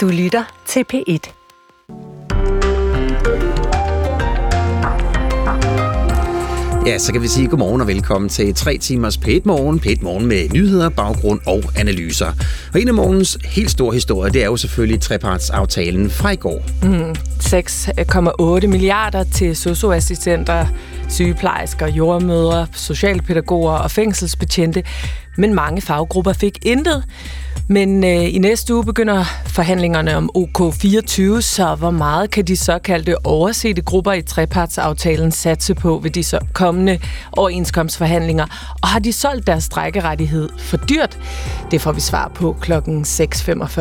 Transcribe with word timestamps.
Du 0.00 0.08
lytter 0.08 0.44
til 0.66 0.84
P1. 0.92 1.32
Ja, 6.86 6.98
så 6.98 7.12
kan 7.12 7.22
vi 7.22 7.28
sige 7.28 7.48
godmorgen 7.48 7.80
og 7.80 7.86
velkommen 7.86 8.28
til 8.28 8.54
3 8.54 8.78
timers 8.78 9.18
p 9.18 9.28
Morgen. 9.44 9.80
p 9.80 9.86
Morgen 10.02 10.26
med 10.26 10.48
nyheder, 10.48 10.88
baggrund 10.88 11.40
og 11.46 11.62
analyser. 11.76 12.32
Og 12.74 12.80
en 12.80 12.88
af 12.88 12.94
morgens 12.94 13.38
helt 13.44 13.70
store 13.70 13.94
historie, 13.94 14.32
det 14.32 14.42
er 14.42 14.46
jo 14.46 14.56
selvfølgelig 14.56 15.00
trepartsaftalen 15.00 16.10
fra 16.10 16.30
i 16.30 16.36
går. 16.36 16.62
Mm, 16.82 17.14
6,8 18.62 18.66
milliarder 18.66 19.24
til 19.24 19.56
socioassistenter, 19.56 20.66
sygeplejersker, 21.08 21.86
jordmødre, 21.86 22.66
socialpædagoger 22.72 23.72
og 23.72 23.90
fængselsbetjente. 23.90 24.84
Men 25.36 25.54
mange 25.54 25.80
faggrupper 25.80 26.32
fik 26.32 26.58
intet. 26.62 27.04
Men 27.70 28.04
øh, 28.04 28.34
i 28.34 28.38
næste 28.38 28.74
uge 28.74 28.84
begynder 28.84 29.24
forhandlingerne 29.46 30.16
om 30.16 30.30
OK24, 30.38 31.40
så 31.40 31.74
hvor 31.78 31.90
meget 31.90 32.30
kan 32.30 32.44
de 32.44 32.56
såkaldte 32.56 33.26
oversete 33.26 33.82
grupper 33.82 34.12
i 34.12 34.22
trepartsaftalen 34.22 35.32
satse 35.32 35.74
på 35.74 36.00
ved 36.02 36.10
de 36.10 36.22
så 36.22 36.38
kommende 36.54 36.98
overenskomstforhandlinger? 37.32 38.74
Og 38.82 38.88
har 38.88 38.98
de 38.98 39.12
solgt 39.12 39.46
deres 39.46 39.64
strækkerettighed 39.64 40.48
for 40.58 40.76
dyrt? 40.76 41.18
Det 41.70 41.80
får 41.80 41.92
vi 41.92 42.00
svar 42.00 42.30
på 42.34 42.56
klokken 42.60 43.02
6.45. 43.02 43.80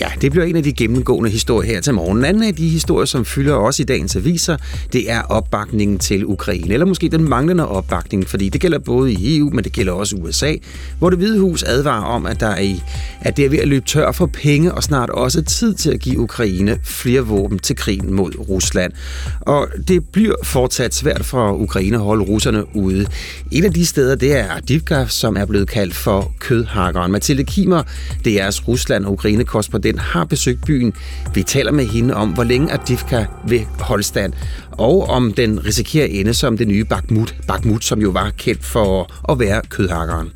Ja, 0.00 0.08
det 0.20 0.30
bliver 0.30 0.44
en 0.44 0.56
af 0.56 0.62
de 0.62 0.72
gennemgående 0.72 1.30
historier 1.30 1.72
her 1.72 1.80
til 1.80 1.94
morgen. 1.94 2.18
En 2.18 2.24
anden 2.24 2.42
af 2.42 2.54
de 2.54 2.68
historier, 2.68 3.04
som 3.04 3.24
fylder 3.24 3.54
også 3.54 3.82
i 3.82 3.86
dagens 3.86 4.16
aviser, 4.16 4.56
det 4.92 5.10
er 5.10 5.22
opbakningen 5.22 5.98
til 5.98 6.26
Ukraine, 6.26 6.74
eller 6.74 6.86
måske 6.86 7.08
den 7.08 7.28
manglende 7.28 7.68
opbakning, 7.68 8.28
fordi 8.28 8.48
det 8.48 8.60
gælder 8.60 8.78
både 8.78 9.12
i 9.12 9.38
EU, 9.38 9.50
men 9.50 9.64
det 9.64 9.72
gælder 9.72 9.92
også 9.92 10.16
USA, 10.16 10.54
hvor 10.98 11.10
det 11.10 11.18
hvide 11.18 11.40
hus 11.40 11.62
advarer 11.62 12.04
om, 12.04 12.26
at, 12.26 12.40
der 12.40 12.46
er 12.46 12.60
i, 12.60 12.82
at 13.20 13.36
det 13.36 13.44
er 13.44 13.48
ved 13.48 13.58
at 13.58 13.68
løbe 13.68 13.86
tør 13.86 14.12
for 14.12 14.26
penge 14.26 14.74
og 14.74 14.82
snart 14.82 15.10
også 15.10 15.42
tid 15.42 15.74
til 15.74 15.90
at 15.90 16.00
give 16.00 16.18
Ukraine 16.18 16.78
flere 16.84 17.20
våben 17.20 17.58
til 17.58 17.76
krigen 17.76 18.14
mod 18.14 18.48
Rusland. 18.48 18.92
Og 19.40 19.68
det 19.88 20.08
bliver 20.08 20.34
fortsat 20.44 20.94
svært 20.94 21.24
for 21.24 21.52
Ukraine 21.52 21.96
at 21.96 22.02
holde 22.02 22.24
russerne 22.24 22.76
ude. 22.76 23.06
Et 23.52 23.64
af 23.64 23.72
de 23.72 23.86
steder, 23.86 24.14
det 24.14 24.38
er 24.38 24.56
Adivka, 24.56 25.06
som 25.06 25.36
er 25.36 25.44
blevet 25.44 25.68
kaldt 25.68 25.94
for 25.94 26.32
kødhakkeren. 26.38 27.12
Mathilde 27.12 27.44
Kimer, 27.44 27.82
det 28.24 28.40
er 28.40 28.60
Rusland 28.68 29.04
og 29.04 29.12
Ukraine 29.12 29.44
korrespondent 29.44 29.89
den 29.90 29.98
har 29.98 30.24
besøgt 30.24 30.64
byen. 30.66 30.92
Vi 31.34 31.42
taler 31.42 31.72
med 31.72 31.86
hende 31.86 32.14
om, 32.14 32.28
hvor 32.28 32.44
længe 32.44 32.72
Adivka 32.72 33.24
vil 33.46 33.66
holde 33.78 34.02
stand, 34.02 34.32
og 34.72 35.08
om 35.08 35.32
den 35.32 35.64
risikerer 35.66 36.04
at 36.04 36.10
ende 36.10 36.34
som 36.34 36.58
det 36.58 36.68
nye 36.68 36.84
Bakhmut, 36.84 37.34
Bakhmut 37.48 37.84
som 37.84 38.00
jo 38.00 38.10
var 38.10 38.30
kendt 38.38 38.64
for 38.64 39.12
at 39.32 39.38
være 39.38 39.62
kødhakkeren. 39.68 40.32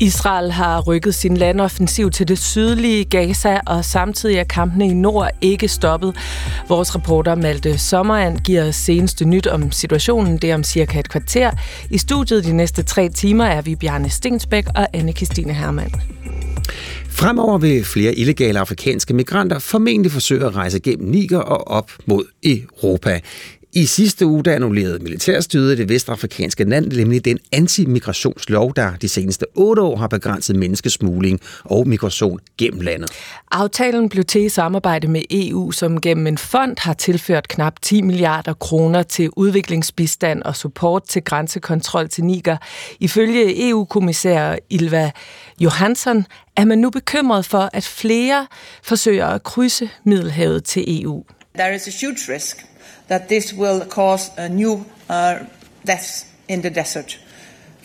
Israel 0.00 0.52
har 0.52 0.80
rykket 0.80 1.14
sin 1.14 1.36
landoffensiv 1.36 2.10
til 2.10 2.28
det 2.28 2.38
sydlige 2.38 3.04
Gaza, 3.04 3.60
og 3.66 3.84
samtidig 3.84 4.36
er 4.36 4.44
kampene 4.44 4.86
i 4.86 4.94
nord 4.94 5.30
ikke 5.40 5.68
stoppet. 5.68 6.16
Vores 6.68 6.94
reporter 6.94 7.34
Malte 7.34 7.78
Sommerand 7.78 8.38
giver 8.38 8.70
seneste 8.70 9.24
nyt 9.24 9.46
om 9.46 9.72
situationen, 9.72 10.36
det 10.36 10.54
om 10.54 10.64
cirka 10.64 11.00
et 11.00 11.08
kvarter. 11.08 11.50
I 11.90 11.98
studiet 11.98 12.44
de 12.44 12.52
næste 12.52 12.82
tre 12.82 13.08
timer 13.08 13.44
er 13.44 13.62
vi 13.62 13.74
Bjarne 13.76 14.10
Stensbæk 14.10 14.66
og 14.74 14.86
anne 14.92 15.12
Christine 15.12 15.52
Hermann. 15.52 15.94
Fremover 17.18 17.58
vil 17.58 17.84
flere 17.84 18.14
illegale 18.14 18.58
afrikanske 18.58 19.14
migranter 19.14 19.58
formentlig 19.58 20.12
forsøge 20.12 20.46
at 20.46 20.56
rejse 20.56 20.80
gennem 20.80 21.08
Niger 21.08 21.38
og 21.38 21.68
op 21.68 21.90
mod 22.06 22.24
Europa. 22.44 23.20
I 23.72 23.86
sidste 23.86 24.26
uge 24.26 24.44
der 24.44 24.54
annullerede 24.54 24.98
militærstyret 24.98 25.78
det 25.78 25.88
vestafrikanske 25.88 26.64
land, 26.64 26.92
nemlig 26.92 27.24
den 27.24 27.38
antimigrationslov, 27.52 28.72
der 28.76 28.96
de 28.96 29.08
seneste 29.08 29.46
otte 29.54 29.82
år 29.82 29.96
har 29.96 30.06
begrænset 30.06 30.56
menneskesmugling 30.56 31.40
og 31.64 31.88
migration 31.88 32.40
gennem 32.58 32.80
landet. 32.80 33.10
Aftalen 33.50 34.08
blev 34.08 34.24
til 34.24 34.44
i 34.44 34.48
samarbejde 34.48 35.08
med 35.08 35.22
EU, 35.30 35.70
som 35.70 36.00
gennem 36.00 36.26
en 36.26 36.38
fond 36.38 36.76
har 36.78 36.92
tilført 36.92 37.48
knap 37.48 37.72
10 37.82 38.02
milliarder 38.02 38.54
kroner 38.54 39.02
til 39.02 39.30
udviklingsbistand 39.36 40.42
og 40.42 40.56
support 40.56 41.02
til 41.08 41.22
grænsekontrol 41.24 42.08
til 42.08 42.24
Niger. 42.24 42.56
Ifølge 43.00 43.68
EU-kommissær 43.68 44.56
Ilva 44.70 45.10
Johansson 45.60 46.26
er 46.56 46.64
man 46.64 46.78
nu 46.78 46.90
bekymret 46.90 47.46
for, 47.46 47.70
at 47.72 47.84
flere 47.84 48.46
forsøger 48.82 49.26
at 49.26 49.42
krydse 49.42 49.90
Middelhavet 50.04 50.64
til 50.64 51.02
EU. 51.02 51.22
There 51.54 51.74
is 51.74 51.88
a 51.88 52.06
huge 52.06 52.32
risk 52.32 52.66
that 53.08 53.22
this 53.28 53.54
will 53.54 53.82
cause 53.90 54.32
a 54.36 54.48
new 54.48 54.84
uh, 55.10 55.34
deaths 55.86 56.26
in 56.48 56.62
the 56.62 56.70
desert. 56.70 57.20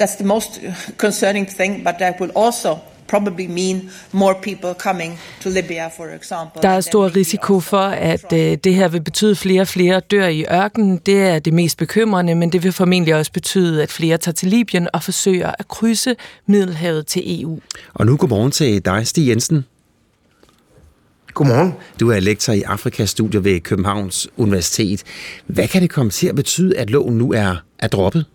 That's 0.02 0.16
the 0.16 0.26
most 0.26 0.62
concerning 1.06 1.50
thing, 1.50 1.84
but 1.84 1.96
that 2.00 2.20
will 2.20 2.32
also 2.36 2.78
probably 3.14 3.48
mean 3.48 3.90
more 4.12 4.36
people 4.42 4.74
coming 4.74 5.20
to 5.42 5.50
Libya, 5.50 5.88
for 5.88 6.06
example. 6.16 6.62
Der 6.62 6.70
er 6.70 6.82
stor 6.82 7.16
risiko 7.16 7.60
for, 7.60 7.78
at 8.12 8.34
øh, 8.34 8.58
det 8.64 8.76
her 8.76 8.88
vil 8.88 9.02
betyde, 9.02 9.36
flere 9.36 9.62
og 9.62 9.68
flere 9.68 10.00
dør 10.00 10.28
i 10.28 10.46
ørkenen. 10.52 10.98
Det 11.06 11.22
er 11.22 11.40
det 11.40 11.54
mest 11.54 11.78
bekymrende, 11.78 12.36
men 12.36 12.52
det 12.52 12.64
vil 12.64 12.72
formentlig 12.72 13.16
også 13.16 13.32
betyde, 13.32 13.84
at 13.84 13.92
flere 13.92 14.18
tager 14.18 14.34
til 14.34 14.48
Libyen 14.48 14.88
og 14.94 15.04
forsøger 15.04 15.52
at 15.60 15.68
krydse 15.68 16.16
Middelhavet 16.48 17.08
til 17.08 17.42
EU. 17.42 17.60
Og 17.94 18.06
nu 18.06 18.18
godmorgen 18.18 18.52
til 18.52 18.86
dig, 18.86 19.08
Stig 19.08 19.28
Jensen. 19.28 19.66
Godmorgen. 21.34 21.74
Du 22.00 22.12
er 22.12 22.20
lektor 22.20 22.54
i 22.54 22.62
Afrikastudier 22.62 23.42
ved 23.42 23.60
Københavns 23.60 24.28
Universitet. 24.38 25.04
Hvad 25.48 25.68
kan 25.68 25.82
det 25.82 25.90
komme 25.90 26.12
til 26.12 26.28
at 26.28 26.36
betyde, 26.36 26.78
at 26.78 26.90
loven 26.90 27.18
nu 27.18 27.34
er, 27.34 27.56
er 27.80 27.88
droppet? 27.88 28.26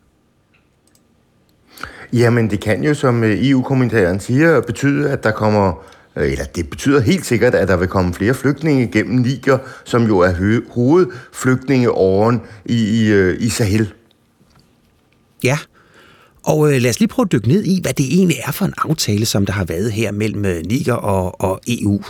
Jamen, 2.12 2.50
det 2.50 2.60
kan 2.60 2.84
jo, 2.84 2.94
som 2.94 3.24
øh, 3.24 3.48
EU-kommentaren 3.48 4.20
siger, 4.20 4.60
betyde, 4.60 5.10
at 5.10 5.24
der 5.24 5.30
kommer 5.30 5.84
øh, 6.16 6.32
eller 6.32 6.44
det 6.44 6.70
betyder 6.70 7.00
helt 7.00 7.26
sikkert, 7.26 7.54
at 7.54 7.69
der 7.69 7.76
vil 7.76 7.88
komme 7.88 8.14
flere 8.14 8.34
flygtninge 8.34 8.86
gennem 8.86 9.14
Niger, 9.14 9.58
som 9.84 10.06
jo 10.06 10.19
er 10.19 10.60
hovedflygtningeåren 10.70 12.41
i, 12.64 13.04
i, 13.04 13.12
øh, 13.12 13.36
i 13.41 13.48
Sahel. 13.48 13.92
Ja, 15.44 15.58
og 16.42 16.74
øh, 16.74 16.82
lad 16.82 16.91
os 16.91 17.00
lige 17.00 17.08
prøve 17.08 17.24
at 17.24 17.32
dykke 17.32 17.48
ned 17.48 17.64
i, 17.64 17.80
hvad 17.82 17.92
det 17.92 18.06
egentlig 18.06 18.36
er 18.46 18.52
for 18.52 18.64
en 18.64 18.75
aftale, 18.78 19.26
som 19.26 19.46
der 19.46 19.52
har 19.52 19.64
været 19.64 19.92
her 19.92 20.12
mellem 20.12 20.64
Niger 20.66 20.94
og, 20.94 21.40
og 21.40 21.60
EU. 21.69 22.02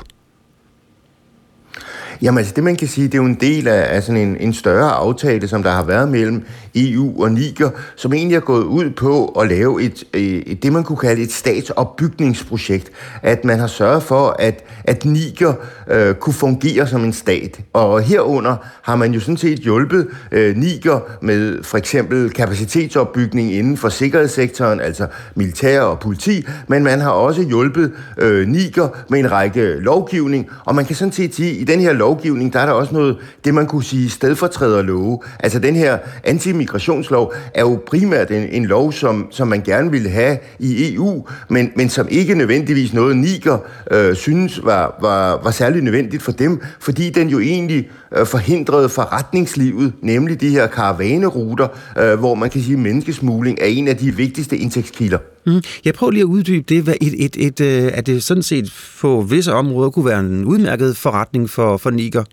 Jamen 2.23 2.39
altså 2.39 2.53
det 2.57 2.65
man 2.65 2.77
kan 2.77 2.89
sige, 2.89 3.07
det 3.07 3.15
er 3.15 3.19
jo 3.19 3.25
en 3.25 3.35
del 3.41 3.69
af, 3.69 3.97
af 3.97 4.03
sådan 4.03 4.21
en, 4.21 4.37
en 4.41 4.53
større 4.53 4.91
aftale, 4.91 5.49
som 5.49 5.63
der 5.63 5.71
har 5.71 5.83
været 5.83 6.09
mellem 6.09 6.45
EU 6.75 7.23
og 7.23 7.33
Niger, 7.33 7.71
som 7.97 8.13
egentlig 8.13 8.37
er 8.37 8.41
gået 8.41 8.65
ud 8.65 8.91
på 8.91 9.27
at 9.27 9.49
lave 9.49 9.83
et, 9.83 10.05
øh, 10.15 10.23
et 10.23 10.63
det 10.63 10.73
man 10.73 10.85
kunne 10.85 10.99
kalde 10.99 11.23
et 11.23 11.33
statsopbygningsprojekt. 11.33 12.91
At 13.23 13.45
man 13.45 13.59
har 13.59 13.67
sørget 13.67 14.03
for, 14.03 14.37
at, 14.39 14.65
at 14.85 15.05
Niger 15.05 15.53
øh, 15.91 16.15
kunne 16.15 16.33
fungere 16.35 16.87
som 16.87 17.05
en 17.05 17.13
stat. 17.13 17.61
Og 17.73 18.01
herunder 18.01 18.57
har 18.83 18.97
man 18.97 19.13
jo 19.13 19.21
sådan 19.21 19.37
set 19.37 19.59
hjulpet 19.59 20.07
øh, 20.33 20.57
Niger 20.57 21.01
med 21.23 21.63
for 21.63 21.79
eksempel 21.79 22.31
kapacitetsopbygning 22.31 23.55
inden 23.55 23.77
for 23.77 23.89
sikkerhedssektoren, 23.89 24.81
altså 24.81 25.07
militær 25.35 25.81
og 25.81 25.99
politi, 25.99 26.47
men 26.69 26.85
man 26.85 27.01
har 27.01 27.11
også 27.11 27.43
hjulpet 27.43 27.93
øh, 28.19 28.49
Niger 28.49 28.89
med 29.09 29.19
en 29.19 29.31
række 29.31 29.81
lovgivning, 29.81 30.47
og 30.65 30.75
man 30.75 30.85
kan 30.85 30.97
sådan 30.97 31.13
set 31.13 31.35
sige, 31.35 31.51
at 31.51 31.57
i 31.57 31.65
den 31.65 31.81
her 31.81 31.93
lov 31.93 32.08
lovgivning, 32.09 32.53
der 32.53 32.61
er 32.61 32.67
der 32.67 32.73
også 32.73 32.95
noget, 32.95 33.17
det 33.45 33.55
man 33.55 33.67
kunne 33.67 33.85
sige 33.85 34.11
stedfortræderlove. 34.11 35.19
Altså 35.41 35.59
den 35.59 35.77
her 35.77 35.99
antimigrationslov 36.25 37.35
er 37.55 37.61
jo 37.61 37.81
primært 37.87 38.31
en, 38.31 38.49
en 38.51 38.67
lov, 38.67 38.93
som, 38.93 39.27
som 39.31 39.49
man 39.49 39.63
gerne 39.63 39.91
ville 39.91 40.09
have 40.09 40.39
i 40.59 40.95
EU, 40.95 41.27
men, 41.49 41.73
men 41.77 41.89
som 41.89 42.07
ikke 42.11 42.35
nødvendigvis 42.35 42.93
noget 42.93 43.17
Niger 43.17 43.59
øh, 43.91 44.15
synes 44.15 44.61
var, 44.65 44.99
var, 45.01 45.41
var 45.43 45.51
særlig 45.51 45.83
nødvendigt 45.83 46.23
for 46.23 46.33
dem, 46.33 46.61
fordi 46.81 47.11
den 47.11 47.29
jo 47.29 47.41
egentlig 47.41 47.91
øh, 48.17 48.27
forhindrede 48.27 48.89
forretningslivet, 48.89 49.93
nemlig 50.03 50.41
de 50.41 50.49
her 50.49 50.67
karavaneruter, 50.67 51.69
øh, 51.99 52.19
hvor 52.19 52.35
man 52.35 52.51
kan 52.51 52.61
sige, 52.63 52.75
at 52.75 52.79
menneskesmugling 52.79 53.59
er 53.61 53.67
en 53.67 53.89
af 53.89 53.97
de 53.97 54.17
vigtigste 54.17 54.57
indtægtskilder. 54.57 55.19
Mm. 55.49 55.63
Jeg 55.85 55.95
prøver 55.95 56.11
lige 56.11 56.21
at 56.21 56.27
uddybe 56.27 56.65
det, 56.69 56.83
Hvad 56.83 56.95
et, 57.01 57.25
et, 57.25 57.37
et, 57.47 57.61
øh, 57.61 57.91
at 57.95 58.07
det 58.07 58.23
sådan 58.23 58.43
set 58.43 58.73
på 59.01 59.27
visse 59.31 59.53
områder 59.53 59.91
kunne 59.91 60.05
være 60.05 60.21
en 60.21 60.45
udmærket 60.45 60.97
forretning 60.97 61.51
for, 61.51 61.77
for 61.77 61.91
Niger. 61.91 62.25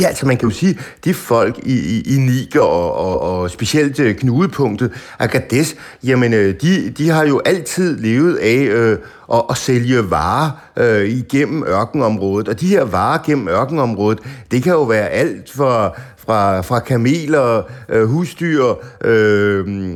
Ja, 0.00 0.06
altså 0.06 0.26
man 0.26 0.36
kan 0.36 0.48
jo 0.48 0.54
sige, 0.54 0.78
de 1.04 1.14
folk 1.14 1.58
i, 1.62 1.72
i, 1.72 2.14
i 2.14 2.18
Niger 2.18 2.60
og, 2.60 2.94
og, 2.94 3.20
og 3.20 3.50
specielt 3.50 4.00
øh, 4.00 4.14
knudepunktet 4.14 4.90
Agadez, 5.18 5.74
jamen 6.04 6.34
øh, 6.34 6.54
de, 6.62 6.90
de 6.90 7.08
har 7.08 7.26
jo 7.26 7.40
altid 7.44 7.98
levet 7.98 8.36
af 8.36 8.56
øh, 8.56 8.98
at, 9.32 9.42
at 9.50 9.56
sælge 9.56 10.10
varer 10.10 10.50
øh, 10.76 11.08
igennem 11.08 11.64
ørkenområdet. 11.68 12.48
Og 12.48 12.60
de 12.60 12.66
her 12.66 12.84
varer 12.84 13.18
gennem 13.26 13.48
ørkenområdet, 13.48 14.18
det 14.50 14.62
kan 14.62 14.72
jo 14.72 14.82
være 14.82 15.08
alt 15.08 15.52
fra, 15.52 15.92
fra, 16.18 16.60
fra 16.60 16.78
kameler, 16.78 17.62
øh, 17.88 18.04
husdyr, 18.04 18.64
øh, 19.04 19.92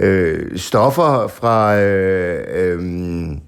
øh, 0.00 0.58
stoffer 0.58 1.28
fra... 1.28 1.78
Øh, 1.80 2.44
øh, 2.54 3.38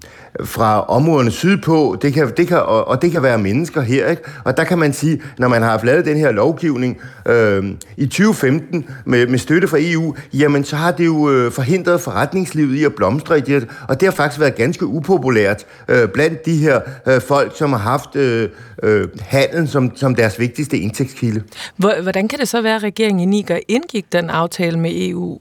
fra 0.43 0.85
områderne 0.85 1.31
sydpå, 1.31 1.97
det 2.01 2.13
kan, 2.13 2.31
det 2.37 2.47
kan, 2.47 2.57
og, 2.57 2.87
og 2.87 3.01
det 3.01 3.11
kan 3.11 3.23
være 3.23 3.37
mennesker 3.37 3.81
her. 3.81 4.09
Ikke? 4.09 4.21
Og 4.43 4.57
der 4.57 4.63
kan 4.63 4.77
man 4.77 4.93
sige, 4.93 5.21
når 5.37 5.47
man 5.47 5.61
har 5.61 5.79
lavet 5.83 6.05
den 6.05 6.17
her 6.17 6.31
lovgivning 6.31 6.97
øh, 7.25 7.63
i 7.97 8.05
2015 8.05 8.89
med, 9.05 9.27
med 9.27 9.39
støtte 9.39 9.67
fra 9.67 9.77
EU, 9.79 10.15
jamen 10.33 10.63
så 10.63 10.75
har 10.75 10.91
det 10.91 11.05
jo 11.05 11.29
øh, 11.29 11.51
forhindret 11.51 12.01
forretningslivet 12.01 12.75
i 12.75 12.83
at 12.83 12.95
blomstre 12.95 13.37
i 13.37 13.41
det, 13.41 13.67
og 13.87 13.99
det 13.99 14.07
har 14.07 14.13
faktisk 14.13 14.39
været 14.39 14.55
ganske 14.55 14.85
upopulært 14.85 15.65
øh, 15.87 16.09
blandt 16.09 16.45
de 16.45 16.57
her 16.57 16.81
øh, 17.07 17.21
folk, 17.21 17.57
som 17.57 17.71
har 17.71 17.79
haft 17.79 18.15
øh, 18.15 18.49
øh, 18.83 19.07
handel 19.21 19.67
som, 19.67 19.91
som 19.95 20.15
deres 20.15 20.39
vigtigste 20.39 20.77
indtægtskilde. 20.77 21.43
Hvordan 21.75 22.27
kan 22.27 22.39
det 22.39 22.47
så 22.47 22.61
være, 22.61 22.75
at 22.75 22.83
regeringen 22.83 23.19
i 23.19 23.25
Niger 23.25 23.59
indgik 23.67 24.05
den 24.11 24.29
aftale 24.29 24.79
med 24.79 24.91
EU? 24.95 25.39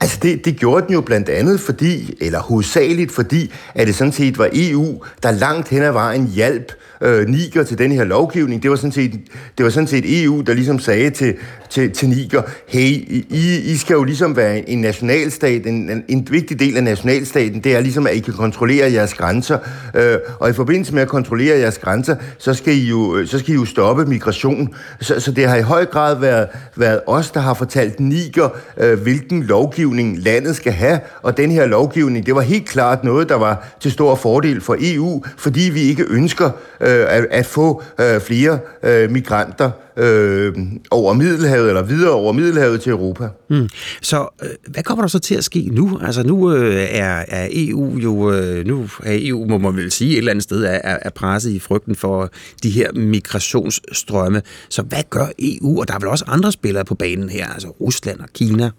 Altså 0.00 0.18
det, 0.22 0.44
det 0.44 0.56
gjorde 0.56 0.86
den 0.86 0.94
jo 0.94 1.00
blandt 1.00 1.28
andet 1.28 1.60
fordi, 1.60 2.16
eller 2.20 2.38
hovedsageligt 2.38 3.12
fordi, 3.12 3.52
at 3.74 3.86
det 3.86 3.94
sådan 3.94 4.12
set 4.12 4.38
var 4.38 4.48
EU, 4.52 5.02
der 5.22 5.30
langt 5.30 5.68
hen 5.68 5.82
ad 5.82 5.92
vejen 5.92 6.26
hjalp 6.26 6.72
øh, 7.00 7.28
Niger 7.28 7.62
til 7.62 7.78
den 7.78 7.92
her 7.92 8.04
lovgivning. 8.04 8.62
Det 8.62 8.70
var, 8.70 8.76
sådan 8.76 8.92
set, 8.92 9.20
det 9.58 9.64
var 9.64 9.70
sådan 9.70 9.86
set 9.86 10.22
EU, 10.22 10.40
der 10.40 10.54
ligesom 10.54 10.78
sagde 10.78 11.10
til, 11.10 11.34
til, 11.70 11.92
til 11.92 12.08
Niger, 12.08 12.42
hey, 12.66 12.90
I, 13.30 13.60
I 13.64 13.76
skal 13.76 13.94
jo 13.94 14.04
ligesom 14.04 14.36
være 14.36 14.68
en 14.68 14.80
nationalstat, 14.80 15.66
en, 15.66 15.90
en, 15.90 16.04
en 16.08 16.28
vigtig 16.30 16.60
del 16.60 16.76
af 16.76 16.84
nationalstaten, 16.84 17.60
det 17.64 17.76
er 17.76 17.80
ligesom, 17.80 18.06
at 18.06 18.14
I 18.14 18.18
kan 18.18 18.34
kontrollere 18.34 18.92
jeres 18.92 19.14
grænser, 19.14 19.58
øh, 19.94 20.16
og 20.38 20.50
i 20.50 20.52
forbindelse 20.52 20.94
med 20.94 21.02
at 21.02 21.08
kontrollere 21.08 21.58
jeres 21.58 21.78
grænser, 21.78 22.16
så 22.38 22.54
skal 22.54 22.74
I 22.74 22.88
jo, 22.88 23.16
øh, 23.16 23.26
så 23.26 23.38
skal 23.38 23.54
I 23.54 23.54
jo 23.54 23.64
stoppe 23.64 24.06
migration. 24.06 24.74
Så, 25.00 25.20
så 25.20 25.32
det 25.32 25.48
har 25.48 25.56
i 25.56 25.62
høj 25.62 25.84
grad 25.84 26.20
været, 26.20 26.48
været 26.76 27.00
os, 27.06 27.30
der 27.30 27.40
har 27.40 27.54
fortalt 27.54 28.00
Niger, 28.00 28.48
øh, 28.76 29.00
hvilken 29.00 29.42
lovgivning 29.42 30.18
landet 30.18 30.56
skal 30.56 30.72
have, 30.72 31.00
og 31.22 31.36
den 31.36 31.50
her 31.50 31.66
lovgivning, 31.66 32.26
det 32.26 32.34
var 32.34 32.40
helt 32.40 32.68
klart 32.68 33.04
noget, 33.04 33.28
der 33.28 33.34
var 33.34 33.68
til 33.80 33.92
stor 33.92 34.14
fordel 34.14 34.60
for 34.60 34.76
EU, 34.80 35.24
fordi 35.36 35.70
vi 35.74 35.80
ikke 35.80 36.04
ønsker 36.10 36.50
øh, 36.80 37.06
at, 37.08 37.26
at 37.30 37.46
få 37.46 37.82
øh, 38.00 38.20
flere 38.20 38.58
øh, 38.82 39.10
migranter 39.10 39.70
øh, 39.98 40.54
over 40.90 41.12
Middelhavet, 41.12 41.68
eller 41.68 41.82
videre 41.82 42.12
over 42.12 42.32
Middelhavet 42.32 42.80
til 42.80 42.90
Europa. 42.90 43.28
Mm. 43.50 43.68
Så 44.02 44.28
øh, 44.42 44.48
hvad 44.68 44.82
kommer 44.82 45.02
der 45.02 45.08
så 45.08 45.18
til 45.18 45.34
at 45.34 45.44
ske 45.44 45.68
nu? 45.72 45.98
Altså 46.02 46.22
nu 46.22 46.52
øh, 46.54 46.86
er, 46.90 47.24
er 47.28 47.48
EU 47.52 47.98
jo, 47.98 48.32
øh, 48.32 48.66
nu 48.66 48.88
er 49.02 49.18
EU, 49.20 49.46
må 49.48 49.58
man 49.58 49.76
vel 49.76 49.90
sige, 49.90 50.12
et 50.12 50.18
eller 50.18 50.30
andet 50.30 50.44
sted 50.44 50.64
er, 50.64 50.98
er 51.02 51.10
presset 51.10 51.50
i 51.50 51.58
frygten 51.58 51.96
for 51.96 52.30
de 52.62 52.70
her 52.70 52.92
migrationsstrømme. 52.92 54.42
Så 54.68 54.82
hvad 54.82 55.02
gør 55.10 55.26
EU? 55.38 55.80
Og 55.80 55.88
der 55.88 55.94
er 55.94 55.98
vel 55.98 56.08
også 56.08 56.24
andre 56.28 56.52
spillere 56.52 56.84
på 56.84 56.94
banen 56.94 57.28
her, 57.28 57.46
altså 57.46 57.68
Rusland 57.68 58.20
og 58.20 58.28
Kina. 58.34 58.70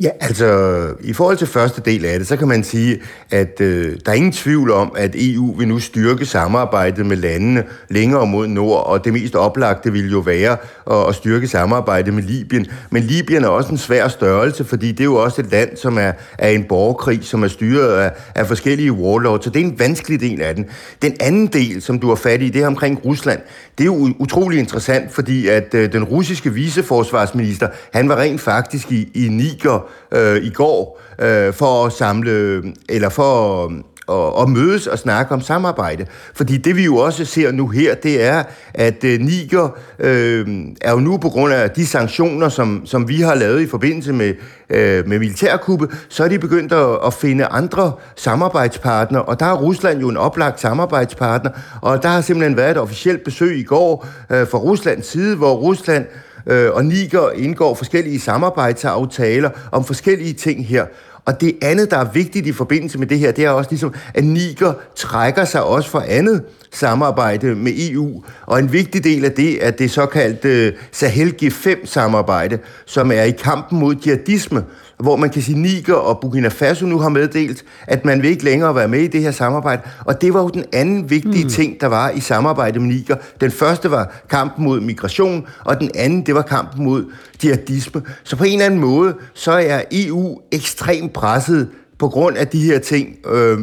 Ja, 0.00 0.10
altså 0.20 0.86
i 1.00 1.12
forhold 1.12 1.36
til 1.36 1.46
første 1.46 1.82
del 1.84 2.04
af 2.04 2.18
det, 2.18 2.28
så 2.28 2.36
kan 2.36 2.48
man 2.48 2.64
sige, 2.64 3.00
at 3.30 3.60
øh, 3.60 3.96
der 4.06 4.12
er 4.12 4.16
ingen 4.16 4.32
tvivl 4.32 4.70
om, 4.70 4.92
at 4.96 5.10
EU 5.14 5.54
vil 5.56 5.68
nu 5.68 5.78
styrke 5.78 6.26
samarbejdet 6.26 7.06
med 7.06 7.16
landene 7.16 7.64
længere 7.88 8.26
mod 8.26 8.46
nord, 8.46 8.86
og 8.86 9.04
det 9.04 9.12
mest 9.12 9.34
oplagte 9.34 9.92
vil 9.92 10.10
jo 10.10 10.18
være 10.18 10.56
at, 10.90 11.08
at 11.08 11.14
styrke 11.14 11.48
samarbejdet 11.48 12.14
med 12.14 12.22
Libyen. 12.22 12.66
Men 12.90 13.02
Libyen 13.02 13.44
er 13.44 13.48
også 13.48 13.70
en 13.70 13.78
svær 13.78 14.08
størrelse, 14.08 14.64
fordi 14.64 14.92
det 14.92 15.00
er 15.00 15.04
jo 15.04 15.14
også 15.14 15.40
et 15.40 15.50
land, 15.50 15.76
som 15.76 15.98
er, 15.98 16.12
er 16.38 16.48
en 16.48 16.64
borgerkrig, 16.64 17.24
som 17.24 17.42
er 17.42 17.48
styret 17.48 17.92
af, 17.92 18.12
af 18.34 18.46
forskellige 18.46 18.92
warlords, 18.92 19.44
så 19.44 19.50
det 19.50 19.60
er 19.60 19.64
en 19.64 19.78
vanskelig 19.78 20.20
del 20.20 20.42
af 20.42 20.54
den. 20.54 20.66
Den 21.02 21.16
anden 21.20 21.46
del, 21.46 21.82
som 21.82 22.00
du 22.00 22.08
har 22.08 22.14
fat 22.14 22.42
i, 22.42 22.48
det 22.48 22.62
er 22.62 22.66
omkring 22.66 23.04
Rusland. 23.04 23.40
Det 23.78 23.84
er 23.84 23.86
jo 23.86 24.14
utrolig 24.18 24.58
interessant, 24.58 25.12
fordi 25.12 25.48
at 25.48 25.74
øh, 25.74 25.92
den 25.92 26.04
russiske 26.04 26.52
viceforsvarsminister, 26.52 27.68
han 27.92 28.08
var 28.08 28.16
rent 28.16 28.40
faktisk 28.40 28.92
i, 28.92 29.08
i 29.14 29.28
Niger 29.28 29.83
øh, 30.12 30.36
i 30.36 30.50
går 30.50 31.00
øh, 31.18 31.52
for 31.52 31.86
at 31.86 31.92
samle, 31.92 32.62
eller 32.88 33.08
for 33.08 33.64
øh, 33.66 33.72
at, 34.08 34.42
at 34.42 34.48
mødes 34.48 34.86
og 34.86 34.98
snakke 34.98 35.34
om 35.34 35.40
samarbejde. 35.40 36.06
Fordi 36.34 36.56
det 36.56 36.76
vi 36.76 36.84
jo 36.84 36.96
også 36.96 37.24
ser 37.24 37.52
nu 37.52 37.68
her, 37.68 37.94
det 37.94 38.24
er, 38.24 38.42
at 38.74 39.04
øh, 39.04 39.20
Niger 39.20 39.78
øh, 39.98 40.46
er 40.80 40.92
jo 40.92 40.98
nu 40.98 41.16
på 41.16 41.28
grund 41.28 41.52
af 41.52 41.70
de 41.70 41.86
sanktioner, 41.86 42.48
som, 42.48 42.82
som 42.86 43.08
vi 43.08 43.20
har 43.20 43.34
lavet 43.34 43.60
i 43.60 43.66
forbindelse 43.66 44.12
med, 44.12 44.34
øh, 44.70 45.08
med 45.08 45.18
militærkuppe, 45.18 45.88
så 46.08 46.24
er 46.24 46.28
de 46.28 46.38
begyndt 46.38 46.72
at, 46.72 46.98
at 47.06 47.14
finde 47.14 47.46
andre 47.46 47.92
samarbejdspartnere, 48.16 49.22
og 49.22 49.40
der 49.40 49.46
er 49.46 49.56
Rusland 49.56 50.00
jo 50.00 50.08
en 50.08 50.16
oplagt 50.16 50.60
samarbejdspartner, 50.60 51.50
og 51.82 52.02
der 52.02 52.08
har 52.08 52.20
simpelthen 52.20 52.56
været 52.56 52.70
et 52.70 52.78
officielt 52.78 53.24
besøg 53.24 53.58
i 53.58 53.62
går 53.62 54.06
øh, 54.30 54.48
fra 54.48 54.58
Ruslands 54.58 55.06
side, 55.06 55.36
hvor 55.36 55.54
Rusland 55.54 56.06
øh, 56.46 56.70
og 56.72 56.84
Niger 56.84 57.30
indgår 57.30 57.74
forskellige 57.74 58.20
samarbejdsaftaler 58.20 59.50
om 59.72 59.84
forskellige 59.84 60.32
ting 60.32 60.66
her. 60.66 60.86
Og 61.24 61.40
det 61.40 61.56
andet, 61.62 61.90
der 61.90 61.96
er 61.96 62.12
vigtigt 62.12 62.46
i 62.46 62.52
forbindelse 62.52 62.98
med 62.98 63.06
det 63.06 63.18
her, 63.18 63.32
det 63.32 63.44
er 63.44 63.50
også 63.50 63.70
ligesom, 63.70 63.94
at 64.14 64.24
Niger 64.24 64.72
trækker 64.96 65.44
sig 65.44 65.64
også 65.64 65.90
for 65.90 66.04
andet 66.08 66.42
samarbejde 66.72 67.54
med 67.54 67.72
EU. 67.76 68.22
Og 68.46 68.58
en 68.58 68.72
vigtig 68.72 69.04
del 69.04 69.24
af 69.24 69.32
det 69.32 69.66
er 69.66 69.70
det 69.70 69.90
såkaldte 69.90 70.66
øh, 70.66 70.72
Sahel 70.92 71.34
G5-samarbejde, 71.42 72.58
som 72.86 73.12
er 73.12 73.22
i 73.22 73.30
kampen 73.30 73.78
mod 73.78 73.94
jihadisme, 74.06 74.64
hvor 74.98 75.16
man 75.16 75.30
kan 75.30 75.42
sige, 75.42 75.58
Niger 75.58 75.94
og 75.94 76.20
Burkina 76.20 76.48
Faso 76.48 76.86
nu 76.86 76.98
har 76.98 77.08
meddelt, 77.08 77.64
at 77.86 78.04
man 78.04 78.22
vil 78.22 78.30
ikke 78.30 78.44
længere 78.44 78.74
være 78.74 78.88
med 78.88 79.00
i 79.00 79.06
det 79.06 79.22
her 79.22 79.30
samarbejde. 79.30 79.82
Og 80.04 80.20
det 80.20 80.34
var 80.34 80.42
jo 80.42 80.48
den 80.48 80.64
anden 80.72 81.10
vigtige 81.10 81.44
mm. 81.44 81.50
ting, 81.50 81.80
der 81.80 81.86
var 81.86 82.10
i 82.10 82.20
samarbejdet 82.20 82.82
med 82.82 82.88
Niger. 82.88 83.16
Den 83.40 83.50
første 83.50 83.90
var 83.90 84.14
kampen 84.30 84.64
mod 84.64 84.80
migration, 84.80 85.46
og 85.64 85.80
den 85.80 85.90
anden, 85.94 86.26
det 86.26 86.34
var 86.34 86.42
kampen 86.42 86.84
mod 86.84 87.04
jihadisme. 87.44 88.02
Så 88.24 88.36
på 88.36 88.44
en 88.44 88.52
eller 88.52 88.66
anden 88.66 88.80
måde, 88.80 89.14
så 89.34 89.52
er 89.52 89.82
EU 89.92 90.40
ekstremt 90.52 91.12
presset 91.12 91.68
på 91.98 92.08
grund 92.08 92.36
af 92.36 92.48
de 92.48 92.60
her 92.62 92.78
ting, 92.78 93.08
øh, 93.26 93.58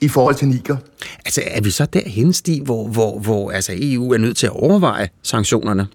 i 0.00 0.08
forhold 0.08 0.34
til 0.34 0.48
Niger. 0.48 0.76
Altså 1.24 1.42
er 1.46 1.60
vi 1.60 1.70
så 1.70 1.86
derhen, 1.86 2.32
Stig, 2.32 2.62
hvor, 2.62 2.88
hvor, 2.88 3.18
hvor 3.18 3.50
altså 3.50 3.72
EU 3.76 4.12
er 4.12 4.18
nødt 4.18 4.36
til 4.36 4.46
at 4.46 4.52
overveje 4.52 5.08
sanktionerne? 5.22 5.86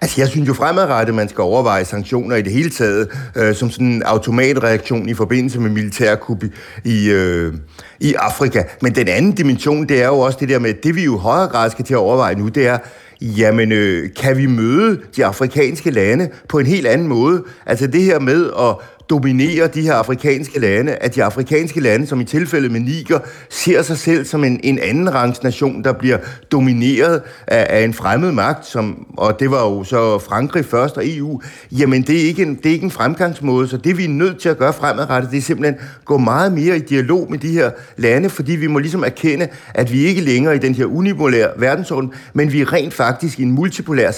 Altså, 0.00 0.20
jeg 0.20 0.28
synes 0.28 0.48
jo 0.48 0.54
fremadrettet, 0.54 1.14
man 1.14 1.28
skal 1.28 1.42
overveje 1.42 1.84
sanktioner 1.84 2.36
i 2.36 2.42
det 2.42 2.52
hele 2.52 2.70
taget, 2.70 3.08
øh, 3.36 3.54
som 3.54 3.70
sådan 3.70 3.86
en 3.86 4.02
automatreaktion 4.02 5.08
i 5.08 5.14
forbindelse 5.14 5.60
med 5.60 5.70
militærkup 5.70 6.44
i, 6.84 7.10
øh, 7.10 7.54
i 8.00 8.14
Afrika. 8.14 8.62
Men 8.82 8.94
den 8.94 9.08
anden 9.08 9.32
dimension, 9.32 9.88
det 9.88 10.02
er 10.02 10.06
jo 10.06 10.18
også 10.18 10.38
det 10.40 10.48
der 10.48 10.58
med, 10.58 10.74
det 10.74 10.94
vi 10.94 11.04
jo 11.04 11.16
i 11.16 11.20
højere 11.20 11.48
grad 11.48 11.70
skal 11.70 11.84
til 11.84 11.94
at 11.94 11.98
overveje 11.98 12.34
nu, 12.34 12.48
det 12.48 12.66
er, 12.66 12.78
jamen, 13.20 13.72
øh, 13.72 14.10
kan 14.14 14.36
vi 14.36 14.46
møde 14.46 15.00
de 15.16 15.24
afrikanske 15.24 15.90
lande 15.90 16.28
på 16.48 16.58
en 16.58 16.66
helt 16.66 16.86
anden 16.86 17.08
måde? 17.08 17.44
Altså 17.66 17.86
det 17.86 18.02
her 18.02 18.18
med 18.20 18.50
at 18.58 18.76
dominerer 19.10 19.66
de 19.66 19.82
her 19.82 19.94
afrikanske 19.94 20.60
lande, 20.60 20.94
at 20.94 21.14
de 21.14 21.24
afrikanske 21.24 21.80
lande, 21.80 22.06
som 22.06 22.20
i 22.20 22.24
tilfældet 22.24 22.70
med 22.70 22.80
Niger, 22.80 23.18
ser 23.50 23.82
sig 23.82 23.98
selv 23.98 24.24
som 24.24 24.44
en, 24.44 24.60
en 24.62 24.78
anden 24.78 25.08
nation, 25.42 25.84
der 25.84 25.92
bliver 25.92 26.18
domineret 26.52 27.22
af, 27.46 27.66
af 27.78 27.84
en 27.84 27.94
fremmed 27.94 28.32
magt, 28.32 28.66
som, 28.66 29.06
og 29.16 29.40
det 29.40 29.50
var 29.50 29.62
jo 29.62 29.84
så 29.84 30.18
Frankrig 30.18 30.64
først 30.64 30.96
og 30.96 31.02
EU, 31.06 31.40
jamen 31.72 32.02
det 32.02 32.16
er, 32.16 32.24
ikke 32.24 32.42
en, 32.42 32.54
det 32.54 32.66
er 32.66 32.70
ikke 32.70 32.84
en 32.84 32.90
fremgangsmåde, 32.90 33.68
så 33.68 33.76
det 33.76 33.98
vi 33.98 34.04
er 34.04 34.08
nødt 34.08 34.40
til 34.40 34.48
at 34.48 34.58
gøre 34.58 34.72
fremadrettet, 34.72 35.30
det 35.30 35.38
er 35.38 35.42
simpelthen 35.42 35.80
gå 36.04 36.18
meget 36.18 36.52
mere 36.52 36.76
i 36.76 36.80
dialog 36.80 37.26
med 37.30 37.38
de 37.38 37.50
her 37.50 37.70
lande, 37.96 38.30
fordi 38.30 38.52
vi 38.52 38.66
må 38.66 38.78
ligesom 38.78 39.04
erkende, 39.04 39.48
at 39.74 39.92
vi 39.92 39.98
ikke 40.04 40.20
længere 40.20 40.56
i 40.56 40.58
den 40.58 40.74
her 40.74 40.86
unipolære 40.86 41.48
verdensorden, 41.56 42.12
men 42.34 42.52
vi 42.52 42.60
er 42.60 42.72
rent 42.72 42.94
faktisk 42.94 43.38
i 43.38 43.42
en 43.42 43.50
multipolær 43.50 44.10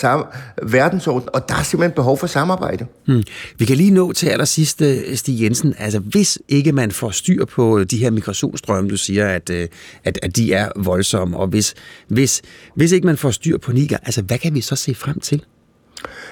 verdensorden, 0.63 1.29
og 1.33 1.49
der 1.49 1.55
er 1.55 1.63
simpelthen 1.63 1.95
behov 1.95 2.19
for 2.19 2.27
samarbejde. 2.27 2.87
Hmm. 3.07 3.23
Vi 3.59 3.65
kan 3.65 3.77
lige 3.77 3.91
nå 3.91 4.13
til 4.13 4.29
allersidst 4.29 4.78
sidste, 4.79 5.17
Stig 5.17 5.43
Jensen, 5.43 5.75
altså 5.79 5.99
hvis 5.99 6.39
ikke 6.49 6.73
man 6.73 6.91
får 6.91 7.11
styr 7.11 7.45
på 7.45 7.85
de 7.85 7.97
her 7.97 8.11
migrationsstrømme, 8.11 8.91
du 8.91 8.97
siger, 8.97 9.29
at, 9.29 9.51
øh, 9.51 9.69
at, 10.05 10.19
at 10.23 10.37
de 10.37 10.53
er 10.53 10.69
voldsomme, 10.77 11.37
og 11.37 11.47
hvis, 11.47 11.75
hvis, 12.09 12.43
hvis 12.75 12.93
ikke 12.93 13.07
man 13.07 13.17
får 13.17 13.31
styr 13.31 13.59
på 13.59 13.73
Niger, 13.73 13.99
altså 14.03 14.23
hvad 14.23 14.39
kan 14.39 14.55
vi 14.55 14.61
så 14.61 14.77
se 14.77 14.95
frem 14.95 15.21
til? 15.21 15.45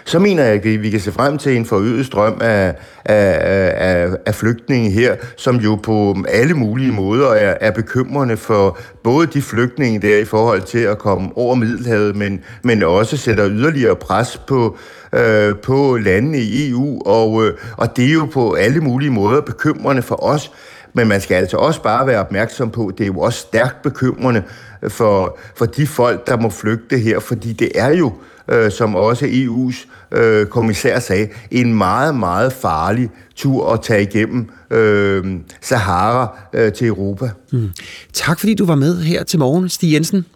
så 0.04 0.18
mener 0.18 0.44
jeg, 0.44 0.66
at 0.66 0.82
vi 0.82 0.90
kan 0.90 1.00
se 1.00 1.12
frem 1.12 1.38
til 1.38 1.56
en 1.56 1.64
forøget 1.64 2.06
strøm 2.06 2.38
af, 2.40 2.74
af, 3.04 3.38
af, 3.74 4.08
af 4.26 4.34
flygtninge 4.34 4.90
her, 4.90 5.16
som 5.36 5.56
jo 5.56 5.74
på 5.76 6.16
alle 6.28 6.54
mulige 6.54 6.92
måder 6.92 7.28
er, 7.28 7.54
er 7.60 7.70
bekymrende 7.70 8.36
for 8.36 8.78
både 9.04 9.26
de 9.26 9.42
flygtninge 9.42 10.00
der 10.00 10.18
i 10.18 10.24
forhold 10.24 10.62
til 10.62 10.78
at 10.78 10.98
komme 10.98 11.30
over 11.36 11.54
Middelhavet, 11.54 12.16
men, 12.16 12.40
men 12.62 12.82
også 12.82 13.16
sætter 13.16 13.48
yderligere 13.50 13.96
pres 13.96 14.40
på, 14.48 14.78
øh, 15.16 15.56
på 15.56 15.96
landene 15.96 16.38
i 16.38 16.70
EU, 16.70 17.02
og, 17.06 17.44
øh, 17.44 17.54
og 17.76 17.96
det 17.96 18.04
er 18.04 18.12
jo 18.12 18.24
på 18.32 18.52
alle 18.52 18.80
mulige 18.80 19.10
måder 19.10 19.40
bekymrende 19.40 20.02
for 20.02 20.24
os, 20.24 20.50
men 20.92 21.08
man 21.08 21.20
skal 21.20 21.34
altså 21.34 21.56
også 21.56 21.82
bare 21.82 22.06
være 22.06 22.20
opmærksom 22.20 22.70
på, 22.70 22.86
at 22.86 22.98
det 22.98 23.04
er 23.04 23.08
jo 23.08 23.18
også 23.20 23.38
stærkt 23.38 23.82
bekymrende 23.82 24.42
for, 24.88 25.38
for 25.56 25.66
de 25.66 25.86
folk, 25.86 26.26
der 26.26 26.36
må 26.36 26.50
flygte 26.50 26.98
her, 26.98 27.20
fordi 27.20 27.52
det 27.52 27.70
er 27.74 27.88
jo, 27.88 28.12
øh, 28.48 28.70
som 28.70 28.94
også 28.94 29.26
EU's 29.26 29.88
øh, 30.18 30.46
kommissær 30.46 30.98
sagde, 30.98 31.28
en 31.50 31.74
meget, 31.74 32.14
meget 32.14 32.52
farlig 32.52 33.10
tur 33.34 33.72
at 33.72 33.82
tage 33.82 34.02
igennem 34.02 34.50
øh, 34.70 35.24
Sahara 35.60 36.38
øh, 36.52 36.72
til 36.72 36.86
Europa. 36.86 37.30
Mm. 37.52 37.70
Tak 38.12 38.38
fordi 38.40 38.54
du 38.54 38.66
var 38.66 38.74
med 38.74 39.02
her 39.02 39.24
til 39.24 39.38
morgen, 39.38 39.68
Stig 39.68 39.92
Jensen. 39.92 40.26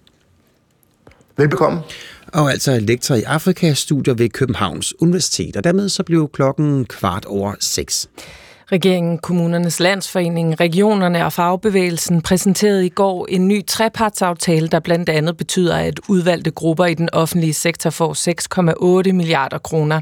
Velbekomme. 1.37 1.81
Og 2.33 2.51
altså 2.51 2.81
lektor 2.81 3.15
i 3.15 3.23
Afrika-studier 3.23 4.15
ved 4.15 4.29
Københavns 4.29 5.01
Universitet. 5.01 5.57
Og 5.57 5.65
dermed 5.65 5.89
så 5.89 6.03
blev 6.03 6.31
klokken 6.33 6.85
kvart 6.85 7.25
over 7.25 7.55
seks. 7.61 8.09
Regeringen, 8.73 9.19
Kommunernes 9.19 9.81
Landsforening, 9.81 10.61
regionerne 10.61 11.25
og 11.25 11.33
fagbevægelsen 11.33 12.23
præsenterede 12.23 12.87
i 12.87 12.89
går 12.89 13.27
en 13.29 13.49
ny 13.49 13.67
trepartsaftale, 13.67 14.69
der 14.69 14.81
blandt 14.81 15.09
andet 15.09 15.37
betyder, 15.37 15.77
at 15.77 16.01
udvalgte 16.09 16.51
grupper 16.51 16.87
i 16.87 16.95
den 16.95 17.09
offentlige 17.13 17.55
sektor 17.55 17.91
får 17.91 19.07
6,8 19.09 19.13
milliarder 19.13 19.59
kroner. 19.59 20.01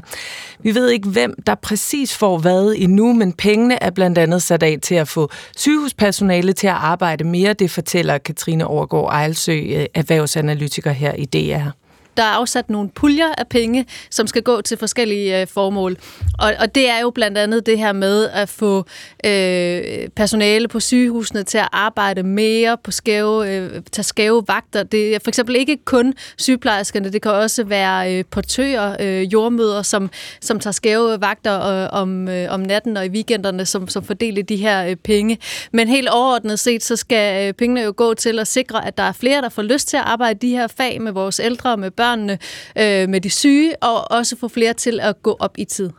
Vi 0.59 0.75
ved 0.75 0.89
ikke, 0.89 1.09
hvem 1.09 1.33
der 1.47 1.55
præcis 1.55 2.17
får 2.17 2.37
hvad 2.37 2.73
endnu, 2.77 3.13
men 3.13 3.33
pengene 3.33 3.83
er 3.83 3.89
blandt 3.89 4.17
andet 4.17 4.41
sat 4.41 4.63
af 4.63 4.77
til 4.81 4.95
at 4.95 5.07
få 5.07 5.29
sygehuspersonale 5.57 6.53
til 6.53 6.67
at 6.67 6.73
arbejde 6.73 7.23
mere. 7.23 7.53
Det 7.53 7.71
fortæller 7.71 8.17
Katrine 8.17 8.67
Overgaard 8.67 9.09
Ejlsø, 9.11 9.53
eh, 9.53 9.85
erhvervsanalytiker 9.93 10.91
her 10.91 11.13
i 11.13 11.25
DR 11.25 11.69
der 12.19 12.25
er 12.25 12.29
afsat 12.29 12.69
nogle 12.69 12.89
puljer 12.89 13.33
af 13.37 13.47
penge, 13.47 13.85
som 14.09 14.27
skal 14.27 14.41
gå 14.41 14.61
til 14.61 14.77
forskellige 14.77 15.41
øh, 15.41 15.47
formål. 15.47 15.97
Og, 16.39 16.53
og 16.59 16.75
det 16.75 16.89
er 16.89 16.99
jo 16.99 17.09
blandt 17.09 17.37
andet 17.37 17.65
det 17.65 17.77
her 17.77 17.93
med 17.93 18.29
at 18.29 18.49
få 18.49 18.85
øh, 19.25 20.07
personale 20.15 20.67
på 20.67 20.79
sygehusene 20.79 21.43
til 21.43 21.57
at 21.57 21.67
arbejde 21.71 22.23
mere 22.23 22.77
på 22.83 22.91
skæve, 22.91 23.55
øh, 23.55 23.81
tage 23.91 24.03
skæve 24.03 24.43
vagter. 24.47 24.83
Det 24.83 25.15
er 25.15 25.19
for 25.23 25.29
eksempel 25.29 25.55
ikke 25.55 25.77
kun 25.85 26.13
sygeplejerskerne, 26.37 27.11
det 27.11 27.21
kan 27.21 27.31
også 27.31 27.63
være 27.63 28.15
øh, 28.15 28.23
portører, 28.31 28.97
øh, 28.99 29.33
jordmøder, 29.33 29.81
som, 29.81 30.09
som 30.41 30.59
tager 30.59 30.71
skæve 30.71 31.21
vagter 31.21 31.65
øh, 31.65 31.89
om, 31.91 32.27
øh, 32.27 32.47
om 32.49 32.59
natten 32.59 32.97
og 32.97 33.05
i 33.05 33.09
weekenderne, 33.09 33.65
som, 33.65 33.87
som 33.87 34.03
fordeler 34.03 34.43
de 34.43 34.55
her 34.55 34.85
øh, 34.85 34.95
penge. 34.95 35.37
Men 35.71 35.87
helt 35.87 36.09
overordnet 36.09 36.59
set, 36.59 36.83
så 36.83 36.95
skal 36.95 37.47
øh, 37.47 37.53
pengene 37.53 37.81
jo 37.81 37.93
gå 37.97 38.13
til 38.13 38.39
at 38.39 38.47
sikre, 38.47 38.87
at 38.87 38.97
der 38.97 39.03
er 39.03 39.11
flere, 39.11 39.41
der 39.41 39.49
får 39.49 39.61
lyst 39.61 39.87
til 39.87 39.97
at 39.97 40.03
arbejde 40.03 40.47
i 40.47 40.49
de 40.49 40.55
her 40.55 40.67
fag 40.67 41.01
med 41.01 41.11
vores 41.11 41.39
ældre 41.39 41.71
og 41.71 41.79
med 41.79 41.91
børn 41.91 42.08
børnene, 42.09 42.37
øh, 42.75 43.09
med 43.09 43.21
de 43.21 43.29
syge, 43.29 43.83
og 43.83 44.11
også 44.11 44.35
få 44.39 44.47
flere 44.47 44.73
til 44.73 44.99
at 44.99 45.23
gå 45.23 45.37
op 45.39 45.57
i 45.57 45.65
tid. 45.65 45.89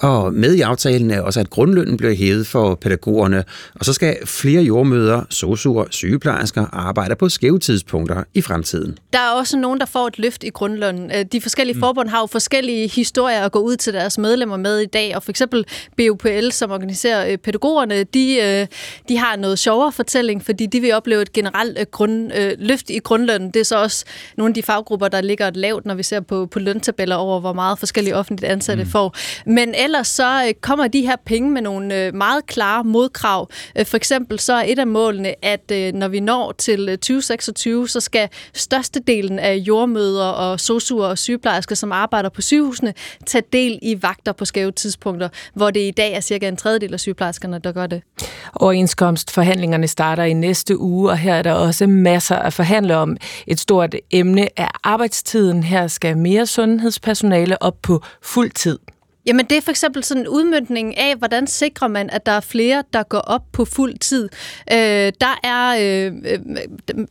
Og 0.00 0.34
med 0.34 0.54
i 0.54 0.60
aftalen 0.60 1.10
er 1.10 1.20
også, 1.20 1.40
at 1.40 1.50
grundlønnen 1.50 1.96
bliver 1.96 2.14
hævet 2.14 2.46
for 2.46 2.74
pædagogerne, 2.74 3.44
og 3.74 3.84
så 3.84 3.92
skal 3.92 4.16
flere 4.26 4.62
jordmøder, 4.62 5.22
sosuer, 5.30 5.84
sygeplejersker 5.90 6.66
arbejde 6.72 7.16
på 7.16 7.28
skæve 7.28 7.58
tidspunkter 7.58 8.24
i 8.34 8.40
fremtiden. 8.40 8.98
Der 9.12 9.18
er 9.18 9.30
også 9.30 9.56
nogen, 9.56 9.80
der 9.80 9.86
får 9.86 10.06
et 10.06 10.18
løft 10.18 10.44
i 10.44 10.48
grundlønnen. 10.48 11.10
Øh, 11.14 11.24
de 11.32 11.40
forskellige 11.40 11.74
mm. 11.74 11.80
forbund 11.80 12.08
har 12.08 12.20
jo 12.20 12.26
forskellige 12.26 12.88
historier 12.88 13.44
at 13.44 13.52
gå 13.52 13.58
ud 13.58 13.76
til 13.76 13.92
deres 13.92 14.18
medlemmer 14.18 14.56
med 14.56 14.78
i 14.78 14.86
dag, 14.86 15.16
og 15.16 15.22
for 15.22 15.30
eksempel 15.30 15.64
BUPL, 15.96 16.50
som 16.50 16.70
organiserer 16.70 17.32
øh, 17.32 17.38
pædagogerne, 17.38 18.04
de, 18.04 18.36
øh, 18.42 18.66
de 19.08 19.18
har 19.18 19.36
noget 19.36 19.58
sjovere 19.58 19.92
fortælling, 19.92 20.44
fordi 20.44 20.66
de 20.66 20.80
vil 20.80 20.94
opleve 20.94 21.22
et 21.22 21.32
generelt 21.32 21.90
grund, 21.90 22.30
løft 22.58 22.90
i 22.90 22.98
grundlønnen. 22.98 23.50
Det 23.50 23.60
er 23.60 23.64
så 23.64 23.82
også 23.82 24.04
nogle 24.36 24.50
af 24.50 24.54
de 24.54 24.62
faggrupper, 24.62 25.08
der 25.08 25.20
ligger 25.20 25.50
lavt, 25.54 25.86
når 25.86 25.94
vi 25.94 26.02
ser 26.02 26.20
på, 26.20 26.46
på 26.46 26.58
løntabeller 26.58 27.16
over, 27.16 27.40
hvor 27.40 27.52
meget 27.52 27.78
forskellige 27.78 28.16
offentligt 28.16 28.52
ansatte 28.52 28.84
mm. 28.84 28.90
får. 28.90 29.16
Men 29.46 29.74
ellers 29.90 30.08
så 30.08 30.44
øh, 30.46 30.54
kommer 30.60 30.88
de 30.88 31.00
her 31.00 31.16
penge 31.26 31.50
med 31.50 31.62
nogle 31.62 31.96
øh, 31.96 32.14
meget 32.14 32.46
klare 32.46 32.84
modkrav. 32.84 33.48
Øh, 33.78 33.86
for 33.86 33.96
eksempel 33.96 34.38
så 34.38 34.52
er 34.52 34.64
et 34.66 34.78
af 34.78 34.86
målene, 34.86 35.44
at 35.44 35.94
når 35.94 36.08
vi 36.08 36.20
når 36.20 36.52
til 36.52 36.86
2026, 36.86 37.88
så 37.88 38.00
skal 38.00 38.28
størstedelen 38.54 39.38
af 39.38 39.54
jordmøder 39.54 40.24
og 40.24 40.60
sosuer 40.60 41.06
og 41.06 41.18
sygeplejersker, 41.18 41.74
som 41.74 41.92
arbejder 41.92 42.28
på 42.28 42.42
sygehusene, 42.42 42.94
tage 43.26 43.44
del 43.52 43.78
i 43.82 44.02
vagter 44.02 44.32
på 44.32 44.44
skæve 44.44 44.72
tidspunkter, 44.72 45.28
hvor 45.54 45.70
det 45.70 45.80
i 45.80 45.90
dag 45.90 46.12
er 46.12 46.20
cirka 46.20 46.48
en 46.48 46.56
tredjedel 46.56 46.92
af 46.92 47.00
sygeplejerskerne, 47.00 47.58
der 47.58 47.72
gør 47.72 47.86
det. 47.86 48.02
Overenskomstforhandlingerne 48.54 49.88
starter 49.88 50.24
i 50.24 50.32
næste 50.32 50.78
uge, 50.78 51.10
og 51.10 51.18
her 51.18 51.34
er 51.34 51.42
der 51.42 51.52
også 51.52 51.86
masser 51.86 52.36
at 52.36 52.52
forhandle 52.52 52.96
om. 52.96 53.16
Et 53.46 53.60
stort 53.60 53.94
emne 54.10 54.48
er 54.56 54.68
arbejdstiden. 54.84 55.62
Her 55.62 55.86
skal 55.86 56.18
mere 56.18 56.46
sundhedspersonale 56.46 57.62
op 57.62 57.76
på 57.82 58.02
fuld 58.22 58.50
tid. 58.50 58.78
Jamen 59.26 59.46
det 59.46 59.56
er 59.56 59.60
for 59.60 59.70
eksempel 59.70 60.04
sådan 60.04 60.22
en 60.22 60.28
udmyndning 60.28 60.98
af, 60.98 61.16
hvordan 61.16 61.46
sikrer 61.46 61.88
man, 61.88 62.10
at 62.10 62.26
der 62.26 62.32
er 62.32 62.40
flere, 62.40 62.84
der 62.92 63.02
går 63.02 63.18
op 63.18 63.42
på 63.52 63.64
fuld 63.64 63.98
tid. 63.98 64.28
Øh, 64.72 65.12
der 65.20 65.40
er 65.44 65.76
øh, 65.80 66.12
øh 66.24 66.38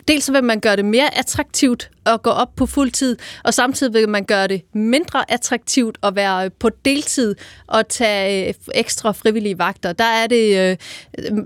dels 0.08 0.24
så 0.24 0.32
vil 0.32 0.44
man 0.44 0.60
gøre 0.60 0.76
det 0.76 0.86
mere 0.86 1.18
attraktivt 1.18 1.90
at 2.14 2.22
gå 2.22 2.30
op 2.30 2.56
på 2.56 2.66
fuld 2.66 2.92
tid, 2.92 3.18
og 3.44 3.54
samtidig 3.54 3.94
vil 3.94 4.10
man 4.10 4.24
gøre 4.26 4.48
det 4.48 4.62
mindre 4.74 5.32
attraktivt 5.32 5.98
at 6.04 6.16
være 6.16 6.50
på 6.50 6.70
deltid 6.86 7.36
og 7.68 7.88
tage 7.88 8.48
øh, 8.48 8.54
ekstra 8.74 9.12
frivillige 9.12 9.60
vagter. 9.60 9.94
Der 9.94 10.04
er 10.04 10.28
det 10.28 10.58
øh, 10.58 10.78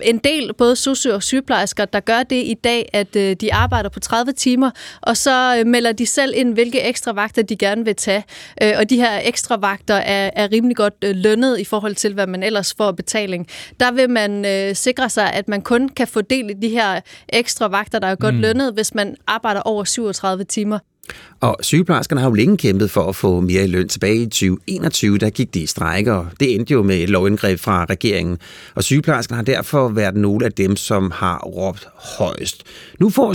en 0.01 0.17
del, 0.17 0.53
både 0.53 0.75
soci 0.75 1.10
og 1.10 1.24
sygeplejersker, 1.24 1.86
der 1.86 2.00
gør 2.00 2.24
det 2.24 2.36
i 2.36 2.55
dag, 2.63 2.89
at 2.93 3.15
øh, 3.15 3.36
de 3.36 3.53
arbejder 3.53 3.89
på 3.89 4.00
30 4.00 4.32
timer, 4.32 4.72
og 5.01 5.17
så 5.17 5.63
melder 5.65 5.91
de 5.91 6.05
selv 6.05 6.34
ind, 6.36 6.53
hvilke 6.53 6.82
ekstra 6.82 7.12
vagter 7.12 7.41
de 7.41 7.55
gerne 7.55 7.86
vil 7.86 7.96
tage. 7.96 8.24
Og 8.77 8.89
de 8.89 8.98
her 8.98 9.20
ekstra 9.24 9.58
vagter 9.58 9.96
er, 9.96 10.29
er 10.36 10.51
rimelig 10.51 10.77
godt 10.77 10.93
lønnet 11.01 11.60
i 11.60 11.63
forhold 11.63 11.96
til, 11.96 12.13
hvad 12.13 12.27
man 12.27 12.43
ellers 12.43 12.74
får 12.74 12.91
betaling. 12.91 13.48
Der 13.79 13.91
vil 13.91 14.10
man 14.10 14.46
øh, 14.46 14.75
sikre 14.75 15.10
sig, 15.10 15.34
at 15.34 15.48
man 15.48 15.62
kun 15.62 15.89
kan 15.89 16.08
få 16.08 16.22
del 16.22 16.50
i 16.50 16.53
de 16.53 16.70
her 16.70 17.01
ekstra 17.29 17.67
vagter, 17.67 18.00
der 18.00 18.08
er 18.08 18.15
godt 18.15 18.36
mm. 18.36 18.41
lønnet, 18.41 18.74
hvis 18.74 18.93
man 18.93 19.15
arbejder 19.27 19.62
over 19.62 19.84
37 19.84 20.43
timer. 20.53 20.79
Og 21.39 21.57
sygeplejerskerne 21.62 22.22
har 22.22 22.29
jo 22.29 22.33
længe 22.33 22.57
kæmpet 22.57 22.91
for 22.91 23.10
at 23.10 23.15
få 23.15 23.39
mere 23.39 23.63
i 23.63 23.67
løn. 23.67 23.88
Tilbage 23.88 24.15
i 24.15 24.25
2021, 24.25 25.17
der 25.17 25.29
gik 25.29 25.53
de 25.53 25.60
i 25.60 25.65
strejker, 25.65 26.13
og 26.13 26.27
det 26.39 26.55
endte 26.55 26.74
jo 26.74 26.83
med 26.83 26.95
et 26.95 27.10
lovindgreb 27.10 27.60
fra 27.60 27.86
regeringen. 27.86 28.38
Og 28.75 28.83
sygeplejerskerne 28.83 29.36
har 29.36 29.43
derfor 29.43 29.89
været 29.89 30.15
nogle 30.15 30.45
af 30.45 30.51
dem, 30.51 30.75
som 30.75 31.12
har 31.12 31.39
råbt 31.39 31.88
højst. 31.95 32.63
Nu 33.00 33.10
får 33.10 33.33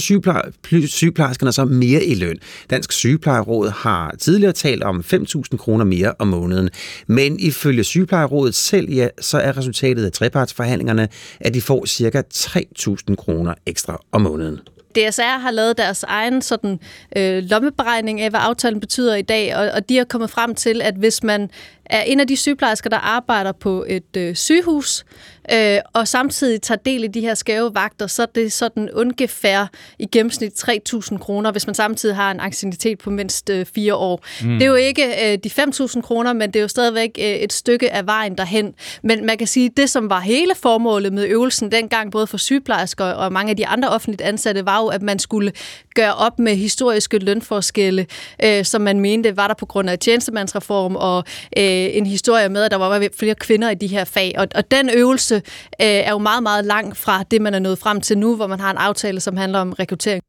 sygeplejerskerne 0.86 1.52
så 1.52 1.64
mere 1.64 2.04
i 2.04 2.14
løn. 2.14 2.38
Dansk 2.70 2.92
Sygeplejeråd 2.92 3.68
har 3.68 4.14
tidligere 4.18 4.52
talt 4.52 4.82
om 4.82 5.04
5.000 5.12 5.56
kroner 5.56 5.84
mere 5.84 6.14
om 6.18 6.28
måneden. 6.28 6.70
Men 7.06 7.40
ifølge 7.40 7.84
Sygeplejerådet 7.84 8.54
selv, 8.54 8.90
ja, 8.90 9.08
så 9.20 9.38
er 9.38 9.56
resultatet 9.56 10.04
af 10.04 10.12
trepartsforhandlingerne, 10.12 11.08
at 11.40 11.54
de 11.54 11.60
får 11.60 11.86
ca. 11.86 12.22
3.000 12.34 13.14
kroner 13.14 13.54
ekstra 13.66 14.00
om 14.12 14.22
måneden. 14.22 14.58
DSR 14.98 15.38
har 15.38 15.50
lavet 15.50 15.78
deres 15.78 16.02
egen 16.02 16.42
sådan, 16.42 16.80
øh, 17.16 17.42
lommeberegning 17.42 18.20
af, 18.20 18.30
hvad 18.30 18.40
aftalen 18.42 18.80
betyder 18.80 19.14
i 19.14 19.22
dag, 19.22 19.56
og, 19.56 19.70
og 19.74 19.88
de 19.88 19.98
er 19.98 20.04
kommet 20.04 20.30
frem 20.30 20.54
til, 20.54 20.82
at 20.82 20.94
hvis 20.94 21.22
man 21.22 21.50
er 21.84 22.02
en 22.02 22.20
af 22.20 22.26
de 22.26 22.36
sygeplejersker, 22.36 22.90
der 22.90 22.96
arbejder 22.96 23.52
på 23.52 23.84
et 23.88 24.16
øh, 24.16 24.34
sygehus, 24.34 25.04
øh, 25.52 25.78
og 25.92 26.08
samtidig 26.08 26.62
tager 26.62 26.78
del 26.78 27.04
i 27.04 27.06
de 27.06 27.20
her 27.20 27.34
skæve 27.34 27.74
vagter, 27.74 28.06
så 28.06 28.22
er 28.22 28.26
det 28.26 28.52
sådan 28.52 28.90
ungefær 28.90 29.70
i 29.98 30.06
gennemsnit 30.06 30.68
3.000 30.68 31.18
kroner, 31.18 31.52
hvis 31.52 31.66
man 31.66 31.74
samtidig 31.74 32.16
har 32.16 32.30
en 32.30 32.40
ancienitet 32.40 32.98
på 32.98 33.10
mindst 33.10 33.50
øh, 33.50 33.66
fire 33.74 33.94
år. 33.94 34.24
Mm. 34.42 34.48
Det 34.48 34.62
er 34.62 34.66
jo 34.66 34.74
ikke 34.74 35.32
øh, 35.32 35.38
de 35.44 35.50
5.000 35.62 36.00
kroner, 36.00 36.32
men 36.32 36.50
det 36.50 36.56
er 36.56 36.62
jo 36.62 36.68
stadigvæk 36.68 37.10
øh, 37.18 37.24
et 37.24 37.52
stykke 37.52 37.92
af 37.92 38.06
vejen 38.06 38.38
derhen. 38.38 38.74
Men 39.02 39.26
man 39.26 39.38
kan 39.38 39.46
sige, 39.46 39.66
at 39.66 39.76
det, 39.76 39.90
som 39.90 40.10
var 40.10 40.20
hele 40.20 40.54
formålet 40.54 41.12
med 41.12 41.26
øvelsen 41.26 41.72
dengang, 41.72 42.12
både 42.12 42.26
for 42.26 42.36
sygeplejersker 42.36 43.04
og 43.04 43.32
mange 43.32 43.50
af 43.50 43.56
de 43.56 43.66
andre 43.66 43.88
offentligt 43.88 44.22
ansatte, 44.22 44.66
var 44.66 44.82
jo, 44.82 44.86
at 44.86 45.02
man 45.02 45.18
skulle 45.18 45.52
gøre 45.94 46.14
op 46.14 46.38
med 46.38 46.56
historiske 46.56 47.18
lønforskelle, 47.18 48.06
øh, 48.44 48.64
som 48.64 48.80
man 48.80 49.00
mente 49.00 49.36
var 49.36 49.46
der 49.46 49.54
på 49.54 49.66
grund 49.66 49.90
af 49.90 49.98
tjenestemandsreform 49.98 50.96
og 50.96 51.24
øh, 51.56 51.96
en 51.96 52.06
historie 52.06 52.48
med, 52.48 52.62
at 52.62 52.70
der 52.70 52.76
var 52.76 53.08
flere 53.18 53.34
kvinder 53.34 53.70
i 53.70 53.74
de 53.74 53.86
her 53.86 54.04
fag. 54.04 54.34
Og, 54.38 54.48
og 54.54 54.70
den 54.70 54.90
øvelse 54.90 55.37
øh, 55.80 55.86
er 55.86 56.10
jo 56.10 56.18
meget, 56.18 56.42
meget 56.42 56.64
lang 56.64 56.96
fra 56.96 57.22
det, 57.30 57.42
man 57.42 57.54
er 57.54 57.58
nået 57.58 57.78
frem 57.78 58.00
til 58.00 58.18
nu, 58.18 58.36
hvor 58.36 58.46
man 58.46 58.60
har 58.60 58.70
en 58.70 58.76
aftale, 58.76 59.20
som 59.20 59.36
handler 59.36 59.58
om 59.58 59.72
rekruttering. 59.72 60.22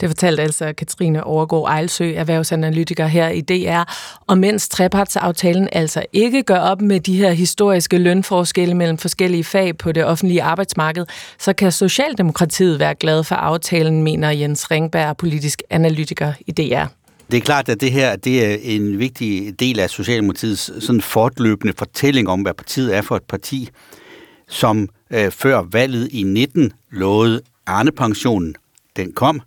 Det 0.00 0.08
fortalte 0.08 0.42
altså 0.42 0.72
Katrine 0.72 1.24
Overgaard 1.24 1.64
Ejlsø, 1.68 2.12
erhvervsanalytiker 2.14 3.06
her 3.06 3.28
i 3.28 3.40
DR. 3.40 3.92
Og 4.26 4.38
mens 4.38 4.68
trepartsaftalen 4.68 5.68
altså 5.72 6.04
ikke 6.12 6.42
gør 6.42 6.58
op 6.58 6.80
med 6.80 7.00
de 7.00 7.16
her 7.16 7.32
historiske 7.32 7.98
lønforskelle 7.98 8.74
mellem 8.74 8.98
forskellige 8.98 9.44
fag 9.44 9.78
på 9.78 9.92
det 9.92 10.04
offentlige 10.04 10.42
arbejdsmarked, 10.42 11.06
så 11.38 11.52
kan 11.52 11.72
Socialdemokratiet 11.72 12.80
være 12.80 12.94
glad 12.94 13.24
for 13.24 13.34
aftalen, 13.34 14.02
mener 14.02 14.30
Jens 14.30 14.70
Ringberg, 14.70 15.16
politisk 15.16 15.62
analytiker 15.70 16.32
i 16.46 16.52
DR. 16.52 16.84
Det 17.30 17.36
er 17.36 17.40
klart, 17.40 17.68
at 17.68 17.80
det 17.80 17.92
her 17.92 18.16
det 18.16 18.52
er 18.52 18.56
en 18.62 18.98
vigtig 18.98 19.60
del 19.60 19.80
af 19.80 19.90
Socialdemokratiets 19.90 20.84
sådan 20.84 21.00
fortløbende 21.00 21.74
fortælling 21.78 22.28
om, 22.28 22.40
hvad 22.40 22.54
partiet 22.54 22.96
er 22.96 23.02
for 23.02 23.16
et 23.16 23.22
parti, 23.22 23.68
som 24.54 24.88
øh, 25.10 25.30
før 25.30 25.62
valget 25.62 26.08
i 26.12 26.22
19 26.22 26.72
lovede 26.90 27.40
Arne-pensionen. 27.66 28.54
Den 28.96 29.12
kom, 29.12 29.40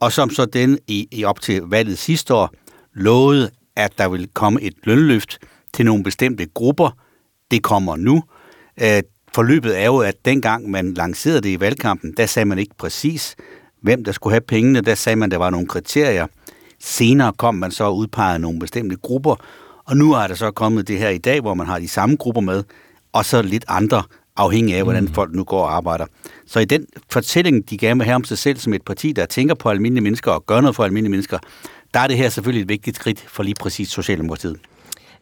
og 0.00 0.12
som 0.12 0.30
så 0.30 0.46
den 0.46 0.78
i, 0.86 1.08
i 1.12 1.24
op 1.24 1.40
til 1.40 1.62
valget 1.62 1.98
sidste 1.98 2.34
år 2.34 2.50
lovede, 2.94 3.50
at 3.76 3.98
der 3.98 4.08
vil 4.08 4.28
komme 4.34 4.62
et 4.62 4.74
lønløft 4.84 5.38
til 5.72 5.86
nogle 5.86 6.04
bestemte 6.04 6.46
grupper. 6.46 6.90
Det 7.50 7.62
kommer 7.62 7.96
nu. 7.96 8.22
Øh, 8.82 9.02
forløbet 9.34 9.80
er 9.80 9.86
jo, 9.86 9.98
at 9.98 10.14
dengang 10.24 10.70
man 10.70 10.94
lancerede 10.94 11.40
det 11.40 11.48
i 11.48 11.60
valgkampen, 11.60 12.14
der 12.16 12.26
sagde 12.26 12.46
man 12.46 12.58
ikke 12.58 12.74
præcis, 12.78 13.36
hvem 13.80 14.04
der 14.04 14.12
skulle 14.12 14.32
have 14.32 14.40
pengene. 14.40 14.80
Der 14.80 14.94
sagde 14.94 15.16
man, 15.16 15.26
at 15.26 15.30
der 15.30 15.38
var 15.38 15.50
nogle 15.50 15.66
kriterier. 15.66 16.26
Senere 16.80 17.32
kom 17.32 17.54
man 17.54 17.70
så 17.70 17.84
og 17.84 17.96
udpegede 17.96 18.38
nogle 18.38 18.58
bestemte 18.58 18.96
grupper, 18.96 19.36
og 19.84 19.96
nu 19.96 20.12
er 20.12 20.26
der 20.26 20.34
så 20.34 20.50
kommet 20.50 20.88
det 20.88 20.98
her 20.98 21.08
i 21.08 21.18
dag, 21.18 21.40
hvor 21.40 21.54
man 21.54 21.66
har 21.66 21.78
de 21.78 21.88
samme 21.88 22.16
grupper 22.16 22.40
med, 22.40 22.64
og 23.12 23.24
så 23.24 23.42
lidt 23.42 23.64
andre, 23.68 24.02
afhængig 24.36 24.76
af, 24.76 24.82
hvordan 24.82 25.04
mm. 25.04 25.14
folk 25.14 25.34
nu 25.34 25.44
går 25.44 25.62
og 25.62 25.76
arbejder. 25.76 26.06
Så 26.46 26.60
i 26.60 26.64
den 26.64 26.86
fortælling, 27.10 27.70
de 27.70 27.78
gerne 27.78 27.98
vil 27.98 28.04
have 28.04 28.14
om 28.14 28.24
sig 28.24 28.38
selv 28.38 28.58
som 28.58 28.72
et 28.72 28.82
parti, 28.82 29.12
der 29.12 29.26
tænker 29.26 29.54
på 29.54 29.70
almindelige 29.70 30.02
mennesker 30.02 30.30
og 30.30 30.46
gør 30.46 30.60
noget 30.60 30.76
for 30.76 30.84
almindelige 30.84 31.10
mennesker, 31.10 31.38
der 31.94 32.00
er 32.00 32.06
det 32.06 32.16
her 32.16 32.28
selvfølgelig 32.28 32.62
et 32.62 32.68
vigtigt 32.68 32.96
skridt 32.96 33.24
for 33.28 33.42
lige 33.42 33.54
præcis 33.60 33.88
Socialdemokratiet. 33.88 34.56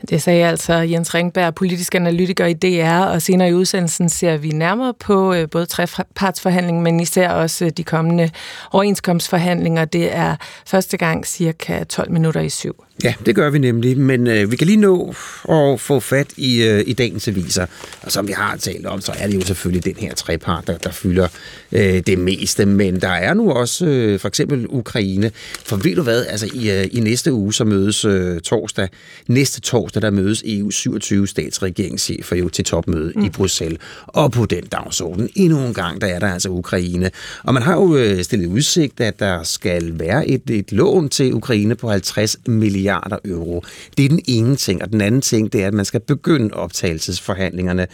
Det 0.09 0.23
sagde 0.23 0.47
altså 0.47 0.75
Jens 0.75 1.14
Ringberg, 1.14 1.54
politisk 1.54 1.94
analytiker 1.94 2.47
i 2.47 2.52
DR, 2.52 3.04
og 3.04 3.23
senere 3.23 3.49
i 3.49 3.54
udsendelsen 3.54 4.09
ser 4.09 4.37
vi 4.37 4.49
nærmere 4.49 4.94
på 4.94 5.35
øh, 5.35 5.50
både 5.50 5.66
trepartsforhandlingen, 5.66 6.83
men 6.83 7.00
især 7.00 7.30
også 7.30 7.64
øh, 7.64 7.71
de 7.71 7.85
kommende 7.85 8.30
overenskomstforhandlinger. 8.73 9.85
Det 9.85 10.16
er 10.16 10.37
første 10.66 10.97
gang 10.97 11.26
cirka 11.26 11.85
12 11.85 12.11
minutter 12.11 12.40
i 12.40 12.49
syv. 12.49 12.85
Ja, 13.03 13.15
det 13.27 13.35
gør 13.35 13.51
vi 13.51 13.59
nemlig, 13.59 13.99
men 13.99 14.27
øh, 14.27 14.51
vi 14.51 14.57
kan 14.57 14.67
lige 14.67 14.77
nå 14.77 15.15
at 15.49 15.81
få 15.81 16.01
fat 16.01 16.27
i, 16.37 16.63
øh, 16.63 16.85
i 16.87 16.93
dagens 16.93 17.29
aviser. 17.29 17.67
Og 18.03 18.13
som 18.13 18.29
vi 18.29 18.33
har 18.33 18.57
talt 18.57 18.87
om, 18.87 19.01
så 19.01 19.13
er 19.19 19.27
det 19.27 19.35
jo 19.35 19.41
selvfølgelig 19.41 19.85
den 19.85 19.97
her 19.97 20.15
trepart, 20.15 20.67
der, 20.67 20.79
der 20.79 20.91
fylder 20.91 21.29
øh, 21.73 22.03
det 22.07 22.19
meste. 22.19 22.67
Men 22.67 23.01
der 23.01 23.09
er 23.09 23.35
nu 23.35 23.51
også 23.51 23.87
øh, 23.87 24.21
for 24.21 24.29
eksempel 24.29 24.67
Ukraine. 24.69 25.31
For 25.65 25.77
ved 25.77 25.97
du 25.97 26.03
hvad, 26.03 26.27
altså 26.27 26.51
i, 26.55 26.71
øh, 26.71 26.87
i 26.93 27.01
næste 27.01 27.33
uge, 27.33 27.55
så 27.55 27.65
mødes 27.65 28.05
øh, 28.05 28.41
torsdag, 28.41 28.89
næste 29.27 29.61
torsdag, 29.61 30.03
der 30.03 30.11
mødes 30.11 30.43
EU 30.47 30.71
27 30.71 31.27
statsregeringschefer 31.27 32.37
jo 32.37 32.49
til 32.49 32.65
topmøde 32.65 33.13
mm. 33.17 33.25
i 33.25 33.31
Bruxelles. 33.31 33.79
Og 34.07 34.33
på 34.33 34.47
den 34.47 34.65
dagsorden, 34.65 35.29
endnu 35.35 35.59
en 35.67 35.75
gang, 35.75 36.01
der 36.01 36.07
er 36.07 36.19
der 36.19 36.33
altså 36.33 36.49
Ukraine. 36.49 37.11
Og 37.43 37.55
man 37.55 37.63
har 37.63 37.75
jo 37.75 37.97
øh, 37.97 38.25
stillet 38.25 38.47
udsigt, 38.47 39.01
at 39.01 39.21
der 39.21 39.43
skal 39.43 39.99
være 39.99 40.29
et, 40.29 40.51
et 40.51 40.73
lån 40.73 41.09
til 41.09 41.35
Ukraine 41.35 41.75
på 41.75 41.91
50 41.91 42.37
milliarder 42.47 42.84
milliarder 42.85 43.19
euro. 43.25 43.64
Det 43.97 44.05
er 44.05 44.09
den 44.09 44.21
ene 44.26 44.57
ting. 44.57 44.83
Og 44.83 44.93
den 44.93 45.00
anden 45.00 45.21
ting, 45.21 45.53
det 45.53 45.62
er, 45.62 45.67
at 45.67 45.75
man 45.75 45.85
skal 45.85 46.00
begynde 46.00 46.55
optagelsesforhandlingerne. 46.55 47.87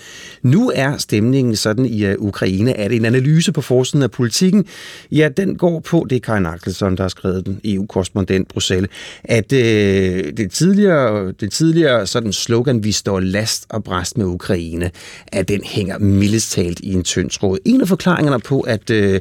Nu 0.43 0.73
er 0.75 0.97
stemningen 0.97 1.57
sådan 1.57 1.87
i 1.87 2.05
øh, 2.05 2.17
Ukraine, 2.19 2.75
at 2.75 2.93
en 2.93 3.05
analyse 3.05 3.53
på 3.53 3.61
forsiden 3.61 4.03
af 4.03 4.11
politikken, 4.11 4.65
ja, 5.13 5.29
den 5.37 5.57
går 5.57 5.81
på, 5.81 6.07
det 6.11 6.17
er 6.17 6.21
Karin 6.21 6.47
Axelsson, 6.47 6.97
der 6.97 7.03
har 7.03 7.09
skrevet 7.09 7.47
den, 7.47 7.61
EU-korrespondent 7.65 8.49
Bruxelles, 8.49 8.91
at 9.25 9.53
øh, 9.53 10.33
det 10.37 10.51
tidligere, 10.51 11.33
det 11.33 11.53
tidligere 11.53 12.07
sådan 12.07 12.33
slogan, 12.33 12.85
vi 12.85 12.93
står 12.93 13.21
last 13.21 13.67
og 13.69 13.85
bræst 13.85 14.19
med 14.19 14.27
Ukraine, 14.27 14.91
at 15.27 15.49
den 15.49 15.61
hænger 15.65 15.99
mildest 15.99 16.53
talt 16.53 16.81
i 16.81 16.93
en 16.93 17.05
tynd 17.05 17.31
tråd. 17.31 17.59
En 17.65 17.81
af 17.81 17.89
forklaringerne 17.89 18.41
på, 18.41 18.61
at, 18.61 18.91
øh, 18.91 19.21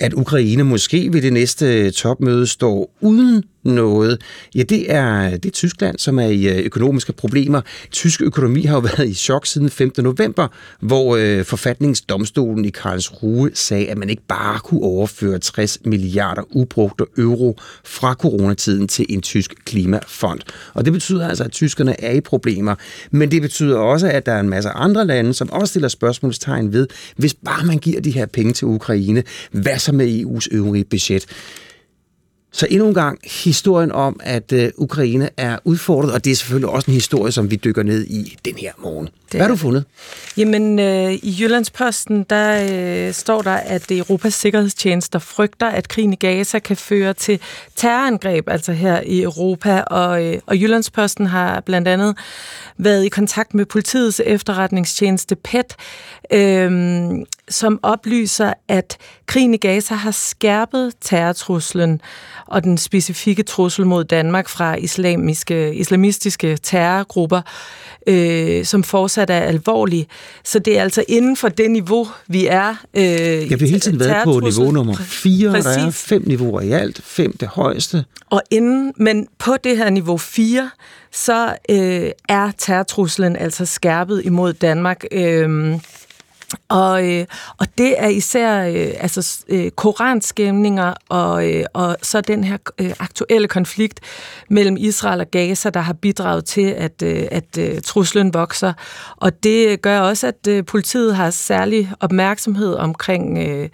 at 0.00 0.14
Ukraine 0.14 0.64
måske 0.64 1.12
ved 1.12 1.22
det 1.22 1.32
næste 1.32 1.66
øh, 1.66 1.92
topmøde 1.92 2.46
står 2.46 2.90
uden 3.00 3.44
noget, 3.64 4.22
ja, 4.54 4.62
det 4.62 4.92
er, 4.92 5.30
det 5.30 5.46
er 5.46 5.50
Tyskland, 5.50 5.98
som 5.98 6.18
er 6.18 6.26
i 6.26 6.48
øh, 6.48 6.64
økonomiske 6.64 7.12
problemer. 7.12 7.60
Tysk 7.90 8.22
økonomi 8.22 8.62
har 8.62 8.74
jo 8.76 8.80
været 8.96 9.08
i 9.08 9.14
chok 9.14 9.46
siden 9.46 9.70
5. 9.70 9.92
november, 9.98 10.48
hvor 10.80 11.16
øh, 11.16 11.44
forfatningsdomstolen 11.44 12.64
i 12.64 12.70
Karlsruhe 12.70 13.50
sagde, 13.54 13.88
at 13.88 13.98
man 13.98 14.10
ikke 14.10 14.22
bare 14.28 14.58
kunne 14.58 14.82
overføre 14.82 15.38
60 15.38 15.78
milliarder 15.84 16.42
ubrugte 16.50 17.04
euro 17.18 17.58
fra 17.84 18.14
coronatiden 18.14 18.88
til 18.88 19.06
en 19.08 19.20
tysk 19.20 19.54
klimafond. 19.64 20.40
Og 20.74 20.84
det 20.84 20.92
betyder 20.92 21.28
altså, 21.28 21.44
at 21.44 21.52
tyskerne 21.52 22.00
er 22.00 22.12
i 22.12 22.20
problemer. 22.20 22.74
Men 23.10 23.30
det 23.30 23.42
betyder 23.42 23.78
også, 23.78 24.08
at 24.08 24.26
der 24.26 24.32
er 24.32 24.40
en 24.40 24.48
masse 24.48 24.70
andre 24.70 25.06
lande, 25.06 25.34
som 25.34 25.50
også 25.50 25.70
stiller 25.70 25.88
spørgsmålstegn 25.88 26.72
ved, 26.72 26.86
hvis 27.16 27.34
bare 27.34 27.66
man 27.66 27.78
giver 27.78 28.00
de 28.00 28.10
her 28.10 28.26
penge 28.26 28.52
til 28.52 28.66
Ukraine, 28.66 29.22
hvad 29.50 29.78
så 29.78 29.92
med 29.92 30.20
EU's 30.20 30.48
øvrige 30.50 30.84
budget? 30.84 31.26
Så 32.52 32.66
endnu 32.70 32.88
en 32.88 32.94
gang 32.94 33.18
historien 33.44 33.92
om, 33.92 34.20
at 34.22 34.52
øh, 34.52 34.70
Ukraine 34.76 35.30
er 35.36 35.58
udfordret, 35.64 36.12
og 36.12 36.24
det 36.24 36.30
er 36.30 36.36
selvfølgelig 36.36 36.70
også 36.70 36.90
en 36.90 36.94
historie, 36.94 37.32
som 37.32 37.50
vi 37.50 37.56
dykker 37.56 37.82
ned 37.82 38.06
i 38.06 38.36
den 38.44 38.54
her 38.54 38.72
morgen. 38.78 39.08
Hvad 39.38 39.46
har 39.46 39.54
du 39.54 39.56
fundet? 39.56 39.84
Jamen, 40.36 40.78
øh, 40.78 41.12
i 41.12 41.36
Jyllandsposten, 41.40 42.26
der 42.30 42.68
øh, 42.72 43.14
står 43.14 43.42
der, 43.42 43.54
at 43.54 43.90
Europas 43.90 44.34
sikkerhedstjenester 44.34 45.18
frygter, 45.18 45.66
at 45.66 45.88
krigen 45.88 46.12
i 46.12 46.16
Gaza 46.16 46.58
kan 46.58 46.76
føre 46.76 47.14
til 47.14 47.40
terrorangreb, 47.76 48.48
altså 48.48 48.72
her 48.72 49.00
i 49.06 49.22
Europa. 49.22 49.80
Og, 49.80 50.24
øh, 50.24 50.40
og 50.46 50.56
Jyllandsposten 50.56 51.26
har 51.26 51.60
blandt 51.60 51.88
andet 51.88 52.16
været 52.76 53.04
i 53.04 53.08
kontakt 53.08 53.54
med 53.54 53.66
politiets 53.66 54.20
efterretningstjeneste 54.26 55.36
PET, 55.36 55.76
øh, 56.32 57.10
som 57.48 57.80
oplyser, 57.82 58.52
at 58.68 58.96
krigen 59.26 59.54
i 59.54 59.56
Gaza 59.56 59.94
har 59.94 60.10
skærpet 60.10 60.92
terrortruslen 61.00 62.00
og 62.46 62.64
den 62.64 62.78
specifikke 62.78 63.42
trussel 63.42 63.86
mod 63.86 64.04
Danmark 64.04 64.48
fra 64.48 64.74
islamiske, 64.74 65.74
islamistiske 65.74 66.56
terrorgrupper, 66.56 67.42
øh, 68.06 68.64
som 68.64 68.82
fortsat 68.82 69.30
er 69.30 69.40
alvorlig. 69.40 70.06
Så 70.44 70.58
det 70.58 70.78
er 70.78 70.82
altså 70.82 71.04
inden 71.08 71.36
for 71.36 71.48
det 71.48 71.70
niveau, 71.70 72.08
vi 72.28 72.46
er. 72.46 72.74
Øh, 72.94 73.02
ja, 73.02 73.38
vi 73.44 73.48
har 73.50 73.66
hele 73.66 73.80
tiden 73.80 74.00
været 74.00 74.24
på 74.24 74.40
niveau 74.40 74.70
nummer 74.70 74.96
4, 74.96 75.50
Præcis. 75.50 75.64
der 75.64 75.86
er 75.86 75.90
fem 75.90 76.22
niveauer 76.26 76.60
i 76.60 76.70
alt, 76.70 77.00
fem 77.04 77.36
det 77.36 77.48
højeste. 77.48 78.04
Og 78.30 78.42
inden, 78.50 78.92
men 78.96 79.28
på 79.38 79.56
det 79.64 79.76
her 79.76 79.90
niveau 79.90 80.16
4, 80.16 80.70
så 81.12 81.56
øh, 81.70 82.10
er 82.28 82.50
terrortruslen 82.58 83.36
altså 83.36 83.66
skærpet 83.66 84.22
imod 84.24 84.52
Danmark. 84.52 85.04
Øh, 85.12 85.74
og, 86.68 87.08
øh, 87.12 87.26
og 87.58 87.66
det 87.78 87.94
er 88.02 88.08
især 88.08 88.64
øh, 88.64 88.94
altså, 89.00 89.44
øh, 89.48 89.70
koranskæmninger 89.70 90.94
og, 91.08 91.54
øh, 91.54 91.64
og 91.72 91.96
så 92.02 92.20
den 92.20 92.44
her 92.44 92.56
øh, 92.78 92.92
aktuelle 92.98 93.48
konflikt 93.48 94.00
mellem 94.48 94.76
Israel 94.78 95.20
og 95.20 95.30
Gaza, 95.30 95.70
der 95.70 95.80
har 95.80 95.92
bidraget 95.92 96.44
til, 96.44 96.66
at, 96.66 97.02
øh, 97.02 97.28
at 97.30 97.58
øh, 97.58 97.80
truslen 97.80 98.34
vokser. 98.34 98.72
Og 99.16 99.42
det 99.42 99.82
gør 99.82 100.00
også, 100.00 100.26
at 100.26 100.46
øh, 100.48 100.64
politiet 100.64 101.16
har 101.16 101.30
særlig 101.30 101.92
opmærksomhed 102.00 102.74
omkring 102.74 103.38
øh, 103.38 103.68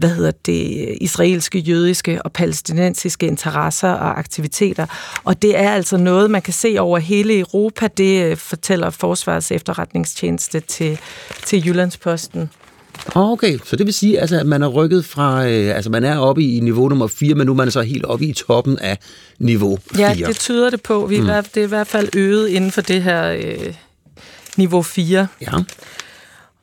hvad 0.00 0.10
hedder 0.10 0.30
det, 0.46 0.98
israelske, 1.00 1.58
jødiske 1.58 2.22
og 2.22 2.32
palæstinensiske 2.32 3.26
interesser 3.26 3.88
og 3.88 4.18
aktiviteter. 4.18 4.86
Og 5.24 5.42
det 5.42 5.58
er 5.58 5.70
altså 5.70 5.96
noget, 5.96 6.30
man 6.30 6.42
kan 6.42 6.52
se 6.52 6.76
over 6.78 6.98
hele 6.98 7.38
Europa. 7.38 7.88
Det 7.96 8.24
øh, 8.24 8.36
fortæller 8.36 8.90
Forsvars 8.90 9.50
efterretningstjeneste 9.50 10.60
til, 10.60 10.98
til 11.46 11.66
Jyllandsposten. 11.66 12.50
Okay, 13.14 13.58
så 13.64 13.76
det 13.76 13.86
vil 13.86 13.94
sige, 13.94 14.20
altså, 14.20 14.40
at 14.40 14.46
man 14.46 14.62
er 14.62 14.66
rykket 14.68 15.04
fra, 15.04 15.46
øh, 15.46 15.76
altså 15.76 15.90
man 15.90 16.04
er 16.04 16.18
oppe 16.18 16.42
i 16.42 16.60
niveau 16.60 16.88
nummer 16.88 17.06
4, 17.06 17.34
men 17.34 17.46
nu 17.46 17.52
er 17.52 17.56
man 17.56 17.70
så 17.70 17.82
helt 17.82 18.04
oppe 18.04 18.24
i 18.24 18.32
toppen 18.32 18.78
af 18.78 18.98
niveau 19.38 19.78
4. 19.94 20.08
Ja, 20.18 20.26
det 20.26 20.36
tyder 20.36 20.70
det 20.70 20.82
på. 20.82 21.06
Vi 21.06 21.20
mm. 21.20 21.28
er, 21.28 21.40
det 21.40 21.56
er 21.56 21.64
i 21.64 21.68
hvert 21.68 21.86
fald 21.86 22.08
øget 22.16 22.48
inden 22.48 22.72
for 22.72 22.80
det 22.80 23.02
her 23.02 23.30
øh, 23.30 23.74
niveau 24.56 24.82
4. 24.82 25.26
Ja. 25.40 25.50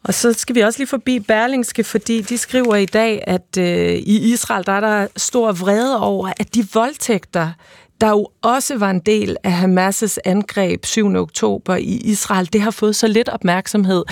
Og 0.04 0.14
så 0.14 0.34
skal 0.34 0.56
vi 0.56 0.62
også 0.62 0.80
lige 0.80 0.88
forbi 0.88 1.20
Berlingske, 1.20 1.84
fordi 1.84 2.22
de 2.22 2.38
skriver 2.38 2.76
i 2.76 2.86
dag, 2.86 3.24
at 3.28 3.58
øh, 3.58 3.94
i 3.94 4.34
Israel 4.34 4.66
der 4.66 4.72
er 4.72 4.80
der 4.80 5.08
stor 5.18 5.52
vrede 5.52 6.00
over, 6.00 6.32
at 6.40 6.56
de 6.56 6.68
voldtægter, 6.74 7.52
der 8.02 8.10
jo 8.10 8.28
også 8.42 8.78
var 8.78 8.90
en 8.90 9.00
del 9.00 9.38
af 9.44 9.52
Hamas' 9.52 10.18
angreb 10.26 10.86
7. 10.86 11.16
oktober 11.16 11.76
i 11.76 12.02
Israel, 12.04 12.50
det 12.54 12.62
har 12.62 12.72
fået 12.72 12.96
så 12.96 13.08
lidt 13.08 13.30
opmærksomhed. 13.30 14.04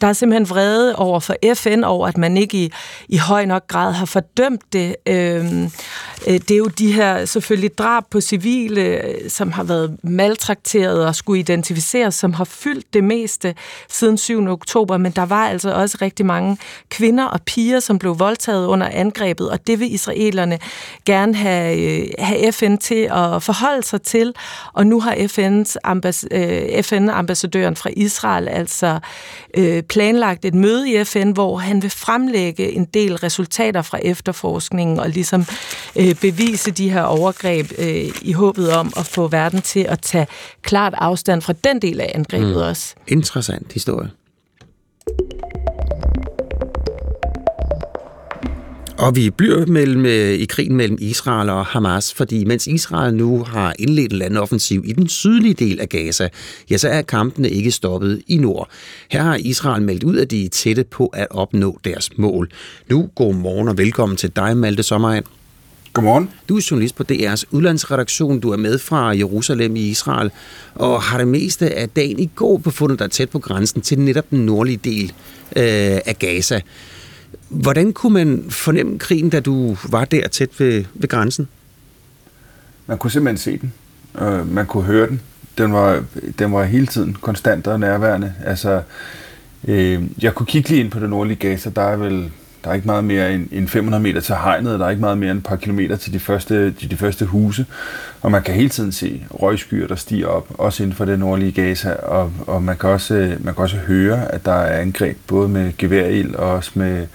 Der 0.00 0.06
er 0.06 0.12
simpelthen 0.12 0.48
vrede 0.48 0.96
over 0.96 1.20
for 1.20 1.34
FN 1.54 1.84
over, 1.84 2.08
at 2.08 2.18
man 2.18 2.36
ikke 2.36 2.64
i, 2.64 2.72
i 3.08 3.16
høj 3.16 3.44
nok 3.44 3.66
grad 3.68 3.92
har 3.92 4.06
fordømt 4.06 4.72
det. 4.72 4.96
Øhm, 5.06 5.64
øh, 6.26 6.34
det 6.34 6.50
er 6.50 6.56
jo 6.56 6.66
de 6.66 6.92
her 6.92 7.24
selvfølgelig 7.24 7.78
drab 7.78 8.04
på 8.10 8.20
civile, 8.20 8.80
øh, 8.80 9.30
som 9.30 9.52
har 9.52 9.64
været 9.64 9.96
maltrakteret 10.02 11.06
og 11.06 11.14
skulle 11.14 11.40
identificeres, 11.40 12.14
som 12.14 12.32
har 12.32 12.44
fyldt 12.44 12.94
det 12.94 13.04
meste 13.04 13.54
siden 13.88 14.18
7. 14.18 14.48
oktober, 14.48 14.96
men 14.96 15.12
der 15.12 15.26
var 15.26 15.48
altså 15.48 15.74
også 15.74 15.98
rigtig 16.02 16.26
mange 16.26 16.58
kvinder 16.88 17.24
og 17.24 17.42
piger, 17.42 17.80
som 17.80 17.98
blev 17.98 18.18
voldtaget 18.18 18.66
under 18.66 18.88
angrebet, 18.92 19.50
og 19.50 19.66
det 19.66 19.80
vil 19.80 19.94
israelerne 19.94 20.58
gerne 21.04 21.34
have, 21.34 21.78
øh, 21.78 22.08
have 22.18 22.52
FN 22.52 22.76
til 22.76 23.08
at 23.12 23.33
at 23.36 23.42
forholde 23.42 23.82
sig 23.82 24.02
til. 24.02 24.34
Og 24.72 24.86
nu 24.86 25.00
har 25.00 25.14
FN's 25.14 25.76
ambass- 25.86 26.26
øh, 26.30 26.82
FN-ambassadøren 26.82 27.76
fra 27.76 27.90
Israel 27.96 28.48
altså 28.48 28.98
øh, 29.56 29.82
planlagt 29.82 30.44
et 30.44 30.54
møde 30.54 30.90
i 30.90 31.04
FN, 31.04 31.30
hvor 31.30 31.58
han 31.58 31.82
vil 31.82 31.90
fremlægge 31.90 32.72
en 32.72 32.84
del 32.84 33.16
resultater 33.16 33.82
fra 33.82 33.98
efterforskningen 34.02 35.00
og 35.00 35.08
ligesom 35.08 35.46
øh, 35.96 36.14
bevise 36.14 36.70
de 36.70 36.90
her 36.90 37.02
overgreb 37.02 37.72
øh, 37.78 38.08
i 38.22 38.32
håbet 38.32 38.72
om 38.72 38.92
at 38.96 39.06
få 39.06 39.28
verden 39.28 39.62
til 39.62 39.80
at 39.80 40.00
tage 40.00 40.26
klart 40.62 40.94
afstand 40.96 41.42
fra 41.42 41.52
den 41.52 41.82
del 41.82 42.00
af 42.00 42.12
angrebet 42.14 42.56
mm. 42.56 42.62
også. 42.62 42.94
Interessant 43.08 43.72
historie. 43.72 44.10
Og 48.98 49.16
vi 49.16 49.30
bliver 49.30 49.66
mellem, 49.66 50.06
øh, 50.06 50.30
i 50.30 50.44
krigen 50.44 50.76
mellem 50.76 50.98
Israel 51.00 51.50
og 51.50 51.66
Hamas, 51.66 52.14
fordi 52.14 52.44
mens 52.44 52.66
Israel 52.66 53.14
nu 53.14 53.44
har 53.44 53.74
indledt 53.78 54.12
en 54.12 54.18
landoffensiv 54.18 54.84
i 54.86 54.92
den 54.92 55.08
sydlige 55.08 55.54
del 55.54 55.80
af 55.80 55.88
Gaza, 55.88 56.28
ja, 56.70 56.76
så 56.76 56.88
er 56.88 57.02
kampene 57.02 57.50
ikke 57.50 57.70
stoppet 57.70 58.22
i 58.26 58.36
nord. 58.36 58.70
Her 59.10 59.22
har 59.22 59.36
Israel 59.36 59.82
meldt 59.82 60.04
ud, 60.04 60.18
at 60.18 60.30
de 60.30 60.44
er 60.44 60.48
tætte 60.48 60.84
på 60.84 61.06
at 61.06 61.26
opnå 61.30 61.78
deres 61.84 62.18
mål. 62.18 62.50
Nu 62.90 63.08
god 63.14 63.34
morgen 63.34 63.68
og 63.68 63.78
velkommen 63.78 64.16
til 64.16 64.30
dig, 64.36 64.56
Malte 64.56 64.82
Sommerand. 64.82 65.24
Godmorgen. 65.92 66.30
Du 66.48 66.56
er 66.56 66.66
journalist 66.70 66.96
på 66.96 67.04
DR's 67.12 67.44
udlandsredaktion. 67.50 68.40
Du 68.40 68.50
er 68.50 68.56
med 68.56 68.78
fra 68.78 69.16
Jerusalem 69.16 69.76
i 69.76 69.80
Israel, 69.80 70.30
og 70.74 71.02
har 71.02 71.18
det 71.18 71.28
meste 71.28 71.74
af 71.74 71.88
dagen 71.88 72.18
i 72.18 72.30
går 72.34 72.58
befundet 72.58 72.98
dig 72.98 73.10
tæt 73.10 73.30
på 73.30 73.38
grænsen 73.38 73.80
til 73.80 73.98
netop 73.98 74.30
den 74.30 74.46
nordlige 74.46 74.80
del 74.84 75.12
øh, 75.56 76.00
af 76.06 76.16
Gaza. 76.18 76.60
Hvordan 77.48 77.92
kunne 77.92 78.12
man 78.12 78.50
fornemme 78.50 78.98
krigen, 78.98 79.30
da 79.30 79.40
du 79.40 79.76
var 79.90 80.04
der 80.04 80.28
tæt 80.28 80.60
ved, 80.60 80.84
ved 80.94 81.08
grænsen? 81.08 81.48
Man 82.86 82.98
kunne 82.98 83.10
simpelthen 83.10 83.38
se 83.38 83.58
den. 83.58 83.72
Øh, 84.20 84.52
man 84.52 84.66
kunne 84.66 84.84
høre 84.84 85.06
den. 85.08 85.20
den 85.58 85.72
var, 85.72 86.04
den 86.38 86.52
var 86.52 86.64
hele 86.64 86.86
tiden 86.86 87.16
konstant 87.20 87.66
og 87.66 87.80
nærværende. 87.80 88.34
Altså, 88.44 88.82
øh, 89.68 90.02
jeg 90.22 90.34
kunne 90.34 90.46
kigge 90.46 90.68
lige 90.68 90.80
ind 90.80 90.90
på 90.90 91.00
det 91.00 91.10
nordlige 91.10 91.36
Gaza, 91.36 91.70
der 91.70 91.82
er 91.82 91.96
vel 91.96 92.30
der 92.64 92.70
er 92.70 92.74
ikke 92.74 92.86
meget 92.86 93.04
mere 93.04 93.34
end, 93.34 93.48
end 93.52 93.68
500 93.68 94.02
meter 94.02 94.20
til 94.20 94.34
hegnet, 94.34 94.80
der 94.80 94.86
er 94.86 94.90
ikke 94.90 95.00
meget 95.00 95.18
mere 95.18 95.30
end 95.30 95.38
et 95.38 95.44
par 95.44 95.56
kilometer 95.56 95.96
til 95.96 96.12
de 96.12 96.20
første, 96.20 96.72
til 96.72 96.90
de 96.90 96.96
første 96.96 97.24
huse, 97.24 97.66
og 98.22 98.30
man 98.30 98.42
kan 98.42 98.54
hele 98.54 98.68
tiden 98.68 98.92
se 98.92 99.24
røgskyer, 99.30 99.86
der 99.86 99.94
stiger 99.94 100.26
op, 100.26 100.46
også 100.58 100.82
inden 100.82 100.96
for 100.96 101.04
det 101.04 101.18
nordlige 101.18 101.52
Gaza, 101.52 101.92
og, 101.92 102.32
og 102.46 102.62
man, 102.62 102.76
kan 102.76 102.90
også, 102.90 103.36
man 103.40 103.54
kan 103.54 103.62
også 103.62 103.76
høre, 103.76 104.32
at 104.32 104.44
der 104.44 104.52
er 104.52 104.80
angreb 104.80 105.16
både 105.26 105.48
med 105.48 105.72
geværild 105.78 106.34
og 106.34 106.50
også 106.50 106.70
med, 106.74 107.06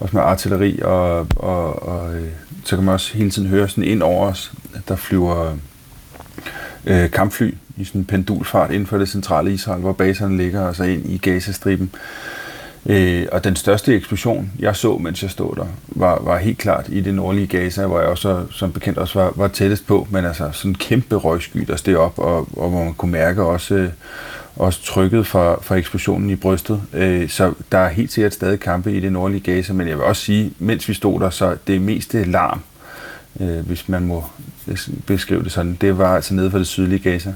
også 0.00 0.16
med 0.16 0.22
artilleri, 0.22 0.80
og, 0.82 1.26
og, 1.36 1.88
og 1.88 2.14
øh, 2.14 2.28
så 2.64 2.76
kan 2.76 2.84
man 2.84 2.94
også 2.94 3.16
hele 3.16 3.30
tiden 3.30 3.48
høre 3.48 3.68
sådan 3.68 3.84
ind 3.84 4.02
over 4.02 4.26
os, 4.26 4.52
at 4.74 4.88
der 4.88 4.96
flyver 4.96 5.56
øh, 6.86 7.10
kampfly 7.10 7.54
i 7.76 7.84
sådan 7.84 8.00
en 8.00 8.04
pendulfart 8.04 8.70
inden 8.70 8.86
for 8.86 8.98
det 8.98 9.08
centrale 9.08 9.52
Israel, 9.52 9.80
hvor 9.80 9.92
baserne 9.92 10.36
ligger, 10.36 10.60
og 10.60 10.76
så 10.76 10.84
ind 10.84 11.10
i 11.10 11.18
Gazastriben. 11.18 11.90
Øh, 12.86 13.26
og 13.32 13.44
den 13.44 13.56
største 13.56 13.94
eksplosion, 13.94 14.52
jeg 14.58 14.76
så, 14.76 14.98
mens 14.98 15.22
jeg 15.22 15.30
stod 15.30 15.56
der, 15.56 15.66
var, 15.88 16.22
var 16.22 16.38
helt 16.38 16.58
klart 16.58 16.86
i 16.88 17.00
det 17.00 17.14
nordlige 17.14 17.46
Gaza, 17.46 17.86
hvor 17.86 18.00
jeg 18.00 18.08
også 18.08 18.44
som 18.50 18.72
bekendt 18.72 18.98
også 18.98 19.18
var, 19.18 19.32
var 19.36 19.48
tættest 19.48 19.86
på, 19.86 20.06
men 20.10 20.24
altså 20.24 20.50
sådan 20.52 20.70
en 20.70 20.74
kæmpe 20.74 21.16
røgsky, 21.16 21.58
der 21.58 21.76
steg 21.76 21.96
op, 21.96 22.18
og, 22.18 22.48
og 22.56 22.70
hvor 22.70 22.84
man 22.84 22.94
kunne 22.94 23.12
mærke 23.12 23.42
også, 23.42 23.90
også 24.56 24.82
trykket 24.84 25.26
fra, 25.26 25.60
fra 25.62 25.74
eksplosionen 25.76 26.30
i 26.30 26.36
brystet. 26.36 26.82
Øh, 26.92 27.28
så 27.28 27.52
der 27.72 27.78
er 27.78 27.88
helt 27.88 28.12
sikkert 28.12 28.34
stadig 28.34 28.60
kampe 28.60 28.92
i 28.92 29.00
det 29.00 29.12
nordlige 29.12 29.40
Gaza, 29.40 29.72
men 29.72 29.88
jeg 29.88 29.96
vil 29.96 30.04
også 30.04 30.22
sige, 30.22 30.52
mens 30.58 30.88
vi 30.88 30.94
stod 30.94 31.20
der, 31.20 31.30
så 31.30 31.56
det 31.66 31.80
meste 31.80 32.24
larm, 32.24 32.60
øh, 33.40 33.66
hvis 33.66 33.88
man 33.88 34.04
må 34.04 34.24
beskrive 35.06 35.44
det 35.44 35.52
sådan, 35.52 35.78
det 35.80 35.98
var 35.98 36.14
altså 36.14 36.34
nede 36.34 36.50
for 36.50 36.58
det 36.58 36.66
sydlige 36.66 36.98
Gaza. 36.98 37.34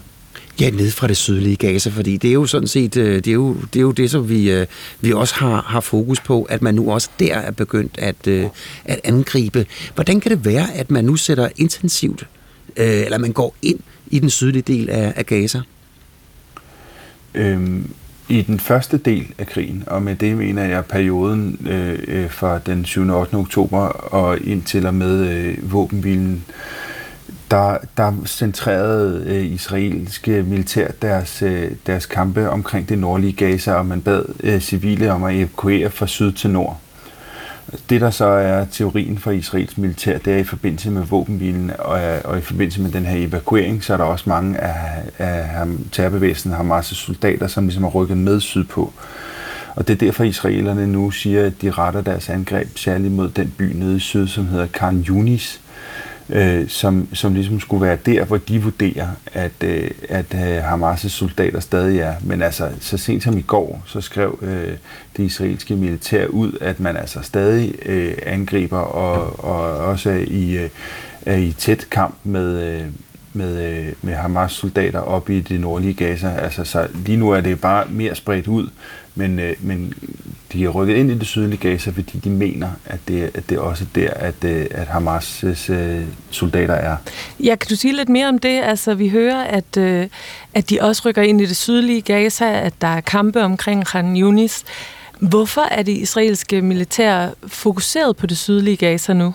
Ja, 0.60 0.70
ned 0.70 0.90
fra 0.90 1.06
det 1.06 1.16
sydlige 1.16 1.56
Gaza, 1.56 1.90
fordi 1.90 2.16
det 2.16 2.28
er 2.28 2.34
jo 2.34 2.46
sådan 2.46 2.68
set, 2.68 2.96
øh, 2.96 3.14
det 3.14 3.26
er 3.26 3.32
jo 3.32 3.56
det, 3.72 3.76
er 3.76 3.82
jo 3.82 3.92
det 3.92 4.10
som 4.10 4.28
vi, 4.28 4.50
øh, 4.50 4.66
vi 5.00 5.12
også 5.12 5.34
har, 5.34 5.62
har 5.62 5.80
fokus 5.80 6.20
på, 6.20 6.42
at 6.42 6.62
man 6.62 6.74
nu 6.74 6.92
også 6.92 7.10
der 7.18 7.34
er 7.34 7.50
begyndt 7.50 7.98
at, 7.98 8.26
øh, 8.26 8.46
at 8.84 9.00
angribe. 9.04 9.66
Hvordan 9.94 10.20
kan 10.20 10.30
det 10.30 10.44
være, 10.44 10.74
at 10.74 10.90
man 10.90 11.04
nu 11.04 11.16
sætter 11.16 11.48
intensivt, 11.56 12.26
eller 12.76 13.18
man 13.18 13.32
går 13.32 13.54
ind 13.62 13.78
i 14.10 14.18
den 14.18 14.30
sydlige 14.30 14.62
del 14.62 14.90
af, 14.90 15.12
af 15.16 15.26
Gaza? 15.26 15.60
Øhm, 17.34 17.90
I 18.28 18.42
den 18.42 18.60
første 18.60 18.96
del 18.96 19.26
af 19.38 19.46
krigen, 19.46 19.84
og 19.86 20.02
med 20.02 20.16
det 20.16 20.36
mener 20.36 20.64
jeg 20.64 20.84
perioden 20.84 21.66
øh, 21.70 22.30
fra 22.30 22.58
den 22.58 22.84
7. 22.84 23.08
og 23.08 23.20
8. 23.20 23.34
oktober 23.34 23.78
og 23.88 24.38
indtil 24.40 24.86
og 24.86 24.94
med 24.94 25.28
øh, 25.28 25.72
våbenhvilen 25.72 26.44
der, 27.50 27.78
der 27.96 28.12
centrerede 28.26 29.24
øh, 29.26 29.44
israelske 29.44 30.42
militær 30.42 30.88
deres, 31.02 31.42
øh, 31.42 31.70
deres 31.86 32.06
kampe 32.06 32.50
omkring 32.50 32.88
det 32.88 32.98
nordlige 32.98 33.32
Gaza, 33.32 33.74
og 33.74 33.86
man 33.86 34.02
bad 34.02 34.24
øh, 34.40 34.60
civile 34.60 35.12
om 35.12 35.24
at 35.24 35.34
evakuere 35.34 35.90
fra 35.90 36.06
syd 36.06 36.32
til 36.32 36.50
nord. 36.50 36.80
Det, 37.90 38.00
der 38.00 38.10
så 38.10 38.24
er 38.24 38.64
teorien 38.64 39.18
for 39.18 39.30
Israels 39.30 39.78
militær, 39.78 40.18
det 40.18 40.32
er 40.32 40.38
i 40.38 40.44
forbindelse 40.44 40.90
med 40.90 41.02
våbenhvilen 41.02 41.70
og, 41.78 42.00
øh, 42.00 42.20
og 42.24 42.38
i 42.38 42.40
forbindelse 42.40 42.80
med 42.80 42.90
den 42.90 43.06
her 43.06 43.26
evakuering, 43.26 43.84
så 43.84 43.92
er 43.92 43.96
der 43.96 44.04
også 44.04 44.24
mange 44.28 44.58
af, 44.58 45.02
af 45.18 45.66
terrorbevægelsen 45.92 46.52
Hamas' 46.52 46.94
soldater, 46.94 47.46
som 47.46 47.64
ligesom 47.64 47.82
har 47.82 47.90
rykket 47.90 48.16
med 48.16 48.40
sydpå. 48.40 48.92
Og 49.76 49.88
det 49.88 49.94
er 49.94 49.98
derfor, 49.98 50.24
israelerne 50.24 50.86
nu 50.86 51.10
siger, 51.10 51.46
at 51.46 51.62
de 51.62 51.70
retter 51.70 52.00
deres 52.00 52.28
angreb 52.28 52.78
særligt 52.78 53.12
mod 53.12 53.28
den 53.28 53.54
by 53.58 53.72
nede 53.74 53.96
i 53.96 54.00
syd, 54.00 54.26
som 54.26 54.46
hedder 54.46 54.66
Khan 54.66 55.04
Yunis, 55.08 55.60
øh, 56.30 56.68
som, 56.68 57.08
som 57.12 57.34
ligesom 57.34 57.60
skulle 57.60 57.86
være 57.86 57.98
der, 58.06 58.24
hvor 58.24 58.36
de 58.36 58.62
vurderer, 58.62 59.08
at, 59.26 59.52
øh, 59.64 59.90
at 60.08 60.34
øh, 60.34 60.72
Hamas' 60.72 61.08
soldater 61.08 61.60
stadig 61.60 61.98
er. 61.98 62.14
Men 62.22 62.42
altså, 62.42 62.70
så 62.80 62.96
sent 62.96 63.22
som 63.22 63.38
i 63.38 63.42
går, 63.42 63.82
så 63.86 64.00
skrev 64.00 64.38
øh, 64.42 64.76
det 65.16 65.24
israelske 65.24 65.76
militær 65.76 66.26
ud, 66.26 66.52
at 66.60 66.80
man 66.80 66.96
altså 66.96 67.22
stadig 67.22 67.74
øh, 67.86 68.14
angriber 68.26 68.78
og, 68.78 69.44
og 69.44 69.76
også 69.76 70.10
er 70.10 70.24
i, 70.26 70.56
øh, 70.56 70.70
er 71.26 71.36
i 71.36 71.52
tæt 71.52 71.86
kamp 71.90 72.14
med, 72.24 72.62
øh, 72.62 72.86
med, 73.32 73.64
øh, 73.64 73.92
med 74.02 74.14
Hamas 74.14 74.52
soldater 74.52 75.00
op 75.00 75.30
i 75.30 75.40
det 75.40 75.60
nordlige 75.60 75.94
Gaza. 75.94 76.28
Altså, 76.28 76.64
så 76.64 76.88
lige 77.06 77.16
nu 77.16 77.30
er 77.30 77.40
det 77.40 77.60
bare 77.60 77.84
mere 77.90 78.14
spredt 78.14 78.48
ud, 78.48 78.68
men, 79.14 79.38
øh, 79.38 79.54
men 79.60 79.94
de 80.52 80.64
er 80.64 80.68
rykket 80.68 80.96
ind 80.96 81.10
i 81.10 81.14
det 81.14 81.26
sydlige 81.26 81.58
Gaza, 81.58 81.90
fordi 81.90 82.18
de 82.18 82.30
mener, 82.30 82.70
at 82.86 83.00
det, 83.08 83.30
at 83.34 83.50
det 83.50 83.56
er 83.56 83.60
også 83.60 83.84
der, 83.94 84.10
at, 84.10 84.44
øh, 84.44 84.66
at 84.70 84.86
Hamas' 84.86 85.72
øh, 85.72 86.04
soldater 86.30 86.74
er. 86.74 86.96
Ja, 87.40 87.56
kan 87.56 87.68
du 87.68 87.76
sige 87.76 87.96
lidt 87.96 88.08
mere 88.08 88.28
om 88.28 88.38
det? 88.38 88.60
Altså, 88.62 88.94
vi 88.94 89.08
hører, 89.08 89.44
at, 89.44 89.76
øh, 89.78 90.08
at 90.54 90.70
de 90.70 90.78
også 90.80 91.02
rykker 91.06 91.22
ind 91.22 91.40
i 91.40 91.46
det 91.46 91.56
sydlige 91.56 92.00
Gaza, 92.00 92.60
at 92.60 92.74
der 92.80 92.88
er 92.88 93.00
kampe 93.00 93.42
omkring 93.42 93.86
Khan 93.86 94.16
Yunis. 94.16 94.64
Hvorfor 95.20 95.60
er 95.70 95.82
det 95.82 95.92
israelske 95.92 96.62
militær 96.62 97.28
fokuseret 97.46 98.16
på 98.16 98.26
det 98.26 98.38
sydlige 98.38 98.76
Gaza 98.76 99.12
nu? 99.12 99.34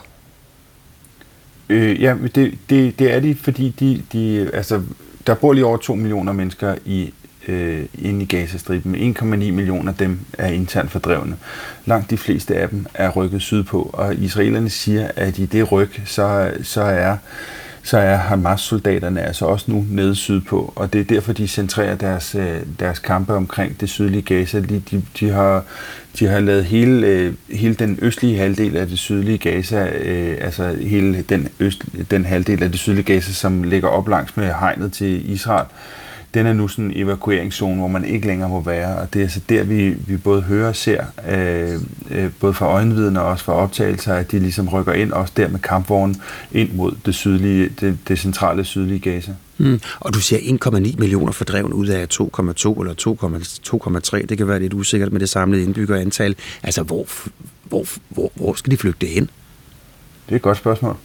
Øh, 1.70 2.02
ja, 2.02 2.16
det, 2.36 2.58
det, 2.70 3.00
det 3.00 3.14
er 3.14 3.20
de, 3.20 3.36
fordi 3.36 3.70
de, 3.80 4.04
de, 4.14 4.50
altså, 4.54 4.82
der 5.28 5.34
bor 5.34 5.54
lige 5.54 5.66
over 5.66 5.78
to 5.78 5.96
millioner 5.96 6.34
mennesker 6.34 6.76
i 6.86 7.14
øh, 7.48 7.86
inde 8.00 8.22
i 8.22 8.26
Gazastriben. 8.26 9.16
1,9 9.18 9.26
millioner 9.26 9.92
af 9.92 9.98
dem 9.98 10.20
er 10.38 10.48
internt 10.48 10.92
fordrevne. 10.92 11.36
Langt 11.86 12.10
de 12.10 12.18
fleste 12.18 12.56
af 12.56 12.70
dem 12.70 12.86
er 12.94 13.10
rykket 13.10 13.42
sydpå, 13.42 13.90
og 13.94 14.16
israelerne 14.16 14.70
siger, 14.70 15.12
at 15.16 15.40
i 15.40 15.46
det 15.46 15.72
ryg, 15.72 16.02
så, 16.06 16.52
så 16.64 16.82
er 16.82 17.18
så 17.86 17.98
er 17.98 18.16
Hamas-soldaterne 18.16 19.22
altså 19.22 19.46
også 19.46 19.72
nu 19.72 19.86
nede 19.90 20.16
sydpå, 20.16 20.74
og 20.76 20.94
det 20.94 21.02
er 21.02 21.06
derfor, 21.06 21.34
de 21.34 21.48
centrerer 21.48 21.96
deres, 21.96 22.36
øh, 22.36 22.62
deres 22.80 23.00
kampe 23.00 23.34
omkring 23.34 23.82
det 23.82 23.90
sydlige 23.90 24.22
Gaza. 24.22 24.60
De, 24.60 24.84
de, 24.92 25.02
de, 25.20 25.30
har, 25.30 25.64
de 26.20 26.28
har 26.28 26.40
lavet 26.40 26.66
hele, 26.66 27.08
øh, 27.08 27.34
hele 27.50 27.74
den 27.74 28.00
østlige 28.02 28.38
halvdel 28.38 28.78
af 28.78 28.88
det 28.88 29.00
sydlige 29.00 29.38
Gaza, 29.38 29.90
øh, 29.90 30.38
altså 30.42 30.76
hele 30.82 31.22
den, 31.22 31.48
øst, 31.60 31.84
den 32.12 32.26
halvdel 32.26 32.64
af 32.64 32.72
det 32.72 32.80
sydlige 32.80 33.04
Gaza, 33.04 33.32
som 33.32 33.64
ligger 33.64 33.90
op 33.90 34.08
langs 34.08 34.38
med 34.38 34.46
hegnet 34.46 34.94
til 34.94 35.32
Israel, 35.32 35.68
den 36.34 36.46
er 36.46 36.54
nu 36.54 36.68
sådan 36.68 36.86
en 36.86 36.92
evakueringszone, 36.96 37.76
hvor 37.76 37.88
man 37.88 38.06
ikke 38.06 38.28
længere 38.28 38.50
må 38.50 38.62
være, 38.62 38.98
og 38.98 39.14
det 39.14 39.20
er 39.20 39.24
altså 39.24 39.40
der, 39.50 39.64
vi, 39.64 39.90
vi 39.90 40.18
både 40.18 40.42
hører 40.42 40.68
og 40.68 40.76
ser, 40.76 41.06
øh, 41.30 41.80
øh, 42.12 42.32
både 42.40 42.54
fra 42.54 42.66
øjenviden 42.66 43.18
og 43.18 43.26
også 43.26 43.44
fra 43.46 43.54
optagelser, 43.54 44.14
at 44.14 44.32
de 44.32 44.40
ligesom 44.40 44.70
rykker 44.70 44.94
ind, 44.94 45.12
også 45.12 45.34
der 45.38 45.48
med 45.48 45.60
kampvognen, 45.60 46.22
ind 46.52 46.74
mod 46.74 46.92
det, 47.06 47.16
sydlige, 47.16 47.70
det, 47.80 47.98
det 48.08 48.20
centrale 48.20 48.64
sydlige 48.64 49.00
Gaza. 49.00 49.32
Mm. 49.58 49.80
Og 50.00 50.14
du 50.14 50.20
siger 50.20 50.40
1,9 50.40 51.00
millioner 51.00 51.32
fordrevne 51.32 51.76
ud 51.76 51.88
af 51.88 52.08
2,2 52.14 52.82
eller 52.82 52.94
2,3. 54.20 54.26
Det 54.26 54.38
kan 54.38 54.48
være 54.48 54.60
lidt 54.60 54.74
usikkert 54.74 55.12
med 55.12 55.20
det 55.20 55.30
samlede 55.30 55.64
indbyggerantal. 55.64 56.36
Altså, 56.64 56.84
hvor, 56.84 57.08
hvor, 57.64 57.86
hvor, 58.10 58.32
hvor 58.36 58.54
skal 58.54 58.72
de 58.72 58.78
flygte 58.78 59.08
hen? 59.08 59.30
Det 60.26 60.32
er 60.32 60.36
et 60.36 60.42
godt 60.42 60.58
spørgsmål. 60.58 60.98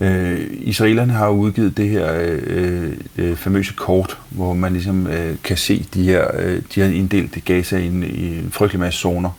Øh, 0.00 0.40
israelerne 0.50 1.12
har 1.12 1.28
udgivet 1.28 1.76
det 1.76 1.88
her 1.88 2.12
øh, 2.20 2.92
øh, 3.18 3.36
famøse 3.36 3.74
kort, 3.76 4.18
hvor 4.30 4.54
man 4.54 4.72
ligesom 4.72 5.06
øh, 5.06 5.36
kan 5.44 5.56
se 5.56 5.86
de 5.94 6.02
her, 6.02 6.24
øh, 6.38 6.62
de 6.74 6.80
har 6.80 6.88
inddelt 6.88 7.44
Gaza 7.44 7.76
i 7.76 7.86
en, 7.86 8.02
i 8.02 8.38
en 8.38 8.48
frygtelig 8.52 8.80
masse 8.80 9.00
zoner, 9.00 9.30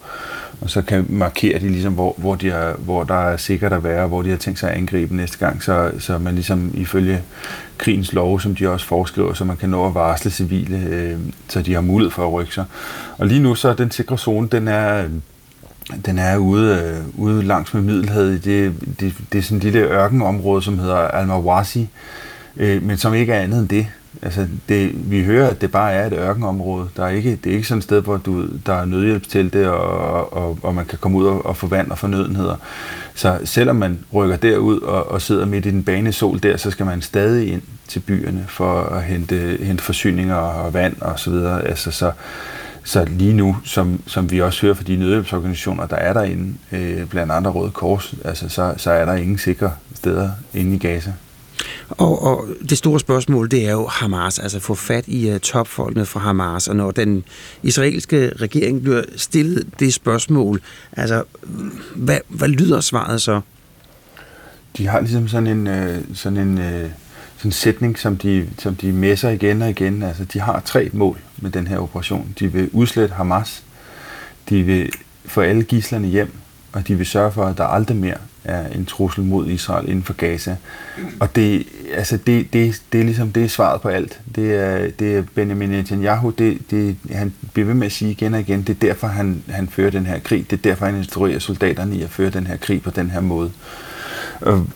og 0.62 0.70
så 0.70 0.82
kan 0.82 1.06
markere 1.10 1.60
de 1.60 1.70
ligesom, 1.70 1.94
hvor, 1.94 2.16
hvor, 2.18 2.36
de 2.36 2.50
er, 2.50 2.74
hvor 2.78 3.04
der 3.04 3.30
er 3.30 3.38
sikkert 3.38 3.74
at 3.74 3.84
være, 3.84 4.08
hvor 4.08 4.22
de 4.22 4.30
har 4.30 4.38
tænkt 4.38 4.60
sig 4.60 4.72
at 4.72 4.78
angribe 4.78 5.16
næste 5.16 5.38
gang, 5.38 5.64
så, 5.64 5.92
så 6.00 6.18
man 6.18 6.36
ligesom 6.36 6.72
ifølge 6.74 7.22
krigens 7.78 8.14
lov, 8.14 8.40
som 8.40 8.56
de 8.56 8.70
også 8.70 8.86
foreskriver, 8.86 9.34
så 9.34 9.46
man 9.46 9.58
kan 9.58 9.70
nå 9.70 9.88
at 9.88 9.96
varsle 9.96 10.32
civile, 10.32 10.78
øh, 10.90 11.18
så 11.48 11.62
de 11.62 11.74
har 11.74 11.82
mulighed 11.82 12.12
for 12.12 12.28
at 12.28 12.34
rykke 12.34 12.54
sig. 12.54 12.66
Og 13.18 13.28
lige 13.28 13.40
nu 13.40 13.56
så 13.56 13.70
er 13.70 13.74
den 13.74 13.92
sikre 13.92 14.18
zone, 14.18 14.48
den 14.48 14.68
er 14.68 15.06
den 16.06 16.20
er 16.20 16.38
ude, 16.38 17.02
øh, 17.18 17.22
ude 17.26 17.44
langs 17.44 17.74
med 17.74 17.82
Middelhavet. 17.82 18.46
Det, 18.46 18.74
det, 19.00 19.14
det 19.32 19.38
er 19.38 19.42
sådan 19.42 19.58
et 19.58 19.64
lille 19.64 19.80
ørkenområde, 19.80 20.62
som 20.62 20.80
hedder 20.80 20.96
Al-Mawasi, 20.96 21.90
øh, 22.58 22.84
men 22.84 22.98
som 22.98 23.14
ikke 23.14 23.34
er 23.34 23.42
andet 23.42 23.60
end 23.60 23.70
det. 23.70 23.88
Altså, 24.22 24.48
det, 24.70 25.12
vi 25.12 25.24
hører, 25.24 25.50
at 25.50 25.62
det 25.62 25.72
bare 25.72 25.94
er 25.94 26.08
et 26.08 26.14
ørkenområde. 26.14 26.88
Der 26.98 27.06
er 27.06 27.10
ikke, 27.10 27.40
det 27.44 27.52
er 27.52 27.56
ikke 27.56 27.68
sådan 27.68 27.78
et 27.78 27.84
sted, 27.84 28.02
hvor 28.02 28.18
du, 28.18 28.48
der 28.66 28.74
er 28.74 28.86
nødhjælp 28.86 29.30
til 29.30 29.54
det, 29.54 29.68
og, 29.68 30.34
og, 30.34 30.58
og 30.62 30.76
man 30.76 30.86
kan 30.86 30.98
komme 31.02 31.18
ud 31.18 31.26
og, 31.26 31.46
og 31.46 31.58
få 31.58 31.68
vand 31.68 31.92
og 31.92 31.98
fornødenheder. 31.98 32.56
Så 33.16 33.38
selvom 33.46 33.76
man 33.76 34.00
rykker 34.14 34.36
derud 34.36 34.80
og, 34.80 35.12
og 35.12 35.22
sidder 35.22 35.46
midt 35.46 35.66
i 35.66 35.72
den 35.72 35.84
bane 35.84 36.12
sol 36.12 36.40
der, 36.44 36.58
så 36.58 36.72
skal 36.72 36.86
man 36.86 37.02
stadig 37.02 37.52
ind 37.54 37.62
til 37.88 38.00
byerne 38.00 38.46
for 38.48 38.82
at 38.82 39.04
hente, 39.04 39.58
hente 39.62 39.84
forsyninger 39.84 40.36
og 40.36 40.74
vand 40.74 41.02
og 41.02 41.20
så 41.20 41.30
videre. 41.30 41.68
Altså, 41.68 41.92
så, 41.92 42.12
så 42.90 43.06
lige 43.06 43.34
nu, 43.34 43.58
som, 43.64 44.02
som 44.08 44.32
vi 44.32 44.42
også 44.42 44.62
hører 44.62 44.74
fra 44.74 44.84
de 44.84 44.96
nødhjælpsorganisationer, 44.96 45.88
der 45.88 45.96
er 45.96 46.14
derinde, 46.14 46.54
øh, 46.72 47.06
blandt 47.06 47.32
andre 47.32 47.52
Røde 47.52 47.72
Kors, 47.72 48.14
altså, 48.26 48.50
så, 48.50 48.74
så 48.78 48.92
er 48.92 49.06
der 49.06 49.14
ingen 49.14 49.38
sikre 49.38 49.74
steder 49.96 50.32
inde 50.54 50.76
i 50.76 50.80
Gaza. 50.80 51.14
Og, 51.90 52.24
og 52.24 52.48
det 52.70 52.78
store 52.78 53.00
spørgsmål, 53.00 53.52
det 53.52 53.68
er 53.68 53.72
jo 53.72 53.88
Hamas, 53.88 54.40
altså 54.40 54.60
få 54.60 54.76
fat 54.76 55.04
i 55.08 55.32
uh, 55.32 55.38
topfolkene 55.38 56.06
fra 56.06 56.20
Hamas, 56.20 56.68
og 56.68 56.76
når 56.76 56.92
den 56.92 57.24
israelske 57.64 58.32
regering 58.36 58.82
bliver 58.82 59.04
stillet 59.16 59.68
det 59.80 59.94
spørgsmål, 59.94 60.62
altså, 60.92 61.24
hvad, 61.96 62.18
hvad 62.28 62.48
lyder 62.48 62.82
svaret 62.82 63.22
så? 63.22 63.42
De 64.78 64.88
har 64.88 65.00
ligesom 65.00 65.28
sådan 65.28 65.48
en, 65.48 65.68
øh, 65.68 66.02
sådan 66.14 66.38
en 66.38 66.58
øh, 66.58 66.90
en 67.46 67.52
sætning, 67.52 68.00
som 68.00 68.18
de, 68.18 68.50
som 68.58 68.76
de 68.76 68.92
messer 68.92 69.30
igen 69.30 69.62
og 69.62 69.70
igen. 69.70 70.04
Altså, 70.04 70.26
de 70.26 70.40
har 70.40 70.60
tre 70.60 70.90
mål 70.94 71.20
med 71.38 71.52
den 71.52 71.68
her 71.68 71.78
operation. 71.78 72.36
De 72.40 72.54
vil 72.54 72.70
udslette 72.74 73.16
Hamas, 73.16 73.64
de 74.50 74.64
vil 74.64 74.92
få 75.26 75.42
alle 75.42 75.64
gislerne 75.64 76.08
hjem, 76.08 76.32
og 76.74 76.88
de 76.88 76.96
vil 76.96 77.06
sørge 77.06 77.32
for, 77.32 77.46
at 77.46 77.58
der 77.58 77.64
aldrig 77.64 77.98
mere 77.98 78.18
er 78.44 78.68
en 78.68 78.86
trussel 78.86 79.24
mod 79.24 79.48
Israel 79.48 79.90
inden 79.90 80.04
for 80.04 80.14
Gaza. 80.14 80.56
Og 81.20 81.36
det, 81.36 81.68
altså 81.94 82.18
det, 82.18 82.54
det, 82.54 82.82
det 82.92 83.00
er 83.00 83.06
ligesom 83.06 83.32
det 83.32 83.44
er 83.44 83.48
svaret 83.48 83.82
på 83.82 83.88
alt. 83.88 84.22
Det 84.36 84.56
er, 84.56 84.90
det 85.00 85.18
er 85.18 85.24
Benjamin 85.36 85.70
Netanyahu, 85.70 86.30
det, 86.30 86.72
det, 86.72 86.96
han 87.12 87.34
bliver 87.54 87.66
ved 87.66 87.74
med 87.74 87.86
at 87.86 87.92
sige 87.92 88.12
igen 88.12 88.34
og 88.34 88.40
igen, 88.40 88.62
det 88.62 88.70
er 88.70 88.88
derfor, 88.88 89.08
han, 89.08 89.44
han 89.50 89.68
fører 89.68 89.90
den 89.90 90.06
her 90.06 90.20
krig. 90.20 90.52
Det 90.52 90.58
er 90.58 90.62
derfor, 90.62 90.86
han 90.86 90.96
instruerer 90.96 91.40
soldaterne 91.40 91.96
i 91.96 92.02
at 92.02 92.10
føre 92.10 92.30
den 92.30 92.48
her 92.48 92.58
krig 92.58 92.82
på 92.82 92.90
den 92.90 93.10
her 93.10 93.20
måde 93.20 93.52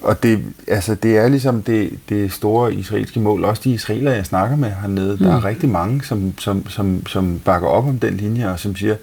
og 0.01 0.23
det, 0.23 0.43
altså, 0.67 0.95
det 0.95 1.17
er 1.17 1.27
ligesom 1.27 1.63
det, 1.63 1.99
det 2.09 2.31
store 2.31 2.73
israelske 2.73 3.19
mål. 3.19 3.43
Også 3.43 3.61
de 3.65 3.73
israelere, 3.73 4.15
jeg 4.15 4.25
snakker 4.25 4.55
med 4.55 4.71
hernede, 4.81 5.11
mm. 5.11 5.17
der 5.17 5.31
er 5.31 5.37
mm. 5.37 5.43
rigtig 5.43 5.69
mange, 5.69 6.03
som, 6.03 6.37
som, 6.37 6.69
som, 6.69 7.05
som 7.05 7.41
bakker 7.45 7.67
op 7.67 7.87
om 7.87 7.99
den 7.99 8.17
linje, 8.17 8.51
og 8.51 8.59
som 8.59 8.75
siger, 8.75 8.95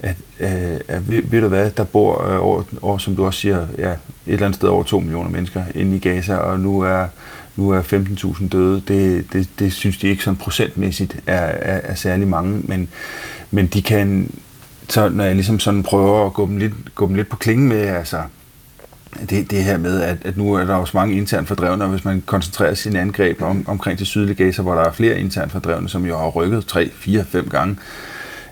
at, 0.00 0.16
øh, 0.40 0.80
at 0.88 1.08
ved, 1.08 1.22
ved 1.22 1.40
du 1.40 1.48
hvad, 1.48 1.70
der 1.70 1.84
bor 1.84 2.28
øh, 2.28 2.44
over, 2.44 2.62
over, 2.82 2.98
som 2.98 3.16
du 3.16 3.26
også 3.26 3.40
siger, 3.40 3.66
ja, 3.78 3.90
et 3.90 3.98
eller 4.26 4.46
andet 4.46 4.56
sted 4.56 4.68
over 4.68 4.82
2 4.82 5.00
millioner 5.00 5.30
mennesker 5.30 5.64
inde 5.74 5.96
i 5.96 5.98
Gaza, 5.98 6.36
og 6.36 6.60
nu 6.60 6.80
er, 6.80 7.06
nu 7.56 7.70
er 7.70 7.82
15.000 7.82 8.48
døde. 8.48 8.82
Det, 8.88 9.26
det, 9.32 9.48
det 9.58 9.72
synes 9.72 9.98
de 9.98 10.08
ikke 10.08 10.24
sådan 10.24 10.36
procentmæssigt 10.36 11.16
er, 11.26 11.42
er, 11.42 11.80
er 11.84 11.94
særlig 11.94 12.28
mange, 12.28 12.60
men, 12.64 12.88
men 13.50 13.66
de 13.66 13.82
kan, 13.82 14.30
så 14.88 15.08
når 15.08 15.24
jeg 15.24 15.34
ligesom 15.34 15.60
sådan 15.60 15.82
prøver 15.82 16.26
at 16.26 16.32
gå 16.32 16.46
dem 16.46 16.56
lidt, 16.56 16.94
gå 16.94 17.06
dem 17.06 17.14
lidt 17.14 17.28
på 17.28 17.36
klingen 17.36 17.68
med, 17.68 17.80
altså, 17.80 18.18
det, 19.30 19.50
det 19.50 19.64
her 19.64 19.78
med, 19.78 20.02
at, 20.02 20.16
at 20.24 20.36
nu 20.36 20.54
er 20.54 20.64
der 20.64 20.74
også 20.74 20.96
mange 20.96 21.16
internt 21.16 21.48
fordrevne, 21.48 21.84
og 21.84 21.90
hvis 21.90 22.04
man 22.04 22.22
koncentrerer 22.26 22.74
sine 22.74 23.00
angreb 23.00 23.42
om, 23.42 23.64
omkring 23.68 23.98
det 23.98 24.06
sydlige 24.06 24.34
Gaza, 24.34 24.62
hvor 24.62 24.74
der 24.74 24.82
er 24.82 24.92
flere 24.92 25.20
internt 25.20 25.52
fordrevne, 25.52 25.88
som 25.88 26.06
jo 26.06 26.18
har 26.18 26.28
rykket 26.28 26.66
3, 26.66 26.90
4, 26.94 27.24
5 27.24 27.48
gange, 27.48 27.76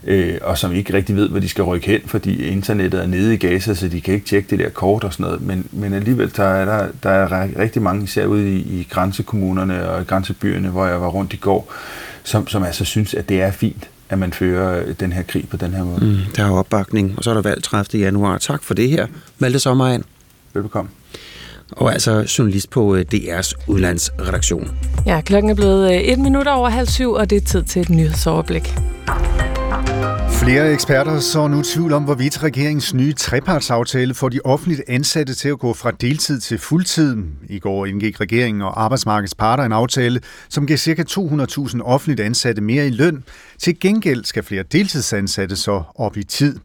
øh, 0.05 0.39
og 0.43 0.59
som 0.59 0.73
ikke 0.73 0.95
rigtig 0.95 1.17
ved, 1.17 1.29
hvor 1.29 1.39
de 1.39 1.49
skal 1.49 1.65
rykke 1.65 1.87
hen, 1.87 2.01
fordi 2.07 2.45
internettet 2.45 3.03
er 3.03 3.07
nede 3.07 3.35
i 3.35 3.37
Gaza, 3.37 3.75
så 3.75 3.89
de 3.89 4.01
kan 4.01 4.15
ikke 4.15 4.27
tjekke 4.27 4.51
det 4.51 4.59
der 4.59 4.69
kort 4.69 5.05
og 5.05 5.13
sådan 5.13 5.25
noget. 5.25 5.43
Men, 5.43 5.69
men 5.73 5.93
alligevel, 5.93 6.33
der 6.37 6.45
er 6.45 6.65
der, 6.65 6.89
der 7.03 7.11
er 7.11 7.49
rigtig 7.59 7.83
mange, 7.83 8.05
især 8.05 8.27
ude 8.27 8.53
i, 8.53 8.57
i 8.57 8.89
grænsekommunerne 8.91 9.89
og 9.89 10.03
i 10.03 10.05
grænsebyerne, 10.05 10.69
hvor 10.69 10.87
jeg 10.87 11.01
var 11.01 11.09
rundt 11.09 11.33
i 11.33 11.37
går, 11.37 11.73
som, 12.25 12.49
som 12.49 12.63
altså 12.63 12.85
synes, 12.85 13.15
at 13.15 13.29
det 13.29 13.43
er 13.43 13.51
fint, 13.51 13.89
at 14.09 14.19
man 14.19 14.33
fører 14.33 14.85
øh, 14.87 14.95
den 15.01 15.13
her 15.13 15.23
krig 15.23 15.49
på 15.49 15.57
den 15.57 15.75
her 15.75 15.85
måde. 15.85 16.05
Mm, 16.05 16.17
der 16.37 16.45
er 16.45 16.51
opbakning, 16.51 17.15
og 17.17 17.25
så 17.25 17.31
er 17.31 17.35
der 17.35 17.43
valg 17.43 17.63
30. 17.63 18.03
januar. 18.03 18.39
Tak 18.39 18.63
for 18.63 18.75
det 18.75 18.91
her. 18.91 19.07
Malte 19.39 19.59
Sommerand. 19.59 20.05
Velbekomme. 20.55 20.91
Og 21.71 21.93
altså 21.93 22.35
journalist 22.39 22.71
på 22.71 22.95
øh, 22.95 23.05
DR's 23.15 23.53
udlandsredaktion. 23.69 24.79
Ja, 25.07 25.21
klokken 25.21 25.51
er 25.51 25.55
blevet 25.55 25.91
øh, 25.91 26.01
et 26.01 26.19
minut 26.19 26.47
over 26.47 26.69
halv 26.69 26.89
syv, 26.89 27.13
og 27.13 27.31
det 27.31 27.37
er 27.37 27.41
tid 27.41 27.63
til 27.63 27.83
et 27.83 27.91
nyhedsoverblik. 27.91 28.75
Flere 30.45 30.73
eksperter 30.73 31.21
så 31.21 31.49
nu 31.49 31.63
tvivl 31.63 31.93
om, 31.93 32.05
hvorvidt 32.05 32.43
regeringens 32.43 32.95
nye 32.95 33.13
trepartsaftale 33.13 34.15
får 34.15 34.29
de 34.29 34.41
offentligt 34.45 34.83
ansatte 34.89 35.35
til 35.35 35.49
at 35.49 35.59
gå 35.59 35.73
fra 35.73 35.91
deltid 35.91 36.41
til 36.41 36.59
fuldtid. 36.59 37.17
I 37.49 37.59
går 37.59 37.87
indgik 37.87 38.21
regeringen 38.21 38.63
og 38.63 38.83
arbejdsmarkedets 38.83 39.35
parter 39.35 39.65
en 39.65 39.73
aftale, 39.73 40.21
som 40.49 40.67
giver 40.67 40.77
ca. 40.77 41.05
200.000 41.11 41.81
offentligt 41.83 42.21
ansatte 42.21 42.63
mere 42.63 42.87
i 42.87 42.91
løn. 42.91 43.25
Til 43.59 43.81
gengæld 43.81 44.25
skal 44.25 44.43
flere 44.43 44.63
deltidsansatte 44.73 45.57
så 45.57 45.83
op 45.95 46.17
i 46.17 46.23
tid. 46.23 46.57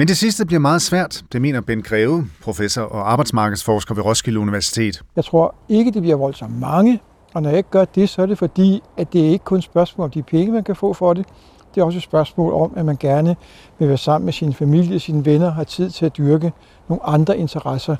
Men 0.00 0.08
det 0.08 0.16
sidste 0.16 0.46
bliver 0.46 0.60
meget 0.60 0.82
svært, 0.82 1.22
det 1.32 1.42
mener 1.42 1.60
Ben 1.60 1.82
Greve, 1.82 2.26
professor 2.42 2.82
og 2.82 3.12
arbejdsmarkedsforsker 3.12 3.94
ved 3.94 4.04
Roskilde 4.04 4.40
Universitet. 4.40 5.02
Jeg 5.16 5.24
tror 5.24 5.54
ikke, 5.68 5.90
det 5.90 6.02
bliver 6.02 6.16
voldsomt 6.16 6.60
mange, 6.60 7.00
og 7.34 7.42
når 7.42 7.50
jeg 7.50 7.56
ikke 7.58 7.70
gør 7.70 7.84
det, 7.84 8.08
så 8.08 8.22
er 8.22 8.26
det 8.26 8.38
fordi, 8.38 8.82
at 8.96 9.12
det 9.12 9.26
er 9.26 9.30
ikke 9.30 9.44
kun 9.44 9.58
et 9.58 9.64
spørgsmål 9.64 10.04
om 10.04 10.10
de 10.10 10.22
penge, 10.22 10.52
man 10.52 10.64
kan 10.64 10.76
få 10.76 10.92
for 10.92 11.14
det. 11.14 11.26
Det 11.74 11.80
er 11.80 11.84
også 11.84 11.96
et 11.96 12.02
spørgsmål 12.02 12.52
om, 12.52 12.72
at 12.76 12.84
man 12.84 12.96
gerne 12.96 13.36
vil 13.78 13.88
være 13.88 13.98
sammen 13.98 14.24
med 14.24 14.32
sin 14.32 14.54
familie, 14.54 15.00
sine 15.00 15.24
venner, 15.24 15.52
har 15.52 15.64
tid 15.64 15.90
til 15.90 16.06
at 16.06 16.16
dyrke 16.16 16.52
nogle 16.88 17.06
andre 17.06 17.38
interesser. 17.38 17.96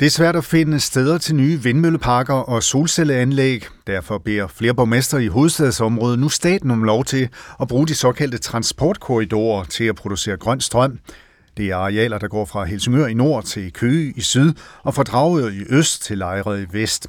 Det 0.00 0.06
er 0.06 0.10
svært 0.10 0.36
at 0.36 0.44
finde 0.44 0.80
steder 0.80 1.18
til 1.18 1.34
nye 1.34 1.62
vindmølleparker 1.62 2.34
og 2.34 2.62
solcelleanlæg. 2.62 3.64
Derfor 3.86 4.18
beder 4.18 4.46
flere 4.46 4.74
borgmester 4.74 5.18
i 5.18 5.26
hovedstadsområdet 5.26 6.18
nu 6.18 6.28
staten 6.28 6.70
om 6.70 6.82
lov 6.82 7.04
til 7.04 7.28
at 7.60 7.68
bruge 7.68 7.86
de 7.86 7.94
såkaldte 7.94 8.38
transportkorridorer 8.38 9.64
til 9.64 9.84
at 9.84 9.96
producere 9.96 10.36
grøn 10.36 10.60
strøm. 10.60 10.98
Det 11.56 11.70
er 11.70 11.76
arealer, 11.76 12.18
der 12.18 12.28
går 12.28 12.44
fra 12.44 12.64
Helsingør 12.64 13.06
i 13.06 13.14
nord 13.14 13.44
til 13.44 13.72
Køge 13.72 14.12
i 14.16 14.20
syd 14.20 14.52
og 14.82 14.94
fra 14.94 15.02
Dragør 15.02 15.48
i 15.48 15.64
øst 15.68 16.02
til 16.02 16.18
Lejre 16.18 16.62
i 16.62 16.66
vest. 16.72 17.08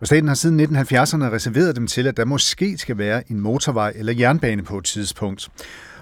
Og 0.00 0.06
staten 0.06 0.28
har 0.28 0.34
siden 0.34 0.60
1970'erne 0.60 1.32
reserveret 1.32 1.76
dem 1.76 1.86
til, 1.86 2.06
at 2.06 2.16
der 2.16 2.24
måske 2.24 2.78
skal 2.78 2.98
være 2.98 3.22
en 3.30 3.40
motorvej 3.40 3.92
eller 3.96 4.12
jernbane 4.12 4.62
på 4.62 4.78
et 4.78 4.84
tidspunkt. 4.84 5.48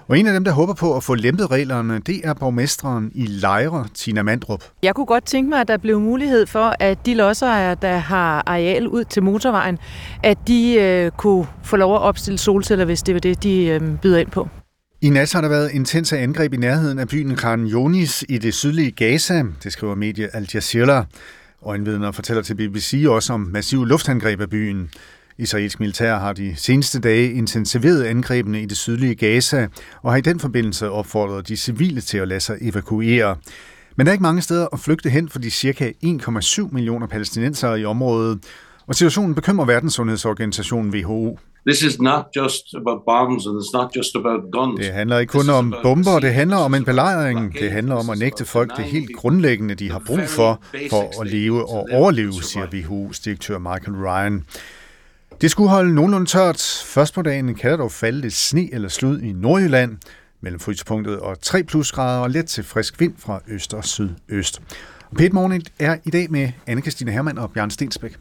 Og 0.07 0.19
en 0.19 0.27
af 0.27 0.33
dem, 0.33 0.43
der 0.43 0.51
håber 0.51 0.73
på 0.73 0.95
at 0.95 1.03
få 1.03 1.15
lempet 1.15 1.51
reglerne, 1.51 1.99
det 1.99 2.21
er 2.23 2.33
borgmesteren 2.33 3.11
i 3.15 3.25
Lejre, 3.25 3.87
Tina 3.93 4.23
Mandrup. 4.23 4.63
Jeg 4.83 4.95
kunne 4.95 5.05
godt 5.05 5.25
tænke 5.25 5.49
mig, 5.49 5.61
at 5.61 5.67
der 5.67 5.77
blev 5.77 5.99
mulighed 5.99 6.45
for, 6.45 6.75
at 6.79 7.05
de 7.05 7.13
lodsejere, 7.13 7.75
der 7.81 7.97
har 7.97 8.43
areal 8.45 8.87
ud 8.87 9.03
til 9.03 9.23
motorvejen, 9.23 9.77
at 10.23 10.37
de 10.47 10.73
øh, 10.73 11.11
kunne 11.11 11.47
få 11.63 11.75
lov 11.75 11.95
at 11.95 12.01
opstille 12.01 12.37
solceller, 12.37 12.85
hvis 12.85 13.03
det 13.03 13.13
var 13.13 13.19
det, 13.19 13.43
de 13.43 13.65
øh, 13.65 13.81
byder 14.01 14.17
ind 14.17 14.31
på. 14.31 14.47
I 15.03 15.09
nat 15.09 15.33
har 15.33 15.41
der 15.41 15.49
været 15.49 15.71
intense 15.71 16.17
angreb 16.17 16.53
i 16.53 16.57
nærheden 16.57 16.99
af 16.99 17.07
byen 17.07 17.35
Khan 17.35 17.67
Yunis 17.67 18.25
i 18.29 18.37
det 18.37 18.53
sydlige 18.53 18.91
Gaza, 18.91 19.43
det 19.63 19.73
skriver 19.73 19.95
medie 19.95 20.35
Al 20.35 20.49
Jazeera. 20.53 21.05
Øjenvidner 21.65 22.11
fortæller 22.11 22.43
til 22.43 22.55
BBC 22.55 23.05
også 23.09 23.33
om 23.33 23.39
massive 23.39 23.87
luftangreb 23.87 24.41
af 24.41 24.49
byen. 24.49 24.89
Israelsk 25.37 25.79
militær 25.79 26.19
har 26.19 26.33
de 26.33 26.53
seneste 26.55 26.99
dage 26.99 27.33
intensiveret 27.33 28.03
angrebene 28.03 28.61
i 28.61 28.65
det 28.65 28.77
sydlige 28.77 29.15
Gaza 29.15 29.67
og 30.01 30.11
har 30.11 30.17
i 30.17 30.21
den 30.21 30.39
forbindelse 30.39 30.89
opfordret 30.89 31.47
de 31.47 31.57
civile 31.57 32.01
til 32.01 32.17
at 32.17 32.27
lade 32.27 32.39
sig 32.39 32.57
evakuere. 32.61 33.35
Men 33.95 34.05
der 34.05 34.11
er 34.11 34.13
ikke 34.13 34.23
mange 34.23 34.41
steder 34.41 34.67
at 34.73 34.79
flygte 34.79 35.09
hen 35.09 35.29
for 35.29 35.39
de 35.39 35.51
cirka 35.51 35.91
1,7 36.05 36.67
millioner 36.71 37.07
palæstinensere 37.07 37.79
i 37.79 37.85
området, 37.85 38.39
og 38.87 38.95
situationen 38.95 39.35
bekymrer 39.35 39.65
Verdenssundhedsorganisationen 39.65 40.93
WHO. 40.93 41.39
This 41.67 41.81
is 41.81 41.99
not 41.99 42.23
just 42.35 42.75
about 42.75 43.01
bombs 43.05 43.45
and 43.45 43.55
it's 43.61 43.73
not 43.73 43.95
just 43.95 44.15
about 44.15 44.41
guns. 44.51 44.79
Det 44.79 44.93
handler 44.93 45.17
ikke 45.17 45.31
kun 45.31 45.49
om 45.49 45.73
bomber, 45.83 46.19
det 46.19 46.33
handler 46.33 46.57
om 46.57 46.73
en 46.73 46.85
belejring. 46.85 47.53
Det 47.53 47.71
handler 47.71 47.95
om 47.95 48.09
at 48.09 48.17
nægte 48.17 48.45
folk 48.45 48.77
det 48.77 48.85
helt 48.85 49.15
grundlæggende, 49.15 49.75
de 49.75 49.91
har 49.91 49.99
brug 49.99 50.19
for, 50.27 50.63
for 50.89 51.21
at 51.21 51.27
leve 51.27 51.69
og 51.69 51.87
overleve, 51.91 52.33
siger 52.33 52.65
WHO's 52.65 53.21
direktør 53.25 53.57
Michael 53.57 53.97
Ryan. 53.97 54.45
Det 55.41 55.51
skulle 55.51 55.69
holde 55.69 55.95
nogenlunde 55.95 56.29
tørt. 56.29 56.83
Først 56.85 57.13
på 57.13 57.21
dagen 57.21 57.55
kan 57.55 57.71
der 57.71 57.77
dog 57.77 57.91
falde 57.91 58.21
lidt 58.21 58.33
sne 58.33 58.73
eller 58.73 58.89
slud 58.89 59.21
i 59.21 59.31
Nordjylland, 59.31 59.97
mellem 60.41 60.59
frysepunktet 60.59 61.19
og 61.19 61.41
3 61.41 61.63
plusgrader 61.63 62.21
og 62.21 62.29
let 62.29 62.45
til 62.45 62.63
frisk 62.63 62.99
vind 62.99 63.13
fra 63.19 63.41
øst 63.47 63.73
og 63.73 63.85
sydøst. 63.85 64.61
Pet 65.17 65.33
Morning 65.33 65.63
er 65.79 65.97
i 66.05 66.09
dag 66.09 66.31
med 66.31 66.49
anne 66.67 66.81
Christine 66.81 67.11
Hermann 67.11 67.37
og 67.37 67.51
Bjørn 67.51 67.69
Stensbæk. 67.69 68.15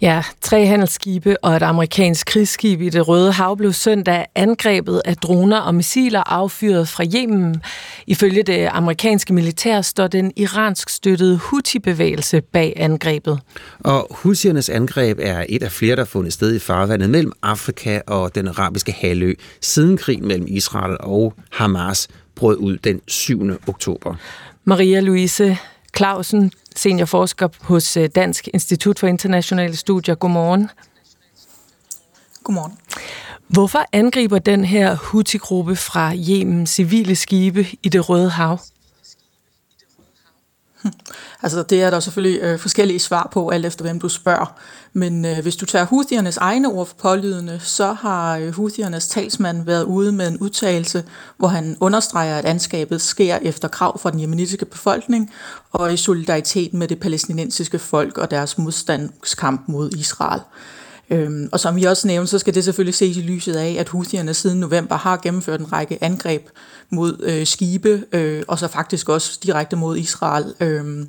Ja, 0.00 0.22
tre 0.40 0.66
handelsskibe 0.66 1.44
og 1.44 1.56
et 1.56 1.62
amerikansk 1.62 2.26
krigsskib 2.26 2.80
i 2.80 2.88
det 2.88 3.08
Røde 3.08 3.32
Hav 3.32 3.56
blev 3.56 3.72
søndag 3.72 4.26
angrebet 4.34 5.02
af 5.04 5.16
droner 5.16 5.58
og 5.58 5.74
missiler 5.74 6.22
affyret 6.32 6.88
fra 6.88 7.04
Yemen. 7.16 7.62
Ifølge 8.06 8.42
det 8.42 8.68
amerikanske 8.72 9.32
militær 9.32 9.80
står 9.80 10.06
den 10.06 10.32
iransk 10.36 10.88
støttede 10.88 11.38
Houthi-bevægelse 11.38 12.40
bag 12.40 12.72
angrebet. 12.76 13.40
Og 13.80 14.06
Houthiernes 14.10 14.68
angreb 14.68 15.18
er 15.22 15.44
et 15.48 15.62
af 15.62 15.72
flere, 15.72 15.96
der 15.96 16.02
er 16.02 16.06
fundet 16.06 16.32
sted 16.32 16.54
i 16.54 16.58
farvandet 16.58 17.10
mellem 17.10 17.32
Afrika 17.42 18.00
og 18.06 18.34
den 18.34 18.48
arabiske 18.48 18.92
halvø, 18.92 19.34
siden 19.60 19.96
krigen 19.96 20.28
mellem 20.28 20.46
Israel 20.48 20.96
og 21.00 21.34
Hamas 21.52 22.08
brød 22.34 22.56
ud 22.56 22.76
den 22.76 23.00
7. 23.08 23.50
oktober. 23.66 24.14
Maria 24.64 25.00
Louise 25.00 25.58
Clausen, 25.96 26.52
seniorforsker 26.76 27.48
hos 27.60 27.96
øh, 27.96 28.08
Dansk 28.14 28.48
Institut 28.54 28.98
for 28.98 29.06
Internationale 29.06 29.76
Studier. 29.76 30.14
Godmorgen. 30.14 30.70
Godmorgen. 32.44 32.78
Hvorfor 33.48 33.84
angriber 33.92 34.38
den 34.38 34.64
her 34.64 34.96
Houthi-gruppe 34.96 35.76
fra 35.76 36.14
Yemen 36.14 36.66
civile 36.66 37.16
skibe 37.16 37.66
i 37.82 37.88
det 37.88 38.08
Røde 38.08 38.30
Hav? 38.30 38.60
Altså 41.42 41.62
det 41.62 41.82
er 41.82 41.90
der 41.90 42.00
selvfølgelig 42.00 42.40
øh, 42.42 42.58
forskellige 42.58 42.98
svar 42.98 43.28
på, 43.32 43.48
alt 43.48 43.66
efter 43.66 43.84
hvem 43.84 44.00
du 44.00 44.08
spørger. 44.08 44.58
Men 44.92 45.24
øh, 45.24 45.38
hvis 45.42 45.56
du 45.56 45.66
tager 45.66 45.84
Houthiernes 45.84 46.36
egne 46.36 46.68
ord 46.68 46.86
for 46.86 46.94
pålydende, 46.94 47.60
så 47.60 47.92
har 47.92 48.36
øh, 48.36 48.54
Houthiernes 48.54 49.08
talsmand 49.08 49.64
været 49.64 49.84
ude 49.84 50.12
med 50.12 50.28
en 50.28 50.38
udtalelse, 50.38 51.04
hvor 51.36 51.48
han 51.48 51.76
understreger, 51.80 52.38
at 52.38 52.44
anskabet 52.44 53.00
sker 53.00 53.38
efter 53.42 53.68
krav 53.68 53.98
fra 53.98 54.10
den 54.10 54.20
jemenitiske 54.20 54.64
befolkning 54.64 55.30
og 55.72 55.92
i 55.92 55.96
solidaritet 55.96 56.74
med 56.74 56.88
det 56.88 57.00
palæstinensiske 57.00 57.78
folk 57.78 58.18
og 58.18 58.30
deres 58.30 58.58
modstandskamp 58.58 59.68
mod 59.68 59.90
Israel. 59.90 60.40
Øhm, 61.12 61.48
og 61.52 61.60
som 61.60 61.78
I 61.78 61.84
også 61.84 62.06
nævnte, 62.06 62.30
så 62.30 62.38
skal 62.38 62.54
det 62.54 62.64
selvfølgelig 62.64 62.94
ses 62.94 63.16
i 63.16 63.20
lyset 63.20 63.56
af, 63.56 63.76
at 63.78 63.88
Houthierne 63.88 64.34
siden 64.34 64.60
november 64.60 64.96
har 64.96 65.16
gennemført 65.16 65.60
en 65.60 65.72
række 65.72 65.98
angreb 66.00 66.48
mod 66.90 67.16
øh, 67.22 67.46
skibe, 67.46 68.04
øh, 68.12 68.42
og 68.48 68.58
så 68.58 68.68
faktisk 68.68 69.08
også 69.08 69.38
direkte 69.42 69.76
mod 69.76 69.96
Israel. 69.96 70.54
Øh, 70.60 71.06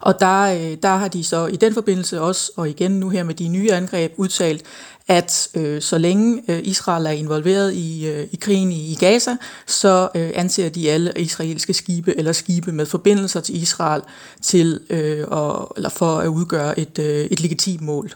Og 0.00 0.20
der, 0.20 0.42
øh, 0.42 0.76
der 0.82 0.96
har 0.96 1.08
de 1.08 1.24
så 1.24 1.46
i 1.46 1.56
den 1.56 1.74
forbindelse 1.74 2.20
også, 2.20 2.52
og 2.56 2.68
igen 2.68 2.90
nu 2.90 3.08
her 3.08 3.24
med 3.24 3.34
de 3.34 3.48
nye 3.48 3.72
angreb, 3.72 4.12
udtalt, 4.16 4.62
at 5.08 5.48
øh, 5.54 5.82
så 5.82 5.98
længe 5.98 6.42
øh, 6.48 6.60
Israel 6.64 7.06
er 7.06 7.10
involveret 7.10 7.72
i, 7.74 8.06
øh, 8.06 8.26
i 8.32 8.36
krigen 8.36 8.72
i, 8.72 8.92
i 8.92 8.94
Gaza, 8.94 9.36
så 9.66 10.08
øh, 10.14 10.30
anser 10.34 10.68
de 10.68 10.90
alle 10.90 11.12
israelske 11.16 11.74
skibe 11.74 12.18
eller 12.18 12.32
skibe 12.32 12.72
med 12.72 12.86
forbindelser 12.86 13.40
til 13.40 13.62
Israel 13.62 14.02
til 14.42 14.80
øh, 14.90 15.24
og, 15.28 15.72
eller 15.76 15.88
for 15.88 16.18
at 16.18 16.28
udgøre 16.28 16.78
et, 16.78 16.98
øh, 16.98 17.24
et 17.24 17.40
legitimt 17.40 17.80
mål. 17.82 18.10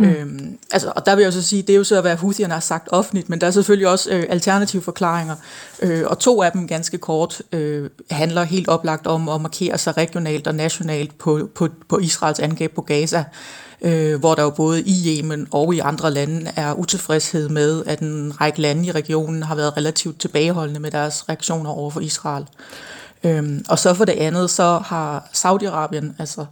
Mm. 0.00 0.06
Øhm, 0.06 0.58
altså, 0.72 0.92
og 0.96 1.06
der 1.06 1.16
vil 1.16 1.22
jeg 1.22 1.32
så 1.32 1.42
sige, 1.42 1.62
det 1.62 1.70
er 1.70 1.76
jo 1.76 1.84
så, 1.84 2.00
hvad 2.00 2.16
Houthierne 2.16 2.52
har 2.52 2.60
sagt 2.60 2.88
offentligt, 2.92 3.28
men 3.28 3.40
der 3.40 3.46
er 3.46 3.50
selvfølgelig 3.50 3.88
også 3.88 4.10
øh, 4.10 4.26
alternative 4.28 4.82
forklaringer, 4.82 5.36
øh, 5.82 6.02
og 6.06 6.18
to 6.18 6.42
af 6.42 6.52
dem 6.52 6.68
ganske 6.68 6.98
kort 6.98 7.42
øh, 7.52 7.90
handler 8.10 8.42
helt 8.42 8.68
oplagt 8.68 9.06
om 9.06 9.28
at 9.28 9.40
markere 9.40 9.78
sig 9.78 9.96
regionalt 9.96 10.46
og 10.46 10.54
nationalt 10.54 11.18
på, 11.18 11.50
på, 11.54 11.68
på 11.88 11.98
Israels 11.98 12.40
angreb 12.40 12.74
på 12.74 12.82
Gaza 12.82 13.24
øh, 13.82 14.20
hvor 14.20 14.34
der 14.34 14.42
jo 14.42 14.50
både 14.50 14.82
i 14.82 15.18
Yemen 15.18 15.48
og 15.50 15.74
i 15.74 15.78
andre 15.78 16.10
lande 16.10 16.50
er 16.56 16.74
utilfredshed 16.74 17.48
med, 17.48 17.84
at 17.86 18.00
en 18.00 18.40
række 18.40 18.60
lande 18.60 18.86
i 18.86 18.90
regionen 18.90 19.42
har 19.42 19.54
været 19.54 19.76
relativt 19.76 20.20
tilbageholdende 20.20 20.80
med 20.80 20.90
deres 20.90 21.28
reaktioner 21.28 21.70
over 21.70 21.90
for 21.90 22.00
Israel. 22.00 22.44
Øhm, 23.24 23.64
og 23.68 23.78
så 23.78 23.94
for 23.94 24.04
det 24.04 24.12
andet, 24.12 24.50
så 24.50 24.78
har 24.84 25.28
Saudi-Arabien, 25.34 26.14
altså 26.18 26.44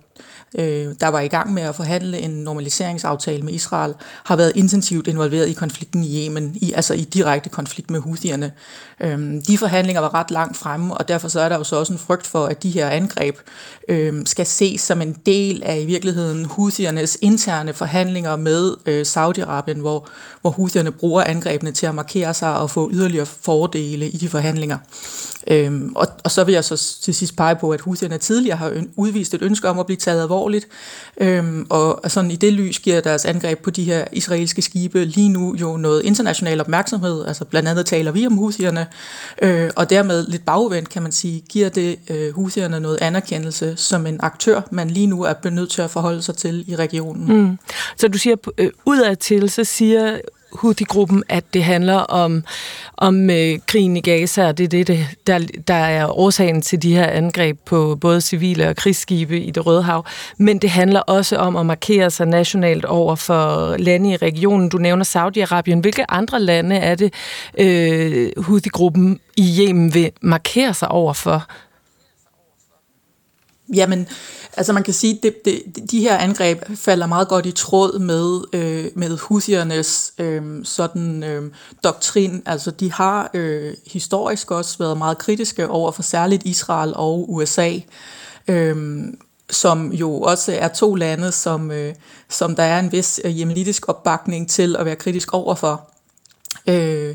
øh, 0.55 0.95
der 1.01 1.09
var 1.09 1.21
i 1.21 1.29
gang 1.29 1.53
med 1.53 1.63
at 1.63 1.75
forhandle 1.75 2.19
en 2.19 2.31
normaliseringsaftale 2.31 3.43
med 3.43 3.53
Israel, 3.53 3.95
har 4.25 4.37
været 4.37 4.53
intensivt 4.55 5.09
involveret 5.09 5.49
i 5.49 5.53
konflikten 5.53 6.05
i 6.05 6.27
Yemen, 6.27 6.57
i, 6.61 6.73
altså 6.73 6.95
i 6.95 7.05
direkte 7.05 7.51
konflikt 7.51 7.91
med 7.91 8.01
Houthierne. 8.01 8.53
Øh, 9.01 9.19
de 9.49 9.59
forhandlinger 9.59 10.01
var 10.01 10.15
ret 10.15 10.31
langt 10.31 10.57
fremme, 10.57 10.95
og 10.95 11.09
derfor 11.09 11.29
så 11.29 11.41
er 11.41 11.49
der 11.49 11.57
jo 11.57 11.65
så 11.65 11.77
også 11.77 11.93
en 11.93 11.99
frygt 11.99 12.27
for, 12.27 12.47
at 12.47 12.63
de 12.63 12.71
her 12.71 12.89
angreb 12.89 13.37
øh, 13.89 14.27
skal 14.27 14.47
ses 14.47 14.81
som 14.81 15.03
en 15.03 15.17
del 15.27 15.63
af 15.65 15.81
i 15.81 15.85
virkeligheden 15.85 16.45
Houthiernes 16.45 17.19
interne 17.23 17.73
forhandlinger 17.73 18.37
med 18.37 18.75
øh, 18.87 19.03
Saudi-Arabien, 19.03 19.81
hvor, 19.81 20.09
hvor 20.41 20.51
Houthierne 20.51 20.93
bruger 20.93 21.25
angrebene 21.25 21.73
til 21.73 21.87
at 21.87 21.95
markere 21.95 22.35
sig 22.35 22.59
og 22.59 22.71
få 22.71 22.91
yderligere 22.93 23.27
fordele 23.27 24.09
i 24.09 24.17
de 24.17 24.29
forhandlinger. 24.29 24.79
Øhm, 25.47 25.93
og, 25.97 26.07
og 26.25 26.31
så 26.31 26.45
vil 26.45 26.53
jeg 26.53 26.65
så 26.65 26.97
til 27.03 27.15
sidst 27.15 27.37
pege 27.37 27.57
på, 27.57 27.71
at 27.71 27.81
Houthierne 27.81 28.19
tidligere 28.19 28.57
har 28.57 28.83
udvist 28.97 29.35
et 29.35 29.43
ønske 29.43 29.69
om 29.69 29.79
at 29.79 29.87
blive 29.87 29.97
taget 29.97 30.23
alvorligt, 30.23 30.38
øhm, 31.21 31.67
og 31.71 32.11
sådan 32.11 32.31
i 32.31 32.37
det 32.37 32.53
lys 32.53 32.79
giver 32.79 33.01
deres 33.01 33.25
angreb 33.25 33.59
på 33.59 33.71
de 33.71 33.85
her 33.85 34.05
israelske 34.13 34.63
skibe 34.63 35.05
lige 35.05 35.29
nu 35.29 35.55
jo 35.55 35.77
noget 35.77 36.03
international 36.05 36.61
opmærksomhed, 36.61 37.27
altså 37.27 37.45
blandt 37.45 37.69
andet 37.69 37.87
taler 37.87 38.13
vi 38.13 38.27
om 38.27 38.33
husierne, 38.33 38.87
øh, 39.43 39.71
og 39.77 39.91
dermed 39.91 40.27
lidt 40.27 40.45
bagvendt 40.45 40.89
kan 40.89 41.03
man 41.03 41.13
sige, 41.13 41.41
giver 41.49 41.69
det 41.69 41.99
øh, 42.11 42.33
husierne 42.33 42.81
noget 42.81 42.99
anerkendelse 43.01 43.77
som 43.77 44.07
en 44.07 44.21
aktør, 44.21 44.61
man 44.71 44.91
lige 44.91 45.07
nu 45.07 45.23
er 45.23 45.51
nødt 45.51 45.71
til 45.71 45.83
at 45.83 45.91
forholde 45.91 46.23
sig 46.23 46.37
til 46.37 46.65
i 46.71 46.77
regionen. 46.77 47.37
Mm. 47.37 47.59
Så 47.97 48.09
du 48.09 48.19
siger, 48.19 48.37
øh, 48.59 48.71
udadtil, 48.85 49.51
så 49.51 49.65
siger 49.65 50.19
Houthi-gruppen, 50.53 51.23
at 51.29 51.45
det 51.55 51.65
handler 51.65 51.97
om, 51.97 52.45
om 52.97 53.31
øh, 53.31 53.59
krigen 53.67 53.97
i 53.97 54.01
Gaza, 54.01 54.49
og 54.49 54.59
det 54.59 54.65
er 54.65 54.69
det, 54.69 54.87
det 54.87 55.07
der, 55.27 55.39
der 55.69 55.75
er 55.75 56.19
årsagen 56.19 56.63
til 56.63 56.83
de 56.83 56.95
her 56.95 57.07
angreb 57.07 57.59
på 57.67 57.99
både 58.01 58.21
civile 58.21 58.69
og 58.69 58.77
krigsskibe 58.77 59.41
i 59.41 59.51
det 59.51 59.67
Røde 59.67 59.83
Hav. 59.83 60.07
Men 60.39 60.59
det 60.59 60.71
handler 60.71 61.01
også 61.01 61.37
om 61.37 61.57
at 61.57 61.67
markere 61.67 62.11
sig 62.11 62.27
nationalt 62.27 62.85
over 62.85 63.17
for 63.17 63.77
lande 63.77 64.11
i 64.11 64.17
regionen. 64.17 64.69
Du 64.69 64.79
nævner 64.79 65.05
Saudi-Arabien. 65.05 65.81
Hvilke 65.81 66.11
andre 66.11 66.41
lande 66.41 66.77
er 66.77 66.95
det, 66.95 67.13
øh, 67.59 68.29
Houthi-gruppen 68.37 69.21
i 69.37 69.59
Yemen 69.61 69.95
vil 69.95 70.11
markere 70.23 70.75
sig 70.75 70.89
over 70.89 71.13
for? 71.13 71.47
Jamen, 73.75 74.09
Altså 74.59 74.73
man 74.73 74.83
kan 74.83 74.95
sige, 74.95 75.15
at 75.17 75.23
det, 75.23 75.45
det, 75.45 75.91
de 75.91 76.01
her 76.01 76.17
angreb 76.17 76.63
falder 76.75 77.07
meget 77.07 77.29
godt 77.29 77.47
i 77.47 77.53
tråd 77.53 77.99
med, 77.99 78.41
øh, 78.53 78.87
med 78.95 79.19
husiernes 79.19 80.13
øh, 80.19 80.65
sådan 80.65 81.23
øh, 81.23 81.51
doktrin. 81.85 82.43
Altså 82.47 82.71
de 82.71 82.93
har 82.93 83.31
øh, 83.35 83.75
historisk 83.87 84.51
også 84.51 84.79
været 84.79 84.99
meget 84.99 85.19
kritiske 85.19 85.69
over 85.69 85.93
for 85.93 86.03
særligt 86.03 86.43
Israel 86.47 86.93
og 86.97 87.33
USA. 87.33 87.73
Øh, 88.49 88.77
som 89.51 89.93
jo 89.93 90.21
også 90.21 90.53
er 90.59 90.69
to 90.69 90.95
lande, 90.95 91.33
som, 91.33 91.71
øh, 91.71 91.95
som 92.29 92.57
der 92.57 92.63
er 92.63 92.79
en 92.79 92.93
vis 92.93 93.21
øh, 93.25 93.41
jemenitisk 93.41 93.89
opbakning 93.89 94.51
til 94.51 94.77
at 94.77 94.87
være 94.87 94.97
kritisk 94.97 95.35
overfor 95.35 95.91
øh, 96.67 97.15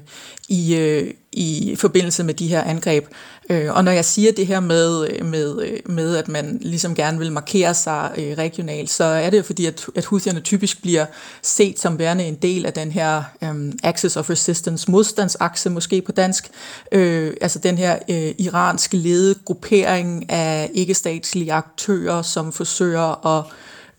i, 0.50 0.76
øh, 0.76 1.14
i 1.32 1.76
forbindelse 1.80 2.24
med 2.24 2.34
de 2.34 2.48
her 2.48 2.64
angreb. 2.64 3.06
Øh, 3.50 3.74
og 3.74 3.84
når 3.84 3.92
jeg 3.92 4.06
siger 4.06 4.32
det 4.32 4.48
her 4.48 4.60
med, 4.60 5.08
øh, 5.10 5.26
med, 5.26 5.62
øh, 5.62 5.80
med, 5.86 6.16
at 6.16 6.28
man 6.28 6.60
ligesom 6.62 6.96
gerne 6.96 7.20
vil 7.20 7.32
markere 7.32 7.74
sig 7.74 8.12
øh, 8.18 8.38
regionalt, 8.38 8.90
så 8.90 9.04
er 9.04 9.30
det 9.30 9.38
jo 9.38 9.44
fordi, 9.44 9.66
at, 9.66 9.86
at 9.96 10.06
Houthierne 10.06 10.40
typisk 10.40 10.82
bliver 10.82 11.06
set 11.42 11.80
som 11.80 12.00
værende 12.00 12.24
en 12.24 12.36
del 12.36 12.66
af 12.66 12.74
den 12.74 12.92
her 12.92 13.24
øh, 13.44 13.74
Axis 13.84 14.18
of 14.18 14.30
Resistance, 14.30 14.92
modstandsakse 14.92 15.70
måske 15.70 16.02
på 16.02 16.12
dansk, 16.12 16.50
øh, 16.92 17.34
altså 17.42 17.60
den 17.60 17.78
her 17.78 18.00
øh, 18.10 18.36
iransk 18.38 18.94
ledede 18.94 19.36
gruppering 19.46 20.30
af 20.30 20.70
ikke-statslige 20.74 21.54
aktører, 21.54 22.22
som 22.22 22.54
forsøger 22.54 23.38
at 23.38 23.46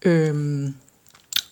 øh, 0.02 0.68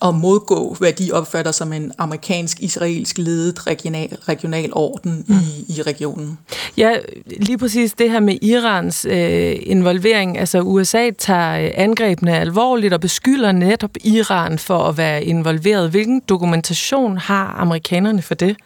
at 0.04 0.14
modgå, 0.14 0.76
hvad 0.78 0.92
de 0.92 1.12
opfatter 1.12 1.52
som 1.52 1.72
en 1.72 1.92
amerikansk-israelsk 1.98 3.18
ledet 3.18 3.66
regional, 3.66 4.16
regional 4.28 4.70
orden 4.72 5.24
mm. 5.28 5.34
i, 5.34 5.72
i 5.78 5.82
regionen. 5.82 6.38
Ja, 6.76 6.92
lige 7.40 7.58
præcis 7.58 7.92
det 7.92 8.10
her 8.10 8.20
med 8.20 8.38
Irans 8.42 9.06
øh, 9.10 9.56
involvering. 9.62 10.38
Altså 10.38 10.60
USA 10.60 11.10
tager 11.10 11.70
angrebene 11.74 12.38
alvorligt 12.38 12.94
og 12.94 13.00
beskylder 13.00 13.52
netop 13.52 13.90
Iran 14.04 14.58
for 14.58 14.78
at 14.78 14.96
være 14.96 15.24
involveret. 15.24 15.90
Hvilken 15.90 16.22
dokumentation 16.28 17.18
har 17.18 17.56
amerikanerne 17.58 18.22
for 18.22 18.34
det? 18.34 18.56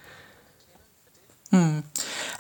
Mm. 1.52 1.82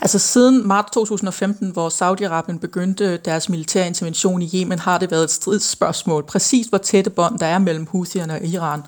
Altså 0.00 0.18
siden 0.18 0.68
marts 0.68 0.90
2015, 0.92 1.70
hvor 1.70 1.88
Saudi-Arabien 1.88 2.58
begyndte 2.58 3.16
deres 3.16 3.48
militære 3.48 3.86
intervention 3.86 4.42
i 4.42 4.50
Yemen, 4.54 4.78
har 4.78 4.98
det 4.98 5.10
været 5.10 5.24
et 5.24 5.30
stridsspørgsmål, 5.30 6.22
præcis 6.22 6.66
hvor 6.66 6.78
tætte 6.78 7.10
bånd 7.10 7.38
der 7.38 7.46
er 7.46 7.58
mellem 7.58 7.86
Houthierne 7.86 8.34
og 8.34 8.44
Iran. 8.44 8.82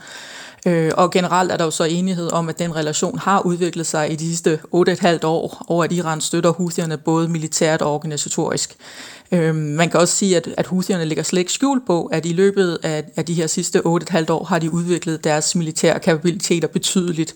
Øh, 0.66 0.92
og 0.96 1.10
generelt 1.10 1.52
er 1.52 1.56
der 1.56 1.64
jo 1.64 1.70
så 1.70 1.84
enighed 1.84 2.32
om, 2.32 2.48
at 2.48 2.58
den 2.58 2.76
relation 2.76 3.18
har 3.18 3.40
udviklet 3.40 3.86
sig 3.86 4.12
i 4.12 4.16
de 4.16 4.28
sidste 4.28 4.60
8,5 4.74 5.26
år, 5.26 5.64
over 5.68 5.84
at 5.84 5.92
Iran 5.92 6.20
støtter 6.20 6.50
Houthierne 6.50 6.96
både 6.96 7.28
militært 7.28 7.82
og 7.82 7.94
organisatorisk. 7.94 8.76
Øh, 9.32 9.54
man 9.54 9.90
kan 9.90 10.00
også 10.00 10.16
sige, 10.16 10.36
at, 10.36 10.48
at 10.56 10.66
husierne 10.66 11.04
ligger 11.04 11.24
slet 11.24 11.40
ikke 11.40 11.52
skjult 11.52 11.86
på, 11.86 12.06
at 12.06 12.26
i 12.26 12.32
løbet 12.32 12.78
af, 12.82 13.04
af 13.16 13.24
de 13.24 13.34
her 13.34 13.46
sidste 13.46 13.78
8,5 13.78 14.24
år 14.28 14.44
har 14.44 14.58
de 14.58 14.72
udviklet 14.72 15.24
deres 15.24 15.54
militære 15.54 15.98
kapabiliteter 15.98 16.68
betydeligt. 16.68 17.34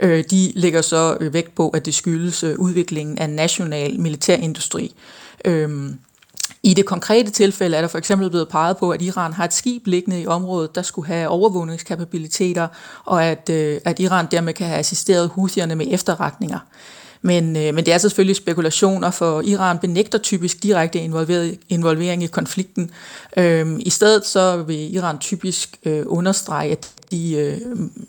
Øh, 0.00 0.24
de 0.30 0.52
lægger 0.54 0.82
så 0.82 1.16
øh, 1.20 1.34
vægt 1.34 1.54
på, 1.54 1.68
at 1.68 1.86
det 1.86 1.94
skyldes 1.94 2.44
øh, 2.44 2.58
udviklingen 2.58 3.18
af 3.18 3.30
national 3.30 4.00
militærindustri. 4.00 4.94
Øhm, 5.44 5.98
i 6.62 6.74
det 6.74 6.86
konkrete 6.86 7.30
tilfælde 7.30 7.76
er 7.76 7.80
der 7.80 7.88
for 7.88 7.98
eksempel 7.98 8.30
blevet 8.30 8.48
peget 8.48 8.76
på, 8.76 8.90
at 8.90 9.02
Iran 9.02 9.32
har 9.32 9.44
et 9.44 9.54
skib 9.54 9.86
liggende 9.86 10.20
i 10.20 10.26
området, 10.26 10.74
der 10.74 10.82
skulle 10.82 11.08
have 11.08 11.28
overvågningskapabiliteter, 11.28 12.68
og 13.04 13.24
at, 13.24 13.50
øh, 13.50 13.80
at 13.84 14.00
Iran 14.00 14.26
dermed 14.30 14.54
kan 14.54 14.66
have 14.66 14.78
assisteret 14.78 15.30
husierne 15.34 15.74
med 15.74 15.86
efterretninger. 15.90 16.58
Men, 17.22 17.56
øh, 17.56 17.74
men 17.74 17.86
det 17.86 17.94
er 17.94 17.98
selvfølgelig 17.98 18.36
spekulationer, 18.36 19.10
for 19.10 19.42
Iran 19.42 19.78
benægter 19.78 20.18
typisk 20.18 20.62
direkte 20.62 20.98
involvering 21.68 22.22
i 22.22 22.26
konflikten. 22.26 22.90
Øh, 23.36 23.66
I 23.78 23.90
stedet 23.90 24.26
så 24.26 24.62
vil 24.62 24.94
Iran 24.94 25.18
typisk 25.18 25.76
øh, 25.84 26.02
understrege, 26.06 26.72
at 26.72 26.90
de 27.10 27.36
øh, 27.36 27.60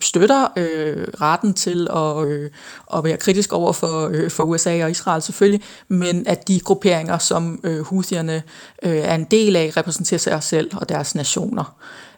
støtter 0.02 0.48
øh, 0.58 1.08
retten 1.22 1.54
til 1.54 1.88
at, 1.96 2.28
øh, 2.28 2.50
at 2.94 3.04
være 3.04 3.18
kritisk 3.18 3.54
over 3.54 3.74
for, 3.74 4.10
øh, 4.14 4.30
for 4.30 4.44
USA 4.44 4.84
og 4.84 4.92
Israel 4.92 5.22
selvfølgelig, 5.22 5.64
men 5.88 6.28
at 6.28 6.48
de 6.48 6.60
grupperinger, 6.60 7.18
som 7.18 7.60
øh, 7.64 7.82
Houthierne 7.82 8.44
øh, 8.84 8.98
er 8.98 9.16
en 9.16 9.24
del 9.24 9.56
af, 9.56 9.72
repræsenterer 9.78 10.20
sig 10.20 10.44
selv 10.44 10.72
og 10.76 10.90
deres 10.90 11.16
nationer. 11.16 11.76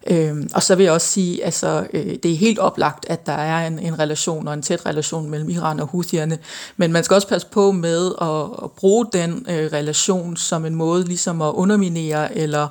Øhm, 0.08 0.50
og 0.54 0.64
så 0.64 0.76
vil 0.76 0.84
jeg 0.84 0.94
også 0.94 1.08
sige, 1.08 1.46
altså 1.46 1.88
øh, 1.94 2.16
det 2.24 2.32
er 2.32 2.36
helt 2.36 2.60
oplagt, 2.60 3.06
at 3.10 3.26
der 3.26 3.34
er 3.34 3.68
en, 3.68 3.80
en 3.80 4.00
relation 4.00 4.48
og 4.48 4.54
en 4.54 4.62
tæt 4.62 4.86
relation 4.86 5.30
mellem 5.30 5.50
Iran 5.50 5.80
og 5.80 5.88
Houthierne, 5.88 6.40
men 6.78 6.92
man 6.92 7.04
skal 7.04 7.16
også 7.16 7.28
passe 7.28 7.48
på 7.48 7.72
med 7.72 8.12
at, 8.22 8.64
at 8.64 8.72
bruge 8.72 9.06
den 9.14 9.46
øh, 9.50 9.72
relation 9.74 10.38
som 10.38 10.66
en 10.66 10.76
måde 10.76 11.06
ligesom 11.06 11.42
at 11.42 11.52
underminere 11.52 12.38
eller 12.38 12.68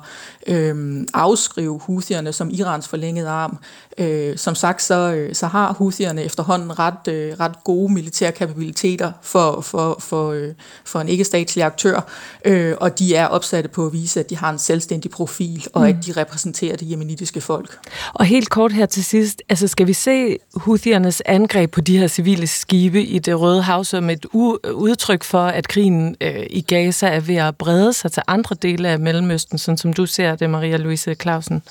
øh, 0.47 1.05
afskrive 1.13 1.79
Houthierne 1.79 2.33
som 2.33 2.49
Irans 2.53 2.87
forlængede 2.87 3.29
arm. 3.29 3.57
Øh, 3.97 4.37
som 4.37 4.55
sagt, 4.55 4.81
så, 4.81 5.13
øh, 5.13 5.35
så 5.35 5.47
har 5.47 5.73
Houthierne 5.73 6.23
efterhånden 6.23 6.79
ret, 6.79 7.07
øh, 7.07 7.33
ret 7.39 7.63
gode 7.63 7.93
militære 7.93 8.31
kapabiliteter 8.31 9.11
for, 9.21 9.61
for, 9.61 9.97
for, 9.99 10.31
øh, 10.31 10.49
for 10.85 10.99
en 10.99 11.09
ikke-statslig 11.09 11.63
aktør, 11.63 12.09
øh, 12.45 12.75
og 12.77 12.99
de 12.99 13.15
er 13.15 13.27
opsatte 13.27 13.69
på 13.69 13.85
at 13.85 13.93
vise, 13.93 14.19
at 14.19 14.29
de 14.29 14.37
har 14.37 14.49
en 14.49 14.59
selvstændig 14.59 15.11
profil, 15.11 15.67
og 15.73 15.81
mm. 15.81 15.87
at 15.87 15.95
de 16.05 16.11
repræsenterer 16.21 16.75
det 16.75 16.91
jemenitiske 16.91 17.41
folk. 17.41 17.77
Og 18.13 18.25
helt 18.25 18.49
kort 18.49 18.71
her 18.71 18.85
til 18.85 19.05
sidst, 19.05 19.41
altså 19.49 19.67
skal 19.67 19.87
vi 19.87 19.93
se 19.93 20.37
Houthiernes 20.55 21.21
angreb 21.25 21.71
på 21.71 21.81
de 21.81 21.97
her 21.97 22.07
civile 22.07 22.47
skibe 22.47 23.03
i 23.03 23.19
det 23.19 23.39
Røde 23.39 23.61
Hav 23.61 23.83
som 23.83 24.09
et 24.09 24.25
udtryk 24.73 25.23
for, 25.23 25.43
at 25.43 25.67
krigen 25.67 26.15
øh, 26.21 26.45
i 26.49 26.61
Gaza 26.61 27.07
er 27.07 27.19
ved 27.19 27.35
at 27.35 27.55
brede 27.55 27.93
sig 27.93 28.11
til 28.11 28.23
andre 28.27 28.55
dele 28.61 28.89
af 28.89 28.99
Mellemøsten, 28.99 29.57
sådan 29.57 29.77
som 29.77 29.93
du 29.93 30.05
ser 30.05 30.35
det, 30.35 30.49
Maria 30.49 30.77
Louise 30.77 31.15
Clausen? 31.21 31.63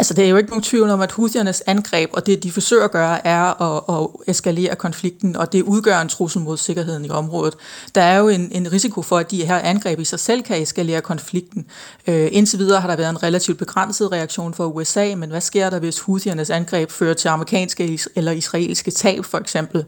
Altså, 0.00 0.14
det 0.14 0.24
er 0.24 0.28
jo 0.28 0.36
ikke 0.36 0.50
nogen 0.50 0.62
tvivl 0.62 0.90
om, 0.90 1.00
at 1.00 1.12
Houthiernes 1.12 1.62
angreb 1.66 2.10
og 2.12 2.26
det, 2.26 2.42
de 2.42 2.52
forsøger 2.52 2.84
at 2.84 2.90
gøre, 2.90 3.26
er 3.26 3.62
at, 3.62 4.02
at 4.02 4.08
eskalere 4.26 4.76
konflikten, 4.76 5.36
og 5.36 5.52
det 5.52 5.62
udgør 5.62 5.98
en 5.98 6.08
trussel 6.08 6.42
mod 6.42 6.56
sikkerheden 6.56 7.04
i 7.04 7.10
området. 7.10 7.54
Der 7.94 8.02
er 8.02 8.18
jo 8.18 8.28
en, 8.28 8.48
en 8.52 8.72
risiko 8.72 9.02
for, 9.02 9.18
at 9.18 9.30
de 9.30 9.44
her 9.44 9.58
angreb 9.58 10.00
i 10.00 10.04
sig 10.04 10.20
selv 10.20 10.42
kan 10.42 10.62
eskalere 10.62 11.00
konflikten. 11.00 11.66
Øh, 12.06 12.28
indtil 12.32 12.58
videre 12.58 12.80
har 12.80 12.88
der 12.88 12.96
været 12.96 13.10
en 13.10 13.22
relativt 13.22 13.58
begrænset 13.58 14.12
reaktion 14.12 14.54
fra 14.54 14.66
USA, 14.66 15.14
men 15.14 15.30
hvad 15.30 15.40
sker 15.40 15.70
der, 15.70 15.78
hvis 15.78 16.00
Houthiernes 16.00 16.50
angreb 16.50 16.90
fører 16.90 17.14
til 17.14 17.28
amerikanske 17.28 17.98
eller 18.14 18.32
israelske 18.32 18.90
tab, 18.90 19.24
for 19.24 19.38
eksempel? 19.38 19.84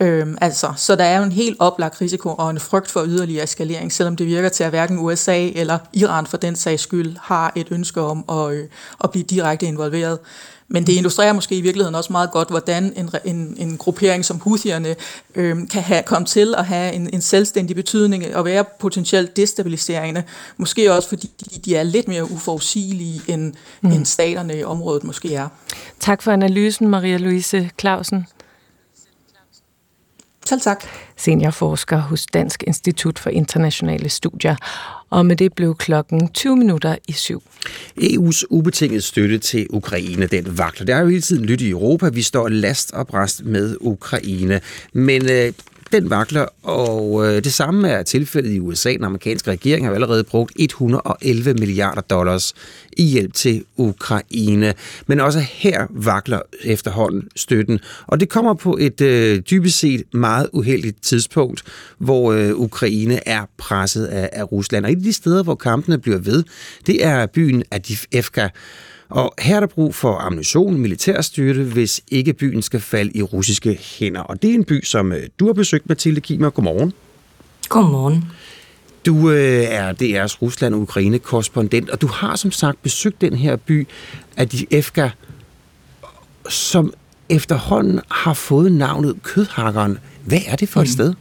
Øhm, 0.00 0.38
altså, 0.40 0.72
så 0.76 0.96
der 0.96 1.04
er 1.04 1.18
jo 1.18 1.24
en 1.24 1.32
helt 1.32 1.56
oplagt 1.58 2.00
risiko 2.00 2.28
og 2.28 2.50
en 2.50 2.60
frygt 2.60 2.90
for 2.90 3.04
yderligere 3.06 3.44
eskalering, 3.44 3.92
selvom 3.92 4.16
det 4.16 4.26
virker 4.26 4.48
til, 4.48 4.64
at 4.64 4.70
hverken 4.70 4.98
USA 4.98 5.48
eller 5.48 5.78
Iran 5.92 6.26
for 6.26 6.36
den 6.36 6.56
sags 6.56 6.82
skyld 6.82 7.16
har 7.20 7.52
et 7.56 7.66
ønske 7.70 8.00
om 8.00 8.24
at, 8.28 8.52
øh, 8.52 8.68
at 9.04 9.10
blive 9.10 9.22
direkte 9.22 9.66
involveret. 9.66 10.18
Men 10.72 10.86
det 10.86 10.92
illustrerer 10.92 11.32
måske 11.32 11.56
i 11.56 11.60
virkeligheden 11.60 11.94
også 11.94 12.12
meget 12.12 12.30
godt, 12.30 12.48
hvordan 12.48 12.92
en, 12.96 13.10
en, 13.24 13.54
en 13.58 13.76
gruppering 13.76 14.24
som 14.24 14.40
Houthierne 14.40 14.94
øh, 15.34 15.68
kan 15.68 15.82
have, 15.82 16.02
komme 16.02 16.26
til 16.26 16.54
at 16.58 16.66
have 16.66 16.92
en, 16.92 17.10
en 17.12 17.20
selvstændig 17.20 17.76
betydning 17.76 18.36
og 18.36 18.44
være 18.44 18.64
potentielt 18.80 19.36
destabiliserende. 19.36 20.22
Måske 20.56 20.92
også 20.92 21.08
fordi 21.08 21.30
de 21.64 21.76
er 21.76 21.82
lidt 21.82 22.08
mere 22.08 22.30
uforudsigelige, 22.30 23.22
end, 23.28 23.52
mm. 23.80 23.90
end 23.90 24.06
staterne 24.06 24.58
i 24.58 24.64
området 24.64 25.04
måske 25.04 25.34
er. 25.34 25.48
Tak 26.00 26.22
for 26.22 26.32
analysen, 26.32 26.88
Maria 26.88 27.16
Louise 27.16 27.70
Clausen. 27.80 28.26
Selv 30.50 30.60
tak. 30.60 30.84
Seniorforsker 31.16 31.96
hos 31.96 32.26
Dansk 32.26 32.64
Institut 32.66 33.18
for 33.18 33.30
Internationale 33.30 34.08
Studier. 34.08 34.56
Og 35.10 35.26
med 35.26 35.36
det 35.36 35.52
blev 35.52 35.76
klokken 35.76 36.28
20 36.28 36.56
minutter 36.56 36.96
i 37.08 37.12
syv. 37.12 37.42
EU's 38.00 38.42
ubetingede 38.50 39.00
støtte 39.00 39.38
til 39.38 39.66
Ukraine, 39.70 40.26
den 40.26 40.58
vakler. 40.58 40.86
Der 40.86 40.96
er 40.96 41.00
jo 41.00 41.08
hele 41.08 41.22
tiden 41.22 41.44
lyttet 41.44 41.66
i 41.66 41.70
Europa. 41.70 42.08
Vi 42.08 42.22
står 42.22 42.48
last 42.48 42.92
og 42.92 43.06
bræst 43.06 43.44
med 43.44 43.76
Ukraine. 43.80 44.60
Men 44.92 45.30
øh, 45.30 45.52
den 45.92 46.10
vakler, 46.10 46.46
og 46.62 47.26
øh, 47.26 47.44
det 47.44 47.52
samme 47.52 47.88
er 47.88 48.02
tilfældet 48.02 48.52
i 48.52 48.60
USA. 48.60 48.92
Den 48.92 49.04
amerikanske 49.04 49.50
regering 49.50 49.86
har 49.86 49.94
allerede 49.94 50.24
brugt 50.24 50.52
111 50.56 51.54
milliarder 51.54 52.00
dollars 52.00 52.54
i 52.96 53.04
hjælp 53.04 53.34
til 53.34 53.64
Ukraine. 53.76 54.74
Men 55.06 55.20
også 55.20 55.40
her 55.40 55.86
vakler 55.90 56.40
efterhånden 56.64 57.28
støtten, 57.36 57.78
og 58.06 58.20
det 58.20 58.28
kommer 58.28 58.54
på 58.54 58.76
et 58.80 59.00
øh, 59.00 59.38
dybest 59.50 59.78
set 59.78 60.14
meget 60.14 60.48
uheldigt 60.52 61.02
tidspunkt, 61.02 61.62
hvor 61.98 62.32
øh, 62.32 62.54
Ukraine 62.54 63.28
er 63.28 63.44
presset 63.58 64.06
af, 64.06 64.30
af 64.32 64.52
Rusland. 64.52 64.84
Og 64.84 64.92
et 64.92 64.96
af 64.96 65.02
de 65.02 65.12
steder, 65.12 65.42
hvor 65.42 65.54
kampene 65.54 65.98
bliver 65.98 66.18
ved, 66.18 66.44
det 66.86 67.04
er 67.04 67.26
byen 67.26 67.64
Adifka, 67.70 68.48
og 69.10 69.34
her 69.38 69.56
er 69.56 69.60
der 69.60 69.66
brug 69.66 69.94
for 69.94 70.16
ammunition, 70.16 70.78
militærstyrte, 70.78 71.62
hvis 71.62 72.00
ikke 72.08 72.32
byen 72.32 72.62
skal 72.62 72.80
falde 72.80 73.10
i 73.14 73.22
russiske 73.22 73.78
hænder. 73.98 74.20
Og 74.20 74.42
det 74.42 74.50
er 74.50 74.54
en 74.54 74.64
by, 74.64 74.84
som 74.84 75.12
øh, 75.12 75.22
du 75.38 75.46
har 75.46 75.52
besøgt, 75.52 75.88
Mathilde 75.88 76.20
Kimer. 76.20 76.50
Godmorgen. 76.50 76.92
Godmorgen. 77.68 78.24
Du 79.06 79.30
øh, 79.30 79.64
er 79.64 79.92
DR's 79.92 80.42
Rusland-Ukraine-korrespondent, 80.42 81.90
og 81.90 82.00
du 82.00 82.06
har 82.06 82.36
som 82.36 82.52
sagt 82.52 82.82
besøgt 82.82 83.20
den 83.20 83.34
her 83.34 83.56
by, 83.56 83.88
Adifka, 84.36 85.10
som 86.48 86.92
efterhånden 87.28 88.00
har 88.10 88.34
fået 88.34 88.72
navnet 88.72 89.16
Kødhakkeren. 89.22 89.98
Hvad 90.24 90.40
er 90.46 90.56
det 90.56 90.68
for 90.68 90.80
et 90.80 90.86
mm. 90.86 90.92
sted? 90.92 91.14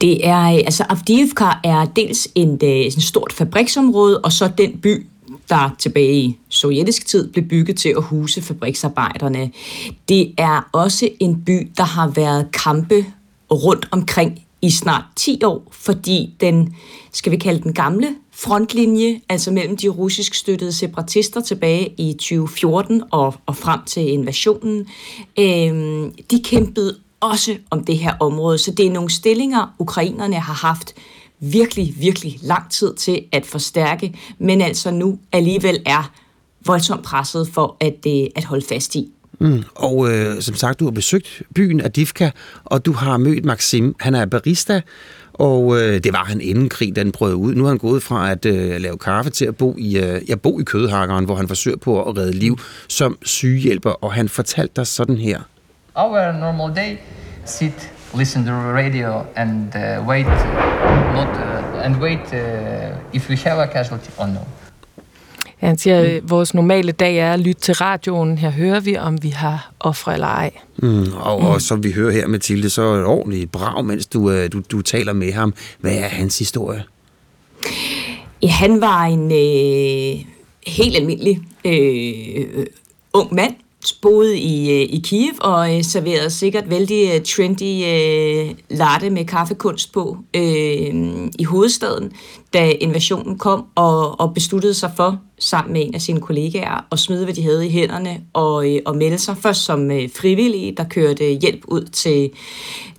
Det 0.00 0.26
er, 0.26 0.46
altså 0.46 0.84
Avdiivka 0.88 1.44
er 1.64 1.84
dels 1.84 2.28
en, 2.34 2.58
øh, 2.62 2.68
en 2.70 3.00
stort 3.00 3.32
fabriksområde, 3.32 4.20
og 4.20 4.32
så 4.32 4.50
den 4.58 4.78
by, 4.78 5.06
der 5.48 5.76
tilbage 5.78 6.14
i 6.14 6.38
sovjetisk 6.48 7.06
tid 7.06 7.32
blev 7.32 7.44
bygget 7.44 7.76
til 7.76 7.88
at 7.88 8.02
huse 8.02 8.42
fabriksarbejderne. 8.42 9.50
Det 10.08 10.34
er 10.38 10.68
også 10.72 11.08
en 11.20 11.44
by, 11.44 11.70
der 11.76 11.84
har 11.84 12.08
været 12.08 12.48
kampe 12.52 13.06
rundt 13.50 13.88
omkring 13.90 14.44
i 14.62 14.70
snart 14.70 15.04
10 15.16 15.44
år, 15.44 15.68
fordi 15.72 16.34
den, 16.40 16.76
skal 17.12 17.32
vi 17.32 17.36
kalde 17.36 17.62
den 17.62 17.72
gamle 17.72 18.08
frontlinje, 18.32 19.20
altså 19.28 19.50
mellem 19.50 19.76
de 19.76 19.88
russisk 19.88 20.34
støttede 20.34 20.72
separatister 20.72 21.40
tilbage 21.40 21.94
i 21.98 22.12
2014 22.12 23.02
og, 23.10 23.34
og 23.46 23.56
frem 23.56 23.80
til 23.86 24.08
invasionen, 24.08 24.86
øh, 25.38 26.10
de 26.30 26.42
kæmpede 26.44 26.96
også 27.20 27.56
om 27.70 27.84
det 27.84 27.98
her 27.98 28.14
område. 28.20 28.58
Så 28.58 28.70
det 28.70 28.86
er 28.86 28.90
nogle 28.90 29.10
stillinger, 29.10 29.74
ukrainerne 29.78 30.36
har 30.36 30.54
haft 30.54 30.94
virkelig, 31.40 31.94
virkelig 31.98 32.38
lang 32.42 32.70
tid 32.70 32.94
til 32.94 33.24
at 33.32 33.46
forstærke, 33.46 34.14
men 34.38 34.60
altså 34.60 34.90
nu 34.90 35.18
alligevel 35.32 35.82
er 35.86 36.12
voldsomt 36.66 37.04
presset 37.04 37.48
for 37.48 37.76
at, 37.80 38.06
øh, 38.06 38.26
at 38.36 38.44
holde 38.44 38.66
fast 38.68 38.94
i. 38.94 39.10
Mm. 39.38 39.62
Og 39.74 40.12
øh, 40.12 40.42
som 40.42 40.54
sagt, 40.54 40.80
du 40.80 40.84
har 40.84 40.90
besøgt 40.90 41.42
byen 41.54 41.80
Adivka, 41.80 42.30
og 42.64 42.86
du 42.86 42.92
har 42.92 43.16
mødt 43.16 43.44
Maxim. 43.44 43.96
Han 44.00 44.14
er 44.14 44.26
barista, 44.26 44.80
og 45.32 45.80
øh, 45.80 46.04
det 46.04 46.12
var 46.12 46.24
han 46.24 46.40
inden 46.40 46.68
krig, 46.68 46.96
den 46.96 47.12
brød 47.12 47.34
ud. 47.34 47.54
Nu 47.54 47.64
er 47.64 47.68
han 47.68 47.78
gået 47.78 48.02
fra 48.02 48.30
at 48.30 48.44
øh, 48.44 48.80
lave 48.80 48.98
kaffe 48.98 49.30
til 49.30 49.44
at 49.44 49.56
bo 49.56 49.76
i, 49.78 49.98
øh, 49.98 50.20
ja, 50.28 50.34
bo 50.34 50.60
i 50.60 50.62
kødhakkeren, 50.62 51.24
hvor 51.24 51.34
han 51.34 51.48
forsøger 51.48 51.76
på 51.76 52.02
at 52.02 52.16
redde 52.16 52.32
liv 52.32 52.58
som 52.88 53.18
sygehjælper, 53.22 53.90
og 53.90 54.12
han 54.12 54.28
fortalte 54.28 54.72
dig 54.76 54.86
sådan 54.86 55.16
her. 55.16 55.40
Our 55.94 56.32
normal 56.32 56.76
day, 56.76 56.96
sit 57.44 57.93
listen 58.16 58.44
to 58.44 58.50
the 58.50 58.72
radio 58.72 59.26
and 59.36 59.74
uh, 59.74 60.08
wait, 60.08 60.26
not 61.14 61.28
uh, 61.28 61.84
and 61.84 61.96
wait 61.96 62.32
uh, 62.32 63.16
if 63.16 63.28
we 63.28 63.36
have 63.36 63.58
a 63.62 63.66
casualty 63.66 64.10
or 64.18 64.26
no. 64.26 64.40
Han 65.56 65.78
siger, 65.78 65.98
at 65.98 66.22
mm. 66.22 66.30
vores 66.30 66.54
normale 66.54 66.92
dag 66.92 67.16
er 67.16 67.32
at 67.32 67.40
lytte 67.40 67.60
til 67.60 67.74
radioen. 67.74 68.38
Her 68.38 68.50
hører 68.50 68.80
vi, 68.80 68.96
om 68.96 69.22
vi 69.22 69.28
har 69.28 69.72
ofre 69.80 70.14
eller 70.14 70.26
ej. 70.26 70.50
Mm, 70.76 71.04
og, 71.16 71.40
mm. 71.40 71.46
og 71.46 71.62
som 71.62 71.84
vi 71.84 71.92
hører 71.92 72.12
her, 72.12 72.26
Mathilde, 72.26 72.70
så 72.70 72.82
er 72.82 72.96
det 72.96 73.04
ordentligt 73.04 73.52
brag, 73.52 73.84
mens 73.84 74.06
du, 74.06 74.30
øh, 74.30 74.52
du, 74.52 74.62
du 74.72 74.82
taler 74.82 75.12
med 75.12 75.32
ham. 75.32 75.54
Hvad 75.80 75.94
er 75.94 76.08
hans 76.08 76.38
historie? 76.38 76.84
Ja, 78.42 78.48
han 78.48 78.80
var 78.80 79.04
en 79.04 79.32
øh, 79.32 80.24
helt 80.66 80.96
almindelig 80.96 81.40
øh, 81.64 82.66
ung 83.12 83.34
mand, 83.34 83.54
boede 83.92 84.38
i, 84.38 84.70
øh, 84.70 84.88
i 84.90 85.00
Kiev 85.04 85.32
og 85.40 85.76
øh, 85.76 85.84
serverede 85.84 86.30
sikkert 86.30 86.70
vældig 86.70 87.10
øh, 87.14 87.22
trendy 87.22 87.84
øh, 87.84 88.54
latte 88.70 89.10
med 89.10 89.24
kaffekunst 89.24 89.92
på 89.92 90.16
øh, 90.36 90.94
i 91.38 91.44
hovedstaden, 91.44 92.12
da 92.54 92.70
invasionen 92.80 93.38
kom, 93.38 93.64
og, 93.74 94.20
og 94.20 94.34
besluttede 94.34 94.74
sig 94.74 94.92
for, 94.96 95.20
sammen 95.38 95.72
med 95.72 95.86
en 95.86 95.94
af 95.94 96.00
sine 96.00 96.20
kollegaer, 96.20 96.86
at 96.92 96.98
smide, 96.98 97.24
hvad 97.24 97.34
de 97.34 97.42
havde 97.42 97.66
i 97.66 97.70
hænderne, 97.70 98.20
og, 98.32 98.74
øh, 98.74 98.80
og 98.86 98.96
melde 98.96 99.18
sig 99.18 99.36
først 99.36 99.64
som 99.64 99.90
øh, 99.90 100.08
frivillige, 100.16 100.74
der 100.76 100.84
kørte 100.84 101.24
hjælp 101.24 101.60
ud 101.68 101.84
til, 101.84 102.30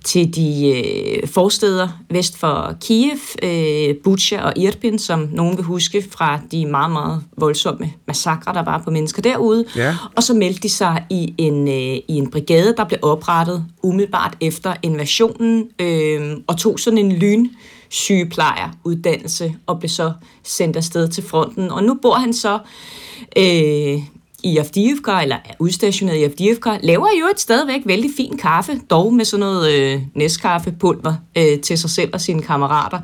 til 0.04 0.34
de 0.34 0.68
øh, 0.68 1.28
forsteder 1.28 1.88
vest 2.10 2.38
for 2.38 2.74
Kiev, 2.80 3.18
øh, 3.42 3.94
Bucha 4.04 4.42
og 4.42 4.52
Irpin, 4.56 4.98
som 4.98 5.28
nogen 5.32 5.56
vil 5.56 5.64
huske 5.64 6.04
fra 6.10 6.40
de 6.52 6.66
meget, 6.66 6.90
meget 6.90 7.22
voldsomme 7.36 7.92
massakre, 8.06 8.54
der 8.54 8.62
var 8.62 8.82
på 8.84 8.90
mennesker 8.90 9.22
derude. 9.22 9.64
Ja. 9.76 9.96
Og 10.16 10.22
så 10.22 10.34
meldte 10.34 10.60
de 10.60 10.68
sig 10.68 11.04
i 11.10 11.34
en, 11.38 11.68
øh, 11.68 11.96
i 12.08 12.14
en 12.14 12.30
brigade, 12.30 12.74
der 12.76 12.84
blev 12.84 12.98
oprettet 13.02 13.64
umiddelbart 13.82 14.36
efter 14.40 14.74
invasionen, 14.82 15.68
øh, 15.78 16.36
og 16.46 16.58
tog 16.58 16.80
sådan 16.80 16.98
en 16.98 17.12
lyn 17.12 17.48
sygeplejeruddannelse 17.88 19.54
og 19.66 19.78
blev 19.78 19.88
så 19.88 20.12
sendt 20.42 20.76
afsted 20.76 21.08
til 21.08 21.24
fronten. 21.24 21.70
Og 21.70 21.82
nu 21.82 21.98
bor 22.02 22.14
han 22.14 22.32
så 22.32 22.58
øh, 23.36 24.02
i 24.46 24.58
Avdiivka, 24.58 25.20
eller 25.22 25.36
er 25.36 25.54
udstationeret 25.58 26.16
i 26.16 26.24
Avdiivka, 26.24 26.78
laver 26.82 27.06
jo 27.20 27.26
et 27.26 27.40
stadigvæk 27.40 27.80
vældig 27.84 28.10
fin 28.16 28.36
kaffe, 28.36 28.80
dog 28.90 29.14
med 29.14 29.24
sådan 29.24 29.40
noget 29.40 29.72
øh, 29.72 30.02
næstkaffepulver 30.14 31.14
øh, 31.36 31.60
til 31.60 31.78
sig 31.78 31.90
selv 31.90 32.10
og 32.12 32.20
sine 32.20 32.42
kammerater. 32.42 32.98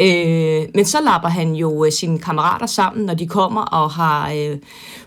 Øh, 0.00 0.64
men 0.74 0.84
så 0.84 0.98
lapper 1.04 1.28
han 1.28 1.54
jo 1.54 1.84
øh, 1.84 1.92
sine 1.92 2.18
kammerater 2.18 2.66
sammen, 2.66 3.06
når 3.06 3.14
de 3.14 3.26
kommer 3.26 3.60
og 3.60 3.90
har 3.90 4.32
øh, 4.32 4.58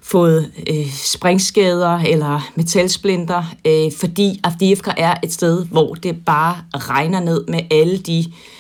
fået 0.02 0.52
øh, 0.70 0.92
springskader 0.92 2.00
eller 2.00 2.52
metalsplinter, 2.56 3.44
øh, 3.68 3.92
fordi 4.00 4.40
Avdiivka 4.44 4.92
er 4.98 5.16
et 5.24 5.34
sted, 5.34 5.66
hvor 5.66 5.94
det 5.94 6.26
bare 6.26 6.58
regner 6.74 7.20
ned 7.20 7.46
med 7.48 7.60
alle 7.72 7.98
de 7.98 8.20
øh, 8.20 8.57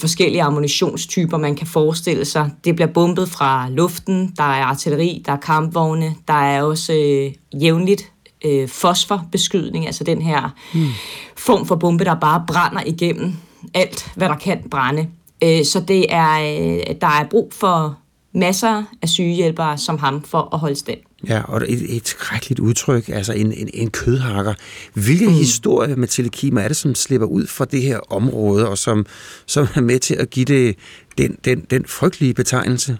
forskellige 0.00 0.42
ammunitionstyper, 0.42 1.36
man 1.36 1.56
kan 1.56 1.66
forestille 1.66 2.24
sig. 2.24 2.50
Det 2.64 2.76
bliver 2.76 2.88
bombet 2.88 3.28
fra 3.28 3.68
luften, 3.70 4.32
der 4.36 4.42
er 4.42 4.64
artilleri, 4.64 5.22
der 5.26 5.32
er 5.32 5.36
kampvogne, 5.36 6.14
der 6.28 6.34
er 6.34 6.62
også 6.62 6.92
øh, 6.92 7.62
jævnligt 7.62 8.12
øh, 8.44 8.68
fosforbeskydning, 8.68 9.86
altså 9.86 10.04
den 10.04 10.22
her 10.22 10.54
mm. 10.74 10.86
form 11.36 11.66
for 11.66 11.76
bombe, 11.76 12.04
der 12.04 12.14
bare 12.14 12.44
brænder 12.46 12.82
igennem 12.86 13.32
alt, 13.74 14.12
hvad 14.14 14.28
der 14.28 14.36
kan 14.36 14.62
brænde. 14.70 15.08
Øh, 15.44 15.64
så 15.64 15.80
det 15.80 16.06
er, 16.08 16.32
øh, 16.32 16.94
der 17.00 17.06
er 17.06 17.28
brug 17.30 17.52
for 17.54 17.98
masser 18.32 18.82
af 19.02 19.08
sygehjælpere 19.08 19.78
som 19.78 19.98
ham 19.98 20.22
for 20.22 20.48
at 20.52 20.58
holde 20.58 20.76
stand. 20.76 20.98
Ja, 21.28 21.42
og 21.42 21.62
et, 21.68 21.96
et 21.96 22.08
skrækkeligt 22.08 22.60
udtryk, 22.60 23.08
altså 23.08 23.32
en, 23.32 23.52
en, 23.52 23.70
en 23.74 23.90
kødhakker. 23.90 24.54
Hvilke 24.94 25.26
mm. 25.26 25.32
historie, 25.32 25.96
Mathilde 25.96 26.30
Kim, 26.30 26.56
er 26.56 26.68
det, 26.68 26.76
som 26.76 26.94
slipper 26.94 27.26
ud 27.26 27.46
fra 27.46 27.64
det 27.64 27.82
her 27.82 28.12
område, 28.12 28.68
og 28.68 28.78
som, 28.78 29.06
som 29.46 29.66
er 29.74 29.80
med 29.80 29.98
til 29.98 30.14
at 30.14 30.30
give 30.30 30.44
det 30.44 30.76
den, 31.18 31.38
den, 31.44 31.60
den 31.60 31.84
frygtelige 31.86 32.34
betegnelse? 32.34 32.98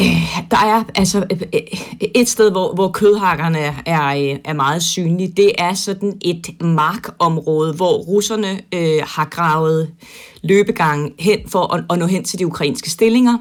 Øh, 0.00 0.06
der 0.50 0.56
er 0.56 0.84
altså 0.94 1.18
øh, 1.30 1.42
øh, 1.54 1.60
et 2.14 2.28
sted, 2.28 2.50
hvor, 2.50 2.74
hvor 2.74 2.88
kødhakkerne 2.88 3.58
er, 3.86 4.36
er 4.44 4.52
meget 4.52 4.82
synlige. 4.82 5.32
Det 5.36 5.52
er 5.58 5.74
sådan 5.74 6.18
et 6.20 6.46
markområde, 6.60 7.74
hvor 7.74 7.92
russerne 7.92 8.60
øh, 8.74 9.02
har 9.06 9.24
gravet 9.24 9.90
løbegang 10.42 11.12
hen 11.18 11.38
for 11.48 11.74
at, 11.74 11.84
at 11.90 11.98
nå 11.98 12.06
hen 12.06 12.24
til 12.24 12.38
de 12.38 12.46
ukrainske 12.46 12.90
stillinger. 12.90 13.38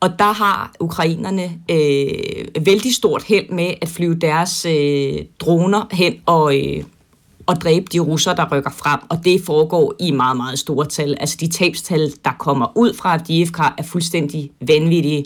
Og 0.00 0.18
der 0.18 0.32
har 0.32 0.72
ukrainerne 0.80 1.50
øh, 1.70 2.66
vældig 2.66 2.94
stort 2.94 3.22
held 3.22 3.50
med 3.50 3.74
at 3.82 3.88
flyve 3.88 4.14
deres 4.14 4.66
øh, 4.66 5.18
droner 5.40 5.86
hen 5.92 6.14
og, 6.26 6.58
øh, 6.58 6.84
og 7.46 7.60
dræbe 7.60 7.86
de 7.92 7.98
russer, 7.98 8.34
der 8.34 8.46
rykker 8.52 8.70
frem, 8.70 9.00
og 9.08 9.24
det 9.24 9.42
foregår 9.46 9.94
i 10.00 10.10
meget, 10.10 10.36
meget 10.36 10.58
store 10.58 10.86
tal. 10.86 11.16
Altså 11.20 11.36
de 11.40 11.48
tabstal, 11.48 12.12
der 12.24 12.32
kommer 12.38 12.72
ud 12.76 12.94
fra 12.94 13.16
DFK, 13.16 13.58
er 13.78 13.82
fuldstændig 13.82 14.50
vanvittige. 14.60 15.24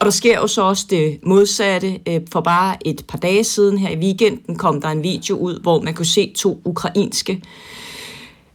Og 0.00 0.04
der 0.04 0.10
sker 0.10 0.38
jo 0.38 0.46
så 0.46 0.62
også 0.62 0.86
det 0.90 1.18
modsatte. 1.22 2.00
Øh, 2.08 2.20
for 2.32 2.40
bare 2.40 2.86
et 2.86 3.04
par 3.08 3.18
dage 3.18 3.44
siden 3.44 3.78
her 3.78 3.90
i 3.90 3.96
weekenden 3.96 4.56
kom 4.56 4.80
der 4.80 4.88
en 4.88 5.02
video 5.02 5.36
ud, 5.36 5.60
hvor 5.62 5.80
man 5.80 5.94
kunne 5.94 6.06
se 6.06 6.32
to 6.36 6.60
ukrainske 6.64 7.42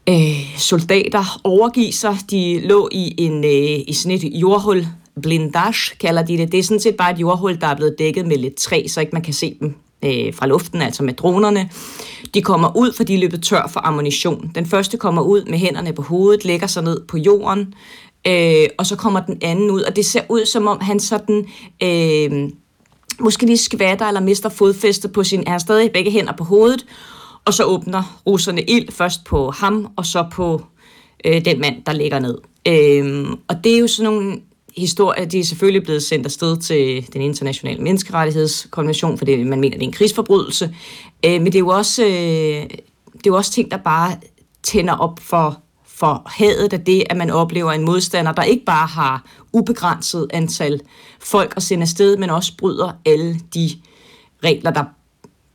øh, 0.09 0.57
soldater 0.57 1.39
overgive 1.43 1.91
sig. 1.91 2.17
De 2.31 2.59
lå 2.67 2.89
i, 2.91 3.15
en, 3.17 3.43
øh, 3.43 3.79
i 3.87 3.93
sådan 3.93 4.17
et 4.17 4.23
jordhul, 4.23 4.87
blindage 5.21 5.97
kalder 5.99 6.23
de 6.23 6.37
det. 6.37 6.51
Det 6.51 6.59
er 6.59 6.63
sådan 6.63 6.79
set 6.79 6.95
bare 6.95 7.11
et 7.11 7.19
jordhul, 7.19 7.61
der 7.61 7.67
er 7.67 7.75
blevet 7.75 7.95
dækket 7.99 8.27
med 8.27 8.37
lidt 8.37 8.55
træ, 8.55 8.83
så 8.87 8.99
ikke 8.99 9.13
man 9.13 9.21
kan 9.21 9.33
se 9.33 9.57
dem 9.59 9.75
øh, 10.05 10.33
fra 10.33 10.47
luften, 10.47 10.81
altså 10.81 11.03
med 11.03 11.13
dronerne. 11.13 11.69
De 12.33 12.41
kommer 12.41 12.77
ud, 12.77 12.93
for 12.93 13.03
de 13.03 13.13
er 13.13 13.19
løbet 13.19 13.43
tør 13.43 13.67
for 13.73 13.79
ammunition. 13.87 14.51
Den 14.55 14.65
første 14.65 14.97
kommer 14.97 15.21
ud 15.21 15.45
med 15.45 15.57
hænderne 15.57 15.93
på 15.93 16.01
hovedet, 16.01 16.45
lægger 16.45 16.67
sig 16.67 16.83
ned 16.83 17.01
på 17.07 17.17
jorden, 17.17 17.73
øh, 18.27 18.67
og 18.77 18.85
så 18.85 18.95
kommer 18.95 19.19
den 19.19 19.37
anden 19.41 19.71
ud, 19.71 19.81
og 19.81 19.95
det 19.95 20.05
ser 20.05 20.21
ud 20.29 20.45
som 20.45 20.67
om 20.67 20.79
han 20.81 20.99
sådan... 20.99 21.45
Øh, 21.83 22.49
måske 23.19 23.45
lige 23.45 23.57
skvatter 23.57 24.05
eller 24.05 24.21
mister 24.21 24.49
fodfæstet 24.49 25.11
på 25.11 25.23
sin... 25.23 25.39
Han 25.39 25.47
har 25.47 25.57
stadig 25.57 25.91
begge 25.91 26.11
hænder 26.11 26.33
på 26.37 26.43
hovedet, 26.43 26.85
og 27.45 27.53
så 27.53 27.63
åbner 27.63 28.21
russerne 28.27 28.61
ild 28.61 28.91
først 28.91 29.23
på 29.23 29.51
ham, 29.51 29.87
og 29.95 30.05
så 30.05 30.25
på 30.31 30.61
øh, 31.25 31.45
den 31.45 31.59
mand, 31.59 31.75
der 31.85 31.93
ligger 31.93 32.19
ned. 32.19 32.37
Øh, 32.67 33.27
og 33.47 33.63
det 33.63 33.75
er 33.75 33.79
jo 33.79 33.87
sådan 33.87 34.13
nogle 34.13 34.41
historier, 34.77 35.25
de 35.25 35.39
er 35.39 35.43
selvfølgelig 35.43 35.83
blevet 35.83 36.03
sendt 36.03 36.25
afsted 36.25 36.57
til 36.57 37.13
den 37.13 37.21
internationale 37.21 37.83
menneskerettighedskonvention, 37.83 39.17
fordi 39.17 39.43
man 39.43 39.59
mener, 39.59 39.77
det 39.77 39.83
er 39.83 39.87
en 39.87 39.93
krigsforbrydelse. 39.93 40.75
Øh, 41.25 41.31
men 41.31 41.45
det 41.45 41.55
er 41.55 41.59
jo 41.59 41.67
også, 41.67 42.03
øh, 42.05 42.09
det 42.09 43.27
er 43.27 43.27
jo 43.27 43.35
også 43.35 43.51
ting, 43.51 43.71
der 43.71 43.77
bare 43.77 44.17
tænder 44.63 44.93
op 44.93 45.19
for 45.19 45.61
for 45.95 46.23
hadet 46.25 46.73
af 46.73 46.81
det, 46.81 47.03
at 47.09 47.17
man 47.17 47.29
oplever 47.29 47.71
en 47.71 47.85
modstander, 47.85 48.31
der 48.31 48.43
ikke 48.43 48.65
bare 48.65 48.87
har 48.87 49.25
ubegrænset 49.53 50.27
antal 50.29 50.81
folk 51.19 51.53
at 51.55 51.63
sende 51.63 51.81
afsted, 51.81 52.17
men 52.17 52.29
også 52.29 52.53
bryder 52.57 52.91
alle 53.05 53.39
de 53.53 53.69
regler, 54.43 54.71
der, 54.71 54.83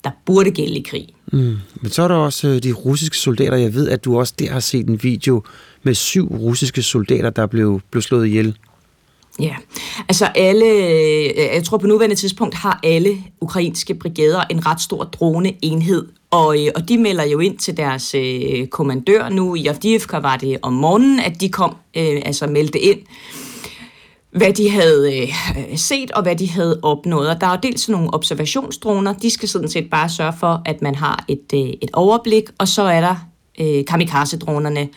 der 0.04 0.10
burde 0.24 0.50
gælde 0.50 0.76
i 0.76 0.82
krig. 0.82 1.08
Mm. 1.32 1.56
Men 1.80 1.90
så 1.90 2.02
er 2.02 2.08
der 2.08 2.14
også 2.14 2.48
øh, 2.48 2.62
de 2.62 2.72
russiske 2.72 3.16
soldater. 3.16 3.56
Jeg 3.56 3.74
ved, 3.74 3.88
at 3.88 4.04
du 4.04 4.18
også 4.18 4.34
der 4.38 4.52
har 4.52 4.60
set 4.60 4.88
en 4.88 5.02
video 5.02 5.42
med 5.82 5.94
syv 5.94 6.28
russiske 6.28 6.82
soldater, 6.82 7.30
der 7.30 7.46
blev, 7.46 7.80
blev 7.90 8.02
slået 8.02 8.26
ihjel. 8.26 8.56
Ja, 9.40 9.56
altså 10.08 10.24
alle, 10.24 10.66
øh, 10.66 11.54
jeg 11.54 11.64
tror 11.64 11.78
på 11.78 11.86
nuværende 11.86 12.16
tidspunkt 12.16 12.54
har 12.54 12.80
alle 12.82 13.18
ukrainske 13.40 13.94
brigader 13.94 14.44
en 14.50 14.66
ret 14.66 14.80
stor 14.80 15.04
droneenhed, 15.04 16.06
og, 16.30 16.66
øh, 16.66 16.72
og 16.74 16.88
de 16.88 16.98
melder 16.98 17.24
jo 17.24 17.38
ind 17.38 17.58
til 17.58 17.76
deres 17.76 18.14
øh, 18.14 18.66
kommandør 18.66 19.28
nu. 19.28 19.54
I 19.54 19.66
Avdiivka 19.66 20.18
var 20.18 20.36
det 20.36 20.58
om 20.62 20.72
morgenen, 20.72 21.20
at 21.20 21.40
de 21.40 21.48
kom, 21.48 21.76
øh, 21.96 22.22
altså 22.24 22.46
meldte 22.46 22.78
ind, 22.78 22.98
hvad 24.30 24.52
de 24.52 24.70
havde 24.70 25.18
øh, 25.18 25.28
set 25.76 26.10
og 26.10 26.22
hvad 26.22 26.36
de 26.36 26.50
havde 26.50 26.80
opnået. 26.82 27.28
Og 27.28 27.40
der 27.40 27.46
er 27.46 27.56
dels 27.56 27.88
nogle 27.88 28.14
observationsdroner, 28.14 29.12
de 29.12 29.30
skal 29.30 29.48
sådan 29.48 29.68
set 29.68 29.90
bare 29.90 30.08
sørge 30.08 30.32
for, 30.40 30.62
at 30.64 30.82
man 30.82 30.94
har 30.94 31.24
et, 31.28 31.52
øh, 31.54 31.60
et 31.60 31.90
overblik, 31.92 32.44
og 32.58 32.68
så 32.68 32.82
er 32.82 33.00
der 33.00 33.16
øh, 33.60 33.84
kamikaze-dronerne. 33.84 34.88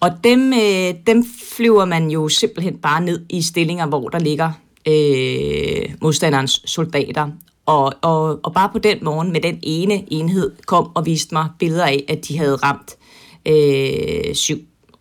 Og 0.00 0.10
dem, 0.24 0.52
øh, 0.52 0.94
dem 1.06 1.24
flyver 1.56 1.84
man 1.84 2.10
jo 2.10 2.28
simpelthen 2.28 2.78
bare 2.78 3.00
ned 3.00 3.20
i 3.30 3.42
stillinger, 3.42 3.86
hvor 3.86 4.08
der 4.08 4.18
ligger 4.18 4.52
øh, 4.88 5.94
modstanderens 6.02 6.62
soldater. 6.64 7.28
Og, 7.66 7.92
og, 8.02 8.40
og 8.42 8.54
bare 8.54 8.68
på 8.72 8.78
den 8.78 8.98
morgen 9.02 9.32
med 9.32 9.40
den 9.40 9.58
ene 9.62 10.12
enhed 10.12 10.52
kom 10.66 10.90
og 10.94 11.06
viste 11.06 11.34
mig 11.34 11.48
billeder 11.58 11.84
af, 11.84 12.04
at 12.08 12.28
de 12.28 12.38
havde 12.38 12.56
ramt 12.56 12.96
øh, 13.46 14.34
syv, 14.34 14.58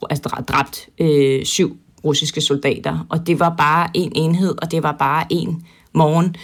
altså 0.09 0.29
dræbt 0.47 0.89
øh, 0.99 1.45
syv 1.45 1.77
russiske 2.03 2.41
soldater. 2.41 3.05
Og 3.09 3.27
det 3.27 3.39
var 3.39 3.55
bare 3.57 3.89
en 3.93 4.11
enhed, 4.15 4.55
og 4.61 4.71
det 4.71 4.83
var 4.83 4.95
bare 4.99 5.25
en 5.29 5.65
morgen. 5.93 6.35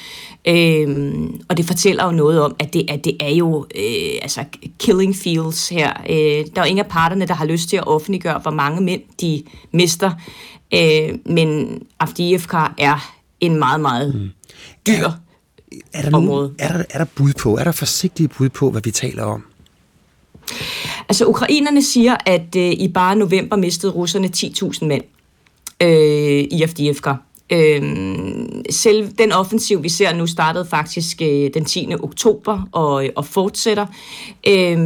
Øhm, 0.48 1.42
og 1.50 1.58
det 1.58 1.66
fortæller 1.66 2.06
jo 2.06 2.12
noget 2.12 2.42
om, 2.42 2.56
at 2.60 2.74
det, 2.74 2.92
at 2.92 3.06
det 3.06 3.18
er 3.20 3.30
jo 3.30 3.66
øh, 3.76 4.20
altså 4.22 4.44
killing 4.80 5.16
fields 5.16 5.70
her. 5.70 5.94
Øh, 6.10 6.46
der 6.56 6.62
er 6.62 6.66
ingen 6.66 6.86
af 6.86 6.92
parterne, 6.92 7.28
der 7.28 7.34
har 7.34 7.46
lyst 7.46 7.70
til 7.70 7.78
at 7.78 7.88
offentliggøre, 7.88 8.40
hvor 8.40 8.52
mange 8.52 8.82
mænd 8.82 9.02
de 9.22 9.44
mister. 9.72 10.12
Øh, 10.74 11.10
men 11.26 11.80
Avdiivka 12.00 12.58
er 12.78 13.14
en 13.40 13.60
meget, 13.60 13.82
meget 13.82 14.16
mm. 14.16 14.30
Er 15.94 16.02
der, 16.02 16.10
nogen, 16.10 16.56
er, 16.60 16.74
der, 16.78 16.84
er 16.90 16.98
der 16.98 17.06
bud 17.16 17.34
på, 17.34 17.58
er 17.58 17.64
der 17.64 17.72
forsigtige 17.72 18.28
bud 18.28 18.50
på, 18.50 18.72
hvad 18.72 18.82
vi 18.82 18.92
taler 18.92 19.24
om? 19.24 19.44
Altså, 21.10 21.26
ukrainerne 21.26 21.84
siger, 21.84 22.16
at 22.26 22.56
øh, 22.58 22.72
i 22.72 22.92
bare 22.94 23.16
november 23.16 23.56
mistede 23.56 23.92
russerne 23.92 24.30
10.000 24.38 24.86
mænd 24.86 25.04
øh, 25.82 26.40
i 26.52 26.64
Avdiivka. 26.64 27.14
Øh, 27.50 27.84
selv 28.70 29.12
den 29.18 29.32
offensiv, 29.32 29.84
vi 29.84 29.90
ser 29.90 30.14
nu, 30.14 30.28
startede 30.28 30.66
faktisk 30.66 31.22
øh, 31.22 31.50
den 31.54 31.66
10. 31.66 31.88
oktober 32.00 32.70
og, 32.72 33.10
og 33.16 33.26
fortsætter. 33.26 33.86
Øh, 34.48 34.78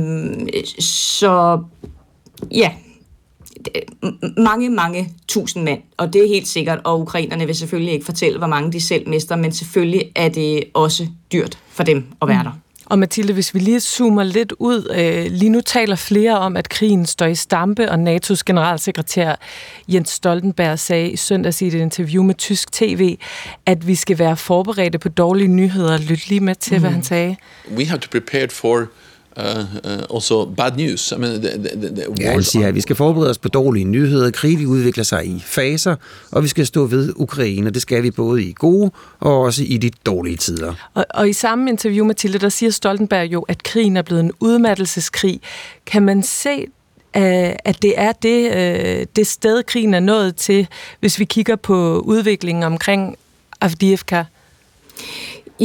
så 0.80 1.60
ja, 2.52 2.72
mange, 4.38 4.70
mange 4.70 5.14
tusind 5.28 5.64
mand, 5.64 5.82
og 5.98 6.14
det 6.14 6.24
er 6.24 6.28
helt 6.28 6.48
sikkert, 6.48 6.80
og 6.84 7.02
ukrainerne 7.02 7.46
vil 7.46 7.56
selvfølgelig 7.56 7.94
ikke 7.94 8.06
fortælle, 8.06 8.38
hvor 8.38 8.48
mange 8.48 8.72
de 8.72 8.82
selv 8.82 9.10
mister, 9.10 9.36
men 9.36 9.52
selvfølgelig 9.52 10.12
er 10.16 10.30
det 10.30 10.64
også 10.74 11.08
dyrt 11.32 11.58
for 11.70 11.84
dem 11.84 12.06
at 12.22 12.28
være 12.28 12.44
mm. 12.44 12.44
der. 12.44 12.52
Og 12.86 13.00
Mathilde, 13.00 13.34
hvis 13.34 13.54
vi 13.54 13.60
lige 13.60 13.80
zoomer 13.80 14.24
lidt 14.24 14.54
ud, 14.60 14.96
øh, 14.96 15.32
lige 15.32 15.50
nu 15.50 15.62
taler 15.62 15.96
flere 15.96 16.40
om, 16.40 16.58
at 16.58 16.70
krigen 16.70 17.06
står 17.06 17.26
i 17.26 17.36
stampe, 17.36 17.92
og 17.92 17.96
NATO's 17.96 18.42
generalsekretær 18.46 19.36
Jens 19.88 20.10
Stoltenberg 20.10 20.80
sagde 20.80 21.10
i 21.10 21.16
søndags 21.16 21.62
i 21.62 21.68
et 21.68 21.74
interview 21.74 22.24
med 22.24 22.36
tysk 22.36 22.72
tv, 22.72 23.18
at 23.66 23.88
vi 23.88 23.96
skal 23.96 24.20
være 24.20 24.38
forberedte 24.38 25.00
på 25.00 25.10
dårlige 25.10 25.48
nyheder. 25.48 25.98
Lyt 25.98 26.30
lige 26.30 26.40
med 26.42 26.56
til, 26.56 26.74
mm. 26.74 26.82
hvad 26.82 26.92
han 26.92 27.04
sagde. 27.04 27.36
We 27.76 27.86
have 27.86 28.00
to 28.00 28.08
prepare 28.12 28.48
for 28.50 28.88
Uh, 29.38 29.44
uh, 29.84 30.16
also 30.16 30.46
bad 30.46 30.78
news. 30.78 31.12
I 31.12 31.16
mean, 31.16 31.42
the, 31.42 31.50
the, 31.58 31.96
the 31.96 32.06
ja, 32.20 32.32
han 32.32 32.44
siger, 32.44 32.68
at 32.68 32.76
vi 32.76 32.82
skal 32.82 32.96
forberede 32.96 33.30
os 33.30 33.38
på 33.38 33.48
dårlige 33.48 33.86
nyheder. 33.86 34.32
Krigen 34.32 34.66
udvikler 34.66 35.04
sig 35.04 35.26
i 35.26 35.44
faser, 35.46 35.96
og 36.32 36.44
vi 36.44 36.48
skal 36.48 36.66
stå 36.66 36.86
ved 36.86 37.14
Ukraine. 37.16 37.70
Det 37.70 37.82
skal 37.82 38.04
vi 38.04 38.12
både 38.12 38.44
i 38.44 38.54
gode 38.54 38.92
og 39.20 39.42
også 39.42 39.64
i 39.64 39.78
de 39.78 39.92
dårlige 40.06 40.38
tider. 40.38 40.74
Og, 40.94 41.06
og 41.10 41.30
i 41.30 41.34
samme 41.34 41.70
interview, 41.70 42.06
Mathilde, 42.06 42.38
der 42.38 42.50
siger 42.50 42.70
Stoltenberg 42.70 43.26
jo, 43.26 43.42
at 43.42 43.64
krigen 43.64 43.98
er 43.98 44.02
blevet 44.02 44.24
en 44.24 44.32
udmattelseskrig. 44.40 45.42
Kan 45.86 46.04
man 46.04 46.24
se 46.24 46.66
øh, 47.18 47.52
at 47.66 47.82
det 47.82 47.94
er 47.98 48.12
det, 48.12 48.56
øh, 48.56 49.06
det 49.16 49.28
sted, 49.28 49.64
krigen 49.64 49.94
er 49.94 50.00
nået 50.00 50.36
til, 50.36 50.68
hvis 51.00 51.20
vi 51.20 51.26
kigger 51.26 51.56
på 51.56 52.00
udviklingen 52.00 52.64
omkring 52.64 53.18
Avdiivka? 53.62 54.24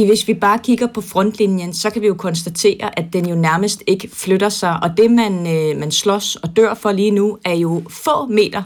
Hvis 0.05 0.27
vi 0.27 0.33
bare 0.33 0.59
kigger 0.63 0.87
på 0.87 1.01
frontlinjen, 1.01 1.73
så 1.73 1.89
kan 1.89 2.01
vi 2.01 2.07
jo 2.07 2.13
konstatere, 2.13 2.99
at 2.99 3.05
den 3.13 3.29
jo 3.29 3.35
nærmest 3.35 3.83
ikke 3.87 4.09
flytter 4.13 4.49
sig, 4.49 4.79
og 4.83 4.89
det 4.97 5.11
man, 5.11 5.47
øh, 5.47 5.79
man 5.79 5.91
slås 5.91 6.35
og 6.35 6.55
dør 6.55 6.73
for 6.73 6.91
lige 6.91 7.11
nu, 7.11 7.37
er 7.45 7.53
jo 7.53 7.83
få 7.89 8.25
meter 8.25 8.63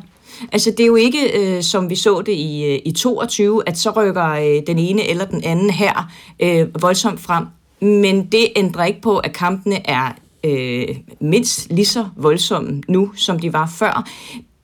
Altså, 0.51 0.71
det 0.71 0.79
er 0.79 0.88
jo 0.88 0.95
ikke, 0.95 1.39
øh, 1.39 1.63
som 1.63 1.89
vi 1.89 1.95
så 1.95 2.21
det 2.21 2.31
i, 2.31 2.65
øh, 2.65 2.79
i 2.86 2.91
22, 2.91 3.63
at 3.65 3.77
så 3.77 3.91
rykker 3.91 4.29
øh, 4.29 4.61
den 4.67 4.79
ene 4.79 5.09
eller 5.09 5.25
den 5.25 5.43
anden 5.43 5.69
her 5.69 6.11
øh, 6.39 6.81
voldsomt 6.81 7.19
frem. 7.19 7.45
Men 7.81 8.25
det 8.25 8.47
ændrer 8.55 8.86
ikke 8.86 9.01
på, 9.01 9.17
at 9.17 9.34
kampene 9.34 9.89
er 9.89 10.11
øh, 10.43 10.95
mindst 11.19 11.67
lige 11.69 11.86
så 11.86 12.05
voldsomme 12.15 12.81
nu, 12.88 13.11
som 13.15 13.39
de 13.39 13.53
var 13.53 13.71
før. 13.77 14.09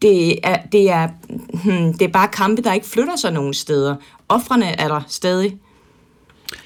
Det 0.02 0.40
er, 0.44 0.58
det, 0.72 0.90
er, 0.90 1.08
hmm, 1.64 1.94
det 1.94 2.02
er 2.02 2.12
bare 2.12 2.28
kampe, 2.28 2.62
der 2.62 2.74
ikke 2.74 2.88
flytter 2.88 3.16
sig 3.16 3.32
nogen 3.32 3.54
steder. 3.54 3.96
Offrene 4.30 4.66
er 4.66 4.88
der 4.88 5.02
stadig. 5.08 5.58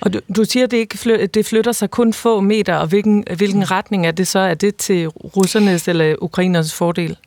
Og 0.04 0.14
du, 0.14 0.20
du 0.36 0.44
siger, 0.44 0.64
at 0.64 0.72
det, 0.72 0.78
ikke 0.78 0.98
flytter, 0.98 1.28
det 1.28 1.46
flytter 1.46 1.72
sig 1.72 1.90
kun 1.90 2.14
få 2.14 2.40
meter, 2.40 2.76
og 2.76 2.88
hvilken, 2.88 3.24
hvilken 3.38 3.72
retning 3.72 4.08
er 4.08 4.12
det 4.12 4.28
så? 4.28 4.40
Er 4.40 4.54
det 4.54 4.76
til 4.76 5.08
russernes 5.08 5.88
eller 5.88 6.16
ukrainernes 6.22 6.74
fordel? 6.74 7.18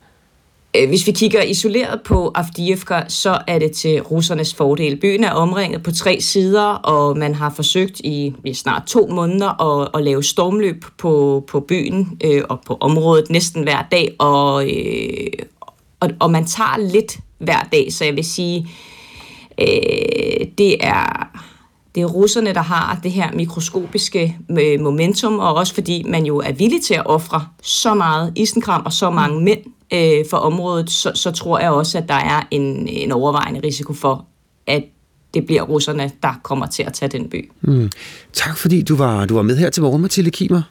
Øh, 0.75 0.87
hvis 0.87 1.07
vi 1.07 1.11
kigger 1.11 1.41
isoleret 1.41 2.01
på 2.05 2.31
Avdiivka, 2.35 3.01
så 3.07 3.39
er 3.47 3.59
det 3.59 3.71
til 3.71 4.01
russernes 4.01 4.53
fordel. 4.53 4.97
Byen 4.99 5.23
er 5.23 5.31
omringet 5.31 5.83
på 5.83 5.91
tre 5.91 6.21
sider, 6.21 6.63
og 6.63 7.17
man 7.17 7.35
har 7.35 7.53
forsøgt 7.55 7.99
i, 7.99 8.33
i 8.45 8.53
snart 8.53 8.83
to 8.87 9.07
måneder 9.07 9.81
at, 9.81 9.89
at 9.93 10.03
lave 10.03 10.23
stormløb 10.23 10.85
på, 10.97 11.43
på 11.47 11.59
byen 11.59 12.19
øh, 12.23 12.43
og 12.49 12.59
på 12.65 12.77
området 12.79 13.29
næsten 13.29 13.63
hver 13.63 13.83
dag, 13.91 14.15
og, 14.19 14.69
øh, 14.69 15.27
og, 15.99 16.09
og 16.19 16.31
man 16.31 16.45
tager 16.45 16.77
lidt 16.91 17.17
hver 17.37 17.67
dag, 17.71 17.93
så 17.93 18.05
jeg 18.05 18.15
vil 18.15 18.25
sige, 18.25 18.67
øh, 19.59 20.47
det 20.57 20.75
er 20.79 21.27
det 21.95 22.03
er 22.03 22.07
russerne, 22.07 22.53
der 22.53 22.61
har 22.61 22.99
det 23.03 23.11
her 23.11 23.31
mikroskopiske 23.33 24.37
øh, 24.49 24.79
momentum, 24.79 25.39
og 25.39 25.53
også 25.53 25.73
fordi 25.73 26.03
man 26.03 26.25
jo 26.25 26.37
er 26.37 26.51
villig 26.51 26.83
til 26.83 26.93
at 26.93 27.05
ofre 27.05 27.47
så 27.63 27.93
meget 27.93 28.33
isenkram 28.35 28.81
og 28.85 28.93
så 28.93 29.09
mange 29.09 29.41
mænd 29.41 29.59
øh, 29.93 30.25
for 30.29 30.37
området, 30.37 30.89
så, 30.89 31.11
så 31.15 31.31
tror 31.31 31.59
jeg 31.59 31.71
også, 31.71 31.97
at 31.97 32.07
der 32.07 32.13
er 32.13 32.47
en, 32.51 32.87
en 32.87 33.11
overvejende 33.11 33.59
risiko 33.63 33.93
for, 33.93 34.25
at 34.67 34.83
det 35.33 35.45
bliver 35.45 35.61
russerne, 35.61 36.11
der 36.23 36.39
kommer 36.43 36.65
til 36.65 36.83
at 36.83 36.93
tage 36.93 37.09
den 37.09 37.29
by. 37.29 37.51
Mm. 37.61 37.89
Tak 38.33 38.57
fordi 38.57 38.81
du 38.81 38.95
var, 38.95 39.25
du 39.25 39.35
var 39.35 39.41
med 39.41 39.57
her 39.57 39.69
til 39.69 39.83
morgen, 39.83 40.01
Mathilde 40.01 40.31
Kimer. 40.31 40.61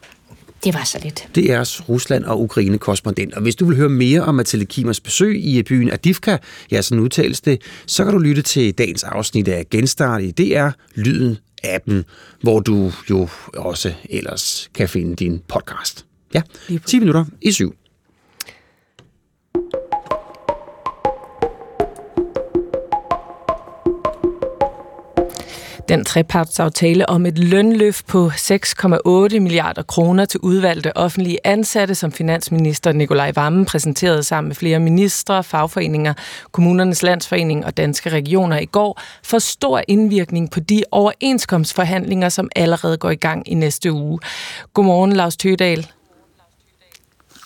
Det 0.63 0.73
var 0.73 0.83
så 0.83 0.99
lidt. 1.03 1.27
Det 1.35 1.51
er 1.51 1.81
Rusland 1.89 2.23
og 2.23 2.41
Ukraine 2.41 2.77
korrespondent. 2.77 3.33
Og 3.33 3.41
hvis 3.41 3.55
du 3.55 3.65
vil 3.65 3.77
høre 3.77 3.89
mere 3.89 4.21
om 4.21 4.35
Mathilde 4.35 4.65
Kimers 4.65 4.99
besøg 4.99 5.45
i 5.45 5.63
byen 5.63 5.91
Adivka, 5.91 6.37
ja, 6.71 6.81
sådan 6.81 6.99
udtales 6.99 7.41
det, 7.41 7.61
så 7.85 8.03
kan 8.03 8.13
du 8.13 8.19
lytte 8.19 8.41
til 8.41 8.73
dagens 8.73 9.03
afsnit 9.03 9.47
af 9.47 9.69
Genstart 9.69 10.21
i 10.23 10.31
DR 10.31 10.69
Lyden 10.95 11.37
appen, 11.63 12.05
hvor 12.41 12.59
du 12.59 12.91
jo 13.09 13.27
også 13.53 13.93
ellers 14.09 14.69
kan 14.73 14.89
finde 14.89 15.15
din 15.15 15.41
podcast. 15.47 16.05
Ja, 16.33 16.41
10 16.85 16.99
minutter 16.99 17.25
i 17.41 17.51
syv. 17.51 17.75
Den 25.89 26.05
trepartsaftale 26.05 27.09
om 27.09 27.25
et 27.25 27.37
lønløft 27.37 28.07
på 28.07 28.27
6,8 28.27 29.39
milliarder 29.39 29.81
kroner 29.87 30.25
til 30.25 30.39
udvalgte 30.39 30.97
offentlige 30.97 31.37
ansatte, 31.43 31.95
som 31.95 32.11
finansminister 32.11 32.91
Nikolaj 32.91 33.31
Vammen 33.35 33.65
præsenterede 33.65 34.23
sammen 34.23 34.47
med 34.49 34.55
flere 34.55 34.79
ministre, 34.79 35.43
fagforeninger, 35.43 36.13
kommunernes 36.51 37.03
landsforening 37.03 37.65
og 37.65 37.77
danske 37.77 38.09
regioner 38.09 38.59
i 38.59 38.65
går, 38.65 39.01
får 39.23 39.39
stor 39.39 39.81
indvirkning 39.87 40.51
på 40.51 40.59
de 40.59 40.83
overenskomstforhandlinger, 40.91 42.29
som 42.29 42.49
allerede 42.55 42.97
går 42.97 43.09
i 43.09 43.15
gang 43.15 43.51
i 43.51 43.53
næste 43.53 43.91
uge. 43.91 44.19
Godmorgen, 44.73 45.13
Lars 45.13 45.37
Tødal. 45.37 45.87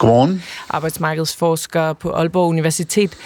Godmorgen. 0.02 0.43
Arbejdsmarkedsforsker 0.70 1.93
på 1.93 2.12
Aalborg 2.12 2.49
Universitet. 2.49 3.18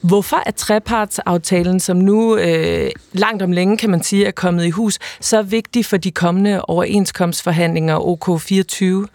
Hvorfor 0.00 0.42
er 0.46 0.50
trepartsaftalen, 0.50 1.80
som 1.80 1.96
nu 1.96 2.36
øh, 2.36 2.90
langt 3.12 3.42
om 3.42 3.52
længe 3.52 3.76
kan 3.76 3.90
man 3.90 4.02
sige 4.02 4.26
er 4.26 4.30
kommet 4.30 4.64
i 4.64 4.70
hus, 4.70 4.98
så 5.20 5.42
vigtig 5.42 5.86
for 5.86 5.96
de 5.96 6.10
kommende 6.10 6.62
overenskomstforhandlinger 6.62 7.98
OK24? 7.98 9.06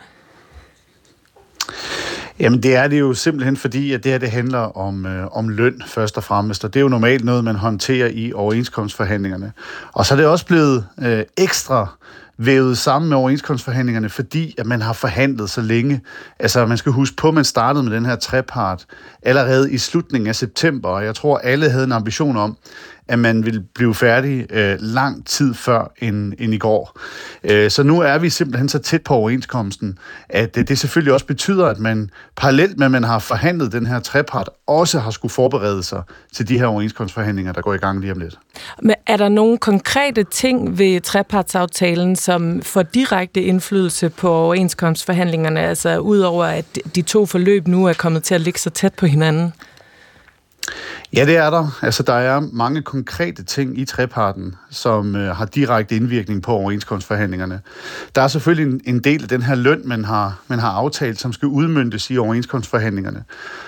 Jamen 2.39 2.63
det 2.63 2.75
er 2.75 2.87
det 2.87 2.99
jo 2.99 3.13
simpelthen 3.13 3.57
fordi, 3.57 3.93
at 3.93 4.03
det 4.03 4.11
her 4.11 4.19
det 4.19 4.31
handler 4.31 4.77
om, 4.77 5.05
øh, 5.05 5.27
om 5.31 5.49
løn 5.49 5.81
først 5.87 6.17
og 6.17 6.23
fremmest, 6.23 6.63
og 6.63 6.73
det 6.73 6.79
er 6.79 6.81
jo 6.81 6.89
normalt 6.89 7.25
noget, 7.25 7.43
man 7.43 7.55
håndterer 7.55 8.09
i 8.13 8.33
overenskomstforhandlingerne. 8.33 9.51
Og 9.93 10.05
så 10.05 10.13
er 10.13 10.17
det 10.17 10.27
også 10.27 10.45
blevet 10.45 10.87
øh, 11.01 11.23
ekstra 11.37 11.87
vævet 12.37 12.77
sammen 12.77 13.09
med 13.09 13.17
overenskomstforhandlingerne, 13.17 14.09
fordi 14.09 14.55
at 14.57 14.65
man 14.65 14.81
har 14.81 14.93
forhandlet 14.93 15.49
så 15.49 15.61
længe. 15.61 16.01
Altså, 16.39 16.65
man 16.65 16.77
skal 16.77 16.91
huske 16.91 17.15
på, 17.15 17.27
at 17.27 17.33
man 17.33 17.43
startede 17.45 17.83
med 17.83 17.91
den 17.91 18.05
her 18.05 18.15
trepart 18.15 18.85
allerede 19.21 19.71
i 19.71 19.77
slutningen 19.77 20.27
af 20.27 20.35
september, 20.35 20.89
og 20.89 21.05
jeg 21.05 21.15
tror, 21.15 21.37
alle 21.37 21.69
havde 21.69 21.83
en 21.83 21.91
ambition 21.91 22.37
om, 22.37 22.57
at 23.07 23.19
man 23.19 23.45
ville 23.45 23.63
blive 23.75 23.95
færdig 23.95 24.45
øh, 24.53 24.77
lang 24.79 25.25
tid 25.25 25.53
før 25.53 25.91
end, 25.99 26.33
end 26.39 26.53
i 26.53 26.57
går. 26.57 26.99
Øh, 27.43 27.71
så 27.71 27.83
nu 27.83 28.01
er 28.01 28.17
vi 28.17 28.29
simpelthen 28.29 28.69
så 28.69 28.79
tæt 28.79 29.01
på 29.01 29.13
overenskomsten, 29.13 29.97
at 30.29 30.57
øh, 30.57 30.67
det 30.67 30.79
selvfølgelig 30.79 31.13
også 31.13 31.25
betyder, 31.25 31.65
at 31.65 31.79
man 31.79 32.09
parallelt 32.35 32.77
med, 32.77 32.85
at 32.85 32.91
man 32.91 33.03
har 33.03 33.19
forhandlet 33.19 33.71
den 33.71 33.85
her 33.85 33.99
trepart, 33.99 34.49
også 34.67 34.99
har 34.99 35.11
skulle 35.11 35.31
forberede 35.31 35.83
sig 35.83 36.01
til 36.33 36.47
de 36.47 36.57
her 36.59 36.65
overenskomstforhandlinger, 36.65 37.51
der 37.51 37.61
går 37.61 37.73
i 37.73 37.77
gang 37.77 38.01
lige 38.01 38.11
om 38.11 38.19
lidt. 38.19 38.39
Men 38.81 38.95
er 39.07 39.17
der 39.17 39.29
nogle 39.29 39.57
konkrete 39.57 40.23
ting 40.23 40.77
ved 40.77 41.01
trepartsaftalen, 41.01 42.15
som 42.15 42.61
får 42.61 42.83
direkte 42.83 43.41
indflydelse 43.41 44.09
på 44.09 44.29
overenskomstforhandlingerne, 44.29 45.59
altså 45.59 45.97
udover 45.97 46.45
at 46.45 46.65
de 46.95 47.01
to 47.01 47.25
forløb 47.25 47.67
nu 47.67 47.85
er 47.85 47.93
kommet 47.93 48.23
til 48.23 48.35
at 48.35 48.41
ligge 48.41 48.59
så 48.59 48.69
tæt 48.69 48.93
på 48.93 49.05
hinanden? 49.05 49.53
Ja, 51.13 51.25
det 51.25 51.37
er 51.37 51.49
der. 51.49 51.79
Altså, 51.81 52.03
der 52.03 52.13
er 52.13 52.41
mange 52.53 52.81
konkrete 52.81 53.43
ting 53.43 53.79
i 53.79 53.85
treparten, 53.85 54.55
som 54.69 55.15
øh, 55.15 55.35
har 55.35 55.45
direkte 55.45 55.95
indvirkning 55.95 56.43
på 56.43 56.51
overenskomstforhandlingerne. 56.51 57.61
Der 58.15 58.21
er 58.21 58.27
selvfølgelig 58.27 58.73
en, 58.73 58.95
en 58.95 58.99
del 58.99 59.23
af 59.23 59.29
den 59.29 59.41
her 59.41 59.55
løn, 59.55 59.81
man 59.85 60.05
har, 60.05 60.39
man 60.47 60.59
har 60.59 60.69
aftalt, 60.71 61.19
som 61.19 61.33
skal 61.33 61.47
udmyndtes 61.47 62.09
i 62.09 62.17
overenskomstforhandlingerne. 62.17 63.23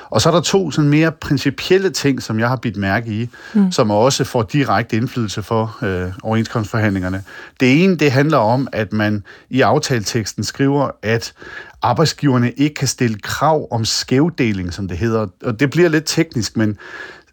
Og 0.09 0.21
så 0.21 0.29
er 0.29 0.33
der 0.33 0.41
to 0.41 0.71
sådan 0.71 0.89
mere 0.89 1.11
principielle 1.11 1.89
ting, 1.89 2.23
som 2.23 2.39
jeg 2.39 2.49
har 2.49 2.55
bidt 2.55 2.77
mærke 2.77 3.11
i, 3.11 3.29
mm. 3.53 3.71
som 3.71 3.91
også 3.91 4.23
får 4.23 4.43
direkte 4.43 4.95
indflydelse 4.97 5.43
for 5.43 5.77
øh, 5.81 6.11
overenskomstforhandlingerne. 6.23 7.23
Det 7.59 7.83
ene, 7.83 7.95
det 7.95 8.11
handler 8.11 8.37
om, 8.37 8.67
at 8.71 8.93
man 8.93 9.23
i 9.49 9.61
aftaleteksten 9.61 10.43
skriver, 10.43 10.89
at 11.01 11.33
arbejdsgiverne 11.81 12.51
ikke 12.51 12.73
kan 12.73 12.87
stille 12.87 13.17
krav 13.19 13.67
om 13.71 13.85
skævdeling, 13.85 14.73
som 14.73 14.87
det 14.87 14.97
hedder. 14.97 15.27
Og 15.43 15.59
det 15.59 15.69
bliver 15.69 15.89
lidt 15.89 16.03
teknisk, 16.05 16.57
men 16.57 16.77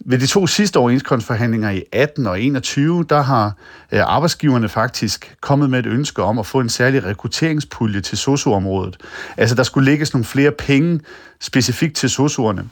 ved 0.01 0.18
de 0.18 0.26
to 0.26 0.47
sidste 0.47 0.76
overenskomstforhandlinger 0.76 1.70
i 1.70 1.82
18 1.92 2.26
og 2.26 2.40
21, 2.40 3.05
der 3.09 3.22
har 3.22 3.53
øh, 3.92 4.01
arbejdsgiverne 4.05 4.68
faktisk 4.68 5.36
kommet 5.40 5.70
med 5.70 5.78
et 5.78 5.86
ønske 5.86 6.22
om 6.22 6.38
at 6.38 6.47
få 6.47 6.61
en 6.61 6.68
særlig 6.68 7.05
rekrutteringspulje 7.05 8.01
til 8.01 8.18
socioområdet. 8.18 8.97
Altså 9.36 9.55
der 9.55 9.62
skulle 9.62 9.90
lægges 9.90 10.14
nogle 10.14 10.24
flere 10.24 10.51
penge 10.51 11.01
specifikt 11.40 11.97
til 11.97 12.11
socioerne. 12.11 12.64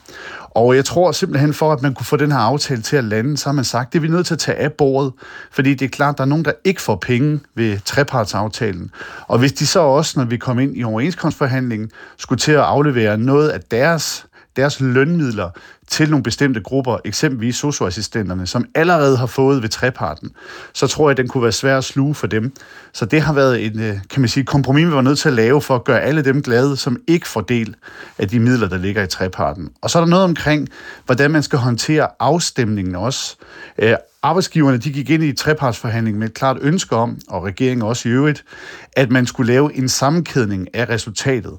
Og 0.49 0.75
jeg 0.75 0.85
tror 0.85 1.11
simpelthen 1.11 1.53
for, 1.53 1.73
at 1.73 1.81
man 1.81 1.93
kunne 1.93 2.05
få 2.05 2.17
den 2.17 2.31
her 2.31 2.39
aftale 2.39 2.81
til 2.81 2.95
at 2.95 3.03
lande, 3.03 3.37
så 3.37 3.49
har 3.49 3.53
man 3.53 3.63
sagt, 3.63 3.93
det 3.93 3.99
er 3.99 4.01
vi 4.01 4.07
nødt 4.07 4.27
til 4.27 4.33
at 4.33 4.39
tage 4.39 4.57
af 4.57 4.73
bordet, 4.73 5.13
fordi 5.51 5.73
det 5.73 5.85
er 5.85 5.89
klart, 5.89 6.17
der 6.17 6.23
er 6.23 6.27
nogen, 6.27 6.45
der 6.45 6.51
ikke 6.63 6.81
får 6.81 6.95
penge 6.95 7.39
ved 7.55 7.79
trepartsaftalen. 7.85 8.91
Og 9.27 9.39
hvis 9.39 9.53
de 9.53 9.67
så 9.67 9.79
også, 9.79 10.19
når 10.19 10.25
vi 10.25 10.37
kom 10.37 10.59
ind 10.59 10.77
i 10.77 10.83
overenskomstforhandlingen, 10.83 11.91
skulle 12.17 12.39
til 12.39 12.51
at 12.51 12.59
aflevere 12.59 13.17
noget 13.17 13.49
af 13.49 13.61
deres 13.61 14.25
deres 14.55 14.79
lønmidler 14.79 15.49
til 15.87 16.09
nogle 16.09 16.23
bestemte 16.23 16.61
grupper, 16.61 16.97
eksempelvis 17.05 17.55
socioassistenterne, 17.55 18.47
som 18.47 18.65
allerede 18.75 19.17
har 19.17 19.25
fået 19.25 19.61
ved 19.61 19.69
treparten, 19.69 20.31
så 20.73 20.87
tror 20.87 21.09
jeg, 21.09 21.11
at 21.11 21.17
den 21.17 21.27
kunne 21.27 21.43
være 21.43 21.51
svær 21.51 21.77
at 21.77 21.83
sluge 21.83 22.15
for 22.15 22.27
dem. 22.27 22.53
Så 22.93 23.05
det 23.05 23.21
har 23.21 23.33
været 23.33 23.65
en, 23.65 23.79
øh, 23.79 23.97
kan 24.09 24.21
man 24.21 24.29
sige, 24.29 24.45
kompromis, 24.45 24.87
vi 24.87 24.91
var 24.91 25.01
nødt 25.01 25.19
til 25.19 25.29
at 25.29 25.35
lave 25.35 25.61
for 25.61 25.75
at 25.75 25.83
gøre 25.83 26.01
alle 26.01 26.21
dem 26.21 26.41
glade, 26.41 26.77
som 26.77 26.97
ikke 27.07 27.27
får 27.27 27.41
del 27.41 27.75
af 28.17 28.27
de 28.27 28.39
midler, 28.39 28.69
der 28.69 28.77
ligger 28.77 29.03
i 29.03 29.07
treparten. 29.07 29.69
Og 29.81 29.89
så 29.89 29.97
er 29.97 30.01
der 30.01 30.09
noget 30.09 30.25
omkring, 30.25 30.69
hvordan 31.05 31.31
man 31.31 31.43
skal 31.43 31.59
håndtere 31.59 32.07
afstemningen 32.19 32.95
også. 32.95 33.35
Øh, 33.77 33.95
Arbejdsgiverne 34.25 34.77
de 34.77 34.91
gik 34.91 35.09
ind 35.09 35.23
i 35.23 35.33
trepartsforhandling 35.33 36.17
med 36.17 36.27
et 36.27 36.33
klart 36.33 36.57
ønske 36.61 36.95
om, 36.95 37.17
og 37.27 37.43
regeringen 37.43 37.87
også 37.87 38.09
i 38.09 38.11
øvrigt, 38.11 38.45
at 38.93 39.11
man 39.11 39.25
skulle 39.25 39.53
lave 39.53 39.77
en 39.77 39.89
sammenkædning 39.89 40.75
af 40.75 40.89
resultatet. 40.89 41.57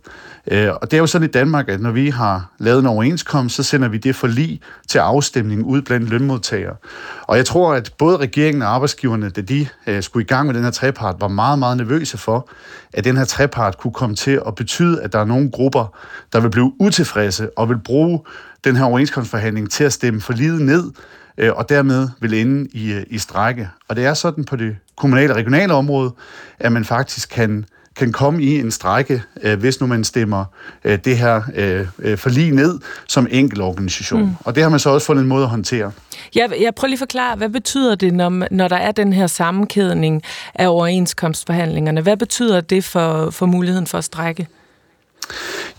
Øh, 0.50 0.68
og 0.82 0.90
det 0.90 0.96
er 0.96 1.00
jo 1.00 1.06
sådan 1.06 1.28
i 1.28 1.30
Danmark, 1.30 1.68
at 1.68 1.80
når 1.80 1.90
vi 1.90 2.10
har 2.10 2.52
lavet 2.58 2.78
en 2.78 2.86
overenskomst, 2.86 3.56
så 3.56 3.62
sender 3.62 3.88
vi 3.88 3.98
det 3.98 4.16
for 4.16 4.26
lige 4.26 4.60
til 4.88 4.98
afstemning 4.98 5.64
ud 5.64 5.82
blandt 5.82 6.08
lønmodtagere. 6.08 6.76
Og 7.22 7.36
jeg 7.36 7.46
tror, 7.46 7.74
at 7.74 7.92
både 7.98 8.16
regeringen 8.16 8.62
og 8.62 8.68
arbejdsgiverne, 8.68 9.30
da 9.30 9.40
de 9.40 9.66
øh, 9.86 10.02
skulle 10.02 10.24
i 10.24 10.26
gang 10.26 10.46
med 10.46 10.54
den 10.54 10.64
her 10.64 10.70
trepart, 10.70 11.16
var 11.20 11.28
meget, 11.28 11.58
meget 11.58 11.76
nervøse 11.76 12.18
for, 12.18 12.48
at 12.92 13.04
den 13.04 13.16
her 13.16 13.24
trepart 13.24 13.78
kunne 13.78 13.92
komme 13.92 14.16
til 14.16 14.40
at 14.46 14.54
betyde, 14.54 15.02
at 15.02 15.12
der 15.12 15.18
er 15.18 15.24
nogle 15.24 15.50
grupper, 15.50 15.96
der 16.32 16.40
vil 16.40 16.50
blive 16.50 16.72
utilfredse 16.80 17.58
og 17.58 17.68
vil 17.68 17.78
bruge 17.78 18.20
den 18.64 18.76
her 18.76 18.84
overenskomstforhandling 18.84 19.70
til 19.70 19.84
at 19.84 19.92
stemme 19.92 20.20
for 20.20 20.32
livet 20.32 20.62
ned, 20.62 20.90
øh, 21.38 21.52
og 21.54 21.68
dermed 21.68 22.08
vil 22.20 22.34
ende 22.34 22.68
i, 22.72 22.92
øh, 22.92 23.02
i 23.06 23.18
strække. 23.18 23.68
Og 23.88 23.96
det 23.96 24.04
er 24.04 24.14
sådan 24.14 24.44
på 24.44 24.56
det 24.56 24.76
kommunale 24.96 25.32
og 25.32 25.36
regionale 25.36 25.74
område, 25.74 26.12
at 26.58 26.72
man 26.72 26.84
faktisk 26.84 27.28
kan 27.28 27.64
kan 27.96 28.12
komme 28.12 28.42
i 28.42 28.60
en 28.60 28.70
strække, 28.70 29.22
øh, 29.42 29.58
hvis 29.58 29.80
nu 29.80 29.86
man 29.86 30.04
stemmer 30.04 30.44
øh, 30.84 30.98
det 31.04 31.18
her 31.18 31.42
øh, 31.54 31.86
øh 31.98 32.18
forlig 32.18 32.52
ned 32.52 32.78
som 33.08 33.26
enkel 33.30 33.60
organisation. 33.60 34.22
Mm. 34.22 34.30
Og 34.40 34.54
det 34.54 34.62
har 34.62 34.70
man 34.70 34.78
så 34.78 34.90
også 34.90 35.06
fundet 35.06 35.22
en 35.22 35.28
måde 35.28 35.42
at 35.42 35.48
håndtere. 35.48 35.92
Jeg, 36.34 36.52
jeg 36.60 36.74
prøver 36.74 36.88
lige 36.88 36.96
at 36.96 36.98
forklare, 36.98 37.36
hvad 37.36 37.48
betyder 37.48 37.94
det, 37.94 38.14
når, 38.14 38.46
når 38.50 38.68
der 38.68 38.76
er 38.76 38.92
den 38.92 39.12
her 39.12 39.26
sammenkædning 39.26 40.22
af 40.54 40.68
overenskomstforhandlingerne? 40.68 42.00
Hvad 42.00 42.16
betyder 42.16 42.60
det 42.60 42.84
for, 42.84 43.30
for 43.30 43.46
muligheden 43.46 43.86
for 43.86 43.98
at 43.98 44.04
strække? 44.04 44.48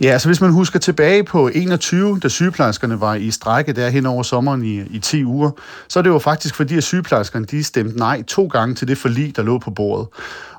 Ja, 0.02 0.08
altså 0.08 0.30
hvis 0.30 0.42
man 0.42 0.52
husker 0.52 0.80
tilbage 0.80 1.24
på 1.24 1.50
21, 1.54 2.20
da 2.20 2.28
sygeplejerskerne 2.28 3.02
var 3.02 3.16
i 3.16 3.32
strække 3.32 3.74
der 3.74 3.90
hen 3.90 4.06
over 4.06 4.24
sommeren 4.24 4.64
i, 4.64 4.82
i 4.82 5.00
10 5.00 5.26
uger, 5.26 5.52
så 5.88 6.00
er 6.00 6.04
det 6.04 6.10
jo 6.10 6.20
faktisk 6.20 6.56
fordi, 6.56 6.78
at 6.78 6.84
sygeplejerskerne 6.84 7.46
de 7.46 7.64
stemte 7.64 7.98
nej 7.98 8.24
to 8.24 8.48
gange 8.48 8.76
til 8.76 8.88
det 8.88 8.98
forlig, 8.98 9.36
der 9.36 9.44
lå 9.44 9.58
på 9.58 9.72
bordet. 9.72 10.08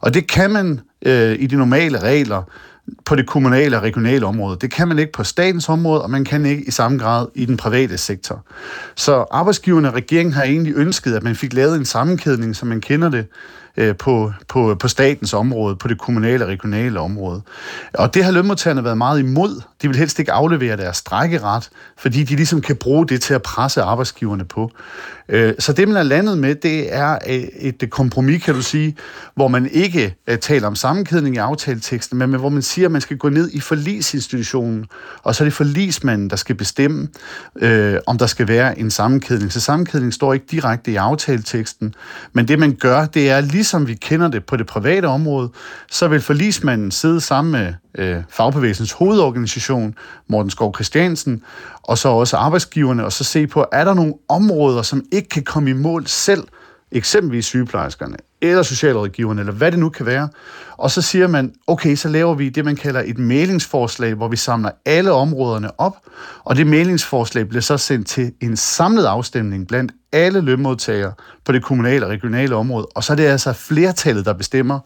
Og 0.00 0.14
det 0.14 0.30
kan 0.30 0.50
man 0.50 0.80
øh, 1.06 1.36
i 1.38 1.46
de 1.46 1.56
normale 1.56 1.98
regler 1.98 2.42
på 3.04 3.16
det 3.16 3.26
kommunale 3.26 3.76
og 3.76 3.82
regionale 3.82 4.26
område. 4.26 4.58
Det 4.60 4.72
kan 4.72 4.88
man 4.88 4.98
ikke 4.98 5.12
på 5.12 5.24
statens 5.24 5.68
område, 5.68 6.02
og 6.02 6.10
man 6.10 6.24
kan 6.24 6.46
ikke 6.46 6.62
i 6.62 6.70
samme 6.70 6.98
grad 6.98 7.26
i 7.34 7.44
den 7.44 7.56
private 7.56 7.98
sektor. 7.98 8.46
Så 8.94 9.24
arbejdsgiverne 9.30 9.88
og 9.88 9.94
regeringen 9.94 10.32
har 10.32 10.42
egentlig 10.42 10.74
ønsket, 10.76 11.14
at 11.14 11.22
man 11.22 11.36
fik 11.36 11.52
lavet 11.52 11.76
en 11.76 11.84
sammenkædning, 11.84 12.56
som 12.56 12.68
man 12.68 12.80
kender 12.80 13.08
det, 13.08 13.26
øh, 13.76 13.96
på, 13.96 14.32
på, 14.48 14.74
på 14.80 14.88
statens 14.88 15.34
område, 15.34 15.76
på 15.76 15.88
det 15.88 15.98
kommunale 15.98 16.44
og 16.44 16.48
regionale 16.50 17.00
område. 17.00 17.42
Og 17.94 18.14
det 18.14 18.24
har 18.24 18.32
lønmodtagerne 18.32 18.84
været 18.84 18.98
meget 18.98 19.20
imod. 19.20 19.62
De 19.82 19.88
vil 19.88 19.96
helst 19.96 20.18
ikke 20.18 20.32
aflevere 20.32 20.76
deres 20.76 20.96
strækkeret, 20.96 21.70
fordi 21.98 22.22
de 22.22 22.36
ligesom 22.36 22.60
kan 22.60 22.76
bruge 22.76 23.06
det 23.06 23.22
til 23.22 23.34
at 23.34 23.42
presse 23.42 23.82
arbejdsgiverne 23.82 24.44
på. 24.44 24.70
Øh, 25.28 25.54
så 25.58 25.72
det, 25.72 25.88
man 25.88 25.96
er 25.96 26.02
landet 26.02 26.38
med, 26.38 26.54
det 26.54 26.94
er 26.94 27.18
øh, 27.28 27.34
et 27.34 27.90
kompromis, 27.90 28.44
kan 28.44 28.54
du 28.54 28.62
sige, 28.62 28.96
hvor 29.34 29.48
man 29.48 29.66
ikke 29.72 30.14
øh, 30.26 30.38
taler 30.38 30.66
om 30.66 30.76
sammenkædning 30.76 31.36
i 31.36 31.38
aftaleteksten, 31.38 32.18
men 32.18 32.34
hvor 32.34 32.48
man 32.48 32.62
siger, 32.62 32.88
at 32.88 32.92
man 32.92 33.00
skal 33.00 33.16
gå 33.16 33.28
ned 33.28 33.50
i 33.52 33.60
forlisinstitutionen, 33.60 34.86
og 35.22 35.34
så 35.34 35.44
er 35.44 35.46
det 35.46 35.52
forlismanden, 35.52 36.30
der 36.30 36.36
skal 36.36 36.54
bestemme, 36.54 37.08
øh, 37.56 37.96
om 38.06 38.18
der 38.18 38.26
skal 38.26 38.48
være 38.48 38.78
en 38.78 38.90
sammenkædning. 38.90 39.52
Så 39.52 39.60
sammenkædning 39.60 40.14
står 40.14 40.34
ikke 40.34 40.46
direkte 40.50 40.90
i 40.90 40.96
aftaleteksten, 40.96 41.94
men 42.32 42.48
det 42.48 42.58
man 42.58 42.72
gør, 42.74 43.06
det 43.06 43.30
er 43.30 43.40
ligesom 43.40 43.88
vi 43.88 43.94
kender 43.94 44.28
det 44.28 44.44
på 44.44 44.56
det 44.56 44.66
private 44.66 45.06
område, 45.06 45.50
så 45.90 46.08
vil 46.08 46.20
forlismanden 46.20 46.90
sidde 46.90 47.20
sammen 47.20 47.52
med 47.52 47.74
øh, 47.98 48.22
fagbevægelsens 48.28 48.92
hovedorganisation, 48.92 49.94
Morten 50.28 50.50
Skov 50.50 50.74
Christiansen, 50.74 51.42
og 51.82 51.98
så 51.98 52.08
også 52.08 52.36
arbejdsgiverne, 52.36 53.04
og 53.04 53.12
så 53.12 53.24
se 53.24 53.46
på, 53.46 53.66
er 53.72 53.84
der 53.84 53.94
nogle 53.94 54.14
områder, 54.28 54.82
som 54.82 55.04
ikke 55.12 55.28
kan 55.28 55.42
komme 55.42 55.70
i 55.70 55.72
mål 55.72 56.06
selv, 56.06 56.42
eksempelvis 56.92 57.46
sygeplejerskerne, 57.46 58.16
eller 58.40 58.62
socialrådgiveren, 58.62 59.38
eller 59.38 59.52
hvad 59.52 59.72
det 59.72 59.78
nu 59.78 59.88
kan 59.88 60.06
være. 60.06 60.28
Og 60.76 60.90
så 60.90 61.02
siger 61.02 61.28
man, 61.28 61.52
okay, 61.66 61.94
så 61.94 62.08
laver 62.08 62.34
vi 62.34 62.48
det, 62.48 62.64
man 62.64 62.76
kalder 62.76 63.02
et 63.06 63.18
mailingsforslag, 63.18 64.14
hvor 64.14 64.28
vi 64.28 64.36
samler 64.36 64.70
alle 64.84 65.12
områderne 65.12 65.80
op, 65.80 65.96
og 66.44 66.56
det 66.56 66.66
mailingsforslag 66.66 67.48
bliver 67.48 67.62
så 67.62 67.76
sendt 67.76 68.08
til 68.08 68.32
en 68.40 68.56
samlet 68.56 69.04
afstemning 69.04 69.68
blandt 69.68 69.92
alle 70.12 70.40
lønmodtagere 70.40 71.12
på 71.44 71.52
det 71.52 71.62
kommunale 71.62 72.06
og 72.06 72.10
regionale 72.10 72.56
område, 72.56 72.86
og 72.94 73.04
så 73.04 73.12
er 73.12 73.16
det 73.16 73.24
altså 73.24 73.52
flertallet, 73.52 74.26
der 74.26 74.32
bestemmer, 74.32 74.80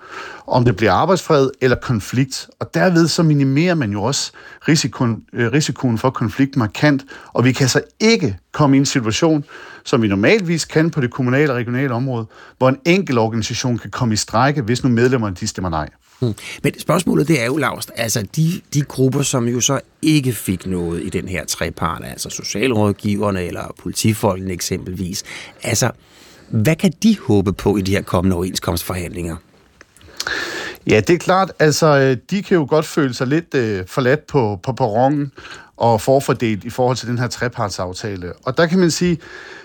om 0.47 0.65
det 0.65 0.77
bliver 0.77 0.93
arbejdsfred 0.93 1.51
eller 1.61 1.77
konflikt. 1.77 2.49
Og 2.61 2.75
derved 2.75 3.09
så 3.09 3.23
minimerer 3.23 3.75
man 3.75 3.93
jo 3.93 4.03
også 4.03 4.33
risikoen, 4.69 5.23
øh, 5.33 5.53
risikoen 5.53 5.99
for 5.99 6.11
konflikt 6.11 6.57
markant, 6.57 7.05
og 7.33 7.45
vi 7.45 7.53
kan 7.53 7.69
så 7.69 7.81
ikke 8.01 8.39
komme 8.53 8.77
i 8.77 8.79
en 8.79 8.87
situation, 8.87 9.45
som 9.85 10.03
vi 10.03 10.09
normalvis 10.09 10.65
kan 10.65 10.91
på 10.91 11.01
det 11.01 11.11
kommunale 11.11 11.53
og 11.53 11.57
regionale 11.57 11.95
område, 11.95 12.27
hvor 12.59 12.69
en 12.69 12.79
enkelt 12.85 13.19
organisation 13.19 13.40
kan 13.79 13.91
komme 13.91 14.15
i 14.15 14.17
strække, 14.17 14.63
hvis 14.63 14.85
nu 14.85 14.91
medlemmerne 14.91 15.37
de 15.41 15.47
stemmer 15.47 15.71
nej. 15.71 15.89
Hmm. 16.21 16.35
Men 16.63 16.81
spørgsmålet 16.81 17.29
det 17.29 17.41
er 17.41 17.47
jo, 17.47 17.57
Lars, 17.57 17.87
altså 17.87 18.27
de, 18.37 18.61
de 18.75 18.83
grupper, 18.83 19.23
som 19.23 19.49
jo 19.49 19.61
så 19.61 19.81
ikke 20.03 20.33
fik 20.33 20.67
noget 20.67 21.03
i 21.03 21.09
den 21.09 21.29
her 21.29 21.45
trepart, 21.45 22.03
altså 22.05 22.31
socialrådgiverne 22.31 23.43
eller 23.43 23.75
politifolkene 23.79 24.53
eksempelvis, 24.53 25.25
altså 25.63 25.91
hvad 26.51 26.77
kan 26.77 26.93
de 27.03 27.17
håbe 27.27 27.53
på 27.53 27.77
i 27.77 27.81
de 27.81 27.91
her 27.91 28.03
kommende 28.03 28.37
overenskomstforhandlinger? 28.37 29.37
Ja, 30.87 31.01
det 31.01 31.11
er 31.11 31.19
klart. 31.19 31.53
Altså, 31.59 31.87
øh, 31.87 32.17
de 32.31 32.43
kan 32.43 32.57
jo 32.57 32.67
godt 32.69 32.87
føle 32.87 33.15
sig 33.15 33.27
lidt 33.27 33.55
øh, 33.55 33.87
forladt 33.87 34.27
på, 34.27 34.61
på 34.63 34.73
perronen 34.73 35.33
og 35.81 36.01
forfordelt 36.01 36.65
i 36.65 36.71
forhold 36.71 36.97
til 36.97 37.09
den 37.09 37.19
her 37.19 37.27
trepartsaftale. 37.27 38.33
Og 38.43 38.57
der 38.57 38.67
kan 38.67 38.79
man 38.79 38.91
sige, 38.91 39.19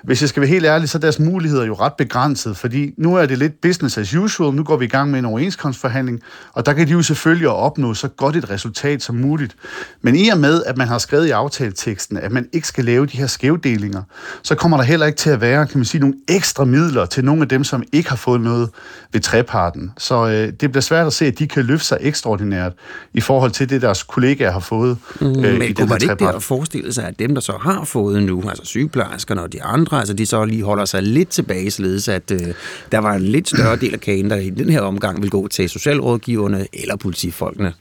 hvis 0.03 0.22
jeg 0.22 0.30
skal 0.30 0.41
være 0.41 0.49
helt 0.49 0.66
ærlig, 0.66 0.89
så 0.89 0.97
er 0.97 0.99
deres 0.99 1.20
muligheder 1.20 1.66
jo 1.66 1.74
ret 1.74 1.93
begrænset, 1.93 2.57
fordi 2.57 2.93
nu 2.97 3.16
er 3.16 3.26
det 3.26 3.38
lidt 3.38 3.61
business 3.61 3.97
as 3.97 4.16
usual, 4.16 4.53
nu 4.53 4.63
går 4.63 4.78
vi 4.78 4.86
i 4.86 4.88
gang 4.88 5.11
med 5.11 5.20
en 5.20 5.26
overenskomstforhandling, 5.26 6.22
og 6.53 6.66
der 6.66 6.74
kan 6.74 6.88
de 6.88 6.91
jo 6.91 7.01
selvfølgelig 7.01 7.49
opnå 7.49 7.93
så 7.93 8.07
godt 8.07 8.36
et 8.36 8.49
resultat 8.49 9.03
som 9.03 9.16
muligt. 9.16 9.55
Men 10.01 10.16
i 10.16 10.30
og 10.30 10.38
med, 10.38 10.63
at 10.63 10.78
man 10.78 10.88
har 10.88 10.97
skrevet 10.97 11.28
i 11.28 11.30
aftaleteksten, 11.30 12.18
at 12.18 12.32
man 12.32 12.47
ikke 12.53 12.68
skal 12.68 12.86
lave 12.86 13.05
de 13.05 13.18
her 13.18 13.28
skævdelinger, 13.28 14.01
så 14.43 14.55
kommer 14.55 14.78
der 14.78 14.84
heller 14.84 15.05
ikke 15.05 15.18
til 15.18 15.30
at 15.30 15.41
være, 15.41 15.68
kan 15.68 15.78
man 15.78 15.86
sige, 15.86 16.01
nogle 16.01 16.16
ekstra 16.28 16.66
midler 16.66 17.05
til 17.05 17.26
nogle 17.26 17.41
af 17.41 17.49
dem, 17.49 17.63
som 17.63 17.84
ikke 17.91 18.09
har 18.09 18.18
fået 18.18 18.41
noget 18.41 18.70
ved 19.13 19.22
treparten. 19.22 19.91
Så 19.97 20.28
øh, 20.28 20.53
det 20.61 20.72
bliver 20.72 20.82
svært 20.82 21.07
at 21.07 21.13
se, 21.13 21.26
at 21.26 21.39
de 21.39 21.47
kan 21.47 21.66
løfte 21.66 21.88
sig 21.88 21.97
ekstraordinært 22.01 22.74
i 23.13 23.22
forhold 23.22 23.51
til 23.51 23.70
det, 23.70 23.82
deres 23.82 24.03
kollegaer 24.03 24.51
har 24.51 24.59
fået 24.59 24.97
øh, 25.22 25.28
mm, 25.28 25.61
i 25.61 25.72
den 25.72 25.88
her 25.88 25.97
ikke 26.11 26.25
der 26.25 26.31
at 26.31 26.43
forestille 26.43 26.93
sig, 26.93 27.07
at 27.07 27.19
dem, 27.19 27.33
der 27.33 27.41
så 27.41 27.53
har 27.61 27.83
fået 27.83 28.23
nu, 28.23 28.43
altså 28.49 28.65
sygeplejerskerne 28.65 29.41
og 29.41 29.53
de 29.53 29.63
andre, 29.63 29.99
altså 29.99 30.13
de 30.13 30.25
så 30.25 30.45
lige 30.45 30.63
holder 30.63 30.85
sig 30.85 31.03
lidt 31.03 31.29
tilbage, 31.29 31.71
således 31.71 32.07
at 32.07 32.31
øh, 32.31 32.53
der 32.91 32.99
var 32.99 33.13
en 33.13 33.21
lidt 33.21 33.47
større 33.47 33.75
del 33.75 33.93
af 33.93 33.99
kagen, 33.99 34.29
der 34.29 34.35
i 34.35 34.49
den 34.49 34.69
her 34.69 34.81
omgang 34.81 35.21
vil 35.21 35.29
gå 35.29 35.47
til 35.47 35.69
socialrådgiverne 35.69 36.67
eller 36.73 36.95
politifolkene? 36.95 37.73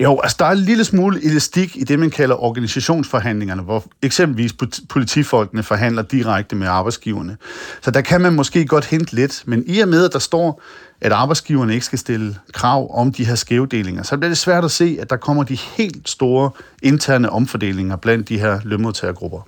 Jo, 0.00 0.20
altså 0.20 0.36
der 0.38 0.44
er 0.44 0.50
en 0.50 0.58
lille 0.58 0.84
smule 0.84 1.24
elastik 1.24 1.76
i 1.76 1.84
det, 1.84 1.98
man 1.98 2.10
kalder 2.10 2.42
organisationsforhandlingerne, 2.42 3.62
hvor 3.62 3.84
eksempelvis 4.02 4.52
politifolkene 4.88 5.62
forhandler 5.62 6.02
direkte 6.02 6.56
med 6.56 6.66
arbejdsgiverne. 6.66 7.36
Så 7.82 7.90
der 7.90 8.00
kan 8.00 8.20
man 8.20 8.32
måske 8.32 8.66
godt 8.66 8.84
hente 8.84 9.14
lidt, 9.14 9.42
men 9.46 9.64
i 9.66 9.80
og 9.80 9.88
med, 9.88 10.04
at 10.04 10.12
der 10.12 10.18
står, 10.18 10.62
at 11.02 11.12
arbejdsgiverne 11.12 11.74
ikke 11.74 11.86
skal 11.86 11.98
stille 11.98 12.36
krav 12.52 12.98
om 12.98 13.12
de 13.12 13.24
her 13.24 13.34
skævdelinger, 13.34 14.02
så 14.02 14.16
bliver 14.16 14.30
det 14.30 14.38
svært 14.38 14.64
at 14.64 14.70
se, 14.70 14.98
at 15.00 15.10
der 15.10 15.16
kommer 15.16 15.42
de 15.42 15.54
helt 15.76 16.08
store 16.08 16.50
interne 16.82 17.30
omfordelinger 17.30 17.96
blandt 17.96 18.28
de 18.28 18.38
her 18.38 18.60
lønmodtagergrupper. 18.64 19.40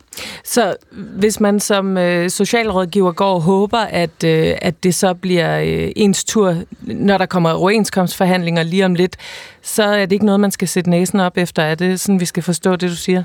Så 0.44 0.76
hvis 0.92 1.40
man 1.40 1.60
som 1.60 1.98
øh, 1.98 2.30
socialrådgiver 2.30 3.12
går 3.12 3.34
og 3.34 3.40
håber, 3.42 3.78
at, 3.78 4.24
øh, 4.24 4.54
at 4.62 4.82
det 4.82 4.94
så 4.94 5.14
bliver 5.14 5.60
øh, 5.60 5.92
ens 5.96 6.24
tur, 6.24 6.56
når 6.80 7.18
der 7.18 7.26
kommer 7.26 7.50
overenskomstforhandlinger 7.50 8.62
lige 8.62 8.84
om 8.84 8.94
lidt, 8.94 9.16
så 9.62 9.82
er 9.82 10.06
det 10.06 10.12
ikke 10.12 10.26
noget, 10.26 10.40
man 10.40 10.50
skal 10.50 10.68
sætte 10.68 10.90
næsen 10.90 11.20
op 11.20 11.38
efter. 11.38 11.62
Er 11.62 11.74
det 11.74 12.00
sådan, 12.00 12.20
vi 12.20 12.24
skal 12.24 12.42
forstå 12.42 12.76
det, 12.76 12.90
du 12.90 12.96
siger? 12.96 13.24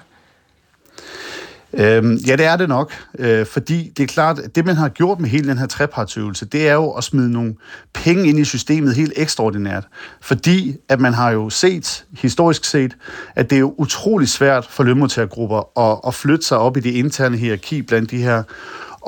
Øhm, 1.74 2.16
ja, 2.28 2.36
det 2.36 2.46
er 2.46 2.56
det 2.56 2.70
nok, 2.70 2.94
øh, 3.20 3.46
fordi 3.46 3.92
det 3.98 4.04
er 4.04 4.08
klart, 4.08 4.40
at 4.40 4.56
det 4.56 4.66
man 4.66 4.76
har 4.76 4.90
gjort 4.90 5.20
med 5.20 5.30
hele 5.30 5.50
den 5.50 5.58
her 5.58 5.68
trepartsøvelse, 5.68 6.46
det 6.46 6.70
er 6.70 6.74
jo 6.74 6.92
at 6.92 7.04
smide 7.04 7.32
nogle 7.32 7.56
penge 7.94 8.28
ind 8.28 8.40
i 8.40 8.46
systemet 8.46 8.96
helt 8.96 9.14
ekstraordinært, 9.16 9.88
fordi 10.22 10.78
at 10.90 11.00
man 11.00 11.14
har 11.14 11.32
jo 11.32 11.50
set, 11.50 12.06
historisk 12.12 12.66
set, 12.66 12.98
at 13.36 13.50
det 13.50 13.56
er 13.56 13.60
jo 13.60 13.76
utrolig 13.78 14.30
svært 14.30 14.66
for 14.70 14.84
lønmodtagergrupper 14.84 15.80
at, 15.80 16.00
at 16.08 16.14
flytte 16.14 16.46
sig 16.46 16.58
op 16.58 16.78
i 16.78 16.80
det 16.80 16.92
interne 16.92 17.38
hierarki 17.38 17.82
blandt 17.82 18.12
de 18.12 18.18
her 18.18 18.44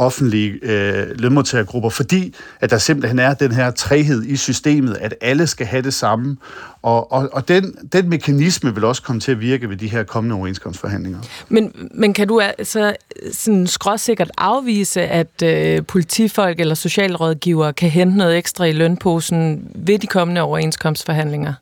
offentlige 0.01 0.59
øh, 0.61 1.07
lønmodtagergrupper, 1.19 1.89
fordi 1.89 2.35
at 2.59 2.69
der 2.69 2.77
simpelthen 2.77 3.19
er 3.19 3.33
den 3.33 3.51
her 3.51 3.71
træhed 3.71 4.23
i 4.23 4.35
systemet, 4.35 4.97
at 5.01 5.15
alle 5.21 5.47
skal 5.47 5.65
have 5.65 5.81
det 5.81 5.93
samme. 5.93 6.37
Og, 6.81 7.11
og, 7.11 7.29
og 7.33 7.47
den, 7.47 7.75
den 7.93 8.09
mekanisme 8.09 8.73
vil 8.73 8.83
også 8.83 9.01
komme 9.01 9.19
til 9.19 9.31
at 9.31 9.39
virke 9.39 9.69
ved 9.69 9.77
de 9.77 9.87
her 9.87 10.03
kommende 10.03 10.35
overenskomstforhandlinger. 10.35 11.19
Men, 11.49 11.89
men 11.93 12.13
kan 12.13 12.27
du 12.27 12.39
altså 12.39 12.95
sådan 13.31 13.67
skråsikkert 13.67 14.31
afvise, 14.37 15.01
at 15.01 15.43
øh, 15.43 15.85
politifolk 15.85 16.59
eller 16.59 16.75
socialrådgivere 16.75 17.73
kan 17.73 17.89
hente 17.89 18.17
noget 18.17 18.37
ekstra 18.37 18.65
i 18.65 18.71
lønposen 18.71 19.71
ved 19.75 19.99
de 19.99 20.07
kommende 20.07 20.41
overenskomstforhandlinger? 20.41 21.53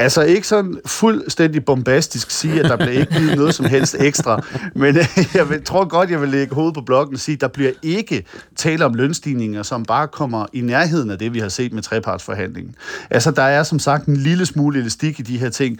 Altså 0.00 0.22
ikke 0.22 0.48
sådan 0.48 0.80
fuldstændig 0.86 1.64
bombastisk 1.64 2.30
sige, 2.30 2.60
at 2.60 2.64
der 2.64 2.76
bliver 2.76 3.00
ikke 3.00 3.14
givet 3.14 3.36
noget 3.36 3.54
som 3.54 3.66
helst 3.66 3.96
ekstra, 3.98 4.42
men 4.74 4.96
øh, 4.96 5.04
jeg 5.34 5.50
vil, 5.50 5.64
tror 5.64 5.84
godt, 5.84 6.10
jeg 6.10 6.20
vil 6.20 6.28
lægge 6.28 6.54
hovedet 6.54 6.74
på 6.74 6.80
blokken 6.80 7.14
og 7.14 7.20
sige, 7.20 7.34
at 7.34 7.40
der 7.40 7.48
bliver 7.48 7.70
ikke 7.82 8.24
tale 8.56 8.84
om 8.84 8.94
lønstigninger, 8.94 9.62
som 9.62 9.84
bare 9.84 10.08
kommer 10.08 10.46
i 10.52 10.60
nærheden 10.60 11.10
af 11.10 11.18
det, 11.18 11.34
vi 11.34 11.38
har 11.38 11.48
set 11.48 11.72
med 11.72 11.82
trepartsforhandlingen. 11.82 12.74
Altså 13.10 13.30
der 13.30 13.42
er 13.42 13.62
som 13.62 13.78
sagt 13.78 14.06
en 14.06 14.16
lille 14.16 14.46
smule 14.46 14.80
elastik 14.80 15.20
i 15.20 15.22
de 15.22 15.38
her 15.38 15.50
ting, 15.50 15.78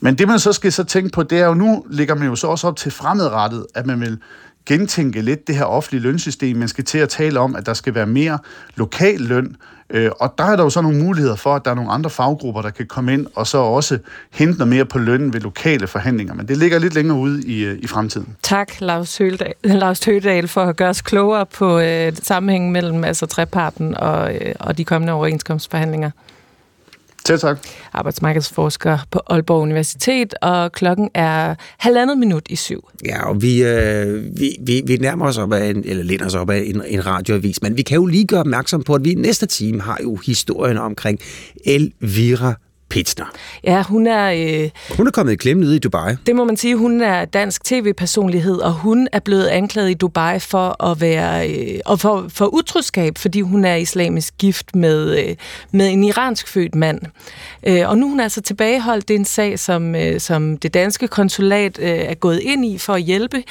men 0.00 0.18
det 0.18 0.28
man 0.28 0.38
så 0.38 0.52
skal 0.52 0.72
så 0.72 0.84
tænke 0.84 1.10
på, 1.10 1.22
det 1.22 1.38
er 1.38 1.46
jo, 1.46 1.54
nu 1.54 1.86
ligger 1.90 2.14
man 2.14 2.28
jo 2.28 2.36
så 2.36 2.46
også 2.46 2.66
op 2.66 2.76
til 2.76 2.92
fremadrettet, 2.92 3.66
at 3.74 3.86
man 3.86 4.00
vil 4.00 4.18
gentænke 4.66 5.22
lidt 5.22 5.46
det 5.46 5.56
her 5.56 5.64
offentlige 5.64 6.02
lønsystem. 6.02 6.56
Man 6.56 6.68
skal 6.68 6.84
til 6.84 6.98
at 6.98 7.08
tale 7.08 7.40
om, 7.40 7.56
at 7.56 7.66
der 7.66 7.74
skal 7.74 7.94
være 7.94 8.06
mere 8.06 8.38
lokal 8.76 9.20
løn, 9.20 9.56
Øh, 9.90 10.10
og 10.20 10.34
der 10.38 10.44
er 10.44 10.56
der 10.56 10.62
jo 10.62 10.70
så 10.70 10.82
nogle 10.82 10.98
muligheder 10.98 11.36
for, 11.36 11.54
at 11.54 11.64
der 11.64 11.70
er 11.70 11.74
nogle 11.74 11.90
andre 11.90 12.10
faggrupper, 12.10 12.62
der 12.62 12.70
kan 12.70 12.86
komme 12.86 13.12
ind 13.12 13.26
og 13.34 13.46
så 13.46 13.58
også 13.58 13.98
hente 14.32 14.58
noget 14.58 14.68
mere 14.68 14.84
på 14.84 14.98
lønnen 14.98 15.32
ved 15.32 15.40
lokale 15.40 15.86
forhandlinger. 15.86 16.34
Men 16.34 16.48
det 16.48 16.56
ligger 16.56 16.78
lidt 16.78 16.94
længere 16.94 17.18
ude 17.18 17.42
i, 17.46 17.64
øh, 17.64 17.78
i 17.78 17.86
fremtiden. 17.86 18.36
Tak, 18.42 18.80
Lars, 18.80 19.18
Høldal, 19.18 19.54
Lars 19.82 20.00
Tøgedal, 20.00 20.48
for 20.48 20.60
at 20.60 20.76
gøre 20.76 20.88
os 20.88 21.02
klogere 21.02 21.46
på 21.46 21.78
øh, 21.78 22.12
sammenhængen 22.22 22.72
mellem 22.72 23.04
altså, 23.04 23.26
treparten 23.26 23.96
og, 23.96 24.34
øh, 24.34 24.54
og 24.60 24.78
de 24.78 24.84
kommende 24.84 25.12
overenskomstforhandlinger. 25.12 26.10
Selv 27.26 27.38
tak. 27.38 27.58
Arbejdsmarkedsforsker 27.92 28.98
på 29.10 29.20
Aalborg 29.26 29.62
Universitet, 29.62 30.34
og 30.42 30.72
klokken 30.72 31.10
er 31.14 31.54
halvandet 31.78 32.18
minut 32.18 32.42
i 32.50 32.56
syv. 32.56 32.88
Ja, 33.04 33.28
og 33.28 33.42
vi, 33.42 33.64
øh, 33.64 34.38
vi, 34.38 34.56
vi, 34.60 34.82
vi 34.86 34.96
nærmer 34.96 35.26
os 35.26 35.38
op 35.38 35.52
af, 35.52 35.70
en, 35.70 35.82
eller 35.84 36.04
læner 36.04 36.26
os 36.26 36.34
op 36.34 36.50
af 36.50 36.62
en, 36.66 36.82
en 36.86 37.06
radioavis, 37.06 37.62
men 37.62 37.76
vi 37.76 37.82
kan 37.82 37.94
jo 37.94 38.06
lige 38.06 38.26
gøre 38.26 38.40
opmærksom 38.40 38.82
på, 38.82 38.94
at 38.94 39.04
vi 39.04 39.14
næste 39.14 39.46
time 39.46 39.80
har 39.80 39.98
jo 40.02 40.16
historien 40.16 40.78
omkring 40.78 41.18
Elvira 41.64 42.54
Pitsner. 42.88 43.26
Ja, 43.64 43.82
hun 43.82 44.06
er... 44.06 44.30
Øh, 44.30 44.70
hun 44.96 45.06
er 45.06 45.10
kommet 45.10 45.32
i 45.32 45.36
klemme 45.36 45.62
nede 45.62 45.76
i 45.76 45.78
Dubai. 45.78 46.14
Det 46.26 46.36
må 46.36 46.44
man 46.44 46.56
sige. 46.56 46.76
Hun 46.76 47.00
er 47.00 47.24
dansk 47.24 47.64
tv-personlighed, 47.64 48.58
og 48.58 48.72
hun 48.72 49.08
er 49.12 49.20
blevet 49.20 49.46
anklaget 49.46 49.90
i 49.90 49.94
Dubai 49.94 50.38
for 50.38 50.84
at 50.84 51.00
være 51.00 51.50
øh, 51.50 51.80
og 51.86 52.00
for, 52.00 52.26
for 52.28 52.54
utroskab, 52.54 53.18
fordi 53.18 53.40
hun 53.40 53.64
er 53.64 53.74
islamisk 53.74 54.34
gift 54.38 54.76
med, 54.76 55.18
øh, 55.18 55.36
med 55.72 55.88
en 55.88 56.04
iransk 56.04 56.48
født 56.48 56.74
mand. 56.74 57.00
Øh, 57.66 57.88
og 57.88 57.98
nu 57.98 58.06
er 58.06 58.10
hun 58.10 58.20
altså 58.20 58.40
tilbageholdt. 58.40 59.08
Det 59.08 59.14
er 59.14 59.18
en 59.18 59.24
sag, 59.24 59.58
som, 59.58 59.94
øh, 59.94 60.20
som 60.20 60.56
det 60.56 60.74
danske 60.74 61.08
konsulat 61.08 61.78
øh, 61.82 61.88
er 61.88 62.14
gået 62.14 62.40
ind 62.42 62.64
i 62.64 62.78
for 62.78 62.92
at 62.92 63.02
hjælpe 63.02 63.42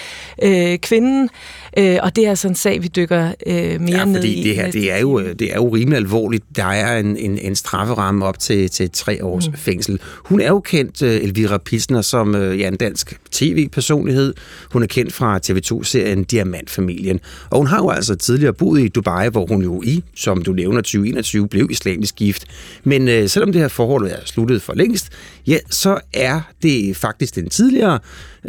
øh, 0.44 0.78
kvinden. 0.78 1.30
Øh, 1.78 1.98
og 2.02 2.16
det 2.16 2.26
er 2.26 2.30
altså 2.30 2.48
en 2.48 2.56
sag, 2.56 2.84
vi 2.84 2.88
dykker 2.88 3.32
øh, 3.48 3.82
mere 3.82 3.98
ja, 3.98 4.06
ned 4.06 4.24
i. 4.24 4.44
det 4.44 4.56
her, 4.56 4.72
det 4.72 4.92
er, 4.92 4.98
jo, 4.98 5.34
det 5.34 5.52
er 5.52 5.56
jo 5.56 5.70
rimelig 5.70 5.98
alvorligt. 5.98 6.44
Der 6.56 6.66
er 6.66 7.00
en, 7.00 7.18
en, 7.18 7.38
en 7.38 7.56
strafferamme 7.56 8.26
op 8.26 8.40
til, 8.40 8.70
til 8.70 8.92
tre 8.92 9.24
års 9.26 9.48
mm. 9.48 9.56
fængsel. 9.56 10.00
Hun 10.26 10.42
er 10.42 10.48
jo 10.48 10.60
kendt, 10.60 11.02
øh, 11.02 11.24
Elvira 11.24 11.58
Pilsner, 11.58 12.02
som 12.02 12.36
øh, 12.36 12.60
ja, 12.60 12.68
en 12.68 12.76
dansk 12.76 13.20
tv-personlighed. 13.32 14.34
Hun 14.72 14.84
er 14.84 14.88
kendt 14.88 15.14
fra 15.14 15.40
TV2-serien 15.48 16.24
Diamantfamilien. 16.24 17.20
Og 17.50 17.58
hun 17.58 17.68
har 17.68 17.78
jo 17.78 17.90
altså 17.90 18.16
tidligere 18.16 18.54
boet 18.54 18.82
i 18.82 18.88
Dubai, 18.88 19.30
hvor 19.30 19.46
hun 19.46 19.62
jo 19.62 19.82
i, 19.82 20.04
som 20.16 20.42
du 20.42 20.54
nævner, 20.54 20.82
2021 20.82 21.48
blev 21.48 21.68
islamisk 21.72 22.16
gift. 22.16 22.46
Men 22.84 23.08
øh, 23.08 23.30
selvom 23.30 23.52
det 23.52 23.62
her 23.62 23.68
forhold 23.68 24.08
er 24.08 24.20
sluttet 24.26 24.62
for 24.62 24.74
længst, 24.74 25.10
ja, 25.48 25.58
så 25.70 26.00
er 26.14 26.42
det 26.64 26.96
faktisk 26.96 27.36
den 27.36 27.50
tidligere 27.50 28.00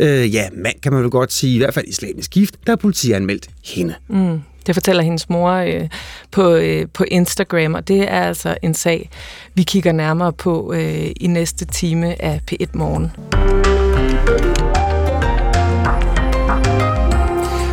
øh, 0.01 0.35
ja, 0.35 0.49
mand 0.53 0.81
kan 0.83 0.93
man 0.93 1.03
vel 1.03 1.11
godt 1.11 1.33
sige, 1.33 1.55
i 1.55 1.59
hvert 1.59 1.75
fald 1.75 1.87
islamisk 1.89 2.31
gift, 2.31 2.55
der 2.67 2.73
er 2.73 2.77
politianmeldt 2.77 3.49
hende. 3.65 3.95
Mm. 4.09 4.39
Det 4.67 4.75
fortæller 4.75 5.03
hendes 5.03 5.29
mor 5.29 5.51
øh, 5.51 5.89
på, 6.31 6.55
øh, 6.55 6.87
på 6.95 7.05
Instagram, 7.11 7.75
og 7.75 7.89
det 7.89 8.03
er 8.03 8.21
altså 8.23 8.57
en 8.63 8.75
sag, 8.75 9.11
vi 9.55 9.63
kigger 9.63 9.93
nærmere 9.93 10.33
på 10.33 10.73
øh, 10.73 11.11
i 11.21 11.27
næste 11.27 11.65
time 11.65 12.23
af 12.23 12.41
P1 12.51 12.67
Morgen. 12.75 13.76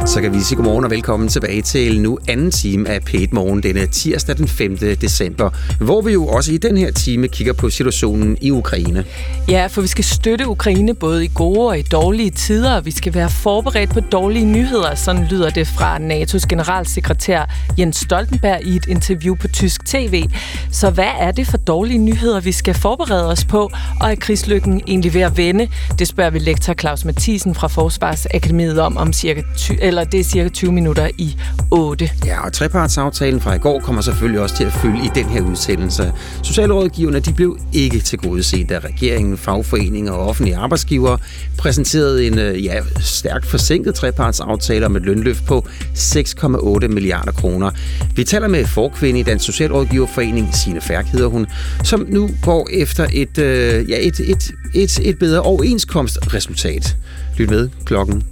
Så 0.06 0.22
kan 0.22 0.34
vi 0.34 0.42
sige 0.42 0.56
godmorgen 0.56 0.86
og 0.86 0.92
velkommen 0.92 1.30
tilbage 1.30 1.62
til 1.62 2.02
nu 2.02 2.18
anden 2.28 2.52
time 2.52 2.90
af 2.90 3.02
p 3.02 3.14
Morgen 3.32 3.64
denne 3.64 3.88
tirsdag 3.88 4.38
den 4.38 4.48
5. 4.48 4.78
december, 4.78 5.50
hvor 5.80 6.02
vi 6.02 6.12
jo 6.14 6.28
også 6.28 6.52
i 6.52 6.58
den 6.58 6.78
her 6.78 6.92
time 6.92 7.28
kigger 7.28 7.54
på 7.54 7.70
situationen 7.70 8.38
i 8.42 8.52
Ukraine. 8.52 9.06
Ja, 9.50 9.68
for 9.68 9.82
vi 9.82 9.88
skal 9.88 10.04
støtte 10.04 10.48
Ukraine 10.48 10.94
både 10.94 11.26
i 11.26 11.30
gode 11.36 11.68
og 11.68 11.80
i 11.80 11.82
dårlige 11.82 12.30
tider, 12.30 12.82
vi 12.82 12.92
skal 12.92 13.14
være 13.14 13.30
forberedt 13.30 13.94
på 13.94 14.00
dårlige 14.00 14.46
nyheder, 14.46 14.96
sådan 14.96 15.28
lyder 15.30 15.50
det 15.50 15.68
fra 15.68 15.98
NATO's 15.98 16.48
generalsekretær 16.50 17.50
Jens 17.80 17.98
Stoltenberg 17.98 18.60
i 18.64 18.76
et 18.76 18.86
interview 18.88 19.36
på 19.36 19.48
tysk 19.48 19.86
tv. 19.86 20.24
Så 20.72 20.90
hvad 20.90 21.12
er 21.20 21.32
det 21.32 21.48
for 21.48 21.58
dårlige 21.58 21.98
nyheder, 22.00 22.40
vi 22.40 22.52
skal 22.52 22.74
forberede 22.74 23.30
os 23.30 23.46
på, 23.46 23.72
og 24.02 24.12
er 24.12 24.16
krigslykken 24.16 24.82
egentlig 24.88 25.14
ved 25.14 25.22
at 25.22 25.38
vende? 25.38 25.68
Det 26.00 26.08
spørger 26.08 26.30
vi 26.30 26.40
lektor 26.40 26.74
Claus 26.74 27.06
Mathisen 27.06 27.56
fra 27.56 27.68
Forsvarsakademiet 27.68 28.80
om 28.80 28.98
om 28.98 29.14
cirka 29.14 29.42
20, 29.58 29.93
eller 29.94 30.04
det 30.04 30.20
er 30.20 30.24
cirka 30.24 30.50
20 30.50 30.72
minutter 30.72 31.10
i 31.18 31.36
8. 31.72 32.10
Ja, 32.26 32.46
og 32.46 32.54
trepartsaftalen 32.54 33.42
fra 33.42 33.54
i 33.54 33.58
går 33.58 33.80
kommer 33.80 34.02
selvfølgelig 34.02 34.42
også 34.42 34.56
til 34.56 34.64
at 34.64 34.74
følge 34.74 35.06
i 35.06 35.10
den 35.16 35.26
her 35.26 35.42
udsendelse. 35.42 36.14
Socialrådgiverne 36.44 37.20
de 37.20 37.34
blev 37.34 37.58
ikke 37.74 38.00
til 38.00 38.20
gode 38.20 38.44
set, 38.44 38.70
da 38.70 38.80
regeringen, 38.80 39.38
fagforeninger 39.38 40.12
og 40.12 40.28
offentlige 40.28 40.58
arbejdsgivere 40.58 41.18
præsenterede 41.58 42.28
en 42.28 42.40
øh, 42.40 42.66
ja, 42.66 42.82
stærkt 43.00 43.46
forsinket 43.46 43.96
trepartsaftale 43.96 44.86
om 44.86 44.96
et 44.96 45.02
lønløft 45.02 45.46
på 45.46 45.68
6,8 45.96 46.88
milliarder 46.88 47.32
kroner. 47.32 47.72
Vi 48.16 48.24
taler 48.24 48.48
med 48.48 48.66
forkvinde 48.66 49.20
i 49.20 49.24
Dansk 49.24 49.46
Socialrådgiverforening, 49.46 50.56
Signe 50.56 50.82
Færk 50.82 51.06
hedder 51.06 51.28
hun, 51.28 51.48
som 51.84 52.06
nu 52.10 52.30
går 52.44 52.70
efter 52.72 53.08
et, 53.14 53.38
øh, 53.38 53.90
ja, 53.90 53.98
et, 54.00 54.20
et, 54.20 54.52
et, 54.74 55.00
et 55.00 55.20
bedre 55.20 55.42
overenskomstresultat. 55.42 56.96
Lyt 57.38 57.50
med 57.50 57.70
klokken 57.86 58.24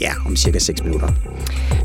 ja, 0.00 0.12
om 0.26 0.36
cirka 0.36 0.58
6 0.58 0.84
minutter. 0.84 1.08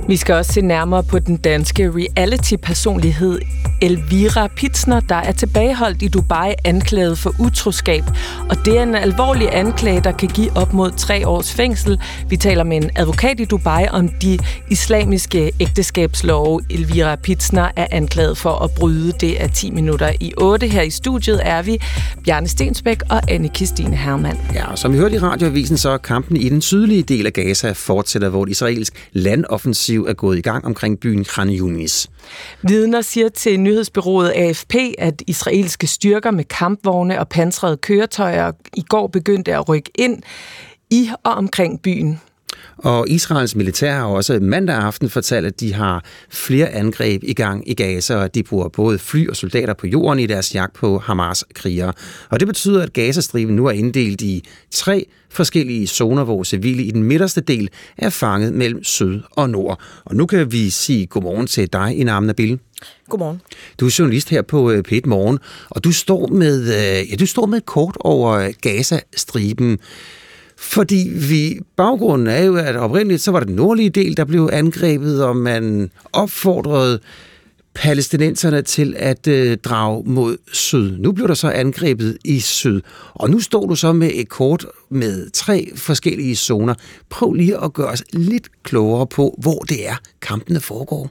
Vi 0.07 0.15
skal 0.17 0.35
også 0.35 0.53
se 0.53 0.61
nærmere 0.61 1.03
på 1.03 1.19
den 1.19 1.37
danske 1.37 1.91
reality-personlighed 1.91 3.39
Elvira 3.81 4.47
Pitsner, 4.47 4.99
der 4.99 5.15
er 5.15 5.31
tilbageholdt 5.31 6.01
i 6.01 6.07
Dubai 6.07 6.53
anklaget 6.63 7.17
for 7.17 7.35
utroskab. 7.39 8.03
Og 8.49 8.57
det 8.65 8.77
er 8.77 8.83
en 8.83 8.95
alvorlig 8.95 9.55
anklage, 9.55 10.01
der 10.01 10.11
kan 10.11 10.29
give 10.29 10.57
op 10.57 10.73
mod 10.73 10.91
tre 10.91 11.27
års 11.27 11.53
fængsel. 11.53 11.99
Vi 12.29 12.37
taler 12.37 12.63
med 12.63 12.77
en 12.77 12.89
advokat 12.95 13.39
i 13.39 13.45
Dubai 13.45 13.87
om 13.91 14.09
de 14.09 14.39
islamiske 14.69 15.51
ægteskabslove. 15.59 16.61
Elvira 16.69 17.15
Pitsner 17.15 17.69
er 17.75 17.87
anklaget 17.91 18.37
for 18.37 18.63
at 18.63 18.71
bryde. 18.71 19.11
Det 19.11 19.43
er 19.43 19.47
10 19.47 19.71
minutter 19.71 20.11
i 20.19 20.33
8. 20.37 20.67
Her 20.67 20.81
i 20.81 20.89
studiet 20.89 21.41
er 21.43 21.61
vi 21.61 21.81
Bjarne 22.23 22.47
Stensbæk 22.47 23.01
og 23.09 23.21
anne 23.31 23.49
Christine 23.55 23.95
Hermann. 23.95 24.37
Ja, 24.53 24.71
og 24.71 24.79
som 24.79 24.93
vi 24.93 24.97
hørte 24.97 25.15
i 25.15 25.19
radioavisen, 25.19 25.77
så 25.77 25.89
er 25.89 25.97
kampen 25.97 26.37
i 26.37 26.49
den 26.49 26.61
sydlige 26.61 27.03
del 27.03 27.25
af 27.25 27.33
Gaza 27.33 27.71
fortsætter, 28.05 28.29
hvor 28.29 28.43
et 28.43 28.49
israelsk 28.49 29.09
landoffensiv 29.13 30.05
er 30.05 30.13
gået 30.13 30.37
i 30.37 30.41
gang 30.41 30.65
omkring 30.65 30.99
byen 30.99 31.23
Khan 31.23 31.49
Yunis. 31.49 32.09
Vidner 32.61 33.01
siger 33.01 33.29
til 33.29 33.59
nyhedsbyrået 33.59 34.31
AFP, 34.35 34.75
at 34.97 35.23
israelske 35.27 35.87
styrker 35.87 36.31
med 36.31 36.43
kampvogne 36.43 37.19
og 37.19 37.29
pansrede 37.29 37.77
køretøjer 37.77 38.51
i 38.75 38.81
går 38.81 39.07
begyndte 39.07 39.55
at 39.55 39.69
rykke 39.69 39.91
ind 39.95 40.23
i 40.89 41.09
og 41.23 41.31
omkring 41.31 41.81
byen. 41.81 42.19
Og 42.77 43.09
Israels 43.09 43.55
militær 43.55 43.93
har 43.93 44.05
også 44.05 44.39
mandag 44.41 44.75
aften 44.75 45.09
fortalt, 45.09 45.45
at 45.45 45.59
de 45.59 45.73
har 45.73 46.03
flere 46.29 46.69
angreb 46.69 47.23
i 47.23 47.33
gang 47.33 47.69
i 47.69 47.73
Gaza, 47.73 48.15
og 48.15 48.35
de 48.35 48.43
bruger 48.43 48.69
både 48.69 48.99
fly 48.99 49.29
og 49.29 49.35
soldater 49.35 49.73
på 49.73 49.87
jorden 49.87 50.19
i 50.19 50.25
deres 50.25 50.55
jagt 50.55 50.73
på 50.73 50.99
Hamas-krigere. 50.99 51.93
Og 52.29 52.39
det 52.39 52.47
betyder, 52.47 52.83
at 52.83 52.93
Gazastriben 52.93 53.55
nu 53.55 53.65
er 53.65 53.71
inddelt 53.71 54.21
i 54.21 54.43
tre 54.71 55.05
forskellige 55.29 55.87
zoner, 55.87 56.23
hvor 56.23 56.43
civile 56.43 56.83
i 56.83 56.91
den 56.91 57.03
midterste 57.03 57.41
del 57.41 57.69
er 57.97 58.09
fanget 58.09 58.53
mellem 58.53 58.83
syd 58.83 59.21
og 59.31 59.49
nord. 59.49 59.79
Og 60.05 60.15
nu 60.15 60.25
kan 60.25 60.51
vi 60.51 60.69
sige 60.69 61.05
godmorgen 61.05 61.47
til 61.47 61.73
dig, 61.73 61.97
Inam 61.97 62.23
Nabil. 62.23 62.59
Godmorgen. 63.09 63.41
Du 63.79 63.85
er 63.85 63.95
journalist 63.99 64.29
her 64.29 64.41
på 64.41 64.71
øh, 64.71 64.83
P1 64.91 65.01
Morgen, 65.05 65.39
og 65.69 65.83
du 65.83 65.91
står 65.91 66.27
med, 66.27 66.61
øh, 66.61 67.11
ja, 67.11 67.15
du 67.15 67.25
står 67.25 67.45
med 67.45 67.57
et 67.57 67.65
kort 67.65 67.97
over 67.99 68.51
Gaza-striben. 68.61 69.79
Fordi 70.57 71.11
vi, 71.29 71.59
baggrunden 71.75 72.27
er 72.27 72.43
jo, 72.43 72.55
at 72.55 72.75
oprindeligt 72.75 73.21
så 73.21 73.31
var 73.31 73.39
det 73.39 73.47
den 73.47 73.55
nordlige 73.55 73.89
del, 73.89 74.17
der 74.17 74.25
blev 74.25 74.49
angrebet, 74.53 75.23
og 75.23 75.37
man 75.37 75.91
opfordrede 76.13 76.99
palæstinenserne 77.75 78.61
til 78.61 78.95
at 78.97 79.27
øh, 79.27 79.57
drage 79.57 80.03
mod 80.05 80.37
syd. 80.53 80.97
Nu 80.97 81.11
blev 81.11 81.27
der 81.27 81.33
så 81.33 81.49
angrebet 81.49 82.17
i 82.23 82.39
syd, 82.39 82.81
og 83.13 83.29
nu 83.29 83.39
står 83.39 83.65
du 83.65 83.75
så 83.75 83.93
med 83.93 84.11
et 84.13 84.29
kort 84.29 84.65
med 84.89 85.29
tre 85.29 85.71
forskellige 85.75 86.35
zoner. 86.35 86.73
Prøv 87.09 87.33
lige 87.33 87.63
at 87.63 87.73
gøre 87.73 87.87
os 87.87 88.03
lidt 88.13 88.63
klogere 88.63 89.07
på, 89.07 89.35
hvor 89.37 89.59
det 89.59 89.87
er, 89.87 89.95
kampene 90.21 90.59
foregår. 90.59 91.09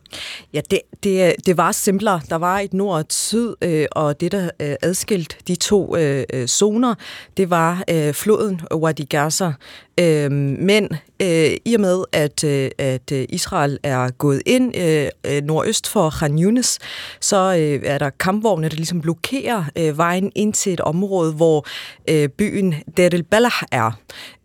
Ja, 0.52 0.60
det, 0.70 0.80
det, 1.02 1.34
det 1.46 1.56
var 1.56 1.72
simplere. 1.72 2.20
Der 2.30 2.36
var 2.36 2.60
et 2.60 2.74
nord 2.74 2.94
og 2.94 3.00
et 3.00 3.12
syd, 3.12 3.54
øh, 3.62 3.86
og 3.92 4.20
det, 4.20 4.32
der 4.32 4.50
øh, 4.60 4.74
adskilte 4.82 5.36
de 5.48 5.54
to 5.54 5.96
øh, 5.96 6.24
øh 6.32 6.46
zoner, 6.46 6.94
det 7.36 7.50
var 7.50 7.84
øh, 7.90 8.14
floden 8.14 8.60
Wadi 8.74 9.04
Gaza. 9.04 9.52
Øh, 10.00 10.32
men 10.32 10.88
øh, 11.22 11.56
i 11.64 11.74
og 11.74 11.80
med, 11.80 12.04
at, 12.12 12.44
øh, 12.44 12.70
at 12.78 13.10
Israel 13.10 13.78
er 13.82 14.10
gået 14.10 14.42
ind 14.46 14.76
øh, 14.76 15.08
øh, 15.26 15.42
nordøst 15.42 15.86
for 15.88 16.10
Khan 16.10 16.38
Yunis, 16.38 16.78
så 17.20 17.36
øh, 17.36 17.80
er 17.84 17.98
der 17.98 18.10
kampvogne, 18.10 18.68
der 18.68 18.76
ligesom 18.76 19.00
blokerer 19.00 19.64
øh, 19.78 19.98
vejen 19.98 20.32
ind 20.34 20.52
til 20.52 20.72
et 20.72 20.80
område, 20.80 21.32
hvor 21.32 21.66
øh, 22.10 22.28
byen 22.28 22.74
Deir 22.96 23.08
el-Balah 23.08 23.62
er. 23.72 23.98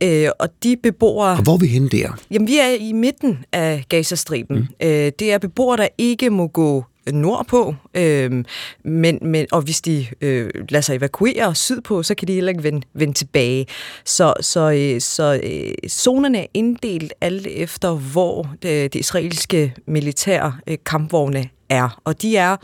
Øh, 0.03 0.29
og 0.39 0.49
de 0.63 0.77
beboere... 0.83 1.31
Og 1.31 1.43
hvor 1.43 1.53
er 1.53 1.57
vi 1.57 1.67
henne 1.67 1.89
der? 1.89 2.09
Jamen, 2.31 2.47
vi 2.47 2.57
er 2.57 2.69
i 2.79 2.93
midten 2.93 3.45
af 3.51 3.83
Gazastriben. 3.89 4.57
Mm. 4.57 4.87
Øh, 4.87 5.11
det 5.19 5.33
er 5.33 5.37
beboere, 5.37 5.77
der 5.77 5.87
ikke 5.97 6.29
må 6.29 6.47
gå 6.47 6.85
nordpå, 7.13 7.75
øh, 7.93 8.43
men, 8.83 9.19
men, 9.21 9.47
og 9.51 9.61
hvis 9.61 9.81
de 9.81 10.07
øh, 10.21 10.49
lader 10.69 10.81
sig 10.81 10.95
evakuere 10.95 11.55
sydpå, 11.55 12.03
så 12.03 12.15
kan 12.15 12.27
de 12.27 12.33
heller 12.33 12.49
ikke 12.49 12.63
vende, 12.63 12.87
vende 12.93 13.13
tilbage. 13.13 13.67
Så, 14.05 14.33
så, 14.41 14.71
øh, 14.71 15.01
så 15.01 15.39
øh, 15.43 15.89
zonerne 15.89 16.39
er 16.39 16.47
inddelt 16.53 17.13
alt 17.21 17.47
efter, 17.47 17.93
hvor 17.95 18.47
det, 18.61 18.93
det 18.93 18.99
israelske 18.99 19.75
militær 19.87 20.59
øh, 20.67 20.77
kampvogne 20.85 21.49
er. 21.69 22.01
Og 22.03 22.21
de 22.21 22.37
er 22.37 22.55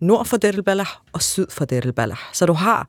nord 0.00 0.26
for 0.26 0.36
Deir 0.36 1.00
og 1.12 1.22
syd 1.22 1.46
for 1.50 1.64
Deir 1.64 2.20
Så 2.32 2.46
du 2.46 2.52
har 2.52 2.88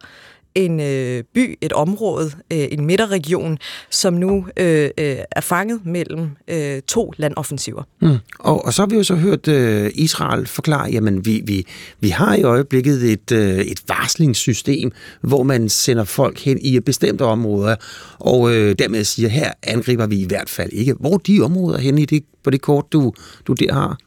en 0.56 0.80
øh, 0.80 1.24
by, 1.34 1.58
et 1.62 1.74
område, 1.74 2.32
øh, 2.54 2.68
en 2.72 2.86
midterregion, 2.86 3.58
som 3.90 4.14
nu 4.14 4.46
øh, 4.58 4.90
øh, 4.98 5.18
er 5.32 5.42
fanget 5.42 5.86
mellem 5.86 6.30
øh, 6.48 6.82
to 6.82 7.14
landoffensiver. 7.18 7.84
Mm. 8.02 8.18
Og, 8.40 8.66
og 8.66 8.74
så 8.74 8.82
har 8.82 8.88
vi 8.88 8.96
jo 8.96 9.04
så 9.04 9.16
hørt 9.16 9.48
øh, 9.48 9.92
Israel 9.96 10.48
forklare, 10.48 10.90
jamen 10.92 11.26
vi, 11.26 11.42
vi, 11.46 11.66
vi 12.00 12.10
har 12.10 12.36
i 12.36 12.44
øjeblikket 12.44 13.12
et, 13.12 13.32
øh, 13.32 13.58
et 13.58 13.82
varslingssystem, 13.88 14.92
hvor 15.22 15.44
man 15.44 15.70
sender 15.70 16.04
folk 16.04 16.40
hen 16.40 16.60
i 16.62 16.76
et 16.76 16.86
bestemte 16.86 17.22
områder, 17.22 17.76
og 18.20 18.56
øh, 18.56 18.76
dermed 18.80 19.04
siger, 19.04 19.30
her 19.30 19.52
angriber 19.64 20.08
vi 20.08 20.20
i 20.20 20.26
hvert 20.28 20.50
fald 20.50 20.74
ikke. 20.74 20.94
Hvor 21.00 21.14
er 21.14 21.18
de 21.18 21.42
områder 21.42 21.78
hen 21.78 21.98
i 21.98 22.06
det, 22.06 22.24
på 22.44 22.50
det 22.50 22.62
kort, 22.62 22.86
du, 22.92 23.14
du 23.48 23.54
der 23.54 23.74
har? 23.74 23.98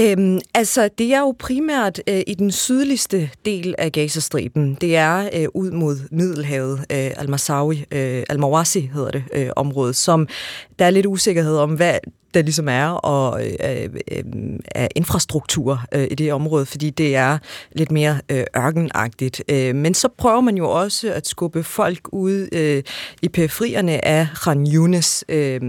Øhm, 0.00 0.40
altså, 0.54 0.88
det 0.98 1.14
er 1.14 1.20
jo 1.20 1.34
primært 1.38 2.02
øh, 2.08 2.20
i 2.26 2.34
den 2.34 2.52
sydligste 2.52 3.30
del 3.44 3.74
af 3.78 3.92
Gazastriben. 3.92 4.74
Det 4.80 4.96
er 4.96 5.28
øh, 5.32 5.48
ud 5.54 5.70
mod 5.70 5.96
Middelhavet, 6.10 6.78
øh, 6.78 7.10
Al-Masawi, 7.16 7.84
øh, 7.90 8.22
Al-Mawasi 8.30 8.90
hedder 8.94 9.10
det, 9.10 9.24
øh, 9.32 9.50
området, 9.56 9.96
som 9.96 10.28
der 10.78 10.84
er 10.84 10.90
lidt 10.90 11.06
usikkerhed 11.06 11.56
om, 11.56 11.74
hvad 11.74 11.98
der 12.34 12.42
ligesom 12.42 12.68
er 12.68 12.88
og 12.88 13.46
øh, 13.46 13.88
øh, 14.12 14.58
er 14.74 14.88
infrastruktur 14.96 15.84
øh, 15.92 16.06
i 16.10 16.14
det 16.14 16.32
område, 16.32 16.66
fordi 16.66 16.90
det 16.90 17.16
er 17.16 17.38
lidt 17.72 17.90
mere 17.90 18.20
øh, 18.28 18.44
ørkenagtigt. 18.56 19.42
Øh, 19.48 19.74
men 19.74 19.94
så 19.94 20.08
prøver 20.18 20.40
man 20.40 20.56
jo 20.56 20.70
også 20.70 21.12
at 21.12 21.26
skubbe 21.26 21.62
folk 21.62 22.08
ud 22.12 22.48
øh, 22.52 22.82
i 23.22 23.28
periferierne 23.28 24.04
af 24.04 24.28
Khan 24.34 24.66
Yunis. 24.74 25.24
Øh, 25.28 25.60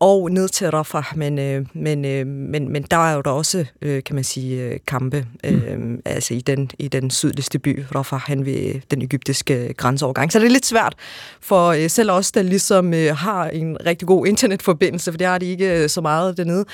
og 0.00 0.30
ned 0.30 0.48
til 0.48 0.70
Rafah, 0.70 1.04
men, 1.16 1.38
øh, 1.38 1.66
men, 1.74 2.04
øh, 2.04 2.26
men, 2.26 2.72
men 2.72 2.82
der 2.82 2.96
er 2.96 3.14
jo 3.14 3.20
der 3.20 3.30
også, 3.30 3.64
øh, 3.82 4.02
kan 4.02 4.14
man 4.14 4.24
sige, 4.24 4.62
øh, 4.62 4.78
kampe 4.86 5.26
øh, 5.44 5.78
mm. 5.78 6.02
altså 6.04 6.34
i 6.34 6.40
den, 6.40 6.70
i 6.78 6.88
den 6.88 7.10
sydligste 7.10 7.58
by, 7.58 7.84
Rafah, 7.94 8.20
hen 8.28 8.46
ved 8.46 8.80
den 8.90 9.02
egyptiske 9.02 9.74
grænseovergang. 9.76 10.32
Så 10.32 10.38
det 10.38 10.46
er 10.46 10.50
lidt 10.50 10.66
svært 10.66 10.94
for 11.40 11.68
øh, 11.68 11.90
selv 11.90 12.10
os, 12.10 12.32
der 12.32 12.42
ligesom 12.42 12.94
øh, 12.94 13.16
har 13.16 13.48
en 13.48 13.76
rigtig 13.86 14.08
god 14.08 14.26
internetforbindelse, 14.26 15.12
for 15.12 15.18
det 15.18 15.26
har 15.26 15.38
de 15.38 15.46
ikke 15.46 15.82
øh, 15.82 15.88
så 15.88 16.00
meget 16.00 16.36
dernede, 16.36 16.64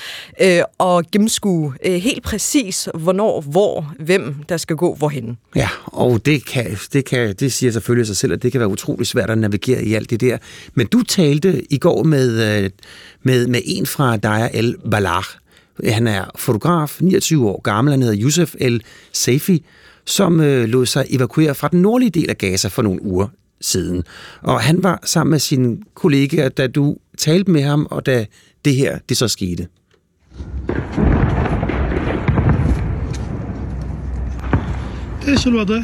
øh, 0.41 0.61
og 0.77 1.03
gennemskue 1.11 1.73
øh, 1.85 1.93
helt 1.93 2.23
præcis, 2.23 2.89
hvornår, 2.93 3.41
hvor, 3.41 3.93
hvem 3.99 4.35
der 4.49 4.57
skal 4.57 4.75
gå 4.75 4.95
hvorhen. 4.95 5.37
Ja, 5.55 5.69
og 5.85 6.25
det, 6.25 6.45
kan, 6.45 6.77
det, 6.93 7.05
kan, 7.05 7.35
det 7.39 7.53
siger 7.53 7.71
selvfølgelig 7.71 8.07
sig 8.07 8.17
selv, 8.17 8.33
at 8.33 8.43
det 8.43 8.51
kan 8.51 8.59
være 8.59 8.69
utrolig 8.69 9.07
svært 9.07 9.29
at 9.29 9.37
navigere 9.37 9.83
i 9.83 9.93
alt 9.93 10.09
det 10.09 10.21
der. 10.21 10.37
Men 10.73 10.87
du 10.87 11.03
talte 11.03 11.73
i 11.73 11.77
går 11.77 12.03
med... 12.03 12.63
Øh, 12.63 12.69
med, 13.22 13.46
med 13.46 13.60
en 13.64 13.86
fra 13.86 14.16
Daya 14.16 14.48
El 14.54 14.76
Balah. 14.90 15.24
Han 15.84 16.06
er 16.06 16.24
fotograf, 16.36 17.00
29 17.00 17.48
år 17.48 17.60
gammel, 17.60 17.92
han 17.92 18.02
hedder 18.02 18.22
Yusuf 18.22 18.54
El 18.60 18.82
Safi, 19.12 19.64
som 20.04 20.40
øh, 20.40 20.68
lod 20.68 20.86
sig 20.86 21.06
evakuere 21.10 21.54
fra 21.54 21.68
den 21.68 21.82
nordlige 21.82 22.10
del 22.10 22.30
af 22.30 22.38
Gaza 22.38 22.68
for 22.68 22.82
nogle 22.82 23.02
uger 23.02 23.28
siden. 23.60 24.02
Og 24.42 24.60
han 24.60 24.82
var 24.82 25.00
sammen 25.04 25.30
med 25.30 25.38
sine 25.38 25.78
kollegaer, 25.94 26.48
da 26.48 26.66
du 26.66 26.96
talte 27.18 27.50
med 27.50 27.62
ham, 27.62 27.86
og 27.90 28.06
da 28.06 28.26
det 28.64 28.74
her 28.74 28.98
det 29.08 29.16
så 29.16 29.28
skete. 29.28 29.68
ايش 35.28 35.46
الوضع؟ 35.46 35.82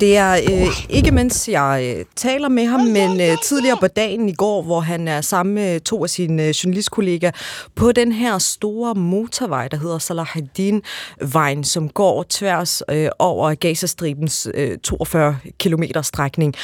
Det 0.00 0.16
er 0.16 0.32
øh, 0.32 0.96
ikke 0.96 1.10
mens 1.10 1.48
jeg 1.48 1.94
øh, 1.96 2.04
taler 2.16 2.48
med 2.48 2.66
ham, 2.66 2.80
men 2.80 3.20
øh, 3.20 3.36
tidligere 3.44 3.76
på 3.80 3.86
dagen 3.86 4.28
i 4.28 4.34
går, 4.34 4.62
hvor 4.62 4.80
han 4.80 5.08
er 5.08 5.20
sammen 5.20 5.54
med 5.54 5.80
to 5.80 6.02
af 6.02 6.10
sine 6.10 6.42
øh, 6.42 6.48
journalistkollegaer 6.48 7.30
på 7.74 7.92
den 7.92 8.12
her 8.12 8.38
store 8.38 8.94
motorvej, 8.94 9.68
der 9.68 9.76
hedder 9.76 9.98
Salahadin-vejen, 9.98 11.64
som 11.64 11.88
går 11.88 12.24
tværs 12.28 12.82
øh, 12.90 13.08
over 13.18 13.54
Gazastribens 13.54 14.48
øh, 14.54 14.78
42 14.78 15.36
km 15.58 15.82
strækning. 16.02 16.54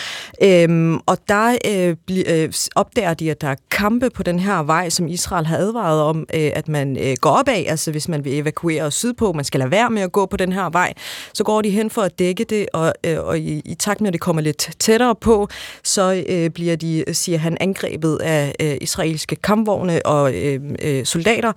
Øhm, 0.42 1.00
og 1.06 1.18
der 1.28 1.58
øh, 1.68 1.96
bl- 2.10 2.32
øh, 2.32 2.52
opdager 2.74 3.14
de, 3.14 3.30
at 3.30 3.40
der 3.40 3.48
er 3.48 3.56
kampe 3.70 4.10
på 4.10 4.22
den 4.22 4.38
her 4.38 4.62
vej, 4.62 4.88
som 4.88 5.08
Israel 5.08 5.46
har 5.46 5.56
advaret 5.56 6.02
om, 6.02 6.26
øh, 6.34 6.50
at 6.54 6.68
man 6.68 6.96
øh, 7.00 7.16
går 7.20 7.30
op 7.30 7.48
af, 7.48 7.66
altså 7.68 7.90
hvis 7.90 8.08
man 8.08 8.24
vil 8.24 8.38
evakuere 8.38 8.90
sydpå, 8.90 9.32
man 9.32 9.44
skal 9.44 9.58
lade 9.58 9.70
være 9.70 9.90
med 9.90 10.02
at 10.02 10.12
gå 10.12 10.26
på 10.26 10.36
den 10.36 10.52
her 10.52 10.70
vej, 10.70 10.92
så 11.34 11.44
går 11.44 11.62
de 11.62 11.70
hen 11.70 11.90
for 11.90 12.02
at 12.02 12.18
dække 12.18 12.44
det, 12.44 12.66
og 12.72 12.92
øh, 13.06 13.25
og 13.26 13.38
i, 13.38 13.62
i 13.64 13.74
takt 13.74 14.00
med, 14.00 14.08
at 14.08 14.12
det 14.12 14.20
kommer 14.20 14.42
lidt 14.42 14.70
tættere 14.78 15.14
på, 15.14 15.48
så 15.84 16.24
øh, 16.28 16.50
bliver 16.50 16.76
de, 16.76 17.04
siger 17.12 17.38
han, 17.38 17.56
angrebet 17.60 18.16
af 18.16 18.54
øh, 18.60 18.76
israelske 18.80 19.36
kampvogne 19.36 20.06
og 20.06 20.34
øh, 20.34 20.60
øh, 20.82 21.04
soldater, 21.04 21.52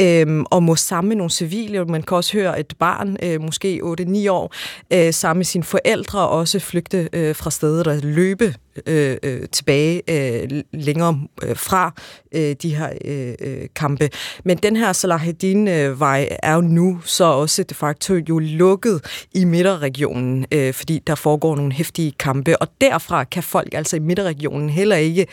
øh, 0.00 0.44
og 0.50 0.62
må 0.62 0.76
samle 0.76 1.14
nogle 1.14 1.30
civile. 1.30 1.84
Man 1.84 2.02
kan 2.02 2.16
også 2.16 2.32
høre 2.32 2.60
et 2.60 2.74
barn, 2.78 3.16
øh, 3.22 3.40
måske 3.42 3.80
8-9 4.00 4.30
år, 4.30 4.54
øh, 4.92 5.14
sammen 5.14 5.38
med 5.38 5.44
sine 5.44 5.64
forældre, 5.64 6.28
også 6.28 6.58
flygte 6.58 7.08
øh, 7.12 7.36
fra 7.36 7.50
stedet 7.50 7.86
og 7.86 7.96
løbe 8.02 8.54
øh, 8.86 9.16
øh, 9.22 9.48
tilbage 9.52 10.02
øh, 10.08 10.62
længere 10.72 11.20
øh, 11.42 11.56
fra 11.56 11.94
øh, 12.32 12.56
de 12.62 12.76
her 12.76 12.88
øh, 13.04 13.34
øh 13.40 13.68
kampe. 13.76 14.10
Men 14.44 14.56
den 14.56 14.76
her 14.76 14.92
Salahuddin-vej 14.92 16.28
øh, 16.30 16.36
er 16.42 16.54
jo 16.54 16.60
nu 16.60 17.00
så 17.04 17.24
også 17.24 17.62
de 17.62 17.74
facto 17.74 18.14
jo 18.28 18.38
lukket 18.38 19.26
i 19.34 19.44
midterregionen, 19.44 20.46
øh, 20.52 20.74
fordi 20.74 21.02
der 21.06 21.11
foregår 21.14 21.56
nogle 21.56 21.72
hæftige 21.72 22.12
kampe, 22.12 22.62
og 22.62 22.68
derfra 22.80 23.24
kan 23.24 23.42
folk 23.42 23.74
altså 23.74 23.96
i 23.96 23.98
midterregionen 23.98 24.70
heller 24.70 24.96
ikke 24.96 25.26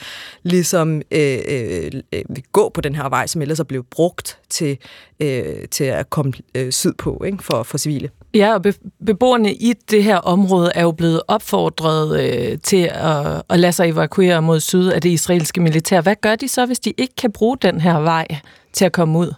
ligesom 0.44 1.02
øh, 1.12 1.40
øh, 1.48 1.92
øh, 2.14 2.24
gå 2.52 2.70
på 2.70 2.82
den 2.82 2.96
her 2.96 3.10
vej, 3.10 3.28
som 3.28 3.42
ellers 3.42 3.60
er 3.60 3.64
blevet 3.64 3.86
brugt 3.88 4.40
til, 4.50 4.78
øh, 5.20 5.68
til 5.72 5.84
at 5.84 6.10
komme 6.10 6.34
øh, 6.56 6.72
sydpå 6.72 7.24
ikke? 7.26 7.44
For, 7.44 7.64
for 7.64 7.78
civile. 7.78 8.10
Ja, 8.34 8.54
og 8.54 8.64
beboerne 9.06 9.54
i 9.54 9.74
det 9.92 10.04
her 10.04 10.18
område 10.18 10.72
er 10.76 10.82
jo 10.82 10.92
blevet 10.92 11.22
opfordret 11.28 12.22
øh, 12.22 12.58
til 12.64 12.90
at, 12.94 13.42
at 13.50 13.60
lade 13.60 13.72
sig 13.72 13.90
evakuere 13.90 14.42
mod 14.42 14.60
syd 14.60 14.88
af 14.88 15.02
det 15.02 15.10
israelske 15.10 15.62
militær. 15.62 16.02
Hvad 16.02 16.16
gør 16.22 16.36
de 16.36 16.48
så, 16.48 16.66
hvis 16.66 16.80
de 16.80 16.94
ikke 16.98 17.16
kan 17.16 17.32
bruge 17.32 17.58
den 17.62 17.82
her 17.82 18.00
vej 18.00 18.28
til 18.74 18.86
at 18.86 18.92
komme 18.92 19.20
ud? 19.20 19.34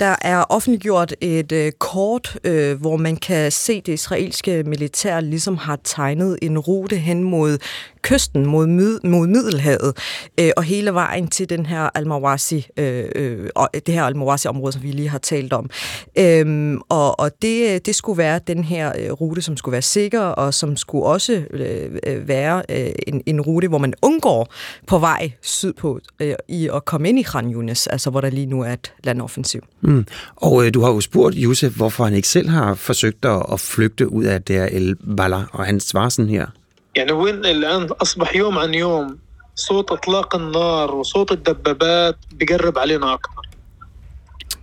Der 0.00 0.16
er 0.22 0.44
offentliggjort 0.48 1.14
et 1.20 1.52
øh, 1.52 1.72
kort, 1.72 2.38
øh, 2.44 2.80
hvor 2.80 2.96
man 2.96 3.16
kan 3.16 3.52
se 3.52 3.80
det 3.80 3.92
israelske 3.92 4.62
militær 4.62 5.20
ligesom 5.20 5.56
har 5.56 5.78
tegnet 5.84 6.38
en 6.42 6.58
rute 6.58 6.96
hen 6.96 7.24
mod 7.24 7.58
kysten 8.02 8.46
mod, 8.46 8.66
mid, 8.66 9.00
mod 9.04 9.26
Middelhavet, 9.26 9.96
øh, 10.40 10.50
og 10.56 10.62
hele 10.62 10.94
vejen 10.94 11.28
til 11.28 11.50
den 11.50 11.66
her 11.66 11.90
Al-Mawasi, 11.94 12.66
øh, 12.76 13.04
øh, 13.14 13.48
det 13.86 13.94
her 13.94 14.04
Al-Mawasi-område, 14.04 14.72
som 14.72 14.82
vi 14.82 14.90
lige 14.90 15.08
har 15.08 15.18
talt 15.18 15.52
om. 15.52 15.70
Øhm, 16.18 16.80
og 16.88 17.20
og 17.20 17.30
det, 17.42 17.86
det 17.86 17.94
skulle 17.94 18.18
være 18.18 18.40
den 18.46 18.64
her 18.64 18.92
øh, 18.98 19.12
rute, 19.12 19.42
som 19.42 19.56
skulle 19.56 19.72
være 19.72 19.82
sikker, 19.82 20.20
og 20.20 20.54
som 20.54 20.76
skulle 20.76 21.04
også 21.04 21.42
øh, 21.50 21.90
øh, 22.06 22.28
være 22.28 22.62
øh, 22.68 22.92
en, 23.06 23.22
en 23.26 23.40
rute, 23.40 23.68
hvor 23.68 23.78
man 23.78 23.94
undgår 24.02 24.52
på 24.86 24.98
vej 24.98 25.32
sydpå 25.42 26.00
øh, 26.20 26.34
i 26.48 26.68
at 26.74 26.84
komme 26.84 27.08
ind 27.08 27.18
i 27.18 27.22
Khan 27.22 27.52
Yunis, 27.52 27.86
altså 27.86 28.10
hvor 28.10 28.20
der 28.20 28.30
lige 28.30 28.46
nu 28.46 28.60
er 28.60 28.72
et 28.72 28.92
landoffensiv. 29.04 29.60
Mm. 29.80 30.06
Og 30.36 30.66
øh, 30.66 30.74
du 30.74 30.80
har 30.80 30.88
jo 30.88 31.00
spurgt 31.00 31.34
Josef, 31.34 31.76
hvorfor 31.76 32.04
han 32.04 32.14
ikke 32.14 32.28
selv 32.28 32.48
har 32.48 32.74
forsøgt 32.74 33.24
at, 33.24 33.60
flygte 33.60 34.12
ud 34.12 34.24
af 34.24 34.42
der 34.42 34.64
El 34.64 34.96
Bala, 35.16 35.42
og 35.52 35.64
han 35.64 35.80
svarer 35.80 36.08
sådan 36.08 36.30
her. 36.30 36.46
يعني 36.94 37.12
وين 37.12 37.34
الآن؟ 37.34 37.82
أصبح 38.02 38.36
يوم 38.36 38.58
عن 38.58 38.74
يوم 38.74 39.18
صوت 39.54 39.92
إطلاق 39.92 40.36
النار 40.36 40.94
وصوت 40.94 41.32
الدبابات 41.32 42.16
بقرب 42.32 42.78
علينا 42.78 43.14
أكثر. 43.14 43.48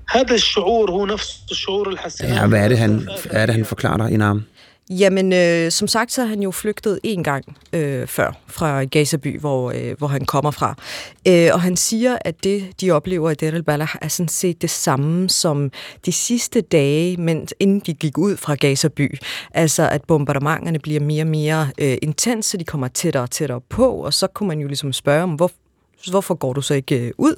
هذا 0.09 0.35
الشعور 0.35 0.91
هو 0.91 1.05
نفس 1.05 1.39
الشعور 1.51 1.87
اللي 1.87 1.99
حسيناه 1.99 2.41
Ja, 2.41 2.47
hvad 2.47 2.63
er 2.63 2.69
det, 2.69 4.45
Jamen, 4.89 5.33
øh, 5.33 5.71
som 5.71 5.87
sagt, 5.87 6.11
så 6.11 6.21
har 6.21 6.27
han 6.27 6.41
jo 6.41 6.51
flygtet 6.51 6.99
en 7.03 7.23
gang 7.23 7.57
øh, 7.73 8.07
før 8.07 8.31
fra 8.47 8.83
Gazaby, 8.83 9.39
hvor, 9.39 9.71
øh, 9.71 9.97
hvor 9.97 10.07
han 10.07 10.25
kommer 10.25 10.51
fra. 10.51 10.75
Øh, 11.27 11.49
og 11.53 11.61
han 11.61 11.75
siger, 11.75 12.17
at 12.21 12.43
det, 12.43 12.81
de 12.81 12.91
oplever 12.91 13.31
i 13.31 13.35
Deir 13.35 13.61
al 13.67 13.81
er 14.01 14.07
sådan 14.07 14.27
set 14.27 14.61
det 14.61 14.69
samme 14.69 15.29
som 15.29 15.71
de 16.05 16.11
sidste 16.11 16.61
dage, 16.61 17.17
mens, 17.17 17.53
inden 17.59 17.79
de 17.79 17.93
gik 17.93 18.17
ud 18.17 18.37
fra 18.37 18.55
Gazaby. 18.55 19.17
Altså, 19.51 19.89
at 19.89 20.03
bombardementerne 20.03 20.79
bliver 20.79 20.99
mere 20.99 21.23
og 21.23 21.27
mere 21.27 21.69
øh, 21.77 21.97
intense, 22.01 22.57
de 22.57 22.63
kommer 22.63 22.87
tættere 22.87 23.23
og 23.23 23.31
tættere 23.31 23.61
på, 23.61 23.91
og 23.91 24.13
så 24.13 24.27
kunne 24.27 24.47
man 24.47 24.59
jo 24.59 24.67
ligesom 24.67 24.93
spørge 24.93 25.23
om, 25.23 25.33
hvor, 25.33 25.51
hvorfor 26.11 26.33
går 26.33 26.53
du 26.53 26.61
så 26.61 26.73
ikke 26.73 26.99
øh, 26.99 27.11
ud, 27.17 27.35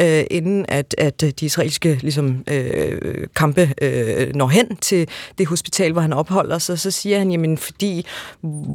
øh, 0.00 0.24
inden 0.30 0.64
at, 0.68 0.94
at 0.98 1.22
øh, 1.22 1.32
de 1.40 1.46
israelske 1.46 1.98
ligesom, 2.02 2.44
øh, 2.50 3.26
kampe 3.36 3.74
øh, 3.82 4.34
når 4.34 4.46
hen 4.46 4.76
til 4.76 5.08
det 5.38 5.46
hospital, 5.46 5.92
hvor 5.92 6.00
han 6.00 6.12
opholder 6.12 6.58
sig, 6.58 6.78
så 6.78 6.90
siger 6.90 7.18
han, 7.18 7.30
jamen 7.30 7.58
fordi, 7.58 8.06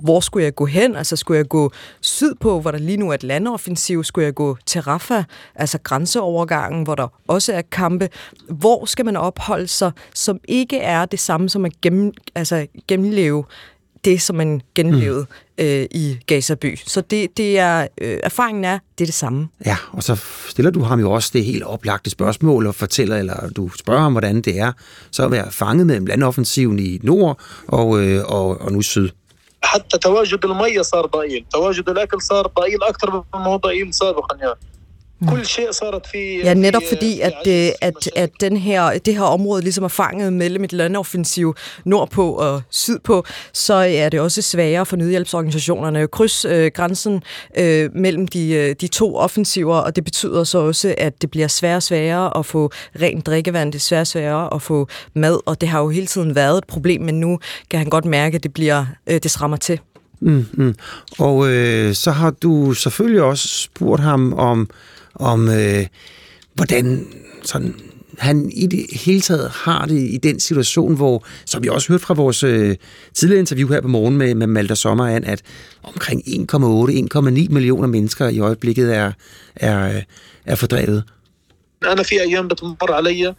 hvor 0.04 0.20
skulle 0.20 0.44
jeg 0.44 0.56
gå 0.56 0.66
hen? 0.66 0.96
Altså 0.96 1.16
skulle 1.16 1.38
jeg 1.38 1.48
gå 1.48 1.72
sydpå, 2.02 2.60
hvor 2.60 2.72
der 2.72 2.78
lige 2.78 2.98
nu 2.98 3.10
er 3.10 3.14
et 3.14 3.24
landoffensiv? 3.24 4.04
Skulle 4.04 4.26
jeg 4.26 4.36
gå 4.36 4.58
til 4.66 4.82
Rafah, 4.82 5.24
altså 5.56 5.80
grænseovergangen, 5.84 6.84
hvor 6.84 6.96
der 6.96 7.08
også 7.28 7.54
er 7.54 7.62
kampe? 7.62 8.10
Hvor 8.50 8.86
skal 8.86 9.06
man 9.06 9.18
opholde 9.18 9.68
sig, 9.68 9.92
som 10.14 10.40
ikke 10.48 10.78
er 10.78 11.06
det 11.06 11.20
samme 11.20 11.50
som 11.50 11.66
at 11.66 11.82
gennem, 11.82 12.14
altså, 12.36 12.68
gennemleve 12.88 13.44
det, 14.05 14.23
som 14.23 14.37
man 14.37 14.61
genlevede 14.75 15.27
mm. 15.59 15.65
øh, 15.65 15.87
i 15.91 16.19
Gazaby. 16.27 16.79
Så 16.87 17.01
det, 17.01 17.37
det 17.37 17.59
er, 17.59 17.87
øh, 18.01 18.19
erfaringen 18.23 18.65
er, 18.65 18.79
det 18.99 19.05
er 19.05 19.07
det 19.07 19.15
samme. 19.15 19.49
Ja, 19.67 19.77
og 19.93 20.03
så 20.03 20.17
stiller 20.49 20.71
du 20.71 20.83
ham 20.83 21.01
jo 21.01 21.13
også 21.13 21.31
det 21.33 21.45
helt 21.45 21.63
oplagte 21.63 22.11
spørgsmål 22.11 22.67
og 22.67 22.75
fortæller, 22.75 23.17
eller 23.17 23.49
du 23.57 23.71
spørger 23.79 24.01
ham, 24.01 24.13
hvordan 24.13 24.41
det 24.41 24.59
er, 24.59 24.73
så 25.11 25.25
at 25.25 25.31
være 25.31 25.53
fanget 25.53 25.87
mellem 25.87 26.07
landoffensiven 26.07 26.79
i 26.79 27.01
nord 27.03 27.41
og, 27.69 28.01
øh, 28.03 28.25
og, 28.27 28.61
og 28.61 28.73
nu 28.73 28.83
syd. 28.83 29.09
حتى 29.63 29.99
تواجد 29.99 30.45
المية 30.45 30.83
صار 30.83 31.07
ضئيل 31.07 31.45
تواجد 31.53 31.89
الأكل 31.89 32.23
صار 32.23 32.47
ضئيل 32.47 32.83
أكثر 32.83 33.25
مما 33.35 33.47
هو 33.47 33.57
ضئيل 33.57 33.95
سابقا 33.95 34.37
يعني 34.37 34.55
Ja, 36.44 36.54
netop 36.54 36.82
fordi, 36.90 37.20
at, 37.20 37.48
øh, 37.48 37.70
at, 37.82 38.10
at 38.16 38.30
den 38.42 38.58
her, 38.58 39.00
det 39.06 39.16
her 39.16 39.24
område 39.24 39.62
ligesom 39.62 39.84
er 39.84 39.88
fanget 39.88 40.34
mellem 40.34 40.64
et 40.64 40.74
landoffensiv 40.74 41.56
nordpå 41.86 42.32
og 42.32 42.62
sydpå, 42.70 43.26
så 43.54 43.74
er 43.74 44.10
det 44.10 44.20
også 44.20 44.42
sværere 44.42 44.86
for 44.86 44.96
nødhjælpsorganisationerne 44.96 46.00
at 46.00 46.12
krydse 46.12 46.48
øh, 46.48 46.72
grænsen 46.74 47.24
øh, 47.58 47.90
mellem 47.96 48.28
de, 48.28 48.54
øh, 48.54 48.76
de 48.82 48.88
to 48.88 49.18
offensiver, 49.18 49.76
og 49.76 49.96
det 49.96 50.04
betyder 50.04 50.44
så 50.44 50.58
også, 50.58 50.96
at 50.98 51.22
det 51.22 51.32
bliver 51.32 51.48
sværere 51.48 51.78
og 51.78 51.84
sværere 51.84 52.38
at 52.38 52.46
få 52.46 52.72
rent 53.02 53.26
drikkevand, 53.26 53.72
det 53.72 53.80
er 53.80 53.82
sværere 53.82 54.02
og 54.02 54.08
sværere 54.08 54.54
at 54.54 54.62
få 54.62 54.88
mad, 55.14 55.40
og 55.46 55.62
det 55.62 55.70
har 55.70 55.80
jo 55.80 55.90
hele 55.90 56.08
tiden 56.08 56.36
været 56.36 56.58
et 56.58 56.68
problem, 56.68 57.02
men 57.02 57.20
nu 57.20 57.40
kan 57.70 57.80
han 57.80 57.90
godt 57.90 58.06
mærke, 58.06 58.36
at 58.36 58.44
det, 58.44 58.54
bliver, 58.54 58.86
øh, 59.08 59.20
det 59.24 59.32
strammer 59.32 59.58
til. 59.58 59.80
Mm, 60.22 60.46
mm. 60.54 60.76
Og 61.20 61.48
øh, 61.50 61.94
så 61.94 62.12
har 62.12 62.30
du 62.32 62.74
selvfølgelig 62.74 63.22
også 63.22 63.48
spurgt 63.48 64.02
ham 64.02 64.34
om, 64.34 64.70
om 65.15 65.49
øh, 65.49 65.87
hvordan 66.55 67.07
sådan, 67.43 67.75
han 68.19 68.51
i 68.55 68.67
det 68.67 68.87
hele 68.93 69.21
taget 69.21 69.51
har 69.51 69.87
det 69.87 69.99
i 69.99 70.17
den 70.23 70.41
situation, 70.41 70.97
hvor, 70.97 71.27
som 71.47 71.63
vi 71.63 71.69
også 71.69 71.89
hørte 71.89 72.05
fra 72.05 72.15
vores 72.15 72.43
øh, 72.43 72.77
tidligere 73.15 73.41
interview 73.41 73.69
her 73.69 73.81
på 73.81 73.89
morgen 73.89 74.17
med, 74.17 74.35
med 74.35 74.47
Malta 74.47 74.75
Sommerand, 74.75 75.25
at 75.25 75.43
omkring 75.83 76.23
1,8-1,9 76.27 77.53
millioner 77.53 77.89
mennesker 77.89 78.29
i 78.29 78.39
øjeblikket 78.39 78.97
er, 78.97 79.13
er, 79.57 80.03
er 80.47 80.55
fordrevet. 80.55 81.05
انا 81.85 82.03
في 82.03 82.21
ايام 82.23 82.49
بتمر 82.49 82.93
علي 82.93 83.35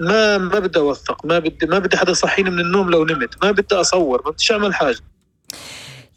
ما 0.00 0.38
ما 0.38 0.58
بدي 0.58 0.78
اوثق 0.78 1.26
ما 1.26 1.38
بدي 1.38 1.66
ما 1.66 1.78
بدي 1.78 1.96
حدا 1.96 2.10
يصحيني 2.10 2.50
من 2.50 2.60
النوم 2.60 2.90
لو 2.90 3.04
نمت 3.04 3.44
ما 3.44 3.50
بدي 3.50 3.74
اصور 3.74 4.22
ما 4.24 4.30
بديش 4.30 4.52
اعمل 4.52 4.74
حاجه 4.74 4.98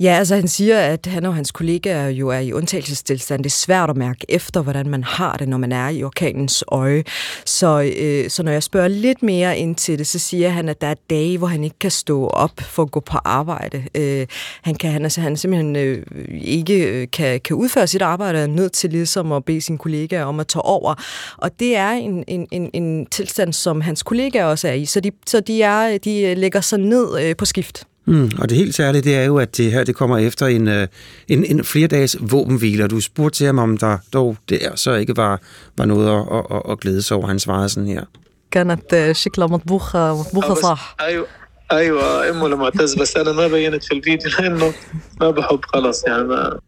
Ja, 0.01 0.13
altså 0.19 0.35
han 0.35 0.49
siger, 0.49 0.81
at 0.81 1.07
han 1.07 1.27
og 1.27 1.35
hans 1.35 1.51
kollegaer 1.51 2.09
jo 2.09 2.29
er 2.29 2.39
i 2.39 2.53
undtagelsestilstand. 2.53 3.45
Det 3.45 3.51
er 3.51 3.55
svært 3.55 3.91
at 3.91 3.97
mærke 3.97 4.27
efter, 4.29 4.63
hvordan 4.63 4.89
man 4.89 5.05
har 5.05 5.37
det, 5.37 5.49
når 5.49 5.59
man 5.59 5.73
er 5.73 5.89
i 5.89 6.05
orkanens 6.05 6.65
øje. 6.69 7.05
Så, 7.45 7.93
øh, 7.99 8.31
så 8.31 8.43
når 8.43 8.53
jeg 8.53 8.63
spørger 8.63 8.89
lidt 8.89 9.23
mere 9.23 9.59
ind 9.59 9.77
til 9.77 9.99
det, 9.99 10.07
så 10.07 10.19
siger 10.19 10.49
han, 10.49 10.69
at 10.69 10.81
der 10.81 10.87
er 10.87 10.95
dage, 11.11 11.39
hvor 11.39 11.47
han 11.47 11.65
ikke 11.65 11.79
kan 11.81 11.91
stå 11.91 12.27
op 12.27 12.61
for 12.61 12.83
at 12.83 12.91
gå 12.91 13.01
på 13.01 13.19
arbejde. 13.25 13.85
Øh, 13.95 14.27
han 14.63 14.75
kan 14.75 14.93
han, 14.93 15.03
altså, 15.03 15.21
han 15.21 15.37
simpelthen 15.37 15.77
øh, 15.77 16.05
ikke 16.41 16.87
øh, 16.87 17.07
kan, 17.13 17.41
kan 17.41 17.57
udføre 17.57 17.87
sit 17.87 18.03
arbejde, 18.03 18.39
og 18.39 18.43
er 18.43 18.47
nødt 18.47 18.73
til 18.73 18.91
ligesom 18.91 19.33
at 19.33 19.45
bede 19.45 19.61
sine 19.61 19.79
kollegaer 19.79 20.25
om 20.25 20.41
at 20.41 20.47
tage 20.47 20.63
over. 20.63 20.95
Og 21.37 21.61
det 21.61 21.77
er 21.77 21.91
en, 21.91 22.25
en, 22.27 22.47
en, 22.51 22.71
en 22.73 23.07
tilstand, 23.07 23.53
som 23.53 23.81
hans 23.81 24.03
kollegaer 24.03 24.45
også 24.45 24.69
er 24.69 24.73
i. 24.73 24.85
Så 24.85 25.01
de, 25.01 25.11
så 25.27 25.41
de, 25.41 25.63
er, 25.63 25.99
de 25.99 26.21
øh, 26.21 26.37
lægger 26.37 26.61
sig 26.61 26.79
ned 26.79 27.21
øh, 27.21 27.37
på 27.37 27.45
skift. 27.45 27.88
Mm, 28.08 28.32
og 28.40 28.50
det 28.50 28.58
helt 28.58 28.76
særlige, 28.76 29.02
det 29.02 29.16
er 29.16 29.24
jo, 29.24 29.38
at 29.38 29.58
det 29.58 29.72
her 29.72 29.84
det 29.84 29.96
kommer 29.96 30.18
efter 30.18 30.48
en, 30.48 30.68
øh, 30.68 30.88
en, 31.28 31.46
en 31.46 31.64
flere 31.64 31.88
dages 31.88 32.18
våbenhvile, 32.22 32.84
og 32.84 32.90
du 32.90 33.00
spurgte 33.00 33.38
til 33.38 33.46
ham, 33.46 33.60
om 33.60 33.78
der 33.78 33.98
dog 34.14 34.38
der 34.50 34.76
så 34.76 34.94
ikke 34.94 35.18
var, 35.18 35.42
var 35.78 35.86
noget 35.86 36.08
at, 36.20 36.46
at, 36.58 36.62
at 36.72 36.80
glæde 36.80 37.02
sig 37.02 37.18
over. 37.18 37.28
Han 37.28 37.40
svarede 37.40 37.70
sådan 37.70 37.88
her. 37.90 38.04
كانت 38.52 39.12
شكلها 39.12 39.48
مطبوخة 39.48 40.20
مطبوخة 40.20 40.54
بس- 40.54 40.60
صح 40.62 40.96
ايوه 41.02 41.26
ايوه 41.72 42.30
امه 42.30 42.48
لمعتز 42.48 42.96
بس 42.96 43.18
انا 43.18 43.32
ما 43.32 43.48
بينت 43.48 43.84
في 43.84 43.92
الفيديو 43.94 44.32
لانه 44.40 44.74
ما 45.22 45.32
بحب 45.32 45.60
خلص 45.66 46.04
يعني 46.08 46.24
ما 46.24 46.60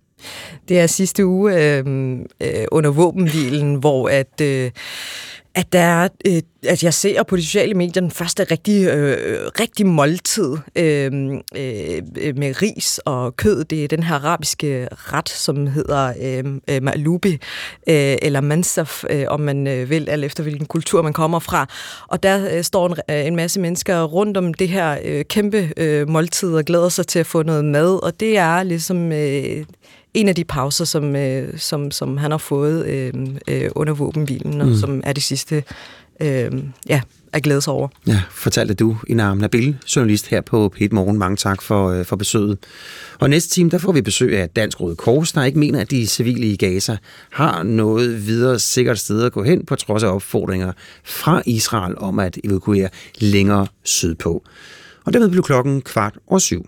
Det 0.69 0.79
er 0.79 0.87
sidste 0.87 1.25
uge 1.25 1.53
øh, 1.53 1.83
øh, 2.41 2.65
under 2.71 2.89
våbenhvilen, 2.91 3.75
hvor 3.75 4.09
at, 4.09 4.41
øh, 4.41 4.71
at, 5.54 5.72
der 5.72 5.80
er, 5.80 6.08
øh, 6.26 6.42
at 6.66 6.82
jeg 6.82 6.94
ser 6.94 7.22
på 7.22 7.36
de 7.36 7.42
sociale 7.42 7.74
medier 7.74 8.00
den 8.00 8.10
første 8.10 8.44
rigtig, 8.44 8.86
øh, 8.86 9.50
rigtig 9.60 9.86
måltid 9.86 10.56
øh, 10.76 11.12
øh, 11.56 12.36
med 12.36 12.62
ris 12.62 13.00
og 13.04 13.36
kød. 13.36 13.64
Det 13.64 13.84
er 13.84 13.88
den 13.88 14.02
her 14.02 14.14
arabiske 14.14 14.88
ret, 14.90 15.28
som 15.28 15.66
hedder 15.66 16.12
øh, 16.20 16.44
øh 16.68 16.82
malubi 16.82 17.32
øh, 17.86 18.16
eller 18.22 18.40
mansaf, 18.40 19.04
øh, 19.10 19.24
om 19.28 19.40
man 19.40 19.66
øh, 19.66 19.90
vil, 19.90 20.08
alt 20.08 20.24
efter 20.24 20.42
hvilken 20.42 20.66
kultur 20.66 21.02
man 21.02 21.12
kommer 21.12 21.38
fra. 21.38 21.66
Og 22.08 22.22
der 22.22 22.56
øh, 22.56 22.64
står 22.64 22.86
en, 22.86 22.96
øh, 23.10 23.26
en 23.26 23.36
masse 23.36 23.60
mennesker 23.60 24.04
rundt 24.04 24.36
om 24.36 24.54
det 24.54 24.68
her 24.68 24.98
øh, 25.04 25.24
kæmpe 25.24 25.72
øh, 25.76 26.08
måltid 26.08 26.54
og 26.54 26.64
glæder 26.64 26.88
sig 26.88 27.06
til 27.06 27.18
at 27.18 27.26
få 27.26 27.42
noget 27.42 27.64
mad, 27.64 28.02
og 28.02 28.20
det 28.20 28.38
er 28.38 28.62
ligesom... 28.62 29.12
Øh, 29.12 29.64
en 30.14 30.28
af 30.28 30.34
de 30.34 30.44
pauser, 30.44 30.84
som, 30.84 31.16
øh, 31.16 31.58
som, 31.58 31.90
som 31.90 32.16
han 32.16 32.30
har 32.30 32.38
fået 32.38 32.86
øh, 32.86 33.12
øh, 33.48 33.70
under 33.74 33.92
våbenhvilen, 33.94 34.60
og 34.60 34.66
Mm. 34.68 34.74
som 34.76 35.00
er 35.04 35.12
de 35.12 35.20
sidste 35.20 35.64
øh, 36.20 36.50
ja, 36.88 37.00
at 37.32 37.42
glæde 37.42 37.60
sig 37.62 37.72
over. 37.72 37.88
Ja, 38.06 38.22
fortalte 38.30 38.74
du, 38.74 38.96
Ina 39.06 39.34
Nabil, 39.34 39.76
journalist 39.96 40.26
her 40.26 40.40
på 40.40 40.72
P1 40.76 40.88
Morgen. 40.92 41.18
Mange 41.18 41.36
tak 41.36 41.62
for, 41.62 41.88
øh, 41.88 42.04
for 42.04 42.16
besøget. 42.16 42.58
Og 43.18 43.30
næste 43.30 43.50
time, 43.50 43.70
der 43.70 43.78
får 43.78 43.92
vi 43.92 44.00
besøg 44.02 44.38
af 44.38 44.48
Dansk 44.50 44.80
Røde 44.80 44.96
Kors, 44.96 45.32
der 45.32 45.44
ikke 45.44 45.58
mener, 45.58 45.80
at 45.80 45.90
de 45.90 46.06
civile 46.06 46.46
i 46.46 46.56
Gaza 46.56 46.96
har 47.30 47.62
noget 47.62 48.26
videre 48.26 48.58
sikkert 48.58 48.98
sted 48.98 49.22
at 49.24 49.32
gå 49.32 49.42
hen, 49.42 49.66
på 49.66 49.76
trods 49.76 50.02
af 50.02 50.08
opfordringer 50.14 50.72
fra 51.04 51.42
Israel 51.46 51.94
om 51.98 52.18
at 52.18 52.38
evakuere 52.44 52.88
længere 53.18 53.66
sydpå. 53.84 54.42
Og 55.04 55.12
dermed 55.12 55.28
blev 55.28 55.42
klokken 55.42 55.82
kvart 55.82 56.18
og 56.26 56.40
syv. 56.40 56.66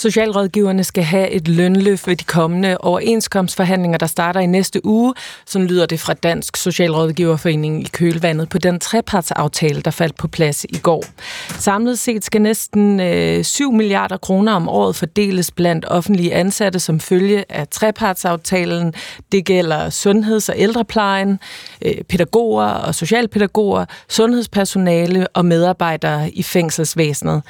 Socialrådgiverne 0.00 0.84
skal 0.84 1.04
have 1.04 1.30
et 1.30 1.48
lønløft 1.48 2.06
ved 2.06 2.16
de 2.16 2.24
kommende 2.24 2.78
overenskomstforhandlinger, 2.78 3.98
der 3.98 4.06
starter 4.06 4.40
i 4.40 4.46
næste 4.46 4.86
uge. 4.86 5.14
Sådan 5.46 5.66
lyder 5.66 5.86
det 5.86 6.00
fra 6.00 6.14
Dansk 6.14 6.56
Socialrådgiverforening 6.56 7.82
i 7.82 7.88
kølvandet 7.92 8.48
på 8.48 8.58
den 8.58 8.80
trepartsaftale, 8.80 9.80
der 9.80 9.90
faldt 9.90 10.16
på 10.16 10.28
plads 10.28 10.64
i 10.64 10.78
går. 10.78 11.04
Samlet 11.48 11.98
set 11.98 12.24
skal 12.24 12.42
næsten 12.42 13.00
øh, 13.00 13.44
7 13.44 13.72
milliarder 13.72 14.16
kroner 14.16 14.52
om 14.52 14.68
året 14.68 14.96
fordeles 14.96 15.50
blandt 15.50 15.84
offentlige 15.88 16.34
ansatte 16.34 16.80
som 16.80 17.00
følge 17.00 17.44
af 17.48 17.68
trepartsaftalen. 17.68 18.94
Det 19.32 19.44
gælder 19.44 19.90
sundheds- 19.90 20.48
og 20.48 20.54
ældreplejen, 20.58 21.38
øh, 21.82 21.94
pædagoger 22.08 22.66
og 22.66 22.94
socialpædagoger, 22.94 23.84
sundhedspersonale 24.08 25.28
og 25.28 25.44
medarbejdere 25.44 26.30
i 26.30 26.42
fængselsvæsenet. 26.42 27.42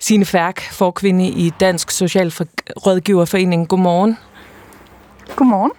Sine 0.00 0.24
Færk, 0.24 0.60
forkvinde 0.72 1.28
i 1.28 1.52
Dansk 1.60 1.83
Socialrådgiverforening. 1.92 3.68
Godmorgen. 3.68 4.18
Godmorgen. 5.36 5.72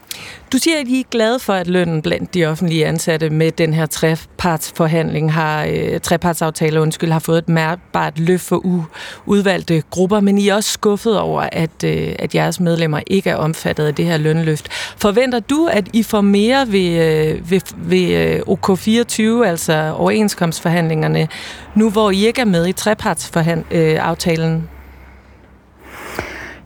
Du 0.52 0.58
siger, 0.58 0.80
at 0.80 0.88
I 0.88 1.00
er 1.00 1.04
glade 1.12 1.40
for, 1.40 1.54
at 1.54 1.68
lønnen 1.68 2.02
blandt 2.02 2.34
de 2.34 2.46
offentlige 2.46 2.86
ansatte 2.86 3.30
med 3.30 3.52
den 3.52 3.74
her 3.74 3.86
trepartsforhandling 3.86 5.34
har, 5.34 5.66
øh, 5.66 6.00
trepartsaftale 6.00 6.82
undskyld, 6.82 7.12
har 7.12 7.20
fået 7.20 7.38
et 7.38 7.50
mærkbart 7.50 8.20
løft 8.20 8.44
for 8.44 8.86
udvalgte 9.26 9.84
grupper, 9.90 10.20
men 10.20 10.38
I 10.38 10.48
er 10.48 10.56
også 10.56 10.72
skuffet 10.72 11.20
over, 11.20 11.50
at, 11.52 11.84
øh, 11.86 12.16
at 12.20 12.36
jeres 12.36 12.60
medlemmer 12.60 13.00
ikke 13.08 13.30
er 13.30 13.36
omfattet 13.36 13.86
af 13.86 13.96
det 13.96 14.06
her 14.06 14.18
lønløft. 14.18 14.70
Forventer 14.98 15.40
du, 15.40 15.70
at 15.72 15.88
I 15.94 16.04
får 16.04 16.22
mere 16.22 16.72
ved, 16.72 16.90
øh, 16.90 17.52
ved, 17.52 17.62
ved 17.78 18.12
øh, 18.12 18.40
OK24, 18.40 19.22
altså 19.48 19.94
overenskomstforhandlingerne, 19.98 21.28
nu 21.76 21.90
hvor 21.90 22.12
I 22.12 22.26
ikke 22.26 22.42
er 22.42 22.46
med 22.46 22.68
i 22.68 22.72
trepartsaftalen? 22.72 24.70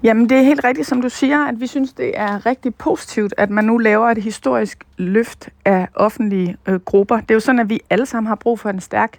Jamen, 0.03 0.29
det 0.29 0.37
er 0.37 0.41
helt 0.41 0.63
rigtigt, 0.63 0.87
som 0.87 1.01
du 1.01 1.09
siger, 1.09 1.45
at 1.45 1.59
vi 1.59 1.67
synes, 1.67 1.93
det 1.93 2.11
er 2.15 2.45
rigtig 2.45 2.75
positivt, 2.75 3.33
at 3.37 3.49
man 3.49 3.65
nu 3.65 3.77
laver 3.77 4.09
et 4.09 4.17
historisk 4.17 4.83
løft 4.97 5.49
af 5.65 5.87
offentlige 5.95 6.57
øh, 6.67 6.79
grupper. 6.79 7.15
Det 7.15 7.31
er 7.31 7.33
jo 7.33 7.39
sådan, 7.39 7.59
at 7.59 7.69
vi 7.69 7.79
alle 7.89 8.05
sammen 8.05 8.27
har 8.27 8.35
brug 8.35 8.59
for 8.59 8.69
en 8.69 8.79
stærk 8.79 9.17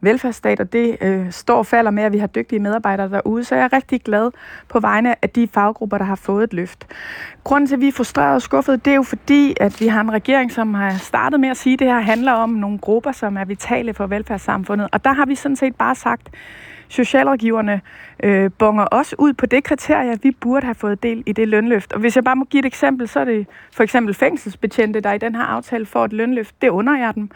velfærdsstat, 0.00 0.60
og 0.60 0.72
det 0.72 0.96
øh, 1.00 1.32
står 1.32 1.56
og 1.56 1.66
falder 1.66 1.90
med, 1.90 2.02
at 2.02 2.12
vi 2.12 2.18
har 2.18 2.26
dygtige 2.26 2.58
medarbejdere 2.58 3.08
derude. 3.08 3.44
Så 3.44 3.54
jeg 3.54 3.64
er 3.64 3.72
rigtig 3.72 4.00
glad 4.02 4.30
på 4.68 4.80
vegne 4.80 5.14
af 5.24 5.30
de 5.30 5.48
faggrupper, 5.54 5.98
der 5.98 6.04
har 6.04 6.14
fået 6.14 6.44
et 6.44 6.52
løft. 6.52 6.86
Grunden 7.44 7.66
til, 7.66 7.74
at 7.74 7.80
vi 7.80 7.88
er 7.88 7.92
frustreret 7.92 8.34
og 8.34 8.42
skuffet, 8.42 8.84
det 8.84 8.90
er 8.90 8.94
jo 8.94 9.02
fordi, 9.02 9.54
at 9.60 9.80
vi 9.80 9.86
har 9.86 10.00
en 10.00 10.12
regering, 10.12 10.52
som 10.52 10.74
har 10.74 10.98
startet 10.98 11.40
med 11.40 11.48
at 11.48 11.56
sige, 11.56 11.72
at 11.72 11.78
det 11.78 11.86
her 11.86 12.00
handler 12.00 12.32
om 12.32 12.50
nogle 12.50 12.78
grupper, 12.78 13.12
som 13.12 13.36
er 13.36 13.44
vitale 13.44 13.94
for 13.94 14.06
velfærdssamfundet. 14.06 14.88
Og 14.92 15.04
der 15.04 15.12
har 15.12 15.26
vi 15.26 15.34
sådan 15.34 15.56
set 15.56 15.76
bare 15.76 15.94
sagt, 15.94 16.30
socialrådgiverne 16.90 17.80
øh, 18.22 18.50
bonger 18.58 18.84
også 18.84 19.16
ud 19.18 19.32
på 19.32 19.46
det 19.46 19.64
kriterie, 19.64 20.18
vi 20.22 20.30
burde 20.30 20.66
have 20.66 20.74
fået 20.74 21.02
del 21.02 21.22
i 21.26 21.32
det 21.32 21.48
lønløft. 21.48 21.92
Og 21.92 22.00
hvis 22.00 22.16
jeg 22.16 22.24
bare 22.24 22.36
må 22.36 22.44
give 22.44 22.58
et 22.58 22.66
eksempel, 22.66 23.08
så 23.08 23.20
er 23.20 23.24
det 23.24 23.46
for 23.72 23.82
eksempel 23.82 24.14
fængselsbetjente, 24.14 25.00
der 25.00 25.12
i 25.12 25.18
den 25.18 25.34
her 25.34 25.42
aftale 25.42 25.86
får 25.86 26.04
et 26.04 26.12
lønløft. 26.12 26.62
Det 26.62 26.68
under 26.68 26.98
jeg 26.98 27.14
dem. 27.14 27.30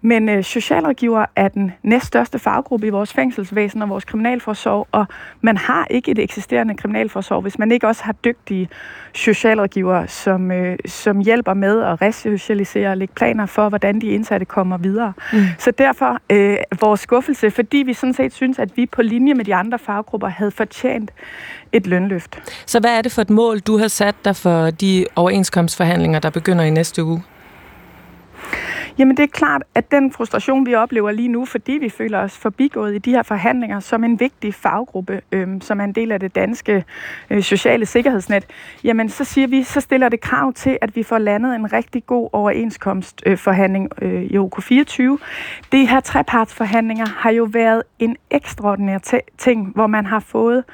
Men 0.00 0.28
øh, 0.28 0.44
socialrådgiver 0.44 1.24
er 1.36 1.48
den 1.48 1.72
næststørste 1.82 2.38
faggruppe 2.38 2.86
i 2.86 2.90
vores 2.90 3.12
fængselsvæsen 3.12 3.82
og 3.82 3.88
vores 3.88 4.04
kriminalforsorg, 4.04 4.88
og 4.92 5.06
man 5.40 5.56
har 5.56 5.86
ikke 5.90 6.10
et 6.10 6.18
eksisterende 6.18 6.74
kriminalforsorg, 6.74 7.42
hvis 7.42 7.58
man 7.58 7.72
ikke 7.72 7.86
også 7.86 8.04
har 8.04 8.12
dygtige 8.12 8.68
socialrådgivere, 9.14 10.08
som, 10.08 10.50
øh, 10.50 10.78
som 10.86 11.18
hjælper 11.20 11.54
med 11.54 11.82
at 11.82 12.02
resocialisere 12.02 12.90
og 12.90 12.96
lægge 12.96 13.14
planer 13.14 13.46
for, 13.46 13.68
hvordan 13.68 14.00
de 14.00 14.06
indsatte 14.06 14.46
kommer 14.46 14.78
videre. 14.78 15.12
Mm. 15.32 15.38
Så 15.58 15.70
derfor 15.70 16.18
øh, 16.32 16.56
vores 16.80 17.00
skuffelse, 17.00 17.50
fordi 17.50 17.78
vi 17.78 17.92
sådan 17.92 18.14
set 18.14 18.32
synes, 18.32 18.58
at 18.58 18.76
vi 18.76 18.86
på 18.86 19.02
linje 19.02 19.34
med 19.34 19.44
de 19.44 19.54
andre 19.54 19.78
faggrupper 19.78 20.17
havde 20.26 20.50
fortjent 20.50 21.10
et 21.72 21.86
lønløft. 21.86 22.38
Så 22.66 22.80
hvad 22.80 22.98
er 22.98 23.02
det 23.02 23.12
for 23.12 23.22
et 23.22 23.30
mål, 23.30 23.58
du 23.60 23.78
har 23.78 23.88
sat 23.88 24.14
dig 24.24 24.36
for 24.36 24.70
de 24.70 25.06
overenskomstforhandlinger, 25.16 26.18
der 26.18 26.30
begynder 26.30 26.64
i 26.64 26.70
næste 26.70 27.04
uge? 27.04 27.22
Jamen 28.98 29.16
det 29.16 29.22
er 29.22 29.26
klart, 29.26 29.62
at 29.74 29.90
den 29.90 30.12
frustration, 30.12 30.66
vi 30.66 30.74
oplever 30.74 31.10
lige 31.10 31.28
nu, 31.28 31.44
fordi 31.44 31.72
vi 31.72 31.88
føler 31.88 32.18
os 32.18 32.38
forbigået 32.38 32.94
i 32.94 32.98
de 32.98 33.10
her 33.10 33.22
forhandlinger 33.22 33.80
som 33.80 34.04
en 34.04 34.20
vigtig 34.20 34.54
faggruppe, 34.54 35.20
øhm, 35.32 35.60
som 35.60 35.80
er 35.80 35.84
en 35.84 35.92
del 35.92 36.12
af 36.12 36.20
det 36.20 36.34
danske 36.34 36.84
øh, 37.30 37.42
sociale 37.42 37.86
sikkerhedsnet, 37.86 38.46
jamen 38.84 39.08
så 39.08 39.24
siger 39.24 39.46
vi, 39.46 39.62
så 39.62 39.80
stiller 39.80 40.08
det 40.08 40.20
krav 40.20 40.52
til, 40.52 40.78
at 40.80 40.96
vi 40.96 41.02
får 41.02 41.18
landet 41.18 41.54
en 41.54 41.72
rigtig 41.72 42.06
god 42.06 42.28
overenskomstforhandling 42.32 43.88
øh, 44.02 44.22
i 44.22 44.38
OK24. 44.38 45.02
De 45.72 45.86
her 45.86 46.00
trepartsforhandlinger 46.00 47.06
har 47.06 47.30
jo 47.30 47.48
været 47.52 47.82
en 47.98 48.16
ekstraordinær 48.30 48.98
ting, 49.38 49.72
hvor 49.74 49.86
man 49.86 50.06
har 50.06 50.20
fået 50.20 50.64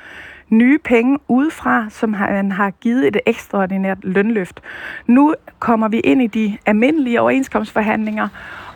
nye 0.51 0.79
penge 0.79 1.19
udefra, 1.29 1.87
som 1.91 2.13
han 2.13 2.53
har 2.53 2.71
givet 2.71 3.07
et 3.07 3.17
ekstraordinært 3.27 3.99
lønløft. 4.03 4.61
Nu 5.07 5.35
kommer 5.59 5.89
vi 5.89 6.01
ind 6.01 6.23
i 6.23 6.27
de 6.27 6.59
almindelige 6.67 7.21
overenskomstforhandlinger, 7.21 8.29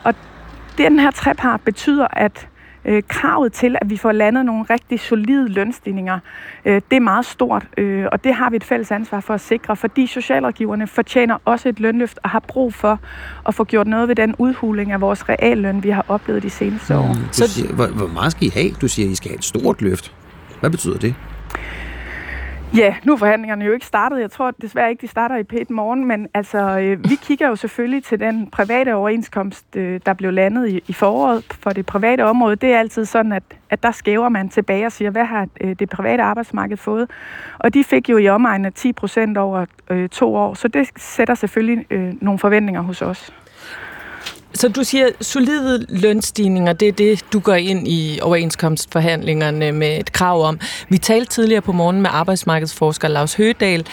og 0.03 0.13
den 0.77 0.99
her 0.99 1.11
trepart 1.11 1.61
betyder, 1.61 2.07
at 2.11 2.47
øh, 2.85 3.03
kravet 3.07 3.53
til, 3.53 3.75
at 3.81 3.89
vi 3.89 3.97
får 3.97 4.11
landet 4.11 4.45
nogle 4.45 4.65
rigtig 4.69 4.99
solide 4.99 5.47
lønstigninger, 5.47 6.19
øh, 6.65 6.81
det 6.91 6.95
er 6.95 6.99
meget 6.99 7.25
stort, 7.25 7.67
øh, 7.77 8.05
og 8.11 8.23
det 8.23 8.33
har 8.35 8.49
vi 8.49 8.55
et 8.55 8.63
fælles 8.63 8.91
ansvar 8.91 9.19
for 9.19 9.33
at 9.33 9.41
sikre, 9.41 9.75
fordi 9.75 10.07
socialrådgiverne 10.07 10.87
fortjener 10.87 11.37
også 11.45 11.69
et 11.69 11.79
lønløft 11.79 12.19
og 12.23 12.29
har 12.29 12.39
brug 12.39 12.73
for 12.73 12.99
at 13.47 13.55
få 13.55 13.63
gjort 13.63 13.87
noget 13.87 14.07
ved 14.07 14.15
den 14.15 14.35
udhuling 14.37 14.91
af 14.91 15.01
vores 15.01 15.29
realløn, 15.29 15.83
vi 15.83 15.89
har 15.89 16.05
oplevet 16.07 16.43
de 16.43 16.49
seneste 16.49 16.97
år. 16.97 17.15
Du 17.37 17.47
siger, 17.47 17.73
hvor, 17.73 17.87
hvor 17.87 18.07
meget 18.07 18.31
skal 18.31 18.47
I 18.47 18.51
have? 18.53 18.71
Du 18.81 18.87
siger, 18.87 19.07
at 19.07 19.11
I 19.11 19.15
skal 19.15 19.29
have 19.29 19.37
et 19.37 19.43
stort 19.43 19.81
løft. 19.81 20.15
Hvad 20.59 20.69
betyder 20.69 20.97
det? 20.97 21.15
Ja, 22.75 22.95
nu 23.03 23.13
er 23.13 23.17
forhandlingerne 23.17 23.65
jo 23.65 23.71
ikke 23.71 23.85
startet. 23.85 24.21
Jeg 24.21 24.31
tror 24.31 24.51
desværre 24.61 24.89
ikke, 24.89 25.01
de 25.01 25.07
starter 25.07 25.37
i 25.37 25.43
pæt 25.43 25.69
morgen, 25.69 26.05
men 26.05 26.27
altså, 26.33 26.79
øh, 26.79 27.09
vi 27.09 27.15
kigger 27.21 27.47
jo 27.47 27.55
selvfølgelig 27.55 28.03
til 28.03 28.19
den 28.19 28.49
private 28.49 28.95
overenskomst, 28.95 29.65
øh, 29.75 29.99
der 30.05 30.13
blev 30.13 30.33
landet 30.33 30.69
i, 30.69 30.83
i 30.87 30.93
foråret 30.93 31.43
for 31.59 31.69
det 31.69 31.85
private 31.85 32.25
område. 32.25 32.55
Det 32.55 32.73
er 32.73 32.79
altid 32.79 33.05
sådan, 33.05 33.31
at, 33.31 33.43
at 33.69 33.83
der 33.83 33.91
skæver 33.91 34.29
man 34.29 34.49
tilbage 34.49 34.85
og 34.85 34.91
siger, 34.91 35.11
hvad 35.11 35.25
har 35.25 35.47
øh, 35.61 35.75
det 35.79 35.89
private 35.89 36.23
arbejdsmarked 36.23 36.77
fået? 36.77 37.09
Og 37.59 37.73
de 37.73 37.83
fik 37.83 38.09
jo 38.09 38.17
i 38.17 38.29
omegnen 38.29 38.65
af 38.65 38.73
10 38.73 38.93
procent 38.93 39.37
over 39.37 39.65
øh, 39.89 40.09
to 40.09 40.35
år, 40.35 40.53
så 40.53 40.67
det 40.67 40.89
sætter 40.97 41.35
selvfølgelig 41.35 41.85
øh, 41.89 42.13
nogle 42.21 42.39
forventninger 42.39 42.81
hos 42.81 43.01
os. 43.01 43.33
Så 44.53 44.67
du 44.67 44.83
siger, 44.83 45.09
solide 45.21 45.85
lønstigninger, 45.89 46.73
det 46.73 46.87
er 46.87 46.91
det, 46.91 47.25
du 47.33 47.39
går 47.39 47.55
ind 47.55 47.87
i 47.87 48.19
overenskomstforhandlingerne 48.21 49.71
med 49.71 49.99
et 49.99 50.11
krav 50.11 50.43
om. 50.43 50.59
Vi 50.89 50.97
talte 50.97 51.31
tidligere 51.31 51.61
på 51.61 51.71
morgen 51.71 52.01
med 52.01 52.09
arbejdsmarkedsforsker 52.13 53.07
Lars 53.07 53.33
Høgedal. 53.33 53.85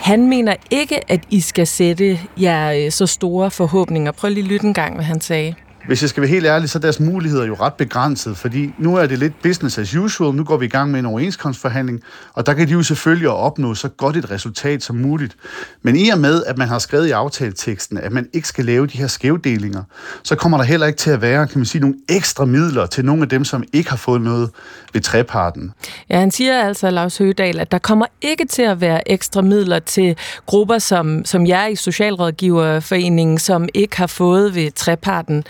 Han 0.00 0.28
mener 0.28 0.54
ikke, 0.70 1.10
at 1.12 1.20
I 1.30 1.40
skal 1.40 1.66
sætte 1.66 2.20
jer 2.40 2.72
øh, 2.72 2.90
så 2.90 3.06
store 3.06 3.50
forhåbninger. 3.50 4.12
Prøv 4.12 4.30
lige 4.30 4.44
at 4.44 4.50
lytte 4.50 4.66
en 4.66 4.74
gang, 4.74 4.94
hvad 4.94 5.04
han 5.04 5.20
sagde. 5.20 5.54
Hvis 5.90 6.02
jeg 6.02 6.10
skal 6.10 6.20
være 6.20 6.30
helt 6.30 6.46
ærlig, 6.46 6.70
så 6.70 6.78
er 6.78 6.80
deres 6.80 7.00
muligheder 7.00 7.46
jo 7.46 7.54
ret 7.54 7.74
begrænset, 7.74 8.36
fordi 8.36 8.74
nu 8.78 8.96
er 8.96 9.06
det 9.06 9.18
lidt 9.18 9.42
business 9.42 9.78
as 9.78 9.94
usual. 9.94 10.34
Nu 10.34 10.44
går 10.44 10.56
vi 10.56 10.66
i 10.66 10.68
gang 10.68 10.90
med 10.90 10.98
en 10.98 11.06
overenskomstforhandling, 11.06 12.00
og 12.34 12.46
der 12.46 12.54
kan 12.54 12.68
de 12.68 12.72
jo 12.72 12.82
selvfølgelig 12.82 13.28
opnå 13.28 13.74
så 13.74 13.88
godt 13.88 14.16
et 14.16 14.30
resultat 14.30 14.82
som 14.82 14.96
muligt. 14.96 15.36
Men 15.82 15.96
i 15.96 16.08
og 16.08 16.18
med, 16.18 16.44
at 16.44 16.58
man 16.58 16.68
har 16.68 16.78
skrevet 16.78 17.06
i 17.06 17.10
aftaleteksten, 17.10 17.98
at 17.98 18.12
man 18.12 18.28
ikke 18.32 18.48
skal 18.48 18.64
lave 18.64 18.86
de 18.86 18.98
her 18.98 19.06
skævdelinger, 19.06 19.82
så 20.22 20.36
kommer 20.36 20.58
der 20.58 20.64
heller 20.64 20.86
ikke 20.86 20.96
til 20.96 21.10
at 21.10 21.22
være, 21.22 21.46
kan 21.46 21.58
man 21.58 21.66
sige, 21.66 21.80
nogle 21.80 21.96
ekstra 22.08 22.44
midler 22.44 22.86
til 22.86 23.04
nogle 23.04 23.22
af 23.22 23.28
dem, 23.28 23.44
som 23.44 23.64
ikke 23.72 23.90
har 23.90 23.96
fået 23.96 24.20
noget 24.20 24.50
ved 24.92 25.00
treparten. 25.00 25.72
Ja, 26.10 26.18
han 26.18 26.30
siger 26.30 26.62
altså, 26.62 26.90
Lars 26.90 27.18
Høgedal, 27.18 27.60
at 27.60 27.72
der 27.72 27.78
kommer 27.78 28.06
ikke 28.22 28.44
til 28.44 28.62
at 28.62 28.80
være 28.80 29.10
ekstra 29.10 29.42
midler 29.42 29.78
til 29.78 30.16
grupper 30.46 30.78
som, 30.78 31.24
som 31.24 31.46
jer 31.46 31.66
i 31.66 31.76
Socialrådgiverforeningen, 31.76 33.38
som 33.38 33.68
ikke 33.74 33.96
har 33.96 34.06
fået 34.06 34.54
ved 34.54 34.70
treparten. 34.70 35.44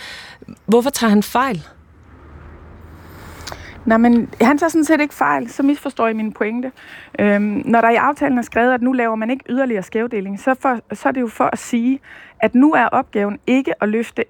Hvorfor 0.66 0.90
tager 0.90 1.10
han 1.10 1.22
fejl? 1.22 1.66
Nej, 3.84 3.98
men 3.98 4.28
han 4.40 4.58
tager 4.58 4.70
sådan 4.70 4.84
set 4.84 5.00
ikke 5.00 5.14
fejl, 5.14 5.50
så 5.50 5.62
misforstår 5.62 6.08
I 6.08 6.12
min 6.12 6.32
pointe. 6.32 6.72
Øhm, 7.18 7.62
når 7.64 7.80
der 7.80 7.90
i 7.90 7.94
aftalen 7.94 8.38
er 8.38 8.42
skrevet, 8.42 8.74
at 8.74 8.82
nu 8.82 8.92
laver 8.92 9.14
man 9.14 9.30
ikke 9.30 9.44
yderligere 9.48 9.82
skævdeling, 9.82 10.40
så, 10.40 10.54
for, 10.60 10.80
så 10.94 11.08
er 11.08 11.12
det 11.12 11.20
jo 11.20 11.26
for 11.26 11.44
at 11.44 11.58
sige, 11.58 12.00
at 12.40 12.54
nu 12.54 12.72
er 12.72 12.86
opgaven 12.86 13.38
ikke 13.46 13.82
at 13.82 13.88
løfte 13.88 14.24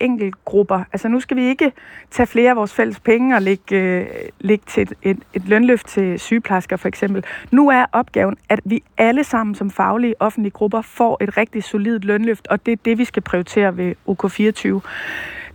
grupper. 0.44 0.82
Altså 0.92 1.08
nu 1.08 1.20
skal 1.20 1.36
vi 1.36 1.42
ikke 1.42 1.72
tage 2.10 2.26
flere 2.26 2.50
af 2.50 2.56
vores 2.56 2.74
fælles 2.74 3.00
penge 3.00 3.36
og 3.36 3.42
lægge, 3.42 3.76
øh, 3.76 4.06
lægge 4.40 4.64
til 4.66 4.82
et, 4.82 4.92
et, 5.02 5.18
et 5.34 5.48
lønløft 5.48 5.86
til 5.86 6.20
sygeplejersker 6.20 6.76
for 6.76 6.88
eksempel. 6.88 7.24
Nu 7.50 7.68
er 7.68 7.86
opgaven, 7.92 8.36
at 8.48 8.60
vi 8.64 8.82
alle 8.98 9.24
sammen 9.24 9.54
som 9.54 9.70
faglige 9.70 10.14
offentlige 10.20 10.52
grupper 10.52 10.82
får 10.82 11.22
et 11.22 11.36
rigtig 11.36 11.64
solidt 11.64 12.04
lønløft, 12.04 12.46
og 12.48 12.66
det 12.66 12.72
er 12.72 12.76
det, 12.84 12.98
vi 12.98 13.04
skal 13.04 13.22
prioritere 13.22 13.76
ved 13.76 13.94
OK24. 14.08 14.80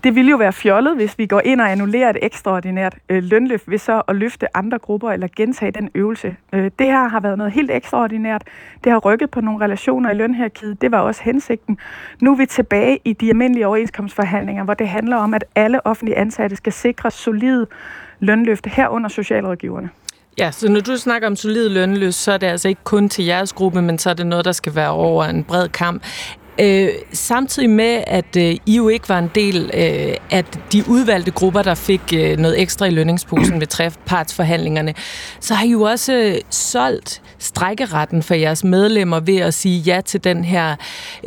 Det 0.03 0.15
ville 0.15 0.31
jo 0.31 0.37
være 0.37 0.53
fjollet, 0.53 0.95
hvis 0.95 1.17
vi 1.17 1.25
går 1.25 1.41
ind 1.45 1.61
og 1.61 1.71
annullerer 1.71 2.09
et 2.09 2.17
ekstraordinært 2.21 2.95
øh, 3.09 3.23
lønløft 3.23 3.69
ved 3.69 3.77
så 3.77 4.01
at 4.07 4.15
løfte 4.15 4.57
andre 4.57 4.79
grupper 4.79 5.11
eller 5.11 5.27
gentage 5.35 5.71
den 5.71 5.89
øvelse. 5.95 6.35
Øh, 6.53 6.71
det 6.79 6.87
her 6.87 7.07
har 7.07 7.19
været 7.19 7.37
noget 7.37 7.53
helt 7.53 7.71
ekstraordinært. 7.71 8.43
Det 8.83 8.91
har 8.91 8.99
rykket 8.99 9.29
på 9.29 9.41
nogle 9.41 9.65
relationer 9.65 10.11
i 10.11 10.13
lønhierarkiet. 10.13 10.81
Det 10.81 10.91
var 10.91 10.99
også 10.99 11.21
hensigten. 11.23 11.77
Nu 12.21 12.31
er 12.31 12.35
vi 12.35 12.45
tilbage 12.45 12.99
i 13.05 13.13
de 13.13 13.29
almindelige 13.29 13.67
overenskomstforhandlinger, 13.67 14.63
hvor 14.63 14.73
det 14.73 14.87
handler 14.87 15.17
om, 15.17 15.33
at 15.33 15.45
alle 15.55 15.85
offentlige 15.85 16.17
ansatte 16.17 16.55
skal 16.55 16.73
sikre 16.73 17.11
solide 17.11 17.67
lønløfte 18.19 18.69
herunder 18.69 19.09
socialrådgiverne. 19.09 19.89
Ja, 20.37 20.51
så 20.51 20.71
når 20.71 20.79
du 20.79 20.97
snakker 20.97 21.27
om 21.27 21.35
solid 21.35 21.69
lønløs, 21.69 22.15
så 22.15 22.31
er 22.31 22.37
det 22.37 22.47
altså 22.47 22.67
ikke 22.67 22.83
kun 22.83 23.09
til 23.09 23.25
jeres 23.25 23.53
gruppe, 23.53 23.81
men 23.81 23.99
så 23.99 24.09
er 24.09 24.13
det 24.13 24.27
noget, 24.27 24.45
der 24.45 24.51
skal 24.51 24.75
være 24.75 24.89
over 24.89 25.23
en 25.23 25.43
bred 25.43 25.69
kamp. 25.69 26.03
Øh, 26.59 26.89
samtidig 27.13 27.69
med, 27.69 28.03
at 28.07 28.35
øh, 28.37 28.55
I 28.65 28.75
jo 28.75 28.89
ikke 28.89 29.09
var 29.09 29.19
en 29.19 29.31
del 29.35 29.71
øh, 29.73 30.15
af 30.31 30.43
de 30.71 30.83
udvalgte 30.87 31.31
grupper, 31.31 31.61
der 31.61 31.75
fik 31.75 32.01
øh, 32.13 32.37
noget 32.37 32.61
ekstra 32.61 32.85
i 32.85 32.89
lønningsposen 32.89 33.59
ved 33.59 33.67
trepartsforhandlingerne, 33.67 34.93
så 35.39 35.53
har 35.53 35.65
I 35.65 35.69
jo 35.69 35.81
også 35.81 36.13
øh, 36.13 36.35
solgt 36.49 37.21
strækkeretten 37.39 38.23
for 38.23 38.33
jeres 38.33 38.63
medlemmer 38.63 39.19
ved 39.19 39.37
at 39.37 39.53
sige 39.53 39.79
ja 39.79 40.01
til 40.05 40.23
den 40.23 40.43
her 40.43 40.75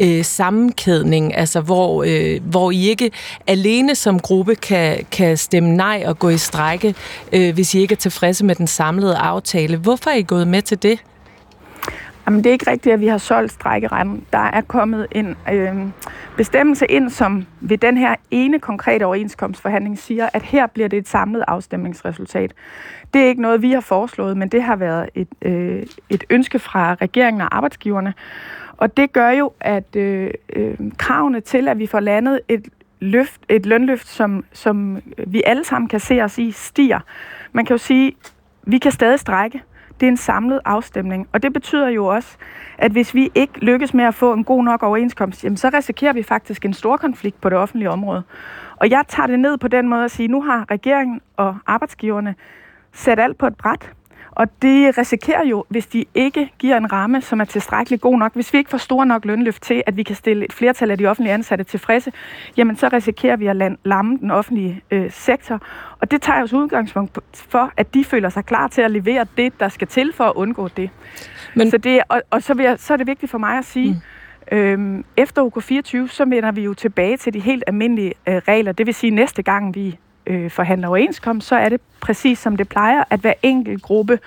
øh, 0.01 0.25
sammenkædning, 0.25 1.37
altså 1.37 1.61
hvor, 1.61 2.05
øh, 2.07 2.41
hvor 2.45 2.71
I 2.71 2.89
ikke 2.89 3.11
alene 3.47 3.95
som 3.95 4.21
gruppe 4.21 4.55
kan, 4.55 5.07
kan 5.11 5.37
stemme 5.37 5.77
nej 5.77 6.03
og 6.07 6.19
gå 6.19 6.29
i 6.29 6.39
strække, 6.39 6.95
øh, 7.33 7.55
hvis 7.55 7.75
I 7.75 7.81
ikke 7.81 7.93
er 7.93 7.97
tilfredse 7.97 8.45
med 8.45 8.55
den 8.55 8.67
samlede 8.67 9.17
aftale. 9.17 9.77
Hvorfor 9.77 10.11
er 10.11 10.15
I 10.15 10.23
gået 10.23 10.49
med 10.49 10.63
til 10.63 10.83
det? 10.83 10.99
Jamen, 12.29 12.45
det 12.45 12.51
er 12.51 12.53
ikke 12.53 12.71
rigtigt, 12.71 12.93
at 12.93 13.01
vi 13.01 13.07
har 13.07 13.19
solgt 13.19 13.53
strækkeretten. 13.53 14.25
Der 14.33 14.39
er 14.39 14.61
kommet 14.61 15.07
en 15.13 15.37
øh, 15.53 15.77
bestemmelse 16.37 16.87
ind, 16.87 17.11
som 17.11 17.47
ved 17.61 17.79
den 17.79 17.97
her 17.97 18.15
ene 18.31 18.59
konkrete 18.59 19.05
overenskomstforhandling 19.05 19.99
siger, 19.99 20.29
at 20.33 20.43
her 20.43 20.67
bliver 20.67 20.89
det 20.89 20.97
et 20.97 21.09
samlet 21.09 21.45
afstemningsresultat. 21.49 22.53
Det 23.15 23.23
er 23.23 23.27
ikke 23.27 23.43
noget, 23.43 23.63
vi 23.63 23.73
har 23.73 23.81
foreslået, 23.81 24.37
men 24.37 24.49
det 24.49 24.63
har 24.63 24.77
været 24.77 25.11
et, 25.15 25.29
øh, 25.43 25.87
et 26.11 26.25
ønske 26.31 26.59
fra 26.59 26.95
regeringen 26.95 27.41
og 27.41 27.57
arbejdsgiverne. 27.57 28.15
Og 28.77 28.97
det 28.97 29.13
gør 29.13 29.31
jo, 29.31 29.53
at 29.61 29.97
øh, 29.97 30.31
øh, 30.53 30.75
kravene 30.99 31.41
til, 31.41 31.69
at 31.69 31.79
vi 31.79 31.87
får 31.87 32.01
landet 32.01 32.41
et 32.49 32.69
løft, 33.01 33.41
et 33.49 33.67
lønløft, 33.67 34.09
som, 34.09 34.45
som 34.53 35.03
vi 35.27 35.43
alle 35.47 35.65
sammen 35.65 35.89
kan 35.89 36.01
se 36.01 36.23
os 36.23 36.39
i, 36.39 36.51
stiger. 36.51 37.01
Man 37.53 37.65
kan 37.65 37.75
jo 37.75 37.79
sige, 37.79 38.13
vi 38.63 38.79
kan 38.79 38.93
stadig 38.93 39.21
strække 39.21 39.63
det 40.01 40.07
er 40.07 40.11
en 40.11 40.17
samlet 40.17 40.61
afstemning. 40.65 41.29
Og 41.33 41.43
det 41.43 41.53
betyder 41.53 41.89
jo 41.89 42.07
også, 42.07 42.37
at 42.79 42.93
hvis 42.93 43.15
vi 43.15 43.31
ikke 43.35 43.59
lykkes 43.59 43.95
med 43.95 44.05
at 44.05 44.15
få 44.15 44.33
en 44.33 44.45
god 44.45 44.65
nok 44.65 44.83
overenskomst, 44.83 45.45
jamen 45.45 45.57
så 45.57 45.71
risikerer 45.75 46.13
vi 46.13 46.23
faktisk 46.23 46.65
en 46.65 46.75
stor 46.75 46.97
konflikt 46.97 47.41
på 47.41 47.49
det 47.49 47.59
offentlige 47.59 47.91
område. 47.91 48.23
Og 48.77 48.91
jeg 48.91 49.03
tager 49.09 49.27
det 49.27 49.41
ned 49.41 49.59
på 49.59 49.69
den 49.69 49.89
måde 49.89 50.05
at 50.05 50.11
sige, 50.11 50.25
at 50.25 50.31
nu 50.31 50.43
har 50.43 50.71
regeringen 50.71 51.21
og 51.37 51.57
arbejdsgiverne 51.67 52.35
sat 52.93 53.19
alt 53.19 53.39
på 53.39 53.47
et 53.47 53.57
bræt. 53.57 53.93
Og 54.39 54.63
det 54.63 54.99
risikerer 54.99 55.45
jo, 55.45 55.65
hvis 55.69 55.87
de 55.87 56.05
ikke 56.15 56.53
giver 56.59 56.77
en 56.77 56.93
ramme, 56.93 57.23
som 57.23 57.41
er 57.41 57.45
tilstrækkeligt 57.45 58.03
god 58.03 58.19
nok, 58.19 58.35
hvis 58.35 58.53
vi 58.53 58.59
ikke 58.59 58.71
får 58.71 58.79
store 58.79 59.07
nok 59.07 59.25
lønløft 59.25 59.63
til, 59.63 59.83
at 59.87 59.97
vi 59.97 60.03
kan 60.03 60.17
stille 60.17 60.45
et 60.45 60.53
flertal 60.53 60.91
af 60.91 60.99
de 60.99 61.07
offentlige 61.07 61.35
ansatte 61.35 61.65
tilfredse, 61.65 62.13
jamen 62.57 62.77
så 62.77 62.89
risikerer 62.93 63.37
vi 63.37 63.47
at 63.47 63.77
lamme 63.85 64.19
den 64.19 64.31
offentlige 64.31 64.83
øh, 64.91 65.11
sektor. 65.11 65.61
Og 66.01 66.11
det 66.11 66.23
tager 66.23 66.41
jo 66.41 66.59
udgangspunkt 66.59 67.19
for, 67.35 67.73
at 67.77 67.95
de 67.95 68.05
føler 68.05 68.29
sig 68.29 68.45
klar 68.45 68.69
til 68.69 68.83
at 68.83 68.91
levere 68.91 69.27
det, 69.37 69.61
der 69.61 69.69
skal 69.69 69.89
til 69.89 70.13
for 70.13 70.25
at 70.25 70.33
undgå 70.35 70.69
det. 70.69 70.91
Men... 71.55 71.71
Så 71.71 71.79
det 71.79 72.01
og, 72.09 72.23
og 72.31 72.43
så, 72.43 72.55
vil 72.55 72.65
jeg, 72.65 72.79
så 72.79 72.93
er 72.93 72.97
det 72.97 73.07
vigtigt 73.07 73.31
for 73.31 73.39
mig 73.39 73.59
at 73.59 73.65
sige, 73.65 73.91
mm. 73.91 74.01
Øhm, 74.53 75.05
efter 75.17 75.43
UK24, 75.43 76.09
så 76.09 76.25
vender 76.25 76.53
vi 76.53 76.63
jo 76.63 76.75
tilbage 76.75 77.17
til 77.17 77.35
de 77.35 77.41
helt 77.41 77.65
almindelige 77.67 78.15
øh, 78.29 78.35
regler. 78.35 78.73
Det 78.73 78.87
vil 78.87 78.95
sige, 78.95 79.11
næste 79.11 79.43
gang 79.43 79.75
vi 79.75 79.99
øh, 80.29 80.51
forhandler 80.51 80.89
overenskomst, 80.89 81.49
så 81.49 81.57
er 81.57 81.69
det 81.69 81.81
præcis 82.01 82.39
som 82.39 82.57
det 82.57 82.69
plejer, 82.69 83.05
at 83.11 83.21
hver 83.21 83.33
enkelt 83.43 83.83
gruppe 83.83 84.19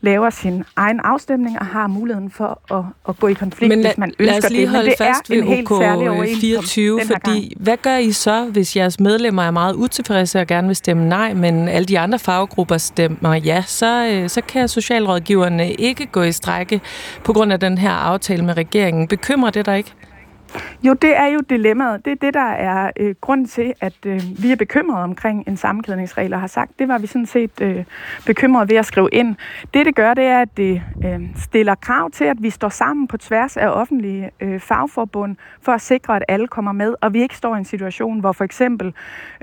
laver 0.00 0.30
sin 0.30 0.64
egen 0.76 1.00
afstemning 1.04 1.58
og 1.60 1.66
har 1.66 1.86
muligheden 1.86 2.30
for 2.30 2.74
at, 2.78 2.84
at 3.08 3.18
gå 3.20 3.26
i 3.28 3.32
konflikt, 3.32 3.68
Men 3.68 3.80
la- 3.84 3.88
hvis 3.88 3.98
man 3.98 4.08
ønsker 4.18 4.24
lad 4.34 4.44
os 4.44 4.50
lige 4.50 4.62
det. 4.62 4.70
holde 4.70 4.90
det 4.90 4.94
fast 4.98 5.30
en 5.30 5.46
ved 5.48 5.70
OK 5.70 6.28
24, 6.40 7.00
fordi 7.06 7.30
gang. 7.30 7.62
hvad 7.62 7.76
gør 7.76 7.96
I 7.96 8.12
så, 8.12 8.44
hvis 8.44 8.76
jeres 8.76 9.00
medlemmer 9.00 9.42
er 9.42 9.50
meget 9.50 9.74
utilfredse 9.74 10.40
og 10.40 10.46
gerne 10.46 10.66
vil 10.66 10.76
stemme 10.76 11.08
nej, 11.08 11.34
men 11.34 11.68
alle 11.68 11.86
de 11.86 11.98
andre 11.98 12.18
faggrupper 12.18 12.78
stemmer 12.78 13.34
ja, 13.34 13.62
så, 13.66 14.06
øh, 14.12 14.28
så 14.28 14.40
kan 14.40 14.68
socialrådgiverne 14.68 15.72
ikke 15.72 16.06
gå 16.06 16.22
i 16.22 16.32
strække 16.32 16.80
på 17.24 17.32
grund 17.32 17.52
af 17.52 17.60
den 17.60 17.78
her 17.78 17.90
aftale 17.90 18.44
med 18.44 18.56
regeringen. 18.56 19.08
Bekymrer 19.08 19.50
det 19.50 19.66
dig 19.66 19.76
ikke? 19.78 19.92
Jo, 20.82 20.92
det 20.92 21.16
er 21.16 21.26
jo 21.26 21.40
dilemmaet. 21.50 22.04
Det 22.04 22.10
er 22.10 22.16
det, 22.16 22.34
der 22.34 22.50
er 22.50 22.90
øh, 22.96 23.14
grund 23.20 23.46
til, 23.46 23.74
at 23.80 23.94
øh, 24.06 24.22
vi 24.42 24.52
er 24.52 24.56
bekymrede 24.56 25.02
omkring 25.04 25.44
en 25.48 25.56
sammenkædningsregel, 25.56 26.34
og 26.34 26.40
har 26.40 26.46
sagt, 26.46 26.78
det 26.78 26.88
var 26.88 26.98
vi 26.98 27.06
sådan 27.06 27.26
set 27.26 27.60
øh, 27.60 27.84
bekymrede 28.26 28.68
ved 28.68 28.76
at 28.76 28.86
skrive 28.86 29.08
ind. 29.12 29.36
Det, 29.74 29.86
det 29.86 29.94
gør, 29.94 30.14
det 30.14 30.24
er, 30.24 30.40
at 30.40 30.56
det 30.56 30.82
øh, 31.04 31.20
stiller 31.36 31.74
krav 31.74 32.10
til, 32.10 32.24
at 32.24 32.36
vi 32.40 32.50
står 32.50 32.68
sammen 32.68 33.08
på 33.08 33.16
tværs 33.16 33.56
af 33.56 33.68
offentlige 33.68 34.30
øh, 34.40 34.60
fagforbund, 34.60 35.36
for 35.62 35.72
at 35.72 35.80
sikre, 35.80 36.16
at 36.16 36.24
alle 36.28 36.48
kommer 36.48 36.72
med, 36.72 36.94
og 37.00 37.12
vi 37.12 37.22
ikke 37.22 37.36
står 37.36 37.54
i 37.54 37.58
en 37.58 37.64
situation, 37.64 38.20
hvor 38.20 38.32
for 38.32 38.44
eksempel 38.44 38.94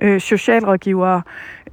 øh, 0.01 0.21
socialrådgivere 0.21 1.21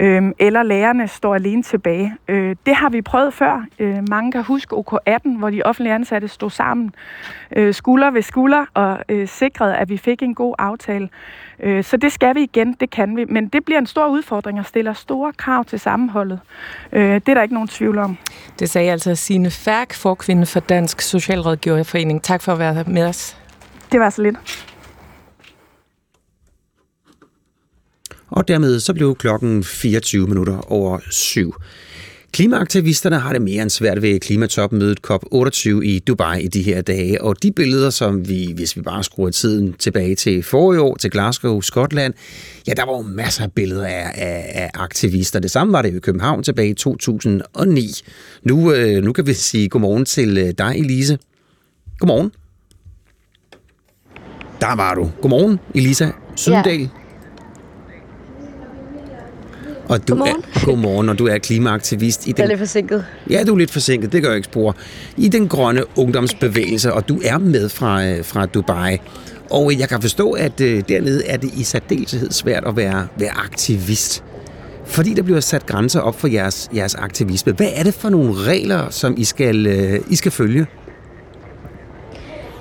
øh, 0.02 0.22
eller 0.38 0.62
lærerne 0.62 1.08
står 1.08 1.34
alene 1.34 1.62
tilbage. 1.62 2.14
Øh, 2.28 2.56
det 2.66 2.74
har 2.74 2.90
vi 2.90 3.02
prøvet 3.02 3.34
før. 3.34 3.64
Øh, 3.78 4.08
mange 4.08 4.32
kan 4.32 4.42
huske 4.42 4.76
OK18, 4.76 5.38
hvor 5.38 5.50
de 5.50 5.62
offentlige 5.62 5.94
ansatte 5.94 6.28
stod 6.28 6.50
sammen 6.50 6.94
øh, 7.56 7.74
skulder 7.74 8.10
ved 8.10 8.22
skulder 8.22 8.64
og 8.74 8.98
øh, 9.08 9.28
sikrede, 9.28 9.76
at 9.76 9.88
vi 9.88 9.96
fik 9.96 10.22
en 10.22 10.34
god 10.34 10.54
aftale. 10.58 11.08
Øh, 11.60 11.84
så 11.84 11.96
det 11.96 12.12
skal 12.12 12.34
vi 12.34 12.42
igen, 12.42 12.76
det 12.80 12.90
kan 12.90 13.16
vi. 13.16 13.24
Men 13.24 13.48
det 13.48 13.64
bliver 13.64 13.78
en 13.78 13.86
stor 13.86 14.06
udfordring 14.06 14.58
og 14.58 14.66
stiller 14.66 14.92
store 14.92 15.32
krav 15.32 15.64
til 15.64 15.80
sammenholdet. 15.80 16.40
Øh, 16.92 17.14
det 17.14 17.28
er 17.28 17.34
der 17.34 17.42
ikke 17.42 17.54
nogen 17.54 17.68
tvivl 17.68 17.98
om. 17.98 18.16
Det 18.58 18.70
sagde 18.70 18.90
altså 18.90 19.14
Signe 19.14 19.50
Færk, 19.50 19.94
forkvinde 19.94 20.46
for 20.46 20.60
Dansk 20.60 21.00
Socialrådgiverforening. 21.00 22.22
Tak 22.22 22.42
for 22.42 22.52
at 22.52 22.58
være 22.58 22.84
med 22.86 23.04
os. 23.04 23.36
Det 23.92 24.00
var 24.00 24.10
så 24.10 24.22
lidt. 24.22 24.68
Og 28.32 28.48
dermed 28.48 28.80
så 28.80 28.94
blev 28.94 29.16
klokken 29.16 29.64
24 29.64 30.26
minutter 30.26 30.72
over 30.72 30.98
syv. 31.10 31.54
Klimaaktivisterne 32.32 33.18
har 33.18 33.32
det 33.32 33.42
mere 33.42 33.62
end 33.62 33.70
svært 33.70 34.02
ved 34.02 34.20
klimatopmødet 34.20 34.98
COP28 35.10 35.68
i 35.68 35.98
Dubai 35.98 36.42
i 36.42 36.48
de 36.48 36.62
her 36.62 36.82
dage, 36.82 37.22
og 37.22 37.42
de 37.42 37.52
billeder, 37.52 37.90
som 37.90 38.28
vi, 38.28 38.52
hvis 38.56 38.76
vi 38.76 38.82
bare 38.82 39.04
skruer 39.04 39.30
tiden 39.30 39.72
tilbage 39.72 40.14
til 40.14 40.42
forrige 40.42 40.80
år, 40.80 40.96
til 40.96 41.10
Glasgow, 41.10 41.60
Skotland, 41.60 42.14
ja, 42.68 42.72
der 42.72 42.84
var 42.84 42.96
jo 42.96 43.02
masser 43.02 43.44
af 43.44 43.52
billeder 43.52 43.86
af, 43.86 44.10
af, 44.14 44.50
af 44.54 44.70
aktivister. 44.74 45.40
Det 45.40 45.50
samme 45.50 45.72
var 45.72 45.82
det 45.82 45.94
i 45.94 45.98
København 45.98 46.42
tilbage 46.42 46.68
i 46.68 46.74
2009. 46.74 47.88
Nu, 48.42 48.72
øh, 48.72 49.04
nu 49.04 49.12
kan 49.12 49.26
vi 49.26 49.32
sige 49.32 49.68
godmorgen 49.68 50.04
til 50.04 50.38
øh, 50.38 50.54
dig, 50.58 50.74
Elise. 50.78 51.18
Godmorgen. 51.98 52.32
Der 54.60 54.76
var 54.76 54.94
du. 54.94 55.10
Godmorgen, 55.22 55.58
Elisa 55.74 56.10
Sundal. 56.36 56.80
Ja. 56.80 57.01
Og 59.92 60.08
du 60.08 60.14
godmorgen. 60.14 60.44
Er, 60.54 60.64
godmorgen, 60.64 61.08
og 61.08 61.18
du 61.18 61.26
er 61.26 61.38
klimaaktivist. 61.38 62.26
I 62.26 62.32
den, 62.32 62.38
jeg 62.38 62.44
er 62.44 62.48
lidt 62.48 62.58
forsinket. 62.58 63.04
Ja, 63.30 63.44
du 63.44 63.54
er 63.54 63.58
lidt 63.58 63.70
forsinket, 63.70 64.12
det 64.12 64.22
gør 64.22 64.28
jeg 64.28 64.36
ikke 64.36 64.46
spor. 64.46 64.76
I 65.16 65.28
den 65.28 65.48
grønne 65.48 65.82
ungdomsbevægelse, 65.98 66.92
og 66.92 67.08
du 67.08 67.20
er 67.24 67.38
med 67.38 67.68
fra, 67.68 68.04
øh, 68.04 68.24
fra 68.24 68.46
Dubai. 68.46 68.98
Og 69.50 69.78
jeg 69.78 69.88
kan 69.88 70.00
forstå, 70.00 70.30
at 70.30 70.60
øh, 70.60 70.82
dernede 70.88 71.26
er 71.26 71.36
det 71.36 71.50
i 71.54 71.62
særdeleshed 71.62 72.30
svært 72.30 72.64
at 72.66 72.76
være, 72.76 73.06
være 73.16 73.30
aktivist. 73.30 74.24
Fordi 74.86 75.14
der 75.14 75.22
bliver 75.22 75.40
sat 75.40 75.66
grænser 75.66 76.00
op 76.00 76.20
for 76.20 76.28
jeres, 76.28 76.70
jeres 76.74 76.94
aktivisme. 76.94 77.52
Hvad 77.52 77.68
er 77.74 77.82
det 77.82 77.94
for 77.94 78.08
nogle 78.08 78.34
regler, 78.34 78.90
som 78.90 79.14
I 79.18 79.24
skal, 79.24 79.66
øh, 79.66 80.00
I 80.10 80.16
skal 80.16 80.32
følge? 80.32 80.66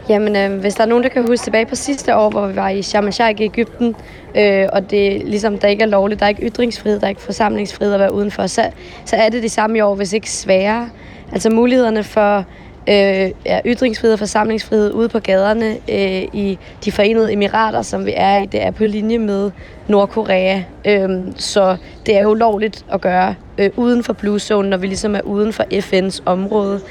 Jamen, 0.09 0.35
øh, 0.35 0.59
hvis 0.59 0.75
der 0.75 0.83
er 0.83 0.87
nogen, 0.87 1.03
der 1.03 1.09
kan 1.09 1.27
huske 1.27 1.43
tilbage 1.43 1.65
på 1.65 1.75
sidste 1.75 2.15
år, 2.15 2.29
hvor 2.29 2.47
vi 2.47 2.55
var 2.55 2.69
i 2.69 2.81
Sharm 2.81 3.07
el-Sheikh 3.07 3.41
i 3.41 3.43
Ægypten, 3.43 3.95
øh, 4.35 4.67
og 4.73 4.91
det 4.91 5.21
ligesom, 5.25 5.57
der 5.57 5.67
ikke 5.67 5.83
er 5.83 5.87
lovligt, 5.87 6.19
der 6.19 6.25
er 6.25 6.29
ikke 6.29 6.47
ytringsfrihed, 6.47 6.99
der 6.99 7.05
er 7.05 7.09
ikke 7.09 7.21
forsamlingsfrihed 7.21 7.93
at 7.93 7.99
være 7.99 8.13
udenfor, 8.13 8.47
så, 8.47 8.69
så 9.05 9.15
er 9.15 9.29
det 9.29 9.43
det 9.43 9.51
samme 9.51 9.77
i 9.77 9.81
år, 9.81 9.95
hvis 9.95 10.13
ikke 10.13 10.31
sværere. 10.31 10.89
Altså 11.31 11.49
mulighederne 11.49 12.03
for 12.03 12.45
øh, 12.89 13.31
ja, 13.45 13.59
ytringsfrihed 13.65 14.13
og 14.13 14.19
forsamlingsfrihed 14.19 14.93
ude 14.93 15.09
på 15.09 15.19
gaderne 15.19 15.69
øh, 15.89 16.21
i 16.33 16.57
de 16.85 16.91
forenede 16.91 17.33
emirater, 17.33 17.81
som 17.81 18.05
vi 18.05 18.13
er 18.15 18.37
i, 18.37 18.45
det 18.45 18.63
er 18.63 18.71
på 18.71 18.83
linje 18.83 19.17
med 19.17 19.51
Nordkorea. 19.87 20.61
Øh, 20.85 21.09
så 21.35 21.77
det 22.05 22.17
er 22.17 22.25
ulovligt 22.25 22.85
at 22.93 23.01
gøre 23.01 23.35
øh, 23.57 23.69
uden 23.75 24.03
for 24.03 24.13
Blue 24.13 24.39
Zone, 24.39 24.69
når 24.69 24.77
vi 24.77 24.87
ligesom 24.87 25.15
er 25.15 25.21
uden 25.21 25.53
for 25.53 25.63
FN's 25.63 26.21
område 26.25 26.81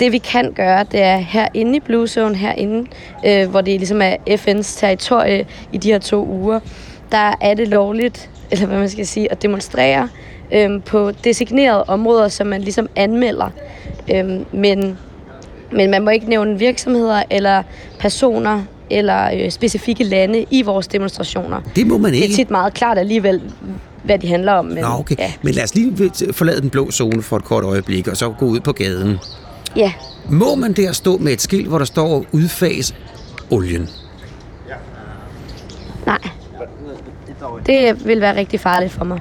det 0.00 0.12
vi 0.12 0.18
kan 0.18 0.52
gøre, 0.52 0.84
det 0.92 1.02
er 1.02 1.16
herinde 1.16 1.76
i 1.76 1.80
Blue 1.80 2.06
Zone, 2.08 2.36
herinde, 2.36 2.90
øh, 3.26 3.50
hvor 3.50 3.60
det 3.60 3.80
ligesom 3.80 4.02
er 4.02 4.16
FN's 4.28 4.80
territorie 4.80 5.46
i 5.72 5.78
de 5.78 5.92
her 5.92 5.98
to 5.98 6.26
uger, 6.26 6.60
der 7.12 7.34
er 7.40 7.54
det 7.54 7.68
lovligt, 7.68 8.30
eller 8.50 8.66
hvad 8.66 8.78
man 8.78 8.88
skal 8.88 9.06
sige, 9.06 9.32
at 9.32 9.42
demonstrere 9.42 10.08
øh, 10.52 10.82
på 10.82 11.12
designerede 11.24 11.84
områder, 11.84 12.28
som 12.28 12.46
man 12.46 12.60
ligesom 12.60 12.88
anmelder. 12.96 13.50
Øh, 14.14 14.24
men, 14.52 14.98
men 15.72 15.90
man 15.90 16.04
må 16.04 16.10
ikke 16.10 16.28
nævne 16.28 16.58
virksomheder 16.58 17.22
eller 17.30 17.62
personer 17.98 18.62
eller 18.90 19.30
øh, 19.34 19.50
specifikke 19.50 20.04
lande 20.04 20.46
i 20.50 20.62
vores 20.62 20.88
demonstrationer. 20.88 21.60
Det 21.76 21.86
må 21.86 21.98
man 21.98 22.14
ikke. 22.14 22.26
Det 22.26 22.32
er 22.32 22.36
tit 22.36 22.50
meget 22.50 22.74
klart 22.74 22.98
alligevel, 22.98 23.40
hvad 24.02 24.18
de 24.18 24.28
handler 24.28 24.52
om. 24.52 24.64
Men, 24.64 24.78
Nå, 24.78 24.88
okay. 24.88 25.14
Ja. 25.18 25.32
Men 25.42 25.54
lad 25.54 25.64
os 25.64 25.74
lige 25.74 26.10
forlade 26.32 26.60
den 26.60 26.70
blå 26.70 26.90
zone 26.90 27.22
for 27.22 27.36
et 27.36 27.44
kort 27.44 27.64
øjeblik, 27.64 28.08
og 28.08 28.16
så 28.16 28.30
gå 28.30 28.46
ud 28.46 28.60
på 28.60 28.72
gaden. 28.72 29.18
Ja. 29.76 29.92
Må 30.28 30.54
man 30.54 30.72
der 30.72 30.92
stå 30.92 31.18
med 31.18 31.32
et 31.32 31.40
skilt, 31.40 31.68
hvor 31.68 31.78
der 31.78 31.84
står 31.84 32.24
udfas 32.32 32.94
olien? 33.50 33.88
Nej. 36.06 36.18
Det 37.66 38.06
vil 38.06 38.20
være 38.20 38.36
rigtig 38.36 38.60
farligt 38.60 38.92
for 38.92 39.04
mig. 39.04 39.20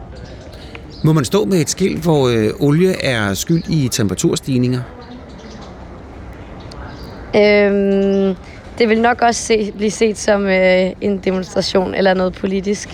Må 1.03 1.13
man 1.13 1.25
stå 1.25 1.45
med 1.45 1.57
et 1.61 1.69
skilt, 1.69 2.03
hvor 2.03 2.27
øh, 2.27 2.49
olie 2.59 3.05
er 3.05 3.33
skyld 3.33 3.63
i 3.69 3.87
temperaturstigninger? 3.87 4.81
Øhm, 7.35 8.35
det 8.77 8.89
vil 8.89 9.01
nok 9.01 9.21
også 9.21 9.41
se, 9.41 9.71
blive 9.77 9.91
set 9.91 10.17
som 10.17 10.45
øh, 10.45 10.91
en 11.01 11.17
demonstration 11.17 11.93
eller 11.93 12.13
noget 12.13 12.33
politisk. 12.33 12.89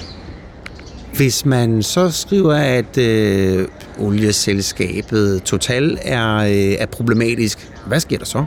Hvis 1.14 1.45
man 1.45 1.84
så 1.84 2.11
skriver, 2.11 2.53
at 2.53 2.98
øh, 2.98 3.68
olieselskabet 4.00 5.44
Total 5.44 5.98
er, 6.02 6.36
øh, 6.38 6.52
er 6.80 6.86
problematisk, 6.86 7.72
hvad 7.88 8.00
sker 8.00 8.18
der 8.18 8.26
så? 8.26 8.46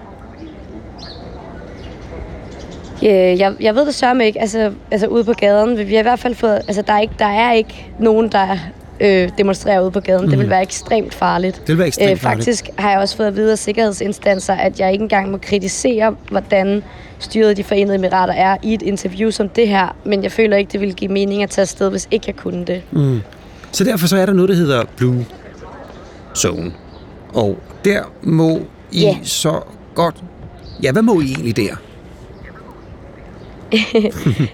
Ja, 3.03 3.37
jeg, 3.39 3.55
jeg 3.61 3.75
ved 3.75 3.87
det 3.87 3.95
sørme 3.95 4.27
ikke. 4.27 4.41
Altså, 4.41 4.73
altså 4.91 5.07
ude 5.07 5.25
på 5.25 5.33
gaden, 5.33 5.79
vi 5.89 5.93
har 5.95 6.01
i 6.01 6.03
hvert 6.03 6.19
fald 6.19 6.35
fået... 6.35 6.55
Altså, 6.55 6.83
der 6.83 6.93
er 6.93 7.01
ikke, 7.01 7.15
der 7.19 7.25
er 7.27 7.53
ikke 7.53 7.87
nogen, 7.99 8.29
der 8.33 8.57
øh, 9.01 9.29
demonstrerer 9.39 9.81
ude 9.81 9.91
på 9.91 10.01
gaden. 10.01 10.25
Mm. 10.25 10.29
Det 10.31 10.39
vil 10.39 10.45
Mhm. 10.47 10.51
være 10.51 10.63
ekstremt 10.63 11.15
farligt. 11.15 11.57
Det 11.61 11.69
vil 11.69 11.79
være 11.79 11.87
ekstremt 11.87 12.11
øh, 12.11 12.17
Faktisk 12.17 12.65
farligt. 12.65 12.81
har 12.81 12.91
jeg 12.91 12.99
også 13.01 13.17
fået 13.17 13.27
at 13.27 13.37
vide 13.37 13.53
af 13.53 13.59
sikkerhedsinstanser, 13.59 14.55
at 14.55 14.81
jeg 14.81 14.93
ikke 14.93 15.03
engang 15.03 15.31
må 15.31 15.39
kritisere, 15.43 16.15
hvordan 16.31 16.83
styret 17.19 17.51
i 17.51 17.55
de 17.55 17.65
forenede 17.65 17.95
emirater 17.95 18.35
er 18.35 18.57
i 18.63 18.75
et 18.75 18.83
interview 18.83 19.31
som 19.31 19.49
det 19.49 19.69
her. 19.69 19.97
Men 20.05 20.23
jeg 20.23 20.33
føler 20.33 20.57
ikke, 20.57 20.73
det 20.73 20.81
ville 20.81 20.95
give 20.95 21.11
mening 21.13 21.43
at 21.43 21.51
tage 21.51 21.63
afsted, 21.63 21.91
hvis 21.91 22.09
ikke 22.11 22.25
jeg 22.27 22.37
kunne 22.37 22.65
det. 22.65 22.83
Mm. 22.91 23.21
Så 23.73 23.85
derfor 23.85 24.07
så 24.07 24.17
er 24.17 24.27
der 24.27 24.33
noget, 24.33 24.49
der 24.49 24.55
hedder 24.55 24.85
Blue 24.97 25.27
Zone. 26.37 26.73
Og 27.35 27.59
der 27.85 28.03
må 28.23 28.61
I 28.93 29.01
Ja. 29.01 29.17
så 29.23 29.61
godt... 29.95 30.17
Ja, 30.83 30.93
hvad 30.93 31.03
må 31.03 31.21
I 31.21 31.25
egentlig 31.25 31.57
der? 31.57 31.75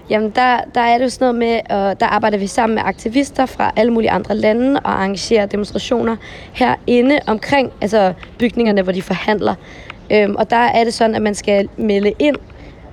Jamen, 0.09 0.29
der, 0.35 0.59
der 0.75 0.81
er 0.81 0.97
det 0.97 1.05
jo 1.05 1.09
sådan 1.09 1.35
noget 1.35 1.35
med, 1.69 1.77
og 1.77 1.99
der 1.99 2.05
arbejder 2.05 2.37
vi 2.37 2.47
sammen 2.47 2.75
med 2.75 2.83
aktivister 2.85 3.45
fra 3.45 3.71
alle 3.75 3.93
mulige 3.93 4.11
andre 4.11 4.35
lande 4.35 4.79
og 4.79 4.91
arrangerer 4.91 5.45
demonstrationer 5.45 6.15
herinde 6.53 7.19
omkring 7.27 7.71
altså 7.81 8.13
bygningerne, 8.39 8.81
hvor 8.81 8.91
de 8.91 9.01
forhandler. 9.01 9.55
Øhm, 10.11 10.35
og 10.35 10.49
der 10.49 10.55
er 10.57 10.83
det 10.83 10.93
sådan, 10.93 11.15
at 11.15 11.21
man 11.21 11.35
skal 11.35 11.69
melde 11.77 12.13
ind 12.19 12.35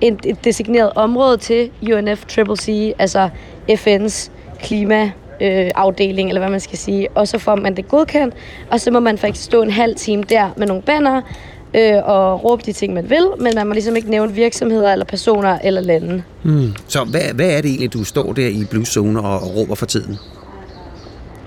et, 0.01 0.17
et 0.25 0.45
designeret 0.45 0.91
område 0.95 1.37
til 1.37 1.69
UNFCCC, 1.93 2.93
altså 2.99 3.29
FN's 3.71 4.29
klima 4.59 5.11
øh, 5.41 5.71
afdeling, 5.75 6.29
eller 6.29 6.41
hvad 6.41 6.49
man 6.49 6.59
skal 6.59 6.77
sige. 6.77 7.07
Og 7.15 7.27
så 7.27 7.37
får 7.37 7.55
man 7.55 7.75
det 7.75 7.87
godkendt, 7.87 8.35
og 8.71 8.79
så 8.79 8.91
må 8.91 8.99
man 8.99 9.17
faktisk 9.17 9.45
stå 9.45 9.61
en 9.61 9.71
halv 9.71 9.95
time 9.95 10.23
der 10.23 10.49
med 10.57 10.67
nogle 10.67 10.83
banner, 10.83 11.21
øh, 11.73 12.03
og 12.03 12.43
råbe 12.43 12.63
de 12.65 12.73
ting, 12.73 12.93
man 12.93 13.09
vil, 13.09 13.27
men 13.39 13.51
man 13.55 13.67
må 13.67 13.73
ligesom 13.73 13.95
ikke 13.95 14.09
nævne 14.09 14.33
virksomheder, 14.33 14.91
eller 14.91 15.05
personer, 15.05 15.59
eller 15.63 15.81
lande. 15.81 16.23
Mm. 16.43 16.73
Så 16.87 17.03
hvad, 17.03 17.33
hvad 17.33 17.49
er 17.49 17.61
det 17.61 17.69
egentlig, 17.69 17.93
du 17.93 18.03
står 18.03 18.33
der 18.33 18.47
i 18.47 18.65
Blue 18.69 18.85
Zone 18.85 19.19
og, 19.19 19.35
og 19.35 19.55
råber 19.55 19.75
for 19.75 19.85
tiden? 19.85 20.17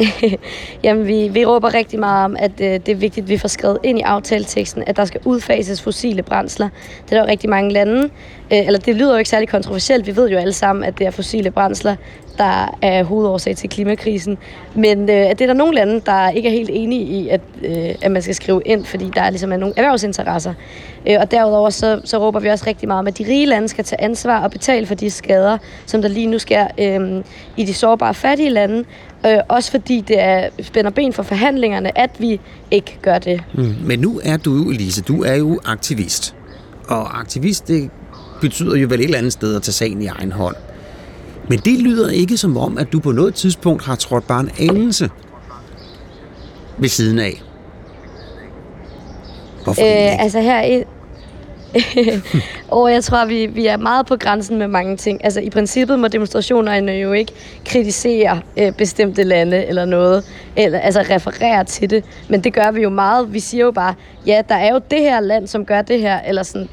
Jamen, 0.85 1.07
vi, 1.07 1.29
vi 1.29 1.45
råber 1.45 1.75
rigtig 1.75 1.99
meget 2.01 2.25
om, 2.25 2.37
at 2.39 2.51
øh, 2.61 2.67
det 2.67 2.89
er 2.89 2.95
vigtigt, 2.95 3.25
at 3.25 3.31
vi 3.31 3.39
får 3.39 3.49
skrevet 3.49 3.79
ind 3.83 3.99
i 3.99 4.03
aftaleteksten, 4.03 4.83
at 4.87 4.97
der 4.97 5.05
skal 5.05 5.21
udfases 5.25 5.83
fossile 5.83 6.23
brændsler. 6.23 6.69
Det 7.05 7.13
er 7.13 7.17
der 7.17 7.23
jo 7.23 7.31
rigtig 7.31 7.51
mange 7.51 7.73
lande. 7.73 8.03
Øh, 8.53 8.67
eller 8.67 8.79
det 8.79 8.97
lyder 8.97 9.13
jo 9.13 9.19
ikke 9.19 9.31
særlig 9.31 9.49
kontroversielt. 9.49 10.07
Vi 10.07 10.17
ved 10.17 10.31
jo 10.31 10.39
alle 10.39 10.53
sammen, 10.53 10.85
at 10.85 10.99
det 10.99 11.07
er 11.07 11.11
fossile 11.11 11.51
brændsler, 11.51 11.97
der 12.39 12.79
er 12.83 13.05
hovedårsag 13.05 13.57
til 13.57 13.69
klimakrisen. 13.69 14.39
Men 14.75 15.11
øh, 15.11 15.31
at 15.31 15.39
det 15.39 15.45
er 15.45 15.47
der 15.47 15.55
nogle 15.55 15.75
lande, 15.75 16.01
der 16.07 16.31
ikke 16.31 16.49
er 16.49 16.53
helt 16.53 16.71
enige 16.73 17.03
i, 17.03 17.29
at, 17.29 17.41
øh, 17.65 17.95
at 18.03 18.11
man 18.11 18.23
skal 18.23 18.35
skrive 18.35 18.63
ind, 18.65 18.85
fordi 18.85 19.11
der 19.15 19.23
er 19.23 19.31
ligesom 19.31 19.53
er 19.53 19.57
nogle 19.57 19.75
erhvervsinteresser. 19.77 20.55
Øh, 21.09 21.17
og 21.21 21.31
derudover 21.31 21.71
så, 21.71 22.01
så 22.05 22.19
råber 22.19 22.41
vi 22.41 22.49
også 22.49 22.65
rigtig 22.67 22.89
meget 22.89 22.99
om, 22.99 23.07
at 23.07 23.19
de 23.19 23.25
rige 23.29 23.47
lande 23.47 23.69
skal 23.69 23.85
tage 23.85 24.01
ansvar 24.01 24.43
og 24.43 24.51
betale 24.51 24.87
for 24.87 24.95
de 24.95 25.11
skader, 25.11 25.59
som 25.87 26.03
der 26.03 26.09
lige 26.09 26.27
nu 26.27 26.39
sker 26.39 26.67
øh, 26.79 27.25
i 27.57 27.65
de 27.65 27.75
sårbare 27.75 28.15
fattige 28.15 28.51
lande. 28.51 28.85
Øh, 29.27 29.39
også 29.49 29.71
fordi 29.71 30.01
det 30.01 30.21
er 30.21 30.49
spænder 30.63 30.91
ben 30.91 31.13
for 31.13 31.23
forhandlingerne, 31.23 31.99
at 31.99 32.11
vi 32.19 32.41
ikke 32.71 32.99
gør 33.03 33.19
det. 33.19 33.43
Mm. 33.55 33.75
Men 33.85 33.99
nu 33.99 34.21
er 34.25 34.37
du 34.37 34.57
jo, 34.57 34.71
Elise, 34.71 35.03
du 35.03 35.23
er 35.23 35.35
jo 35.35 35.61
aktivist. 35.65 36.35
Og 36.89 37.21
aktivist, 37.21 37.69
det 37.69 37.91
betyder 38.41 38.77
jo 38.77 38.87
vel 38.91 39.01
et 39.01 39.05
eller 39.05 39.19
andet 39.19 39.33
sted 39.33 39.57
at 39.57 39.63
tage 39.63 39.73
sagen 39.73 40.03
i 40.03 40.07
egen 40.07 40.33
hånd. 40.33 40.57
Men 41.49 41.59
det 41.59 41.79
lyder 41.79 42.11
ikke 42.11 42.37
som 42.37 42.57
om, 42.57 42.79
at 42.79 42.93
du 42.93 43.01
på 43.01 43.13
noget 43.13 43.35
tidspunkt 43.35 43.85
har 43.85 43.95
trådt 43.95 44.27
bare 44.27 44.41
en 44.41 44.51
anelse 44.59 45.11
ved 46.79 46.89
siden 46.89 47.19
af. 47.19 47.43
Hvorfor 49.65 49.83
øh, 49.83 50.23
altså 50.23 50.41
her 50.41 50.63
i... 50.63 50.85
og 52.69 52.93
jeg 52.93 53.05
tror, 53.05 53.27
vi, 53.27 53.47
vi 53.47 53.67
er 53.67 53.77
meget 53.77 54.07
på 54.07 54.17
grænsen 54.17 54.59
med 54.59 54.69
mange 54.69 54.97
ting. 54.97 55.25
Altså 55.25 55.41
i 55.41 55.51
princippet 55.51 55.99
må 55.99 56.09
demonstrationerne 56.09 56.93
jo 56.93 57.13
ikke 57.13 57.33
kritisere 57.65 58.41
øh, 58.57 58.73
bestemte 58.73 59.23
lande 59.23 59.67
eller 59.67 59.85
noget, 59.85 60.25
eller 60.57 60.79
altså 60.79 61.01
referere 61.11 61.65
til 61.65 61.91
det. 61.91 62.05
Men 62.29 62.45
det 62.45 62.53
gør 62.53 62.71
vi 62.71 62.83
jo 62.83 62.91
meget. 62.91 63.33
Vi 63.33 63.41
siger 63.41 63.65
jo 63.65 63.71
bare, 63.71 63.95
ja, 64.27 64.43
der 64.49 64.55
er 64.55 64.73
jo 64.73 64.81
det 64.91 65.01
her 65.01 65.21
land, 65.21 65.47
som 65.47 65.65
gør 65.65 65.83
det 65.83 66.01
her, 66.01 66.21
eller 66.21 66.43
sådan, 66.43 66.69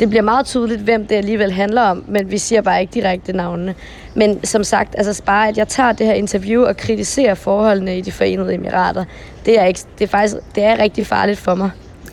det 0.00 0.08
bliver 0.08 0.22
meget 0.22 0.46
tydeligt, 0.46 0.80
hvem 0.80 1.06
det 1.06 1.14
alligevel 1.14 1.52
handler 1.52 1.82
om, 1.82 2.04
men 2.08 2.30
vi 2.30 2.38
siger 2.38 2.62
bare 2.62 2.80
ikke 2.80 2.94
direkte 2.94 3.32
navnene. 3.32 3.74
Men 4.18 4.44
som 4.44 4.64
sagt, 4.64 4.94
altså 4.98 5.22
bare 5.26 5.48
at 5.48 5.58
jeg 5.58 5.68
tager 5.68 5.92
det 5.92 6.06
her 6.06 6.14
interview 6.14 6.62
og 6.62 6.76
kritiserer 6.76 7.34
forholdene 7.34 7.98
i 7.98 8.00
de 8.00 8.12
forenede 8.12 8.54
emirater, 8.54 9.04
det 9.46 9.60
er, 9.60 9.64
ikke, 9.64 9.80
det 9.98 10.04
er 10.04 10.08
faktisk 10.08 10.36
det 10.54 10.64
er 10.64 10.78
rigtig 10.78 11.06
farligt 11.06 11.38
for 11.38 11.54
mig. 11.54 11.70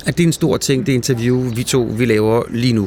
Er 0.07 0.11
det 0.11 0.23
en 0.23 0.34
stor 0.34 0.57
ting, 0.57 0.86
det 0.86 0.91
interview, 0.91 1.49
vi 1.56 1.64
to 1.64 1.88
vi 1.91 2.06
laver 2.06 2.44
lige 2.49 2.73
nu? 2.73 2.84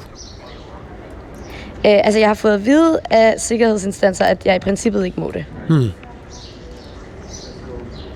Øh, 1.86 2.01
altså, 2.05 2.19
jeg 2.19 2.28
har 2.28 2.35
fået 2.35 2.55
at 2.55 2.66
vide 2.66 2.99
af 3.11 3.35
sikkerhedsinstanser, 3.39 4.24
at 4.24 4.47
jeg 4.47 4.57
i 4.57 4.59
princippet 4.59 5.05
ikke 5.05 5.20
må 5.20 5.31
det. 5.35 5.45
Hmm. 5.69 5.90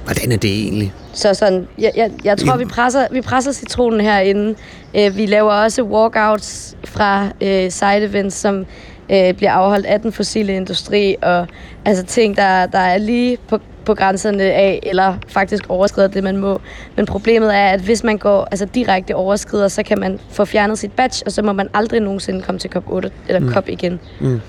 Hvordan 0.04 0.32
er 0.32 0.36
det 0.36 0.50
egentlig? 0.50 0.92
Så 1.12 1.34
sådan, 1.34 1.68
jeg, 1.78 1.92
jeg, 1.96 2.10
jeg 2.24 2.38
tror, 2.38 2.56
vi 2.56 2.64
presser, 2.64 3.06
vi 3.10 3.20
presser 3.20 3.52
citronen 3.52 4.00
herinde. 4.00 4.54
Øh, 4.96 5.16
vi 5.16 5.26
laver 5.26 5.52
også 5.52 5.82
walkouts 5.82 6.76
fra 6.84 7.28
øh, 7.40 7.70
side 7.70 8.04
events, 8.04 8.36
som 8.36 8.66
øh, 9.12 9.34
bliver 9.34 9.52
afholdt 9.52 9.86
af 9.86 10.00
den 10.00 10.12
fossile 10.12 10.56
industri, 10.56 11.16
og 11.22 11.46
altså 11.84 12.04
ting, 12.04 12.36
der, 12.36 12.66
der 12.66 12.78
er 12.78 12.98
lige 12.98 13.38
på, 13.48 13.58
på 13.84 13.94
grænserne 13.94 14.42
af, 14.42 14.80
eller 14.82 15.14
faktisk 15.28 15.64
overskrider 15.68 16.08
det, 16.08 16.24
man 16.24 16.36
må. 16.36 16.60
Men 16.96 17.06
problemet 17.06 17.56
er, 17.56 17.66
at 17.66 17.80
hvis 17.80 18.04
man 18.04 18.18
går 18.18 18.48
altså 18.50 18.66
direkte 18.74 19.14
overskrider, 19.14 19.68
så 19.68 19.82
kan 19.82 20.00
man 20.00 20.20
få 20.30 20.44
fjernet 20.44 20.78
sit 20.78 20.92
badge, 20.92 21.22
og 21.26 21.32
så 21.32 21.42
må 21.42 21.52
man 21.52 21.68
aldrig 21.74 22.00
nogensinde 22.00 22.42
komme 22.42 22.58
til 22.58 22.70
COP8 22.76 23.08
eller 23.28 23.40
mm. 23.40 23.52
COP 23.52 23.68
igen. 23.68 24.00
Mm. 24.20 24.40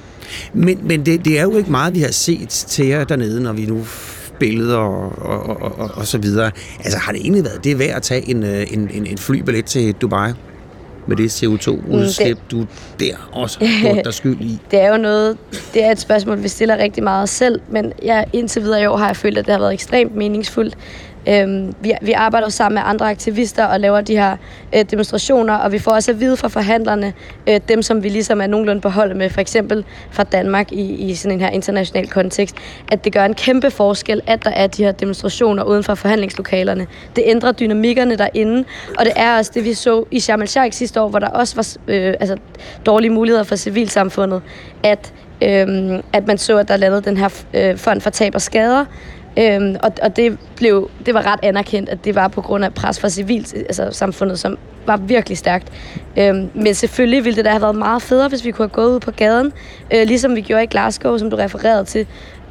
Men, 0.53 0.79
men 0.87 1.05
det, 1.05 1.25
det 1.25 1.39
er 1.39 1.43
jo 1.43 1.57
ikke 1.57 1.71
meget, 1.71 1.95
vi 1.95 1.99
har 1.99 2.11
set 2.11 2.49
til 2.49 2.87
jer 2.87 3.03
dernede, 3.03 3.43
når 3.43 3.53
vi 3.53 3.65
nu 3.65 3.85
billeder 4.39 4.77
og, 4.77 5.11
og, 5.17 5.61
og, 5.61 5.79
og, 5.79 5.89
og 5.93 6.07
så 6.07 6.17
videre. 6.17 6.51
Altså 6.79 6.97
har 6.97 7.11
det 7.11 7.21
egentlig 7.21 7.43
været 7.43 7.63
det 7.63 7.79
værd 7.79 7.95
at 7.95 8.01
tage 8.01 8.29
en, 8.29 8.43
øh, 8.43 8.73
en, 8.73 8.89
en, 8.93 9.07
en 9.07 9.17
flybillet 9.17 9.65
til 9.65 9.93
Dubai? 9.93 10.31
Med 11.07 11.17
det 11.17 11.43
CO2-udslip, 11.43 12.37
mm, 12.37 12.43
du 12.51 12.65
der 12.99 13.29
også 13.31 13.65
har 13.65 14.01
dig 14.01 14.13
skyld 14.13 14.41
i? 14.41 14.59
Det 14.71 14.79
er 14.79 14.89
jo 14.89 14.97
noget, 14.97 15.37
det 15.73 15.83
er 15.83 15.91
et 15.91 15.99
spørgsmål, 15.99 16.43
vi 16.43 16.47
stiller 16.47 16.77
rigtig 16.77 17.03
meget 17.03 17.29
selv, 17.29 17.61
men 17.69 17.93
jeg, 18.03 18.25
indtil 18.33 18.61
videre 18.61 18.81
i 18.81 18.85
år 18.85 18.97
har 18.97 19.07
jeg 19.07 19.15
følt, 19.15 19.37
at 19.37 19.45
det 19.45 19.51
har 19.51 19.59
været 19.59 19.73
ekstremt 19.73 20.15
meningsfuldt. 20.15 20.77
Øhm, 21.29 21.73
vi, 21.81 21.93
vi 22.01 22.11
arbejder 22.11 22.49
sammen 22.49 22.75
med 22.75 22.83
andre 22.85 23.09
aktivister 23.09 23.65
og 23.65 23.79
laver 23.79 24.01
de 24.01 24.17
her 24.17 24.37
øh, 24.75 24.85
demonstrationer, 24.91 25.53
og 25.53 25.71
vi 25.71 25.79
får 25.79 25.91
også 25.91 26.11
at 26.11 26.19
vide 26.19 26.37
fra 26.37 26.47
forhandlerne, 26.47 27.13
øh, 27.49 27.59
dem 27.67 27.81
som 27.81 28.03
vi 28.03 28.09
ligesom 28.09 28.41
er 28.41 28.47
nogenlunde 28.47 28.81
på 28.81 28.89
hold 28.89 29.13
med, 29.13 29.29
for 29.29 29.41
eksempel 29.41 29.85
fra 30.11 30.23
Danmark 30.23 30.71
i, 30.71 30.81
i 30.81 31.15
sådan 31.15 31.37
en 31.37 31.41
her 31.41 31.49
international 31.49 32.07
kontekst, 32.07 32.55
at 32.91 33.05
det 33.05 33.13
gør 33.13 33.25
en 33.25 33.33
kæmpe 33.33 33.71
forskel, 33.71 34.21
at 34.27 34.45
der 34.45 34.51
er 34.51 34.67
de 34.67 34.83
her 34.83 34.91
demonstrationer 34.91 35.63
uden 35.63 35.83
for 35.83 35.95
forhandlingslokalerne. 35.95 36.87
Det 37.15 37.23
ændrer 37.27 37.51
dynamikkerne 37.51 38.15
derinde, 38.15 38.63
og 38.99 39.05
det 39.05 39.13
er 39.15 39.37
også 39.37 39.51
det, 39.53 39.63
vi 39.63 39.73
så 39.73 40.05
i 40.11 40.19
Sharm 40.19 40.41
el-Sheikh 40.41 40.71
sidste 40.71 41.01
år, 41.01 41.09
hvor 41.09 41.19
der 41.19 41.27
også 41.27 41.55
var 41.55 41.93
øh, 41.93 42.13
altså, 42.19 42.37
dårlige 42.85 43.11
muligheder 43.11 43.43
for 43.43 43.55
civilsamfundet, 43.55 44.41
at, 44.83 45.13
øh, 45.41 45.99
at 46.13 46.27
man 46.27 46.37
så, 46.37 46.57
at 46.57 46.67
der 46.67 46.77
landede 46.77 47.01
den 47.01 47.17
her 47.17 47.43
øh, 47.53 47.77
fond 47.77 48.01
for 48.01 48.09
tab 48.09 48.35
og 48.35 48.41
skader, 48.41 48.85
Øhm, 49.39 49.75
og, 49.83 49.91
og 50.01 50.15
det, 50.15 50.37
blev, 50.55 50.89
det 51.05 51.13
var 51.13 51.31
ret 51.31 51.39
anerkendt, 51.43 51.89
at 51.89 52.05
det 52.05 52.15
var 52.15 52.27
på 52.27 52.41
grund 52.41 52.65
af 52.65 52.73
pres 52.73 52.99
fra 52.99 53.09
civilt 53.09 53.53
altså 53.53 53.87
samfundet, 53.91 54.39
som 54.39 54.57
var 54.85 54.97
virkelig 54.97 55.37
stærkt. 55.37 55.67
Øhm, 56.17 56.49
men 56.53 56.73
selvfølgelig 56.73 57.25
ville 57.25 57.37
det 57.37 57.45
da 57.45 57.49
have 57.49 57.61
været 57.61 57.75
meget 57.75 58.01
federe, 58.01 58.29
hvis 58.29 58.45
vi 58.45 58.51
kunne 58.51 58.63
have 58.63 58.73
gået 58.73 58.95
ud 58.95 58.99
på 58.99 59.11
gaden, 59.11 59.53
øh, 59.93 60.07
ligesom 60.07 60.35
vi 60.35 60.41
gjorde 60.41 60.63
i 60.63 60.67
Glasgow, 60.67 61.17
som 61.17 61.29
du 61.29 61.35
refererede 61.35 61.85
til. 61.85 62.07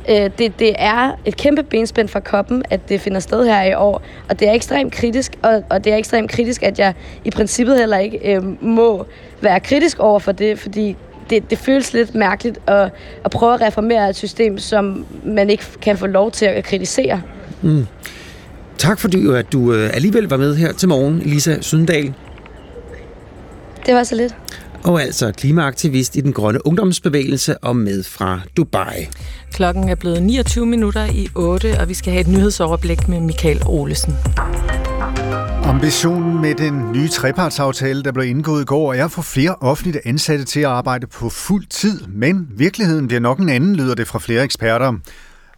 Øh, 0.08 0.30
det, 0.38 0.58
det 0.58 0.74
er 0.78 1.10
et 1.24 1.36
kæmpe 1.36 1.62
benspænd 1.62 2.08
for 2.08 2.20
koppen, 2.20 2.62
at 2.70 2.88
det 2.88 3.00
finder 3.00 3.20
sted 3.20 3.46
her 3.46 3.62
i 3.62 3.74
år, 3.74 4.02
og 4.28 4.40
det 4.40 4.48
er 4.48 4.52
ekstremt 4.52 4.92
kritisk, 4.92 5.32
og, 5.42 5.62
og 5.70 5.84
det 5.84 5.92
er 5.92 5.96
ekstremt 5.96 6.30
kritisk, 6.30 6.62
at 6.62 6.78
jeg 6.78 6.94
i 7.24 7.30
princippet 7.30 7.78
heller 7.78 7.98
ikke 7.98 8.34
øh, 8.34 8.64
må 8.64 9.06
være 9.40 9.60
kritisk 9.60 9.98
over 9.98 10.18
for 10.18 10.32
det, 10.32 10.58
fordi 10.58 10.96
det, 11.30 11.50
det 11.50 11.58
føles 11.58 11.92
lidt 11.92 12.14
mærkeligt 12.14 12.58
at, 12.66 12.90
at 13.24 13.30
prøve 13.30 13.54
at 13.54 13.60
reformere 13.60 14.10
et 14.10 14.16
system, 14.16 14.58
som 14.58 15.06
man 15.24 15.50
ikke 15.50 15.64
kan 15.82 15.98
få 15.98 16.06
lov 16.06 16.30
til 16.30 16.44
at 16.44 16.64
kritisere. 16.64 17.22
Mm. 17.62 17.86
Tak 18.78 19.00
fordi 19.00 19.28
at 19.28 19.52
du 19.52 19.72
øh, 19.72 19.90
alligevel 19.94 20.24
var 20.24 20.36
med 20.36 20.56
her 20.56 20.72
til 20.72 20.88
morgen, 20.88 21.18
Lisa 21.18 21.60
Syndal. 21.60 22.14
Det 23.86 23.94
var 23.94 24.02
så 24.02 24.14
lidt. 24.14 24.34
Og 24.84 25.02
altså 25.02 25.32
klimaaktivist 25.32 26.16
i 26.16 26.20
den 26.20 26.32
grønne 26.32 26.66
ungdomsbevægelse 26.66 27.58
og 27.58 27.76
med 27.76 28.02
fra 28.02 28.40
Dubai. 28.56 29.08
Klokken 29.52 29.88
er 29.88 29.94
blevet 29.94 30.22
29 30.22 30.66
minutter 30.66 31.04
i 31.04 31.28
8, 31.34 31.80
og 31.80 31.88
vi 31.88 31.94
skal 31.94 32.12
have 32.12 32.20
et 32.20 32.28
nyhedsoverblik 32.28 33.08
med 33.08 33.20
Michael 33.20 33.62
Olesen. 33.66 34.14
Ambitionen 35.64 36.40
med 36.40 36.54
den 36.54 36.92
nye 36.92 37.08
trepartsaftale, 37.08 38.02
der 38.02 38.12
blev 38.12 38.26
indgået 38.26 38.62
i 38.62 38.64
går, 38.64 38.94
er 38.94 39.04
at 39.04 39.10
få 39.10 39.22
flere 39.22 39.54
offentligt 39.60 39.98
ansatte 40.04 40.44
til 40.44 40.60
at 40.60 40.66
arbejde 40.66 41.06
på 41.06 41.28
fuld 41.28 41.66
tid, 41.66 42.00
men 42.06 42.48
virkeligheden 42.56 43.06
bliver 43.06 43.20
nok 43.20 43.38
en 43.38 43.48
anden, 43.48 43.76
lyder 43.76 43.94
det 43.94 44.06
fra 44.06 44.18
flere 44.18 44.44
eksperter. 44.44 44.94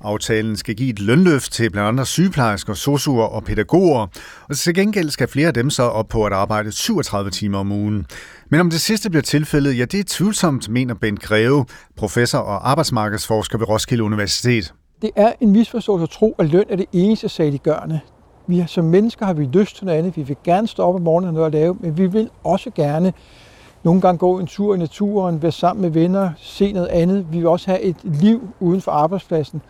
Aftalen 0.00 0.56
skal 0.56 0.74
give 0.74 0.90
et 0.90 1.00
lønløft 1.00 1.52
til 1.52 1.70
blandt 1.70 1.88
andet 1.88 2.06
sygeplejersker, 2.06 2.74
sosuer 2.74 3.24
og 3.24 3.44
pædagoger, 3.44 4.06
og 4.48 4.56
til 4.56 4.74
gengæld 4.74 5.10
skal 5.10 5.28
flere 5.28 5.46
af 5.46 5.54
dem 5.54 5.70
så 5.70 5.82
op 5.82 6.08
på 6.08 6.24
at 6.24 6.32
arbejde 6.32 6.72
37 6.72 7.30
timer 7.30 7.58
om 7.58 7.72
ugen. 7.72 8.06
Men 8.50 8.60
om 8.60 8.70
det 8.70 8.80
sidste 8.80 9.10
bliver 9.10 9.22
tilfældet, 9.22 9.78
ja 9.78 9.84
det 9.84 10.00
er 10.00 10.04
tvivlsomt, 10.06 10.68
mener 10.68 10.94
Bent 10.94 11.20
Greve, 11.20 11.66
professor 11.96 12.38
og 12.38 12.70
arbejdsmarkedsforsker 12.70 13.58
ved 13.58 13.68
Roskilde 13.68 14.04
Universitet. 14.04 14.74
Det 15.02 15.10
er 15.16 15.32
en 15.40 15.52
misforståelse 15.52 16.02
at 16.02 16.10
tro, 16.10 16.34
at 16.38 16.46
løn 16.50 16.64
er 16.70 16.76
det 16.76 16.86
eneste 16.92 17.28
saliggørende. 17.28 18.00
Vi 18.46 18.58
har, 18.58 18.66
som 18.66 18.84
mennesker 18.84 19.26
har 19.26 19.32
vi 19.32 19.44
lyst 19.44 19.76
til 19.76 19.84
noget 19.84 19.98
andet. 19.98 20.16
Vi 20.16 20.22
vil 20.22 20.36
gerne 20.44 20.66
stå 20.66 20.82
op 20.82 20.94
om 20.94 21.00
morgenen 21.00 21.28
og 21.28 21.34
noget 21.34 21.46
at 21.46 21.52
lave, 21.52 21.76
men 21.80 21.98
vi 21.98 22.06
vil 22.06 22.30
også 22.44 22.70
gerne 22.70 23.12
nogle 23.82 24.00
gange 24.00 24.18
gå 24.18 24.38
en 24.38 24.46
tur 24.46 24.74
i 24.74 24.78
naturen, 24.78 25.42
være 25.42 25.52
sammen 25.52 25.82
med 25.82 25.90
venner, 25.90 26.30
se 26.36 26.72
noget 26.72 26.88
andet. 26.88 27.26
Vi 27.32 27.38
vil 27.38 27.46
også 27.46 27.70
have 27.70 27.80
et 27.80 27.96
liv 28.02 28.48
uden 28.60 28.80
for 28.80 28.92
arbejdspladsen. 28.92 29.62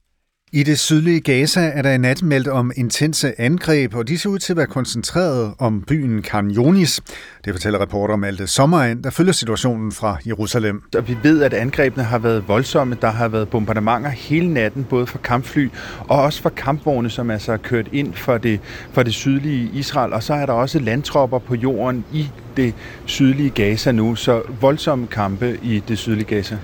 I 0.55 0.63
det 0.63 0.79
sydlige 0.79 1.21
Gaza 1.21 1.61
er 1.61 1.83
der 1.83 1.91
i 1.91 1.99
nat 1.99 2.23
meldt 2.23 2.49
om 2.49 2.73
intense 2.77 3.41
angreb, 3.41 3.95
og 3.95 4.09
de 4.09 4.19
ser 4.19 4.31
ud 4.31 4.39
til 4.39 4.53
at 4.53 4.57
være 4.57 4.67
koncentreret 4.67 5.55
om 5.59 5.83
byen 5.83 6.23
Khan 6.23 6.51
Yunis. 6.51 7.01
Det 7.45 7.53
fortæller 7.53 7.81
reporter 7.81 8.17
Malte 8.17 8.47
Sommeren, 8.47 9.05
der 9.05 9.11
følger 9.11 9.33
situationen 9.33 9.93
fra 9.93 10.19
Jerusalem. 10.27 10.83
Og 10.97 11.09
vi 11.09 11.17
ved, 11.23 11.43
at 11.43 11.55
angrebene 11.55 12.05
har 12.05 12.19
været 12.19 12.49
voldsomme. 12.49 12.97
Der 13.01 13.11
har 13.11 13.29
været 13.29 13.49
bombardementer 13.49 14.11
hele 14.11 14.53
natten, 14.53 14.85
både 14.85 15.07
fra 15.07 15.19
kampfly 15.19 15.69
og 16.09 16.23
også 16.23 16.43
fra 16.43 16.51
kampvogne, 16.51 17.11
som 17.11 17.31
altså 17.31 17.53
er 17.53 17.57
kørt 17.57 17.89
ind 17.93 18.15
for 18.15 18.39
det, 18.39 18.61
for 18.93 19.03
det 19.03 19.15
sydlige 19.15 19.71
Israel. 19.73 20.13
Og 20.13 20.23
så 20.23 20.35
er 20.35 20.47
der 20.47 20.53
også 20.53 20.79
landtropper 20.79 21.39
på 21.39 21.55
jorden 21.55 22.05
i 22.13 22.31
det 22.57 22.75
sydlige 23.05 23.51
Gaza 23.51 23.93
nu, 23.93 24.15
så 24.15 24.43
voldsomme 24.61 25.07
kampe 25.07 25.59
i 25.63 25.83
det 25.89 25.99
sydlige 25.99 26.27
Gaza. 26.27 26.59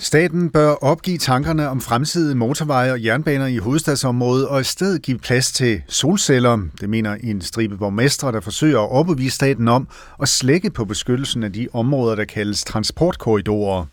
Staten 0.00 0.50
bør 0.50 0.70
opgive 0.70 1.18
tankerne 1.18 1.68
om 1.68 1.80
fremtidige 1.80 2.34
motorveje 2.34 2.92
og 2.92 3.04
jernbaner 3.04 3.46
i 3.46 3.56
hovedstadsområdet 3.56 4.48
og 4.48 4.60
i 4.60 4.64
stedet 4.64 5.02
give 5.02 5.18
plads 5.18 5.52
til 5.52 5.82
solceller. 5.88 6.58
Det 6.80 6.88
mener 6.90 7.14
en 7.14 7.40
stribe 7.40 7.76
borgmestre, 7.76 8.32
der 8.32 8.40
forsøger 8.40 8.80
at 8.80 8.88
overbevise 8.88 9.34
staten 9.34 9.68
om 9.68 9.88
at 10.22 10.28
slække 10.28 10.70
på 10.70 10.84
beskyttelsen 10.84 11.42
af 11.42 11.52
de 11.52 11.68
områder, 11.72 12.14
der 12.14 12.24
kaldes 12.24 12.64
transportkorridorer. 12.64 13.84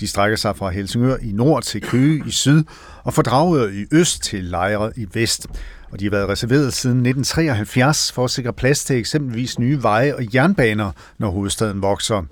De 0.00 0.08
strækker 0.08 0.36
sig 0.36 0.56
fra 0.56 0.70
Helsingør 0.70 1.16
i 1.22 1.32
nord 1.32 1.62
til 1.62 1.80
Køge 1.80 2.22
i 2.26 2.30
syd 2.30 2.64
og 3.04 3.14
fra 3.14 3.22
Dragør 3.22 3.68
i 3.68 3.86
øst 3.92 4.22
til 4.22 4.44
Lejre 4.44 4.92
i 4.96 5.06
vest. 5.14 5.46
Og 5.90 6.00
de 6.00 6.04
har 6.04 6.10
været 6.10 6.28
reserveret 6.28 6.72
siden 6.72 6.96
1973 6.96 8.12
for 8.12 8.24
at 8.24 8.30
sikre 8.30 8.52
plads 8.52 8.84
til 8.84 8.96
eksempelvis 8.96 9.58
nye 9.58 9.82
veje 9.82 10.14
og 10.14 10.34
jernbaner, 10.34 10.90
når 11.18 11.30
hovedstaden 11.30 11.82
vokser. 11.82 12.22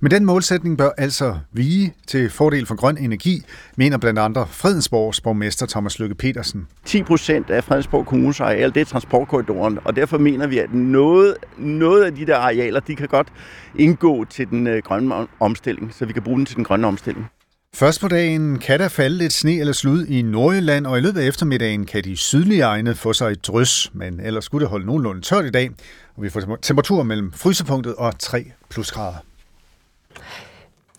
Men 0.00 0.10
den 0.10 0.24
målsætning 0.24 0.78
bør 0.78 0.90
altså 0.98 1.38
vige 1.52 1.94
til 2.06 2.30
fordel 2.30 2.66
for 2.66 2.74
grøn 2.74 2.98
energi, 2.98 3.42
mener 3.76 3.98
blandt 3.98 4.18
andre 4.18 4.46
Fredensborgs 4.50 5.20
borgmester 5.20 5.66
Thomas 5.66 5.98
Lykke 5.98 6.14
Petersen. 6.14 6.66
10 6.84 7.02
procent 7.02 7.50
af 7.50 7.64
Fredensborg 7.64 8.06
Kommunes 8.06 8.40
areal, 8.40 8.74
det 8.74 8.80
er 8.80 8.84
transportkorridoren, 8.84 9.78
og 9.84 9.96
derfor 9.96 10.18
mener 10.18 10.46
vi, 10.46 10.58
at 10.58 10.74
noget, 10.74 11.34
noget 11.58 12.04
af 12.04 12.14
de 12.14 12.26
der 12.26 12.36
arealer, 12.36 12.80
de 12.80 12.96
kan 12.96 13.08
godt 13.08 13.28
indgå 13.78 14.24
til 14.24 14.50
den 14.50 14.66
øh, 14.66 14.82
grønne 14.82 15.14
omstilling, 15.40 15.94
så 15.94 16.04
vi 16.06 16.12
kan 16.12 16.22
bruge 16.22 16.36
den 16.36 16.46
til 16.46 16.56
den 16.56 16.64
grønne 16.64 16.86
omstilling. 16.86 17.26
Først 17.74 18.00
på 18.00 18.08
dagen 18.08 18.58
kan 18.58 18.80
der 18.80 18.88
falde 18.88 19.18
lidt 19.18 19.32
sne 19.32 19.58
eller 19.58 19.72
slud 19.72 20.06
i 20.06 20.22
Nordjylland, 20.22 20.86
og 20.86 20.98
i 20.98 21.00
løbet 21.00 21.20
af 21.20 21.26
eftermiddagen 21.26 21.86
kan 21.86 22.04
de 22.04 22.16
sydlige 22.16 22.62
egne 22.62 22.94
få 22.94 23.12
sig 23.12 23.30
et 23.30 23.46
drys, 23.46 23.90
men 23.94 24.20
ellers 24.20 24.44
skulle 24.44 24.62
det 24.62 24.70
holde 24.70 24.86
nogenlunde 24.86 25.20
tørt 25.20 25.44
i 25.44 25.50
dag, 25.50 25.70
og 26.16 26.22
vi 26.22 26.28
får 26.28 26.58
temperaturer 26.62 27.02
mellem 27.02 27.32
frysepunktet 27.32 27.94
og 27.94 28.18
3 28.18 28.52
plusgrader. 28.70 29.27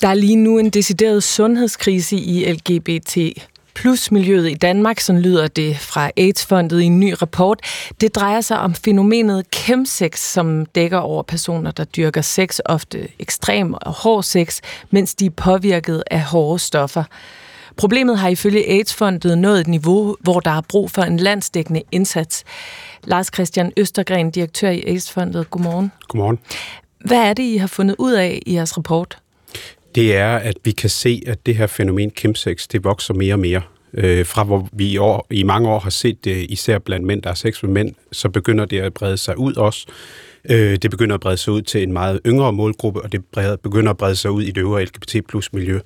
Der 0.02 0.08
er 0.08 0.14
lige 0.14 0.36
nu 0.36 0.58
en 0.58 0.70
decideret 0.70 1.24
sundhedskrise 1.24 2.16
i 2.16 2.52
LGBT 2.52 3.18
plus 3.76 4.12
miljøet 4.12 4.52
i 4.52 4.54
Danmark, 4.54 5.00
sådan 5.00 5.22
lyder 5.22 5.48
det 5.48 5.78
fra 5.78 6.12
AIDS-fondet 6.18 6.82
i 6.82 6.86
en 6.86 7.00
ny 7.00 7.14
rapport. 7.22 7.62
Det 8.02 8.16
drejer 8.16 8.42
sig 8.42 8.60
om 8.60 8.76
fænomenet 8.76 9.46
chemsex, 9.56 10.20
som 10.20 10.66
dækker 10.66 10.98
over 10.98 11.24
personer, 11.24 11.72
der 11.72 11.84
dyrker 11.84 12.22
sex, 12.22 12.60
ofte 12.66 13.08
ekstrem 13.20 13.74
og 13.74 13.92
hård 13.92 14.24
sex, 14.24 14.60
mens 14.92 15.16
de 15.16 15.26
er 15.26 15.30
påvirket 15.30 16.04
af 16.12 16.22
hårde 16.22 16.60
stoffer. 16.60 17.04
Problemet 17.78 18.18
har 18.18 18.30
ifølge 18.30 18.70
AIDS-fondet 18.70 19.38
nået 19.38 19.60
et 19.60 19.68
niveau, 19.68 20.16
hvor 20.20 20.40
der 20.40 20.52
er 20.52 20.62
brug 20.62 20.92
for 20.92 21.02
en 21.02 21.18
landsdækkende 21.18 21.84
indsats. 21.92 22.44
Lars 23.04 23.30
Christian 23.34 23.72
Østergren, 23.78 24.32
direktør 24.32 24.70
i 24.70 24.84
AIDS-fondet. 24.88 25.50
Godmorgen. 25.50 25.92
Godmorgen. 26.08 26.40
Hvad 27.06 27.18
er 27.18 27.34
det, 27.34 27.44
I 27.44 27.58
har 27.58 27.68
fundet 27.68 27.96
ud 28.00 28.14
af 28.14 28.42
i 28.46 28.54
jeres 28.54 28.78
rapport? 28.78 29.18
Det 29.95 30.16
er, 30.16 30.36
at 30.36 30.56
vi 30.64 30.72
kan 30.72 30.90
se, 30.90 31.22
at 31.28 31.45
det 31.45 31.56
her 31.56 31.68
fænomen 31.68 32.11
chemsex, 32.18 32.68
det 32.68 32.84
vokser 32.84 33.14
mere 33.14 33.34
og 33.34 33.40
mere. 33.40 33.61
Øh, 33.94 34.26
fra 34.26 34.44
hvor 34.44 34.70
vi 34.72 34.88
i, 34.88 34.98
år, 34.98 35.28
i 35.32 35.44
mange 35.44 35.70
år 35.70 35.80
har 35.80 35.90
set 35.90 36.26
det 36.26 36.45
især 36.49 36.80
blandt 36.80 37.06
mænd, 37.06 37.22
der 37.22 37.30
er 37.30 37.34
sex 37.34 37.64
med 37.64 37.72
mænd, 37.72 37.95
så 38.11 38.30
begynder 38.30 38.66
det 38.66 38.80
at 38.80 38.94
brede 38.94 39.18
sig 39.18 39.38
ud 39.38 39.56
også. 39.56 39.88
Øh, 40.49 40.78
det 40.82 40.91
begynder 40.91 41.14
at 41.14 41.22
brede 41.22 41.38
sig 41.38 41.53
ud 41.53 41.61
til 41.61 41.84
en 41.84 41.94
meget 41.94 42.20
yngre 42.26 42.53
målgruppe, 42.53 43.02
og 43.02 43.11
det 43.11 43.24
begynder 43.64 43.90
at 43.90 43.98
brede 43.98 44.16
sig 44.16 44.32
ud 44.32 44.44
i 44.44 44.52
det 44.52 44.61
øvre 44.61 44.84
LGBT 44.84 45.16
plus 45.30 45.53
miljø. 45.53 45.80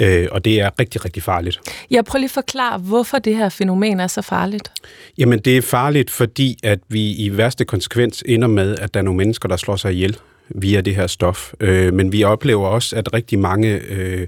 Øh, 0.00 0.28
og 0.30 0.44
det 0.44 0.60
er 0.60 0.70
rigtig, 0.80 1.04
rigtig 1.04 1.22
farligt. 1.22 1.60
Jeg 1.90 2.04
prøver 2.04 2.20
lige 2.20 2.26
at 2.26 2.30
forklare, 2.30 2.78
hvorfor 2.78 3.18
det 3.18 3.36
her 3.36 3.48
fænomen 3.48 4.00
er 4.00 4.06
så 4.06 4.22
farligt. 4.22 4.72
Jamen, 5.18 5.38
det 5.38 5.56
er 5.56 5.62
farligt, 5.62 6.10
fordi 6.10 6.58
at 6.62 6.78
vi 6.88 7.12
i 7.12 7.36
værste 7.36 7.64
konsekvens 7.64 8.24
ender 8.26 8.48
med, 8.48 8.78
at 8.78 8.94
der 8.94 9.00
er 9.00 9.04
nogle 9.04 9.18
mennesker, 9.18 9.48
der 9.48 9.56
slår 9.56 9.76
sig 9.76 9.92
ihjel 9.92 10.16
via 10.54 10.80
det 10.80 10.94
her 10.94 11.06
stof. 11.06 11.52
Øh, 11.60 11.94
men 11.94 12.12
vi 12.12 12.24
oplever 12.24 12.66
også, 12.66 12.96
at 12.96 13.12
rigtig 13.12 13.38
mange 13.38 13.80
øh, 13.88 14.26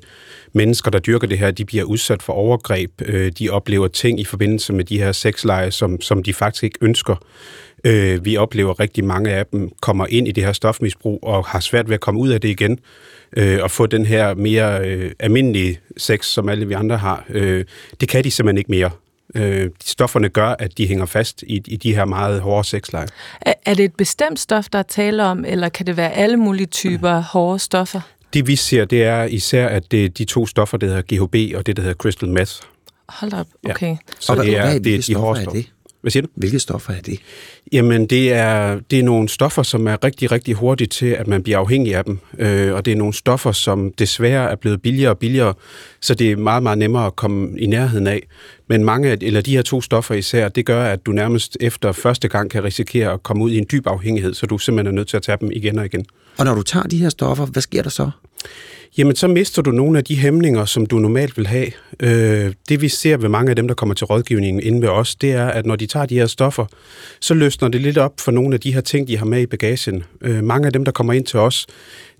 mennesker, 0.53 0.91
der 0.91 0.99
dyrker 0.99 1.27
det 1.27 1.39
her, 1.39 1.51
de 1.51 1.65
bliver 1.65 1.85
udsat 1.85 2.23
for 2.23 2.33
overgreb. 2.33 2.91
Øh, 3.05 3.33
de 3.39 3.51
oplever 3.51 3.89
ting 3.89 4.21
i 4.21 4.25
forbindelse 4.25 4.73
med 4.73 4.85
de 4.85 4.99
her 4.99 5.13
sexleje, 5.13 5.71
som, 5.71 6.01
som 6.01 6.23
de 6.23 6.35
faktisk 6.35 6.65
ikke 6.65 6.79
ønsker. 6.81 7.17
Øh, 7.85 8.25
vi 8.25 8.37
oplever 8.37 8.71
at 8.71 8.81
rigtig 8.81 9.05
mange 9.05 9.31
af 9.31 9.47
dem 9.47 9.71
kommer 9.81 10.07
ind 10.11 10.29
i 10.29 10.33
det 10.33 10.45
her 10.45 10.53
stofmisbrug 10.53 11.19
og 11.23 11.45
har 11.45 11.61
svært 11.61 11.89
ved 11.89 11.95
at 11.95 12.01
komme 12.01 12.21
ud 12.21 12.29
af 12.29 12.41
det 12.41 12.49
igen 12.49 12.79
øh, 13.37 13.59
og 13.63 13.71
få 13.71 13.87
den 13.87 14.07
her 14.07 14.35
mere 14.35 14.89
øh, 14.89 15.11
almindelige 15.19 15.81
sex, 15.97 16.27
som 16.27 16.49
alle 16.49 16.69
vi 16.69 16.75
andre 16.75 16.97
har. 16.97 17.25
Øh, 17.29 17.65
det 18.01 18.09
kan 18.09 18.25
de 18.25 18.31
simpelthen 18.31 18.59
ikke 18.59 18.71
mere. 18.71 18.91
Øh, 19.35 19.71
stofferne 19.85 20.29
gør, 20.29 20.55
at 20.59 20.79
de 20.79 20.87
hænger 20.87 21.07
fast 21.07 21.43
i, 21.43 21.63
i 21.67 21.77
de 21.77 21.95
her 21.95 22.05
meget 22.05 22.41
hårde 22.41 22.69
sexleje. 22.69 23.07
Er, 23.41 23.55
er 23.67 23.75
det 23.75 23.85
et 23.85 23.95
bestemt 23.95 24.41
stof, 24.41 24.69
der 24.73 24.79
er 24.79 24.83
tale 24.83 25.25
om, 25.25 25.45
eller 25.45 25.69
kan 25.69 25.87
det 25.87 25.97
være 25.97 26.13
alle 26.13 26.37
mulige 26.37 26.67
typer 26.67 27.17
mm. 27.17 27.23
hårde 27.23 27.59
stoffer? 27.59 28.01
Det 28.33 28.47
vi 28.47 28.57
ser, 28.57 28.85
det 28.85 29.05
er 29.05 29.25
især, 29.25 29.69
at 29.69 29.91
det 29.91 30.05
er 30.05 30.09
de 30.09 30.25
to 30.25 30.47
stoffer, 30.47 30.79
der 30.79 30.87
hedder 30.87 31.03
GHB 31.03 31.57
og 31.57 31.67
det, 31.67 31.77
der 31.77 31.83
hedder 31.83 31.97
crystal 31.97 32.29
meth. 32.29 32.53
Hold 33.09 33.33
op, 33.33 33.47
okay. 33.71 33.91
Ja. 33.91 33.97
Så 34.19 34.35
det 34.35 34.59
er, 34.59 34.79
det 34.79 34.95
er 34.95 35.03
de 35.03 35.15
hårde 35.15 35.43
stoffer. 35.43 35.61
Det? 35.61 35.73
Hvad 36.03 36.11
siger 36.11 36.23
du? 36.23 36.29
Hvilke 36.35 36.59
stoffer 36.59 36.93
er 36.93 37.01
det? 37.01 37.19
Jamen, 37.73 38.07
det 38.07 38.33
er, 38.33 38.81
det 38.91 38.99
er 38.99 39.03
nogle 39.03 39.29
stoffer, 39.29 39.63
som 39.63 39.87
er 39.87 40.05
rigtig, 40.05 40.33
rigtig 40.33 40.55
hurtigt 40.55 40.93
til, 40.93 41.07
at 41.07 41.27
man 41.27 41.43
bliver 41.43 41.59
afhængig 41.59 41.95
af 41.95 42.05
dem. 42.05 42.19
Øh, 42.39 42.75
og 42.75 42.85
det 42.85 42.93
er 42.93 42.97
nogle 42.97 43.15
stoffer, 43.15 43.53
som 43.53 43.93
desværre 43.93 44.51
er 44.51 44.57
blevet 44.57 44.83
billigere 44.83 45.11
og 45.11 45.19
billigere, 45.19 45.55
så 46.01 46.15
det 46.15 46.33
er 46.33 46.37
meget, 46.37 46.63
meget 46.63 46.79
nemmere 46.79 47.07
at 47.07 47.17
komme 47.17 47.61
i 47.61 47.67
nærheden 47.67 48.07
af. 48.07 48.23
Men 48.69 48.85
mange 48.85 49.11
af, 49.11 49.17
eller 49.21 49.41
de 49.41 49.51
her 49.51 49.63
to 49.63 49.81
stoffer 49.81 50.15
især, 50.15 50.49
det 50.49 50.67
gør, 50.67 50.85
at 50.85 51.07
du 51.07 51.13
nærmest 51.13 51.57
efter 51.61 51.93
første 51.93 52.29
gang 52.29 52.51
kan 52.51 52.65
risikere 52.65 53.13
at 53.13 53.23
komme 53.23 53.45
ud 53.45 53.51
i 53.51 53.59
en 53.59 53.67
dyb 53.73 53.87
afhængighed, 53.87 54.35
så 54.35 54.47
du 54.47 54.59
simpelthen 54.59 54.95
er 54.95 54.97
nødt 54.97 55.09
til 55.09 55.17
at 55.17 55.23
tage 55.23 55.39
dem 55.41 55.51
igen 55.53 55.79
og 55.79 55.85
igen. 55.85 56.05
Og 56.39 56.45
når 56.45 56.55
du 56.55 56.63
tager 56.63 56.87
de 56.87 56.99
her 56.99 57.09
stoffer, 57.09 57.47
hvad 57.47 57.63
sker 57.63 57.83
der 57.83 57.91
så? 57.91 58.11
Jamen 58.99 59.17
så 59.17 59.29
mister 59.29 59.63
du 59.63 59.71
nogle 59.71 59.99
af 59.99 60.05
de 60.05 60.17
hæmninger, 60.17 60.65
som 60.65 60.87
du 60.87 60.99
normalt 60.99 61.37
vil 61.37 61.47
have. 61.47 61.67
Øh, 62.01 62.53
det 62.69 62.81
vi 62.81 62.89
ser 62.89 63.17
ved 63.17 63.29
mange 63.29 63.51
af 63.51 63.57
dem, 63.57 63.69
der 63.69 63.75
kommer 63.75 63.95
til 63.95 64.07
rådgivningen 64.07 64.63
inde 64.63 64.83
ved 64.83 64.89
os, 64.89 65.15
det 65.15 65.33
er, 65.33 65.47
at 65.47 65.67
når 65.67 65.77
de 65.77 65.87
tager 65.87 66.07
de 66.07 66.15
her 66.15 66.27
stoffer, 66.27 66.67
så 67.21 67.35
løsner 67.35 67.69
det 67.69 67.81
lidt 67.81 67.99
op 67.99 68.13
for 68.21 68.33
nogle 68.33 68.55
af 68.55 68.61
de 68.61 68.75
her 68.75 68.81
ting, 68.81 69.09
de 69.09 69.19
har 69.19 69.27
med 69.27 69.41
i 69.41 69.47
bagagen. 69.47 70.05
Øh, 70.21 70.45
mange 70.45 70.67
af 70.67 70.73
dem, 70.73 70.85
der 70.85 70.93
kommer 70.93 71.13
ind 71.13 71.27
til 71.27 71.39
os, 71.39 71.67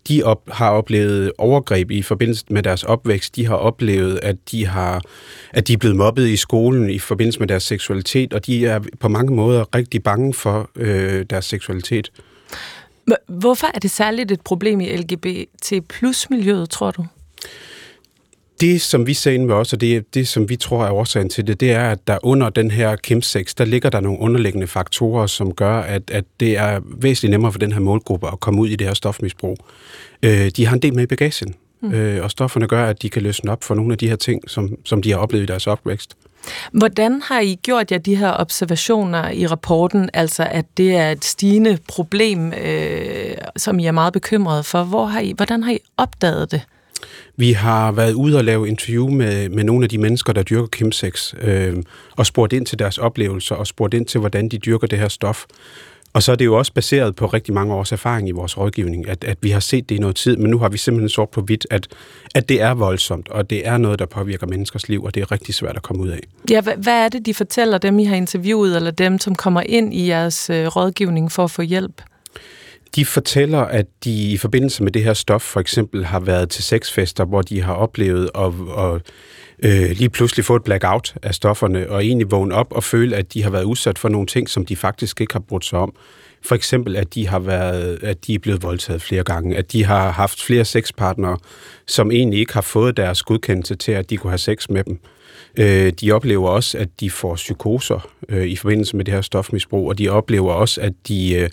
de 0.09 0.23
op, 0.23 0.51
har 0.51 0.71
oplevet 0.71 1.33
overgreb 1.39 1.91
i 1.91 2.03
forbindelse 2.03 2.45
med 2.51 2.63
deres 2.63 2.83
opvækst. 2.85 3.37
De 3.37 3.47
har 3.47 3.55
oplevet, 3.55 4.21
at 4.23 4.37
de, 4.51 4.67
har, 4.67 5.03
at 5.51 5.69
de 5.69 5.73
er 5.73 5.77
blevet 5.77 5.97
mobbet 5.97 6.29
i 6.29 6.37
skolen 6.37 6.91
i 6.91 6.99
forbindelse 6.99 7.41
med 7.41 7.49
deres 7.49 7.63
seksualitet, 7.63 8.33
og 8.33 8.47
de 8.47 8.67
er 8.67 8.81
på 9.01 9.09
mange 9.09 9.35
måder 9.35 9.65
rigtig 9.75 10.03
bange 10.03 10.35
for 10.35 10.71
øh, 10.77 11.25
deres 11.31 11.45
seksualitet. 11.45 12.11
Hvorfor 13.27 13.67
er 13.75 13.79
det 13.79 13.91
særligt 13.91 14.31
et 14.31 14.41
problem 14.41 14.81
i 14.81 14.97
LGBT 14.97 15.73
plus 15.89 16.31
miljøet, 16.31 16.71
tror 16.71 16.91
du? 16.91 17.07
Det, 18.61 18.81
som 18.81 19.07
vi 19.07 19.15
ser 19.15 19.31
inde 19.33 19.47
med 19.47 19.55
os, 19.55 19.73
og 19.73 19.81
det, 19.81 20.15
det, 20.15 20.29
som 20.29 20.49
vi 20.49 20.57
tror 20.57 20.85
er 20.85 20.91
årsagen 20.91 21.29
til 21.29 21.47
det, 21.47 21.61
det 21.61 21.73
er, 21.73 21.91
at 21.91 22.07
der 22.07 22.19
under 22.23 22.51
den 22.51 22.71
her 22.71 22.97
chemsex, 23.05 23.55
der 23.55 23.65
ligger 23.65 23.91
der 23.91 24.01
nogle 24.01 24.19
underliggende 24.19 24.67
faktorer, 24.67 25.27
som 25.27 25.55
gør, 25.55 25.81
at, 25.81 26.11
at 26.11 26.25
det 26.41 26.59
er 26.59 26.81
væsentligt 26.85 27.31
nemmere 27.31 27.53
for 27.53 27.59
den 27.59 27.73
her 27.73 27.81
målgruppe 27.81 28.29
at 28.33 28.41
komme 28.41 28.61
ud 28.61 28.69
i 28.69 28.77
det 28.77 28.87
her 28.87 28.95
stofmisbrug. 28.95 29.57
Øh, 30.23 30.51
de 30.57 30.67
har 30.67 30.75
en 30.75 30.83
del 30.83 30.95
med 30.95 31.03
i 31.03 31.07
bagagen, 31.07 31.55
mm. 31.81 31.93
øh, 31.93 32.25
og 32.25 32.31
stofferne 32.31 32.69
gør, 32.69 32.87
at 32.87 33.03
de 33.03 33.11
kan 33.11 33.23
løsne 33.23 33.53
op 33.53 33.65
for 33.65 33.75
nogle 33.75 33.93
af 33.93 33.99
de 33.99 34.09
her 34.09 34.17
ting, 34.17 34.51
som, 34.51 34.77
som 34.85 35.03
de 35.03 35.11
har 35.11 35.19
oplevet 35.19 35.43
i 35.43 35.47
deres 35.47 35.67
opvækst. 35.67 36.17
Hvordan 36.73 37.23
har 37.23 37.41
I 37.41 37.59
gjort 37.63 37.93
jer 37.93 37.99
de 37.99 38.17
her 38.17 38.33
observationer 38.33 39.31
i 39.31 39.47
rapporten, 39.47 40.11
altså 40.15 40.49
at 40.51 40.65
det 40.77 40.97
er 40.97 41.11
et 41.11 41.25
stigende 41.25 41.79
problem, 41.89 42.53
øh, 42.53 43.35
som 43.57 43.79
I 43.79 43.87
er 43.87 43.93
meget 43.93 44.13
bekymrede 44.13 44.63
for? 44.63 44.85
Hvor 44.85 45.07
har 45.07 45.21
I, 45.21 45.33
hvordan 45.37 45.63
har 45.63 45.73
I 45.73 45.79
opdaget 45.97 46.51
det? 46.51 46.63
Vi 47.37 47.53
har 47.53 47.93
været 47.93 48.13
ude 48.13 48.37
og 48.37 48.45
lave 48.45 48.69
interview 48.69 49.09
med, 49.09 49.49
med 49.49 49.65
nogle 49.65 49.85
af 49.85 49.89
de 49.89 49.99
mennesker, 49.99 50.33
der 50.33 50.43
dyrker 50.43 50.69
chemsex, 50.77 51.35
øh, 51.41 51.77
og 52.17 52.27
spurgt 52.27 52.53
ind 52.53 52.67
til 52.67 52.79
deres 52.79 52.99
oplevelser, 52.99 53.55
og 53.55 53.67
spurgt 53.67 53.95
ind 53.95 54.07
til, 54.07 54.21
hvordan 54.21 54.49
de 54.49 54.59
dyrker 54.59 54.87
det 54.87 54.99
her 54.99 55.09
stof. 55.09 55.45
Og 56.13 56.23
så 56.23 56.33
er 56.33 56.37
det 56.37 56.45
jo 56.45 56.59
også 56.59 56.73
baseret 56.73 57.17
på 57.17 57.27
rigtig 57.27 57.55
mange 57.55 57.75
års 57.75 57.93
erfaring 57.93 58.29
i 58.29 58.31
vores 58.31 58.59
rådgivning, 58.59 59.09
at, 59.09 59.25
at 59.25 59.39
vi 59.41 59.51
har 59.51 59.61
set 59.61 59.89
det 59.89 59.95
i 59.95 59.99
noget 59.99 60.17
tid, 60.17 60.37
men 60.37 60.51
nu 60.51 60.59
har 60.59 60.69
vi 60.69 60.79
simpelthen 60.79 61.09
sort 61.09 61.29
på 61.29 61.41
hvidt, 61.41 61.67
at, 61.71 61.89
at 62.35 62.49
det 62.49 62.61
er 62.63 62.75
voldsomt, 62.75 63.29
og 63.29 63.51
det 63.51 63.67
er 63.67 63.77
noget, 63.79 63.99
der 63.99 64.07
påvirker 64.07 64.47
menneskers 64.47 64.89
liv, 64.89 65.05
og 65.05 65.15
det 65.15 65.21
er 65.21 65.33
rigtig 65.33 65.55
svært 65.55 65.77
at 65.77 65.83
komme 65.83 66.03
ud 66.03 66.09
af. 66.09 66.21
Ja, 66.51 66.61
hvad, 66.61 66.77
hvad 66.77 67.05
er 67.05 67.09
det, 67.09 67.27
de 67.27 67.35
fortæller 67.35 67.79
dem, 67.79 67.99
I 67.99 68.05
har 68.05 68.17
interviewet, 68.17 68.77
eller 68.77 68.91
dem, 68.91 69.19
som 69.19 69.35
kommer 69.35 69.63
ind 69.67 69.95
i 69.95 70.09
jeres 70.09 70.51
øh, 70.51 70.67
rådgivning 70.67 71.33
for 71.33 71.45
at 71.45 71.51
få 71.51 71.63
hjælp? 71.63 72.03
De 72.97 73.05
fortæller, 73.05 73.61
at 73.61 73.87
de 74.05 74.33
i 74.33 74.37
forbindelse 74.37 74.83
med 74.83 74.93
det 74.93 75.05
her 75.05 75.15
stof 75.15 75.43
for 75.43 75.61
eksempel 75.61 76.05
har 76.05 76.21
været 76.21 76.51
til 76.51 76.65
sexfester, 76.65 77.25
hvor 77.25 77.43
de 77.43 77.63
har 77.63 77.75
oplevet 77.75 78.31
at, 78.35 78.53
at 78.79 79.03
øh, 79.65 79.91
lige 79.91 80.11
pludselig 80.11 80.45
få 80.45 80.57
et 80.57 80.65
blackout 80.65 81.15
af 81.23 81.35
stofferne, 81.35 81.91
og 81.91 82.05
egentlig 82.05 82.31
vågne 82.31 82.55
op 82.55 82.73
og 82.73 82.85
føle, 82.85 83.17
at 83.17 83.35
de 83.35 83.43
har 83.43 83.51
været 83.51 83.65
udsat 83.65 83.99
for 83.99 84.09
nogle 84.09 84.27
ting, 84.27 84.49
som 84.49 84.67
de 84.67 84.77
faktisk 84.77 85.21
ikke 85.21 85.35
har 85.35 85.41
brudt 85.41 85.65
sig 85.65 85.79
om. 85.79 85.95
For 86.45 86.55
eksempel, 86.55 86.97
at 86.97 87.15
de 87.15 87.29
har 87.29 87.39
været, 87.39 87.99
at 88.03 88.27
de 88.27 88.35
er 88.35 88.39
blevet 88.39 88.63
voldtaget 88.63 89.03
flere 89.03 89.23
gange, 89.23 89.57
at 89.57 89.73
de 89.73 89.85
har 89.85 90.11
haft 90.11 90.43
flere 90.43 90.65
sexpartnere, 90.65 91.39
som 91.87 92.11
egentlig 92.11 92.41
ikke 92.41 92.53
har 92.53 92.61
fået 92.61 92.97
deres 92.97 93.23
godkendelse 93.23 93.75
til, 93.75 93.93
at 93.93 94.11
de 94.11 94.17
kunne 94.17 94.31
have 94.31 94.39
sex 94.39 94.69
med 94.69 94.85
dem. 94.85 94.99
Øh, 95.59 95.93
de 96.01 96.13
oplever 96.13 96.49
også, 96.49 96.79
at 96.79 96.89
de 97.01 97.11
får 97.11 97.35
psykoser 97.35 98.09
øh, 98.29 98.47
i 98.47 98.57
forbindelse 98.57 98.97
med 98.97 99.05
det 99.05 99.15
her 99.15 99.21
stofmisbrug, 99.21 99.89
og 99.89 99.99
de 99.99 100.09
oplever 100.09 100.53
også, 100.53 100.81
at 100.81 100.93
de, 101.09 101.35
øh, 101.35 101.51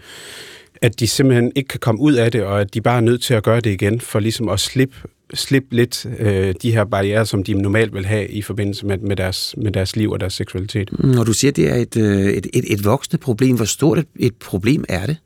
at 0.81 0.99
de 0.99 1.07
simpelthen 1.07 1.51
ikke 1.55 1.67
kan 1.67 1.79
komme 1.79 2.01
ud 2.01 2.13
af 2.13 2.31
det, 2.31 2.43
og 2.43 2.61
at 2.61 2.73
de 2.73 2.81
bare 2.81 2.97
er 2.97 3.01
nødt 3.01 3.21
til 3.21 3.33
at 3.33 3.43
gøre 3.43 3.61
det 3.61 3.69
igen, 3.69 4.01
for 4.01 4.19
ligesom 4.19 4.49
at 4.49 4.59
slippe 4.59 4.95
slippe 5.33 5.75
lidt 5.75 6.05
øh, 6.19 6.53
de 6.61 6.71
her 6.71 6.83
barriere, 6.83 7.25
som 7.25 7.43
de 7.43 7.53
normalt 7.53 7.93
vil 7.93 8.05
have 8.05 8.27
i 8.27 8.41
forbindelse 8.41 8.85
med, 8.85 8.97
med, 8.97 9.15
deres, 9.15 9.55
med 9.57 9.71
deres 9.71 9.95
liv 9.95 10.11
og 10.11 10.19
deres 10.19 10.33
seksualitet. 10.33 10.89
Når 11.03 11.23
du 11.23 11.33
siger, 11.33 11.51
det 11.51 11.71
er 11.71 11.75
et, 11.75 11.97
øh, 11.97 12.25
et, 12.25 12.47
et, 12.53 12.73
et 12.73 12.85
voksende 12.85 13.17
problem, 13.17 13.55
hvor 13.55 13.65
stort 13.65 13.97
et, 13.97 14.07
et 14.19 14.35
problem 14.35 14.85
er 14.89 15.05
det? 15.05 15.17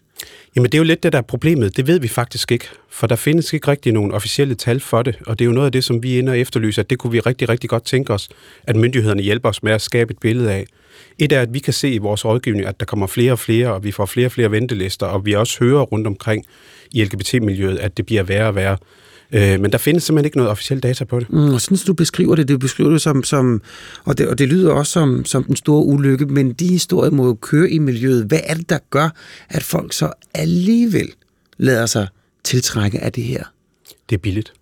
Jamen 0.56 0.72
det 0.72 0.74
er 0.74 0.80
jo 0.80 0.84
lidt 0.84 1.04
det, 1.04 1.12
der 1.14 1.18
er 1.18 1.24
problemet. 1.24 1.78
Det 1.78 1.88
ved 1.88 2.00
vi 2.00 2.08
faktisk 2.08 2.52
ikke, 2.52 2.66
for 2.90 3.08
der 3.08 3.16
findes 3.16 3.54
ikke 3.54 3.68
rigtig 3.68 3.94
nogen 3.94 4.12
officielle 4.12 4.56
tal 4.56 4.80
for 4.80 5.02
det, 5.02 5.16
og 5.28 5.40
det 5.40 5.46
er 5.46 5.48
jo 5.48 5.52
noget 5.52 5.66
af 5.66 5.72
det, 5.72 5.84
som 5.84 6.04
vi 6.04 6.20
ender 6.20 6.34
og 6.34 6.40
efterlyser, 6.40 6.82
at 6.82 6.90
det 6.90 6.98
kunne 6.98 7.12
vi 7.12 7.20
rigtig, 7.20 7.50
rigtig 7.50 7.70
godt 7.70 7.86
tænke 7.86 8.14
os, 8.14 8.30
at 8.64 8.76
myndighederne 8.76 9.22
hjælper 9.22 9.50
os 9.50 9.64
med 9.64 9.72
at 9.72 9.82
skabe 9.82 10.12
et 10.12 10.20
billede 10.20 10.52
af. 10.52 10.66
Et 11.20 11.32
er, 11.32 11.42
at 11.42 11.54
vi 11.54 11.60
kan 11.60 11.74
se 11.74 11.92
i 11.92 11.98
vores 11.98 12.26
rådgivning, 12.26 12.66
at 12.66 12.80
der 12.80 12.86
kommer 12.86 13.08
flere 13.08 13.32
og 13.32 13.40
flere, 13.40 13.74
og 13.74 13.84
vi 13.84 13.92
får 13.92 14.06
flere 14.06 14.28
og 14.28 14.32
flere 14.32 14.52
ventelister, 14.52 15.06
og 15.06 15.26
vi 15.26 15.34
også 15.34 15.60
hører 15.60 15.82
rundt 15.82 16.08
omkring 16.08 16.46
i 16.92 17.04
LGBT-miljøet, 17.04 17.78
at 17.78 17.98
det 17.98 18.06
bliver 18.06 18.24
værre 18.24 18.48
og 18.48 18.56
værre. 18.56 18.78
Øh, 19.34 19.60
men 19.60 19.72
der 19.72 19.78
findes 19.78 20.04
simpelthen 20.04 20.26
ikke 20.26 20.38
noget 20.38 20.52
officielt 20.52 20.84
data 20.84 21.04
på 21.04 21.20
det. 21.20 21.30
Mm, 21.30 21.54
og 21.54 21.62
sådan 21.62 21.78
du 21.88 21.94
beskriver 21.94 22.36
det, 22.36 22.50
du 22.50 22.58
beskriver 22.58 22.90
det 22.90 23.02
som, 23.02 23.24
som 23.24 23.62
og, 24.06 24.18
det, 24.18 24.28
og 24.28 24.40
det 24.40 24.48
lyder 24.48 24.72
også 24.72 24.92
som, 24.92 25.26
som 25.26 25.44
den 25.44 25.56
store 25.56 25.86
ulykke, 25.86 26.26
men 26.26 26.54
de 26.54 26.68
historier 26.68 27.12
må 27.12 27.26
jo 27.26 27.38
køre 27.42 27.70
i 27.70 27.80
miljøet. 27.80 28.26
Hvad 28.26 28.40
er 28.44 28.54
det, 28.54 28.70
der 28.70 28.78
gør, 28.90 29.10
at 29.50 29.64
folk 29.64 29.94
så 29.94 30.12
alligevel 30.34 31.08
lader 31.58 31.86
sig 31.86 32.08
tiltrække 32.44 33.00
af 33.00 33.12
det 33.12 33.24
her? 33.24 33.44
Det 34.10 34.16
er 34.16 34.20
billigt. 34.20 34.54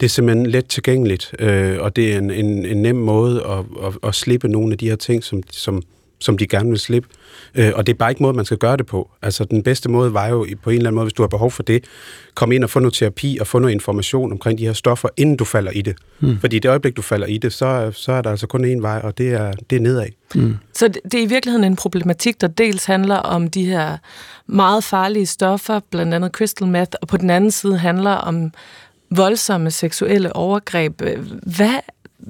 Det 0.00 0.06
er 0.06 0.10
simpelthen 0.10 0.46
let 0.46 0.66
tilgængeligt, 0.66 1.34
øh, 1.38 1.76
og 1.80 1.96
det 1.96 2.14
er 2.14 2.18
en, 2.18 2.30
en, 2.30 2.66
en 2.66 2.82
nem 2.82 2.96
måde 2.96 3.42
at, 3.46 3.86
at, 3.86 4.08
at 4.08 4.14
slippe 4.14 4.48
nogle 4.48 4.72
af 4.72 4.78
de 4.78 4.88
her 4.88 4.96
ting, 4.96 5.24
som, 5.24 5.42
som 5.50 5.82
som 6.20 6.38
de 6.38 6.46
gerne 6.46 6.70
vil 6.70 6.78
slippe. 6.78 7.08
Øh, 7.54 7.72
og 7.74 7.86
det 7.86 7.92
er 7.92 7.96
bare 7.96 8.10
ikke 8.10 8.22
måde, 8.22 8.34
man 8.34 8.44
skal 8.44 8.58
gøre 8.58 8.76
det 8.76 8.86
på. 8.86 9.10
Altså, 9.22 9.44
den 9.44 9.62
bedste 9.62 9.90
måde 9.90 10.14
var 10.14 10.26
jo 10.26 10.46
på 10.62 10.70
en 10.70 10.76
eller 10.76 10.88
anden 10.88 10.94
måde, 10.94 11.04
hvis 11.04 11.12
du 11.12 11.22
har 11.22 11.28
behov 11.28 11.50
for 11.50 11.62
det, 11.62 11.84
komme 12.34 12.54
ind 12.54 12.64
og 12.64 12.70
få 12.70 12.78
noget 12.78 12.94
terapi 12.94 13.38
og 13.40 13.46
få 13.46 13.58
noget 13.58 13.74
information 13.74 14.32
omkring 14.32 14.58
de 14.58 14.66
her 14.66 14.72
stoffer, 14.72 15.08
inden 15.16 15.36
du 15.36 15.44
falder 15.44 15.70
i 15.70 15.82
det. 15.82 15.96
Mm. 16.20 16.40
Fordi 16.40 16.58
det 16.58 16.68
øjeblik, 16.68 16.96
du 16.96 17.02
falder 17.02 17.26
i 17.26 17.38
det, 17.38 17.52
så, 17.52 17.90
så 17.94 18.12
er 18.12 18.22
der 18.22 18.30
altså 18.30 18.46
kun 18.46 18.64
én 18.64 18.80
vej, 18.80 19.00
og 19.04 19.18
det 19.18 19.32
er, 19.32 19.52
det 19.70 19.76
er 19.76 19.80
nedad. 19.80 20.06
Mm. 20.34 20.56
Så 20.74 20.88
det, 20.88 20.98
det 21.04 21.14
er 21.14 21.22
i 21.22 21.28
virkeligheden 21.28 21.64
en 21.64 21.76
problematik, 21.76 22.40
der 22.40 22.46
dels 22.46 22.84
handler 22.84 23.16
om 23.16 23.50
de 23.50 23.64
her 23.64 23.96
meget 24.46 24.84
farlige 24.84 25.26
stoffer, 25.26 25.80
blandt 25.90 26.14
andet 26.14 26.32
crystal 26.32 26.68
meth, 26.68 26.92
og 27.02 27.08
på 27.08 27.16
den 27.16 27.30
anden 27.30 27.50
side 27.50 27.78
handler 27.78 28.10
om 28.10 28.52
voldsomme 29.10 29.70
seksuelle 29.70 30.36
overgreb. 30.36 31.02
Hvad, 31.56 31.80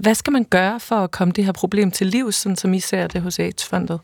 hvad 0.01 0.15
skal 0.15 0.33
man 0.33 0.45
gøre 0.45 0.81
for 0.81 0.95
at 0.95 1.11
komme 1.11 1.33
det 1.37 1.45
her 1.45 1.53
problem 1.53 1.91
til 1.91 2.07
liv, 2.07 2.33
sådan 2.33 2.57
som 2.57 2.75
I 2.75 2.81
ser 2.81 3.07
det 3.07 3.21
hos 3.21 3.39
AIDS-fondet? 3.39 4.01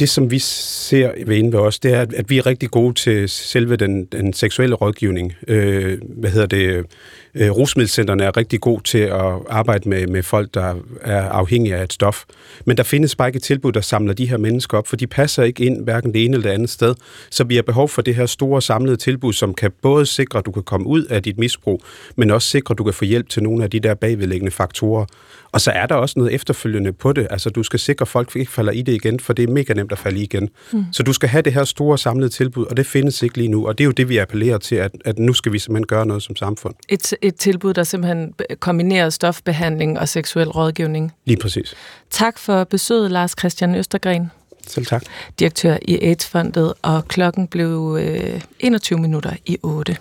Det, 0.00 0.08
som 0.08 0.30
vi 0.30 0.38
ser 0.38 1.12
ved 1.26 1.36
inde 1.36 1.52
ved 1.52 1.58
os, 1.58 1.78
det 1.78 1.94
er, 1.94 2.00
at 2.00 2.30
vi 2.30 2.38
er 2.38 2.46
rigtig 2.46 2.70
gode 2.70 2.94
til 2.94 3.28
selve 3.28 3.76
den, 3.76 4.04
den 4.04 4.32
seksuelle 4.32 4.74
rådgivning. 4.74 5.34
Øh, 5.48 5.98
hvad 6.02 6.30
hedder 6.30 6.46
det? 6.46 6.86
Øh, 7.34 7.50
Rusmiddelcenterne 7.50 8.24
er 8.24 8.36
rigtig 8.36 8.60
gode 8.60 8.82
til 8.82 8.98
at 8.98 9.32
arbejde 9.48 9.88
med, 9.88 10.06
med 10.06 10.22
folk, 10.22 10.54
der 10.54 10.74
er 11.00 11.22
afhængige 11.22 11.76
af 11.76 11.84
et 11.84 11.92
stof. 11.92 12.24
Men 12.66 12.76
der 12.76 12.82
findes 12.82 13.16
bare 13.16 13.28
ikke 13.28 13.36
et 13.36 13.42
tilbud, 13.42 13.72
der 13.72 13.80
samler 13.80 14.14
de 14.14 14.28
her 14.28 14.36
mennesker 14.36 14.78
op, 14.78 14.86
for 14.86 14.96
de 14.96 15.06
passer 15.06 15.42
ikke 15.42 15.64
ind 15.64 15.84
hverken 15.84 16.14
det 16.14 16.24
ene 16.24 16.34
eller 16.34 16.48
det 16.48 16.54
andet 16.54 16.70
sted. 16.70 16.94
Så 17.30 17.44
vi 17.44 17.54
har 17.54 17.62
behov 17.62 17.88
for 17.88 18.02
det 18.02 18.14
her 18.14 18.26
store 18.26 18.62
samlede 18.62 18.96
tilbud, 18.96 19.32
som 19.32 19.54
kan 19.54 19.70
både 19.82 20.06
sikre, 20.06 20.38
at 20.38 20.46
du 20.46 20.52
kan 20.52 20.62
komme 20.62 20.86
ud 20.86 21.04
af 21.04 21.22
dit 21.22 21.38
misbrug, 21.38 21.82
men 22.16 22.30
også 22.30 22.48
sikre, 22.48 22.72
at 22.72 22.78
du 22.78 22.84
kan 22.84 22.94
få 22.94 23.04
hjælp 23.04 23.28
til 23.28 23.42
nogle 23.42 23.64
af 23.64 23.70
de 23.70 23.80
der 23.80 23.94
bagvedliggende 23.94 24.50
faktorer. 24.50 25.06
Og 25.52 25.60
så 25.60 25.70
er 25.70 25.86
der 25.86 25.94
også 25.94 26.14
noget 26.18 26.34
efterfølgende 26.34 26.92
på 26.92 27.12
det. 27.12 27.26
Altså, 27.30 27.50
du 27.50 27.62
skal 27.62 27.78
sikre, 27.78 28.02
at 28.02 28.08
folk 28.08 28.36
ikke 28.36 28.52
falder 28.52 28.72
i 28.72 28.82
det 28.82 28.92
igen, 28.92 29.20
for 29.20 29.32
det 29.32 29.42
er 29.48 29.52
mega 29.52 29.72
nemt 29.72 29.92
at 29.92 29.98
falde 29.98 30.20
i 30.20 30.22
igen. 30.22 30.48
Mm. 30.72 30.84
Så 30.92 31.02
du 31.02 31.12
skal 31.12 31.28
have 31.28 31.42
det 31.42 31.52
her 31.52 31.64
store 31.64 31.98
samlede 31.98 32.28
tilbud, 32.28 32.64
og 32.64 32.76
det 32.76 32.86
findes 32.86 33.22
ikke 33.22 33.36
lige 33.36 33.48
nu. 33.48 33.66
Og 33.66 33.78
det 33.78 33.84
er 33.84 33.86
jo 33.86 33.92
det, 33.92 34.08
vi 34.08 34.16
appellerer 34.16 34.58
til, 34.58 34.76
at, 34.76 34.92
at 35.04 35.18
nu 35.18 35.32
skal 35.32 35.52
vi 35.52 35.58
simpelthen 35.58 35.86
gøre 35.86 36.06
noget 36.06 36.22
som 36.22 36.36
samfund. 36.36 36.74
Et, 36.88 37.14
et 37.22 37.34
tilbud, 37.34 37.74
der 37.74 37.84
simpelthen 37.84 38.34
kombinerer 38.60 39.10
stofbehandling 39.10 39.98
og 39.98 40.08
seksuel 40.08 40.48
rådgivning. 40.48 41.12
Lige 41.24 41.36
præcis. 41.36 41.74
Tak 42.10 42.38
for 42.38 42.64
besøget, 42.64 43.10
Lars 43.10 43.34
Christian 43.38 43.74
Østergren. 43.74 44.30
Selv 44.66 44.86
tak. 44.86 45.02
Direktør 45.38 45.76
i 45.82 45.98
AIDS-fondet, 46.02 46.72
og 46.82 47.08
klokken 47.08 47.46
blev 47.46 47.98
øh, 48.00 48.40
21 48.60 48.98
minutter 48.98 49.32
i 49.46 49.58
8. 49.62 49.96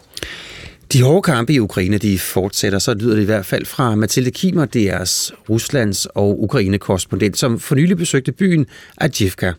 De 0.93 1.02
hårde 1.03 1.22
kampe 1.22 1.53
i 1.53 1.60
Ukraine, 1.60 1.98
de 1.98 2.19
fortsætter, 2.19 2.80
så 2.80 2.93
lyder 2.93 3.15
det 3.15 3.22
i 3.22 3.26
hvert 3.26 3.45
fald 3.45 3.65
fra 3.65 3.95
Mathilde 3.95 4.31
Kimer, 4.31 4.65
deres 4.65 5.34
Ruslands 5.49 6.06
og 6.06 6.43
Ukraine-korrespondent, 6.43 7.38
som 7.38 7.60
for 7.60 7.76
nylig 7.76 7.98
besøgte 7.98 8.31
byen 8.31 8.65
Avdivka. 8.98 9.52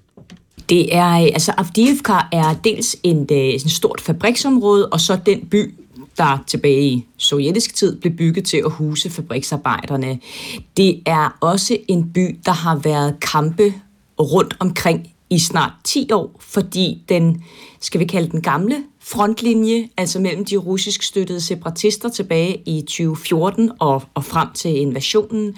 Det 0.68 0.96
er, 0.96 1.04
altså 1.04 1.52
Avdivka 1.58 2.12
er 2.32 2.54
dels 2.64 2.96
en, 3.02 3.26
øh, 3.32 3.38
en 3.38 3.68
stort 3.68 4.00
fabriksområde, 4.00 4.88
og 4.88 5.00
så 5.00 5.18
den 5.26 5.46
by, 5.46 5.74
der 6.16 6.44
tilbage 6.46 6.82
i 6.82 7.06
sovjetisk 7.16 7.74
tid 7.74 8.00
blev 8.00 8.12
bygget 8.12 8.44
til 8.44 8.56
at 8.56 8.70
huse 8.70 9.10
fabriksarbejderne. 9.10 10.18
Det 10.76 11.02
er 11.06 11.36
også 11.40 11.76
en 11.88 12.12
by, 12.12 12.38
der 12.46 12.52
har 12.52 12.76
været 12.76 13.20
kampe 13.20 13.74
rundt 14.20 14.56
omkring 14.60 15.12
i 15.30 15.38
snart 15.38 15.72
10 15.84 16.12
år, 16.12 16.36
fordi 16.40 17.02
den, 17.08 17.44
skal 17.80 18.00
vi 18.00 18.04
kalde 18.04 18.30
den 18.30 18.42
gamle 18.42 18.76
frontlinje, 19.00 19.88
altså 19.96 20.20
mellem 20.20 20.44
de 20.44 20.56
russisk 20.56 21.02
støttede 21.02 21.40
separatister 21.40 22.08
tilbage 22.08 22.62
i 22.66 22.80
2014 22.80 23.70
og, 23.78 24.02
og 24.14 24.24
frem 24.24 24.48
til 24.54 24.76
invasionen, 24.76 25.54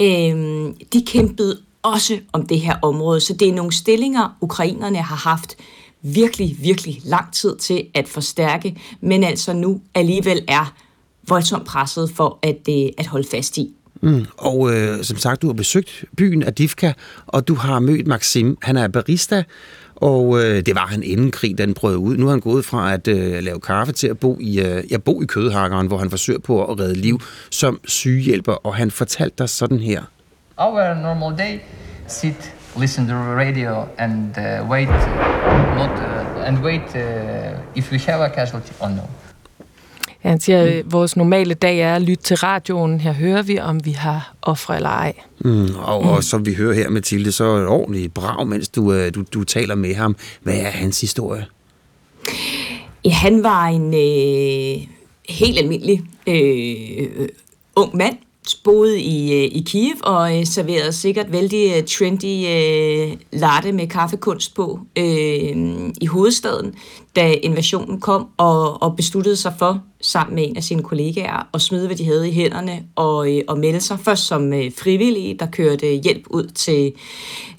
øh, 0.00 0.72
de 0.92 1.04
kæmpede 1.06 1.58
også 1.82 2.18
om 2.32 2.46
det 2.46 2.60
her 2.60 2.76
område. 2.82 3.20
Så 3.20 3.32
det 3.32 3.48
er 3.48 3.52
nogle 3.52 3.72
stillinger, 3.72 4.36
ukrainerne 4.40 4.98
har 4.98 5.16
haft 5.16 5.56
virkelig, 6.02 6.56
virkelig 6.60 7.00
lang 7.04 7.32
tid 7.32 7.56
til 7.56 7.86
at 7.94 8.08
forstærke, 8.08 8.76
men 9.00 9.24
altså 9.24 9.52
nu 9.52 9.80
alligevel 9.94 10.44
er 10.48 10.74
voldsomt 11.28 11.66
presset 11.66 12.10
for 12.10 12.38
at, 12.42 12.68
øh, 12.68 12.88
at 12.98 13.06
holde 13.06 13.28
fast 13.30 13.58
i. 13.58 13.74
Mm. 14.00 14.26
Og 14.36 14.74
øh, 14.74 15.04
som 15.04 15.16
sagt, 15.16 15.42
du 15.42 15.46
har 15.46 15.54
besøgt 15.54 16.04
byen 16.16 16.42
Adivka, 16.42 16.92
og 17.26 17.48
du 17.48 17.54
har 17.54 17.78
mødt 17.78 18.06
Maxim. 18.06 18.58
Han 18.62 18.76
er 18.76 18.88
barista, 18.88 19.44
og 19.96 20.44
øh, 20.44 20.66
det 20.66 20.74
var 20.74 20.86
han 20.86 21.02
inden 21.02 21.30
krig, 21.30 21.58
den 21.58 21.74
brød 21.74 21.96
ud. 21.96 22.16
Nu 22.16 22.26
er 22.26 22.30
han 22.30 22.40
gået 22.40 22.64
fra 22.64 22.92
at 22.94 23.08
øh, 23.08 23.42
lave 23.42 23.60
kaffe 23.60 23.92
til 23.92 24.06
at 24.06 24.18
bo 24.18 24.38
i, 24.40 24.60
øh, 24.60 24.84
ja, 24.90 24.98
bo 24.98 25.22
i 25.22 25.26
kødhakkeren, 25.26 25.86
hvor 25.86 25.98
han 25.98 26.10
forsøger 26.10 26.40
på 26.40 26.64
at 26.64 26.78
redde 26.78 26.94
liv 26.94 27.20
som 27.50 27.80
sygehjælper. 27.84 28.52
Og 28.52 28.74
han 28.74 28.90
fortalte 28.90 29.34
dig 29.38 29.48
sådan 29.48 29.78
her. 29.78 30.02
Our 30.56 30.94
normal 31.02 31.38
day, 31.38 31.58
sit, 32.08 32.55
listen 32.78 33.06
to 33.08 33.14
radio 33.14 33.88
and 33.98 34.38
uh, 34.38 34.70
wait, 34.70 34.88
not, 35.76 35.90
uh, 35.90 36.46
and 36.46 36.58
wait 36.58 36.94
uh, 36.94 37.78
if 37.78 37.92
we 37.92 37.98
have 37.98 38.24
a 38.24 38.28
casualty 38.28 38.72
or 38.80 38.88
no. 38.88 39.02
Han 40.20 40.40
siger, 40.40 40.62
at 40.62 40.84
mm. 40.84 40.92
vores 40.92 41.16
normale 41.16 41.54
dag 41.54 41.78
er 41.78 41.94
at 41.94 42.02
lytte 42.02 42.24
til 42.24 42.36
radioen. 42.36 43.00
Her 43.00 43.12
hører 43.12 43.42
vi, 43.42 43.58
om 43.58 43.84
vi 43.84 43.90
har 43.90 44.34
ofre 44.42 44.76
eller 44.76 44.88
ej. 44.88 45.12
Mm, 45.38 45.68
og, 45.78 46.02
mm. 46.02 46.08
og 46.08 46.24
som 46.24 46.46
vi 46.46 46.54
hører 46.54 46.74
her, 46.74 46.90
Mathilde, 46.90 47.32
så 47.32 47.44
er 47.44 47.58
det 47.58 47.68
ordentligt 47.68 48.14
brag, 48.14 48.46
mens 48.46 48.68
du, 48.68 48.92
øh, 48.92 49.14
du, 49.14 49.24
du 49.34 49.44
taler 49.44 49.74
med 49.74 49.94
ham. 49.94 50.16
Hvad 50.42 50.54
er 50.54 50.70
hans 50.70 51.00
historie? 51.00 51.46
Ja, 53.04 53.10
han 53.10 53.42
var 53.42 53.66
en 53.66 53.94
øh, 53.94 54.86
helt 55.28 55.58
almindelig 55.58 56.02
øh, 56.26 57.28
ung 57.76 57.96
mand, 57.96 58.16
boede 58.54 59.00
i, 59.00 59.32
øh, 59.32 59.44
i 59.44 59.62
Kiev 59.66 59.96
og 60.02 60.38
øh, 60.38 60.46
serverede 60.46 60.92
sikkert 60.92 61.32
vældig 61.32 61.72
øh, 61.76 61.84
trendy 61.84 62.46
øh, 62.46 63.16
latte 63.32 63.72
med 63.72 63.86
kaffekunst 63.86 64.54
på 64.54 64.80
øh, 64.98 65.56
i 66.00 66.06
hovedstaden, 66.06 66.74
da 67.16 67.32
invasionen 67.42 68.00
kom, 68.00 68.28
og, 68.36 68.82
og 68.82 68.96
besluttede 68.96 69.36
sig 69.36 69.54
for, 69.58 69.82
sammen 70.00 70.34
med 70.34 70.48
en 70.48 70.56
af 70.56 70.62
sine 70.62 70.82
kollegaer, 70.82 71.48
at 71.54 71.60
smide, 71.60 71.86
hvad 71.86 71.96
de 71.96 72.04
havde 72.04 72.28
i 72.28 72.32
hænderne, 72.32 72.82
og, 72.96 73.36
øh, 73.36 73.42
og 73.48 73.58
melde 73.58 73.80
sig 73.80 73.98
først 74.00 74.26
som 74.26 74.52
øh, 74.52 74.72
frivillige, 74.78 75.36
der 75.38 75.46
kørte 75.46 75.86
hjælp 75.86 76.26
ud 76.30 76.46
til, 76.46 76.92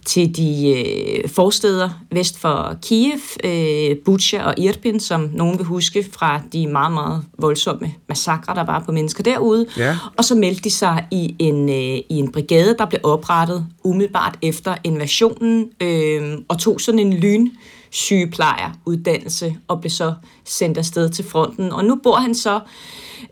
til 0.06 0.36
de 0.38 0.70
øh, 0.70 1.30
forsteder 1.30 1.90
vest 2.12 2.40
for 2.40 2.76
Kiev, 2.82 3.20
øh, 3.44 3.98
Bucha 4.06 4.44
og 4.44 4.54
Irpin, 4.58 5.00
som 5.00 5.30
nogen 5.34 5.58
vil 5.58 5.66
huske 5.66 6.06
fra 6.12 6.42
de 6.54 6.68
meget, 6.68 6.94
meget 6.94 7.24
voldsomme 7.40 7.94
massakre, 8.10 8.56
der 8.56 8.64
var 8.64 8.84
på 8.86 8.92
mennesker 8.92 9.24
derude. 9.24 9.66
Ja. 9.78 9.98
Og 10.18 10.26
så 10.26 10.36
meldte 10.36 10.62
de 10.62 10.72
sig 10.72 11.06
i 11.12 11.36
en, 11.40 11.70
øh, 11.70 11.98
i 12.10 12.16
en 12.16 12.32
brigade, 12.32 12.76
der 12.80 12.86
blev 12.86 13.00
oprettet 13.04 13.66
umiddelbart 13.84 14.38
efter 14.42 14.76
invasionen, 14.84 15.70
øh, 15.82 16.38
og 16.48 16.60
tog 16.60 16.82
sådan 16.82 17.00
en 17.00 17.14
lyn 17.14 17.50
sygeplejeruddannelse 17.92 19.56
og 19.68 19.80
blev 19.82 19.92
så 19.92 20.14
sendt 20.46 20.78
afsted 20.78 21.10
til 21.10 21.26
fronten. 21.26 21.72
Og 21.72 21.86
nu 21.86 22.00
bor 22.04 22.16
han 22.16 22.36
så 22.36 22.60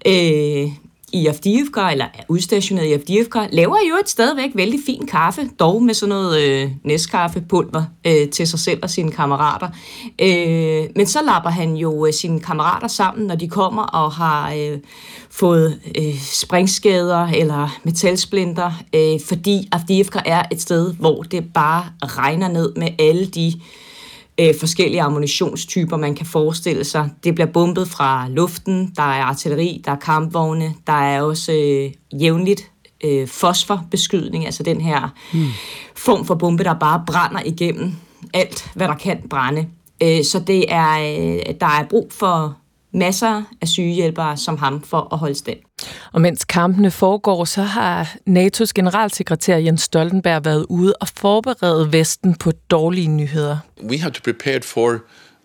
øh, 0.07 0.71
i 1.15 1.27
Avdiivka, 1.27 1.89
eller 1.91 2.05
er 2.05 2.23
udstationeret 2.29 2.85
i 2.85 2.93
Avdiivka, 2.93 3.47
laver 3.51 3.77
jo 3.89 3.95
et 4.01 4.09
stadigvæk 4.09 4.49
vældig 4.55 4.79
fin 4.85 5.07
kaffe, 5.07 5.49
dog 5.59 5.83
med 5.83 5.93
sådan 5.93 6.09
noget 6.09 6.41
øh, 6.41 6.71
næstkaffepulver 6.83 7.83
øh, 8.07 8.29
til 8.29 8.47
sig 8.47 8.59
selv 8.59 8.79
og 8.83 8.89
sine 8.89 9.11
kammerater. 9.11 9.67
Øh, 10.21 10.85
men 10.95 11.07
så 11.07 11.19
lapper 11.25 11.49
han 11.49 11.75
jo 11.75 12.05
øh, 12.05 12.13
sine 12.13 12.39
kammerater 12.39 12.87
sammen, 12.87 13.27
når 13.27 13.35
de 13.35 13.47
kommer 13.47 13.83
og 13.83 14.11
har 14.11 14.53
øh, 14.53 14.79
fået 15.29 15.79
øh, 15.97 16.19
springskader 16.19 17.27
eller 17.27 17.79
metalsplinter, 17.83 18.71
øh, 18.95 19.19
fordi 19.27 19.67
Avdiivka 19.71 20.19
er 20.25 20.43
et 20.51 20.61
sted, 20.61 20.93
hvor 20.93 21.23
det 21.23 21.53
bare 21.53 21.85
regner 22.03 22.47
ned 22.47 22.73
med 22.75 22.87
alle 22.99 23.25
de 23.25 23.47
øh, 23.47 23.84
forskellige 24.59 25.01
ammunitionstyper, 25.01 25.97
man 25.97 26.15
kan 26.15 26.25
forestille 26.25 26.83
sig. 26.83 27.09
Det 27.23 27.35
bliver 27.35 27.47
bombet 27.47 27.87
fra 27.87 28.27
luften, 28.29 28.91
der 28.95 29.03
er 29.03 29.23
artilleri, 29.23 29.81
der 29.85 29.91
er 29.91 29.95
kampvogne, 29.95 30.73
der 30.87 30.93
er 30.93 31.21
også 31.21 31.51
øh, 31.51 32.21
jævnligt 32.21 32.71
øh, 33.03 33.27
fosforbeskydning, 33.27 34.45
altså 34.45 34.63
den 34.63 34.81
her 34.81 35.13
hmm. 35.33 35.47
form 35.95 36.25
for 36.25 36.35
bombe, 36.35 36.63
der 36.63 36.73
bare 36.73 37.03
brænder 37.07 37.41
igennem 37.45 37.93
alt, 38.33 38.71
hvad 38.75 38.87
der 38.87 38.95
kan 38.95 39.17
brænde. 39.29 39.67
Øh, 40.03 40.23
så 40.23 40.39
det 40.39 40.65
er, 40.73 40.91
øh, 40.91 41.55
der 41.59 41.67
er 41.67 41.85
brug 41.89 42.11
for 42.11 42.57
masser 42.95 43.43
af 43.61 43.67
sygehjælpere 43.67 44.37
som 44.37 44.57
ham 44.57 44.83
for 44.83 45.07
at 45.13 45.17
holde 45.17 45.35
stand. 45.35 45.57
Og 46.11 46.21
mens 46.21 46.45
kampene 46.45 46.91
foregår, 46.91 47.45
så 47.45 47.61
har 47.61 48.15
NATO's 48.29 48.71
generalsekretær 48.75 49.57
Jens 49.57 49.81
Stoltenberg 49.81 50.45
været 50.45 50.65
ude 50.69 50.93
og 51.01 51.07
forberede 51.07 51.93
Vesten 51.93 52.35
på 52.35 52.51
dårlige 52.51 53.07
nyheder. 53.07 53.57
We 53.83 53.99
have 53.99 54.11
to 54.11 54.21
prepare 54.23 54.61
for 54.61 54.89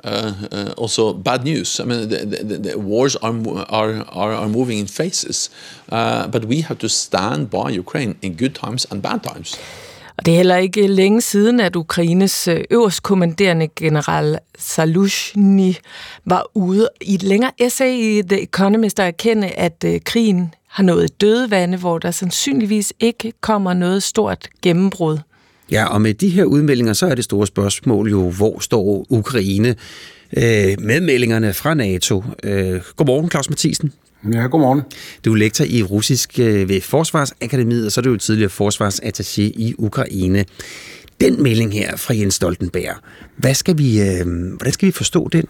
uh, 0.04 0.42
uh, 0.52 0.82
also 0.82 1.12
bad 1.12 1.44
news. 1.44 1.78
I 1.78 1.82
mean, 1.84 2.08
the, 2.08 2.26
the, 2.26 2.62
the 2.62 2.78
wars 2.78 3.16
are, 3.16 3.34
are, 3.68 4.04
are, 4.08 4.34
are 4.34 4.48
moving 4.48 4.80
in 4.80 4.88
phases, 4.88 5.50
uh, 5.92 6.30
but 6.32 6.44
we 6.44 6.62
have 6.62 6.78
to 6.78 6.88
stand 6.88 7.46
by 7.46 7.78
Ukraine 7.78 8.14
in 8.22 8.36
good 8.36 8.54
times 8.54 8.86
and 8.90 9.02
bad 9.02 9.20
times. 9.22 9.58
Og 10.20 10.26
det 10.26 10.32
er 10.32 10.36
heller 10.36 10.56
ikke 10.56 10.86
længe 10.86 11.20
siden, 11.20 11.60
at 11.60 11.76
Ukraines 11.76 12.48
øh, 12.48 12.60
øverstkommanderende 12.70 13.68
general 13.76 14.38
Salushny 14.58 15.74
var 16.24 16.50
ude 16.54 16.88
i 17.00 17.14
et 17.14 17.22
længere 17.22 17.50
essay 17.58 17.92
i 17.92 18.22
The 18.28 18.42
Economist 18.42 19.00
at 19.00 19.06
erkende, 19.06 19.48
at 19.48 19.84
øh, 19.86 20.00
krigen 20.04 20.54
har 20.68 20.82
nået 20.82 21.20
døde 21.20 21.50
vande, 21.50 21.78
hvor 21.78 21.98
der 21.98 22.10
sandsynligvis 22.10 22.92
ikke 23.00 23.32
kommer 23.40 23.74
noget 23.74 24.02
stort 24.02 24.48
gennembrud. 24.62 25.18
Ja, 25.70 25.84
og 25.84 26.02
med 26.02 26.14
de 26.14 26.28
her 26.28 26.44
udmeldinger, 26.44 26.92
så 26.92 27.06
er 27.06 27.14
det 27.14 27.24
store 27.24 27.46
spørgsmål 27.46 28.10
jo, 28.10 28.30
hvor 28.30 28.58
står 28.58 29.06
Ukraine 29.10 29.68
øh, 30.36 30.76
med 30.78 31.00
meldingerne 31.00 31.52
fra 31.52 31.74
NATO. 31.74 32.24
Øh, 32.42 32.80
godmorgen, 32.96 33.30
Claus 33.30 33.50
Mathisen. 33.50 33.92
Ja, 34.24 34.46
godmorgen. 34.46 34.82
Du 35.24 35.32
er 35.32 35.36
lektor 35.36 35.64
i 35.64 35.82
russisk 35.82 36.38
øh, 36.38 36.68
ved 36.68 36.80
Forsvarsakademiet, 36.80 37.86
og 37.86 37.92
så 37.92 38.00
er 38.00 38.02
du 38.02 38.10
jo 38.10 38.16
tidligere 38.16 38.50
forsvarsattaché 38.50 39.42
i 39.42 39.74
Ukraine. 39.78 40.44
Den 41.20 41.42
melding 41.42 41.72
her 41.72 41.96
fra 41.96 42.14
Jens 42.14 42.34
Stoltenberg, 42.34 42.94
hvad 43.36 43.54
skal 43.54 43.78
vi, 43.78 44.00
øh, 44.00 44.26
hvordan 44.56 44.72
skal 44.72 44.86
vi 44.86 44.92
forstå 44.92 45.28
den? 45.28 45.44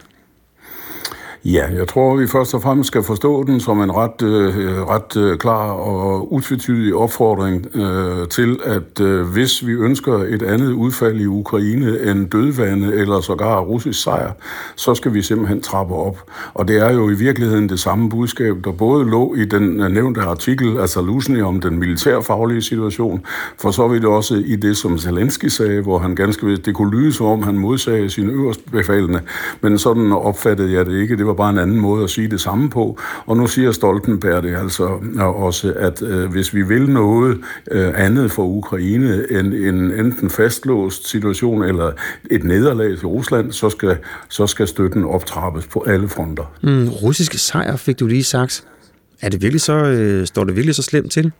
Ja, 1.45 1.67
jeg 1.75 1.89
tror, 1.89 2.17
vi 2.17 2.27
først 2.27 2.55
og 2.55 2.63
fremmest 2.63 2.87
skal 2.87 3.03
forstå 3.03 3.45
den 3.45 3.61
som 3.61 3.81
en 3.81 3.93
ret, 3.93 4.23
øh, 4.23 4.83
ret 4.83 5.17
øh, 5.17 5.39
klar 5.39 5.73
og 5.73 6.33
utvetydig 6.33 6.95
opfordring 6.95 7.77
øh, 7.77 8.29
til, 8.29 8.59
at 8.65 9.01
øh, 9.01 9.27
hvis 9.27 9.67
vi 9.67 9.73
ønsker 9.73 10.15
et 10.15 10.43
andet 10.43 10.73
udfald 10.73 11.21
i 11.21 11.27
Ukraine 11.27 12.11
end 12.11 12.31
dødvande 12.31 12.95
eller 12.95 13.21
sågar 13.21 13.61
russisk 13.61 14.03
sejr, 14.03 14.33
så 14.77 14.95
skal 14.95 15.15
vi 15.15 15.23
simpelthen 15.23 15.61
trappe 15.61 15.95
op. 15.95 16.19
Og 16.55 16.69
det 16.69 16.77
er 16.77 16.93
jo 16.93 17.11
i 17.11 17.15
virkeligheden 17.15 17.69
det 17.69 17.81
samme 17.81 18.09
budskab, 18.09 18.57
der 18.65 18.73
både 18.73 19.11
lå 19.11 19.35
i 19.35 19.45
den 19.45 19.81
øh, 19.81 19.91
nævnte 19.91 20.21
artikel 20.21 20.79
altså 20.81 21.03
Lusny 21.03 21.43
om 21.43 21.61
den 21.61 21.79
militærfaglige 21.79 22.63
situation, 22.63 23.25
for 23.59 23.71
så 23.71 23.89
vidt 23.89 24.05
også 24.05 24.35
i 24.47 24.57
det, 24.57 24.77
som 24.77 24.99
Zelensky 24.99 25.47
sagde, 25.47 25.81
hvor 25.83 25.99
han 25.99 26.15
ganske 26.15 26.47
vist, 26.47 26.67
det 26.67 26.75
kunne 26.75 27.01
lyde 27.01 27.13
som 27.13 27.27
om 27.27 27.43
han 27.43 27.59
modsagde 27.59 28.11
sine 28.11 28.33
øverstbefalende, 28.33 29.21
men 29.61 29.79
sådan 29.79 30.13
opfattede 30.13 30.73
jeg 30.73 30.87
det 30.87 31.01
ikke. 31.01 31.17
Det 31.17 31.30
var 31.31 31.35
bare 31.35 31.51
en 31.51 31.59
anden 31.59 31.81
måde 31.81 32.05
at 32.05 32.11
sige 32.11 32.29
det 32.29 32.41
samme 32.41 32.71
på. 32.71 32.99
Og 33.27 33.37
nu 33.37 33.47
siger 33.47 33.73
Stoltenberg 33.73 34.43
det 34.43 34.57
altså 34.57 34.99
øh, 35.15 35.43
også, 35.43 35.73
at 35.77 36.03
øh, 36.03 36.31
hvis 36.31 36.55
vi 36.55 36.63
vil 36.63 36.91
noget 36.91 37.39
øh, 37.71 37.93
andet 37.97 38.31
for 38.31 38.43
Ukraine 38.43 39.25
end 39.31 39.55
en 39.55 39.93
enten 39.93 40.31
fastlåst 40.31 41.09
situation 41.09 41.63
eller 41.63 41.93
et 42.31 42.45
nederlag 42.45 42.99
til 42.99 43.07
Rusland, 43.07 43.53
så 43.53 43.71
skal, 43.71 43.97
så 44.29 44.47
skal 44.47 44.69
støtten 44.69 45.05
optrappes 45.05 45.67
på 45.67 45.85
alle 45.87 46.09
fronter. 46.09 46.53
Mm, 46.63 46.89
russiske 46.89 47.39
sejr 47.39 47.77
fik 47.77 48.01
du 48.01 48.07
lige 48.07 48.25
sagt. 48.25 48.65
Er 49.23 49.29
det 49.29 49.43
virkelig 49.43 49.61
så, 49.61 49.75
øh, 49.75 50.27
står 50.27 50.45
det 50.45 50.57
virkelig 50.57 50.75
så 50.75 50.83
slemt 50.83 51.13
til? 51.13 51.33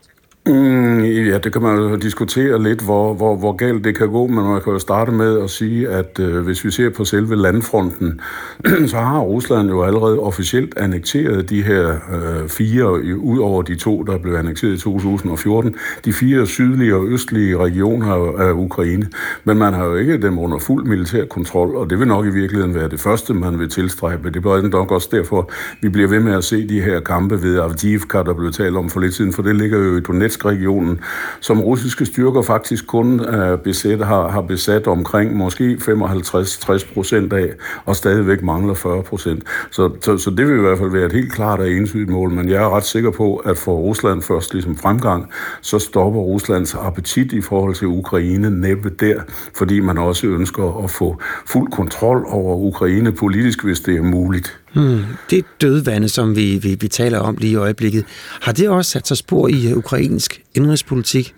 Mm, 0.47 1.01
ja, 1.05 1.39
det 1.39 1.53
kan 1.53 1.63
man 1.63 1.77
jo 1.77 1.97
diskutere 1.97 2.63
lidt, 2.63 2.85
hvor, 2.85 3.15
hvor, 3.15 3.37
hvor 3.37 3.53
galt 3.53 3.85
det 3.85 3.99
kan 3.99 4.09
gå, 4.09 4.27
men 4.27 4.45
man 4.45 4.61
kan 4.61 4.73
jo 4.73 4.79
starte 4.79 5.13
med 5.13 5.41
at 5.43 5.51
sige, 5.51 5.89
at 5.89 6.19
øh, 6.21 6.45
hvis 6.45 6.65
vi 6.65 6.71
ser 6.71 6.91
på 6.91 7.05
selve 7.05 7.37
landfronten, 7.37 8.21
så 8.87 8.97
har 8.97 9.21
Rusland 9.21 9.69
jo 9.69 9.83
allerede 9.83 10.19
officielt 10.19 10.79
annekteret 10.79 11.51
de 11.51 11.63
her 11.63 11.89
øh, 11.91 12.49
fire, 12.49 12.93
ud 13.19 13.39
over 13.39 13.63
de 13.63 13.75
to, 13.77 14.03
der 14.03 14.19
blev 14.19 14.35
annekteret 14.35 14.73
i 14.73 14.79
2014, 14.79 15.75
de 16.05 16.13
fire 16.13 16.47
sydlige 16.47 16.95
og 16.97 17.07
østlige 17.07 17.59
regioner 17.59 18.39
af 18.39 18.53
Ukraine. 18.53 19.07
Men 19.45 19.59
man 19.59 19.75
har 19.75 19.85
jo 19.85 19.95
ikke 19.95 20.23
dem 20.23 20.39
under 20.39 20.59
fuld 20.59 20.87
militær 20.87 21.25
kontrol, 21.25 21.77
og 21.77 21.91
det 21.91 21.99
vil 21.99 22.09
nok 22.09 22.27
i 22.27 22.31
virkeligheden 22.31 22.75
være 22.75 22.89
det 22.89 23.01
første, 23.01 23.35
man 23.35 23.59
vil 23.59 23.69
tilstræbe. 23.69 24.31
Det 24.31 24.43
bliver 24.43 24.69
nok 24.69 24.93
også 24.93 25.09
derfor, 25.13 25.51
vi 25.83 25.89
bliver 25.89 26.09
ved 26.09 26.21
med 26.21 26.33
at 26.33 26.45
se 26.45 26.69
de 26.69 26.81
her 26.81 27.01
kampe 27.01 27.43
ved 27.43 27.59
Avdiivka, 27.59 28.19
der 28.19 28.35
blev 28.35 28.53
talt 28.53 28.77
om 28.77 28.91
for 28.91 29.01
lidt 29.01 29.15
siden, 29.15 29.33
for 29.33 29.43
det 29.43 29.57
ligger 29.57 29.79
jo 29.79 29.97
i 29.97 30.01
Donetsk 30.01 30.30
Donetsk-regionen, 30.31 31.01
som 31.41 31.61
russiske 31.61 32.07
styrker 32.07 32.43
faktisk 32.43 32.87
kun 32.87 33.21
øh, 33.21 33.53
uh, 33.53 33.59
besat, 33.59 34.07
har, 34.07 34.29
har 34.29 34.41
besat 34.41 34.87
omkring 34.87 35.37
måske 35.37 35.79
55-60 35.81 36.95
procent 36.95 37.33
af, 37.33 37.53
og 37.85 37.97
stadigvæk 37.97 38.43
mangler 38.43 38.75
40 38.75 39.03
procent. 39.03 39.45
Så, 39.71 39.91
så, 40.01 40.19
så 40.19 40.31
det 40.31 40.47
vil 40.49 40.57
i 40.57 40.61
hvert 40.61 40.79
fald 40.79 40.91
være 40.91 41.07
et 41.07 41.13
helt 41.13 41.33
klart 41.33 41.61
og 41.61 41.71
entydigt 41.71 42.11
mål, 42.11 42.31
men 42.31 42.49
jeg 42.49 42.63
er 42.63 42.77
ret 42.77 42.85
sikker 42.85 43.11
på, 43.11 43.37
at 43.37 43.59
for 43.59 43.73
Rusland 43.73 44.23
først 44.23 44.53
ligesom 44.53 44.77
fremgang, 44.77 45.33
så 45.61 45.79
stopper 45.79 46.21
Ruslands 46.21 46.75
appetit 46.75 47.33
i 47.33 47.41
forhold 47.41 47.75
til 47.75 47.87
Ukraine 47.87 48.51
næppe 48.51 48.91
der, 48.91 49.21
fordi 49.57 49.81
man 49.81 49.99
også 49.99 50.27
ønsker 50.27 50.85
at 50.85 50.91
få 50.91 51.21
fuld 51.47 51.71
kontrol 51.73 52.25
over 52.29 52.57
Ukraine 52.57 53.13
politisk, 53.13 53.65
hvis 53.65 53.81
det 53.81 53.97
er 53.97 54.03
muligt. 54.03 54.61
Hmm. 54.73 55.03
Det 55.31 55.45
dødvande, 55.61 56.09
som 56.09 56.37
vi, 56.37 56.59
vi, 56.59 56.77
vi 56.81 56.89
taler 56.89 57.19
om 57.19 57.37
lige 57.37 57.53
i 57.53 57.57
øjeblikket, 57.57 58.05
har 58.41 58.53
det 58.53 58.69
også 58.69 58.91
sat 58.91 59.09
sig 59.09 59.17
spor 59.17 59.49
i 59.49 59.69
øh, 59.69 59.77
ukrainsk 59.77 60.43
indrigspolitik? 60.55 61.35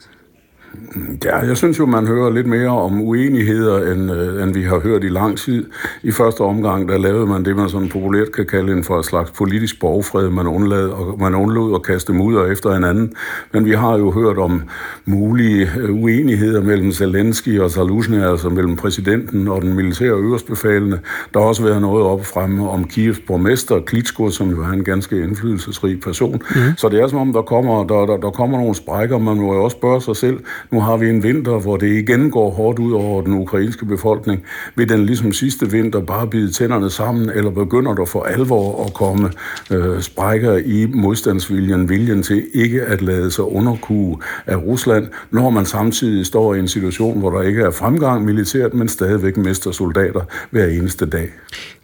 Ja, 1.24 1.36
jeg 1.36 1.56
synes 1.56 1.78
jo, 1.78 1.86
man 1.86 2.06
hører 2.06 2.30
lidt 2.30 2.46
mere 2.46 2.68
om 2.68 3.00
uenigheder, 3.00 3.92
end, 3.92 4.12
øh, 4.12 4.42
end 4.42 4.54
vi 4.54 4.62
har 4.62 4.78
hørt 4.78 5.04
i 5.04 5.08
lang 5.08 5.38
tid. 5.38 5.66
I 6.02 6.10
første 6.10 6.40
omgang, 6.40 6.88
der 6.88 6.98
lavede 6.98 7.26
man 7.26 7.44
det, 7.44 7.56
man 7.56 7.68
sådan 7.68 7.88
populært 7.88 8.32
kan 8.32 8.46
kalde 8.46 8.72
en 8.72 8.84
for 8.84 8.98
et 8.98 9.04
slags 9.04 9.30
politisk 9.30 9.80
borgfred. 9.80 10.30
Man 10.30 10.46
undlod, 10.46 10.90
og 10.90 11.20
man 11.20 11.34
undlod 11.34 11.74
at 11.74 11.82
kaste 11.82 12.12
mudder 12.12 12.46
efter 12.46 12.74
hinanden. 12.74 13.12
Men 13.52 13.64
vi 13.64 13.70
har 13.70 13.98
jo 13.98 14.10
hørt 14.10 14.38
om 14.38 14.62
mulige 15.04 15.70
øh, 15.78 15.94
uenigheder 15.94 16.62
mellem 16.62 16.92
Zelensky 16.92 17.60
og 17.60 17.70
Zaluzny, 17.70 18.22
altså 18.22 18.48
mellem 18.48 18.76
præsidenten 18.76 19.48
og 19.48 19.62
den 19.62 19.74
militære 19.74 20.12
øverstbefalende. 20.12 20.98
Der 21.34 21.40
har 21.40 21.46
også 21.46 21.62
været 21.62 21.82
noget 21.82 22.04
op 22.04 22.26
fremme 22.26 22.70
om 22.70 22.84
Kievs 22.84 23.20
borgmester, 23.26 23.80
Klitschko, 23.80 24.30
som 24.30 24.50
jo 24.50 24.62
er 24.62 24.68
en 24.68 24.84
ganske 24.84 25.22
indflydelsesrig 25.22 26.00
person. 26.00 26.42
Mm. 26.54 26.60
Så 26.76 26.88
det 26.88 27.00
er 27.00 27.08
som 27.08 27.18
om, 27.18 27.32
der 27.32 27.42
kommer, 27.42 27.84
der, 27.84 28.06
der, 28.06 28.16
der 28.16 28.30
kommer 28.30 28.58
nogle 28.58 28.74
sprækker. 28.74 29.18
Man 29.18 29.36
må 29.36 29.54
jo 29.54 29.64
også 29.64 29.76
spørge 29.76 30.00
sig 30.00 30.16
selv, 30.16 30.38
nu 30.70 30.80
har 30.80 30.96
vi 30.96 31.08
en 31.08 31.22
vinter, 31.22 31.58
hvor 31.58 31.76
det 31.76 31.86
igen 31.86 32.30
går 32.30 32.50
hårdt 32.50 32.78
ud 32.78 32.92
over 32.92 33.22
den 33.22 33.34
ukrainske 33.34 33.86
befolkning. 33.86 34.42
Vil 34.76 34.88
den 34.88 35.06
ligesom 35.06 35.32
sidste 35.32 35.70
vinter 35.70 36.00
bare 36.00 36.26
bide 36.26 36.50
tænderne 36.50 36.90
sammen, 36.90 37.30
eller 37.30 37.50
begynder 37.50 37.94
der 37.94 38.04
for 38.04 38.22
alvor 38.22 38.84
at 38.86 38.94
komme 38.94 39.30
øh, 39.70 40.00
sprækker 40.00 40.56
i 40.56 40.86
modstandsviljen, 40.94 41.88
viljen 41.88 42.22
til 42.22 42.46
ikke 42.54 42.82
at 42.82 43.02
lade 43.02 43.30
sig 43.30 43.44
underkue 43.44 44.18
af 44.46 44.56
Rusland, 44.56 45.06
når 45.30 45.50
man 45.50 45.66
samtidig 45.66 46.26
står 46.26 46.54
i 46.54 46.58
en 46.58 46.68
situation, 46.68 47.18
hvor 47.18 47.30
der 47.30 47.42
ikke 47.42 47.62
er 47.62 47.70
fremgang 47.70 48.24
militært, 48.24 48.74
men 48.74 48.88
stadigvæk 48.88 49.36
mister 49.36 49.70
soldater 49.70 50.20
hver 50.50 50.66
eneste 50.66 51.06
dag. 51.06 51.28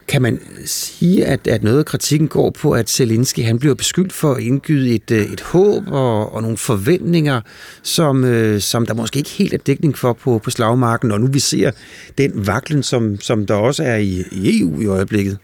Kan 0.09 0.23
man 0.23 0.41
sige, 0.65 1.27
at, 1.27 1.47
at 1.47 1.63
noget 1.63 1.79
af 1.79 1.85
kritikken 1.85 2.29
går 2.29 2.51
på, 2.51 2.73
at 2.73 2.91
Zelensky 2.91 3.45
han 3.45 3.59
bliver 3.59 3.75
beskyldt 3.75 4.13
for 4.13 4.35
at 4.35 4.43
indgyde 4.43 4.95
et, 4.95 5.11
øh, 5.11 5.33
et 5.33 5.41
håb 5.41 5.83
og, 5.87 6.35
og 6.35 6.43
nogle 6.43 6.57
forventninger, 6.57 7.41
som, 7.83 8.25
øh, 8.25 8.61
som 8.61 8.87
der 8.87 8.95
måske 8.95 9.17
ikke 9.17 9.31
helt 9.31 9.55
er 9.55 9.59
dækning 9.59 9.99
for 9.99 10.13
på, 10.13 10.39
på 10.39 10.51
slagmarken, 10.51 11.13
og 11.13 11.21
nu 11.21 11.27
vi 11.27 11.41
ser 11.41 11.71
den 12.19 12.47
vaklen, 12.47 12.83
som, 12.83 13.21
som 13.21 13.47
der 13.47 13.55
også 13.55 13.83
er 13.83 13.97
i, 13.97 14.25
i 14.33 14.61
EU 14.61 14.81
i 14.81 14.87
øjeblikket? 14.87 15.39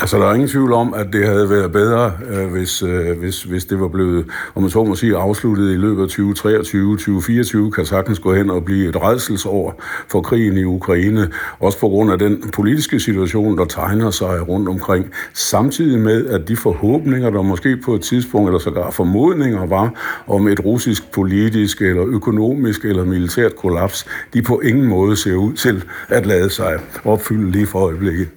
Altså, 0.00 0.18
der 0.18 0.26
er 0.26 0.34
ingen 0.34 0.48
tvivl 0.48 0.72
om, 0.72 0.94
at 0.94 1.06
det 1.12 1.26
havde 1.26 1.50
været 1.50 1.72
bedre, 1.72 2.12
øh, 2.30 2.52
hvis, 2.52 2.82
øh, 2.82 3.18
hvis, 3.18 3.42
hvis 3.42 3.64
det 3.64 3.80
var 3.80 3.88
blevet, 3.88 4.26
om 4.54 4.62
man 4.62 4.70
så 4.70 4.84
må 4.84 4.94
sige, 4.94 5.16
afsluttet 5.16 5.72
i 5.72 5.76
løbet 5.76 6.02
af 6.02 6.08
2023. 6.08 6.96
2024 6.96 7.72
kan 7.72 7.86
sagtens 7.86 8.18
gå 8.18 8.34
hen 8.34 8.50
og 8.50 8.64
blive 8.64 8.88
et 8.88 9.02
redselsår 9.02 9.82
for 10.08 10.20
krigen 10.20 10.56
i 10.58 10.64
Ukraine, 10.64 11.30
også 11.60 11.78
på 11.78 11.88
grund 11.88 12.12
af 12.12 12.18
den 12.18 12.50
politiske 12.50 13.00
situation, 13.00 13.58
der 13.58 13.64
tegner 13.64 14.10
sig 14.10 14.48
rundt 14.48 14.68
omkring, 14.68 15.10
samtidig 15.34 16.00
med, 16.00 16.26
at 16.26 16.48
de 16.48 16.56
forhåbninger, 16.56 17.30
der 17.30 17.42
måske 17.42 17.76
på 17.76 17.94
et 17.94 18.02
tidspunkt, 18.02 18.48
eller 18.48 18.58
sågar 18.58 18.90
formodninger 18.90 19.66
var, 19.66 19.90
om 20.26 20.48
et 20.48 20.64
russisk 20.64 21.12
politisk, 21.12 21.82
eller 21.82 22.04
økonomisk, 22.06 22.84
eller 22.84 23.04
militært 23.04 23.56
kollaps, 23.56 24.06
de 24.34 24.42
på 24.42 24.60
ingen 24.60 24.84
måde 24.84 25.16
ser 25.16 25.34
ud 25.34 25.52
til 25.52 25.84
at 26.08 26.26
lade 26.26 26.50
sig 26.50 26.78
opfylde 27.04 27.50
lige 27.50 27.66
for 27.66 27.78
øjeblikket. 27.78 28.28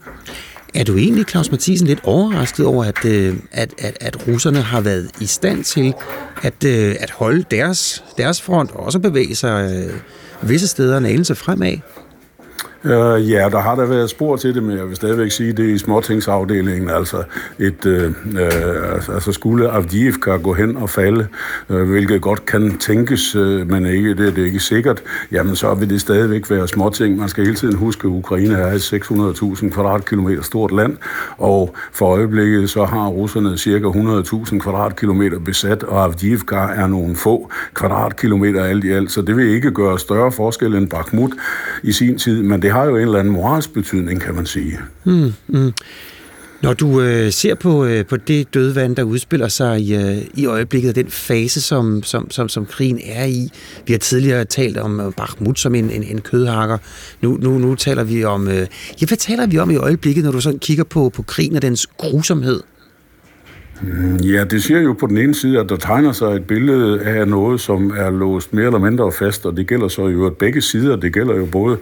Er 0.77 0.83
du 0.83 0.97
egentlig, 0.97 1.25
Claus 1.25 1.51
Mathisen, 1.51 1.87
lidt 1.87 1.99
overrasket 2.03 2.65
over, 2.65 2.83
at, 2.83 3.05
øh, 3.05 3.35
at, 3.51 3.73
at, 3.77 3.97
at 4.01 4.27
russerne 4.27 4.61
har 4.61 4.81
været 4.81 5.09
i 5.21 5.25
stand 5.25 5.63
til 5.63 5.93
at, 6.43 6.63
øh, 6.65 6.95
at 6.99 7.11
holde 7.11 7.45
deres, 7.51 8.03
deres 8.17 8.41
front 8.41 8.71
og 8.71 8.79
også 8.79 8.99
bevæge 8.99 9.35
sig 9.35 9.71
øh, 9.71 9.93
visse 10.49 10.67
steder 10.67 10.97
en 10.97 11.05
anelse 11.05 11.35
fremad? 11.35 11.77
Uh, 12.87 13.29
ja, 13.31 13.49
der 13.51 13.59
har 13.59 13.75
der 13.75 13.85
været 13.85 14.09
spor 14.09 14.35
til 14.35 14.55
det, 14.55 14.63
men 14.63 14.77
jeg 14.77 14.87
vil 14.87 14.95
stadigvæk 14.95 15.31
sige, 15.31 15.53
det 15.53 15.69
er 15.69 15.73
i 15.73 15.77
småtingsafdelingen. 15.77 16.89
Altså, 16.89 17.23
et, 17.59 17.85
uh, 17.85 17.93
uh, 17.93 19.15
altså 19.15 19.31
skulle 19.31 19.69
Avdiivka 19.69 20.31
gå 20.31 20.53
hen 20.53 20.77
og 20.77 20.89
falde, 20.89 21.27
uh, 21.69 21.81
hvilket 21.81 22.21
godt 22.21 22.45
kan 22.45 22.77
tænkes, 22.77 23.35
uh, 23.35 23.71
men 23.71 23.85
ikke, 23.85 24.09
det, 24.09 24.35
det 24.35 24.41
er 24.41 24.45
ikke 24.45 24.59
sikkert, 24.59 25.03
jamen 25.31 25.55
så 25.55 25.73
vil 25.73 25.89
det 25.89 26.01
stadigvæk 26.01 26.49
være 26.49 26.67
småting. 26.67 27.17
Man 27.17 27.29
skal 27.29 27.43
hele 27.43 27.55
tiden 27.55 27.75
huske, 27.75 28.07
at 28.07 28.11
Ukraine 28.11 28.53
er 28.53 28.71
et 28.71 28.93
600.000 28.93 29.69
kvadratkilometer 29.69 30.41
stort 30.43 30.71
land, 30.71 30.97
og 31.37 31.75
for 31.91 32.05
øjeblikket 32.05 32.69
så 32.69 32.85
har 32.85 33.07
russerne 33.07 33.57
cirka 33.57 33.87
100.000 33.87 34.59
kvadratkilometer 34.59 35.39
besat, 35.39 35.83
og 35.83 36.03
Avdiivka 36.03 36.55
er 36.55 36.87
nogle 36.87 37.15
få 37.15 37.51
kvadratkilometer 37.73 38.63
alt 38.63 38.83
i 38.83 38.91
alt, 38.91 39.11
så 39.11 39.21
det 39.21 39.37
vil 39.37 39.47
ikke 39.47 39.71
gøre 39.71 39.99
større 39.99 40.31
forskel 40.31 40.75
end 40.75 40.89
Bakhmut 40.89 41.31
i 41.83 41.91
sin 41.91 42.17
tid, 42.17 42.43
men 42.43 42.61
det 42.61 42.71
har 42.71 42.76
jo 42.83 42.95
en 42.95 43.01
eller 43.01 43.19
anden 43.19 43.33
moralsk 43.33 43.73
betydning, 43.73 44.21
kan 44.21 44.35
man 44.35 44.45
sige. 44.45 44.79
Mm, 45.05 45.33
mm. 45.47 45.73
Når 46.61 46.73
du 46.73 47.01
øh, 47.01 47.31
ser 47.31 47.55
på, 47.55 47.85
øh, 47.85 48.05
på 48.05 48.17
det 48.17 48.53
dødvand, 48.53 48.95
der 48.95 49.03
udspiller 49.03 49.47
sig 49.47 49.81
i, 49.81 49.95
øh, 49.95 50.17
i 50.33 50.45
øjeblikket, 50.45 50.95
den 50.95 51.07
fase, 51.09 51.61
som, 51.61 52.03
som, 52.03 52.31
som, 52.31 52.49
som 52.49 52.65
krigen 52.65 52.99
er 53.05 53.25
i. 53.25 53.51
Vi 53.87 53.93
har 53.93 53.97
tidligere 53.97 54.45
talt 54.45 54.77
om 54.77 54.99
øh, 54.99 55.13
Bakhmut 55.13 55.59
som 55.59 55.75
en, 55.75 55.89
en, 55.89 56.03
en 56.03 56.21
kødhakker. 56.21 56.77
Nu, 57.21 57.37
nu, 57.41 57.57
nu 57.57 57.75
taler 57.75 58.03
vi 58.03 58.23
om... 58.23 58.47
Øh, 58.47 58.67
ja, 59.01 59.07
hvad 59.07 59.17
taler 59.17 59.47
vi 59.47 59.57
om 59.57 59.71
i 59.71 59.75
øjeblikket, 59.75 60.23
når 60.23 60.31
du 60.31 60.41
sådan 60.41 60.59
kigger 60.59 60.83
på, 60.83 61.09
på 61.09 61.21
krigen 61.21 61.55
og 61.55 61.61
dens 61.61 61.87
grusomhed? 61.87 62.61
Mm, 63.81 64.15
ja, 64.15 64.43
det 64.43 64.63
siger 64.63 64.79
jo 64.79 64.93
på 64.93 65.07
den 65.07 65.17
ene 65.17 65.35
side, 65.35 65.59
at 65.59 65.69
der 65.69 65.75
tegner 65.75 66.11
sig 66.11 66.27
et 66.27 66.47
billede 66.47 67.01
af 67.01 67.27
noget, 67.27 67.61
som 67.61 67.93
er 67.97 68.09
låst 68.09 68.53
mere 68.53 68.65
eller 68.65 68.79
mindre 68.79 69.11
fast, 69.11 69.45
og 69.45 69.57
det 69.57 69.67
gælder 69.67 69.87
så 69.87 70.07
jo 70.07 70.25
at 70.25 70.37
begge 70.37 70.61
sider. 70.61 70.95
Det 70.95 71.13
gælder 71.13 71.35
jo 71.35 71.45
både, 71.45 71.77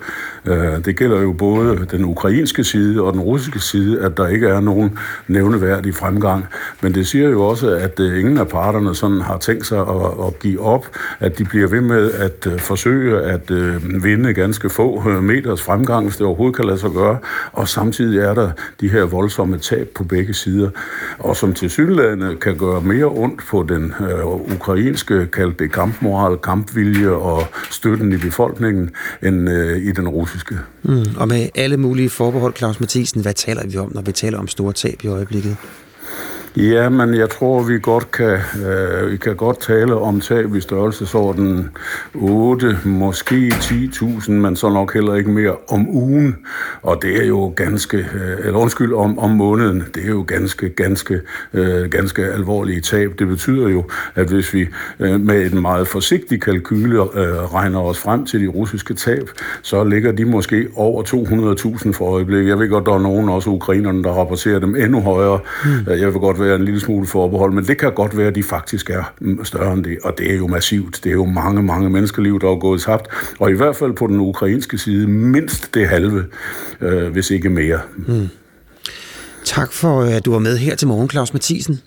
øh, 0.46 0.86
det 0.86 0.98
gælder 0.98 1.22
jo 1.22 1.34
både 1.34 1.88
den 1.92 2.06
ukrainske 2.06 2.64
side 2.64 3.02
og 3.02 3.14
den 3.14 3.22
russiske 3.22 3.60
side, 3.60 4.02
at 4.02 4.18
der 4.18 4.28
ikke 4.28 4.48
er 4.48 4.60
nogen 4.60 4.98
nævneværdig 5.28 5.96
fremgang. 5.96 6.46
Men 6.82 6.96
det 6.96 7.08
siger 7.08 7.30
jo 7.30 7.42
også, 7.42 7.70
at 7.70 8.00
øh, 8.00 8.20
ingen 8.20 8.38
af 8.38 8.48
parterne 8.48 8.96
sådan 8.96 9.22
har 9.22 9.38
tænkt 9.38 9.66
sig 9.66 9.80
at, 9.80 10.26
at 10.28 10.40
give 10.40 10.62
op, 10.62 10.88
at 11.20 11.38
de 11.38 11.44
bliver 11.44 11.68
ved 11.68 11.82
med 11.82 12.12
at 12.12 12.48
øh, 12.48 12.60
forsøge 12.60 13.22
at 13.22 13.52
øh, 13.52 14.04
vinde 14.04 14.34
ganske 14.34 14.70
få 14.70 15.10
øh, 15.10 15.24
meters 15.24 15.62
fremgang, 15.62 16.06
hvis 16.06 16.18
det 16.18 16.26
overhovedet 16.26 16.56
kan 16.56 16.66
lade 16.66 16.78
sig 16.78 16.90
gøre, 16.92 17.18
og 17.52 17.68
samtidig 17.68 18.20
er 18.20 18.34
der 18.34 18.52
de 18.82 18.90
her 18.90 19.04
voldsomme 19.04 19.58
tab 19.58 19.90
på 19.96 20.04
begge 20.04 20.34
sider, 20.34 20.70
og 21.20 21.36
som 21.36 21.54
til 21.54 21.70
synlædende 21.86 22.36
kan 22.36 22.58
gøre 22.58 22.82
mere 22.82 23.06
ondt 23.06 23.42
på 23.50 23.66
den 23.70 23.94
øh, 24.00 24.26
ukrainske, 24.56 25.28
kaldt 25.34 25.60
det 25.60 25.72
kampmoral, 25.72 26.38
kampvilje 26.38 27.10
og 27.10 27.44
støtten 27.72 28.14
i 28.14 28.18
befolkningen, 28.18 28.92
end 29.24 29.50
øh, 29.50 29.78
i 29.78 29.92
den 29.92 30.10
russiske. 30.10 30.56
Mm. 30.84 31.06
Og 31.18 31.28
med 31.28 31.50
alle 31.56 31.78
mulige 31.78 32.10
forbehold, 32.10 32.54
Claus 32.56 32.80
Mathisen, 32.80 33.22
hvad 33.22 33.34
taler 33.34 33.68
vi 33.68 33.78
om, 33.78 33.92
når 33.94 34.02
vi 34.02 34.12
taler 34.12 34.38
om 34.40 34.48
store 34.48 34.74
tab 34.74 35.04
i 35.04 35.08
øjeblikket? 35.08 35.58
Ja, 36.58 36.90
men 36.90 37.16
jeg 37.16 37.30
tror, 37.30 37.64
vi 37.64 37.80
godt 37.80 38.12
kan, 38.12 38.38
øh, 38.68 39.12
vi 39.12 39.18
kan 39.18 39.36
godt 39.36 39.60
tale 39.60 39.96
om 39.96 40.22
tab 40.22 40.56
i 40.56 40.62
størrelsesorden 40.62 41.70
8, 42.14 42.78
måske 42.86 43.48
10.000, 43.50 44.32
men 44.32 44.56
så 44.56 44.70
nok 44.70 44.94
heller 44.94 45.16
ikke 45.16 45.30
mere 45.30 45.56
om 45.70 45.90
ugen. 45.90 46.36
Og 46.82 47.02
det 47.02 47.24
er 47.24 47.28
jo 47.28 47.54
ganske, 47.56 47.98
øh, 47.98 48.38
eller 48.46 48.60
undskyld, 48.60 48.94
om, 48.94 49.20
om 49.20 49.30
måneden. 49.30 49.84
Det 49.96 50.04
er 50.04 50.10
jo 50.10 50.26
ganske, 50.28 50.70
ganske, 50.70 51.22
øh, 51.54 51.90
ganske 51.90 52.26
alvorlige 52.26 52.82
tab. 52.82 53.12
Det 53.20 53.28
betyder 53.28 53.70
jo, 53.70 53.84
at 54.16 54.28
hvis 54.28 54.54
vi 54.54 54.68
øh, 55.00 55.22
med 55.22 55.52
en 55.52 55.62
meget 55.62 55.88
forsigtig 55.88 56.42
kalkyle 56.42 57.02
øh, 57.02 57.54
regner 57.54 57.80
os 57.80 58.00
frem 58.00 58.26
til 58.26 58.42
de 58.42 58.48
russiske 58.48 58.94
tab, 58.94 59.30
så 59.62 59.84
ligger 59.84 60.12
de 60.12 60.26
måske 60.26 60.68
over 60.76 61.04
200.000 61.86 61.92
for 61.92 62.06
øjeblikket. 62.06 62.50
Jeg 62.50 62.60
ved 62.60 62.70
godt, 62.70 62.86
der 62.86 62.94
er 62.94 63.00
nogen, 63.00 63.30
også 63.30 63.50
ukrainerne, 63.50 64.04
der 64.04 64.12
rapporterer 64.12 64.60
dem 64.60 64.76
endnu 64.76 65.02
højere. 65.02 65.40
Mm. 65.66 65.70
Jeg 65.88 66.08
vil 66.08 66.20
godt 66.20 66.45
være 66.46 66.56
en 66.56 66.66
lille 66.66 66.80
smule 66.80 67.08
forbehold, 67.08 67.54
men 67.54 67.66
det 67.66 67.78
kan 67.78 67.94
godt 67.94 68.18
være, 68.18 68.28
at 68.28 68.36
de 68.36 68.44
faktisk 68.44 68.90
er 68.90 69.04
større 69.44 69.74
end 69.74 69.84
det, 69.84 69.98
og 70.04 70.14
det 70.18 70.32
er 70.32 70.36
jo 70.36 70.48
massivt. 70.48 71.00
Det 71.04 71.10
er 71.10 71.14
jo 71.14 71.26
mange, 71.26 71.64
mange 71.64 71.90
menneskeliv, 71.90 72.40
der 72.40 72.50
er 72.50 72.60
gået 72.60 72.82
tabt, 72.82 73.08
og 73.40 73.52
i 73.52 73.54
hvert 73.54 73.76
fald 73.76 73.94
på 73.94 74.08
den 74.08 74.20
ukrainske 74.20 74.78
side 74.78 75.08
mindst 75.08 75.74
det 75.74 75.88
halve, 75.88 76.26
øh, 76.82 77.12
hvis 77.12 77.32
ikke 77.32 77.50
mere. 77.50 77.80
Mm. 77.98 78.30
Tak 79.46 79.72
for, 79.72 80.02
at 80.02 80.26
du 80.26 80.32
var 80.32 80.40
med 80.40 80.58
her 80.58 80.76
til 80.76 80.88
morgen, 80.88 81.10
Claus 81.10 81.34
Mathisen. 81.34 81.82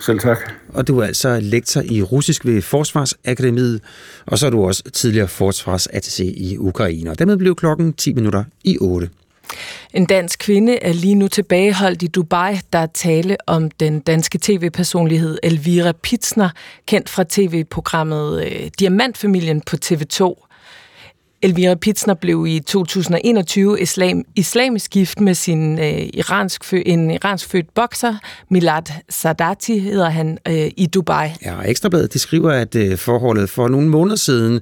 Selv 0.00 0.18
tak. 0.18 0.38
Og 0.68 0.88
du 0.88 0.98
er 0.98 1.06
altså 1.06 1.40
lektor 1.40 1.82
i 1.84 2.02
russisk 2.02 2.46
ved 2.46 2.62
Forsvarsakademiet, 2.62 3.80
og 4.26 4.38
så 4.38 4.46
er 4.46 4.50
du 4.50 4.64
også 4.64 4.82
tidligere 4.92 5.28
forsvarsattaché 5.28 6.22
i 6.22 6.56
Ukraine. 6.58 7.10
Og 7.10 7.18
dermed 7.18 7.36
blev 7.36 7.54
klokken 7.54 7.92
10 7.92 8.12
minutter 8.12 8.44
i 8.64 8.78
8. 8.80 9.08
En 9.94 10.06
dansk 10.06 10.38
kvinde 10.38 10.78
er 10.82 10.92
lige 10.92 11.14
nu 11.14 11.28
tilbageholdt 11.28 12.02
i 12.02 12.06
Dubai, 12.06 12.60
der 12.72 12.78
er 12.78 12.86
tale 12.86 13.36
om 13.46 13.70
den 13.70 14.00
danske 14.00 14.38
tv-personlighed 14.42 15.38
Elvira 15.42 15.92
Pitsner, 15.92 16.50
kendt 16.86 17.08
fra 17.08 17.24
tv-programmet 17.28 18.44
øh, 18.44 18.70
Diamantfamilien 18.78 19.60
på 19.60 19.76
TV2. 19.84 20.46
Elvira 21.42 21.74
Pitsner 21.74 22.14
blev 22.14 22.46
i 22.48 22.60
2021 22.60 23.80
islam, 23.80 24.24
islamisk 24.36 24.90
gift 24.90 25.20
med 25.20 25.34
sin 25.34 25.78
øh, 25.78 26.08
iransk 26.14 26.64
fø, 26.64 26.82
en 26.86 27.10
iransk 27.10 27.48
født 27.48 27.74
bokser, 27.74 28.14
Milad 28.50 28.82
Sadati 29.08 29.78
hedder 29.78 30.10
han, 30.10 30.38
øh, 30.48 30.70
i 30.76 30.86
Dubai. 30.86 31.28
Ja, 31.44 31.60
Ekstrabladet 31.60 32.12
de 32.12 32.18
skriver, 32.18 32.52
at 32.52 32.74
øh, 32.74 32.98
forholdet 32.98 33.50
for 33.50 33.68
nogle 33.68 33.88
måneder 33.88 34.16
siden 34.16 34.60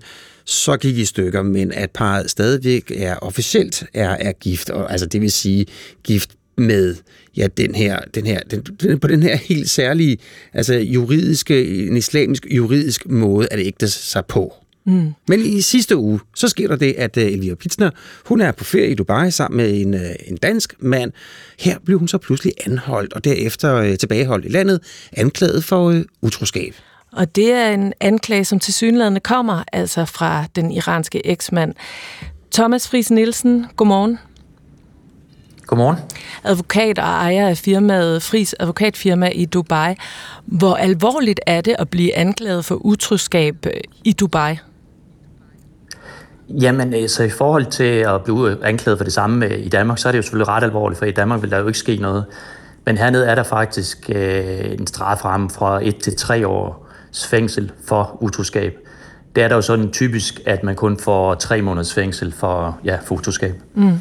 så 0.48 0.76
gik 0.76 0.98
i 0.98 1.04
stykker, 1.04 1.42
men 1.42 1.72
at 1.72 1.90
parret 1.90 2.30
stadigvæk 2.30 2.92
er 2.94 3.16
officielt 3.16 3.84
er, 3.94 4.10
er 4.10 4.32
gift, 4.32 4.70
og, 4.70 4.92
altså 4.92 5.06
det 5.06 5.20
vil 5.20 5.32
sige 5.32 5.66
gift 6.04 6.30
med 6.56 6.96
ja, 7.36 7.46
den 7.56 7.74
her, 7.74 8.00
den 8.14 8.26
her, 8.26 8.40
den, 8.40 8.60
den, 8.60 9.00
på 9.00 9.08
den 9.08 9.22
her 9.22 9.36
helt 9.36 9.70
særlige, 9.70 10.18
altså 10.54 10.74
juridiske, 10.74 11.86
en 11.86 11.96
islamisk 11.96 12.46
juridisk 12.50 13.08
måde 13.08 13.48
at 13.50 13.60
ægte 13.60 13.88
sig 13.88 14.26
på. 14.26 14.54
Mm. 14.86 15.12
Men 15.28 15.40
i 15.40 15.60
sidste 15.60 15.96
uge, 15.96 16.20
så 16.36 16.48
sker 16.48 16.68
der 16.68 16.76
det, 16.76 16.92
at 16.92 17.16
uh, 17.16 17.22
Elvira 17.22 17.54
Pitsner, 17.54 17.90
hun 18.24 18.40
er 18.40 18.52
på 18.52 18.64
ferie 18.64 18.90
i 18.90 18.94
Dubai 18.94 19.30
sammen 19.30 19.56
med 19.56 19.80
en, 19.80 19.94
uh, 19.94 20.00
en 20.26 20.36
dansk 20.36 20.74
mand. 20.80 21.12
Her 21.58 21.78
blev 21.84 21.98
hun 21.98 22.08
så 22.08 22.18
pludselig 22.18 22.52
anholdt, 22.66 23.12
og 23.12 23.24
derefter 23.24 23.90
uh, 23.90 23.96
tilbageholdt 23.96 24.44
i 24.44 24.48
landet, 24.48 24.80
anklaget 25.12 25.64
for 25.64 26.02
utroskab. 26.22 26.74
Og 27.12 27.36
det 27.36 27.52
er 27.52 27.70
en 27.70 27.92
anklage, 28.00 28.44
som 28.44 28.58
til 28.58 28.74
synlædende 28.74 29.20
kommer 29.20 29.62
altså 29.72 30.04
fra 30.04 30.44
den 30.56 30.72
iranske 30.72 31.26
eksmand. 31.26 31.74
Thomas 32.52 32.88
Friis 32.88 33.10
Nielsen, 33.10 33.66
godmorgen. 33.76 34.18
Godmorgen. 35.66 35.96
Advokat 36.44 36.98
og 36.98 37.04
ejer 37.04 37.48
af 37.48 37.56
firmaet 37.56 38.22
Fris 38.22 38.54
Advokatfirma 38.60 39.28
i 39.28 39.44
Dubai. 39.44 39.94
Hvor 40.44 40.74
alvorligt 40.74 41.40
er 41.46 41.60
det 41.60 41.76
at 41.78 41.88
blive 41.88 42.16
anklaget 42.16 42.64
for 42.64 42.74
utroskab 42.74 43.66
i 44.04 44.12
Dubai? 44.12 44.58
Jamen, 46.48 46.94
øh, 46.94 47.08
så 47.08 47.22
i 47.22 47.30
forhold 47.30 47.66
til 47.66 47.84
at 47.84 48.24
blive 48.24 48.64
anklaget 48.64 48.98
for 48.98 49.04
det 49.04 49.12
samme 49.12 49.46
øh, 49.46 49.58
i 49.58 49.68
Danmark, 49.68 49.98
så 49.98 50.08
er 50.08 50.12
det 50.12 50.16
jo 50.16 50.22
selvfølgelig 50.22 50.48
ret 50.48 50.64
alvorligt, 50.64 50.98
for 50.98 51.06
i 51.06 51.10
Danmark 51.10 51.42
vil 51.42 51.50
der 51.50 51.58
jo 51.58 51.66
ikke 51.66 51.78
ske 51.78 51.96
noget. 51.96 52.24
Men 52.86 52.98
hernede 52.98 53.26
er 53.26 53.34
der 53.34 53.42
faktisk 53.42 54.10
øh, 54.14 54.72
en 54.78 54.86
strafferamme 54.86 55.50
fra 55.50 55.86
1 55.86 55.96
til 55.96 56.16
3 56.16 56.46
års 56.46 56.87
fængsel 57.26 57.72
for 57.86 58.18
utroskab. 58.20 58.78
Det 59.36 59.44
er 59.44 59.48
der 59.48 59.54
jo 59.54 59.62
sådan 59.62 59.90
typisk, 59.90 60.40
at 60.46 60.64
man 60.64 60.74
kun 60.74 60.98
får 60.98 61.34
tre 61.34 61.62
måneders 61.62 61.94
fængsel 61.94 62.32
for, 62.32 62.78
ja, 62.84 62.98
for 63.04 63.14
utroskab. 63.14 63.54
Mm. 63.74 64.00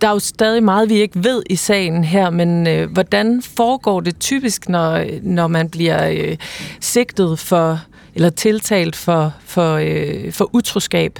Der 0.00 0.08
er 0.08 0.12
jo 0.12 0.18
stadig 0.18 0.62
meget, 0.62 0.88
vi 0.88 0.94
ikke 0.94 1.24
ved 1.24 1.42
i 1.50 1.56
sagen 1.56 2.04
her, 2.04 2.30
men 2.30 2.66
øh, 2.66 2.92
hvordan 2.92 3.42
foregår 3.56 4.00
det 4.00 4.18
typisk, 4.18 4.68
når, 4.68 5.04
når 5.22 5.46
man 5.46 5.70
bliver 5.70 6.08
øh, 6.08 6.36
sigtet 6.80 7.38
for, 7.38 7.80
eller 8.14 8.30
tiltalt 8.30 8.96
for, 8.96 9.34
for, 9.44 9.74
øh, 9.74 10.32
for 10.32 10.50
utroskab? 10.54 11.18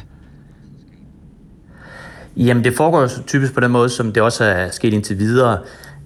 Jamen, 2.36 2.64
det 2.64 2.74
foregår 2.74 3.00
jo 3.00 3.08
typisk 3.26 3.54
på 3.54 3.60
den 3.60 3.70
måde, 3.70 3.88
som 3.88 4.12
det 4.12 4.22
også 4.22 4.44
er 4.44 4.70
sket 4.70 4.92
indtil 4.92 5.18
videre, 5.18 5.58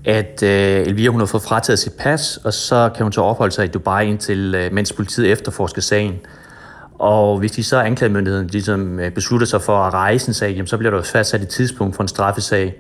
at 0.05 0.43
øh, 0.43 0.87
Elvira 0.87 1.11
hun 1.11 1.21
har 1.21 1.27
fået 1.27 1.43
frataget 1.43 1.79
sit 1.79 1.93
pas, 1.93 2.37
og 2.37 2.53
så 2.53 2.91
kan 2.97 3.03
hun 3.03 3.13
så 3.13 3.21
opholde 3.21 3.55
sig 3.55 3.65
i 3.65 3.69
Dubai 3.69 4.07
indtil, 4.09 4.55
øh, 4.55 4.73
mens 4.73 4.93
politiet 4.93 5.33
efterforsker 5.33 5.83
sagen. 5.83 6.15
Og 6.99 7.39
hvis 7.39 7.53
de 7.53 7.65
så 7.65 7.81
anklagemyndigheden 7.81 8.47
ligesom 8.47 9.01
øh, 9.01 9.11
beslutter 9.13 9.47
sig 9.47 9.63
for 9.63 9.77
at 9.77 9.95
rejse 9.95 10.29
en 10.29 10.35
sag, 10.35 10.51
jamen, 10.51 10.67
så 10.67 10.79
bliver 10.79 10.91
der 10.91 10.99
jo 10.99 11.03
fastsat 11.03 11.43
et 11.43 11.49
tidspunkt 11.49 11.97
for 11.97 12.03
en 12.03 12.09
straffesag, 12.09 12.75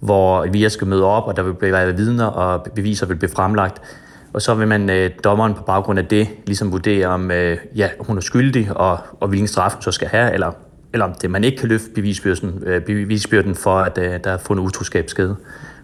hvor 0.00 0.44
Elvira 0.44 0.68
skal 0.68 0.86
møde 0.86 1.04
op, 1.04 1.26
og 1.26 1.36
der 1.36 1.42
vil 1.42 1.54
blive 1.54 1.96
vidner, 1.96 2.26
og 2.26 2.66
beviser 2.74 3.06
vil 3.06 3.16
blive 3.16 3.30
fremlagt. 3.30 3.80
Og 4.32 4.42
så 4.42 4.54
vil 4.54 4.68
man 4.68 4.90
øh, 4.90 5.10
dommeren 5.24 5.54
på 5.54 5.62
baggrund 5.62 5.98
af 5.98 6.06
det 6.06 6.28
ligesom 6.46 6.72
vurdere, 6.72 7.06
om 7.06 7.30
øh, 7.30 7.58
ja, 7.76 7.88
hun 8.00 8.16
er 8.16 8.20
skyldig, 8.20 8.76
og, 8.76 8.98
og 9.20 9.28
hvilken 9.28 9.48
straf 9.48 9.72
hun 9.72 9.82
så 9.82 9.92
skal 9.92 10.08
have, 10.08 10.32
eller 10.32 10.52
eller 10.92 11.04
om 11.04 11.14
det, 11.14 11.30
man 11.30 11.44
ikke 11.44 11.58
kan 11.58 11.68
løfte 11.68 11.90
bevisbyrden, 11.94 12.62
øh, 12.66 12.82
bevisbyrden 12.82 13.54
for, 13.54 13.78
at 13.78 13.98
øh, 13.98 14.20
der 14.24 14.30
er 14.30 14.38
fundet 14.38 14.64
utroskabsskade. 14.64 15.36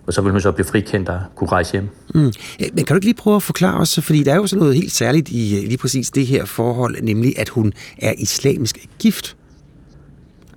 Og 0.09 0.15
så 0.15 0.21
vil 0.21 0.33
hun 0.33 0.41
så 0.41 0.53
blive 0.53 0.67
frikendt 0.67 1.09
og 1.09 1.21
kunne 1.37 1.51
rejse 1.51 1.73
hjem. 1.73 1.89
Mm. 2.15 2.33
Men 2.73 2.85
kan 2.85 2.87
du 2.87 2.95
ikke 2.95 3.07
lige 3.07 3.15
prøve 3.15 3.37
at 3.37 3.43
forklare 3.43 3.81
os, 3.81 3.99
fordi 4.03 4.23
der 4.23 4.33
er 4.33 4.37
jo 4.37 4.47
sådan 4.47 4.61
noget 4.61 4.75
helt 4.75 4.93
særligt 4.93 5.29
i 5.29 5.65
lige 5.67 5.79
præcis 5.79 6.11
det 6.11 6.27
her 6.27 6.45
forhold, 6.45 7.03
nemlig 7.03 7.39
at 7.39 7.49
hun 7.49 7.73
er 7.99 8.13
islamisk 8.19 8.87
gift. 8.99 9.37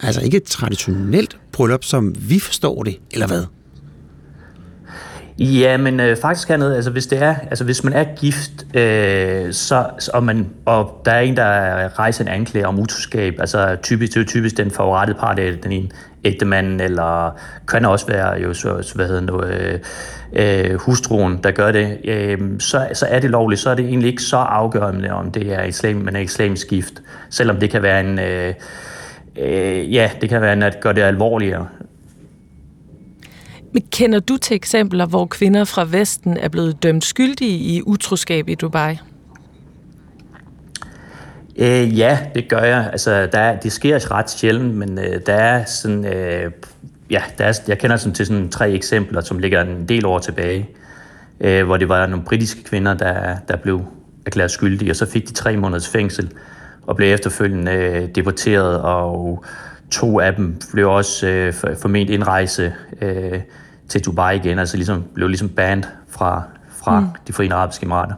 Altså 0.01 0.21
ikke 0.21 0.37
et 0.37 0.43
traditionelt 0.43 1.37
bryllup, 1.51 1.83
som 1.83 2.15
vi 2.29 2.39
forstår 2.39 2.83
det, 2.83 2.99
eller 3.11 3.27
hvad? 3.27 3.43
Ja, 5.39 5.77
men 5.77 5.99
øh, 5.99 6.17
faktisk 6.17 6.47
hernede, 6.47 6.75
altså 6.75 6.91
hvis 6.91 7.07
det 7.07 7.21
er, 7.21 7.35
altså 7.35 7.63
hvis 7.63 7.83
man 7.83 7.93
er 7.93 8.05
gift, 8.15 8.75
øh, 8.75 9.53
så, 9.53 9.85
og, 10.13 10.23
man, 10.23 10.49
og 10.65 11.01
der 11.05 11.11
er 11.11 11.19
en, 11.19 11.37
der 11.37 11.99
rejser 11.99 12.23
en 12.23 12.27
anklage 12.27 12.67
om 12.67 12.79
utroskab, 12.79 13.35
altså 13.39 13.77
typisk, 13.83 14.13
det 14.13 14.21
er 14.21 14.25
typisk 14.25 14.57
den 14.57 14.71
forurettede 14.71 15.19
part 15.19 15.37
den 15.63 15.91
ægtemanden, 16.23 16.79
eller 16.79 17.39
kan 17.67 17.85
også 17.85 18.07
være 18.07 18.41
jo 18.41 18.53
så, 18.53 18.91
hvad 18.95 19.07
hedder 19.07 19.21
nu, 19.21 19.43
øh, 19.43 19.79
øh, 20.33 20.73
hustruen, 20.73 21.39
der 21.43 21.51
gør 21.51 21.71
det, 21.71 21.97
øh, 22.03 22.39
så, 22.59 22.87
så 22.93 23.05
er 23.09 23.19
det 23.19 23.29
lovligt. 23.29 23.61
Så 23.61 23.69
er 23.69 23.75
det 23.75 23.85
egentlig 23.85 24.09
ikke 24.09 24.23
så 24.23 24.37
afgørende, 24.37 25.09
om 25.09 25.31
det 25.31 25.53
er 25.53 25.63
islam, 25.63 25.95
men 25.95 26.15
er 26.15 26.19
islamisk 26.19 26.69
gift, 26.69 26.93
selvom 27.29 27.57
det 27.57 27.69
kan 27.69 27.81
være 27.81 27.99
en, 27.99 28.19
øh, 28.19 28.53
øh, 29.39 29.93
ja, 29.93 30.11
det 30.21 30.29
kan 30.29 30.41
være 30.41 30.53
en, 30.53 30.63
at 30.63 30.79
gøre 30.81 30.93
det 30.93 31.01
alvorligere. 31.01 31.67
Men 33.73 33.83
kender 33.91 34.19
du 34.19 34.37
til 34.37 34.55
eksempler, 34.55 35.05
hvor 35.05 35.25
kvinder 35.25 35.63
fra 35.63 35.85
Vesten 35.89 36.37
er 36.37 36.49
blevet 36.49 36.83
dømt 36.83 37.03
skyldige 37.03 37.57
i 37.57 37.81
utroskab 37.85 38.49
i 38.49 38.55
Dubai? 38.55 38.97
Øh, 41.61 41.97
ja, 41.97 42.19
det 42.35 42.49
gør 42.49 42.61
jeg. 42.61 42.89
Altså, 42.91 43.29
der, 43.31 43.55
det 43.55 43.71
sker 43.71 44.11
ret 44.11 44.29
sjældent, 44.29 44.75
men 44.75 44.99
øh, 44.99 45.21
der 45.25 45.33
er 45.33 45.65
sådan... 45.65 46.05
Øh, 46.05 46.51
ja, 47.09 47.21
der 47.37 47.45
er, 47.45 47.59
jeg 47.67 47.77
kender 47.79 47.97
sådan 47.97 48.13
til 48.13 48.25
sådan 48.25 48.49
tre 48.49 48.71
eksempler, 48.71 49.21
som 49.21 49.39
ligger 49.39 49.61
en 49.61 49.85
del 49.89 50.05
år 50.05 50.19
tilbage. 50.19 50.69
øh, 51.39 51.65
hvor 51.65 51.77
det 51.77 51.89
var 51.89 52.05
nogle 52.05 52.25
britiske 52.25 52.63
kvinder, 52.63 52.93
der, 52.93 53.37
der 53.47 53.55
blev 53.57 53.85
erklæret 54.25 54.51
skyldige, 54.51 54.91
og 54.91 54.95
så 54.95 55.05
fik 55.05 55.27
de 55.27 55.33
tre 55.33 55.57
måneders 55.57 55.87
fængsel 55.87 56.31
og 56.87 56.95
blev 56.95 57.13
efterfølgende 57.13 57.71
øh, 57.71 58.09
deporteret, 58.15 58.81
og 58.81 59.43
to 59.91 60.19
af 60.19 60.35
dem 60.35 60.59
blev 60.73 60.89
også 60.89 61.27
øh, 61.27 61.53
formentlig 61.81 62.15
indrejse 62.15 62.73
øh, 63.01 63.39
til 63.89 64.05
Dubai 64.05 64.35
igen, 64.35 64.59
altså 64.59 64.77
ligesom, 64.77 65.03
blev 65.13 65.27
ligesom 65.27 65.49
banned 65.49 65.83
fra, 66.09 66.43
fra 66.83 66.99
mm. 66.99 67.07
de 67.27 67.33
forenede 67.33 67.55
arabiske 67.55 67.83
emirater. 67.83 68.15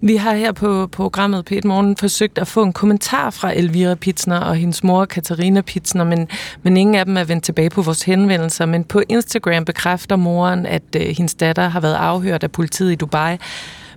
Vi 0.00 0.16
har 0.16 0.34
her 0.34 0.52
på 0.52 0.86
programmet 0.86 1.44
p 1.44 1.52
Morgen 1.64 1.96
forsøgt 1.96 2.38
at 2.38 2.48
få 2.48 2.62
en 2.62 2.72
kommentar 2.72 3.30
fra 3.30 3.52
Elvira 3.56 3.94
Pitsner 3.94 4.40
og 4.40 4.56
hendes 4.56 4.84
mor 4.84 5.04
Katarina 5.04 5.60
Pitsner, 5.60 6.04
men, 6.04 6.28
men 6.62 6.76
ingen 6.76 6.94
af 6.94 7.04
dem 7.04 7.16
er 7.16 7.24
vendt 7.24 7.44
tilbage 7.44 7.70
på 7.70 7.82
vores 7.82 8.02
henvendelser. 8.02 8.66
Men 8.66 8.84
på 8.84 9.02
Instagram 9.08 9.64
bekræfter 9.64 10.16
moren, 10.16 10.66
at 10.66 10.82
øh, 10.96 11.02
hendes 11.16 11.34
datter 11.34 11.68
har 11.68 11.80
været 11.80 11.94
afhørt 11.94 12.42
af 12.42 12.52
politiet 12.52 12.92
i 12.92 12.94
Dubai. 12.94 13.36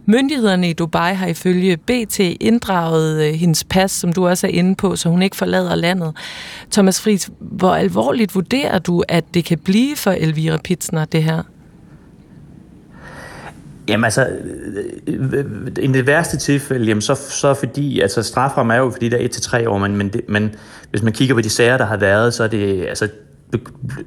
Myndighederne 0.06 0.70
i 0.70 0.74
Dubai 0.74 1.14
har 1.14 1.28
ifølge 1.28 1.78
BT 1.78 2.20
inddraget 2.20 3.28
øh, 3.28 3.34
hendes 3.34 3.64
pas, 3.64 3.92
som 3.92 4.14
du 4.14 4.28
også 4.28 4.48
er 4.48 4.52
inde 4.52 4.76
på, 4.76 4.96
så 4.96 5.10
hun 5.10 5.22
ikke 5.22 5.36
forlader 5.36 5.76
landet. 5.76 6.16
Thomas 6.72 7.02
Friis, 7.02 7.30
hvor 7.40 7.76
alvorligt 7.76 8.36
vurderer 8.36 8.80
du, 8.80 9.04
at 9.08 9.34
det 9.34 9.46
kan 9.46 9.60
blive 9.60 9.96
for 9.96 10.12
Elvira 10.12 10.58
Pitsner, 10.58 11.06
det 11.06 11.24
her? 11.24 11.44
Jamen 13.90 14.04
altså, 14.04 14.28
i 15.80 15.88
det 15.88 16.08
værste 16.08 16.38
tilfælde, 16.38 16.86
jamen 16.86 17.02
så, 17.02 17.16
så 17.16 17.54
fordi, 17.54 18.00
altså 18.00 18.24
strafram 18.24 18.70
er 18.70 18.76
jo 18.76 18.90
fordi 18.90 19.10
der 19.10 19.18
er 19.18 19.64
1-3 19.64 19.68
år, 19.68 19.78
men, 19.78 19.98
men, 19.98 20.10
det, 20.10 20.22
men 20.28 20.56
hvis 20.90 21.02
man 21.02 21.14
kigger 21.14 21.36
på 21.36 21.42
de 21.42 21.50
sager, 21.50 21.78
der 21.78 21.86
har 21.86 21.98
været, 21.98 22.34
så 22.34 22.44
er 22.44 22.48
det, 22.48 22.86
altså, 22.88 23.08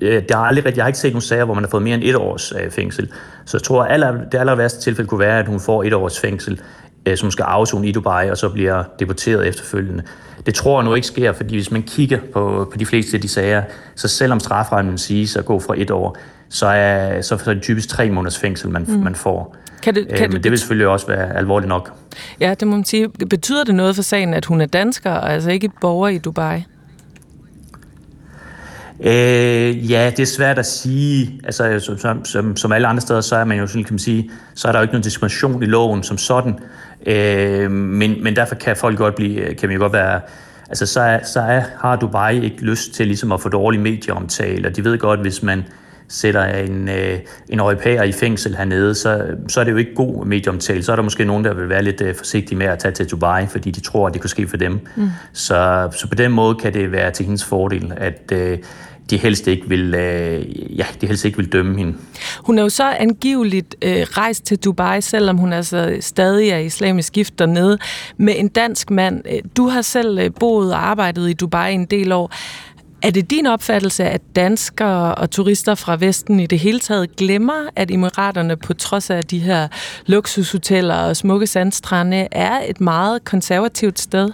det 0.01 0.31
har 0.31 0.45
aldrig, 0.45 0.77
jeg 0.77 0.85
har 0.85 0.89
ikke 0.89 0.99
set 0.99 1.13
nogen 1.13 1.21
sager, 1.21 1.45
hvor 1.45 1.55
man 1.55 1.65
har 1.65 1.71
fået 1.71 1.83
mere 1.83 1.95
end 1.95 2.03
et 2.05 2.17
års 2.17 2.53
øh, 2.53 2.71
fængsel. 2.71 3.09
Så 3.45 3.57
jeg 3.57 3.63
tror, 3.63 3.83
at 3.83 4.15
det 4.33 4.39
aller 4.39 4.55
værste 4.55 4.81
tilfælde 4.81 5.09
kunne 5.09 5.21
være, 5.21 5.39
at 5.39 5.47
hun 5.47 5.61
får 5.61 5.85
et 5.85 5.95
års 5.95 6.21
fængsel, 6.21 6.61
øh, 7.07 7.17
som 7.17 7.31
skal 7.31 7.43
afzone 7.43 7.89
i 7.89 7.93
Dubai, 7.93 8.31
og 8.31 8.37
så 8.37 8.49
bliver 8.49 8.85
deporteret 8.99 9.49
efterfølgende. 9.49 10.03
Det 10.47 10.55
tror 10.55 10.81
jeg 10.81 10.85
nu 10.85 10.95
ikke 10.95 11.07
sker, 11.07 11.33
fordi 11.33 11.55
hvis 11.55 11.71
man 11.71 11.83
kigger 11.83 12.19
på, 12.33 12.69
på 12.73 12.79
de 12.79 12.87
fleste 12.87 13.17
af 13.17 13.21
de 13.21 13.29
sager, 13.29 13.63
så 13.95 14.09
selvom 14.09 14.41
straframmen 14.41 14.99
siges 14.99 15.37
at 15.37 15.45
gå 15.45 15.61
fra 15.61 15.75
et 15.77 15.91
år, 15.91 16.17
så 16.49 16.67
er, 16.67 17.21
så 17.21 17.35
er 17.35 17.55
det 17.55 17.63
typisk 17.63 17.89
tre 17.89 18.11
måneders 18.11 18.39
fængsel, 18.39 18.71
man, 18.71 18.85
mm. 18.89 18.95
man 18.95 19.15
får. 19.15 19.57
Kan 19.83 19.95
det, 19.95 20.09
kan 20.09 20.27
øh, 20.27 20.33
men 20.33 20.43
det 20.43 20.51
vil 20.51 20.59
selvfølgelig 20.59 20.87
også 20.87 21.07
være 21.07 21.37
alvorligt 21.37 21.69
nok. 21.69 21.93
Ja, 22.41 22.55
det 22.61 22.69
må 22.69 22.77
man 22.77 22.85
sige. 22.85 23.09
Betyder 23.09 23.65
det 23.65 23.75
noget 23.75 23.95
for 23.95 24.03
sagen, 24.03 24.35
at 24.35 24.45
hun 24.45 24.61
er 24.61 24.67
dansker, 24.67 25.11
og 25.11 25.33
altså 25.33 25.51
ikke 25.51 25.71
borger 25.81 26.09
i 26.09 26.19
Dubai? 26.19 26.65
Øh, 29.01 29.91
ja, 29.91 30.11
det 30.11 30.21
er 30.21 30.27
svært 30.27 30.59
at 30.59 30.67
sige. 30.67 31.41
Altså, 31.45 31.97
som, 31.99 32.25
som, 32.25 32.57
som 32.57 32.73
alle 32.73 32.87
andre 32.87 33.01
steder, 33.01 33.21
så 33.21 33.37
er 33.37 33.45
man 33.45 33.59
jo 33.59 33.67
sådan, 33.67 33.85
kan 33.85 33.93
man 33.95 33.99
sige, 33.99 34.31
så 34.55 34.69
er 34.69 34.73
der 34.73 34.79
jo 34.79 34.83
ikke 34.83 34.93
nogen 34.93 35.03
diskrimination 35.03 35.63
i 35.63 35.67
loven 35.67 36.03
som 36.03 36.19
sådan. 36.19 36.59
Øh, 37.07 37.71
men, 37.71 38.25
men 38.25 38.37
derfor 38.37 38.55
kan 38.55 38.77
folk 38.77 38.99
godt 38.99 39.15
blive, 39.15 39.55
kan 39.55 39.69
man 39.69 39.77
jo 39.77 39.81
godt 39.81 39.93
være, 39.93 40.21
altså 40.69 40.87
så, 40.87 41.01
er, 41.01 41.25
så 41.25 41.41
er, 41.41 41.63
har 41.81 41.97
Dubai 41.97 42.45
ikke 42.45 42.63
lyst 42.63 42.95
til 42.95 43.07
ligesom 43.07 43.33
at 43.33 43.41
få 43.41 43.49
dårlig 43.49 43.81
medieomtale, 43.81 44.69
og 44.69 44.77
de 44.77 44.85
ved 44.85 44.99
godt, 44.99 45.21
hvis 45.21 45.43
man 45.43 45.65
sætter 46.13 46.45
en, 46.45 46.89
øh, 46.89 47.19
en 47.49 47.61
europæer 47.61 48.03
i 48.03 48.13
fængsel 48.13 48.57
hernede, 48.57 48.95
så, 48.95 49.27
så 49.49 49.61
er 49.61 49.65
det 49.65 49.73
jo 49.73 49.77
ikke 49.77 49.95
god 49.95 50.27
medieomtale. 50.27 50.83
Så 50.83 50.93
er 50.93 50.97
der 50.97 51.03
måske 51.03 51.25
nogen, 51.25 51.45
der 51.45 51.55
vil 51.55 51.69
være 51.69 51.83
lidt 51.83 52.01
øh, 52.01 52.15
forsigtige 52.15 52.59
med 52.59 52.67
at 52.67 52.79
tage 52.79 52.93
til 52.93 53.07
Dubai, 53.07 53.47
fordi 53.47 53.71
de 53.71 53.81
tror, 53.81 54.07
at 54.07 54.13
det 54.13 54.21
kunne 54.21 54.31
ske 54.31 54.49
for 54.49 54.57
dem. 54.57 54.81
Mm. 54.97 55.09
Så, 55.33 55.89
så 55.97 56.09
på 56.09 56.15
den 56.15 56.33
måde 56.33 56.55
kan 56.55 56.75
det 56.75 56.93
være 56.93 57.11
til 57.11 57.25
hendes 57.25 57.45
fordel, 57.45 57.93
at 57.97 58.33
øh, 58.33 58.59
de 59.11 59.17
helst 59.17 59.47
ikke 59.47 59.69
vil, 59.69 59.95
øh, 59.95 60.79
ja, 60.79 60.87
de 61.01 61.07
helst 61.07 61.25
ikke 61.25 61.37
vil 61.37 61.53
dømme 61.53 61.79
hende. 61.79 61.95
Hun 62.39 62.59
er 62.59 62.63
jo 62.63 62.69
så 62.69 62.91
angiveligt 62.91 63.77
øh, 63.83 63.93
rejst 63.93 64.45
til 64.45 64.59
Dubai, 64.59 65.01
selvom 65.01 65.37
hun 65.37 65.53
altså 65.53 65.97
stadig 66.01 66.51
er 66.51 66.59
islamisk 66.59 67.13
gift 67.13 67.39
dernede, 67.39 67.79
med 68.17 68.35
en 68.37 68.49
dansk 68.49 68.91
mand. 68.91 69.25
Du 69.57 69.69
har 69.69 69.83
selv 69.83 70.19
øh, 70.19 70.31
boet 70.41 70.73
og 70.73 70.89
arbejdet 70.89 71.31
i 71.31 71.33
Dubai 71.33 71.75
en 71.75 71.85
del 71.85 72.13
år. 72.13 72.33
Er 73.03 73.11
det 73.11 73.31
din 73.31 73.47
opfattelse, 73.47 74.05
at 74.05 74.21
danskere 74.37 75.15
og 75.15 75.31
turister 75.31 75.75
fra 75.75 75.97
Vesten 76.01 76.41
i 76.41 76.47
det 76.47 76.59
hele 76.59 76.81
taget 76.81 77.17
glemmer, 77.17 77.69
at 77.77 77.91
Emiraterne 77.91 78.57
på 78.57 78.75
trods 78.75 79.11
af 79.11 79.23
de 79.23 79.39
her 79.39 79.69
luksushoteller 80.07 80.95
og 80.95 81.17
smukke 81.17 81.47
sandstrande 81.47 82.29
er 82.33 82.61
et 82.69 82.81
meget 82.81 83.25
konservativt 83.25 84.01
sted? 84.01 84.31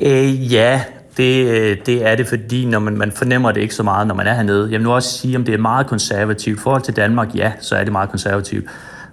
Øh, 0.00 0.52
ja, 0.52 0.82
det, 1.16 1.46
øh, 1.46 1.76
det 1.86 2.06
er 2.06 2.14
det, 2.14 2.26
fordi 2.26 2.64
når 2.64 2.78
man, 2.78 2.96
man 2.96 3.12
fornemmer 3.12 3.52
det 3.52 3.60
ikke 3.60 3.74
så 3.74 3.82
meget, 3.82 4.06
når 4.06 4.14
man 4.14 4.26
er 4.26 4.34
hernede. 4.34 4.62
Jeg 4.70 4.78
vil 4.78 4.82
nu 4.82 4.92
også 4.92 5.18
sige, 5.18 5.36
om 5.36 5.44
det 5.44 5.54
er 5.54 5.58
meget 5.58 5.86
konservativt. 5.86 6.58
I 6.58 6.62
forhold 6.62 6.82
til 6.82 6.96
Danmark, 6.96 7.34
ja, 7.34 7.52
så 7.60 7.76
er 7.76 7.84
det 7.84 7.92
meget 7.92 8.10
konservativt. 8.10 8.64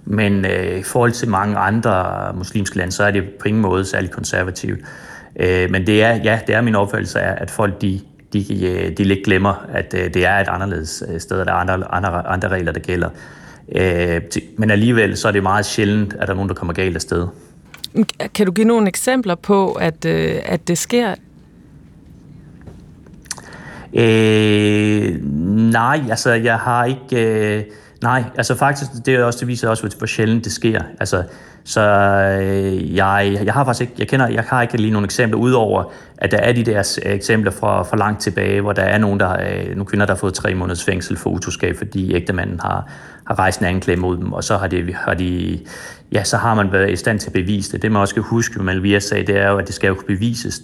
Men 0.04 0.44
øh, 0.44 0.78
i 0.78 0.82
forhold 0.82 1.12
til 1.12 1.28
mange 1.28 1.56
andre 1.56 2.32
muslimske 2.34 2.76
lande, 2.76 2.92
så 2.92 3.04
er 3.04 3.10
det 3.10 3.24
på 3.40 3.48
ingen 3.48 3.62
måde 3.62 3.84
særlig 3.84 4.10
konservativt. 4.10 4.80
Øh, 5.36 5.70
men 5.70 5.86
det 5.86 6.02
er, 6.02 6.14
ja, 6.14 6.40
det 6.46 6.54
er 6.54 6.60
min 6.60 6.74
opfattelse 6.74 7.20
at 7.20 7.50
folk 7.50 7.82
de, 7.82 8.00
de, 8.32 8.66
øh, 8.66 8.96
de 8.96 9.04
lidt 9.04 9.24
glemmer, 9.24 9.66
at 9.72 9.94
øh, 9.94 10.14
det 10.14 10.26
er 10.26 10.38
et 10.38 10.48
anderledes 10.48 11.04
øh, 11.08 11.20
sted, 11.20 11.40
og 11.40 11.46
der 11.46 11.52
er 11.52 11.56
andre, 11.56 11.94
andre, 11.94 12.26
andre 12.26 12.48
regler, 12.48 12.72
der 12.72 12.80
gælder. 12.80 13.08
Øh, 13.74 14.20
men 14.56 14.70
alligevel 14.70 15.16
så 15.16 15.28
er 15.28 15.32
det 15.32 15.42
meget 15.42 15.66
sjældent, 15.66 16.12
at 16.12 16.20
der 16.20 16.28
er 16.28 16.34
nogen, 16.34 16.48
der 16.48 16.54
kommer 16.54 16.74
galt 16.74 16.94
af 16.94 17.00
sted. 17.00 17.26
Kan 18.34 18.46
du 18.46 18.52
give 18.52 18.66
nogle 18.66 18.88
eksempler 18.88 19.34
på, 19.34 19.72
at, 19.72 20.04
at 20.04 20.68
det 20.68 20.78
sker? 20.78 21.14
Øh, 23.94 25.24
nej, 25.72 26.00
altså 26.10 26.30
jeg 26.30 26.58
har 26.58 26.84
ikke... 26.84 27.56
Øh, 27.56 27.64
nej, 28.02 28.24
altså 28.36 28.54
faktisk, 28.54 28.90
det 29.06 29.14
er 29.14 29.24
også, 29.24 29.38
det 29.38 29.48
viser 29.48 29.68
også, 29.68 29.90
hvor 29.98 30.06
sjældent 30.06 30.44
det 30.44 30.52
sker. 30.52 30.82
Altså, 31.00 31.22
så 31.64 31.80
øh, 32.42 32.96
jeg, 32.96 33.40
jeg 33.44 33.54
har 33.54 33.64
faktisk 33.64 33.80
ikke, 33.80 33.94
jeg 33.98 34.08
kender, 34.08 34.28
jeg 34.28 34.44
har 34.48 34.62
ikke 34.62 34.76
lige 34.76 34.90
nogle 34.90 35.04
eksempler, 35.04 35.38
udover 35.38 35.92
at 36.18 36.30
der 36.30 36.38
er 36.38 36.52
de 36.52 36.62
der 36.62 36.98
øh, 37.06 37.12
eksempler 37.12 37.50
fra, 37.50 37.82
fra 37.82 37.96
langt 37.96 38.20
tilbage, 38.20 38.60
hvor 38.60 38.72
der 38.72 38.82
er 38.82 38.98
nogen, 38.98 39.20
der, 39.20 39.32
øh, 39.32 39.68
nogle 39.68 39.86
kvinder, 39.86 40.06
der 40.06 40.14
har 40.14 40.18
fået 40.18 40.34
tre 40.34 40.54
måneders 40.54 40.84
fængsel 40.84 41.16
for 41.16 41.30
utroskab, 41.30 41.76
fordi 41.76 42.14
ægtemanden 42.14 42.60
har, 42.60 42.88
har 43.24 43.38
rejst 43.38 43.60
en 43.60 43.66
anklage 43.66 44.00
mod 44.00 44.16
dem, 44.16 44.32
og 44.32 44.44
så 44.44 44.56
har 44.56 44.66
de, 44.66 44.94
har 44.94 45.14
de, 45.14 45.60
ja, 46.12 46.24
så 46.24 46.36
har 46.36 46.54
man 46.54 46.72
været 46.72 46.90
i 46.90 46.96
stand 46.96 47.18
til 47.18 47.28
at 47.28 47.32
bevise 47.32 47.72
det. 47.72 47.82
Det 47.82 47.92
man 47.92 48.00
også 48.00 48.12
skal 48.12 48.22
huske, 48.22 48.54
hvad 48.54 48.64
Malvia 48.64 48.98
sagde, 48.98 49.26
det 49.26 49.36
er 49.36 49.50
jo, 49.50 49.58
at 49.58 49.66
det 49.66 49.74
skal 49.74 49.88
jo 49.88 49.94
kunne 49.94 50.16
bevises. 50.16 50.62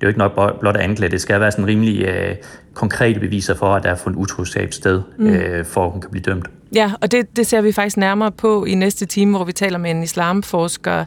Det 0.00 0.06
er 0.06 0.08
jo 0.08 0.08
ikke 0.08 0.18
nok 0.18 0.60
blot 0.60 0.76
at 0.76 0.82
anklage, 0.82 1.10
det 1.10 1.20
skal 1.20 1.40
være 1.40 1.52
sådan 1.52 1.66
rimelig 1.66 2.02
øh, 2.02 2.36
konkrete 2.74 3.20
beviser 3.20 3.54
for, 3.54 3.74
at 3.74 3.82
der 3.82 3.90
er 3.90 3.94
fundet 3.94 4.18
utroskab 4.18 4.72
sted, 4.72 5.02
mm. 5.18 5.26
øh, 5.26 5.64
for 5.64 5.86
at 5.86 5.92
hun 5.92 6.00
kan 6.00 6.10
blive 6.10 6.22
dømt. 6.22 6.46
Ja, 6.74 6.92
og 7.00 7.12
det, 7.12 7.36
det 7.36 7.46
ser 7.46 7.60
vi 7.60 7.72
faktisk 7.72 7.96
nærmere 7.96 8.32
på 8.32 8.64
i 8.64 8.74
næste 8.74 9.06
time, 9.06 9.36
hvor 9.36 9.44
vi 9.44 9.52
taler 9.52 9.78
med 9.78 9.90
en 9.90 10.02
islamforsker 10.02 11.04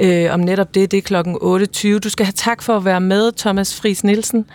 øh, 0.00 0.26
om 0.32 0.40
netop 0.40 0.74
det. 0.74 0.90
Det 0.90 0.98
er 0.98 1.02
klokken 1.02 1.38
28. 1.40 1.98
Du 1.98 2.10
skal 2.10 2.26
have 2.26 2.32
tak 2.32 2.62
for 2.62 2.76
at 2.76 2.84
være 2.84 3.00
med, 3.00 3.32
Thomas 3.32 3.80
Friis 3.80 4.04
Nielsen. 4.04 4.46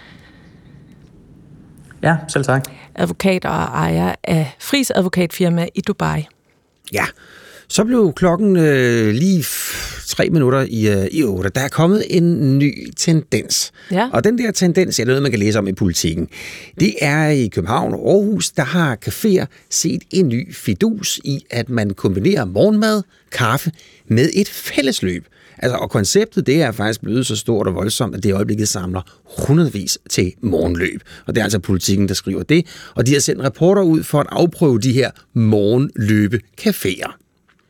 Ja, 2.03 2.18
selv 2.28 2.44
tak. 2.44 2.64
Advokat 2.95 3.45
og 3.45 3.52
ejer 3.52 4.16
af 4.24 4.56
Fris 4.60 4.91
Advokatfirma 4.95 5.68
i 5.76 5.82
Dubai. 5.82 6.28
Ja, 6.94 7.06
så 7.68 7.84
blev 7.84 8.14
klokken 8.16 8.58
øh, 8.58 9.14
lige 9.14 9.46
tre 10.08 10.30
minutter 10.30 10.66
i, 10.70 10.88
øh, 10.88 11.08
i 11.12 11.24
otte. 11.24 11.50
Der 11.56 11.62
er 11.62 11.68
kommet 11.68 12.04
en 12.10 12.60
ny 12.60 12.90
tendens. 12.98 13.72
Ja. 13.92 14.10
Og 14.14 14.24
den 14.24 14.38
der 14.38 14.52
tendens, 14.52 15.00
er 15.00 15.06
noget, 15.06 15.22
man 15.22 15.32
kan 15.32 15.40
læse 15.40 15.60
om 15.60 15.68
i 15.68 15.74
politikken. 15.74 16.28
Det 16.80 16.96
er 17.02 17.28
i 17.28 17.48
København 17.48 17.94
og 17.94 18.10
Aarhus, 18.10 18.52
der 18.52 18.64
har 18.64 18.98
caféer 19.08 19.46
set 19.70 20.02
en 20.12 20.28
ny 20.28 20.54
fidus 20.54 21.20
i, 21.24 21.46
at 21.50 21.70
man 21.70 21.94
kombinerer 21.94 22.46
morgenmad, 22.46 23.02
kaffe 23.32 23.72
med 24.08 24.30
et 24.34 24.50
fællesløb. 24.50 25.26
Altså, 25.58 25.78
og 25.78 25.90
konceptet 25.90 26.48
det 26.48 26.62
er 26.62 26.72
faktisk 26.72 27.02
blevet 27.02 27.26
så 27.26 27.36
stort 27.36 27.68
og 27.68 27.76
voldsomt, 27.76 28.16
at 28.16 28.24
det 28.24 28.30
i 28.30 28.32
øjeblikket 28.32 28.68
samler 28.68 29.02
hundredvis 29.48 29.98
til 30.10 30.34
morgenløb. 30.42 31.02
Og 31.26 31.36
det 31.36 31.42
er 31.42 31.44
altså 31.44 31.60
politikken, 31.60 32.08
der 32.08 32.14
skriver 32.14 32.44
det. 32.44 32.66
Og 32.96 33.08
de 33.08 33.14
har 33.14 33.20
sendt 33.20 33.44
reporter 33.44 33.82
ud 33.82 34.04
for 34.04 34.20
at 34.20 34.28
afprøve 34.30 34.80
de 34.80 34.94
her 34.94 35.12
morgenløbe 35.34 36.40
caféer. 36.62 37.24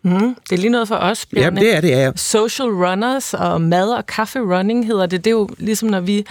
Mm, 0.06 0.36
det 0.50 0.56
er 0.56 0.58
lige 0.58 0.70
noget 0.70 0.88
for 0.88 0.96
os, 0.96 1.26
Bjarne. 1.26 1.62
Ja, 1.62 1.66
det 1.68 1.76
er 1.76 1.82
det, 1.82 1.90
ja. 1.90 2.12
Social 2.16 2.70
runners 2.70 3.34
og 3.34 3.62
mad- 3.62 3.98
og 3.98 4.06
kaffe-running 4.06 4.88
hedder 4.88 5.06
det. 5.06 5.26
Det 5.26 5.32
er 5.32 5.36
jo 5.36 5.50
ligesom, 5.58 5.90
når 5.90 6.00
vi 6.00 6.26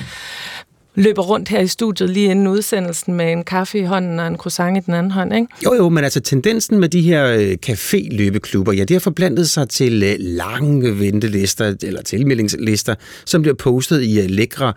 løber 0.94 1.22
rundt 1.22 1.48
her 1.48 1.60
i 1.60 1.66
studiet 1.66 2.10
lige 2.10 2.30
inden 2.30 2.46
udsendelsen 2.46 3.14
med 3.14 3.32
en 3.32 3.44
kaffe 3.44 3.78
i 3.78 3.82
hånden 3.82 4.20
og 4.20 4.26
en 4.26 4.36
croissant 4.36 4.76
i 4.76 4.80
den 4.80 4.94
anden 4.94 5.10
hånd, 5.10 5.34
ikke? 5.34 5.46
Jo, 5.64 5.74
jo, 5.74 5.88
men 5.88 6.04
altså 6.04 6.20
tendensen 6.20 6.78
med 6.78 6.88
de 6.88 7.00
her 7.00 7.26
øh, 7.26 7.56
café-løbeklubber, 7.66 8.72
ja, 8.72 8.84
det 8.84 8.90
har 8.90 9.00
forblandet 9.00 9.50
sig 9.50 9.68
til 9.68 10.02
øh, 10.02 10.14
lange 10.18 10.98
ventelister 11.00 11.74
eller 11.82 12.02
tilmeldingslister, 12.02 12.94
som 13.24 13.42
bliver 13.42 13.54
postet 13.54 14.02
i 14.02 14.20
øh, 14.20 14.30
lækre 14.30 14.72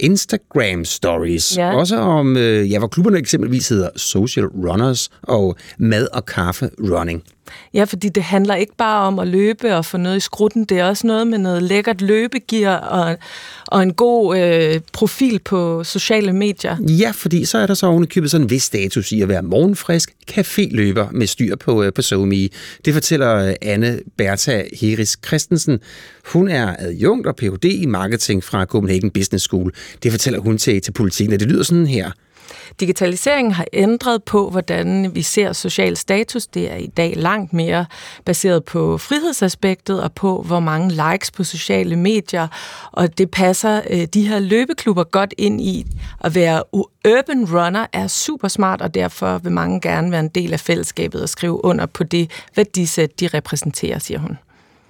Instagram 0.00 0.84
stories. 0.84 1.56
Ja. 1.56 1.76
Også 1.76 1.96
om, 1.96 2.36
ja, 2.36 2.78
hvor 2.78 2.88
klubberne 2.88 3.18
eksempelvis 3.18 3.68
hedder 3.68 3.88
Social 3.96 4.46
Runners 4.46 5.10
og 5.22 5.56
Mad 5.78 6.06
og 6.12 6.26
Kaffe 6.26 6.70
Running. 6.80 7.22
Ja, 7.74 7.84
fordi 7.84 8.08
det 8.08 8.22
handler 8.22 8.54
ikke 8.54 8.76
bare 8.76 9.06
om 9.06 9.18
at 9.18 9.28
løbe 9.28 9.76
og 9.76 9.84
få 9.84 9.96
noget 9.96 10.16
i 10.16 10.20
skrutten, 10.20 10.64
det 10.64 10.78
er 10.78 10.84
også 10.84 11.06
noget 11.06 11.26
med 11.26 11.38
noget 11.38 11.62
lækkert 11.62 12.00
løbegear 12.00 12.76
og, 12.76 13.16
og 13.68 13.82
en 13.82 13.92
god 13.92 14.38
øh, 14.38 14.80
profil 14.92 15.40
på 15.44 15.84
sociale 15.84 16.32
medier. 16.32 16.76
Ja, 16.80 17.10
fordi 17.14 17.44
så 17.44 17.58
er 17.58 17.66
der 17.66 17.74
så 17.74 17.86
ovenikøbet 17.86 18.30
sådan 18.30 18.44
en 18.44 18.50
vis 18.50 18.62
status 18.62 19.12
i 19.12 19.20
at 19.20 19.28
være 19.28 19.42
morgenfrisk 19.42 20.10
caféløber 20.30 21.12
med 21.12 21.26
styr 21.26 21.56
på, 21.56 21.82
øh, 21.82 21.92
på 21.92 22.02
SoMe. 22.02 22.48
Det 22.84 22.94
fortæller 22.94 23.34
øh, 23.34 23.54
Anne 23.62 24.00
Bertha 24.16 24.62
Heris 24.80 25.18
Christensen. 25.26 25.80
Hun 26.24 26.48
er 26.48 26.76
adjunkt 26.78 27.26
og 27.26 27.36
Ph.D. 27.36 27.64
i 27.64 27.86
marketing 27.86 28.44
fra 28.44 28.64
Copenhagen 28.64 29.10
Business 29.10 29.44
School. 29.44 29.72
Det 30.02 30.10
fortæller 30.10 30.40
hun 30.40 30.58
til, 30.58 30.80
til 30.80 30.92
politikken, 30.92 31.34
og 31.34 31.40
det 31.40 31.48
lyder 31.48 31.62
sådan 31.62 31.86
her. 31.86 32.10
Digitaliseringen 32.80 33.52
har 33.52 33.66
ændret 33.72 34.24
på, 34.24 34.50
hvordan 34.50 35.14
vi 35.14 35.22
ser 35.22 35.52
social 35.52 35.96
status. 35.96 36.46
Det 36.46 36.72
er 36.72 36.76
i 36.76 36.86
dag 36.86 37.14
langt 37.16 37.52
mere 37.52 37.86
baseret 38.24 38.64
på 38.64 38.98
frihedsaspektet 38.98 40.02
og 40.02 40.12
på, 40.12 40.42
hvor 40.46 40.60
mange 40.60 40.90
likes 40.90 41.30
på 41.30 41.44
sociale 41.44 41.96
medier. 41.96 42.48
Og 42.92 43.18
det 43.18 43.30
passer 43.30 43.80
øh, 43.90 44.04
de 44.14 44.28
her 44.28 44.38
løbeklubber 44.38 45.04
godt 45.04 45.34
ind 45.38 45.60
i. 45.60 45.86
At 46.24 46.34
være 46.34 46.62
urban 46.74 47.44
runner 47.54 47.86
er 47.92 48.06
super 48.06 48.48
smart, 48.48 48.82
og 48.82 48.94
derfor 48.94 49.38
vil 49.38 49.52
mange 49.52 49.80
gerne 49.80 50.10
være 50.10 50.20
en 50.20 50.28
del 50.28 50.52
af 50.52 50.60
fællesskabet 50.60 51.22
og 51.22 51.28
skrive 51.28 51.64
under 51.64 51.86
på 51.86 52.04
det 52.04 52.30
værdisæt, 52.56 53.20
de 53.20 53.28
repræsenterer, 53.34 53.98
siger 53.98 54.18
hun. 54.18 54.38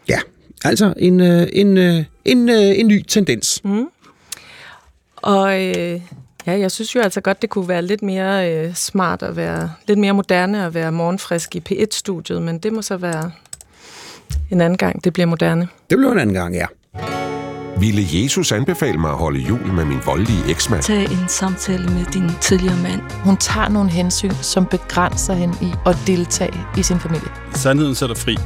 Ja, 0.09 0.18
altså 0.64 0.94
en, 0.97 1.20
øh, 1.20 1.48
en, 1.52 1.78
øh, 1.78 2.05
en, 2.24 2.48
en 2.48 2.86
ny 2.86 3.05
tendens. 3.09 3.64
Mm. 3.64 3.86
Og 5.16 5.66
øh, 5.66 6.01
Ja, 6.49 6.59
jeg 6.59 6.70
synes 6.70 6.95
jo 6.95 7.01
altså 7.01 7.20
godt, 7.20 7.43
det 7.43 7.51
kunne 7.51 7.69
være 7.69 7.83
lidt 7.83 8.03
mere 8.03 8.53
øh, 8.53 8.75
smart 8.75 9.23
at 9.23 9.37
være, 9.37 9.73
lidt 9.89 9.99
mere 9.99 10.12
moderne 10.12 10.66
at 10.66 10.75
være 10.75 10.93
morgenfrisk 10.93 11.57
i 11.57 11.62
P1-studiet, 11.70 12.43
men 12.43 12.59
det 12.59 12.73
må 12.73 12.83
så 12.83 12.97
være 12.97 13.31
en 14.51 14.61
anden 14.61 14.77
gang, 14.77 15.05
det 15.05 15.12
bliver 15.12 15.27
moderne. 15.27 15.69
Det 15.91 15.99
bliver 15.99 16.12
en 16.12 16.19
anden 16.19 16.35
gang, 16.35 16.55
ja. 16.55 16.66
Ville 17.81 18.03
Jesus 18.12 18.53
anbefale 18.53 18.99
mig 18.99 19.11
at 19.11 19.16
holde 19.16 19.41
jul 19.41 19.73
med 19.73 19.85
min 19.85 19.99
voldelige 20.07 20.51
eksmand? 20.51 20.83
Tag 20.83 21.05
en 21.05 21.29
samtale 21.29 21.89
med 21.89 22.05
din 22.15 22.31
tidligere 22.41 22.77
mand. 22.83 23.01
Hun 23.25 23.37
tager 23.37 23.69
nogle 23.69 23.91
hensyn, 23.91 24.31
som 24.43 24.66
begrænser 24.66 25.35
hende 25.35 25.55
i 25.62 25.70
at 25.87 25.97
deltage 26.07 26.61
i 26.79 26.83
sin 26.83 27.01
familie. 27.01 27.29
Sandheden 27.55 27.95
sætter 27.95 28.16
fri. 28.16 28.37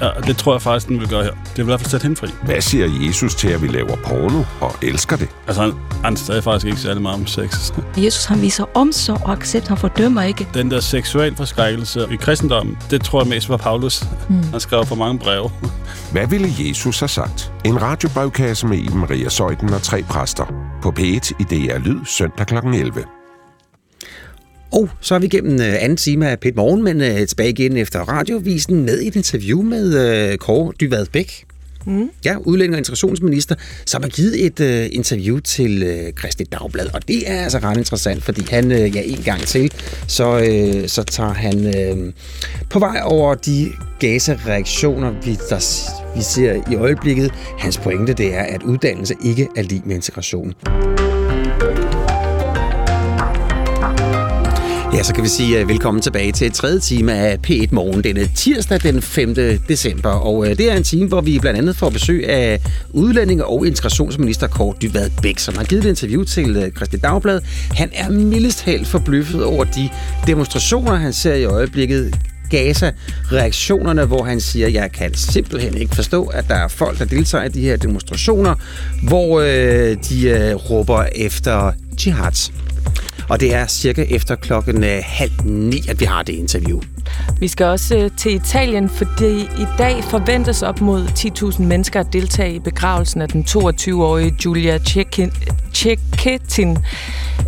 Ja, 0.00 0.08
det 0.26 0.36
tror 0.36 0.54
jeg 0.54 0.62
faktisk, 0.62 0.88
den 0.88 1.00
vil 1.00 1.08
gøre 1.08 1.24
her. 1.24 1.30
Det 1.30 1.56
vil 1.56 1.62
i 1.62 1.64
hvert 1.64 1.80
fald 1.80 1.90
sætte 1.90 2.04
hende 2.04 2.16
fri. 2.16 2.28
Hvad 2.42 2.60
siger 2.60 3.06
Jesus 3.06 3.34
til, 3.34 3.48
at 3.48 3.62
vi 3.62 3.66
laver 3.66 3.96
porno 3.96 4.42
og 4.60 4.76
elsker 4.82 5.16
det? 5.16 5.28
Altså, 5.46 5.62
han, 5.62 5.72
han 6.04 6.16
stadig 6.16 6.44
faktisk 6.44 6.66
ikke 6.66 6.78
særlig 6.78 7.02
meget 7.02 7.20
om 7.20 7.26
sex. 7.26 7.72
Jesus, 8.04 8.24
han 8.24 8.40
viser 8.42 8.64
omsorg 8.74 9.20
og 9.24 9.32
accept. 9.32 9.68
Han 9.68 9.76
fordømmer 9.76 10.22
ikke. 10.22 10.48
Den 10.54 10.70
der 10.70 10.80
seksuel 10.80 11.36
forskrækkelse 11.36 12.06
i 12.12 12.16
kristendommen, 12.16 12.78
det 12.90 13.02
tror 13.02 13.20
jeg 13.22 13.28
mest 13.28 13.48
var 13.48 13.56
Paulus. 13.56 14.04
Mm. 14.28 14.42
Han 14.50 14.60
skrev 14.60 14.86
for 14.86 14.94
mange 14.94 15.18
breve. 15.18 15.50
Hvad 16.12 16.26
ville 16.26 16.48
Jesus 16.58 17.00
have 17.00 17.08
sagt? 17.08 17.52
En 17.64 17.82
radiobrevkasse 17.82 18.66
med 18.66 18.78
Iben 18.78 18.98
Maria 18.98 19.28
Søjden 19.28 19.74
og 19.74 19.82
tre 19.82 20.02
præster. 20.02 20.44
På 20.82 20.94
P1 20.98 21.32
i 21.40 21.44
DR 21.44 21.78
Lyd 21.78 22.04
søndag 22.04 22.46
kl. 22.46 22.54
11. 22.56 23.23
Og 24.74 24.88
så 25.00 25.14
er 25.14 25.18
vi 25.18 25.26
igennem 25.26 25.54
uh, 25.54 25.82
anden 25.82 25.96
time 25.96 26.30
af 26.30 26.40
Pet 26.40 26.56
Morgen, 26.56 26.82
men 26.82 27.00
uh, 27.00 27.26
tilbage 27.28 27.50
igen 27.50 27.76
efter 27.76 28.00
radiovisen 28.00 28.84
med 28.84 29.02
et 29.02 29.16
interview 29.16 29.62
med 29.62 30.30
uh, 30.32 30.36
Kåre 30.36 30.72
Dyvad 30.80 31.06
Bæk. 31.12 31.44
Mm. 31.86 32.10
Ja, 32.24 32.36
udlænding 32.40 32.74
og 32.74 32.78
integrationsminister, 32.78 33.54
som 33.86 34.02
har 34.02 34.08
givet 34.08 34.46
et 34.46 34.60
uh, 34.60 34.96
interview 34.96 35.38
til 35.38 35.82
uh, 35.82 36.18
Christi 36.18 36.44
Dagblad, 36.44 36.86
og 36.94 37.08
det 37.08 37.30
er 37.30 37.42
altså 37.42 37.58
ret 37.58 37.76
interessant, 37.76 38.22
fordi 38.22 38.46
han, 38.50 38.72
uh, 38.72 38.96
ja, 38.96 39.02
en 39.02 39.22
gang 39.24 39.40
til, 39.40 39.72
så, 40.06 40.36
uh, 40.36 40.88
så 40.88 41.02
tager 41.02 41.32
han 41.32 41.66
uh, 41.66 42.12
på 42.70 42.78
vej 42.78 43.00
over 43.04 43.34
de 43.34 43.70
Gaza-reaktioner, 44.00 45.24
vi, 45.24 45.38
der, 45.50 45.90
vi 46.16 46.22
ser 46.22 46.72
i 46.72 46.74
øjeblikket. 46.76 47.30
Hans 47.58 47.78
pointe, 47.78 48.12
det 48.12 48.34
er, 48.34 48.42
at 48.42 48.62
uddannelse 48.62 49.14
ikke 49.24 49.48
er 49.56 49.62
lige 49.62 49.82
med 49.86 49.94
integration. 49.94 50.54
Så 55.04 55.14
kan 55.14 55.24
vi 55.24 55.28
sige 55.28 55.62
uh, 55.62 55.68
velkommen 55.68 56.02
tilbage 56.02 56.32
til 56.32 56.52
tredje 56.52 56.80
time 56.80 57.14
af 57.14 57.38
P1 57.46 57.66
Morgen 57.70 58.04
denne 58.04 58.28
tirsdag 58.34 58.82
den 58.82 59.02
5. 59.02 59.34
december. 59.68 60.10
Og 60.10 60.36
uh, 60.36 60.46
det 60.46 60.60
er 60.60 60.76
en 60.76 60.82
time, 60.82 61.08
hvor 61.08 61.20
vi 61.20 61.38
blandt 61.38 61.58
andet 61.58 61.76
får 61.76 61.90
besøg 61.90 62.28
af 62.28 62.60
udlændinge- 62.90 63.44
og 63.44 63.66
integrationsminister 63.66 64.46
Kåre 64.46 64.74
Dyvad 64.82 65.10
Bæk, 65.22 65.38
som 65.38 65.56
har 65.56 65.64
givet 65.64 65.84
et 65.84 65.88
interview 65.88 66.22
til 66.22 66.56
uh, 66.56 66.68
Christi 66.76 66.96
Dagblad. 66.96 67.40
Han 67.70 67.90
er 67.94 68.10
mildest 68.10 68.62
helt 68.62 68.88
forbløffet 68.88 69.44
over 69.44 69.64
de 69.64 69.88
demonstrationer, 70.26 70.94
han 70.94 71.12
ser 71.12 71.34
i 71.34 71.44
øjeblikket 71.44 72.14
Gaza-reaktionerne, 72.50 74.04
hvor 74.04 74.24
han 74.24 74.40
siger, 74.40 74.68
jeg 74.68 74.92
kan 74.92 75.14
simpelthen 75.14 75.76
ikke 75.76 75.94
forstå, 75.94 76.24
at 76.24 76.48
der 76.48 76.54
er 76.54 76.68
folk, 76.68 76.98
der 76.98 77.04
deltager 77.04 77.44
i 77.44 77.48
de 77.48 77.60
her 77.60 77.76
demonstrationer, 77.76 78.54
hvor 79.08 79.40
øh, 79.40 79.96
de 80.08 80.28
øh, 80.28 80.54
råber 80.54 81.04
efter 81.14 81.72
jihad. 82.06 82.50
Og 83.28 83.40
det 83.40 83.54
er 83.54 83.66
cirka 83.66 84.04
efter 84.10 84.34
klokken 84.34 84.84
øh, 84.84 85.02
halv 85.04 85.32
ni, 85.44 85.82
at 85.88 86.00
vi 86.00 86.04
har 86.04 86.22
det 86.22 86.32
interview. 86.32 86.80
Vi 87.40 87.48
skal 87.48 87.66
også 87.66 87.96
øh, 87.96 88.10
til 88.16 88.34
Italien, 88.34 88.88
fordi 88.88 89.40
i 89.40 89.66
dag 89.78 90.04
forventes 90.04 90.62
op 90.62 90.80
mod 90.80 91.04
10.000 91.54 91.62
mennesker 91.62 92.00
at 92.00 92.12
deltage 92.12 92.54
i 92.54 92.58
begravelsen 92.58 93.22
af 93.22 93.28
den 93.28 93.44
22-årige 93.48 94.36
Julia 94.44 94.78
Cecchettin, 95.74 96.78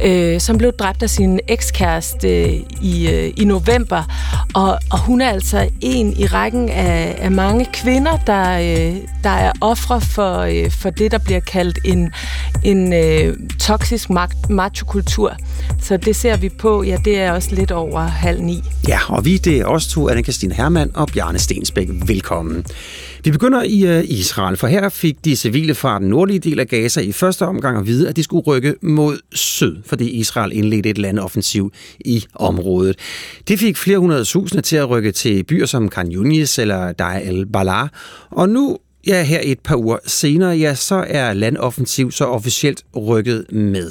øh, 0.02 0.40
som 0.40 0.58
blev 0.58 0.72
dræbt 0.72 1.02
af 1.02 1.10
sin 1.10 1.40
ekskæreste 1.48 2.28
øh, 2.28 2.60
i, 2.80 3.08
øh, 3.10 3.32
i 3.36 3.44
november. 3.44 4.02
Og, 4.54 4.78
og 4.90 4.98
hun 4.98 5.20
er 5.20 5.28
altså 5.28 5.68
en 5.80 6.12
i 6.18 6.26
rækken 6.26 6.68
af, 6.68 7.16
af 7.18 7.30
mange 7.30 7.66
kvinder, 7.72 8.16
der, 8.26 8.58
øh, 8.58 8.96
der 9.24 9.30
er 9.30 9.52
ofre 9.60 10.00
for, 10.00 10.38
øh, 10.38 10.70
for 10.70 10.90
det, 10.90 11.10
der 11.12 11.18
bliver 11.18 11.40
kaldt 11.40 11.78
en, 11.84 12.12
en 12.62 12.92
øh, 12.92 13.36
toksisk 13.60 14.08
machokultur. 14.48 15.36
Så 15.82 15.96
det 15.96 16.16
ser 16.16 16.36
vi 16.36 16.48
på, 16.48 16.82
ja, 16.82 16.98
det 17.04 17.18
er 17.18 17.32
også 17.32 17.54
lidt 17.54 17.70
over 17.70 18.00
halv 18.00 18.40
ni. 18.42 18.62
Ja, 18.88 18.98
og 19.08 19.24
vi 19.24 19.36
det 19.36 19.58
er 19.58 19.64
os 19.64 19.86
to, 19.86 20.08
anne 20.08 20.22
Christine 20.22 20.54
Hermann 20.54 20.90
og 20.94 21.08
Bjarne 21.08 21.38
Stensbæk. 21.38 21.88
Velkommen. 22.06 22.64
Vi 23.24 23.30
begynder 23.30 23.62
i 23.62 23.86
øh, 23.86 24.04
Israel, 24.08 24.56
for 24.56 24.66
her 24.66 24.88
fik 24.88 25.24
de 25.24 25.36
civile 25.36 25.74
fra 25.74 25.98
den 25.98 26.08
nordlige 26.08 26.38
del 26.38 26.60
af 26.60 26.68
Gaza 26.68 27.00
i 27.00 27.12
første 27.12 27.46
omgang 27.46 27.78
at 27.78 27.86
vide, 27.86 28.08
at 28.08 28.16
de 28.16 28.22
skulle 28.22 28.42
rykke 28.46 28.74
mod 28.82 29.18
syd, 29.32 29.76
fordi 29.86 30.10
Israel 30.10 30.52
indledte 30.52 30.90
et 30.90 30.98
landoffensiv 30.98 31.72
i 32.00 32.24
området. 32.34 32.96
Det 33.48 33.58
fik 33.58 33.76
flere 33.76 33.98
hundrede 33.98 34.24
tusinde 34.24 34.62
til 34.62 34.76
at 34.76 34.90
rykke 34.90 35.12
til 35.12 35.44
byer 35.44 35.66
som 35.66 35.88
Khan 35.88 36.12
Yunis 36.12 36.58
eller 36.58 36.92
Dar 36.92 37.16
el-Balah, 37.16 37.88
og 38.30 38.48
nu 38.48 38.78
Ja, 39.06 39.22
her 39.22 39.40
et 39.42 39.60
par 39.60 39.76
uger 39.76 39.98
senere, 40.06 40.50
ja, 40.50 40.74
så 40.74 41.04
er 41.08 41.32
landoffensiv 41.32 42.10
så 42.10 42.24
officielt 42.24 42.84
rykket 42.96 43.44
med. 43.52 43.90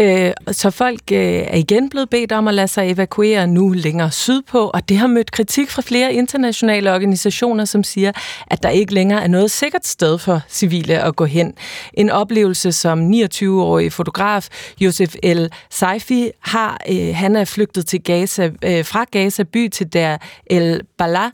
Øh, 0.00 0.32
så 0.52 0.70
folk 0.70 1.00
øh, 1.12 1.18
er 1.18 1.56
igen 1.56 1.88
blevet 1.90 2.10
bedt 2.10 2.32
om 2.32 2.48
at 2.48 2.54
lade 2.54 2.68
sig 2.68 2.90
evakuere 2.90 3.46
nu 3.46 3.68
længere 3.68 4.10
sydpå, 4.10 4.70
og 4.74 4.88
det 4.88 4.96
har 4.96 5.06
mødt 5.06 5.30
kritik 5.30 5.70
fra 5.70 5.82
flere 5.82 6.14
internationale 6.14 6.94
organisationer, 6.94 7.64
som 7.64 7.84
siger, 7.84 8.12
at 8.46 8.62
der 8.62 8.68
ikke 8.68 8.94
længere 8.94 9.22
er 9.22 9.28
noget 9.28 9.50
sikkert 9.50 9.86
sted 9.86 10.18
for 10.18 10.40
civile 10.48 11.02
at 11.02 11.16
gå 11.16 11.24
hen. 11.24 11.54
En 11.94 12.10
oplevelse, 12.10 12.72
som 12.72 13.10
29-årig 13.10 13.92
fotograf 13.92 14.48
Josef 14.80 15.14
El 15.22 15.50
Saifi 15.70 16.30
har. 16.40 16.80
Øh, 16.90 17.14
han 17.14 17.36
er 17.36 17.44
flygtet 17.44 17.86
til 17.86 18.02
Gaza, 18.02 18.50
øh, 18.64 18.84
fra 18.84 19.04
Gaza 19.10 19.42
by 19.42 19.68
til 19.68 19.92
der 19.92 20.18
El 20.46 20.80
Bala 20.98 21.30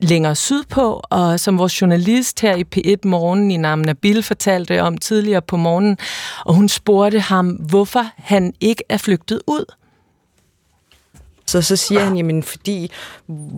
længere 0.00 0.34
sydpå, 0.34 1.02
og 1.10 1.40
som 1.40 1.58
vores 1.58 1.80
journalist 1.80 2.40
her 2.40 2.56
i 2.56 2.64
P1 2.76 3.08
Morgen 3.08 3.50
i 3.50 3.56
navn 3.56 3.80
Nabil 3.80 4.22
fortalte 4.22 4.82
om 4.82 4.98
tidligere 4.98 5.42
på 5.42 5.56
morgenen, 5.56 5.98
og 6.44 6.54
hun 6.54 6.68
spurgte 6.68 7.20
ham, 7.20 7.48
hvorfor 7.48 8.04
han 8.16 8.54
ikke 8.60 8.82
er 8.88 8.96
flygtet 8.96 9.40
ud. 9.46 9.64
Så 11.46 11.62
så 11.62 11.76
siger 11.76 12.00
han, 12.00 12.16
jamen 12.16 12.42
fordi, 12.42 12.90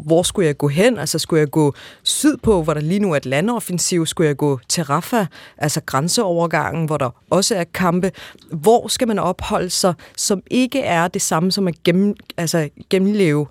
hvor 0.04 0.22
skulle 0.22 0.46
jeg 0.46 0.58
gå 0.58 0.68
hen? 0.68 0.98
Altså 0.98 1.18
skulle 1.18 1.40
jeg 1.40 1.50
gå 1.50 1.74
sydpå, 2.02 2.62
hvor 2.62 2.74
der 2.74 2.80
lige 2.80 3.00
nu 3.00 3.12
er 3.12 3.16
et 3.16 3.26
landoffensiv? 3.26 4.06
Skulle 4.06 4.28
jeg 4.28 4.36
gå 4.36 4.60
til 4.68 4.84
Rafah, 4.84 5.26
altså 5.58 5.80
grænseovergangen, 5.86 6.86
hvor 6.86 6.96
der 6.96 7.10
også 7.30 7.54
er 7.54 7.64
kampe? 7.74 8.12
Hvor 8.52 8.88
skal 8.88 9.08
man 9.08 9.18
opholde 9.18 9.70
sig, 9.70 9.94
som 10.16 10.42
ikke 10.50 10.80
er 10.80 11.08
det 11.08 11.22
samme 11.22 11.52
som 11.52 11.68
at 11.68 11.82
gennem, 11.84 12.14
altså 12.36 12.68
gennemleve 12.90 13.46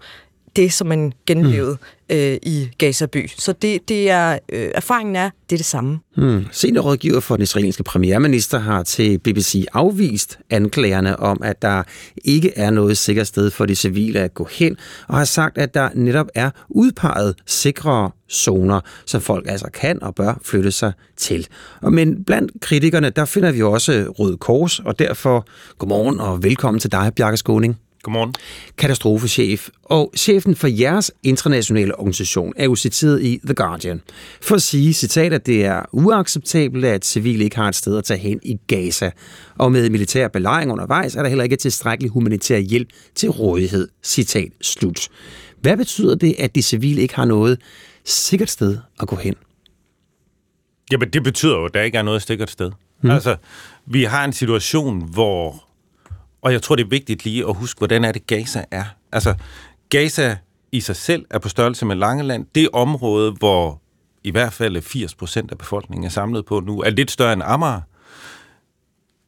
det, 0.58 0.74
som 0.74 0.88
man 0.88 1.14
genlevede 1.28 1.78
mm. 2.10 2.16
øh, 2.16 2.38
i 2.44 2.70
Gaza 2.78 3.06
by. 3.06 3.30
Så 3.38 3.54
det, 3.54 3.90
det 3.90 4.10
er, 4.10 4.40
øh, 4.50 4.72
erfaringen 4.76 5.16
er, 5.16 5.30
det 5.50 5.56
er 5.56 5.58
det 5.58 5.66
samme. 5.66 6.00
Mm. 6.18 6.46
Seniorrådgiver 6.52 7.20
for 7.20 7.36
den 7.36 7.44
israelske 7.44 7.84
premierminister 7.84 8.60
har 8.60 8.84
til 8.84 9.20
BBC 9.20 9.66
afvist 9.74 10.40
anklagerne 10.50 11.20
om, 11.20 11.42
at 11.44 11.62
der 11.62 11.84
ikke 12.26 12.58
er 12.58 12.70
noget 12.70 12.98
sikkert 12.98 13.28
sted 13.28 13.52
for 13.52 13.66
de 13.66 13.76
civile 13.76 14.20
at 14.20 14.34
gå 14.34 14.48
hen, 14.52 14.78
og 15.08 15.18
har 15.18 15.26
sagt, 15.26 15.58
at 15.58 15.74
der 15.74 15.90
netop 15.96 16.28
er 16.36 16.50
udpeget 16.70 17.36
sikre 17.46 18.12
zoner, 18.32 18.82
som 19.06 19.22
folk 19.22 19.46
altså 19.50 19.68
kan 19.74 20.04
og 20.04 20.16
bør 20.16 20.40
flytte 20.44 20.72
sig 20.72 20.94
til. 21.18 21.48
Og 21.82 21.94
men 21.94 22.24
blandt 22.24 22.52
kritikerne, 22.62 23.10
der 23.10 23.26
finder 23.26 23.52
vi 23.52 23.62
også 23.62 24.06
Røde 24.20 24.38
Kors, 24.38 24.80
og 24.80 25.00
derfor 25.00 25.46
godmorgen 25.78 26.20
og 26.20 26.44
velkommen 26.44 26.80
til 26.80 26.92
dig, 26.92 27.12
Bjarke 27.16 27.38
Skåning. 27.38 27.78
Godmorgen. 28.03 28.34
Katastrofechef. 28.78 29.69
Og 29.84 30.14
chefen 30.18 30.56
for 30.56 30.68
jeres 30.68 31.11
internationale 31.24 31.99
organisation 31.99 32.53
er 32.56 32.65
jo 32.65 32.76
citeret 32.76 33.24
i 33.24 33.40
The 33.45 33.53
Guardian 33.53 34.02
for 34.41 34.56
at 34.56 34.61
sige, 34.61 34.94
citat, 34.94 35.34
at 35.34 35.45
det 35.45 35.65
er 35.65 35.82
uacceptabelt, 35.91 36.86
at 36.86 37.06
civile 37.06 37.44
ikke 37.44 37.56
har 37.56 37.68
et 37.68 37.76
sted 37.76 37.98
at 37.98 38.03
tage 38.03 38.19
hen 38.19 38.40
i 38.44 38.57
Gaza. 38.68 39.11
Og 39.57 39.72
med 39.72 39.90
militær 39.90 40.28
belejring 40.28 40.72
undervejs 40.72 41.15
er 41.15 41.22
der 41.22 41.30
heller 41.30 41.44
ikke 41.44 41.56
tilstrækkelig 41.56 42.11
humanitær 42.11 42.57
hjælp 42.57 42.90
til 43.15 43.30
rådighed. 43.30 43.88
Citat 44.03 44.52
slut. 44.61 45.07
Hvad 45.61 45.78
betyder 45.78 46.15
det, 46.15 46.36
at 46.40 46.56
de 46.56 46.61
civile 46.61 47.02
ikke 47.02 47.15
har 47.15 47.26
noget 47.26 47.61
sikkert 48.06 48.49
sted 48.49 48.78
at 48.99 49.07
gå 49.07 49.15
hen? 49.15 49.36
Jamen, 50.91 51.10
det 51.10 51.24
betyder 51.24 51.57
jo, 51.57 51.65
at 51.65 51.74
der 51.74 51.82
ikke 51.82 51.98
er 51.98 52.02
noget 52.02 52.22
sikkert 52.22 52.49
sted. 52.49 52.72
Mm. 53.02 53.10
Altså, 53.10 53.36
vi 53.86 54.03
har 54.03 54.26
en 54.26 54.34
situation, 54.34 55.10
hvor... 55.14 55.66
Og 56.48 56.53
jeg 56.53 56.61
tror, 56.61 56.76
det 56.76 56.84
er 56.84 56.90
vigtigt 56.90 57.24
lige 57.24 57.48
at 57.48 57.56
huske, 57.56 57.78
hvordan 57.78 58.06
er 58.06 58.11
det, 58.11 58.28
Gaza 58.28 58.64
er. 58.72 58.84
Altså, 59.11 59.34
Gaza 59.90 60.38
i 60.72 60.80
sig 60.80 60.95
selv 60.95 61.26
er 61.30 61.40
på 61.40 61.49
størrelse 61.49 61.86
med 61.86 61.95
Langeland. 61.95 62.45
Det 62.56 62.69
område, 62.74 63.32
hvor 63.32 63.82
i 64.24 64.32
hvert 64.32 64.53
fald 64.53 64.82
80 64.82 65.15
procent 65.15 65.52
af 65.52 65.57
befolkningen 65.57 66.06
er 66.06 66.10
samlet 66.10 66.45
på 66.45 66.60
nu, 66.60 66.82
er 66.82 66.90
lidt 66.90 67.11
større 67.11 67.34
end 67.34 67.41
Amager. 67.45 67.82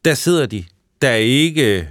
Der 0.04 0.14
sidder 0.14 0.46
de. 0.46 0.64
Der 1.02 1.08
er 1.08 1.14
ikke 1.14 1.78
øh, 1.78 1.84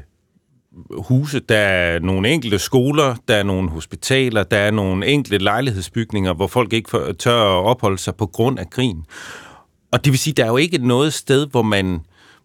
huse, 0.98 1.40
der 1.40 1.58
er 1.58 2.00
nogle 2.00 2.30
enkelte 2.30 2.60
skoler, 2.60 3.16
der 3.28 3.36
er 3.36 3.44
nogle 3.44 3.70
hospitaler, 3.70 4.44
der 4.44 4.58
er 4.58 4.72
nogle 4.72 5.08
enkelte 5.08 5.38
lejlighedsbygninger, 5.38 6.34
hvor 6.34 6.48
folk 6.48 6.74
ikke 6.74 7.14
tør 7.14 7.60
at 7.60 7.66
opholde 7.66 7.98
sig 7.98 8.16
på 8.16 8.26
grund 8.26 8.60
af 8.60 8.70
krigen. 8.70 9.06
Og 9.92 10.06
det 10.06 10.12
vil 10.12 10.20
sige, 10.20 10.34
der 10.34 10.44
er 10.44 10.50
jo 10.50 10.58
ikke 10.58 10.88
noget 10.88 11.14
sted, 11.14 11.48
hvor 11.48 11.62
man, 11.62 12.00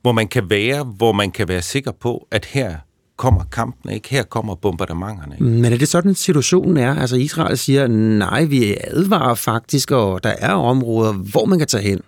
hvor 0.05 0.12
man 0.12 0.28
kan 0.28 0.51
være, 0.51 0.85
hvor 0.85 1.12
man 1.12 1.31
kan 1.31 1.48
være 1.48 1.62
sikker 1.62 1.93
på, 1.93 2.28
at 2.31 2.44
her 2.44 2.76
kommer 3.16 3.44
kampen, 3.52 3.90
ikke? 3.93 4.09
Her 4.10 4.22
kommer 4.22 4.55
bombardementerne. 4.55 5.35
Ikke? 5.35 5.44
Men 5.44 5.72
er 5.72 5.76
det 5.76 5.89
sådan, 5.89 6.14
situationen 6.14 6.76
er? 6.76 6.94
Altså 6.94 7.16
Israel 7.16 7.59
siger, 7.59 7.86
nej, 7.86 8.44
vi 8.44 8.76
advarer 8.81 9.35
faktisk, 9.35 9.90
og 9.90 10.24
der 10.24 10.35
er 10.39 10.52
områder, 10.52 11.12
hvor 11.12 11.44
man 11.44 11.59
kan 11.59 11.68
tage 11.68 11.82
hen. 11.82 12.01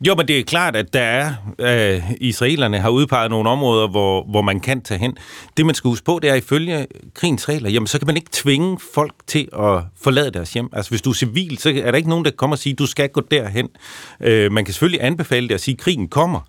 Jo, 0.00 0.14
men 0.14 0.28
det 0.28 0.38
er 0.38 0.44
klart, 0.44 0.76
at 0.76 0.92
der 0.92 1.00
er, 1.00 1.34
øh, 1.58 2.12
israelerne 2.20 2.78
har 2.78 2.88
udpeget 2.88 3.30
nogle 3.30 3.50
områder, 3.50 3.88
hvor, 3.88 4.24
hvor 4.24 4.42
man 4.42 4.60
kan 4.60 4.80
tage 4.80 5.00
hen. 5.00 5.16
Det, 5.56 5.66
man 5.66 5.74
skal 5.74 5.88
huske 5.88 6.04
på, 6.04 6.18
det 6.22 6.30
er, 6.30 6.34
ifølge 6.34 6.86
krigens 7.14 7.48
regler, 7.48 7.70
jamen, 7.70 7.86
så 7.86 7.98
kan 7.98 8.06
man 8.06 8.16
ikke 8.16 8.28
tvinge 8.32 8.78
folk 8.94 9.14
til 9.26 9.48
at 9.52 9.82
forlade 10.02 10.30
deres 10.30 10.52
hjem. 10.52 10.68
Altså, 10.72 10.90
hvis 10.90 11.02
du 11.02 11.10
er 11.10 11.14
civil, 11.14 11.58
så 11.58 11.80
er 11.84 11.90
der 11.90 11.98
ikke 11.98 12.08
nogen, 12.08 12.24
der 12.24 12.30
kommer 12.30 12.56
og 12.56 12.58
siger, 12.58 12.76
du 12.76 12.86
skal 12.86 13.08
gå 13.08 13.20
derhen. 13.30 13.68
Øh, 14.20 14.52
man 14.52 14.64
kan 14.64 14.74
selvfølgelig 14.74 15.04
anbefale 15.04 15.48
det 15.48 15.54
at 15.54 15.60
sige, 15.60 15.72
at 15.72 15.78
krigen 15.78 16.08
kommer. 16.08 16.40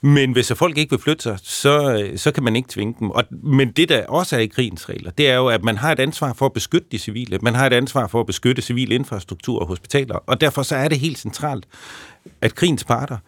Men 0.00 0.32
hvis 0.32 0.52
folk 0.56 0.78
ikke 0.78 0.90
vil 0.90 1.00
flytte 1.00 1.22
sig, 1.22 1.38
så, 1.42 2.06
så 2.16 2.30
kan 2.32 2.42
man 2.42 2.56
ikke 2.56 2.68
tvinge 2.68 2.94
dem. 3.00 3.10
Og, 3.10 3.24
men 3.30 3.70
det, 3.70 3.88
der 3.88 4.06
også 4.06 4.36
er 4.36 4.40
i 4.40 4.46
krigens 4.46 4.88
regler, 4.88 5.10
det 5.10 5.30
er 5.30 5.36
jo, 5.36 5.46
at 5.46 5.64
man 5.64 5.76
har 5.76 5.92
et 5.92 6.00
ansvar 6.00 6.32
for 6.32 6.46
at 6.46 6.52
beskytte 6.52 6.88
de 6.92 6.98
civile. 6.98 7.38
Man 7.42 7.54
har 7.54 7.66
et 7.66 7.72
ansvar 7.72 8.06
for 8.06 8.20
at 8.20 8.26
beskytte 8.26 8.62
civil 8.62 8.92
infrastruktur 8.92 9.60
og 9.60 9.66
hospitaler. 9.66 10.14
Og 10.14 10.40
derfor 10.40 10.62
så 10.62 10.76
er 10.76 10.88
det 10.88 10.98
helt 10.98 11.18
centralt, 11.18 11.66
at 12.40 12.54
krigens 12.54 12.84
parter 12.84 13.18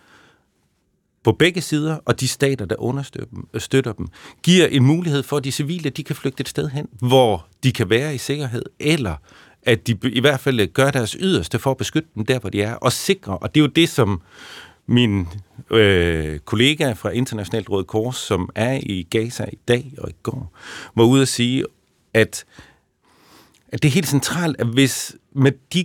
på 1.24 1.32
begge 1.32 1.60
sider, 1.60 1.98
og 2.04 2.20
de 2.20 2.28
stater, 2.28 2.64
der 2.64 2.76
understøtter 2.78 3.28
dem, 3.30 3.60
støtter 3.60 3.92
dem, 3.92 4.08
giver 4.42 4.66
en 4.66 4.84
mulighed 4.84 5.22
for, 5.22 5.36
at 5.36 5.44
de 5.44 5.52
civile 5.52 5.90
de 5.90 6.04
kan 6.04 6.16
flygte 6.16 6.40
et 6.40 6.48
sted 6.48 6.68
hen, 6.68 6.88
hvor 7.00 7.46
de 7.62 7.72
kan 7.72 7.90
være 7.90 8.14
i 8.14 8.18
sikkerhed, 8.18 8.62
eller 8.80 9.16
at 9.62 9.86
de 9.86 9.98
i 10.02 10.20
hvert 10.20 10.40
fald 10.40 10.72
gør 10.72 10.90
deres 10.90 11.16
yderste 11.20 11.58
for 11.58 11.70
at 11.70 11.76
beskytte 11.76 12.08
dem 12.14 12.26
der, 12.26 12.38
hvor 12.38 12.50
de 12.50 12.62
er, 12.62 12.74
og 12.74 12.92
sikre, 12.92 13.38
og 13.38 13.54
det 13.54 13.60
er 13.60 13.64
jo 13.64 13.70
det, 13.70 13.88
som 13.88 14.22
min 14.86 15.28
øh, 15.70 16.38
kollega 16.38 16.92
fra 16.92 17.10
Internationalt 17.10 17.70
Røde 17.70 17.84
Kors, 17.84 18.16
som 18.16 18.48
er 18.54 18.80
i 18.82 19.06
Gaza 19.10 19.44
i 19.52 19.58
dag 19.68 19.92
og 19.98 20.10
i 20.10 20.14
går, 20.22 20.52
var 20.96 21.04
ude 21.04 21.22
at 21.22 21.28
sige, 21.28 21.64
at, 22.14 22.44
at 23.68 23.82
det 23.82 23.88
er 23.88 23.92
helt 23.92 24.08
centralt, 24.08 24.60
at 24.60 24.66
hvis 24.66 25.16
med 25.32 25.52
de, 25.72 25.84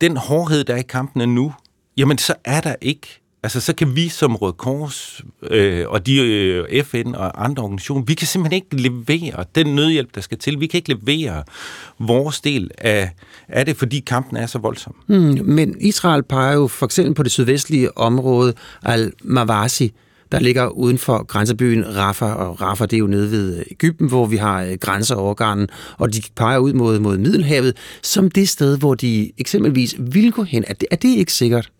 den 0.00 0.16
hårdhed, 0.16 0.64
der 0.64 0.74
er 0.74 0.78
i 0.78 0.82
kampene 0.88 1.26
nu, 1.26 1.54
jamen 2.00 2.18
så 2.18 2.34
er 2.44 2.60
der 2.60 2.74
ikke 2.80 3.20
Altså, 3.42 3.60
så 3.60 3.74
kan 3.74 3.96
vi 3.96 4.08
som 4.08 4.36
Røde 4.36 4.52
Kors 4.52 5.22
øh, 5.50 5.88
og 5.88 6.06
de 6.06 6.16
øh, 6.16 6.84
FN 6.84 7.14
og 7.14 7.44
andre 7.44 7.62
organisationer, 7.62 8.04
vi 8.04 8.14
kan 8.14 8.26
simpelthen 8.26 8.62
ikke 8.62 8.76
levere 8.76 9.44
den 9.54 9.66
nødhjælp, 9.66 10.14
der 10.14 10.20
skal 10.20 10.38
til. 10.38 10.60
Vi 10.60 10.66
kan 10.66 10.78
ikke 10.78 10.94
levere 10.94 11.44
vores 11.98 12.40
del 12.40 12.70
af, 12.78 13.10
af 13.48 13.66
det, 13.66 13.76
fordi 13.76 14.00
kampen 14.00 14.36
er 14.36 14.46
så 14.46 14.58
voldsom. 14.58 14.94
Mm, 15.06 15.40
men 15.44 15.76
Israel 15.80 16.22
peger 16.22 16.54
jo 16.54 16.66
for 16.66 16.86
eksempel 16.86 17.14
på 17.14 17.22
det 17.22 17.32
sydvestlige 17.32 17.98
område, 17.98 18.54
Al-Mawasi, 18.82 19.92
der 20.32 20.38
ligger 20.38 20.68
uden 20.68 20.98
for 20.98 21.24
grænsebyen 21.24 21.96
Rafah, 21.96 22.36
og 22.36 22.60
Rafah 22.60 22.86
det 22.86 22.96
er 22.96 22.98
jo 22.98 23.06
nede 23.06 23.30
ved 23.30 23.64
Ægypten, 23.70 24.08
hvor 24.08 24.26
vi 24.26 24.36
har 24.36 24.62
øh, 24.62 24.72
grænseovergangen, 24.80 25.68
og 25.98 26.14
de 26.14 26.22
peger 26.36 26.58
ud 26.58 26.72
mod, 26.72 26.98
mod 26.98 27.18
Middelhavet, 27.18 27.76
som 28.02 28.30
det 28.30 28.48
sted, 28.48 28.78
hvor 28.78 28.94
de 28.94 29.32
eksempelvis 29.38 29.94
vil 29.98 30.32
gå 30.32 30.42
hen. 30.42 30.64
Er 30.66 30.74
det, 30.74 30.88
er 30.90 30.96
det 30.96 31.08
ikke 31.08 31.32
sikkert? 31.32 31.70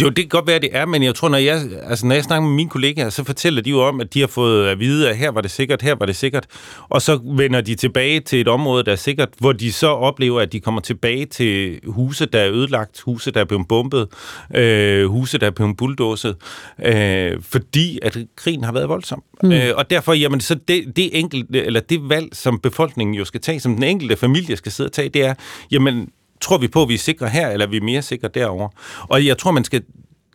Jo, 0.00 0.08
det 0.08 0.16
kan 0.16 0.28
godt 0.28 0.46
være, 0.46 0.58
det 0.58 0.68
er, 0.72 0.86
men 0.86 1.02
jeg 1.02 1.14
tror, 1.14 1.28
når 1.28 1.38
jeg, 1.38 1.62
altså, 1.82 2.06
når 2.06 2.14
jeg 2.14 2.24
snakker 2.24 2.48
med 2.48 2.56
mine 2.56 2.70
kollegaer, 2.70 3.10
så 3.10 3.24
fortæller 3.24 3.62
de 3.62 3.70
jo 3.70 3.80
om, 3.80 4.00
at 4.00 4.14
de 4.14 4.20
har 4.20 4.26
fået 4.26 4.68
at 4.68 4.78
vide, 4.78 5.10
at 5.10 5.16
her 5.16 5.30
var 5.30 5.40
det 5.40 5.50
sikkert, 5.50 5.82
her 5.82 5.94
var 5.94 6.06
det 6.06 6.16
sikkert. 6.16 6.46
Og 6.88 7.02
så 7.02 7.20
vender 7.36 7.60
de 7.60 7.74
tilbage 7.74 8.20
til 8.20 8.40
et 8.40 8.48
område, 8.48 8.84
der 8.84 8.92
er 8.92 8.96
sikkert, 8.96 9.28
hvor 9.38 9.52
de 9.52 9.72
så 9.72 9.86
oplever, 9.86 10.40
at 10.40 10.52
de 10.52 10.60
kommer 10.60 10.80
tilbage 10.80 11.26
til 11.26 11.80
huse, 11.86 12.26
der 12.26 12.40
er 12.40 12.50
ødelagt, 12.50 13.00
huse, 13.00 13.30
der 13.30 13.40
er 13.40 13.44
blevet 13.44 13.68
bombet, 13.68 14.08
øh, 14.54 15.06
huse, 15.06 15.38
der 15.38 15.46
er 15.46 15.50
blevet 15.50 15.76
bulldozet, 15.76 16.36
øh, 16.84 17.32
fordi 17.42 17.98
at 18.02 18.18
krigen 18.36 18.64
har 18.64 18.72
været 18.72 18.88
voldsom. 18.88 19.22
Mm. 19.42 19.52
Øh, 19.52 19.72
og 19.76 19.90
derfor, 19.90 20.12
jamen, 20.12 20.40
så 20.40 20.54
det, 20.54 20.96
det, 20.96 21.18
enkelte, 21.18 21.64
eller 21.64 21.80
det 21.80 22.08
valg, 22.08 22.28
som 22.32 22.58
befolkningen 22.58 23.14
jo 23.14 23.24
skal 23.24 23.40
tage, 23.40 23.60
som 23.60 23.74
den 23.74 23.82
enkelte 23.82 24.16
familie 24.16 24.56
skal 24.56 24.72
sidde 24.72 24.88
og 24.88 24.92
tage, 24.92 25.08
det 25.08 25.24
er, 25.24 25.34
jamen, 25.70 26.08
tror 26.42 26.58
vi 26.58 26.68
på, 26.68 26.82
at 26.82 26.88
vi 26.88 26.94
er 26.94 26.98
sikre 26.98 27.28
her, 27.28 27.48
eller 27.48 27.66
er 27.66 27.70
vi 27.70 27.80
mere 27.80 28.02
sikre 28.02 28.28
derover? 28.28 28.68
Og 29.08 29.26
jeg 29.26 29.38
tror, 29.38 29.50
man 29.50 29.64
skal... 29.64 29.82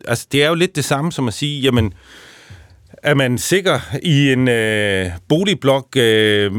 Altså, 0.04 0.26
det 0.32 0.42
er 0.44 0.48
jo 0.48 0.54
lidt 0.54 0.76
det 0.76 0.84
samme 0.84 1.12
som 1.12 1.28
at 1.28 1.34
sige, 1.34 1.60
jamen, 1.60 1.92
er 3.02 3.14
man 3.14 3.38
sikker 3.38 3.80
i 4.02 4.32
en 4.32 4.48
øh, 4.48 5.10
boligblok 5.28 5.96
øh, 5.96 6.52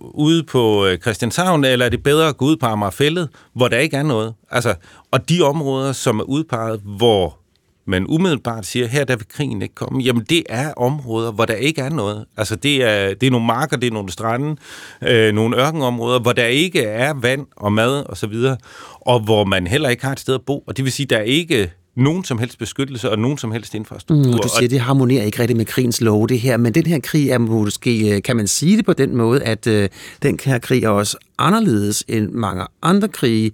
ude 0.00 0.42
på 0.42 0.86
øh, 0.86 0.98
Christianshavn, 0.98 1.64
eller 1.64 1.86
er 1.86 1.90
det 1.90 2.02
bedre 2.02 2.28
at 2.28 2.36
gå 2.36 2.44
ud 2.44 2.56
på 2.56 2.66
Amagerfællet, 2.66 3.28
hvor 3.54 3.68
der 3.68 3.78
ikke 3.78 3.96
er 3.96 4.02
noget? 4.02 4.34
Altså, 4.50 4.74
og 5.10 5.28
de 5.28 5.42
områder, 5.42 5.92
som 5.92 6.20
er 6.20 6.24
udpeget, 6.24 6.80
hvor 6.84 7.38
man 7.86 8.06
umiddelbart 8.08 8.66
siger, 8.66 8.86
her 8.86 9.04
der 9.04 9.16
vil 9.16 9.28
krigen 9.28 9.62
ikke 9.62 9.74
komme, 9.74 10.02
jamen 10.02 10.24
det 10.30 10.42
er 10.48 10.72
områder, 10.72 11.32
hvor 11.32 11.44
der 11.44 11.54
ikke 11.54 11.80
er 11.80 11.90
noget. 11.90 12.24
Altså 12.36 12.56
det 12.56 12.84
er, 12.84 13.14
det 13.14 13.26
er 13.26 13.30
nogle 13.30 13.46
marker, 13.46 13.76
det 13.76 13.86
er 13.86 13.90
nogle 13.92 14.12
strande, 14.12 14.56
øh, 15.02 15.34
nogle 15.34 15.56
ørkenområder, 15.56 16.20
hvor 16.20 16.32
der 16.32 16.46
ikke 16.46 16.82
er 16.82 17.14
vand 17.14 17.46
og 17.56 17.72
mad 17.72 18.04
og 18.06 18.16
så 18.16 18.26
videre, 18.26 18.56
og 19.00 19.20
hvor 19.20 19.44
man 19.44 19.66
heller 19.66 19.88
ikke 19.88 20.04
har 20.04 20.12
et 20.12 20.20
sted 20.20 20.34
at 20.34 20.42
bo. 20.46 20.64
Og 20.66 20.76
det 20.76 20.84
vil 20.84 20.92
sige, 20.92 21.06
der 21.06 21.16
er 21.16 21.22
ikke 21.22 21.70
nogen 21.96 22.24
som 22.24 22.38
helst 22.38 22.58
beskyttelse 22.58 23.10
og 23.10 23.18
nogen 23.18 23.38
som 23.38 23.52
helst 23.52 23.74
infrastruktur. 23.74 24.32
Mm, 24.32 24.38
du 24.38 24.48
siger, 24.58 24.68
det 24.68 24.80
harmonerer 24.80 25.24
ikke 25.24 25.38
rigtig 25.38 25.56
med 25.56 25.64
krigens 25.64 26.00
lov, 26.00 26.28
det 26.28 26.40
her, 26.40 26.56
men 26.56 26.74
den 26.74 26.86
her 26.86 27.00
krig 27.00 27.30
er 27.30 27.38
måske, 27.38 28.14
øh, 28.16 28.22
kan 28.22 28.36
man 28.36 28.46
sige 28.46 28.76
det 28.76 28.84
på 28.84 28.92
den 28.92 29.16
måde, 29.16 29.42
at 29.42 29.66
øh, 29.66 29.88
den 30.22 30.38
her 30.44 30.58
krig 30.58 30.84
er 30.84 30.88
også 30.88 31.16
anderledes 31.38 32.04
end 32.08 32.30
mange 32.30 32.66
andre 32.82 33.08
krige, 33.08 33.52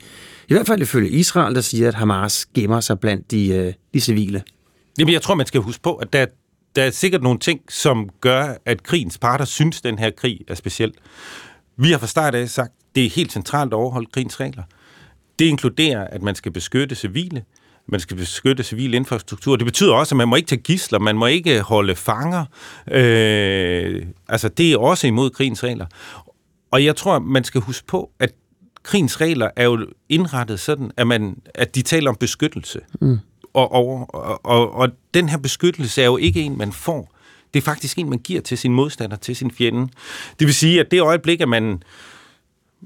i 0.52 0.54
hvert 0.54 0.66
fald 0.66 0.82
ifølge 0.82 1.08
Israel, 1.08 1.54
der 1.54 1.60
siger, 1.60 1.88
at 1.88 1.94
Hamas 1.94 2.46
gemmer 2.54 2.80
sig 2.80 3.00
blandt 3.00 3.30
de, 3.30 3.48
øh, 3.48 3.72
de 3.94 4.00
civile. 4.00 4.42
Jamen, 4.98 5.14
jeg 5.14 5.22
tror, 5.22 5.34
man 5.34 5.46
skal 5.46 5.60
huske 5.60 5.82
på, 5.82 5.94
at 5.94 6.12
der, 6.12 6.26
der 6.76 6.82
er 6.82 6.90
sikkert 6.90 7.22
nogle 7.22 7.38
ting, 7.38 7.60
som 7.68 8.08
gør, 8.20 8.54
at 8.66 8.82
krigens 8.82 9.18
parter 9.18 9.44
synes, 9.44 9.78
at 9.78 9.84
den 9.84 9.98
her 9.98 10.10
krig 10.10 10.40
er 10.48 10.54
speciel. 10.54 10.92
Vi 11.76 11.90
har 11.90 11.98
fra 11.98 12.06
start 12.06 12.34
af 12.34 12.48
sagt, 12.48 12.68
at 12.68 12.94
det 12.94 13.04
er 13.04 13.10
helt 13.10 13.32
centralt 13.32 13.72
at 13.72 13.76
overholde 13.76 14.08
krigens 14.12 14.40
regler. 14.40 14.62
Det 15.38 15.44
inkluderer, 15.44 16.06
at 16.06 16.22
man 16.22 16.34
skal 16.34 16.52
beskytte 16.52 16.94
civile, 16.94 17.42
man 17.88 18.00
skal 18.00 18.16
beskytte 18.16 18.62
civil 18.62 18.94
infrastruktur. 18.94 19.56
Det 19.56 19.64
betyder 19.64 19.94
også, 19.94 20.14
at 20.14 20.16
man 20.16 20.28
må 20.28 20.36
ikke 20.36 20.48
tage 20.48 20.62
gisler, 20.62 20.98
man 20.98 21.16
må 21.16 21.26
ikke 21.26 21.60
holde 21.60 21.94
fanger. 21.94 22.44
Øh, 22.90 24.06
altså, 24.28 24.48
det 24.48 24.72
er 24.72 24.78
også 24.78 25.06
imod 25.06 25.30
krigens 25.30 25.64
regler. 25.64 25.86
Og 26.70 26.84
jeg 26.84 26.96
tror, 26.96 27.18
man 27.18 27.44
skal 27.44 27.60
huske 27.60 27.86
på, 27.86 28.10
at 28.20 28.32
krigens 28.82 29.20
regler 29.20 29.50
er 29.56 29.64
jo 29.64 29.86
indrettet 30.08 30.60
sådan, 30.60 30.90
at, 30.96 31.06
man, 31.06 31.36
at 31.54 31.74
de 31.74 31.82
taler 31.82 32.10
om 32.10 32.16
beskyttelse. 32.16 32.80
Mm. 33.00 33.18
Og, 33.54 33.72
og, 33.72 34.14
og, 34.44 34.74
og 34.74 34.88
den 35.14 35.28
her 35.28 35.38
beskyttelse 35.38 36.02
er 36.02 36.06
jo 36.06 36.16
ikke 36.16 36.40
en, 36.40 36.58
man 36.58 36.72
får. 36.72 37.14
Det 37.54 37.60
er 37.60 37.64
faktisk 37.64 37.98
en, 37.98 38.10
man 38.10 38.18
giver 38.18 38.40
til 38.40 38.58
sin 38.58 38.72
modstander, 38.72 39.16
til 39.16 39.36
sin 39.36 39.50
fjende. 39.50 39.88
Det 40.38 40.46
vil 40.46 40.54
sige, 40.54 40.80
at 40.80 40.90
det 40.90 41.00
øjeblik, 41.00 41.40
at 41.40 41.48
man, 41.48 41.82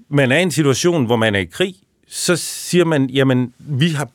man 0.08 0.32
er 0.32 0.38
i 0.38 0.42
en 0.42 0.50
situation, 0.50 1.06
hvor 1.06 1.16
man 1.16 1.34
er 1.34 1.38
i 1.38 1.44
krig, 1.44 1.74
så 2.08 2.36
siger 2.36 2.84
man, 2.84 3.10
jamen, 3.10 3.52
vi, 3.58 3.88
har, 3.88 4.08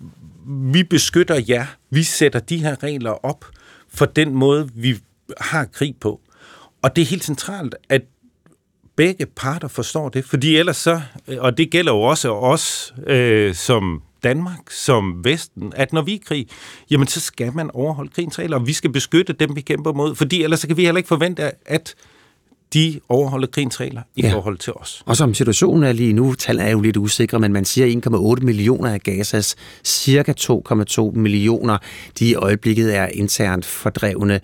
vi 0.45 0.83
beskytter 0.83 1.41
jer. 1.49 1.65
Vi 1.89 2.03
sætter 2.03 2.39
de 2.39 2.57
her 2.57 2.83
regler 2.83 3.25
op 3.25 3.45
for 3.89 4.05
den 4.05 4.35
måde, 4.35 4.69
vi 4.75 4.99
har 5.37 5.65
krig 5.65 5.95
på. 6.01 6.21
Og 6.81 6.95
det 6.95 7.01
er 7.01 7.05
helt 7.05 7.23
centralt, 7.23 7.75
at 7.89 8.01
begge 8.95 9.26
parter 9.26 9.68
forstår 9.68 10.09
det, 10.09 10.26
fordi 10.26 10.55
ellers 10.57 10.77
så, 10.77 11.01
og 11.39 11.57
det 11.57 11.72
gælder 11.72 11.91
jo 11.93 12.01
også 12.01 12.30
os 12.31 12.93
øh, 13.07 13.53
som 13.55 14.01
Danmark, 14.23 14.72
som 14.72 15.22
Vesten, 15.26 15.73
at 15.76 15.93
når 15.93 16.01
vi 16.01 16.11
er 16.11 16.15
i 16.15 16.22
krig, 16.26 16.47
jamen 16.91 17.07
så 17.07 17.19
skal 17.19 17.53
man 17.55 17.72
overholde 17.73 18.11
krigens 18.15 18.39
regler, 18.39 18.57
og 18.57 18.68
vi 18.68 18.73
skal 18.73 18.91
beskytte 18.91 19.34
dem, 19.34 19.55
vi 19.55 19.61
kæmper 19.61 19.93
mod, 19.93 20.15
fordi 20.15 20.43
ellers 20.43 20.59
så 20.59 20.68
kan 20.68 20.77
vi 20.77 20.85
heller 20.85 20.97
ikke 20.97 21.07
forvente, 21.07 21.51
at 21.65 21.95
de 22.73 22.99
overholder 23.09 23.47
krigens 23.47 23.80
regler 23.80 24.01
i 24.15 24.22
Ja. 24.22 24.34
forhold 24.34 24.57
til 24.57 24.73
os. 24.73 25.03
Og 25.05 25.18
som 25.18 25.34
situationen 25.34 25.84
er 25.84 25.91
lige 25.91 26.13
nu, 26.13 26.34
tallene 26.34 26.68
er 26.68 26.72
jo 26.72 26.81
lidt 26.81 26.97
usikre, 26.97 27.39
men 27.39 27.53
man 27.53 27.65
siger 27.65 28.35
1,8 28.38 28.45
millioner 28.45 28.93
af 28.93 29.01
Gazas 29.01 29.55
cirka 29.84 30.34
2,2 30.39 31.11
millioner, 31.11 31.77
de 32.19 32.30
i 32.30 32.35
øjeblikket 32.35 32.95
er 32.97 33.05
internt 33.07 33.65
fordrevne. 33.65 34.39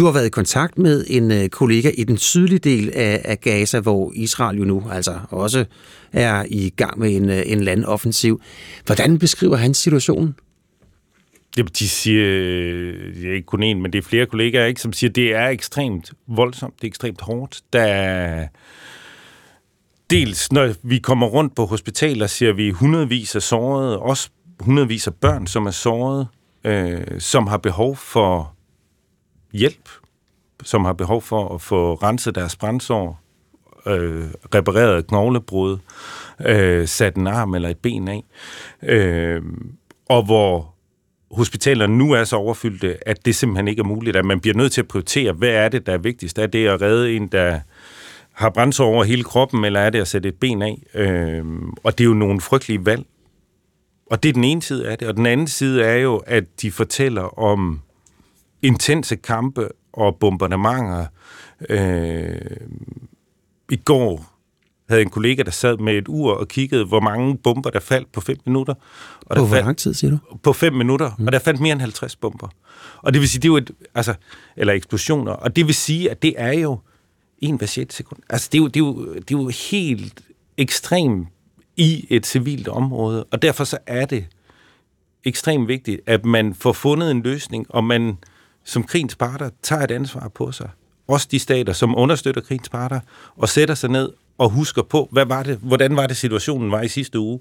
Du 0.00 0.04
har 0.04 0.12
været 0.12 0.26
i 0.26 0.30
kontakt 0.30 0.78
med 0.78 1.04
en 1.08 1.30
øh, 1.30 1.48
kollega 1.48 1.90
i 1.98 2.04
den 2.04 2.16
sydlige 2.16 2.58
del 2.58 2.90
af, 2.94 3.22
af 3.24 3.40
Gaza, 3.40 3.80
hvor 3.80 4.12
Israel 4.14 4.58
jo 4.58 4.64
nu 4.64 4.84
altså 4.90 5.18
også 5.28 5.64
er 6.12 6.44
i 6.48 6.70
gang 6.76 6.98
med 6.98 7.16
en, 7.16 7.30
øh, 7.30 7.42
en 7.46 7.60
landoffensiv. 7.60 8.40
Hvordan 8.86 9.18
beskriver 9.18 9.56
han 9.56 9.74
situationen? 9.74 10.34
Jamen, 11.56 11.70
de 11.78 11.88
siger, 11.88 12.24
det 13.14 13.30
er 13.30 13.34
ikke 13.34 13.46
kun 13.46 13.62
en, 13.62 13.82
men 13.82 13.92
det 13.92 13.98
er 13.98 14.02
flere 14.02 14.26
kollegaer, 14.26 14.66
ikke, 14.66 14.80
som 14.80 14.92
siger, 14.92 15.10
det 15.10 15.34
er 15.34 15.48
ekstremt 15.48 16.12
voldsomt, 16.26 16.74
det 16.76 16.84
er 16.84 16.88
ekstremt 16.88 17.20
hårdt. 17.20 17.60
Der 17.72 17.82
er 17.82 18.46
dels, 20.10 20.52
når 20.52 20.74
vi 20.82 20.98
kommer 20.98 21.26
rundt 21.26 21.56
på 21.56 21.66
hospitaler, 21.66 22.26
ser 22.26 22.52
vi 22.52 22.70
hundredvis 22.70 23.36
af 23.36 23.42
sårede, 23.42 23.98
også 23.98 24.30
hundredvis 24.60 25.06
af 25.06 25.14
børn, 25.14 25.46
som 25.46 25.66
er 25.66 25.70
sårede, 25.70 26.26
øh, 26.64 27.00
som 27.18 27.46
har 27.46 27.58
behov 27.58 27.96
for 27.96 28.54
hjælp, 29.52 29.88
som 30.62 30.84
har 30.84 30.92
behov 30.92 31.22
for 31.22 31.54
at 31.54 31.60
få 31.60 31.94
renset 31.94 32.34
deres 32.34 32.56
brændsår, 32.56 33.20
øh, 33.86 34.26
repareret 34.54 35.06
knoglebrud, 35.06 35.78
øh, 36.46 36.88
sat 36.88 37.14
en 37.14 37.26
arm 37.26 37.54
eller 37.54 37.68
et 37.68 37.78
ben 37.78 38.08
af, 38.08 38.24
øh, 38.82 39.42
og 40.08 40.24
hvor 40.24 40.74
hospitalerne 41.30 41.98
nu 41.98 42.12
er 42.12 42.24
så 42.24 42.36
overfyldte, 42.36 43.08
at 43.08 43.24
det 43.24 43.34
simpelthen 43.34 43.68
ikke 43.68 43.80
er 43.80 43.84
muligt, 43.84 44.16
at 44.16 44.24
man 44.24 44.40
bliver 44.40 44.56
nødt 44.56 44.72
til 44.72 44.80
at 44.80 44.88
prioritere, 44.88 45.32
hvad 45.32 45.48
er 45.48 45.68
det, 45.68 45.86
der 45.86 45.92
er 45.92 45.98
vigtigst? 45.98 46.38
Er 46.38 46.46
det 46.46 46.66
at 46.66 46.82
redde 46.82 47.16
en, 47.16 47.26
der 47.26 47.60
har 48.32 48.50
brændsår 48.50 48.86
over 48.86 49.04
hele 49.04 49.24
kroppen, 49.24 49.64
eller 49.64 49.80
er 49.80 49.90
det 49.90 50.00
at 50.00 50.08
sætte 50.08 50.28
et 50.28 50.34
ben 50.34 50.62
af? 50.62 50.82
Øh, 50.94 51.44
og 51.84 51.98
det 51.98 52.04
er 52.04 52.08
jo 52.08 52.14
nogle 52.14 52.40
frygtelige 52.40 52.86
valg. 52.86 53.04
Og 54.10 54.22
det 54.22 54.28
er 54.28 54.32
den 54.32 54.44
ene 54.44 54.62
side 54.62 54.88
af 54.88 54.98
det. 54.98 55.08
Og 55.08 55.16
den 55.16 55.26
anden 55.26 55.46
side 55.46 55.82
er 55.82 55.96
jo, 55.96 56.16
at 56.16 56.44
de 56.62 56.70
fortæller 56.70 57.38
om 57.38 57.80
intense 58.62 59.16
kampe 59.16 59.68
og 59.92 60.16
bombardementer. 60.16 61.06
Øh, 61.68 62.40
I 63.70 63.76
går 63.76 64.30
havde 64.88 65.02
en 65.02 65.10
kollega, 65.10 65.42
der 65.42 65.50
sad 65.50 65.76
med 65.76 65.94
et 65.94 66.08
ur 66.08 66.32
og 66.32 66.48
kiggede, 66.48 66.84
hvor 66.84 67.00
mange 67.00 67.38
bomber, 67.38 67.70
der 67.70 67.80
faldt 67.80 68.12
på 68.12 68.20
fem 68.20 68.36
minutter. 68.46 68.74
Og 68.74 69.26
På 69.28 69.34
der 69.34 69.40
hvor 69.40 69.48
faldt, 69.48 69.64
lang 69.64 69.78
tid, 69.78 69.94
siger 69.94 70.10
du? 70.10 70.36
På 70.42 70.52
fem 70.52 70.72
minutter, 70.72 71.10
mm. 71.18 71.26
og 71.26 71.32
der 71.32 71.38
faldt 71.38 71.60
mere 71.60 71.72
end 71.72 71.80
50 71.80 72.16
bomber. 72.16 72.48
Og 73.02 73.12
det 73.12 73.20
vil 73.20 73.28
sige, 73.28 73.40
det 73.40 73.48
er 73.48 73.52
jo 73.52 73.56
et, 73.56 73.70
altså, 73.94 74.14
eller 74.56 74.72
eksplosioner, 74.72 75.32
og 75.32 75.56
det 75.56 75.66
vil 75.66 75.74
sige, 75.74 76.10
at 76.10 76.22
det 76.22 76.34
er 76.36 76.52
jo 76.52 76.78
en 77.38 77.56
hver 77.56 77.66
sjette 77.66 77.96
sekund. 77.96 78.20
Altså, 78.30 78.48
det 78.52 78.58
er 78.58 78.62
jo, 78.62 78.68
det 78.68 78.76
er 78.76 78.84
jo, 78.84 79.14
det 79.14 79.34
er 79.34 79.38
jo 79.38 79.50
helt 79.70 80.20
ekstremt 80.56 81.28
i 81.76 82.06
et 82.10 82.26
civilt 82.26 82.68
område, 82.68 83.24
og 83.24 83.42
derfor 83.42 83.64
så 83.64 83.78
er 83.86 84.06
det 84.06 84.26
ekstremt 85.24 85.68
vigtigt, 85.68 86.00
at 86.06 86.24
man 86.24 86.54
får 86.54 86.72
fundet 86.72 87.10
en 87.10 87.22
løsning, 87.22 87.66
og 87.68 87.84
man 87.84 88.16
som 88.70 88.84
krigens 88.84 89.16
parter 89.16 89.50
tager 89.62 89.82
et 89.82 89.90
ansvar 89.90 90.28
på 90.28 90.52
sig. 90.52 90.70
Også 91.08 91.28
de 91.30 91.38
stater, 91.38 91.72
som 91.72 91.96
understøtter 91.96 92.40
krigens 92.40 92.68
parter, 92.68 93.00
og 93.36 93.48
sætter 93.48 93.74
sig 93.74 93.90
ned 93.90 94.12
og 94.38 94.50
husker 94.50 94.82
på, 94.82 95.08
hvad 95.12 95.26
var 95.26 95.42
det, 95.42 95.58
hvordan 95.62 95.96
var 95.96 96.06
det 96.06 96.16
situationen 96.16 96.70
var 96.70 96.82
i 96.82 96.88
sidste 96.88 97.18
uge. 97.18 97.40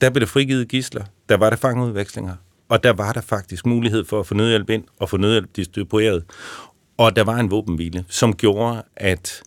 Der 0.00 0.10
blev 0.10 0.20
der 0.20 0.26
frigivet 0.26 0.68
gisler, 0.68 1.04
der 1.28 1.36
var 1.36 1.50
der 1.50 1.56
fangeudvekslinger, 1.56 2.34
og 2.68 2.84
der 2.84 2.92
var 2.92 3.12
der 3.12 3.20
faktisk 3.20 3.66
mulighed 3.66 4.04
for 4.04 4.20
at 4.20 4.26
få 4.26 4.34
nødhjælp 4.34 4.70
ind 4.70 4.84
og 4.98 5.10
få 5.10 5.16
nødhjælp 5.16 5.56
distribueret. 5.56 6.24
Og 6.96 7.16
der 7.16 7.24
var 7.24 7.36
en 7.36 7.50
våbenhvile, 7.50 8.04
som 8.08 8.36
gjorde, 8.36 8.82
at 8.96 9.42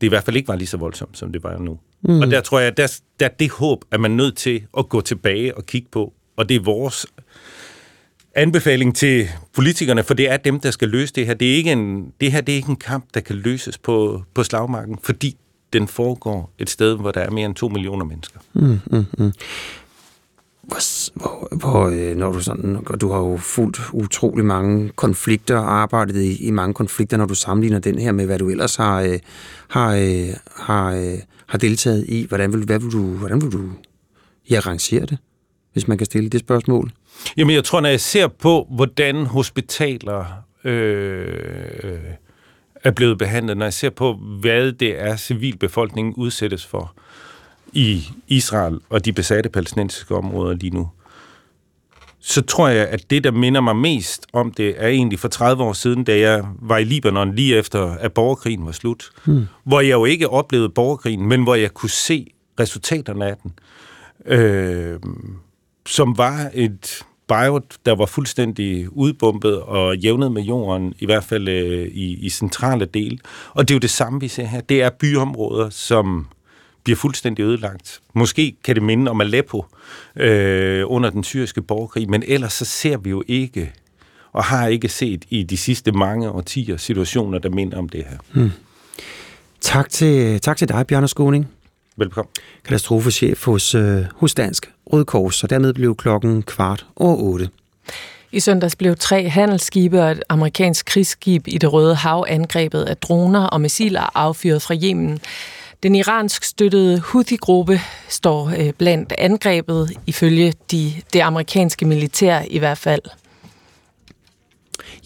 det 0.00 0.06
i 0.06 0.08
hvert 0.08 0.24
fald 0.24 0.36
ikke 0.36 0.48
var 0.48 0.56
lige 0.56 0.68
så 0.68 0.76
voldsomt, 0.76 1.18
som 1.18 1.32
det 1.32 1.42
var 1.42 1.58
nu. 1.58 1.78
Mm. 2.02 2.20
Og 2.20 2.30
der 2.30 2.40
tror 2.40 2.58
jeg, 2.58 2.68
at 2.68 2.76
der, 2.76 3.00
der 3.20 3.26
er 3.26 3.30
det 3.38 3.50
håb, 3.50 3.84
at 3.90 4.00
man 4.00 4.10
er 4.10 4.16
nødt 4.16 4.36
til 4.36 4.66
at 4.78 4.88
gå 4.88 5.00
tilbage 5.00 5.56
og 5.56 5.66
kigge 5.66 5.88
på. 5.92 6.12
Og 6.36 6.48
det 6.48 6.56
er 6.56 6.60
vores 6.60 7.06
anbefaling 8.36 8.96
til 8.96 9.28
politikerne, 9.52 10.02
for 10.02 10.14
det 10.14 10.30
er 10.30 10.36
dem, 10.36 10.60
der 10.60 10.70
skal 10.70 10.88
løse 10.88 11.14
det 11.14 11.26
her. 11.26 11.34
Det, 11.34 11.52
er 11.52 11.56
ikke 11.56 11.72
en, 11.72 12.12
det 12.20 12.32
her 12.32 12.40
det 12.40 12.52
er 12.52 12.56
ikke 12.56 12.68
en 12.68 12.76
kamp, 12.76 13.04
der 13.14 13.20
kan 13.20 13.36
løses 13.36 13.78
på, 13.78 14.22
på 14.34 14.42
slagmarken, 14.42 14.98
fordi 15.02 15.36
den 15.72 15.88
foregår 15.88 16.52
et 16.58 16.70
sted, 16.70 16.96
hvor 16.96 17.10
der 17.10 17.20
er 17.20 17.30
mere 17.30 17.46
end 17.46 17.54
to 17.54 17.68
millioner 17.68 18.04
mennesker. 18.04 18.40
Mm, 18.54 18.80
mm, 18.90 19.04
mm. 19.18 19.32
Hvor, 20.62 20.78
hvor, 21.14 21.56
hvor 21.56 21.88
øh, 21.88 22.16
når 22.16 22.32
du 22.32 22.40
sådan, 22.40 22.78
og 22.86 23.00
du 23.00 23.10
har 23.10 23.18
jo 23.18 23.36
fulgt 23.36 23.80
utrolig 23.92 24.44
mange 24.44 24.88
konflikter 24.88 25.58
og 25.58 25.74
arbejdet 25.74 26.22
i, 26.22 26.46
i 26.46 26.50
mange 26.50 26.74
konflikter, 26.74 27.16
når 27.16 27.26
du 27.26 27.34
sammenligner 27.34 27.78
den 27.78 27.98
her 27.98 28.12
med, 28.12 28.26
hvad 28.26 28.38
du 28.38 28.50
ellers 28.50 28.76
har, 28.76 29.00
øh, 29.00 29.18
har, 29.68 29.94
øh, 29.94 30.28
har, 30.56 30.92
øh, 30.92 31.18
har 31.46 31.58
deltaget 31.58 32.04
i. 32.08 32.26
Hvordan 32.28 32.52
vil, 32.52 32.64
hvad 32.64 32.78
vil 32.78 32.92
du, 32.92 33.02
hvordan 33.02 33.42
vil 33.42 33.52
du 33.52 33.62
ja, 34.50 34.58
rangere 34.58 35.06
det, 35.06 35.18
hvis 35.76 35.88
man 35.88 35.98
kan 35.98 36.04
stille 36.04 36.28
det 36.28 36.40
spørgsmål? 36.40 36.92
Jamen, 37.36 37.54
jeg 37.54 37.64
tror, 37.64 37.80
når 37.80 37.88
jeg 37.88 38.00
ser 38.00 38.28
på, 38.28 38.66
hvordan 38.70 39.26
hospitaler 39.26 40.24
øh, 40.64 41.98
er 42.84 42.90
blevet 42.90 43.18
behandlet, 43.18 43.56
når 43.56 43.66
jeg 43.66 43.72
ser 43.72 43.90
på, 43.90 44.12
hvad 44.40 44.72
det 44.72 45.00
er, 45.00 45.16
civilbefolkningen 45.16 46.14
udsættes 46.14 46.66
for 46.66 46.94
i 47.72 48.04
Israel 48.28 48.78
og 48.88 49.04
de 49.04 49.12
besatte 49.12 49.50
palæstinensiske 49.50 50.14
områder 50.14 50.54
lige 50.54 50.70
nu, 50.74 50.88
så 52.20 52.42
tror 52.42 52.68
jeg, 52.68 52.88
at 52.88 53.10
det, 53.10 53.24
der 53.24 53.30
minder 53.30 53.60
mig 53.60 53.76
mest 53.76 54.26
om 54.32 54.52
det, 54.52 54.74
er 54.76 54.88
egentlig 54.88 55.18
for 55.18 55.28
30 55.28 55.62
år 55.62 55.72
siden, 55.72 56.04
da 56.04 56.18
jeg 56.18 56.44
var 56.58 56.78
i 56.78 56.84
Libanon 56.84 57.34
lige 57.34 57.56
efter, 57.56 57.90
at 57.90 58.12
borgerkrigen 58.12 58.66
var 58.66 58.72
slut. 58.72 59.10
Hmm. 59.24 59.46
Hvor 59.64 59.80
jeg 59.80 59.92
jo 59.92 60.04
ikke 60.04 60.28
oplevede 60.28 60.68
borgerkrigen, 60.68 61.26
men 61.26 61.42
hvor 61.42 61.54
jeg 61.54 61.74
kunne 61.74 61.90
se 61.90 62.26
resultaterne 62.60 63.26
af 63.26 63.36
den. 63.42 63.52
Øh, 64.26 65.00
som 65.86 66.18
var 66.18 66.50
et 66.54 67.04
Beirut, 67.28 67.76
der 67.86 67.94
var 67.94 68.06
fuldstændig 68.06 68.96
udbumpet 68.96 69.60
og 69.62 69.96
jævnet 69.96 70.32
med 70.32 70.42
jorden, 70.42 70.94
i 70.98 71.06
hvert 71.06 71.24
fald 71.24 71.48
øh, 71.48 71.88
i, 71.92 72.26
i 72.26 72.30
centrale 72.30 72.84
del. 72.84 73.20
Og 73.54 73.68
det 73.68 73.74
er 73.74 73.76
jo 73.76 73.80
det 73.80 73.90
samme, 73.90 74.20
vi 74.20 74.28
ser 74.28 74.44
her. 74.44 74.60
Det 74.60 74.82
er 74.82 74.90
byområder, 74.90 75.70
som 75.70 76.26
bliver 76.84 76.96
fuldstændig 76.96 77.42
ødelagt. 77.42 78.00
Måske 78.14 78.56
kan 78.64 78.74
det 78.74 78.82
minde 78.82 79.10
om 79.10 79.20
Aleppo 79.20 79.64
øh, 80.16 80.84
under 80.86 81.10
den 81.10 81.24
syriske 81.24 81.62
borgerkrig, 81.62 82.10
men 82.10 82.22
ellers 82.26 82.52
så 82.52 82.64
ser 82.64 82.96
vi 82.96 83.10
jo 83.10 83.22
ikke, 83.26 83.72
og 84.32 84.44
har 84.44 84.66
ikke 84.66 84.88
set 84.88 85.24
i 85.30 85.42
de 85.42 85.56
sidste 85.56 85.92
mange 85.92 86.30
årtier 86.30 86.76
situationer, 86.76 87.38
der 87.38 87.50
minder 87.50 87.78
om 87.78 87.88
det 87.88 88.04
her. 88.10 88.18
Hmm. 88.32 88.50
Tak 89.60 89.90
til, 89.90 90.40
tak 90.40 90.56
til 90.56 90.68
dig, 90.68 90.86
Bjørn 90.86 91.08
Skåning. 91.08 91.48
Velkommen. 91.98 92.30
Katastrofechef 92.64 93.44
hos, 93.44 93.74
øh, 93.74 94.04
hos 94.14 94.34
Dansk 94.34 94.70
Røde 94.92 95.04
Kors, 95.04 95.44
og 95.44 95.50
dermed 95.50 95.72
blev 95.72 95.96
klokken 95.96 96.42
kvart 96.42 96.86
over 96.96 97.16
otte. 97.16 97.48
I 98.32 98.40
søndags 98.40 98.76
blev 98.76 98.96
tre 98.96 99.28
handelsskibe 99.28 100.02
og 100.02 100.10
et 100.10 100.22
amerikansk 100.28 100.86
krigsskib 100.86 101.48
i 101.48 101.58
det 101.58 101.72
Røde 101.72 101.94
Hav 101.94 102.24
angrebet 102.28 102.82
af 102.82 102.96
droner 102.96 103.46
og 103.46 103.60
missiler 103.60 104.16
affyret 104.16 104.62
fra 104.62 104.74
Yemen. 104.74 105.20
Den 105.82 105.94
iransk 105.94 106.44
støttede 106.44 107.00
Houthi-gruppe 107.00 107.80
står 108.08 108.52
øh, 108.58 108.72
blandt 108.72 109.12
angrebet, 109.18 109.92
ifølge 110.06 110.52
de, 110.70 110.92
det 111.12 111.20
amerikanske 111.20 111.84
militær 111.84 112.42
i 112.50 112.58
hvert 112.58 112.78
fald. 112.78 113.02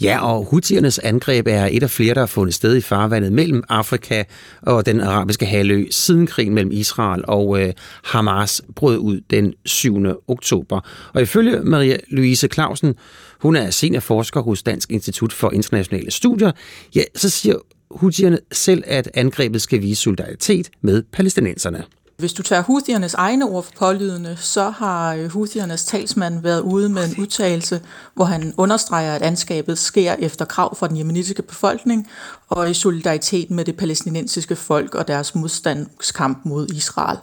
Ja, 0.00 0.18
og 0.18 0.44
Houthiernes 0.44 0.98
angreb 0.98 1.46
er 1.46 1.68
et 1.70 1.82
af 1.82 1.90
flere, 1.90 2.14
der 2.14 2.20
har 2.20 2.26
fundet 2.26 2.54
sted 2.54 2.76
i 2.76 2.80
farvandet 2.80 3.32
mellem 3.32 3.62
Afrika 3.68 4.24
og 4.62 4.86
den 4.86 5.00
arabiske 5.00 5.46
halvø 5.46 5.86
siden 5.90 6.26
krigen 6.26 6.54
mellem 6.54 6.72
Israel 6.72 7.24
og 7.28 7.62
øh, 7.62 7.72
Hamas 8.04 8.62
brød 8.76 8.98
ud 8.98 9.20
den 9.30 9.54
7. 9.64 10.06
oktober. 10.28 10.80
Og 11.14 11.22
ifølge 11.22 11.60
Maria 11.60 11.96
Louise 12.08 12.48
Clausen, 12.52 12.94
hun 13.40 13.56
er 13.56 13.70
seniorforsker 13.70 14.40
hos 14.40 14.62
Dansk 14.62 14.90
Institut 14.90 15.32
for 15.32 15.50
Internationale 15.50 16.10
Studier, 16.10 16.52
ja, 16.94 17.02
så 17.16 17.30
siger 17.30 17.56
Houthierne 17.90 18.38
selv, 18.52 18.82
at 18.86 19.10
angrebet 19.14 19.62
skal 19.62 19.82
vise 19.82 20.02
solidaritet 20.02 20.70
med 20.80 21.02
palæstinenserne. 21.12 21.84
Hvis 22.20 22.32
du 22.32 22.42
tager 22.42 22.62
Houthiernes 22.62 23.14
egne 23.14 23.44
ord 23.44 23.64
for 23.64 23.72
pålydende, 23.78 24.36
så 24.40 24.70
har 24.70 25.14
øh, 25.14 25.30
Houthiernes 25.30 25.84
talsmand 25.84 26.42
været 26.42 26.60
ude 26.60 26.88
med 26.88 27.04
en 27.04 27.20
udtalelse, 27.20 27.80
hvor 28.14 28.24
han 28.24 28.54
understreger, 28.56 29.14
at 29.14 29.22
anskabet 29.22 29.78
sker 29.78 30.16
efter 30.18 30.44
krav 30.44 30.76
fra 30.76 30.88
den 30.88 30.96
jemenitiske 30.96 31.42
befolkning 31.42 32.08
og 32.48 32.70
i 32.70 32.74
solidaritet 32.74 33.50
med 33.50 33.64
det 33.64 33.76
palæstinensiske 33.76 34.56
folk 34.56 34.94
og 34.94 35.08
deres 35.08 35.34
modstandskamp 35.34 36.38
mod 36.44 36.68
Israel. 36.68 37.18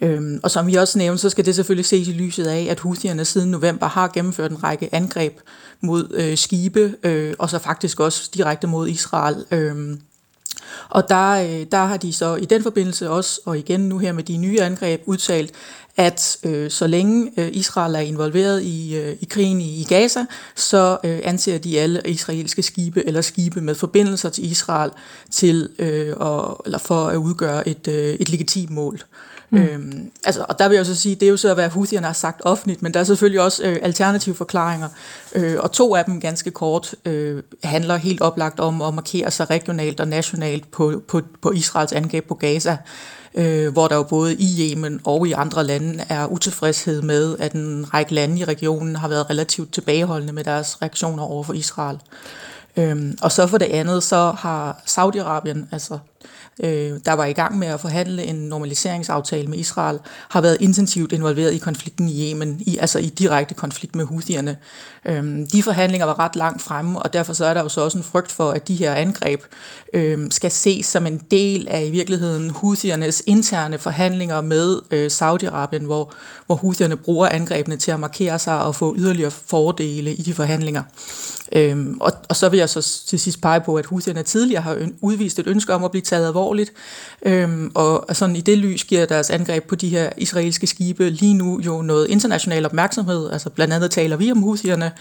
Øhm, 0.00 0.40
og 0.42 0.50
som 0.50 0.66
vi 0.66 0.74
også 0.74 0.98
nævnte, 0.98 1.20
så 1.20 1.30
skal 1.30 1.46
det 1.46 1.54
selvfølgelig 1.54 1.86
ses 1.86 2.08
i 2.08 2.12
lyset 2.12 2.46
af, 2.46 2.66
at 2.70 2.80
Houthierne 2.80 3.24
siden 3.24 3.50
november 3.50 3.86
har 3.86 4.08
gennemført 4.08 4.50
en 4.50 4.64
række 4.64 4.94
angreb 4.94 5.40
mod 5.80 6.10
øh, 6.14 6.38
skibe, 6.38 6.94
øh, 7.02 7.34
og 7.38 7.50
så 7.50 7.58
faktisk 7.58 8.00
også 8.00 8.30
direkte 8.34 8.66
mod 8.66 8.88
Israel. 8.88 9.44
Øh, 9.50 9.96
og 10.88 11.08
der, 11.08 11.30
øh, 11.30 11.66
der 11.72 11.84
har 11.84 11.96
de 11.96 12.12
så 12.12 12.34
i 12.34 12.44
den 12.44 12.62
forbindelse 12.62 13.10
også, 13.10 13.40
og 13.44 13.58
igen 13.58 13.80
nu 13.80 13.98
her 13.98 14.12
med 14.12 14.24
de 14.24 14.36
nye 14.36 14.60
angreb, 14.60 15.02
udtalt, 15.06 15.52
at 15.96 16.36
øh, 16.44 16.70
så 16.70 16.86
længe 16.86 17.32
øh, 17.36 17.48
Israel 17.52 17.94
er 17.94 18.00
involveret 18.00 18.62
i, 18.62 18.96
øh, 18.96 19.16
i 19.20 19.24
krigen 19.24 19.60
i, 19.60 19.80
i 19.80 19.84
Gaza, 19.84 20.24
så 20.54 20.98
øh, 21.04 21.20
anser 21.24 21.58
de 21.58 21.80
alle 21.80 22.02
israelske 22.04 22.62
skibe 22.62 23.06
eller 23.06 23.20
skibe 23.20 23.60
med 23.60 23.74
forbindelser 23.74 24.28
til 24.28 24.50
Israel 24.50 24.90
til 25.30 25.68
øh, 25.78 26.12
og, 26.16 26.62
eller 26.64 26.78
for 26.78 27.06
at 27.06 27.16
udgøre 27.16 27.68
et, 27.68 27.88
øh, 27.88 28.14
et 28.14 28.30
legitimt 28.30 28.70
mål. 28.70 29.00
Mm. 29.54 29.62
Øhm, 29.62 30.10
altså, 30.24 30.44
og 30.48 30.58
der 30.58 30.68
vil 30.68 30.76
jeg 30.76 30.86
så 30.86 30.94
sige, 30.94 31.14
det 31.14 31.26
er 31.26 31.30
jo 31.30 31.36
så, 31.36 31.54
hvad 31.54 31.68
Houthierne 31.68 32.06
har 32.06 32.14
sagt 32.14 32.40
offentligt, 32.44 32.82
men 32.82 32.94
der 32.94 33.00
er 33.00 33.04
selvfølgelig 33.04 33.40
også 33.40 33.64
øh, 33.64 33.78
alternative 33.82 34.34
forklaringer, 34.34 34.88
øh, 35.34 35.56
og 35.58 35.72
to 35.72 35.94
af 35.94 36.04
dem 36.04 36.20
ganske 36.20 36.50
kort 36.50 36.94
øh, 37.04 37.42
handler 37.64 37.96
helt 37.96 38.20
oplagt 38.20 38.60
om 38.60 38.82
at 38.82 38.94
markere 38.94 39.30
sig 39.30 39.50
regionalt 39.50 40.00
og 40.00 40.08
nationalt 40.08 40.70
på, 40.70 41.02
på, 41.08 41.20
på 41.42 41.50
Israels 41.52 41.92
angreb 41.92 42.28
på 42.28 42.34
Gaza 42.34 42.76
øh, 43.34 43.72
hvor 43.72 43.88
der 43.88 43.96
jo 43.96 44.02
både 44.02 44.34
i 44.34 44.70
Yemen 44.70 45.00
og 45.04 45.28
i 45.28 45.32
andre 45.32 45.64
lande 45.64 46.04
er 46.08 46.26
utilfredshed 46.26 47.02
med, 47.02 47.36
at 47.38 47.52
en 47.52 47.94
række 47.94 48.14
lande 48.14 48.38
i 48.38 48.44
regionen 48.44 48.96
har 48.96 49.08
været 49.08 49.30
relativt 49.30 49.72
tilbageholdende 49.72 50.32
med 50.32 50.44
deres 50.44 50.82
reaktioner 50.82 51.22
over 51.22 51.42
for 51.42 51.52
Israel. 51.52 51.98
Øhm, 52.76 53.18
og 53.22 53.32
så 53.32 53.46
for 53.46 53.58
det 53.58 53.66
andet, 53.66 54.02
så 54.02 54.34
har 54.38 54.82
Saudi-Arabien, 54.86 55.58
altså 55.72 55.98
øh, 56.62 56.92
der 57.06 57.12
var 57.12 57.24
i 57.24 57.32
gang 57.32 57.58
med 57.58 57.68
at 57.68 57.80
forhandle 57.80 58.24
en 58.24 58.36
normaliseringsaftale 58.36 59.48
med 59.48 59.58
Israel, 59.58 59.98
har 60.28 60.40
været 60.40 60.56
intensivt 60.60 61.12
involveret 61.12 61.54
i 61.54 61.58
konflikten 61.58 62.08
i 62.08 62.30
Yemen, 62.30 62.62
i, 62.66 62.76
altså 62.76 62.98
i 62.98 63.06
direkte 63.06 63.54
konflikt 63.54 63.94
med 63.94 64.04
Houthierne. 64.04 64.56
Øh, 65.04 65.46
de 65.52 65.62
forhandlinger 65.62 66.06
var 66.06 66.18
ret 66.18 66.36
langt 66.36 66.62
fremme, 66.62 66.98
og 67.02 67.12
derfor 67.12 67.32
så 67.32 67.44
er 67.44 67.54
der 67.54 67.62
jo 67.62 67.68
så 67.68 67.80
også 67.80 67.98
en 67.98 68.04
frygt 68.04 68.32
for, 68.32 68.50
at 68.50 68.68
de 68.68 68.74
her 68.74 68.94
angreb 68.94 69.40
øh, 69.94 70.30
skal 70.30 70.50
ses 70.50 70.86
som 70.86 71.06
en 71.06 71.20
del 71.30 71.68
af 71.68 71.84
i 71.84 71.90
virkeligheden 71.90 72.50
Houthiernes 72.50 73.22
interne 73.26 73.78
forhandlinger 73.78 74.40
med 74.40 74.78
øh, 74.90 75.06
Saudi-Arabien, 75.06 75.84
hvor, 75.84 76.12
hvor 76.46 76.54
Houthierne 76.54 76.96
bruger 76.96 77.28
angrebene 77.28 77.76
til 77.76 77.90
at 77.90 78.00
markere 78.00 78.38
sig 78.38 78.62
og 78.62 78.74
få 78.74 78.94
yderligere 78.98 79.30
fordele 79.30 80.14
i 80.14 80.22
de 80.22 80.34
forhandlinger. 80.34 80.82
Øhm, 81.52 81.96
og, 82.00 82.12
og 82.28 82.36
så 82.36 82.48
vil 82.48 82.58
jeg 82.58 82.68
så 82.68 83.04
til 83.06 83.20
sidst 83.20 83.40
pege 83.40 83.60
på, 83.60 83.74
at 83.74 83.86
Houthierne 83.86 84.22
tidligere 84.22 84.62
har 84.62 84.88
udvist 85.00 85.38
et 85.38 85.46
ønske 85.46 85.74
om 85.74 85.84
at 85.84 85.90
blive 85.90 86.02
taget 86.02 86.26
alvorligt, 86.26 86.43
øhm, 87.26 87.70
og 87.74 88.06
sådan 88.12 88.36
i 88.36 88.40
det 88.40 88.58
lys 88.58 88.84
giver 88.84 89.06
deres 89.06 89.30
angreb 89.30 89.64
på 89.64 89.74
de 89.74 89.88
her 89.88 90.10
israelske 90.16 90.66
skibe 90.66 91.10
lige 91.10 91.34
nu 91.34 91.60
jo 91.60 91.82
noget 91.82 92.08
international 92.10 92.66
opmærksomhed, 92.66 93.30
altså 93.30 93.50
blandt 93.50 93.74
andet 93.74 93.90
taler 93.90 94.16
vi 94.16 94.30
om 94.30 94.38
husierne, 94.38 94.92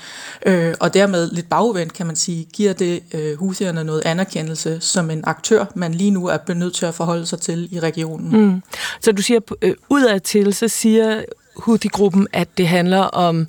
øh, 0.45 0.73
og 0.79 0.93
dermed 0.93 1.31
lidt 1.31 1.49
bagvendt 1.49 1.93
kan 1.93 2.05
man 2.05 2.15
sige, 2.15 2.47
giver 2.53 2.73
det 2.73 3.03
øh, 3.13 3.37
husierne 3.37 3.83
noget 3.83 4.01
anerkendelse 4.05 4.77
som 4.81 5.09
en 5.09 5.23
aktør, 5.23 5.65
man 5.75 5.93
lige 5.93 6.11
nu 6.11 6.27
er 6.27 6.53
nødt 6.53 6.73
til 6.73 6.85
at 6.85 6.95
forholde 6.95 7.25
sig 7.25 7.39
til 7.39 7.67
i 7.71 7.79
regionen. 7.79 8.41
Mm. 8.41 8.61
Så 9.01 9.11
du 9.11 9.21
siger, 9.21 9.39
øh, 9.61 9.73
udadtil, 9.89 10.53
så 10.53 10.67
siger 10.67 11.23
Houthi-gruppen, 11.55 12.27
at 12.33 12.57
det 12.57 12.67
handler 12.67 12.99
om, 12.99 13.47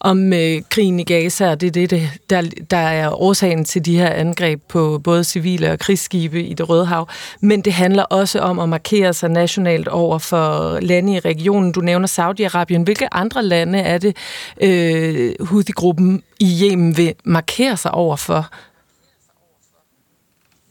om 0.00 0.32
øh, 0.32 0.62
krigen 0.68 1.00
i 1.00 1.04
Gaza, 1.04 1.50
og 1.50 1.60
det 1.60 1.66
er 1.66 1.70
det, 1.70 1.90
det 1.90 2.10
der, 2.30 2.42
der 2.70 2.76
er 2.76 3.22
årsagen 3.22 3.64
til 3.64 3.84
de 3.84 3.96
her 3.96 4.08
angreb 4.10 4.60
på 4.68 5.00
både 5.04 5.24
civile 5.24 5.72
og 5.72 5.78
krigsskibe 5.78 6.44
i 6.44 6.54
det 6.54 6.68
Røde 6.68 6.86
Hav. 6.86 7.08
Men 7.40 7.60
det 7.60 7.72
handler 7.72 8.02
også 8.02 8.40
om 8.40 8.58
at 8.58 8.68
markere 8.68 9.12
sig 9.12 9.30
nationalt 9.30 9.88
over 9.88 10.18
for 10.18 10.78
lande 10.80 11.14
i 11.14 11.18
regionen. 11.18 11.72
Du 11.72 11.80
nævner 11.80 12.08
Saudi-Arabien. 12.08 12.82
Hvilke 12.82 13.14
andre 13.14 13.42
lande 13.42 13.78
er 13.78 13.98
det, 13.98 14.16
øh, 14.60 15.32
Houthi-gruppen 15.40 16.22
i 16.40 16.60
Yemen 16.62 16.96
vil 16.96 17.14
markere 17.24 17.76
sig 17.76 17.90
over 17.90 18.16
for? 18.16 18.48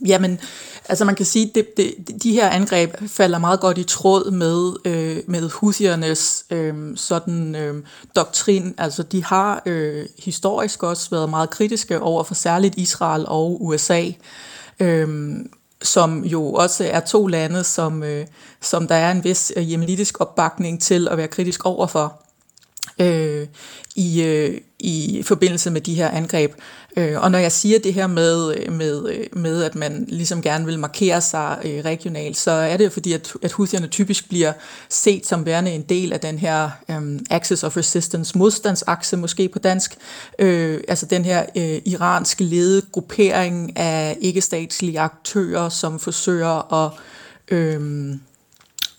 Jamen, 0.05 0.39
Altså 0.89 1.05
man 1.05 1.15
kan 1.15 1.25
sige, 1.25 1.45
at 1.49 1.55
det, 1.55 1.67
de, 1.77 1.93
de 2.23 2.31
her 2.31 2.49
angreb 2.49 2.95
falder 3.07 3.39
meget 3.39 3.59
godt 3.59 3.77
i 3.77 3.83
tråd 3.83 4.31
med, 4.31 4.73
øh, 4.85 5.23
med 5.27 5.49
husiernes 5.49 6.45
øh, 6.49 6.73
sådan 6.95 7.55
øh, 7.55 7.83
doktrin. 8.15 8.75
Altså 8.77 9.03
de 9.03 9.23
har 9.23 9.61
øh, 9.65 10.05
historisk 10.19 10.83
også 10.83 11.09
været 11.09 11.29
meget 11.29 11.49
kritiske 11.49 12.01
over 12.01 12.23
for 12.23 12.33
særligt 12.33 12.75
Israel 12.77 13.25
og 13.27 13.65
USA. 13.65 14.03
Øh, 14.79 15.35
som 15.81 16.25
jo 16.25 16.53
også 16.53 16.83
er 16.91 16.99
to 16.99 17.27
lande, 17.27 17.63
som, 17.63 18.03
øh, 18.03 18.25
som 18.61 18.87
der 18.87 18.95
er 18.95 19.11
en 19.11 19.23
vis 19.23 19.53
øh, 19.55 19.71
jemenitisk 19.71 20.21
opbakning 20.21 20.81
til 20.81 21.07
at 21.07 21.17
være 21.17 21.27
kritisk 21.27 21.65
overfor 21.65 22.21
øh, 22.99 23.47
i, 23.95 24.23
øh, 24.23 24.57
i 24.79 25.23
forbindelse 25.25 25.71
med 25.71 25.81
de 25.81 25.93
her 25.93 26.09
angreb. 26.09 26.51
Øh, 26.97 27.21
og 27.21 27.31
når 27.31 27.39
jeg 27.39 27.51
siger 27.51 27.79
det 27.79 27.93
her 27.93 28.07
med, 28.07 28.55
øh, 28.57 28.73
med, 28.73 29.09
øh, 29.09 29.25
med, 29.33 29.63
at 29.63 29.75
man 29.75 30.05
ligesom 30.07 30.41
gerne 30.41 30.65
vil 30.65 30.79
markere 30.79 31.21
sig 31.21 31.57
øh, 31.65 31.85
regionalt, 31.85 32.37
så 32.37 32.51
er 32.51 32.77
det 32.77 32.85
jo 32.85 32.89
fordi, 32.89 33.13
at, 33.13 33.33
at 33.41 33.51
Houthierne 33.51 33.87
typisk 33.87 34.29
bliver 34.29 34.53
set 34.89 35.25
som 35.25 35.45
værende 35.45 35.71
en 35.71 35.81
del 35.81 36.13
af 36.13 36.19
den 36.19 36.39
her 36.39 36.69
øh, 36.89 37.19
Axis 37.29 37.63
of 37.63 37.77
Resistance, 37.77 38.37
modstandsakse 38.37 39.17
måske 39.17 39.49
på 39.49 39.59
dansk, 39.59 39.97
øh, 40.39 40.81
altså 40.87 41.05
den 41.05 41.25
her 41.25 41.45
øh, 41.57 41.81
iransk 41.85 42.39
ledede 42.39 42.85
gruppering 42.91 43.77
af 43.77 44.17
ikke-statslige 44.21 44.99
aktører, 44.99 45.69
som 45.69 45.99
forsøger 45.99 46.73
at 46.73 46.91
øh, 47.47 48.15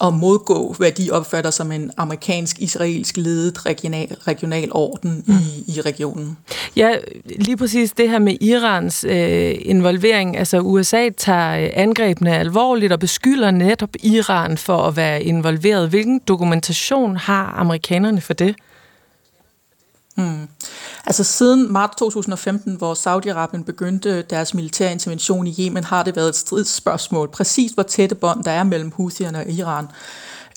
at 0.02 0.14
modgå, 0.14 0.74
hvad 0.78 0.92
de 0.92 1.10
opfatter 1.10 1.50
som 1.50 1.72
en 1.72 1.90
amerikansk-israelsk 1.96 3.16
ledet 3.16 3.66
regional, 3.66 4.16
regional 4.26 4.68
orden 4.72 5.24
mm. 5.26 5.34
i, 5.34 5.76
i 5.76 5.80
regionen. 5.80 6.38
Ja, 6.76 6.94
lige 7.24 7.56
præcis 7.56 7.92
det 7.92 8.10
her 8.10 8.18
med 8.18 8.36
Irans 8.40 9.04
øh, 9.08 9.54
involvering. 9.60 10.36
Altså 10.36 10.60
USA 10.60 11.08
tager 11.16 11.64
øh, 11.64 11.70
angrebene 11.74 12.38
alvorligt 12.38 12.92
og 12.92 12.98
beskylder 13.00 13.50
netop 13.50 13.90
Iran 14.02 14.58
for 14.58 14.82
at 14.82 14.96
være 14.96 15.22
involveret. 15.22 15.88
Hvilken 15.88 16.20
dokumentation 16.28 17.16
har 17.16 17.54
amerikanerne 17.56 18.20
for 18.20 18.32
det? 18.32 18.54
Mm. 20.16 20.48
Altså 21.06 21.24
siden 21.24 21.72
marts 21.72 21.96
2015, 21.96 22.74
hvor 22.74 22.94
Saudi-Arabien 22.94 23.64
begyndte 23.64 24.22
deres 24.22 24.54
militære 24.54 24.92
intervention 24.92 25.46
i 25.46 25.54
Yemen, 25.60 25.84
har 25.84 26.02
det 26.02 26.16
været 26.16 26.28
et 26.28 26.36
stridsspørgsmål. 26.36 27.28
Præcis 27.28 27.72
hvor 27.72 27.82
tætte 27.82 28.14
bånd 28.14 28.44
der 28.44 28.50
er 28.50 28.64
mellem 28.64 28.92
Houthierne 28.96 29.38
og 29.38 29.50
Iran. 29.50 29.86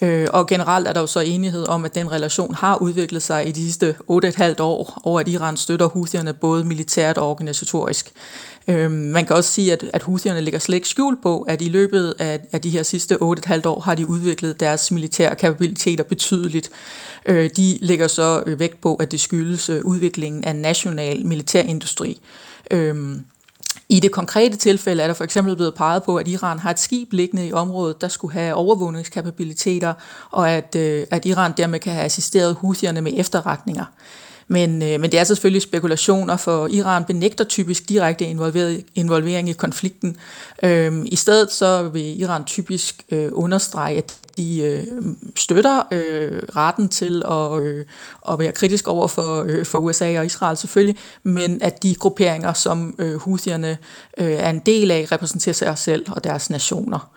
Øh, 0.02 0.28
og 0.34 0.48
generelt 0.48 0.88
er 0.88 0.94
der 0.94 1.02
jo 1.02 1.08
så 1.08 1.20
enighed 1.20 1.68
om, 1.68 1.86
at 1.86 1.96
den 1.96 2.12
relation 2.12 2.56
har 2.56 2.78
udviklet 2.78 3.24
sig 3.24 3.48
i 3.48 3.52
de 3.52 3.64
sidste 3.66 3.96
8,5 4.12 4.62
år, 4.62 5.02
over 5.04 5.20
at 5.20 5.28
Iran 5.28 5.58
støtter 5.58 5.88
Houthierne 5.88 6.34
både 6.34 6.64
militært 6.64 7.18
og 7.18 7.30
organisatorisk. 7.30 8.12
Øh, 8.68 8.92
man 8.92 9.26
kan 9.26 9.36
også 9.36 9.52
sige, 9.52 9.74
at, 9.74 9.84
at 9.94 10.04
husierne 10.04 10.42
ligger 10.42 10.60
slet 10.60 10.76
ikke 10.76 10.88
skjult 10.88 11.22
på, 11.22 11.42
at 11.42 11.62
i 11.62 11.70
løbet 11.70 12.14
af, 12.20 12.40
af 12.52 12.62
de 12.62 12.70
her 12.70 12.84
sidste 12.84 13.16
8,5 13.16 13.62
år 13.66 13.80
har 13.80 13.96
de 13.96 14.10
udviklet 14.10 14.60
deres 14.60 14.92
militære 14.92 15.36
kapabiliteter 15.36 16.04
betydeligt. 16.04 16.70
Øh, 17.26 17.50
de 17.58 17.78
lægger 17.82 18.08
så 18.08 18.44
øh, 18.46 18.60
vægt 18.60 18.82
på, 18.82 18.96
at 18.96 19.12
det 19.12 19.20
skyldes 19.20 19.70
øh, 19.70 19.82
udviklingen 19.86 20.44
af 20.44 20.56
national 20.56 21.26
militærindustri. 21.26 22.22
Øhm, 22.72 23.26
i 23.90 24.00
det 24.00 24.12
konkrete 24.12 24.58
tilfælde 24.58 25.04
er 25.04 25.08
der 25.08 25.14
for 25.14 25.24
eksempel 25.24 25.56
blevet 25.56 25.76
peget 25.76 26.04
på, 26.04 26.18
at 26.18 26.28
Iran 26.28 26.60
har 26.60 26.72
et 26.72 26.80
skib 26.80 27.14
liggende 27.14 27.48
i 27.48 27.54
området, 27.54 28.02
der 28.02 28.08
skulle 28.08 28.34
have 28.34 28.54
overvågningskapabiliteter, 28.54 29.94
og 30.32 30.52
at, 30.52 30.76
øh, 30.76 31.08
at 31.12 31.26
Iran 31.26 31.54
dermed 31.58 31.80
kan 31.80 31.94
have 31.94 32.06
assisteret 32.06 32.56
husierne 32.56 33.02
med 33.02 33.12
efterretninger. 33.16 33.86
Men, 34.48 34.82
øh, 34.82 35.00
men 35.00 35.12
det 35.12 35.20
er 35.20 35.24
selvfølgelig 35.24 35.62
spekulationer, 35.62 36.38
for 36.38 36.68
Iran 36.68 37.04
benægter 37.04 37.44
typisk 37.44 37.90
direkte 37.90 38.26
involvering 38.96 39.50
i 39.50 39.54
konflikten. 39.54 40.18
Øh, 40.64 40.94
I 41.06 41.16
stedet 41.16 41.52
så 41.52 41.90
vil 41.90 42.22
Iran 42.22 42.44
typisk 42.44 43.04
øh, 43.12 43.30
understrege, 43.32 43.98
at 43.98 44.16
de 44.38 44.62
øh, 44.62 44.84
støtter 45.36 45.84
øh, 45.92 46.42
retten 46.56 46.90
til 46.90 47.24
at, 47.26 47.64
øh, 47.64 47.86
at 48.30 48.40
være 48.40 48.52
kritisk 48.52 48.88
over 48.88 49.08
for, 49.08 49.46
øh, 49.48 49.66
for 49.66 49.80
USA 49.80 50.20
og 50.20 50.26
Israel 50.26 50.58
selvfølgelig, 50.58 50.98
men 51.24 51.62
at 51.62 51.84
de 51.84 51.96
grupperinger, 51.96 52.54
som 52.54 52.96
øh, 53.00 53.16
Houthierne 53.16 53.78
øh, 54.18 54.32
er 54.32 54.50
en 54.50 54.60
del 54.60 54.92
af, 54.92 55.08
repræsenterer 55.12 55.54
sig 55.54 55.78
selv 55.78 56.06
og 56.12 56.24
deres 56.24 56.50
nationer. 56.50 57.10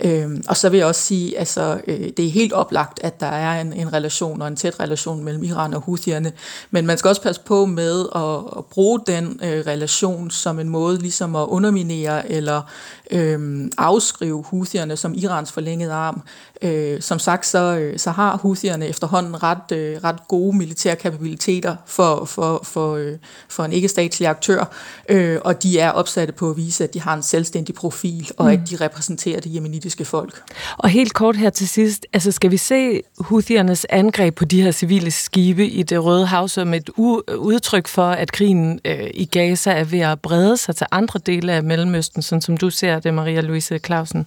Øhm, 0.00 0.42
og 0.48 0.56
så 0.56 0.68
vil 0.68 0.78
jeg 0.78 0.86
også 0.86 1.00
sige, 1.00 1.38
altså 1.38 1.80
øh, 1.86 2.00
det 2.16 2.26
er 2.26 2.30
helt 2.30 2.52
oplagt, 2.52 3.00
at 3.02 3.20
der 3.20 3.26
er 3.26 3.60
en, 3.60 3.72
en 3.72 3.92
relation 3.92 4.42
og 4.42 4.48
en 4.48 4.56
tæt 4.56 4.80
relation 4.80 5.24
mellem 5.24 5.44
Iran 5.44 5.74
og 5.74 5.80
Houthierne, 5.80 6.32
men 6.70 6.86
man 6.86 6.98
skal 6.98 7.08
også 7.08 7.22
passe 7.22 7.40
på 7.40 7.66
med 7.66 8.06
at, 8.14 8.58
at 8.58 8.64
bruge 8.64 9.00
den 9.06 9.40
øh, 9.42 9.66
relation 9.66 10.30
som 10.30 10.58
en 10.58 10.68
måde 10.68 10.98
ligesom 10.98 11.36
at 11.36 11.46
underminere 11.46 12.32
eller 12.32 12.62
øh, 13.10 13.70
afskrive 13.78 14.44
Houthierne 14.44 14.96
som 14.96 15.14
Irans 15.14 15.52
forlængede 15.52 15.92
arm, 15.92 16.22
Øh, 16.62 17.00
som 17.00 17.18
sagt, 17.18 17.46
så, 17.46 17.78
øh, 17.78 17.98
så 17.98 18.10
har 18.10 18.36
Houthierne 18.36 18.86
efterhånden 18.86 19.42
ret, 19.42 19.72
øh, 19.72 19.96
ret 20.04 20.28
gode 20.28 20.56
militære 20.56 20.96
kapabiliteter 20.96 21.76
for, 21.86 22.24
for, 22.24 22.60
for, 22.64 22.96
øh, 22.96 23.12
for 23.48 23.64
en 23.64 23.72
ikke-statslig 23.72 24.28
aktør, 24.28 24.64
øh, 25.08 25.38
og 25.44 25.62
de 25.62 25.78
er 25.78 25.90
opsatte 25.90 26.32
på 26.32 26.50
at 26.50 26.56
vise, 26.56 26.84
at 26.84 26.94
de 26.94 27.00
har 27.00 27.14
en 27.14 27.22
selvstændig 27.22 27.74
profil, 27.74 28.30
og 28.36 28.44
mm. 28.44 28.50
at 28.50 28.60
de 28.70 28.76
repræsenterer 28.76 29.40
det 29.40 29.54
jemenitiske 29.54 30.04
folk. 30.04 30.42
Og 30.78 30.88
helt 30.88 31.14
kort 31.14 31.36
her 31.36 31.50
til 31.50 31.68
sidst, 31.68 32.06
altså 32.12 32.32
skal 32.32 32.50
vi 32.50 32.56
se 32.56 33.00
Houthiernes 33.18 33.86
angreb 33.90 34.34
på 34.34 34.44
de 34.44 34.62
her 34.62 34.70
civile 34.70 35.10
skibe 35.10 35.66
i 35.66 35.82
det 35.82 36.04
Røde 36.04 36.26
Hav 36.26 36.48
som 36.48 36.74
et 36.74 36.90
udtryk 37.38 37.88
for, 37.88 38.08
at 38.08 38.32
krigen 38.32 38.80
øh, 38.84 39.10
i 39.14 39.24
Gaza 39.24 39.70
er 39.70 39.84
ved 39.84 40.00
at 40.00 40.20
brede 40.20 40.56
sig 40.56 40.76
til 40.76 40.86
andre 40.90 41.20
dele 41.26 41.52
af 41.52 41.62
Mellemøsten, 41.62 42.22
sådan 42.22 42.42
som 42.42 42.56
du 42.56 42.70
ser 42.70 42.95
det, 43.00 43.14
Maria 43.14 43.40
Louise 43.40 43.78
Clausen? 43.78 44.26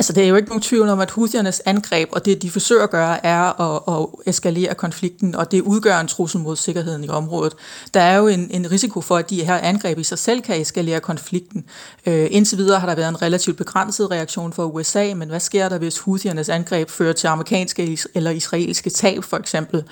Altså, 0.00 0.12
det 0.12 0.24
er 0.24 0.28
jo 0.28 0.36
ikke 0.36 0.48
nogen 0.48 0.62
tvivl 0.62 0.88
om, 0.88 1.00
at 1.00 1.10
Houthiernes 1.10 1.62
angreb 1.64 2.08
og 2.12 2.24
det, 2.24 2.42
de 2.42 2.50
forsøger 2.50 2.82
at 2.82 2.90
gøre, 2.90 3.26
er 3.26 3.60
at, 3.60 4.00
at 4.00 4.06
eskalere 4.26 4.74
konflikten, 4.74 5.34
og 5.34 5.52
det 5.52 5.60
udgør 5.60 5.98
en 5.98 6.08
trussel 6.08 6.40
mod 6.40 6.56
sikkerheden 6.56 7.04
i 7.04 7.08
området. 7.08 7.54
Der 7.94 8.00
er 8.00 8.16
jo 8.16 8.26
en, 8.26 8.50
en 8.50 8.70
risiko 8.70 9.00
for, 9.00 9.16
at 9.16 9.30
de 9.30 9.44
her 9.44 9.58
angreb 9.58 9.98
i 9.98 10.04
sig 10.04 10.18
selv 10.18 10.42
kan 10.42 10.60
eskalere 10.60 11.00
konflikten. 11.00 11.64
Øh, 12.06 12.28
indtil 12.30 12.58
videre 12.58 12.80
har 12.80 12.86
der 12.86 12.94
været 12.94 13.08
en 13.08 13.22
relativt 13.22 13.56
begrænset 13.56 14.10
reaktion 14.10 14.52
fra 14.52 14.66
USA, 14.66 15.14
men 15.14 15.28
hvad 15.28 15.40
sker 15.40 15.68
der, 15.68 15.78
hvis 15.78 15.98
Houthiernes 15.98 16.48
angreb 16.48 16.90
fører 16.90 17.12
til 17.12 17.26
amerikanske 17.26 17.98
eller 18.14 18.30
israelske 18.30 18.90
tab, 18.90 19.24
for 19.24 19.36
eksempel? 19.36 19.84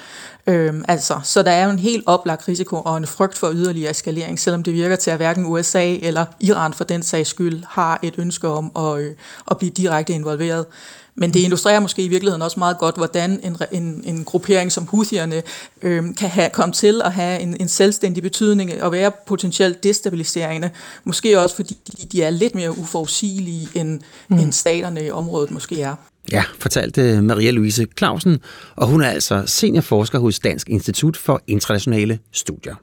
Øhm, 0.49 0.85
altså, 0.89 1.21
så 1.25 1.43
der 1.43 1.51
er 1.51 1.65
jo 1.65 1.71
en 1.71 1.79
helt 1.79 2.05
oplagt 2.07 2.49
risiko 2.49 2.77
og 2.77 2.97
en 2.97 3.07
frygt 3.07 3.39
for 3.39 3.51
yderligere 3.53 3.91
eskalering, 3.91 4.41
selvom 4.41 4.63
det 4.63 4.75
virker 4.75 4.97
til, 4.97 5.11
at 5.11 5.17
hverken 5.17 5.47
USA 5.47 5.95
eller 5.95 6.25
Iran 6.41 6.73
for 6.73 6.85
den 6.85 7.03
sags 7.03 7.29
skyld 7.29 7.63
har 7.69 8.01
et 8.03 8.15
ønske 8.19 8.49
om 8.49 8.73
at, 8.77 9.01
øh, 9.01 9.15
at 9.51 9.59
blive 9.59 9.71
direkte 9.71 10.13
involveret. 10.13 10.67
Men 11.15 11.35
det 11.35 11.41
illustrerer 11.41 11.81
måske 11.81 12.03
i 12.03 12.09
virkeligheden 12.09 12.43
også 12.43 12.59
meget 12.59 12.79
godt, 12.79 12.97
hvordan 12.97 13.41
en, 13.43 13.57
en, 13.73 14.03
en 14.05 14.25
gruppering 14.25 14.73
som 14.73 14.87
Houthierne 14.87 15.43
øh, 15.83 16.05
kan 16.19 16.29
have, 16.29 16.51
komme 16.51 16.73
til 16.73 17.03
at 17.05 17.13
have 17.13 17.41
en, 17.41 17.57
en 17.61 17.69
selvstændig 17.69 18.23
betydning 18.23 18.83
og 18.83 18.93
være 18.93 19.13
potentielt 19.27 19.85
destabiliserende. 19.85 20.71
Måske 21.05 21.41
også 21.41 21.57
fordi 21.57 21.79
de 22.13 22.23
er 22.23 22.31
lidt 22.31 22.55
mere 22.55 22.79
uforudsigelige, 22.79 23.69
end, 23.75 24.01
mm. 24.29 24.39
end 24.39 24.53
staterne 24.53 25.07
i 25.07 25.11
området 25.11 25.51
måske 25.51 25.83
er. 25.83 25.95
Ja, 26.33 26.45
fortalte 26.59 27.03
øh, 27.03 27.23
Maria 27.23 27.51
Louise 27.51 27.87
Clausen, 27.99 28.39
og 28.77 28.87
hun 28.87 29.03
er 29.03 29.09
altså 29.09 29.43
seniorforsker 29.47 30.19
hos 30.19 30.39
Dansk 30.39 30.69
Institut 30.69 31.17
for 31.17 31.43
Internationale 31.47 32.19
Studier. 32.33 32.75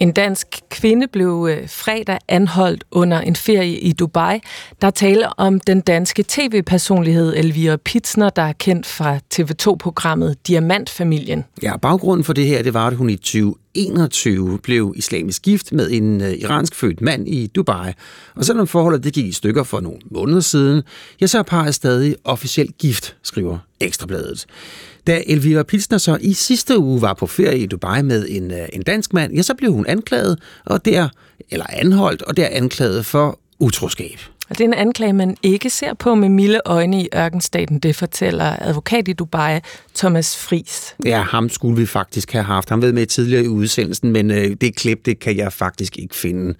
En 0.00 0.12
dansk 0.12 0.46
kvinde 0.70 1.06
blev 1.08 1.48
øh, 1.50 1.68
fredag 1.68 2.18
anholdt 2.28 2.84
under 2.90 3.20
en 3.20 3.36
ferie 3.36 3.78
i 3.78 3.92
Dubai. 3.92 4.40
Der 4.82 4.90
taler 4.90 5.28
om 5.28 5.60
den 5.60 5.80
danske 5.80 6.24
tv-personlighed 6.28 7.34
Elvira 7.36 7.76
Pitsner, 7.76 8.30
der 8.30 8.42
er 8.42 8.52
kendt 8.52 8.86
fra 8.86 9.18
TV2-programmet 9.34 10.46
Diamantfamilien. 10.46 11.44
Ja, 11.62 11.76
baggrunden 11.76 12.24
for 12.24 12.32
det 12.32 12.46
her, 12.46 12.62
det 12.62 12.74
var, 12.74 12.86
at 12.86 12.94
hun 12.94 13.10
i 13.10 13.16
2021 13.16 14.58
blev 14.58 14.94
islamisk 14.96 15.42
gift 15.42 15.72
med 15.72 15.90
en 15.90 16.20
øh, 16.20 16.32
iransk 16.32 16.74
født 16.74 17.00
mand 17.00 17.28
i 17.28 17.46
Dubai. 17.46 17.92
Og 18.34 18.44
selvom 18.44 18.66
forholdet 18.66 19.04
det 19.04 19.12
gik 19.12 19.26
i 19.26 19.32
stykker 19.32 19.62
for 19.62 19.80
nogle 19.80 19.98
måneder 20.10 20.40
siden, 20.40 20.82
ja, 21.20 21.26
så 21.26 21.38
er 21.38 21.42
parret 21.42 21.74
stadig 21.74 22.16
officielt 22.24 22.78
gift, 22.78 23.16
skriver 23.22 23.58
Ekstrabladet. 23.80 24.46
Da 25.10 25.22
Elvira 25.26 25.62
Pilsner 25.62 25.98
så 25.98 26.18
i 26.20 26.32
sidste 26.32 26.78
uge 26.78 27.02
var 27.02 27.14
på 27.14 27.26
ferie 27.26 27.58
i 27.58 27.66
Dubai 27.66 28.02
med 28.02 28.26
en, 28.28 28.50
øh, 28.50 28.68
en 28.72 28.82
dansk 28.82 29.12
mand, 29.12 29.34
ja, 29.34 29.42
så 29.42 29.54
blev 29.54 29.72
hun 29.72 29.86
anklaget, 29.86 30.38
og 30.66 30.84
der, 30.84 31.08
eller 31.50 31.66
anholdt, 31.68 32.22
og 32.22 32.36
der 32.36 32.48
anklaget 32.50 33.06
for 33.06 33.40
utroskab. 33.58 34.18
Og 34.50 34.58
det 34.58 34.64
er 34.64 34.68
en 34.68 34.74
anklage, 34.74 35.12
man 35.12 35.36
ikke 35.42 35.70
ser 35.70 35.94
på 35.94 36.14
med 36.14 36.28
milde 36.28 36.60
øjne 36.64 37.02
i 37.02 37.08
ørkenstaten, 37.14 37.78
det 37.78 37.96
fortæller 37.96 38.56
advokat 38.60 39.08
i 39.08 39.12
Dubai, 39.12 39.60
Thomas 39.94 40.36
Fris. 40.36 40.96
Ja, 41.04 41.22
ham 41.22 41.48
skulle 41.48 41.76
vi 41.76 41.86
faktisk 41.86 42.32
have 42.32 42.44
haft. 42.44 42.70
Han 42.70 42.82
ved 42.82 42.92
med 42.92 43.06
tidligere 43.06 43.44
i 43.44 43.48
udsendelsen, 43.48 44.12
men 44.12 44.30
øh, 44.30 44.56
det 44.60 44.76
klip, 44.76 45.06
det 45.06 45.18
kan 45.18 45.36
jeg 45.36 45.52
faktisk 45.52 45.98
ikke 45.98 46.16
finde. 46.16 46.54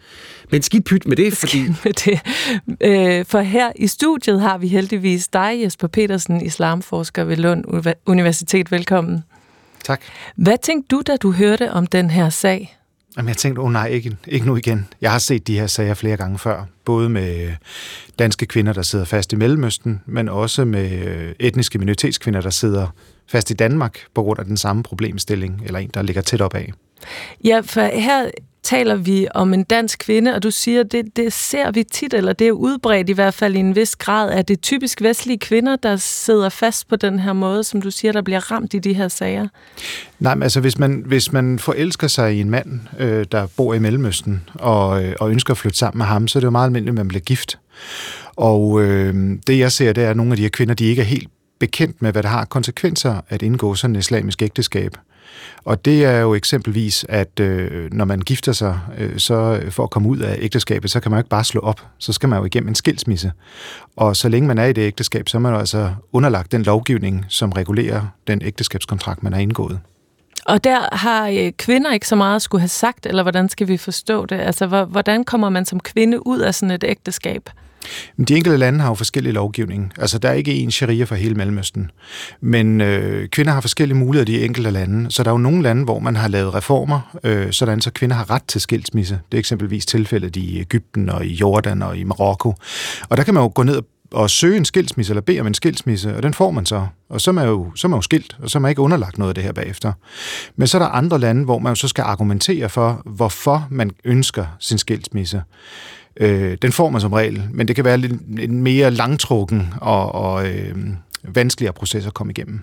Men 0.51 0.63
skidt 0.63 0.85
pyt 0.85 1.07
med 1.07 1.17
det, 1.17 1.33
fordi... 1.33 1.63
med 1.85 1.93
det. 1.93 2.21
Øh, 2.81 3.25
for 3.27 3.41
her 3.41 3.73
i 3.77 3.87
studiet 3.87 4.41
har 4.41 4.59
vi 4.59 4.69
heldigvis 4.69 5.29
dig, 5.29 5.61
Jesper 5.63 5.89
Petersen, 5.89 6.47
islamforsker 6.47 7.25
ved 7.25 7.37
Lund 7.37 7.65
Universitet. 8.07 8.73
Velkommen. 8.73 9.25
Tak. 9.85 10.01
Hvad 10.37 10.57
tænkte 10.63 10.97
du, 10.97 11.03
da 11.07 11.17
du 11.17 11.33
hørte 11.33 11.73
om 11.73 11.87
den 11.87 12.11
her 12.11 12.31
sag? 12.31 12.80
Jamen, 13.17 13.29
jeg 13.29 13.37
tænkte, 13.37 13.61
åh 13.61 13.67
oh, 13.67 13.73
nej, 13.73 13.87
ikke, 13.87 14.17
ikke 14.27 14.47
nu 14.47 14.57
igen. 14.57 14.89
Jeg 15.01 15.13
har 15.13 15.19
set 15.19 15.47
de 15.47 15.59
her 15.59 15.67
sager 15.67 15.95
flere 15.95 16.17
gange 16.17 16.39
før, 16.39 16.65
både 16.85 17.09
med 17.09 17.53
danske 18.19 18.47
kvinder, 18.47 18.73
der 18.73 18.83
sidder 18.83 19.05
fast 19.05 19.33
i 19.33 19.37
Mellemøsten, 19.37 20.01
men 20.07 20.29
også 20.29 20.65
med 20.65 21.35
etniske 21.39 21.79
minoritetskvinder, 21.79 22.41
der 22.41 22.51
sidder 22.51 22.87
fast 23.27 23.51
i 23.51 23.55
Danmark 23.55 23.99
på 24.15 24.23
grund 24.23 24.39
af 24.39 24.45
den 24.45 24.57
samme 24.57 24.83
problemstilling, 24.83 25.63
eller 25.65 25.79
en, 25.79 25.91
der 25.95 26.03
ligger 26.03 26.23
tæt 26.23 26.41
op 26.41 26.55
af. 26.55 26.73
Ja, 27.45 27.61
for 27.65 27.81
her 27.81 28.31
taler 28.63 28.95
vi 28.95 29.27
om 29.35 29.55
en 29.55 29.65
dansk 29.65 29.99
kvinde, 29.99 30.35
og 30.35 30.43
du 30.43 30.51
siger, 30.51 30.83
det, 30.83 31.17
det 31.17 31.33
ser 31.33 31.71
vi 31.71 31.85
tit, 31.85 32.15
eller 32.15 32.33
det 32.33 32.47
er 32.47 32.53
udbredt 32.53 33.09
i 33.09 33.13
hvert 33.13 33.35
fald 33.35 33.57
i 33.57 33.59
en 33.59 33.77
vis 33.77 33.97
grad, 33.97 34.31
at 34.31 34.49
det 34.49 34.57
er 34.57 34.61
typisk 34.61 35.03
vestlige 35.03 35.39
kvinder, 35.39 35.77
der 35.77 35.97
sidder 35.97 36.49
fast 36.49 36.89
på 36.89 36.97
den 36.97 37.19
her 37.19 37.33
måde, 37.33 37.65
som 37.65 37.83
du 37.83 37.91
siger, 37.91 38.13
der 38.13 38.23
bliver 38.23 38.53
ramt 38.53 38.75
i 38.75 38.79
de 38.79 38.93
her 38.93 39.09
sager? 39.09 39.49
Nej, 40.19 40.35
men 40.35 40.43
altså 40.43 40.61
hvis 40.61 40.79
man, 40.79 41.03
hvis 41.07 41.33
man 41.33 41.59
forelsker 41.59 42.07
sig 42.09 42.35
i 42.35 42.41
en 42.41 42.51
mand, 42.51 42.81
øh, 42.99 43.27
der 43.33 43.47
bor 43.57 43.75
i 43.75 43.79
Mellemøsten, 43.79 44.43
og, 44.55 45.05
øh, 45.05 45.15
og 45.21 45.31
ønsker 45.31 45.51
at 45.51 45.59
flytte 45.59 45.79
sammen 45.79 45.99
med 45.99 46.07
ham, 46.07 46.29
så 46.29 46.39
er 46.39 46.41
det 46.41 46.45
jo 46.45 46.51
meget 46.51 46.67
almindeligt, 46.67 46.93
at 46.93 46.97
man 46.97 47.09
bliver 47.09 47.23
gift. 47.23 47.59
Og 48.37 48.83
øh, 48.83 49.39
det 49.47 49.59
jeg 49.59 49.73
ser, 49.73 49.93
det 49.93 50.05
er, 50.05 50.11
at 50.11 50.17
nogle 50.17 50.33
af 50.33 50.37
de 50.37 50.43
her 50.43 50.51
kvinder, 50.51 50.75
de 50.75 50.85
ikke 50.85 51.03
er 51.03 51.07
helt 51.07 51.29
bekendt 51.59 52.03
med, 52.03 52.13
hvad 52.13 52.23
det 52.23 52.31
har 52.31 52.45
konsekvenser 52.45 53.21
at 53.29 53.43
indgå 53.43 53.75
sådan 53.75 53.97
et 53.97 54.01
islamisk 54.01 54.43
ægteskab. 54.43 54.97
Og 55.65 55.85
det 55.85 56.05
er 56.05 56.19
jo 56.19 56.35
eksempelvis, 56.35 57.07
at 57.09 57.41
øh, 57.41 57.93
når 57.93 58.05
man 58.05 58.21
gifter 58.21 58.53
sig, 58.53 58.81
øh, 58.99 59.19
så 59.19 59.61
for 59.71 59.83
at 59.83 59.91
komme 59.91 60.09
ud 60.09 60.19
af 60.19 60.37
ægteskabet, 60.41 60.91
så 60.91 61.01
kan 61.01 61.11
man 61.11 61.17
jo 61.17 61.21
ikke 61.21 61.31
bare 61.31 61.45
slå 61.45 61.61
op. 61.61 61.87
Så 61.99 62.13
skal 62.13 62.29
man 62.29 62.39
jo 62.39 62.45
igennem 62.45 62.69
en 62.69 62.75
skilsmisse. 62.75 63.33
Og 63.97 64.17
så 64.17 64.29
længe 64.29 64.49
man 64.49 64.59
er 64.59 64.65
i 64.65 64.73
det 64.73 64.83
ægteskab, 64.83 65.29
så 65.29 65.39
er 65.39 65.41
man 65.41 65.53
jo 65.53 65.59
altså 65.59 65.95
underlagt 66.13 66.53
den 66.53 66.63
lovgivning, 66.63 67.25
som 67.29 67.53
regulerer 67.53 68.03
den 68.27 68.43
ægteskabskontrakt, 68.43 69.23
man 69.23 69.33
har 69.33 69.41
indgået. 69.41 69.81
Og 70.47 70.65
der 70.65 70.97
har 70.97 71.29
øh, 71.29 71.53
kvinder 71.59 71.93
ikke 71.93 72.09
så 72.09 72.17
meget 72.17 72.37
at 72.37 72.43
skulle 72.43 72.61
have 72.61 72.69
sagt, 72.69 73.07
eller 73.07 73.23
hvordan 73.23 73.49
skal 73.49 73.69
vi 73.69 73.77
forstå 73.77 74.27
det? 74.27 74.41
Altså, 74.41 74.85
hvordan 74.85 75.25
kommer 75.25 75.49
man 75.49 75.65
som 75.67 75.81
kvinde 75.81 76.27
ud 76.27 76.39
af 76.39 76.55
sådan 76.55 76.71
et 76.71 76.85
ægteskab? 76.87 77.51
De 78.29 78.37
enkelte 78.37 78.57
lande 78.57 78.81
har 78.81 78.89
jo 78.89 78.95
forskellige 78.95 79.33
lovgivning. 79.33 79.93
Altså, 79.99 80.19
der 80.19 80.29
er 80.29 80.33
ikke 80.33 80.55
en 80.55 80.71
sharia 80.71 81.05
for 81.05 81.15
hele 81.15 81.35
Mellemøsten. 81.35 81.91
Men 82.41 82.81
øh, 82.81 83.29
kvinder 83.29 83.53
har 83.53 83.61
forskellige 83.61 83.99
muligheder 83.99 84.35
i 84.35 84.39
de 84.39 84.45
enkelte 84.45 84.71
lande. 84.71 85.11
Så 85.11 85.23
der 85.23 85.31
er 85.31 85.35
jo 85.35 85.39
nogle 85.39 85.63
lande, 85.63 85.85
hvor 85.85 85.99
man 85.99 86.17
har 86.17 86.29
lavet 86.29 86.55
reformer, 86.55 87.17
øh, 87.25 87.53
sådan 87.53 87.81
så 87.81 87.91
kvinder 87.91 88.17
har 88.17 88.31
ret 88.31 88.45
til 88.49 88.61
skilsmisse. 88.61 89.21
Det 89.33 89.39
er 89.39 89.41
eksempelvis 89.41 89.87
tilfældet 89.87 90.37
i 90.37 90.61
Ægypten 90.61 91.09
og 91.09 91.27
i 91.27 91.33
Jordan 91.33 91.83
og 91.83 91.97
i 91.97 92.05
Marokko. 92.05 92.55
Og 93.09 93.17
der 93.17 93.23
kan 93.23 93.35
man 93.35 93.43
jo 93.43 93.53
gå 93.55 93.63
ned 93.63 93.83
og 94.13 94.31
søge 94.31 94.57
en 94.57 94.65
skilsmisse, 94.65 95.13
eller 95.13 95.21
bede 95.21 95.41
om 95.41 95.47
en 95.47 95.55
skilsmisse, 95.55 96.17
og 96.17 96.23
den 96.23 96.35
får 96.35 96.51
man 96.51 96.67
så. 96.67 96.87
Og 97.09 97.21
så 97.21 97.31
er 97.31 97.33
man 97.33 97.47
jo, 97.47 97.71
så 97.75 97.87
er 97.87 97.89
man 97.89 97.97
jo 97.97 98.03
skilt, 98.03 98.37
og 98.43 98.51
så 98.51 98.59
er 98.59 98.61
man 98.61 98.69
ikke 98.69 98.83
underlagt 98.83 99.19
noget 99.19 99.31
af 99.31 99.35
det 99.35 99.45
her 99.45 99.53
bagefter. 99.53 99.93
Men 100.57 100.69
så 100.69 100.79
er 100.79 100.83
der 100.83 100.89
andre 100.89 101.19
lande, 101.19 101.45
hvor 101.45 101.59
man 101.59 101.71
jo 101.71 101.75
så 101.75 101.89
skal 101.89 102.03
argumentere 102.03 102.69
for, 102.69 103.03
hvorfor 103.05 103.67
man 103.71 103.91
ønsker 104.05 104.47
sin 104.61 104.79
skilsmisse. 104.79 105.43
Øh, 106.21 106.57
den 106.63 106.73
får 106.73 106.91
man 106.91 107.01
som 107.01 107.13
regel, 107.13 107.43
men 107.51 107.69
det 107.69 107.77
kan 107.77 107.85
være 107.85 108.01
en 108.39 108.63
mere 108.63 108.91
langtrukken 108.91 109.75
og, 109.81 110.13
og 110.13 110.47
øh, 110.49 110.77
vanskeligere 111.23 111.73
proces 111.73 112.07
at 112.07 112.15
komme 112.15 112.31
igennem. 112.31 112.61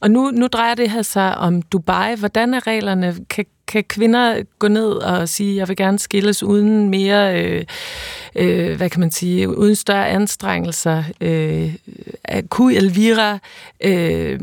Og 0.00 0.10
nu, 0.10 0.30
nu 0.30 0.46
drejer 0.46 0.74
det 0.74 0.90
her 0.90 1.02
sig 1.02 1.38
om 1.38 1.62
Dubai. 1.62 2.14
Hvordan 2.16 2.54
er 2.54 2.66
reglerne? 2.66 3.16
Kan, 3.30 3.44
kan 3.66 3.84
kvinder 3.84 4.42
gå 4.58 4.68
ned 4.68 4.90
og 4.90 5.28
sige, 5.28 5.56
jeg 5.56 5.68
vil 5.68 5.76
gerne 5.76 5.98
skilles 5.98 6.42
uden 6.42 6.88
mere, 6.88 7.44
øh, 7.44 7.64
øh, 8.36 8.76
hvad 8.76 8.90
kan 8.90 9.00
man 9.00 9.10
sige, 9.10 9.58
uden 9.58 9.74
større 9.74 10.08
anstrengelser? 10.08 11.04
Øh, 11.20 11.74
kunne 12.48 12.74
Elvira 12.74 13.38
øh, 13.80 14.40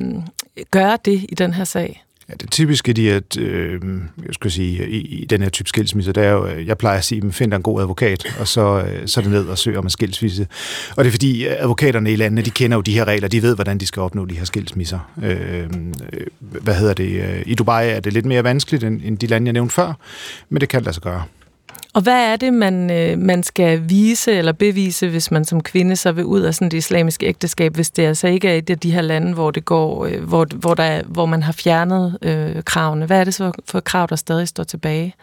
gøre 0.71 0.97
det 1.05 1.25
i 1.29 1.35
den 1.35 1.53
her 1.53 1.63
sag? 1.63 2.03
Ja, 2.31 2.35
det 2.41 2.51
typiske 2.51 2.93
de 2.93 3.11
at, 3.11 3.37
øh, 3.37 3.81
jeg 4.25 4.33
skal 4.33 4.51
sige, 4.51 4.89
i, 4.89 4.97
i 4.97 5.25
den 5.25 5.41
her 5.41 5.49
type 5.49 5.69
skilsmisse, 5.69 6.11
det 6.11 6.23
er 6.23 6.29
jo, 6.29 6.47
øh, 6.47 6.67
jeg 6.67 6.77
plejer 6.77 6.97
at 6.97 7.03
sige, 7.03 7.31
find 7.31 7.53
en 7.53 7.61
god 7.61 7.81
advokat, 7.81 8.37
og 8.39 8.47
så, 8.47 8.83
øh, 8.87 9.07
så 9.07 9.19
er 9.19 9.21
det 9.21 9.31
ned 9.31 9.47
og 9.47 9.57
søger 9.57 9.79
om 9.79 9.85
en 9.85 9.89
skilsmisse. 9.89 10.47
Og 10.95 11.03
det 11.03 11.09
er 11.09 11.11
fordi, 11.11 11.47
øh, 11.47 11.55
advokaterne 11.59 12.11
i 12.11 12.15
landene, 12.15 12.41
de 12.41 12.49
kender 12.49 12.77
jo 12.77 12.81
de 12.81 12.93
her 12.93 13.05
regler, 13.05 13.27
de 13.27 13.41
ved, 13.41 13.55
hvordan 13.55 13.77
de 13.77 13.87
skal 13.87 14.01
opnå 14.01 14.25
de 14.25 14.37
her 14.37 14.45
skilsmisser. 14.45 14.99
Øh, 15.23 15.59
øh 15.59 16.27
hvad 16.39 16.75
hedder 16.75 16.93
det? 16.93 17.43
I 17.45 17.55
Dubai 17.55 17.89
er 17.89 17.99
det 17.99 18.13
lidt 18.13 18.25
mere 18.25 18.43
vanskeligt 18.43 18.83
end, 18.83 19.01
end 19.03 19.17
de 19.17 19.27
lande, 19.27 19.45
jeg 19.45 19.53
nævnte 19.53 19.75
før, 19.75 19.93
men 20.49 20.61
det 20.61 20.69
kan 20.69 20.81
lade 20.81 20.93
sig 20.93 21.03
gøre. 21.03 21.23
Og 21.93 22.01
hvad 22.01 22.31
er 22.31 22.35
det, 22.35 22.53
man, 22.53 22.91
øh, 22.91 23.19
man 23.19 23.43
skal 23.43 23.89
vise 23.89 24.31
eller 24.31 24.51
bevise, 24.51 25.09
hvis 25.09 25.31
man 25.31 25.45
som 25.45 25.63
kvinde 25.63 25.95
så 25.95 26.11
vil 26.11 26.25
ud 26.25 26.41
af 26.41 26.55
sådan 26.55 26.71
det 26.71 26.77
islamiske 26.77 27.25
ægteskab, 27.25 27.75
hvis 27.75 27.89
det 27.89 28.03
altså 28.03 28.27
ikke 28.27 28.47
er 28.47 28.55
et 28.55 28.69
af 28.69 28.79
de 28.79 28.91
her 28.91 29.01
lande, 29.01 29.33
hvor 29.33 29.51
det 29.51 29.65
går, 29.65 30.05
øh, 30.05 30.23
hvor, 30.23 30.47
hvor, 30.55 30.73
der 30.73 30.83
er, 30.83 31.03
hvor 31.05 31.25
man 31.25 31.43
har 31.43 31.51
fjernet 31.51 32.17
øh, 32.21 32.63
kravene? 32.63 33.05
Hvad 33.05 33.19
er 33.19 33.23
det 33.23 33.33
så 33.33 33.51
for 33.65 33.79
krav, 33.79 34.07
der 34.09 34.15
stadig 34.15 34.47
står 34.47 34.63
tilbage? 34.63 35.15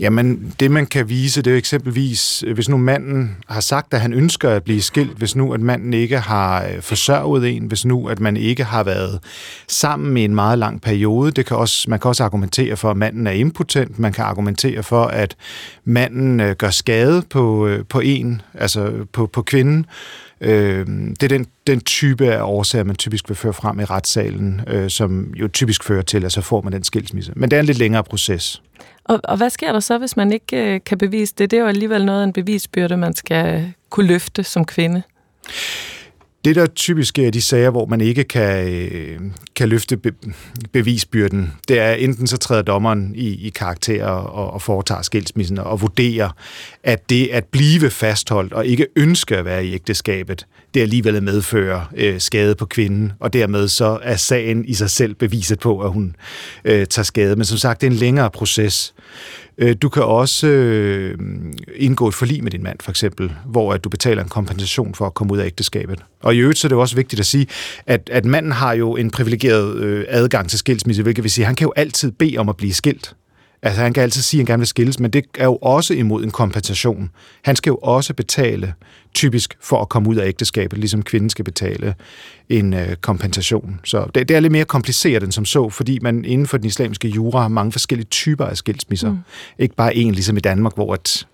Jamen, 0.00 0.54
det 0.60 0.70
man 0.70 0.86
kan 0.86 1.08
vise, 1.08 1.42
det 1.42 1.52
er 1.52 1.56
eksempelvis, 1.56 2.44
hvis 2.54 2.68
nu 2.68 2.76
manden 2.76 3.36
har 3.48 3.60
sagt, 3.60 3.94
at 3.94 4.00
han 4.00 4.12
ønsker 4.12 4.50
at 4.50 4.62
blive 4.62 4.82
skilt, 4.82 5.18
hvis 5.18 5.36
nu 5.36 5.52
at 5.52 5.60
manden 5.60 5.94
ikke 5.94 6.18
har 6.18 6.64
øh, 6.64 6.82
forsørget 6.82 7.56
en, 7.56 7.64
hvis 7.64 7.84
nu 7.84 8.08
at 8.08 8.20
man 8.20 8.36
ikke 8.36 8.64
har 8.64 8.82
været 8.82 9.20
sammen 9.68 10.16
i 10.16 10.24
en 10.24 10.34
meget 10.34 10.58
lang 10.58 10.80
periode. 10.80 11.30
Det 11.30 11.46
kan 11.46 11.56
også, 11.56 11.90
man 11.90 12.00
kan 12.00 12.08
også 12.08 12.24
argumentere 12.24 12.76
for, 12.76 12.90
at 12.90 12.96
manden 12.96 13.26
er 13.26 13.30
impotent. 13.32 13.98
Man 13.98 14.12
kan 14.12 14.24
argumentere 14.24 14.82
for, 14.82 15.04
at 15.04 15.36
manden 15.84 16.13
øh, 16.40 16.56
gør 16.56 16.70
skade 16.70 17.22
på, 17.30 17.66
øh, 17.66 17.84
på 17.88 18.00
en, 18.00 18.42
altså 18.54 18.92
på, 19.12 19.26
på 19.26 19.42
kvinden. 19.42 19.86
Øh, 20.40 20.86
det 20.86 21.22
er 21.22 21.28
den, 21.28 21.46
den 21.66 21.80
type 21.80 22.32
af 22.32 22.42
årsager, 22.42 22.84
man 22.84 22.96
typisk 22.96 23.28
vil 23.28 23.36
føre 23.36 23.52
frem 23.52 23.80
i 23.80 23.84
retssalen, 23.84 24.60
øh, 24.66 24.90
som 24.90 25.34
jo 25.36 25.48
typisk 25.48 25.84
fører 25.84 26.02
til, 26.02 26.24
at 26.24 26.32
så 26.32 26.40
får 26.40 26.60
man 26.60 26.72
den 26.72 26.84
skilsmisse. 26.84 27.32
Men 27.36 27.50
det 27.50 27.56
er 27.56 27.60
en 27.60 27.66
lidt 27.66 27.78
længere 27.78 28.04
proces. 28.04 28.62
Og, 29.04 29.20
og 29.24 29.36
hvad 29.36 29.50
sker 29.50 29.72
der 29.72 29.80
så, 29.80 29.98
hvis 29.98 30.16
man 30.16 30.32
ikke 30.32 30.74
øh, 30.74 30.80
kan 30.86 30.98
bevise 30.98 31.34
det? 31.38 31.50
Det 31.50 31.56
er 31.56 31.60
jo 31.60 31.68
alligevel 31.68 32.04
noget 32.04 32.20
af 32.20 32.24
en 32.24 32.32
bevisbyrde, 32.32 32.96
man 32.96 33.14
skal 33.14 33.72
kunne 33.90 34.06
løfte 34.06 34.44
som 34.44 34.64
kvinde. 34.64 35.02
Det, 36.44 36.56
der 36.56 36.66
typisk 36.66 37.18
er 37.18 37.30
de 37.30 37.42
sager, 37.42 37.70
hvor 37.70 37.86
man 37.86 38.00
ikke 38.00 38.24
kan, 38.24 38.68
øh, 38.68 39.20
kan 39.56 39.68
løfte 39.68 39.96
be, 39.96 40.12
bevisbyrden, 40.72 41.52
det 41.68 41.78
er 41.78 41.92
enten 41.92 42.26
så 42.26 42.36
træder 42.36 42.62
dommeren 42.62 43.12
i, 43.14 43.46
i 43.46 43.48
karakter 43.50 44.04
og, 44.04 44.52
og 44.52 44.62
foretager 44.62 45.02
skilsmissen 45.02 45.58
og 45.58 45.80
vurderer, 45.80 46.28
at 46.82 47.10
det 47.10 47.28
at 47.32 47.44
blive 47.44 47.90
fastholdt 47.90 48.52
og 48.52 48.66
ikke 48.66 48.86
ønske 48.96 49.36
at 49.36 49.44
være 49.44 49.66
i 49.66 49.74
ægteskabet, 49.74 50.46
det 50.74 50.80
alligevel 50.80 51.22
medfører 51.22 51.92
øh, 51.96 52.20
skade 52.20 52.54
på 52.54 52.66
kvinden, 52.66 53.12
og 53.20 53.32
dermed 53.32 53.68
så 53.68 53.98
er 54.02 54.16
sagen 54.16 54.64
i 54.64 54.74
sig 54.74 54.90
selv 54.90 55.14
beviset 55.14 55.58
på, 55.58 55.80
at 55.80 55.90
hun 55.90 56.16
øh, 56.64 56.86
tager 56.86 57.04
skade. 57.04 57.36
Men 57.36 57.44
som 57.44 57.58
sagt, 57.58 57.80
det 57.80 57.86
er 57.86 57.90
en 57.90 57.96
længere 57.96 58.30
proces. 58.30 58.94
Øh, 59.58 59.76
du 59.82 59.88
kan 59.88 60.02
også 60.02 60.46
øh, 60.46 61.18
indgå 61.76 62.08
et 62.08 62.14
forlig 62.14 62.42
med 62.42 62.50
din 62.50 62.62
mand, 62.62 62.78
for 62.82 62.90
eksempel, 62.90 63.32
hvor 63.46 63.72
at 63.72 63.84
du 63.84 63.88
betaler 63.88 64.22
en 64.22 64.28
kompensation 64.28 64.94
for 64.94 65.06
at 65.06 65.14
komme 65.14 65.32
ud 65.32 65.38
af 65.38 65.46
ægteskabet. 65.46 65.98
Og 66.22 66.34
i 66.34 66.38
øvrigt 66.38 66.58
så 66.58 66.66
er 66.66 66.68
det 66.68 66.78
også 66.78 66.96
vigtigt 66.96 67.20
at 67.20 67.26
sige, 67.26 67.46
at, 67.86 68.10
at 68.12 68.24
manden 68.24 68.52
har 68.52 68.72
jo 68.72 68.96
en 68.96 69.10
privilegeret 69.10 69.76
øh, 69.76 70.04
adgang 70.08 70.50
til 70.50 70.58
skilsmisse, 70.58 71.02
hvilket 71.02 71.24
vil 71.24 71.30
sige, 71.30 71.42
at 71.42 71.46
han 71.46 71.56
kan 71.56 71.64
jo 71.64 71.72
altid 71.76 72.12
bede 72.12 72.38
om 72.38 72.48
at 72.48 72.56
blive 72.56 72.74
skilt. 72.74 73.14
Altså 73.62 73.82
han 73.82 73.92
kan 73.92 74.02
altid 74.02 74.22
sige, 74.22 74.38
at 74.38 74.42
han 74.42 74.52
gerne 74.52 74.60
vil 74.60 74.66
skilles, 74.66 75.00
men 75.00 75.10
det 75.10 75.24
er 75.38 75.44
jo 75.44 75.56
også 75.56 75.94
imod 75.94 76.24
en 76.24 76.30
kompensation. 76.30 77.10
Han 77.42 77.56
skal 77.56 77.70
jo 77.70 77.76
også 77.76 78.14
betale 78.14 78.74
typisk 79.14 79.56
for 79.60 79.82
at 79.82 79.88
komme 79.88 80.08
ud 80.08 80.16
af 80.16 80.28
ægteskabet, 80.28 80.78
ligesom 80.78 81.02
kvinden 81.02 81.30
skal 81.30 81.44
betale 81.44 81.94
en 82.48 82.74
øh, 82.74 82.96
kompensation. 82.96 83.80
Så 83.84 84.06
det, 84.14 84.28
det 84.28 84.36
er 84.36 84.40
lidt 84.40 84.52
mere 84.52 84.64
kompliceret 84.64 85.22
end 85.22 85.32
som 85.32 85.44
så, 85.44 85.70
fordi 85.70 85.98
man 86.02 86.24
inden 86.24 86.46
for 86.46 86.56
den 86.56 86.66
islamiske 86.66 87.08
jura 87.08 87.40
har 87.40 87.48
mange 87.48 87.72
forskellige 87.72 88.06
typer 88.06 88.44
af 88.44 88.56
skilsmisser. 88.56 89.10
Mm. 89.10 89.18
Ikke 89.58 89.74
bare 89.74 89.96
en, 89.96 90.14
ligesom 90.14 90.36
i 90.36 90.40
Danmark, 90.40 90.74
hvor 90.74 90.94
at, 90.94 91.26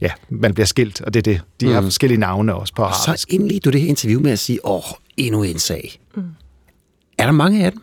ja, 0.00 0.10
man 0.28 0.54
bliver 0.54 0.66
skilt, 0.66 1.00
og 1.00 1.14
det 1.14 1.20
er 1.20 1.32
det. 1.32 1.40
De 1.60 1.66
mm. 1.66 1.72
har 1.72 1.82
forskellige 1.82 2.20
navne 2.20 2.54
også 2.54 2.74
på 2.74 2.82
arabisk. 2.82 3.22
Så 3.22 3.26
indledte 3.30 3.70
du 3.70 3.72
det 3.72 3.80
her 3.80 3.88
interview 3.88 4.20
med 4.20 4.30
at 4.30 4.38
sige, 4.38 4.66
åh, 4.66 4.82
endnu 5.16 5.42
en 5.42 5.58
sag. 5.58 5.98
Mm. 6.16 6.22
Er 7.18 7.24
der 7.24 7.32
mange 7.32 7.64
af 7.64 7.72
dem? 7.72 7.82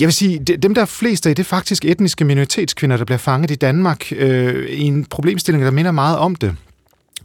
Jeg 0.00 0.06
vil 0.06 0.12
sige, 0.12 0.38
dem 0.38 0.74
der 0.74 0.82
er 0.82 0.86
flest 0.86 1.26
af, 1.26 1.36
det 1.36 1.42
er 1.42 1.48
faktisk 1.48 1.84
etniske 1.84 2.24
minoritetskvinder, 2.24 2.96
der 2.96 3.04
bliver 3.04 3.18
fanget 3.18 3.50
i 3.50 3.54
Danmark 3.54 4.12
øh, 4.12 4.70
i 4.70 4.82
en 4.82 5.04
problemstilling, 5.04 5.64
der 5.64 5.70
minder 5.70 5.92
meget 5.92 6.18
om 6.18 6.34
det. 6.34 6.56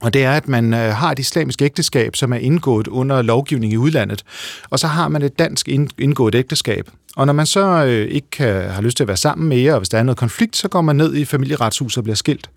Og 0.06 0.14
det 0.14 0.24
er, 0.24 0.32
at 0.32 0.48
man 0.48 0.74
øh, 0.74 0.80
har 0.80 1.12
et 1.12 1.20
islamisk 1.20 1.62
ægteskab, 1.62 2.16
som 2.16 2.34
er 2.34 2.38
indgået 2.38 2.88
under 2.88 3.22
lovgivning 3.22 3.74
i 3.74 3.78
udlandet, 3.78 4.24
og 4.70 4.80
så 4.80 4.88
har 4.88 5.08
man 5.08 5.22
et 5.22 5.40
dansk 5.40 5.68
indgået 5.98 6.36
ægteskab. 6.36 6.90
Og 7.16 7.26
når 7.26 7.34
man 7.34 7.46
så 7.46 7.86
øh, 7.86 8.08
ikke 8.08 8.30
kan, 8.32 8.70
har 8.70 8.82
lyst 8.82 8.98
til 8.98 9.04
at 9.04 9.08
være 9.08 9.18
sammen 9.18 9.50
mere, 9.50 9.74
og 9.74 9.80
hvis 9.80 9.90
der 9.90 9.98
er 9.98 10.04
noget 10.04 10.18
konflikt, 10.18 10.58
så 10.58 10.68
går 10.68 10.82
man 10.82 10.96
ned 10.96 11.16
i 11.16 11.26
familieretshuset 11.26 11.98
og 11.98 12.04
bliver 12.04 12.16
skilt. 12.16 12.50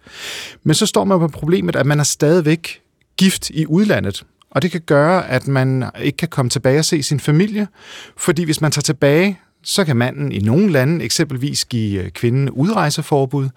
Men 0.65 0.75
så 0.75 0.87
står 0.87 1.05
man 1.05 1.19
på 1.19 1.29
problemet, 1.29 1.77
at 1.77 1.87
man 1.87 2.01
er 2.01 2.05
stadigvæk 2.05 2.81
gift 3.17 3.51
i 3.51 3.67
udlandet. 3.67 4.25
Og 4.51 4.63
det 4.63 4.71
kan 4.71 4.81
gøre, 4.81 5.29
at 5.29 5.49
man 5.49 5.85
ikke 6.03 6.17
kan 6.17 6.29
komme 6.29 6.51
tilbage 6.51 6.79
og 6.79 6.85
se 6.85 7.03
sin 7.03 7.21
familie, 7.21 7.69
fordi 8.17 8.45
hvis 8.45 8.61
man 8.61 8.73
tager 8.73 8.83
tilbage, 8.83 9.41
så 9.63 9.85
kan 9.85 9.97
manden 9.97 10.33
i 10.33 10.39
nogle 10.39 10.73
lande 10.73 11.05
eksempelvis 11.05 11.65
give 11.65 12.03
øh, 12.03 12.11
kvinden 12.11 12.51
udrejseforbud 12.51 13.49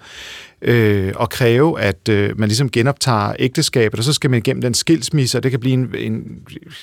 øh, 0.62 1.14
og 1.16 1.30
kræve, 1.30 1.82
at 1.82 2.10
øh, 2.10 2.40
man 2.40 2.50
ligesom 2.50 2.70
genoptager 2.70 3.34
ægteskabet, 3.40 4.00
og 4.00 4.04
så 4.04 4.14
skal 4.14 4.30
man 4.30 4.38
igennem 4.38 4.62
den 4.62 4.74
skilsmisse, 4.74 5.38
og 5.38 5.44
det 5.44 5.52
kan 5.52 5.60
blive, 5.60 5.74
en, 5.74 5.96
en, 5.98 6.24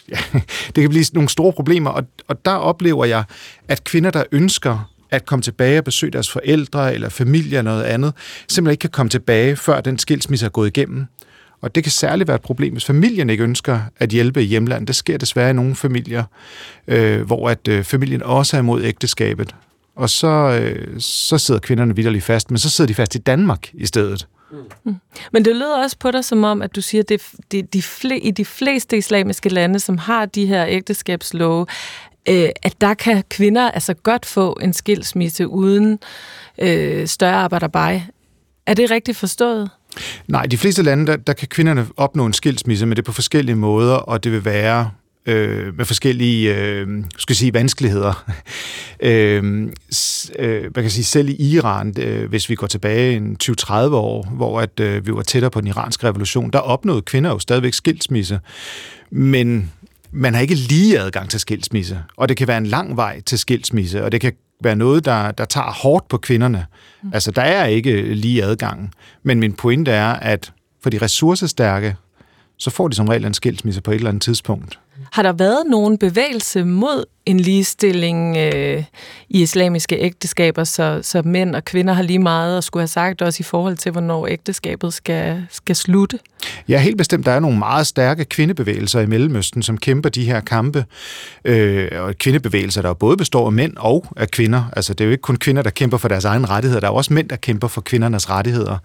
ja, 0.09 0.19
det 0.75 0.83
kan 0.83 0.89
blive 0.89 1.05
nogle 1.13 1.29
store 1.29 1.53
problemer. 1.53 1.91
Og, 1.91 2.05
og 2.29 2.45
der 2.45 2.55
oplever 2.55 3.05
jeg, 3.05 3.25
at 3.69 3.85
kvinder, 3.85 4.11
der 4.11 4.25
ønsker 4.33 4.91
at 5.11 5.27
komme 5.27 5.43
tilbage 5.43 5.79
og 5.79 5.85
besøge 5.85 6.13
deres 6.13 6.31
forældre 6.31 6.95
eller 6.95 7.09
familie 7.09 7.59
eller 7.59 7.63
noget 7.63 7.85
andet, 7.85 8.13
simpelthen 8.49 8.73
ikke 8.73 8.81
kan 8.81 8.91
komme 8.91 9.11
tilbage, 9.11 9.57
før 9.57 9.81
den 9.81 9.99
skilsmisse 9.99 10.47
er 10.47 10.51
gået 10.51 10.69
igennem. 10.69 11.07
Og 11.61 11.75
det 11.75 11.85
kan 11.85 11.93
særligt 11.93 12.29
være 12.29 12.35
et 12.35 12.43
problem, 12.43 12.73
hvis 12.73 12.85
familien 12.85 13.31
ikke 13.31 13.45
ønsker 13.45 13.81
at 13.97 14.11
hjælpe 14.11 14.43
i 14.43 14.47
hjemlandet. 14.47 14.89
Det 14.89 14.97
sker 14.97 15.19
desværre 15.19 15.51
i 15.51 15.53
nogle 15.53 15.75
familier, 15.75 16.25
øh, 16.89 17.23
hvor 17.23 17.51
at 17.51 17.69
øh, 17.69 17.85
familien 17.85 18.23
også 18.23 18.57
er 18.57 18.61
imod 18.61 18.85
ægteskabet. 18.85 19.55
Og 19.97 20.11
så, 20.11 20.61
øh, 20.63 21.01
så 21.01 21.39
sidder 21.39 21.61
kvinderne 21.61 21.97
vidderligt 21.97 22.25
fast, 22.25 22.51
men 22.51 22.59
så 22.59 22.71
sidder 22.71 22.89
de 22.89 22.95
fast 22.95 23.15
i 23.15 23.19
Danmark 23.19 23.71
i 23.75 23.87
stedet. 23.87 24.27
Mm. 24.51 24.59
mm. 24.85 24.97
Men 25.33 25.45
det 25.45 25.57
lyder 25.57 25.83
også 25.83 25.97
på 25.99 26.11
dig 26.11 26.25
som 26.25 26.45
om, 26.45 26.63
at 26.63 26.77
du 26.77 26.81
siger, 26.81 27.03
at 27.03 27.09
det, 27.09 27.23
det, 27.53 27.73
de 27.73 27.83
fle, 27.83 28.19
i 28.21 28.31
de 28.31 28.45
fleste 28.45 28.97
islamiske 28.97 29.49
lande, 29.49 29.81
som 29.81 29.99
har 29.99 30.27
de 30.27 30.47
her 30.47 30.67
ægteskabslove, 30.69 31.67
øh, 32.29 32.49
at 32.63 32.81
der 32.81 32.95
kan 32.95 33.25
kvinder 33.31 33.71
altså 33.71 33.95
godt 33.95 34.27
få 34.27 34.59
en 34.63 34.73
skilsmisse 34.73 35.49
uden 35.49 35.99
øh, 36.59 37.07
større 37.07 37.35
arbejderbej. 37.35 38.03
Er 38.67 38.75
det 38.75 38.91
rigtigt 38.91 39.17
forstået? 39.17 39.71
Nej, 40.29 40.47
de 40.47 40.59
fleste 40.59 40.83
lande, 40.83 41.07
der, 41.07 41.17
der 41.17 41.33
kan 41.33 41.49
kvinderne 41.49 41.87
opnå 41.97 42.27
en 42.27 42.33
skilsmisse, 42.33 42.87
men 42.87 42.97
det 42.97 42.99
er 42.99 43.07
på 43.07 43.13
forskellige 43.13 43.57
måder, 43.57 43.95
og 43.95 44.25
det 44.25 44.33
vil 44.33 44.45
være 44.45 44.91
øh, 45.27 45.77
med 45.77 45.85
forskellige 45.85 46.57
øh, 46.57 46.89
skal 47.19 47.37
sige, 47.37 47.55
vanskeligheder. 47.55 48.33
øh, 49.01 49.69
øh, 50.39 50.63
man 50.63 50.85
kan 50.85 50.91
sige, 50.91 51.05
selv 51.05 51.29
i 51.29 51.35
Iran, 51.35 51.95
øh, 51.99 52.29
hvis 52.29 52.49
vi 52.49 52.55
går 52.55 52.67
tilbage 52.67 53.17
en 53.17 53.37
20-30 53.43 53.73
år, 53.75 54.27
hvor 54.31 54.61
at, 54.61 54.81
øh, 54.81 55.07
vi 55.07 55.13
var 55.13 55.23
tættere 55.23 55.51
på 55.51 55.61
den 55.61 55.69
iranske 55.69 56.07
revolution, 56.07 56.51
der 56.51 56.59
opnåede 56.59 57.03
kvinder 57.03 57.31
jo 57.31 57.39
stadigvæk 57.39 57.75
skilsmisse, 57.75 58.41
men 59.11 59.73
man 60.13 60.35
har 60.35 60.41
ikke 60.41 60.55
lige 60.55 61.01
adgang 61.01 61.31
til 61.31 61.41
skilsmisse, 61.41 62.05
og 62.17 62.29
det 62.29 62.37
kan 62.37 62.49
være 62.49 62.59
en 62.59 62.67
lang 62.67 62.97
vej 62.97 63.21
til 63.21 63.39
skilsmisse, 63.39 64.05
og 64.05 64.13
det 64.13 64.21
kan 64.21 64.33
være 64.63 64.77
noget, 64.77 65.05
der, 65.05 65.31
der 65.31 65.45
tager 65.45 65.71
hårdt 65.71 66.09
på 66.09 66.19
kvinderne. 66.19 66.67
Mm. 67.03 67.11
Altså, 67.15 67.31
der 67.31 67.43
er 67.43 67.65
ikke 67.67 68.15
lige 68.15 68.45
adgang. 68.45 68.93
Men 69.23 69.41
min 69.41 69.53
pointe 69.53 69.91
er, 69.91 70.13
at 70.13 70.53
for 70.83 70.91
de 70.91 70.99
ressourcestærke, 70.99 71.97
så 72.59 72.71
får 72.71 72.89
de 72.89 72.97
som 72.97 73.09
regel 73.09 73.25
en 73.25 73.35
skilsmisse 73.35 73.81
på 73.81 73.91
et 73.91 73.95
eller 73.95 74.09
andet 74.09 74.23
tidspunkt. 74.23 74.79
Har 75.13 75.23
der 75.23 75.33
været 75.33 75.63
nogen 75.67 75.99
bevægelse 75.99 76.65
mod 76.65 77.05
en 77.27 77.41
ligestilling 77.41 78.37
øh, 78.37 78.85
i 79.29 79.43
islamiske 79.43 79.97
ægteskaber, 79.97 80.65
så, 80.65 81.01
så 81.03 81.23
mænd 81.23 81.55
og 81.55 81.65
kvinder 81.65 81.95
har 81.95 82.03
lige 82.03 82.19
meget 82.19 82.59
at 82.59 82.65
skulle 82.65 82.81
have 82.81 82.89
sagt, 82.89 83.23
også 83.23 83.41
i 83.41 83.43
forhold 83.43 83.77
til, 83.77 83.93
hvornår 83.93 84.27
ægteskabet 84.27 84.95
skal, 84.95 85.47
skal 85.51 85.77
slutte? 85.77 86.19
Ja, 86.69 86.79
helt 86.79 86.99
bestemt. 86.99 87.27
Der 87.27 87.33
er 87.33 87.41
nogle 87.41 87.59
meget 87.59 87.87
stærke 87.87 88.25
kvindebevægelser 88.25 89.01
i 89.01 89.07
Mellemøsten, 89.07 89.63
som 89.63 89.79
kæmper 89.79 90.09
de 90.09 90.25
her 90.25 90.41
kampe. 90.41 90.85
Øh, 91.45 91.89
og 91.93 92.15
kvindebevægelser, 92.19 92.83
der 92.83 92.95
både 92.95 93.17
består 93.17 93.47
af 93.47 93.53
mænd 93.53 93.77
og 93.77 94.07
af 94.17 94.31
kvinder. 94.31 94.65
Altså, 94.77 94.95
det 94.95 95.01
er 95.01 95.05
jo 95.05 95.11
ikke 95.11 95.23
kun 95.23 95.37
kvinder, 95.37 95.63
der 95.63 95.71
kæmper 95.71 95.97
for 95.97 96.09
deres 96.09 96.25
egen 96.25 96.51
rettigheder. 96.51 96.81
Der 96.81 96.89
er 96.89 96.93
også 96.93 97.13
mænd, 97.13 97.29
der 97.29 97.37
kæmper 97.37 97.69
for 97.69 97.81
kvindernes 97.81 98.31
rettigheder. 98.31 98.79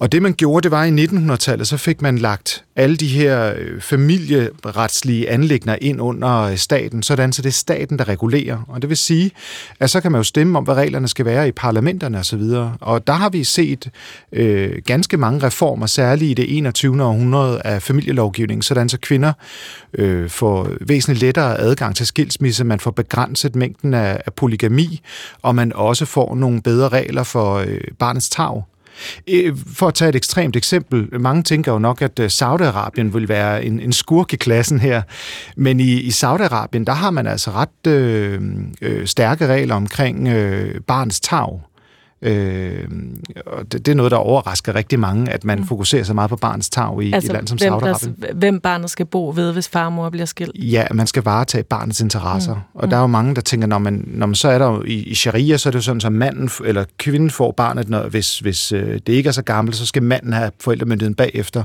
Og 0.00 0.12
det 0.12 0.22
man 0.22 0.34
gjorde, 0.34 0.62
det 0.62 0.70
var 0.70 0.84
i 0.84 1.04
1900-tallet, 1.04 1.66
så 1.66 1.76
fik 1.76 2.02
man 2.02 2.18
lagt 2.18 2.64
alle 2.76 2.96
de 2.96 3.06
her 3.06 3.54
øh, 3.56 3.80
familieretslige 3.80 5.30
anlægner 5.30 5.76
ind 5.80 6.00
under 6.00 6.40
øh, 6.40 6.56
staten, 6.56 7.02
sådan 7.02 7.32
så 7.32 7.42
det 7.42 7.48
er 7.48 7.52
staten, 7.52 7.98
der 7.98 8.08
regulerer. 8.08 8.64
Og 8.68 8.82
det 8.82 8.88
vil 8.88 8.96
sige, 8.96 9.30
at 9.80 9.90
så 9.90 10.00
kan 10.00 10.12
man 10.12 10.18
jo 10.18 10.22
stemme 10.22 10.58
om, 10.58 10.64
hvad 10.64 10.74
reglerne 10.74 11.08
skal 11.08 11.24
være 11.24 11.48
i 11.48 11.52
parlamenterne 11.52 12.18
osv. 12.18 12.40
Og, 12.40 12.72
og 12.80 13.06
der 13.06 13.12
har 13.12 13.28
vi 13.28 13.44
set 13.44 13.90
øh, 14.32 14.72
ganske 14.86 15.16
mange 15.16 15.46
reformer, 15.46 15.86
særligt 15.86 16.30
i 16.30 16.34
det 16.34 16.56
21. 16.56 17.04
århundrede 17.04 17.62
af 17.64 17.82
familielovgivning, 17.82 18.64
sådan 18.64 18.88
så 18.88 18.98
kvinder 18.98 19.32
øh, 19.94 20.30
får 20.30 20.68
væsentligt 20.80 21.20
lettere 21.20 21.60
adgang 21.60 21.96
til 21.96 22.06
skilsmisse, 22.06 22.64
man 22.64 22.80
får 22.80 22.90
begrænset 22.90 23.56
mængden 23.56 23.94
af, 23.94 24.20
af 24.26 24.34
polygami, 24.34 25.00
og 25.42 25.54
man 25.54 25.72
også 25.72 26.04
får 26.04 26.34
nogle 26.34 26.62
bedre 26.62 26.88
regler 26.88 27.22
for 27.22 27.54
øh, 27.54 27.80
barnets 27.98 28.28
tag. 28.28 28.62
Øh, 29.28 29.56
for 29.74 29.88
at 29.88 29.94
tage 29.94 30.08
et 30.08 30.16
ekstremt 30.16 30.56
eksempel, 30.56 31.20
mange 31.20 31.42
tænker 31.42 31.72
jo 31.72 31.78
nok, 31.78 32.02
at 32.02 32.18
øh, 32.18 32.26
Saudi-Arabien 32.26 33.12
vil 33.12 33.28
være 33.28 33.64
en, 33.64 33.80
en 33.80 33.92
skurk 33.92 34.32
i 34.32 34.36
klassen 34.36 34.80
her, 34.80 35.02
men 35.56 35.80
i, 35.80 36.00
i 36.00 36.08
Saudi-Arabien, 36.08 36.84
der 36.84 36.92
har 36.92 37.10
man 37.10 37.26
altså 37.26 37.50
ret 37.50 37.92
øh, 37.92 38.40
øh, 38.82 39.06
stærke 39.06 39.46
regler 39.46 39.74
omkring 39.74 40.28
øh, 40.28 40.80
barns 40.80 41.20
tag. 41.20 41.60
Øh, 42.22 42.88
og 43.46 43.72
det, 43.72 43.86
det 43.86 43.92
er 43.92 43.96
noget, 43.96 44.12
der 44.12 44.18
overrasker 44.18 44.74
rigtig 44.74 45.00
mange, 45.00 45.32
at 45.32 45.44
man 45.44 45.58
mm. 45.58 45.66
fokuserer 45.66 46.04
så 46.04 46.14
meget 46.14 46.30
på 46.30 46.36
barnets 46.36 46.70
tag 46.70 47.02
i 47.02 47.12
altså, 47.12 47.32
et 47.32 47.32
land 47.32 47.46
som 47.46 47.58
hvem, 47.58 47.72
Saudi-Arabien. 47.72 48.34
hvem 48.34 48.60
barnet 48.60 48.90
skal 48.90 49.06
bo 49.06 49.32
ved, 49.36 49.52
hvis 49.52 49.68
far 49.68 49.84
og 49.84 49.92
mor 49.92 50.10
bliver 50.10 50.26
skilt. 50.26 50.50
Ja, 50.54 50.86
man 50.94 51.06
skal 51.06 51.22
varetage 51.22 51.64
barnets 51.64 52.00
interesser. 52.00 52.54
Mm. 52.54 52.60
Og 52.74 52.90
der 52.90 52.96
er 52.96 53.00
jo 53.00 53.06
mange, 53.06 53.34
der 53.34 53.40
tænker, 53.40 53.66
når 53.66 53.78
man, 53.78 54.04
når 54.06 54.26
man 54.26 54.34
så 54.34 54.48
er 54.48 54.58
der 54.58 54.66
jo 54.66 54.82
i, 54.82 54.94
i 54.94 55.14
sharia, 55.14 55.56
så 55.56 55.68
er 55.68 55.70
det 55.70 55.78
jo 55.78 55.82
sådan, 55.82 56.00
at 56.04 56.12
manden 56.12 56.50
eller 56.64 56.84
kvinden 56.98 57.30
får 57.30 57.52
barnet, 57.52 57.88
når, 57.88 58.08
hvis, 58.08 58.38
hvis 58.38 58.72
øh, 58.72 59.00
det 59.06 59.12
ikke 59.12 59.28
er 59.28 59.32
så 59.32 59.42
gammelt, 59.42 59.76
så 59.76 59.86
skal 59.86 60.02
manden 60.02 60.32
have 60.32 60.50
forældremyndigheden 60.60 61.14
bagefter. 61.14 61.64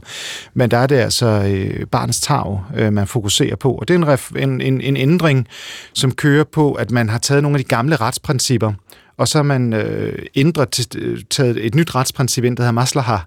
Men 0.53 0.71
der 0.71 0.77
er 0.77 0.87
det 0.87 0.95
altså 0.95 1.25
øh, 1.25 1.87
barnets 1.87 2.21
tag, 2.21 2.59
øh, 2.75 2.93
man 2.93 3.07
fokuserer 3.07 3.55
på. 3.55 3.71
Og 3.71 3.87
det 3.87 3.93
er 3.93 3.97
en, 3.97 4.07
ref, 4.07 4.31
en, 4.35 4.61
en, 4.61 4.81
en 4.81 4.97
ændring, 4.97 5.47
som 5.93 6.11
kører 6.11 6.43
på, 6.43 6.73
at 6.73 6.91
man 6.91 7.09
har 7.09 7.17
taget 7.17 7.43
nogle 7.43 7.57
af 7.57 7.63
de 7.63 7.67
gamle 7.67 7.95
retsprincipper, 7.95 8.73
og 9.17 9.27
så 9.27 9.37
har 9.37 9.43
man 9.43 9.73
øh, 9.73 10.25
ændret 10.35 10.69
til, 10.69 10.87
øh, 10.97 11.21
taget 11.29 11.65
et 11.65 11.75
nyt 11.75 11.95
retsprincip 11.95 12.43
ind, 12.43 12.57
der 12.57 12.63
hedder 12.63 12.71
maslaha, 12.71 13.17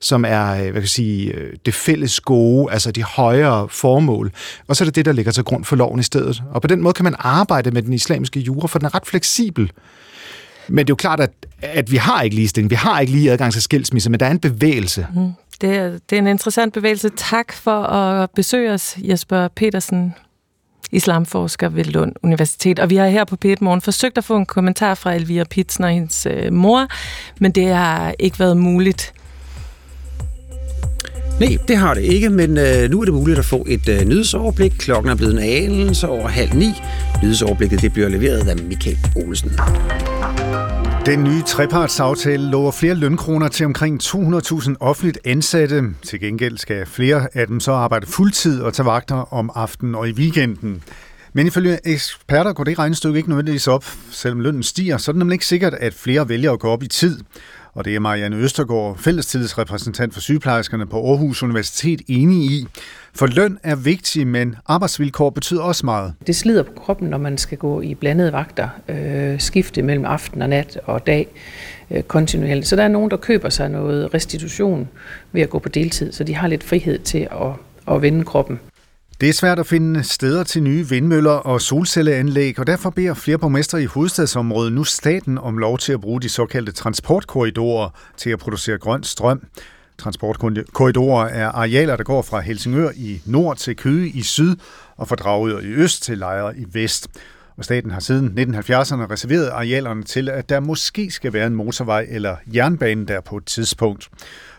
som 0.00 0.24
er 0.24 0.50
øh, 0.50 0.60
hvad 0.60 0.72
kan 0.72 0.80
jeg 0.80 0.88
sige, 0.88 1.32
øh, 1.32 1.52
det 1.66 1.74
fælles 1.74 2.20
gode, 2.20 2.72
altså 2.72 2.90
de 2.90 3.02
højere 3.02 3.68
formål. 3.68 4.32
Og 4.68 4.76
så 4.76 4.84
er 4.84 4.86
det 4.86 4.94
det, 4.94 5.04
der 5.04 5.12
ligger 5.12 5.32
til 5.32 5.44
grund 5.44 5.64
for 5.64 5.76
loven 5.76 6.00
i 6.00 6.02
stedet. 6.02 6.42
Og 6.52 6.62
på 6.62 6.68
den 6.68 6.82
måde 6.82 6.94
kan 6.94 7.04
man 7.04 7.14
arbejde 7.18 7.70
med 7.70 7.82
den 7.82 7.92
islamiske 7.92 8.40
jura, 8.40 8.66
for 8.66 8.78
den 8.78 8.86
er 8.86 8.94
ret 8.94 9.06
fleksibel. 9.06 9.72
Men 10.68 10.78
det 10.78 10.90
er 10.90 10.92
jo 10.92 10.96
klart, 10.96 11.20
at, 11.20 11.30
at 11.62 11.90
vi 11.90 11.96
har 11.96 12.22
ikke 12.22 12.36
ligestilling, 12.36 12.70
vi 12.70 12.74
har 12.74 13.00
ikke 13.00 13.12
lige 13.12 13.32
adgang 13.32 13.52
til 13.52 13.62
skilsmisse, 13.62 14.10
men 14.10 14.20
der 14.20 14.26
er 14.26 14.30
en 14.30 14.38
bevægelse. 14.38 15.06
Mm. 15.14 15.32
Det, 15.60 15.76
er, 15.76 15.88
det 16.10 16.16
er 16.16 16.18
en 16.18 16.26
interessant 16.26 16.74
bevægelse. 16.74 17.10
Tak 17.16 17.52
for 17.52 17.82
at 17.82 18.30
besøge 18.30 18.72
os, 18.72 18.96
Jesper 18.98 19.48
Petersen 19.48 20.14
islamforsker 20.92 21.68
ved 21.68 21.84
Lund 21.84 22.12
Universitet. 22.22 22.78
Og 22.78 22.90
vi 22.90 22.96
har 22.96 23.08
her 23.08 23.24
på 23.24 23.36
p 23.36 23.44
Morgen 23.60 23.80
forsøgt 23.80 24.18
at 24.18 24.24
få 24.24 24.36
en 24.36 24.46
kommentar 24.46 24.94
fra 24.94 25.14
Elvira 25.14 25.44
Pitsner, 25.44 25.88
hendes 25.88 26.26
øh, 26.30 26.52
mor, 26.52 26.86
men 27.40 27.52
det 27.52 27.68
har 27.68 28.14
ikke 28.18 28.38
været 28.38 28.56
muligt. 28.56 29.12
Nej, 31.40 31.56
det 31.68 31.76
har 31.76 31.94
det 31.94 32.02
ikke, 32.02 32.30
men 32.30 32.58
øh, 32.58 32.90
nu 32.90 33.00
er 33.00 33.04
det 33.04 33.14
muligt 33.14 33.38
at 33.38 33.44
få 33.44 33.64
et 33.68 33.88
øh, 33.88 34.04
nyhedsoverblik. 34.04 34.72
Klokken 34.78 35.12
er 35.12 35.16
blevet 35.16 35.32
en 35.32 35.38
anelse 35.38 36.08
over 36.08 36.28
halv 36.28 36.54
ni. 36.54 36.72
Nyhedsoverblikket 37.22 37.82
det 37.82 37.92
bliver 37.92 38.08
leveret 38.08 38.48
af 38.48 38.56
Michael 38.56 38.98
Olsen. 39.16 39.52
Den 41.06 41.24
nye 41.24 41.42
trepartsaftale 41.42 42.50
lover 42.50 42.70
flere 42.70 42.94
lønkroner 42.94 43.48
til 43.48 43.66
omkring 43.66 44.02
200.000 44.02 44.74
offentligt 44.80 45.18
ansatte. 45.24 45.82
Til 46.02 46.20
gengæld 46.20 46.58
skal 46.58 46.86
flere 46.86 47.28
af 47.34 47.46
dem 47.46 47.60
så 47.60 47.72
arbejde 47.72 48.06
fuldtid 48.06 48.62
og 48.62 48.74
tage 48.74 48.86
vagter 48.86 49.34
om 49.34 49.50
aftenen 49.54 49.94
og 49.94 50.08
i 50.08 50.12
weekenden. 50.12 50.82
Men 51.32 51.46
ifølge 51.46 51.78
eksperter 51.84 52.52
går 52.52 52.64
det 52.64 52.78
regnestykke 52.78 53.16
ikke 53.16 53.28
nødvendigvis 53.28 53.68
op. 53.68 53.84
Selvom 54.10 54.40
lønnen 54.40 54.62
stiger, 54.62 54.96
så 54.96 55.10
er 55.10 55.12
det 55.12 55.18
nemlig 55.18 55.34
ikke 55.34 55.46
sikkert, 55.46 55.74
at 55.74 55.94
flere 55.94 56.28
vælger 56.28 56.52
at 56.52 56.60
gå 56.60 56.68
op 56.68 56.82
i 56.82 56.88
tid. 56.88 57.20
Og 57.76 57.84
det 57.84 57.94
er 57.94 58.00
Marianne 58.00 58.36
Østergaard, 58.36 58.98
fællestidsrepræsentant 58.98 60.14
for 60.14 60.20
sygeplejerskerne 60.20 60.86
på 60.86 61.08
Aarhus 61.08 61.42
Universitet, 61.42 62.00
enig 62.08 62.38
i. 62.38 62.66
For 63.14 63.26
løn 63.26 63.58
er 63.62 63.76
vigtig, 63.76 64.26
men 64.26 64.56
arbejdsvilkår 64.66 65.30
betyder 65.30 65.62
også 65.62 65.86
meget. 65.86 66.14
Det 66.26 66.36
slider 66.36 66.62
på 66.62 66.72
kroppen, 66.72 67.08
når 67.08 67.18
man 67.18 67.38
skal 67.38 67.58
gå 67.58 67.80
i 67.80 67.94
blandede 67.94 68.32
vagter, 68.32 68.68
øh, 68.88 69.40
skifte 69.40 69.82
mellem 69.82 70.04
aften 70.04 70.42
og 70.42 70.48
nat 70.48 70.78
og 70.84 71.06
dag 71.06 71.28
øh, 71.90 72.02
kontinuerligt. 72.02 72.66
Så 72.66 72.76
der 72.76 72.82
er 72.82 72.88
nogen, 72.88 73.10
der 73.10 73.16
køber 73.16 73.48
sig 73.48 73.68
noget 73.68 74.14
restitution 74.14 74.88
ved 75.32 75.42
at 75.42 75.50
gå 75.50 75.58
på 75.58 75.68
deltid, 75.68 76.12
så 76.12 76.24
de 76.24 76.34
har 76.34 76.48
lidt 76.48 76.64
frihed 76.64 76.98
til 76.98 77.28
at, 77.32 77.94
at 77.94 78.02
vende 78.02 78.24
kroppen. 78.24 78.60
Det 79.20 79.28
er 79.28 79.32
svært 79.32 79.58
at 79.58 79.66
finde 79.66 80.04
steder 80.04 80.44
til 80.44 80.62
nye 80.62 80.88
vindmøller 80.88 81.30
og 81.30 81.60
solcelleanlæg, 81.60 82.58
og 82.58 82.66
derfor 82.66 82.90
beder 82.90 83.14
flere 83.14 83.38
borgmestre 83.38 83.82
i 83.82 83.84
hovedstadsområdet 83.84 84.72
nu 84.72 84.84
staten 84.84 85.38
om 85.38 85.58
lov 85.58 85.78
til 85.78 85.92
at 85.92 86.00
bruge 86.00 86.20
de 86.20 86.28
såkaldte 86.28 86.72
transportkorridorer 86.72 87.90
til 88.16 88.30
at 88.30 88.38
producere 88.38 88.78
grøn 88.78 89.02
strøm. 89.02 89.42
Transportkorridorer 89.98 91.28
er 91.28 91.48
arealer, 91.48 91.96
der 91.96 92.04
går 92.04 92.22
fra 92.22 92.40
Helsingør 92.40 92.90
i 92.96 93.20
nord 93.24 93.56
til 93.56 93.76
Køge 93.76 94.08
i 94.08 94.22
syd 94.22 94.56
og 94.96 95.08
fra 95.08 95.16
Dragør 95.16 95.58
i 95.58 95.66
øst 95.66 96.02
til 96.02 96.18
Lejre 96.18 96.58
i 96.58 96.64
vest. 96.72 97.08
Og 97.56 97.64
staten 97.64 97.90
har 97.90 98.00
siden 98.00 98.26
1970'erne 98.38 99.10
reserveret 99.10 99.48
arealerne 99.48 100.02
til, 100.02 100.28
at 100.28 100.48
der 100.48 100.60
måske 100.60 101.10
skal 101.10 101.32
være 101.32 101.46
en 101.46 101.54
motorvej 101.54 102.06
eller 102.08 102.36
jernbane 102.54 103.06
der 103.06 103.20
på 103.20 103.36
et 103.36 103.44
tidspunkt. 103.44 104.08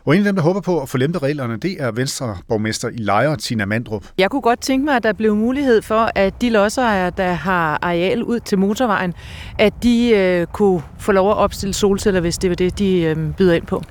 Og 0.07 0.15
en 0.15 0.19
af 0.19 0.25
dem, 0.25 0.35
der 0.35 0.43
håber 0.43 0.61
på 0.61 0.81
at 0.81 0.89
få 0.89 0.97
lempet 0.97 1.23
reglerne, 1.23 1.57
det 1.57 1.81
er 1.81 1.91
Venstre 1.91 2.37
borgmester 2.47 2.89
i 2.89 2.97
Lejre, 2.97 3.37
Tina 3.37 3.65
Mandrup. 3.65 4.03
Jeg 4.17 4.31
kunne 4.31 4.41
godt 4.41 4.61
tænke 4.61 4.85
mig, 4.85 4.95
at 4.95 5.03
der 5.03 5.13
blev 5.13 5.35
mulighed 5.35 5.81
for, 5.81 6.11
at 6.15 6.41
de 6.41 6.49
lodsejere, 6.49 7.11
der 7.17 7.33
har 7.33 7.79
areal 7.81 8.23
ud 8.23 8.39
til 8.39 8.57
motorvejen, 8.57 9.13
at 9.59 9.73
de 9.83 10.09
øh, 10.09 10.47
kunne 10.47 10.81
få 10.99 11.11
lov 11.11 11.31
at 11.31 11.37
opstille 11.37 11.73
solceller, 11.73 12.21
hvis 12.21 12.37
det 12.37 12.49
var 12.49 12.55
det, 12.55 12.79
de 12.79 13.01
øh, 13.01 13.17
byder 13.37 13.53
ind 13.53 13.65
på. 13.65 13.83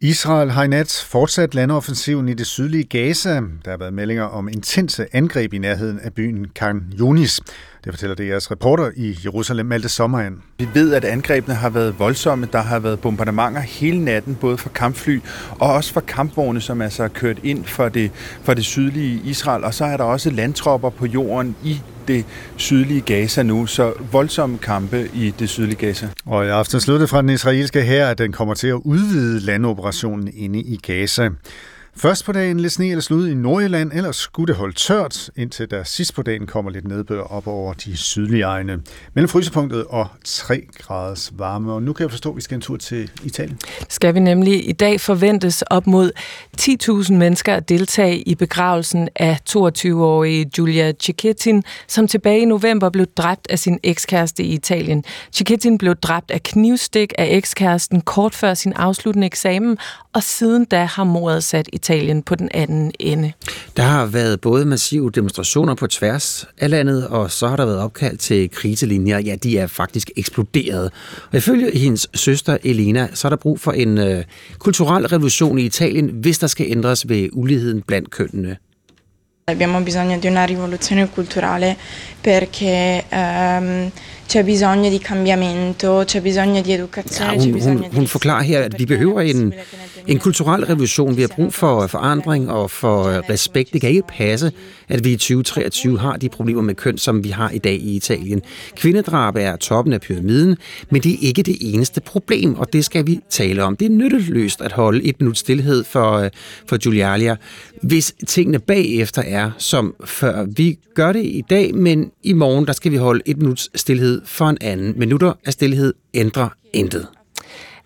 Israel 0.00 0.50
har 0.50 0.64
i 0.64 0.68
nat 0.68 1.04
fortsat 1.06 1.54
landoffensiven 1.54 2.28
i 2.28 2.34
det 2.34 2.46
sydlige 2.46 2.84
Gaza. 2.84 3.34
Der 3.64 3.70
har 3.70 3.76
været 3.76 3.94
meldinger 3.94 4.24
om 4.24 4.48
intense 4.48 5.06
angreb 5.12 5.52
i 5.52 5.58
nærheden 5.58 6.00
af 6.00 6.12
byen 6.12 6.46
Khan 6.54 6.92
Yunis. 7.00 7.40
Det 7.84 7.92
fortæller 7.92 8.16
DR's 8.16 8.50
reporter 8.50 8.90
i 8.96 9.18
Jerusalem, 9.24 9.66
Malte 9.66 9.88
Sommeren. 9.88 10.42
Vi 10.58 10.68
ved, 10.74 10.94
at 10.94 11.04
angrebene 11.04 11.54
har 11.54 11.70
været 11.70 11.98
voldsomme. 11.98 12.48
Der 12.52 12.60
har 12.60 12.78
været 12.78 13.00
bombardementer 13.00 13.60
hele 13.60 14.04
natten, 14.04 14.34
både 14.34 14.58
fra 14.58 14.70
kampfly 14.74 15.20
og 15.50 15.72
også 15.72 15.92
fra 15.92 16.00
kampvogne, 16.00 16.60
som 16.60 16.80
altså 16.80 17.04
er 17.04 17.08
kørt 17.08 17.38
ind 17.42 17.64
for 17.64 17.88
det, 17.88 18.10
for 18.42 18.54
det 18.54 18.64
sydlige 18.64 19.20
Israel. 19.24 19.64
Og 19.64 19.74
så 19.74 19.84
er 19.84 19.96
der 19.96 20.04
også 20.04 20.30
landtropper 20.30 20.90
på 20.90 21.06
jorden 21.06 21.56
i 21.64 21.80
det 22.08 22.24
sydlige 22.56 23.00
Gaza 23.00 23.42
nu, 23.42 23.66
så 23.66 23.92
voldsomme 24.12 24.58
kampe 24.58 25.10
i 25.14 25.34
det 25.38 25.48
sydlige 25.48 25.76
Gaza. 25.76 26.08
Og 26.26 26.46
i 26.46 26.48
aften 26.48 26.80
sluttede 26.80 27.08
fra 27.08 27.22
den 27.22 27.30
israelske 27.30 27.82
her, 27.82 28.06
at 28.08 28.18
den 28.18 28.32
kommer 28.32 28.54
til 28.54 28.68
at 28.68 28.80
udvide 28.84 29.40
landoperationen 29.40 30.30
inde 30.34 30.60
i 30.60 30.76
Gaza. 30.76 31.30
Først 32.00 32.24
på 32.24 32.32
dagen 32.32 32.60
lidt 32.60 32.72
sne 32.72 32.86
eller 32.86 33.02
slud 33.02 33.28
i 33.28 33.34
Nordjylland, 33.34 33.92
ellers 33.92 34.16
skulle 34.16 34.48
det 34.48 34.56
holde 34.56 34.74
tørt, 34.74 35.30
indtil 35.36 35.70
der 35.70 35.84
sidst 35.84 36.14
på 36.14 36.22
dagen 36.22 36.46
kommer 36.46 36.70
lidt 36.70 36.88
nedbør 36.88 37.20
op 37.20 37.46
over 37.46 37.72
de 37.72 37.96
sydlige 37.96 38.42
egne. 38.42 38.80
Mellem 39.14 39.28
frysepunktet 39.28 39.84
og 39.84 40.06
3 40.24 40.66
graders 40.78 41.32
varme. 41.36 41.72
Og 41.72 41.82
nu 41.82 41.92
kan 41.92 42.02
jeg 42.04 42.10
forstå, 42.10 42.30
at 42.30 42.36
vi 42.36 42.40
skal 42.40 42.54
en 42.54 42.60
tur 42.60 42.76
til 42.76 43.10
Italien. 43.24 43.58
Skal 43.88 44.14
vi 44.14 44.20
nemlig. 44.20 44.68
I 44.68 44.72
dag 44.72 45.00
forventes 45.00 45.62
op 45.62 45.86
mod 45.86 46.10
10.000 46.60 47.12
mennesker 47.12 47.54
at 47.54 47.68
deltage 47.68 48.18
i 48.22 48.34
begravelsen 48.34 49.08
af 49.16 49.38
22-årige 49.50 50.44
Giulia 50.44 50.92
Cicchettin, 51.00 51.62
som 51.88 52.08
tilbage 52.08 52.40
i 52.40 52.44
november 52.44 52.90
blev 52.90 53.06
dræbt 53.16 53.46
af 53.50 53.58
sin 53.58 53.78
ekskæreste 53.82 54.42
i 54.42 54.52
Italien. 54.52 55.04
Cicchettin 55.32 55.78
blev 55.78 55.96
dræbt 55.96 56.30
af 56.30 56.42
knivstik 56.42 57.12
af 57.18 57.28
ekskæresten 57.30 58.00
kort 58.00 58.34
før 58.34 58.54
sin 58.54 58.72
afsluttende 58.72 59.26
eksamen, 59.26 59.78
og 60.12 60.22
siden 60.22 60.64
da 60.64 60.84
har 60.84 61.04
mordet 61.04 61.44
sat 61.44 61.68
Italien 61.72 61.87
på 62.26 62.34
den 62.34 62.48
anden 62.54 62.92
ende. 62.98 63.32
Der 63.76 63.82
har 63.82 64.06
været 64.06 64.40
både 64.40 64.64
massive 64.64 65.10
demonstrationer 65.10 65.74
på 65.74 65.86
tværs 65.86 66.48
af 66.58 66.70
landet, 66.70 67.08
og 67.08 67.30
så 67.30 67.48
har 67.48 67.56
der 67.56 67.64
været 67.64 67.78
opkald 67.78 68.16
til 68.16 68.50
kriselinjer. 68.50 69.18
Ja, 69.18 69.34
de 69.34 69.58
er 69.58 69.66
faktisk 69.66 70.10
eksploderet. 70.16 70.92
Og 71.30 71.36
ifølge 71.38 71.78
hendes 71.78 72.08
søster 72.14 72.56
Elena, 72.64 73.08
så 73.14 73.28
er 73.28 73.30
der 73.30 73.36
brug 73.36 73.60
for 73.60 73.72
en 73.72 73.98
øh, 73.98 74.24
kulturel 74.58 75.06
revolution 75.06 75.58
i 75.58 75.62
Italien, 75.62 76.08
hvis 76.08 76.38
der 76.38 76.46
skal 76.46 76.66
ændres 76.70 77.08
ved 77.08 77.28
uligheden 77.32 77.82
blandt 77.82 78.10
kønnene. 78.10 78.56
Abbiamo 79.48 79.80
bisogno 79.80 80.18
di 80.18 80.26
una 80.26 80.44
rivoluzione 80.44 81.08
culturale 81.08 81.74
perché 82.20 83.02
ehm, 83.08 83.90
c'è 84.28 84.44
bisogno 84.44 84.90
di 84.90 84.98
cambiamento, 84.98 86.02
c'è 86.04 86.20
bisogno 86.20 86.60
di 86.60 86.72
educazione, 86.72 87.34
ja, 87.34 87.42
hun, 87.42 87.60
hun, 87.60 87.84
hun 87.94 88.06
forklarer 88.06 88.42
her, 88.42 88.62
at 88.62 88.78
vi 88.78 88.84
behøver 88.86 89.20
en, 89.20 89.54
en 90.06 90.18
kulturel 90.18 90.64
revolution. 90.64 91.16
Vi 91.16 91.20
har 91.20 91.28
brug 91.28 91.54
for 91.54 91.86
forandring 91.86 92.50
og 92.50 92.70
for 92.70 93.30
respekt. 93.30 93.72
Det 93.72 93.80
kan 93.80 93.90
ikke 93.90 94.02
passe, 94.08 94.52
at 94.88 95.04
vi 95.04 95.12
i 95.12 95.16
2023 95.16 95.98
har 95.98 96.16
de 96.16 96.28
problemer 96.28 96.62
med 96.62 96.74
køn, 96.74 96.98
som 96.98 97.24
vi 97.24 97.28
har 97.28 97.50
i 97.50 97.58
dag 97.58 97.74
i 97.74 97.96
Italien. 97.96 98.42
Kvindedrab 98.76 99.36
er 99.36 99.56
toppen 99.56 99.92
af 99.92 100.00
pyramiden, 100.00 100.56
men 100.90 101.02
det 101.02 101.12
er 101.12 101.18
ikke 101.20 101.42
det 101.42 101.56
eneste 101.60 102.00
problem, 102.00 102.54
og 102.54 102.72
det 102.72 102.84
skal 102.84 103.06
vi 103.06 103.20
tale 103.30 103.64
om. 103.64 103.76
Det 103.76 103.86
er 103.86 103.90
nytteløst 103.90 104.60
at 104.60 104.72
holde 104.72 105.04
et 105.04 105.20
minut 105.20 105.38
stillhed 105.38 105.84
for, 105.84 106.28
for 106.66 106.76
Giulialia, 106.76 107.36
hvis 107.82 108.14
tingene 108.26 108.58
bagefter 108.58 109.22
er 109.22 109.50
som 109.58 109.94
før. 110.04 110.46
Vi 110.56 110.78
gør 110.94 111.12
det 111.12 111.24
i 111.24 111.44
dag, 111.50 111.74
men 111.74 112.10
i 112.22 112.32
morgen 112.32 112.66
der 112.66 112.72
skal 112.72 112.92
vi 112.92 112.96
holde 112.96 113.22
et 113.26 113.38
minuts 113.38 113.70
stillhed 113.74 114.17
for 114.24 114.48
en 114.48 114.58
anden. 114.60 114.98
Minutter 114.98 115.32
af 115.46 115.52
stillhed 115.52 115.94
ændrer 116.14 116.48
intet. 116.72 117.06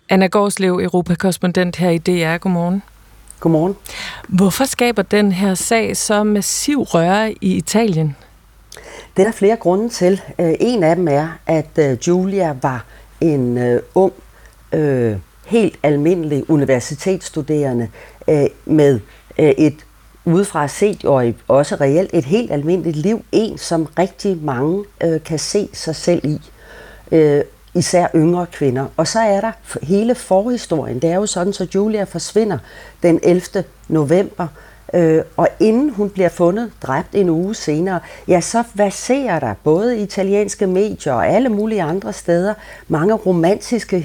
Anna 0.09 0.27
Gårdslev, 0.27 0.79
Europakorrespondent 0.83 1.75
her 1.75 1.89
i 1.89 1.97
DR. 1.97 2.37
Godmorgen. 2.37 2.83
Godmorgen. 3.39 3.75
Hvorfor 4.27 4.65
skaber 4.65 5.01
den 5.01 5.31
her 5.31 5.55
sag 5.55 5.97
så 5.97 6.23
massiv 6.23 6.81
røre 6.81 7.31
i 7.31 7.55
Italien? 7.55 8.15
Det 9.17 9.21
er 9.21 9.23
der 9.23 9.31
flere 9.31 9.55
grunde 9.55 9.89
til. 9.89 10.21
Øh, 10.39 10.53
en 10.59 10.83
af 10.83 10.95
dem 10.95 11.07
er, 11.07 11.27
at 11.45 11.69
øh, 11.79 11.97
Julia 12.07 12.55
var 12.61 12.85
en 13.21 13.57
uh, 13.57 13.79
ung, 13.95 14.13
helt 15.45 15.79
almindelig 15.83 16.49
universitetsstuderende 16.49 17.89
med 18.65 18.99
et 19.37 19.85
udefra 20.25 20.67
set 20.67 21.05
og 21.05 21.33
også 21.47 21.75
reelt 21.75 22.09
et 22.13 22.25
helt 22.25 22.51
almindeligt 22.51 22.97
liv. 22.97 23.25
En, 23.31 23.57
som 23.57 23.87
rigtig 23.99 24.37
mange 24.41 24.83
øh, 25.03 25.23
kan 25.23 25.39
se 25.39 25.69
sig 25.73 25.95
selv 25.95 26.25
i. 26.25 26.41
Øh, 27.11 27.43
især 27.75 28.07
yngre 28.15 28.45
kvinder. 28.45 28.85
Og 28.97 29.07
så 29.07 29.19
er 29.19 29.41
der 29.41 29.51
hele 29.81 30.15
forhistorien. 30.15 30.99
Det 30.99 31.09
er 31.09 31.15
jo 31.15 31.25
sådan, 31.25 31.53
så 31.53 31.67
Julia 31.75 32.03
forsvinder 32.03 32.57
den 33.03 33.19
11. 33.23 33.63
november, 33.87 34.47
øh, 34.93 35.21
og 35.37 35.47
inden 35.59 35.89
hun 35.89 36.09
bliver 36.09 36.29
fundet 36.29 36.71
dræbt 36.81 37.15
en 37.15 37.29
uge 37.29 37.55
senere, 37.55 37.99
ja, 38.27 38.41
så 38.41 38.63
baserer 38.77 39.39
der 39.39 39.53
både 39.63 39.97
italienske 39.97 40.67
medier 40.67 41.13
og 41.13 41.27
alle 41.27 41.49
mulige 41.49 41.83
andre 41.83 42.13
steder 42.13 42.53
mange 42.87 43.13
romantiske 43.13 43.99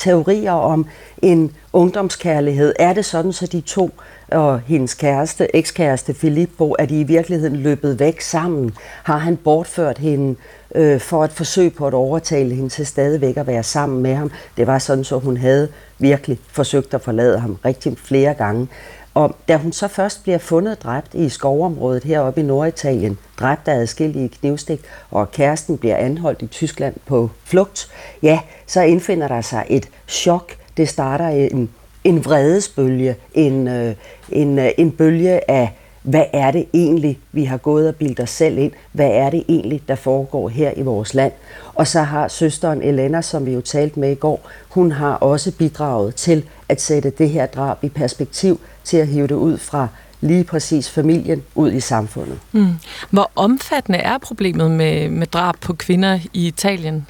teorier 0.00 0.52
om 0.52 0.86
en 1.22 1.56
ungdomskærlighed. 1.72 2.74
Er 2.78 2.92
det 2.92 3.04
sådan, 3.04 3.32
så 3.32 3.46
de 3.46 3.60
to 3.60 3.90
og 4.28 4.60
hendes 4.60 4.94
kæreste, 4.94 5.56
ekskæreste 5.56 6.14
Filippo, 6.14 6.74
er 6.78 6.86
de 6.86 7.00
i 7.00 7.04
virkeligheden 7.04 7.56
løbet 7.56 7.98
væk 7.98 8.20
sammen? 8.20 8.74
Har 9.02 9.18
han 9.18 9.36
bortført 9.36 9.98
hende 9.98 10.36
øh, 10.74 11.00
for 11.00 11.24
at 11.24 11.32
forsøge 11.32 11.70
på 11.70 11.86
at 11.86 11.94
overtale 11.94 12.54
hende 12.54 12.68
til 12.68 12.86
stadigvæk 12.86 13.36
at 13.36 13.46
være 13.46 13.62
sammen 13.62 14.02
med 14.02 14.14
ham? 14.14 14.30
Det 14.56 14.66
var 14.66 14.78
sådan, 14.78 15.04
så 15.04 15.18
hun 15.18 15.36
havde 15.36 15.68
virkelig 15.98 16.38
forsøgt 16.52 16.94
at 16.94 17.00
forlade 17.00 17.38
ham 17.38 17.58
rigtig 17.64 17.98
flere 17.98 18.34
gange. 18.34 18.68
Og 19.14 19.36
da 19.48 19.56
hun 19.56 19.72
så 19.72 19.88
først 19.88 20.22
bliver 20.22 20.38
fundet 20.38 20.82
dræbt 20.82 21.14
i 21.14 21.28
skovområdet 21.28 22.04
heroppe 22.04 22.40
i 22.40 22.44
Norditalien, 22.44 23.18
dræbt 23.40 23.68
af 23.68 23.74
adskillige 23.74 24.28
knivstik, 24.28 24.80
og 25.10 25.30
kæresten 25.30 25.78
bliver 25.78 25.96
anholdt 25.96 26.42
i 26.42 26.46
Tyskland 26.46 26.94
på 27.06 27.30
flugt, 27.44 27.90
ja, 28.22 28.40
så 28.66 28.82
indfinder 28.82 29.28
der 29.28 29.40
sig 29.40 29.66
et 29.68 29.88
chok. 30.08 30.56
Det 30.76 30.88
starter 30.88 31.28
en, 31.28 31.70
en 32.04 32.24
vredesbølge, 32.24 33.16
en, 33.34 33.68
øh, 33.68 33.94
en, 34.28 34.58
øh, 34.58 34.70
en 34.78 34.90
bølge 34.90 35.50
af, 35.50 35.72
hvad 36.02 36.24
er 36.32 36.50
det 36.50 36.66
egentlig, 36.74 37.18
vi 37.32 37.44
har 37.44 37.56
gået 37.56 37.88
og 37.88 37.96
bildt 37.96 38.20
os 38.20 38.30
selv 38.30 38.58
ind? 38.58 38.72
Hvad 38.92 39.10
er 39.10 39.30
det 39.30 39.44
egentlig, 39.48 39.82
der 39.88 39.94
foregår 39.94 40.48
her 40.48 40.72
i 40.76 40.82
vores 40.82 41.14
land? 41.14 41.32
Og 41.74 41.86
så 41.86 42.02
har 42.02 42.28
søsteren 42.28 42.82
Elena, 42.82 43.22
som 43.22 43.46
vi 43.46 43.52
jo 43.52 43.60
talte 43.60 44.00
med 44.00 44.10
i 44.10 44.14
går, 44.14 44.48
hun 44.68 44.92
har 44.92 45.14
også 45.14 45.52
bidraget 45.52 46.14
til 46.14 46.44
at 46.68 46.80
sætte 46.80 47.10
det 47.10 47.30
her 47.30 47.46
drab 47.46 47.84
i 47.84 47.88
perspektiv, 47.88 48.60
til 48.84 48.96
at 48.96 49.06
hive 49.06 49.26
det 49.26 49.34
ud 49.34 49.58
fra 49.58 49.88
lige 50.20 50.44
præcis 50.44 50.90
familien 50.90 51.42
ud 51.54 51.72
i 51.72 51.80
samfundet. 51.80 52.38
Mm. 52.52 52.74
Hvor 53.10 53.30
omfattende 53.36 53.98
er 53.98 54.18
problemet 54.18 54.70
med, 54.70 55.08
med 55.08 55.26
drab 55.26 55.54
på 55.60 55.72
kvinder 55.72 56.18
i 56.32 56.46
Italien? 56.46 57.06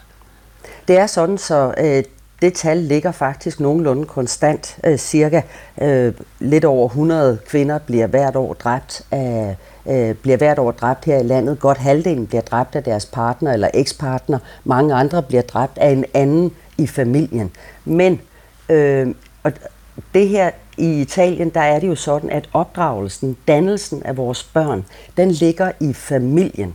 Det 0.89 0.99
er 0.99 1.07
sådan, 1.07 1.39
så 1.39 1.75
øh, 1.79 2.05
det 2.43 2.55
tal 2.55 2.77
ligger 2.77 3.13
faktisk 3.13 3.61
nogenlunde 3.61 4.05
konstant. 4.05 4.79
Øh, 4.85 4.99
cirka 4.99 5.43
øh, 5.83 6.15
lidt 6.39 6.65
over 6.65 6.89
100 6.89 7.39
kvinder 7.49 7.79
bliver 7.79 8.07
hvert 8.07 8.37
år 8.37 8.55
dræbt 8.55 9.03
af 9.11 9.57
øh, 9.87 10.15
bliver 10.15 10.37
hvert 10.37 10.59
år 10.59 10.71
dræbt 10.71 11.05
her 11.05 11.19
i 11.19 11.23
landet. 11.23 11.61
Godt 11.61 11.79
halvdelen 11.79 12.27
bliver 12.27 12.43
dræbt 12.43 12.77
af 12.77 12.83
deres 12.83 13.07
partner 13.07 13.53
eller 13.53 13.69
ekspartner. 13.75 14.39
Mange 14.65 14.95
andre 14.95 15.23
bliver 15.23 15.43
dræbt 15.43 15.79
af 15.79 15.91
en 15.91 16.05
anden 16.15 16.53
i 16.79 16.87
familien. 16.87 17.51
Men 17.85 18.21
øh, 18.69 19.15
og 19.43 19.53
det 20.15 20.29
her 20.29 20.51
i 20.81 21.01
Italien, 21.01 21.51
der 21.51 21.61
er 21.61 21.81
det 21.81 21.89
jo 21.89 21.95
sådan, 21.95 22.31
at 22.31 22.49
opdragelsen, 22.53 23.37
dannelsen 23.49 24.03
af 24.03 24.17
vores 24.17 24.45
børn, 24.45 24.85
den 25.17 25.31
ligger 25.31 25.73
i 25.81 25.93
familien. 25.93 26.75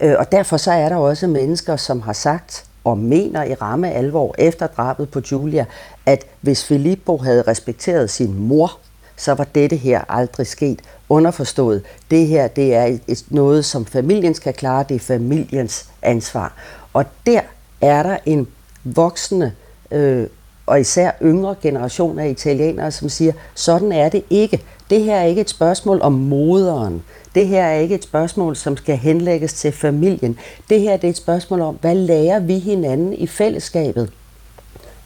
Øh, 0.00 0.14
og 0.18 0.32
derfor 0.32 0.56
så 0.56 0.72
er 0.72 0.88
der 0.88 0.96
også 0.96 1.26
mennesker, 1.26 1.76
som 1.76 2.00
har 2.00 2.12
sagt 2.12 2.64
og 2.84 2.98
mener 2.98 3.44
i 3.44 3.54
ramme 3.54 3.92
alvor 3.92 4.34
efter 4.38 4.66
drabet 4.66 5.10
på 5.10 5.20
Julia, 5.32 5.64
at 6.06 6.26
hvis 6.40 6.64
Filippo 6.64 7.16
havde 7.16 7.42
respekteret 7.42 8.10
sin 8.10 8.34
mor, 8.38 8.78
så 9.16 9.34
var 9.34 9.44
dette 9.44 9.76
her 9.76 10.04
aldrig 10.08 10.46
sket. 10.46 10.80
Underforstået, 11.08 11.82
det 12.10 12.26
her 12.26 12.48
det 12.48 12.74
er 12.74 12.98
et, 13.06 13.24
noget, 13.28 13.64
som 13.64 13.86
familien 13.86 14.34
skal 14.34 14.54
klare, 14.54 14.84
det 14.88 14.94
er 14.94 15.00
familiens 15.00 15.88
ansvar. 16.02 16.52
Og 16.92 17.04
der 17.26 17.40
er 17.80 18.02
der 18.02 18.16
en 18.26 18.48
voksende 18.84 19.52
øh, 19.90 20.26
og 20.66 20.80
især 20.80 21.10
yngre 21.22 21.54
generationer 21.62 22.22
af 22.22 22.28
italienere, 22.28 22.90
som 22.90 23.08
siger, 23.08 23.32
sådan 23.54 23.92
er 23.92 24.08
det 24.08 24.24
ikke. 24.30 24.62
Det 24.90 25.02
her 25.02 25.16
er 25.16 25.24
ikke 25.24 25.40
et 25.40 25.50
spørgsmål 25.50 26.00
om 26.00 26.12
moderen. 26.12 27.02
Det 27.34 27.46
her 27.46 27.64
er 27.64 27.78
ikke 27.78 27.94
et 27.94 28.04
spørgsmål, 28.04 28.56
som 28.56 28.76
skal 28.76 28.96
henlægges 28.96 29.52
til 29.52 29.72
familien. 29.72 30.38
Det 30.70 30.80
her 30.80 30.96
det 30.96 31.04
er 31.04 31.10
et 31.10 31.16
spørgsmål 31.16 31.60
om, 31.60 31.78
hvad 31.80 31.94
lærer 31.94 32.38
vi 32.38 32.58
hinanden 32.58 33.12
i 33.12 33.26
fællesskabet, 33.26 34.12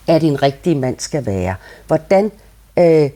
at 0.07 0.23
en 0.23 0.43
rigtig 0.43 0.77
mand 0.77 0.97
skal 0.99 1.27
være. 1.27 1.55
Hvordan 1.87 2.31
øh, 2.79 3.11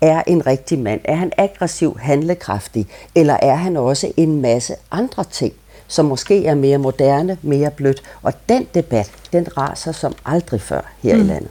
er 0.00 0.22
en 0.26 0.46
rigtig 0.46 0.78
mand? 0.78 1.00
Er 1.04 1.14
han 1.14 1.32
aggressiv, 1.36 1.98
handlekraftig, 2.00 2.86
eller 3.14 3.36
er 3.42 3.54
han 3.54 3.76
også 3.76 4.12
en 4.16 4.40
masse 4.40 4.74
andre 4.90 5.24
ting, 5.24 5.52
som 5.86 6.04
måske 6.04 6.46
er 6.46 6.54
mere 6.54 6.78
moderne, 6.78 7.38
mere 7.42 7.70
blødt? 7.70 8.02
Og 8.22 8.32
den 8.48 8.66
debat, 8.74 9.10
den 9.32 9.58
raser 9.58 9.92
som 9.92 10.14
aldrig 10.24 10.60
før 10.60 10.92
her 11.02 11.16
mm. 11.16 11.20
i 11.20 11.24
landet. 11.24 11.50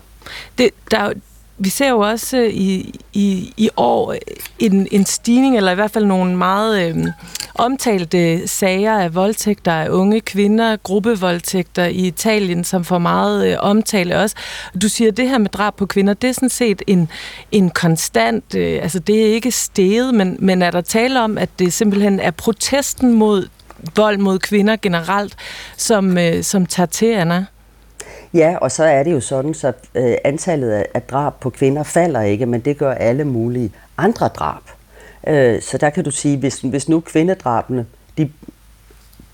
Det, 0.58 0.70
der, 0.92 1.14
vi 1.58 1.70
ser 1.70 1.90
jo 1.90 2.00
også 2.00 2.38
øh, 2.38 2.50
i, 2.50 3.00
i, 3.14 3.54
i 3.58 3.70
år 3.78 4.12
øh, 4.12 4.18
en, 4.60 4.88
en 4.92 5.06
stigning, 5.06 5.58
eller 5.58 5.72
i 5.72 5.76
hvert 5.76 5.92
fald 5.92 6.06
nogle 6.06 6.38
meget 6.38 6.90
øh, 6.90 7.08
omtalte 7.56 8.34
øh, 8.34 8.48
sager 8.48 9.00
af 9.00 9.16
voldtægter 9.16 9.72
af 9.72 9.90
unge 9.90 10.22
kvinder, 10.22 10.76
gruppevoldtægter 10.76 11.86
i 11.86 12.08
Italien, 12.08 12.64
som 12.64 12.84
får 12.84 12.98
meget 12.98 13.52
øh, 13.52 13.58
omtale 13.60 14.20
også. 14.20 14.36
Du 14.82 14.90
siger, 14.90 15.12
at 15.12 15.18
det 15.18 15.30
her 15.30 15.38
med 15.38 15.50
drab 15.50 15.76
på 15.76 15.86
kvinder, 15.86 16.14
det 16.14 16.30
er 16.30 16.34
sådan 16.34 16.50
set 16.50 16.82
en, 16.88 17.10
en 17.52 17.70
konstant, 17.70 18.56
øh, 18.56 18.80
altså 18.82 19.00
det 19.00 19.22
er 19.22 19.34
ikke 19.34 19.52
steget, 19.52 20.14
men, 20.14 20.38
men 20.40 20.62
er 20.62 20.72
der 20.72 20.82
tale 20.82 21.22
om, 21.22 21.38
at 21.38 21.50
det 21.60 21.74
simpelthen 21.74 22.20
er 22.20 22.32
protesten 22.32 23.14
mod 23.14 23.48
vold 23.95 24.18
mod 24.18 24.40
kvinder 24.40 24.76
generelt, 24.82 25.36
som, 25.78 26.18
øh, 26.18 26.44
som 26.44 26.66
tager 26.66 26.88
til, 26.88 27.06
Anna? 27.06 27.45
Ja, 28.36 28.58
og 28.62 28.72
så 28.72 28.84
er 28.84 29.04
det 29.04 29.12
jo 29.12 29.20
sådan, 29.20 29.54
så 29.54 29.74
øh, 29.96 30.16
antallet 30.24 30.72
af, 30.72 31.02
drab 31.02 31.34
på 31.40 31.50
kvinder 31.50 31.84
falder 31.84 32.22
ikke, 32.22 32.46
men 32.46 32.62
det 32.62 32.78
gør 32.78 32.94
alle 32.94 33.26
mulige 33.26 33.72
andre 33.98 34.28
drab. 34.28 34.62
Øh, 35.28 35.62
så 35.62 35.78
der 35.78 35.90
kan 35.90 36.04
du 36.04 36.12
sige, 36.12 36.38
hvis, 36.38 36.60
hvis 36.60 36.90
nu 36.90 37.00
kvindedrabene, 37.00 37.86
de, 38.18 38.32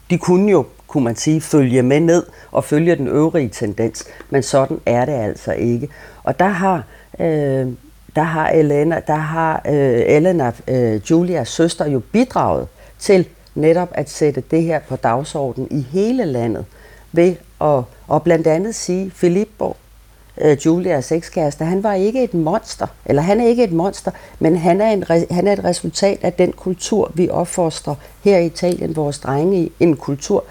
de 0.10 0.18
kunne 0.18 0.52
jo, 0.52 0.66
kunne 0.88 1.04
man 1.04 1.16
sige, 1.16 1.42
følge 1.42 1.82
med 1.84 2.00
ned 2.00 2.26
og 2.52 2.64
følge 2.64 2.96
den 2.96 3.08
øvrige 3.08 3.50
tendens, 3.50 4.08
men 4.30 4.44
sådan 4.44 4.80
er 4.86 5.06
det 5.06 5.14
altså 5.14 5.52
ikke. 5.52 5.90
Og 6.24 6.40
der 6.40 6.48
har, 6.48 6.84
øh, 7.20 7.68
der 8.16 8.24
har 8.24 8.50
Elena, 8.50 9.02
der 9.08 9.16
har 9.16 9.62
øh, 9.68 10.02
Elena, 10.06 10.52
øh, 10.68 11.02
Julias 11.12 11.50
søster, 11.50 11.88
jo 11.88 12.00
bidraget 12.00 12.68
til 13.00 13.28
netop 13.56 13.90
at 13.92 14.10
sætte 14.10 14.44
det 14.52 14.64
her 14.64 14.80
på 14.80 14.96
dagsordenen 14.96 15.68
i 15.72 15.82
hele 15.92 16.26
landet 16.26 16.66
ved 17.12 17.36
og, 17.62 17.86
og 18.08 18.24
blandt 18.24 18.48
andet 18.48 18.76
sige, 18.76 19.12
Filippo, 19.12 19.76
øh, 20.42 20.58
Julias 20.66 21.12
ekskæreste, 21.12 21.66
han 21.66 21.84
var 21.84 21.94
ikke 21.94 22.24
et 22.24 22.34
monster, 22.34 22.88
eller 23.06 23.22
han 23.22 23.40
er 23.40 23.48
ikke 23.48 23.64
et 23.64 23.72
monster, 23.72 24.12
men 24.40 24.58
han 24.58 24.82
er, 24.82 24.92
en, 24.92 25.04
han 25.32 25.48
er 25.48 25.54
et 25.54 25.64
resultat 25.64 26.20
af 26.22 26.34
den 26.34 26.52
kultur, 26.52 27.12
vi 27.14 27.30
opfostrer 27.30 27.96
her 28.24 28.38
i 28.38 28.46
Italien, 28.46 28.96
vores 28.96 29.20
drenge 29.20 29.58
i. 29.64 29.72
En 29.80 29.98
kultur, 29.98 30.44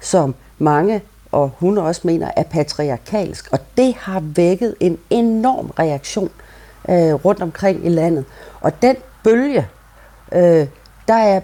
som 0.00 0.34
mange, 0.58 1.02
og 1.32 1.50
hun 1.58 1.78
også 1.78 2.00
mener, 2.04 2.30
er 2.36 2.42
patriarkalsk. 2.42 3.48
Og 3.52 3.58
det 3.76 3.94
har 3.94 4.20
vækket 4.20 4.74
en 4.80 4.98
enorm 5.10 5.72
reaktion 5.78 6.30
øh, 6.88 7.14
rundt 7.14 7.42
omkring 7.42 7.86
i 7.86 7.88
landet. 7.88 8.24
Og 8.60 8.82
den 8.82 8.96
bølge, 9.24 9.66
øh, 10.32 10.66
der, 11.08 11.14
er, 11.14 11.40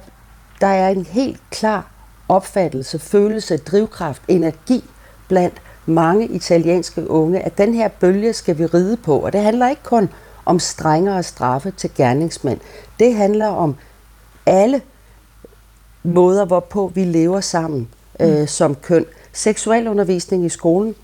der 0.61 0.67
er 0.67 0.89
en 0.89 1.07
helt 1.07 1.41
klar 1.51 1.91
opfattelse, 2.29 2.99
følelse, 2.99 3.57
drivkraft, 3.57 4.23
energi 4.29 4.85
blandt 5.29 5.55
mange 5.87 6.27
italienske 6.27 7.11
unge, 7.11 7.41
at 7.41 7.59
den 7.59 7.75
her 7.75 7.89
bølge 7.89 8.33
skal 8.33 8.59
vi 8.59 8.67
ride 8.67 8.97
på. 8.97 9.19
Og 9.19 9.33
det 9.33 9.41
handler 9.41 9.69
ikke 9.69 9.83
kun 9.83 10.09
om 10.45 10.59
strengere 10.59 11.23
straffe 11.23 11.71
til 11.71 11.91
gerningsmænd. 11.97 12.61
Det 12.99 13.15
handler 13.15 13.47
om 13.47 13.77
alle 14.47 14.83
måder, 16.03 16.45
hvorpå 16.45 16.93
vi 16.95 17.05
lever 17.05 17.41
sammen 17.41 17.89
øh, 18.21 18.41
mm. 18.41 18.47
som 18.47 18.75
køn. 18.75 19.05
Seksualundervisning 19.33 20.45
i 20.45 20.49
skolen, 20.49 20.95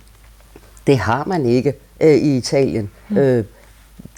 det 0.87 0.99
har 0.99 1.25
man 1.25 1.47
ikke 1.47 1.75
øh, 2.01 2.15
i 2.15 2.37
Italien. 2.37 2.91
Mm. 3.09 3.17
Øh, 3.17 3.45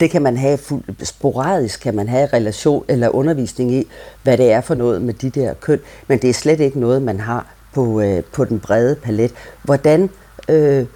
det 0.01 0.11
kan 0.11 0.23
man 0.23 0.37
have 0.37 0.59
fuld, 0.59 1.05
sporadisk, 1.05 1.81
kan 1.81 1.95
man 1.95 2.09
have 2.09 2.29
relation 2.33 2.85
eller 2.89 3.09
undervisning 3.09 3.73
i, 3.73 3.87
hvad 4.23 4.39
det 4.39 4.53
er 4.53 4.61
for 4.61 4.75
noget 4.75 5.03
med 5.03 5.15
de 5.15 5.31
der 5.31 5.55
køn, 5.55 5.81
men 6.07 6.19
det 6.19 6.31
er 6.31 6.35
slet 6.35 6.61
ikke 6.61 6.81
noget, 6.81 7.03
man 7.03 7.21
har 7.21 7.47
på, 7.75 8.01
øh, 8.01 8.25
på 8.25 8.45
den 8.45 8.61
brede 8.61 8.97
palet. 8.97 9.35
Hvordan 9.63 10.11
øh, 10.49 10.87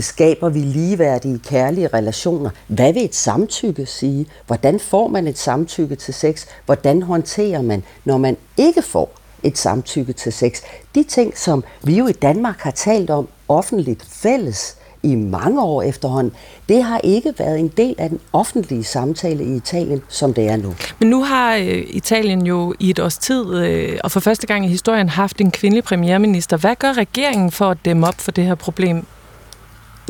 skaber 0.00 0.48
vi 0.48 0.58
ligeværdige, 0.58 1.38
kærlige 1.38 1.88
relationer? 1.88 2.50
Hvad 2.66 2.92
vil 2.92 3.04
et 3.04 3.14
samtykke 3.14 3.86
sige? 3.86 4.26
Hvordan 4.46 4.80
får 4.80 5.08
man 5.08 5.26
et 5.26 5.38
samtykke 5.38 5.96
til 5.96 6.14
sex? 6.14 6.46
Hvordan 6.66 7.02
håndterer 7.02 7.62
man, 7.62 7.82
når 8.04 8.18
man 8.18 8.36
ikke 8.56 8.82
får 8.82 9.10
et 9.42 9.58
samtykke 9.58 10.12
til 10.12 10.32
sex? 10.32 10.62
De 10.94 11.02
ting, 11.02 11.38
som 11.38 11.64
vi 11.82 11.96
jo 11.96 12.06
i 12.06 12.12
Danmark 12.12 12.58
har 12.58 12.70
talt 12.70 13.10
om 13.10 13.28
offentligt 13.48 14.06
fælles, 14.10 14.76
i 15.02 15.14
mange 15.14 15.62
år 15.62 15.82
efterhånden, 15.82 16.32
det 16.68 16.82
har 16.82 17.00
ikke 17.04 17.34
været 17.38 17.58
en 17.58 17.68
del 17.68 17.94
af 17.98 18.08
den 18.08 18.20
offentlige 18.32 18.84
samtale 18.84 19.44
i 19.44 19.56
Italien, 19.56 20.02
som 20.08 20.34
det 20.34 20.48
er 20.48 20.56
nu. 20.56 20.74
Men 20.98 21.10
nu 21.10 21.22
har 21.22 21.56
øh, 21.56 21.84
Italien 21.88 22.46
jo 22.46 22.74
i 22.80 22.90
et 22.90 22.98
års 22.98 23.18
tid, 23.18 23.54
øh, 23.54 23.98
og 24.04 24.10
for 24.10 24.20
første 24.20 24.46
gang 24.46 24.64
i 24.64 24.68
historien, 24.68 25.08
haft 25.08 25.40
en 25.40 25.50
kvindelig 25.50 25.84
premierminister. 25.84 26.56
Hvad 26.56 26.76
gør 26.76 26.92
regeringen 26.92 27.50
for 27.50 27.70
at 27.70 27.78
dæmme 27.84 28.06
op 28.06 28.14
for 28.18 28.30
det 28.30 28.44
her 28.44 28.54
problem? 28.54 29.06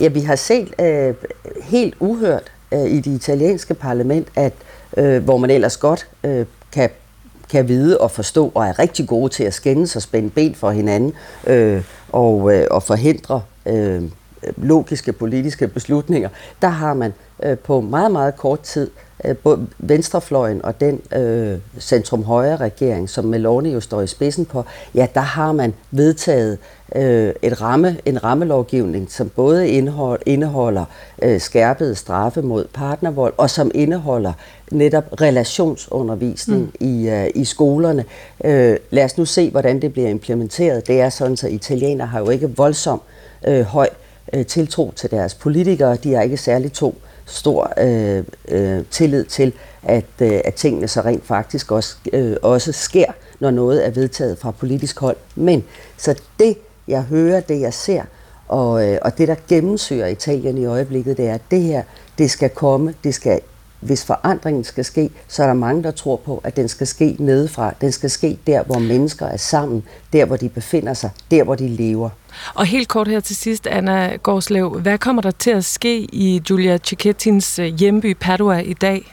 Ja, 0.00 0.08
vi 0.08 0.20
har 0.20 0.36
set 0.36 0.80
øh, 0.80 1.14
helt 1.62 1.94
uhørt 2.00 2.52
øh, 2.72 2.84
i 2.84 3.00
det 3.00 3.06
italienske 3.06 3.74
parlament, 3.74 4.28
at 4.36 4.52
øh, 4.96 5.24
hvor 5.24 5.36
man 5.36 5.50
ellers 5.50 5.76
godt 5.76 6.06
øh, 6.24 6.46
kan, 6.72 6.90
kan 7.50 7.68
vide 7.68 7.98
og 7.98 8.10
forstå 8.10 8.52
og 8.54 8.66
er 8.66 8.78
rigtig 8.78 9.06
gode 9.06 9.32
til 9.32 9.44
at 9.44 9.54
skændes 9.54 9.96
og 9.96 10.02
spænde 10.02 10.30
ben 10.30 10.54
for 10.54 10.70
hinanden 10.70 11.12
øh, 11.46 11.82
og, 12.12 12.54
øh, 12.54 12.66
og 12.70 12.82
forhindre 12.82 13.42
øh, 13.66 14.02
logiske 14.56 15.12
politiske 15.12 15.68
beslutninger, 15.68 16.28
der 16.62 16.68
har 16.68 16.94
man 16.94 17.12
øh, 17.42 17.58
på 17.58 17.80
meget, 17.80 18.12
meget 18.12 18.36
kort 18.36 18.60
tid 18.60 18.90
øh, 19.24 19.36
både 19.36 19.66
venstrefløjen 19.78 20.64
og 20.64 20.80
den 20.80 21.00
øh, 21.16 21.58
centrum-højre 21.80 22.56
regering, 22.56 23.10
som 23.10 23.24
Meloni 23.24 23.72
jo 23.72 23.80
står 23.80 24.02
i 24.02 24.06
spidsen 24.06 24.44
på, 24.44 24.64
ja, 24.94 25.06
der 25.14 25.20
har 25.20 25.52
man 25.52 25.74
vedtaget 25.90 26.58
øh, 26.94 27.32
et 27.42 27.60
ramme, 27.62 27.96
en 28.04 28.24
rammelovgivning, 28.24 29.12
som 29.12 29.28
både 29.28 29.68
indehold, 29.68 30.20
indeholder 30.26 30.84
øh, 31.22 31.40
skærpede 31.40 31.94
straffe 31.94 32.42
mod 32.42 32.66
partnervold, 32.74 33.34
og 33.36 33.50
som 33.50 33.70
indeholder 33.74 34.32
netop 34.70 35.04
relationsundervisning 35.20 36.62
mm. 36.62 36.86
i, 36.86 37.08
øh, 37.08 37.30
i 37.34 37.44
skolerne. 37.44 38.04
Øh, 38.44 38.76
lad 38.90 39.04
os 39.04 39.18
nu 39.18 39.24
se, 39.24 39.50
hvordan 39.50 39.82
det 39.82 39.92
bliver 39.92 40.08
implementeret. 40.08 40.86
Det 40.86 41.00
er 41.00 41.08
sådan, 41.08 41.36
så 41.36 41.48
italienere 41.48 42.06
har 42.06 42.18
jo 42.18 42.30
ikke 42.30 42.56
voldsom 42.56 43.00
øh, 43.46 43.62
høj 43.62 43.88
øh, 43.92 44.05
Øh, 44.32 44.46
tiltro 44.46 44.92
til 44.96 45.10
deres 45.10 45.34
politikere. 45.34 45.96
De 45.96 46.14
har 46.14 46.22
ikke 46.22 46.36
særlig 46.36 46.72
to 46.72 46.98
stor 47.26 47.72
øh, 47.78 48.24
øh, 48.48 48.84
tillid 48.90 49.24
til, 49.24 49.52
at, 49.82 50.04
øh, 50.20 50.40
at 50.44 50.54
tingene 50.54 50.88
så 50.88 51.00
rent 51.00 51.26
faktisk 51.26 51.72
også, 51.72 51.96
øh, 52.12 52.36
også 52.42 52.72
sker, 52.72 53.12
når 53.40 53.50
noget 53.50 53.86
er 53.86 53.90
vedtaget 53.90 54.38
fra 54.38 54.50
politisk 54.50 55.00
hold. 55.00 55.16
Men 55.34 55.64
så 55.96 56.20
det, 56.38 56.56
jeg 56.88 57.02
hører, 57.02 57.40
det 57.40 57.60
jeg 57.60 57.74
ser, 57.74 58.02
og, 58.48 58.88
øh, 58.88 58.98
og 59.02 59.18
det, 59.18 59.28
der 59.28 59.34
gennemsyrer 59.48 60.06
Italien 60.06 60.58
i 60.58 60.64
øjeblikket, 60.64 61.16
det 61.16 61.28
er, 61.28 61.34
at 61.34 61.40
det 61.50 61.62
her, 61.62 61.82
det 62.18 62.30
skal 62.30 62.50
komme, 62.50 62.94
det 63.04 63.14
skal 63.14 63.40
hvis 63.86 64.04
forandringen 64.04 64.64
skal 64.64 64.84
ske, 64.84 65.10
så 65.28 65.42
er 65.42 65.46
der 65.46 65.54
mange, 65.54 65.82
der 65.82 65.90
tror 65.90 66.16
på, 66.16 66.40
at 66.44 66.56
den 66.56 66.68
skal 66.68 66.86
ske 66.86 67.16
nedefra. 67.18 67.74
Den 67.80 67.92
skal 67.92 68.10
ske 68.10 68.38
der, 68.46 68.62
hvor 68.62 68.78
mennesker 68.78 69.26
er 69.26 69.36
sammen, 69.36 69.84
der, 70.12 70.24
hvor 70.24 70.36
de 70.36 70.48
befinder 70.48 70.94
sig, 70.94 71.10
der, 71.30 71.44
hvor 71.44 71.54
de 71.54 71.68
lever. 71.68 72.10
Og 72.54 72.66
helt 72.66 72.88
kort 72.88 73.08
her 73.08 73.20
til 73.20 73.36
sidst, 73.36 73.66
Anna 73.66 74.16
Gårdslev. 74.16 74.80
Hvad 74.80 74.98
kommer 74.98 75.22
der 75.22 75.30
til 75.30 75.50
at 75.50 75.64
ske 75.64 75.98
i 75.98 76.42
Giulia 76.46 76.78
Cicchettins 76.78 77.58
øh, 77.58 77.66
hjemby 77.66 78.16
Padua 78.20 78.58
i 78.58 78.72
dag? 78.72 79.12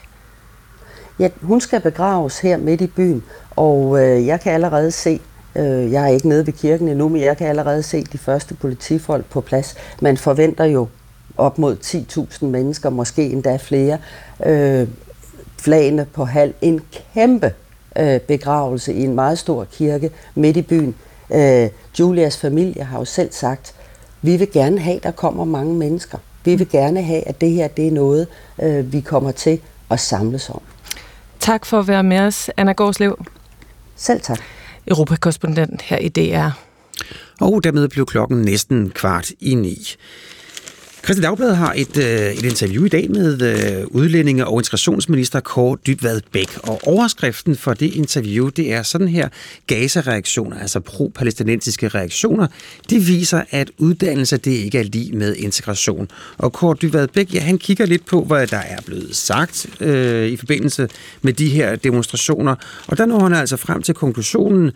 Ja, 1.18 1.28
hun 1.42 1.60
skal 1.60 1.80
begraves 1.80 2.38
her 2.38 2.56
midt 2.56 2.80
i 2.80 2.86
byen, 2.86 3.22
og 3.56 4.02
øh, 4.02 4.26
jeg 4.26 4.40
kan 4.40 4.52
allerede 4.52 4.90
se, 4.90 5.20
øh, 5.56 5.92
jeg 5.92 6.04
er 6.04 6.08
ikke 6.08 6.28
nede 6.28 6.46
ved 6.46 6.52
kirken 6.52 6.88
endnu, 6.88 7.08
men 7.08 7.22
jeg 7.22 7.36
kan 7.36 7.46
allerede 7.46 7.82
se 7.82 8.04
de 8.04 8.18
første 8.18 8.54
politifolk 8.54 9.24
på 9.24 9.40
plads. 9.40 9.74
Man 10.00 10.16
forventer 10.16 10.64
jo 10.64 10.88
op 11.36 11.58
mod 11.58 11.76
10.000 11.76 12.44
mennesker, 12.46 12.90
måske 12.90 13.30
endda 13.30 13.56
flere, 13.56 13.98
øh, 14.44 14.88
flagene 15.60 16.06
på 16.14 16.24
halv. 16.24 16.54
En 16.62 16.80
kæmpe 17.14 17.52
øh, 17.98 18.20
begravelse 18.20 18.94
i 18.94 19.02
en 19.02 19.14
meget 19.14 19.38
stor 19.38 19.64
kirke 19.64 20.10
midt 20.34 20.56
i 20.56 20.62
byen. 20.62 20.94
Øh, 21.34 21.68
Julias 22.00 22.36
familie 22.36 22.84
har 22.84 22.98
jo 22.98 23.04
selv 23.04 23.32
sagt, 23.32 23.74
vi 24.22 24.36
vil 24.36 24.50
gerne 24.52 24.78
have, 24.78 24.96
at 24.96 25.02
der 25.02 25.10
kommer 25.10 25.44
mange 25.44 25.74
mennesker. 25.74 26.18
Vi 26.44 26.54
vil 26.54 26.68
gerne 26.68 27.02
have, 27.02 27.28
at 27.28 27.40
det 27.40 27.50
her 27.50 27.68
det 27.68 27.86
er 27.86 27.92
noget, 27.92 28.26
øh, 28.62 28.92
vi 28.92 29.00
kommer 29.00 29.32
til 29.32 29.60
at 29.90 30.00
samles 30.00 30.50
om. 30.50 30.60
Tak 31.40 31.66
for 31.66 31.78
at 31.78 31.88
være 31.88 32.02
med 32.02 32.18
os, 32.20 32.50
Anna 32.56 32.72
Gårdslev. 32.72 33.24
Selv 33.96 34.20
tak. 34.20 34.40
Europakorrespondent 34.86 35.82
her 35.82 35.98
i 35.98 36.08
DR. 36.08 36.50
Og 37.40 37.64
dermed 37.64 37.88
blev 37.88 38.06
klokken 38.06 38.42
næsten 38.42 38.90
kvart 38.90 39.30
i 39.40 39.54
ni. 39.54 39.78
Christian 41.04 41.22
Dagblad 41.22 41.54
har 41.54 41.72
et, 41.76 41.96
øh, 41.96 42.32
et 42.32 42.44
interview 42.44 42.84
i 42.84 42.88
dag 42.88 43.10
med 43.10 43.42
øh, 43.42 43.86
udlændinge- 43.86 44.46
og 44.46 44.60
integrationsminister 44.60 45.40
Kåre 45.40 45.76
Dybvad 45.86 46.20
Bæk. 46.32 46.58
Og 46.62 46.80
overskriften 46.86 47.56
for 47.56 47.74
det 47.74 47.94
interview, 47.94 48.48
det 48.48 48.72
er 48.72 48.82
sådan 48.82 49.08
her, 49.08 49.28
Gaza-reaktioner, 49.66 50.58
altså 50.60 50.80
pro-palæstinensiske 50.80 51.88
reaktioner, 51.88 52.46
det 52.90 53.08
viser, 53.08 53.42
at 53.50 53.70
uddannelse 53.78 54.36
det 54.36 54.50
ikke 54.50 54.78
er 54.78 54.82
lige 54.82 55.16
med 55.16 55.36
integration. 55.36 56.08
Og 56.38 56.52
Kåre 56.52 56.76
Dybvad 56.82 57.08
Bæk, 57.08 57.34
ja, 57.34 57.40
han 57.40 57.58
kigger 57.58 57.86
lidt 57.86 58.06
på, 58.06 58.24
hvad 58.24 58.46
der 58.46 58.56
er 58.56 58.80
blevet 58.86 59.16
sagt 59.16 59.66
øh, 59.80 60.28
i 60.28 60.36
forbindelse 60.36 60.88
med 61.22 61.32
de 61.32 61.48
her 61.48 61.76
demonstrationer. 61.76 62.54
Og 62.86 62.98
der 62.98 63.06
når 63.06 63.20
han 63.20 63.32
altså 63.32 63.56
frem 63.56 63.82
til 63.82 63.94
konklusionen, 63.94 64.66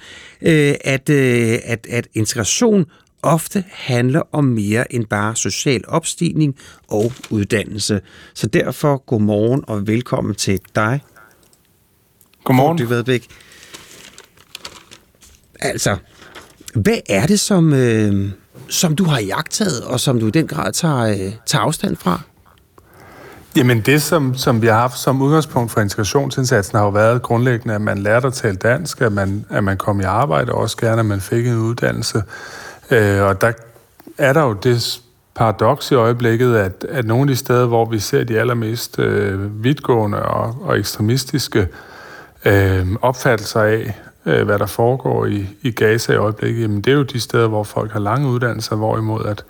øh, 0.42 0.74
at, 0.80 1.08
øh, 1.10 1.58
at, 1.64 1.86
at 1.90 2.06
integration 2.14 2.86
ofte 3.22 3.64
handler 3.70 4.22
om 4.32 4.44
mere 4.44 4.92
end 4.92 5.06
bare 5.06 5.36
social 5.36 5.84
opstigning 5.88 6.56
og 6.88 7.12
uddannelse. 7.30 8.00
Så 8.34 8.46
derfor 8.46 8.96
godmorgen 9.06 9.64
og 9.66 9.86
velkommen 9.86 10.34
til 10.34 10.60
dig. 10.74 11.00
Godmorgen. 12.44 12.78
Du 12.78 12.86
Vedbæk. 12.86 13.26
Altså, 15.60 15.96
hvad 16.74 16.98
er 17.08 17.26
det, 17.26 17.40
som, 17.40 17.72
øh, 17.72 18.30
som 18.68 18.96
du 18.96 19.04
har 19.04 19.20
jagtet, 19.20 19.84
og 19.84 20.00
som 20.00 20.20
du 20.20 20.26
i 20.26 20.30
den 20.30 20.46
grad 20.46 20.72
tager, 20.72 21.00
øh, 21.00 21.32
tager 21.46 21.62
afstand 21.62 21.96
fra? 21.96 22.20
Jamen 23.56 23.80
det, 23.80 24.02
som, 24.02 24.34
som 24.34 24.62
vi 24.62 24.66
har 24.66 24.74
haft 24.74 24.98
som 24.98 25.22
udgangspunkt 25.22 25.72
for 25.72 25.80
integrationsindsatsen, 25.80 26.78
har 26.78 26.84
jo 26.84 26.90
været 26.90 27.22
grundlæggende, 27.22 27.74
at 27.74 27.80
man 27.80 27.98
lærte 27.98 28.26
at 28.26 28.32
tale 28.32 28.56
dansk, 28.56 29.00
at 29.00 29.12
man, 29.12 29.44
at 29.50 29.64
man 29.64 29.76
kom 29.76 30.00
i 30.00 30.04
arbejde, 30.04 30.52
og 30.52 30.58
også 30.58 30.76
gerne, 30.76 31.00
at 31.00 31.06
man 31.06 31.20
fik 31.20 31.46
en 31.46 31.56
uddannelse. 31.56 32.22
Øh, 32.90 33.22
og 33.22 33.40
der 33.40 33.52
er 34.18 34.32
der 34.32 34.42
jo 34.42 34.52
det 34.52 35.00
paradoks 35.34 35.90
i 35.90 35.94
øjeblikket, 35.94 36.56
at, 36.56 36.86
at 36.88 37.06
nogle 37.06 37.22
af 37.22 37.28
de 37.28 37.36
steder, 37.36 37.66
hvor 37.66 37.84
vi 37.84 37.98
ser 37.98 38.24
de 38.24 38.40
allermest 38.40 38.98
øh, 38.98 39.64
vidtgående 39.64 40.22
og, 40.22 40.56
og 40.62 40.78
ekstremistiske 40.78 41.68
øh, 42.44 42.86
opfattelser 43.02 43.60
af, 43.60 43.94
øh, 44.26 44.44
hvad 44.44 44.58
der 44.58 44.66
foregår 44.66 45.26
i, 45.26 45.46
i 45.62 45.70
Gaza 45.70 46.12
i 46.12 46.16
øjeblikket, 46.16 46.62
jamen 46.62 46.80
det 46.80 46.90
er 46.90 46.96
jo 46.96 47.02
de 47.02 47.20
steder, 47.20 47.48
hvor 47.48 47.64
folk 47.64 47.92
har 47.92 48.00
lange 48.00 48.28
uddannelser, 48.28 48.76
hvorimod 48.76 49.24
at, 49.24 49.44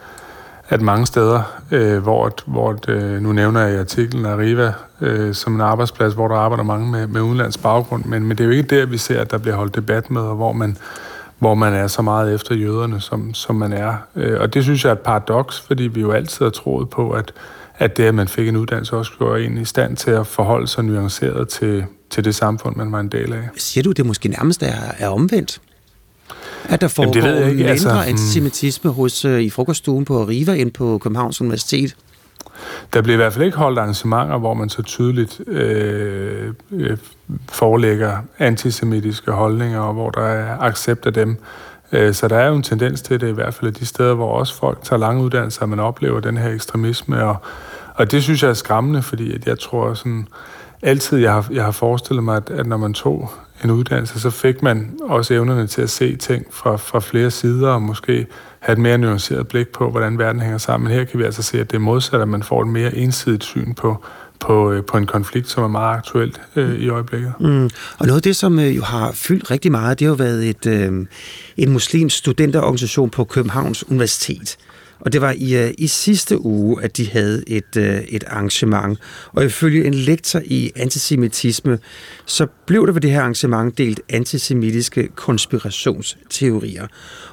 at 0.69 0.81
mange 0.81 1.07
steder, 1.07 1.43
øh, 1.71 1.99
hvor, 1.99 2.31
hvor 2.47 2.79
øh, 2.89 3.23
nu 3.23 3.33
nævner 3.33 3.61
jeg 3.61 3.75
i 3.75 3.79
artiklen 3.79 4.27
Arriva 4.27 4.73
øh, 5.01 5.35
som 5.35 5.55
en 5.55 5.61
arbejdsplads, 5.61 6.15
hvor 6.15 6.29
der 6.29 6.35
arbejder 6.35 6.65
mange 6.65 6.91
med, 6.91 7.07
med 7.07 7.21
udenlands 7.21 7.59
baggrund, 7.59 8.05
men, 8.05 8.25
men 8.25 8.39
det 8.39 8.45
er 8.45 8.49
jo 8.49 8.55
ikke 8.55 8.81
der, 8.81 8.87
vi 8.87 8.99
ser, 8.99 9.21
at 9.21 9.31
der 9.31 9.39
bliver 9.39 9.57
holdt 9.57 9.75
debat 9.75 10.11
med, 10.11 10.21
og 10.21 10.37
hvor 10.37 10.53
man 10.53 10.77
hvor 11.39 11.55
man 11.55 11.75
er 11.75 11.87
så 11.87 12.03
meget 12.03 12.35
efter 12.35 12.55
jøderne, 12.55 13.01
som, 13.01 13.35
som 13.35 13.57
man 13.57 13.73
er. 13.73 13.95
Øh, 14.17 14.41
og 14.41 14.55
det 14.55 14.63
synes 14.63 14.85
jeg 14.85 14.91
er 14.91 14.95
et 14.95 15.01
paradoks, 15.01 15.61
fordi 15.61 15.83
vi 15.83 16.01
jo 16.01 16.11
altid 16.13 16.45
har 16.45 16.51
troet 16.51 16.91
på, 16.91 17.11
at, 17.11 17.33
at 17.79 17.97
det, 17.97 18.05
at 18.05 18.15
man 18.15 18.29
fik 18.29 18.49
en 18.49 18.57
uddannelse, 18.57 18.97
også 18.97 19.13
gjorde 19.19 19.45
en 19.45 19.59
i 19.59 19.65
stand 19.65 19.97
til 19.97 20.11
at 20.11 20.27
forholde 20.27 20.67
sig 20.67 20.85
nuanceret 20.85 21.49
til, 21.49 21.85
til 22.11 22.25
det 22.25 22.35
samfund, 22.35 22.77
man 22.77 22.93
var 22.93 23.01
en 23.01 23.09
del 23.09 23.33
af. 23.33 23.49
Siger 23.57 23.83
du, 23.83 23.93
det 23.93 24.07
måske 24.07 24.29
nærmest 24.29 24.63
er, 24.63 24.93
er 24.99 25.09
omvendt? 25.09 25.61
At 26.69 26.81
der 26.81 26.89
foregår 26.89 27.17
Jamen, 27.17 27.25
det 27.25 27.33
ved 27.33 27.41
jeg 27.41 27.51
ikke. 27.51 27.57
mindre 27.57 27.73
Altså, 27.73 27.91
antisemitisme 27.91 28.91
hos, 28.91 29.25
uh, 29.25 29.41
i 29.41 29.51
frokoststuen 29.51 30.05
på 30.05 30.25
Riva 30.25 30.53
ind 30.53 30.71
på 30.71 30.99
Københavns 30.99 31.41
Universitet? 31.41 31.97
Der 32.93 33.03
bliver 33.03 33.15
i 33.15 33.17
hvert 33.17 33.33
fald 33.33 33.45
ikke 33.45 33.57
holdt 33.57 33.79
arrangementer, 33.79 34.39
hvor 34.39 34.55
man 34.55 34.69
så 34.69 34.83
tydeligt 34.83 35.41
øh, 35.47 36.53
øh, 36.71 36.97
forelægger 37.49 38.17
antisemitiske 38.39 39.33
holdninger, 39.33 39.81
og 39.81 39.93
hvor 39.93 40.11
der 40.11 40.23
er 40.23 40.59
accept 40.61 41.07
af 41.07 41.13
dem. 41.13 41.37
Øh, 41.93 42.15
så 42.15 42.29
der 42.29 42.37
er 42.37 42.49
jo 42.49 42.55
en 42.55 42.63
tendens 42.63 43.03
til 43.03 43.21
det, 43.21 43.29
i 43.29 43.33
hvert 43.33 43.55
fald 43.55 43.73
de 43.73 43.87
steder, 43.87 44.15
hvor 44.15 44.33
også 44.33 44.55
folk 44.55 44.79
tager 44.83 45.01
lange 45.01 45.25
uddannelser, 45.25 45.67
man 45.67 45.81
oplever 45.81 46.21
den 46.21 46.37
her 46.37 46.51
ekstremisme. 46.51 47.25
Og, 47.25 47.37
og 47.95 48.11
det 48.11 48.23
synes 48.23 48.43
jeg 48.43 48.49
er 48.49 48.55
skræmmende, 48.55 49.03
fordi 49.03 49.35
at 49.35 49.47
jeg 49.47 49.59
tror 49.59 49.95
sådan, 49.95 50.29
altid, 50.83 51.19
jeg 51.19 51.33
har, 51.33 51.49
jeg 51.53 51.65
har 51.65 51.71
forestillet 51.71 52.25
mig, 52.25 52.37
at, 52.37 52.51
at 52.51 52.67
når 52.67 52.77
man 52.77 52.95
tog 52.95 53.31
en 53.65 53.71
uddannelse, 53.71 54.21
så 54.21 54.31
fik 54.31 54.63
man 54.63 54.99
også 55.03 55.35
evnerne 55.35 55.67
til 55.67 55.83
at 55.83 55.91
se 55.91 56.17
ting 56.17 56.47
fra, 56.51 56.77
fra 56.77 57.01
flere 57.01 57.31
sider, 57.31 57.71
og 57.71 57.83
måske 57.83 58.27
have 58.61 58.73
et 58.73 58.79
mere 58.79 58.99
nuanceret 58.99 59.49
blik 59.49 59.69
på, 59.69 59.91
hvordan 59.91 60.19
verden 60.19 60.43
hænger 60.43 60.59
sammen. 60.59 60.89
Men 60.89 60.99
her 60.99 61.05
kan 61.05 61.19
vi 61.19 61.25
altså 61.25 61.43
se, 61.43 61.61
at 61.61 61.71
det 61.71 61.77
er 61.77 61.81
modsat, 61.81 62.21
at 62.21 62.29
man 62.29 62.43
får 62.43 62.63
et 62.63 62.69
mere 62.69 62.97
ensidigt 62.97 63.45
syn 63.45 63.75
på, 63.75 64.05
på, 64.41 64.73
øh, 64.73 64.85
på 64.85 64.97
en 64.97 65.07
konflikt, 65.07 65.49
som 65.49 65.65
er 65.65 65.69
meget 65.69 65.97
aktuelt 65.97 66.41
øh, 66.57 66.75
i 66.75 66.89
øjeblikket. 66.89 67.33
Mm. 67.41 67.47
mm. 67.47 67.71
Og 67.99 68.07
noget 68.07 68.19
af 68.19 68.23
det, 68.23 68.37
som 68.37 68.59
øh, 68.59 68.77
jo 68.77 68.83
har 68.83 69.13
fyldt 69.13 69.51
rigtig 69.51 69.71
meget, 69.71 69.99
det 69.99 70.05
har 70.07 70.11
jo 70.11 70.17
været 70.17 70.49
et, 70.49 70.67
øh, 70.67 71.07
en 71.57 71.71
muslimsk 71.71 72.17
studenterorganisation 72.17 73.11
på 73.11 73.25
Københavns 73.25 73.89
Universitet. 73.89 74.57
Og 75.01 75.13
det 75.13 75.21
var 75.21 75.35
i, 75.37 75.57
øh, 75.57 75.75
i 75.79 75.87
sidste 75.87 76.45
uge, 76.45 76.83
at 76.83 76.97
de 76.97 77.11
havde 77.11 77.45
et, 77.47 77.77
øh, 77.77 78.01
et 78.01 78.25
arrangement. 78.27 78.99
Og 79.33 79.45
ifølge 79.45 79.85
en 79.85 79.95
lektor 79.95 80.41
i 80.45 80.73
antisemitisme, 80.77 81.79
så 82.27 82.47
blev 82.67 82.87
der 82.87 82.93
ved 82.93 83.01
det 83.01 83.11
her 83.11 83.21
arrangement 83.21 83.79
delt 83.79 84.01
antisemitiske 84.09 85.09
konspirationsteorier. 85.15 86.87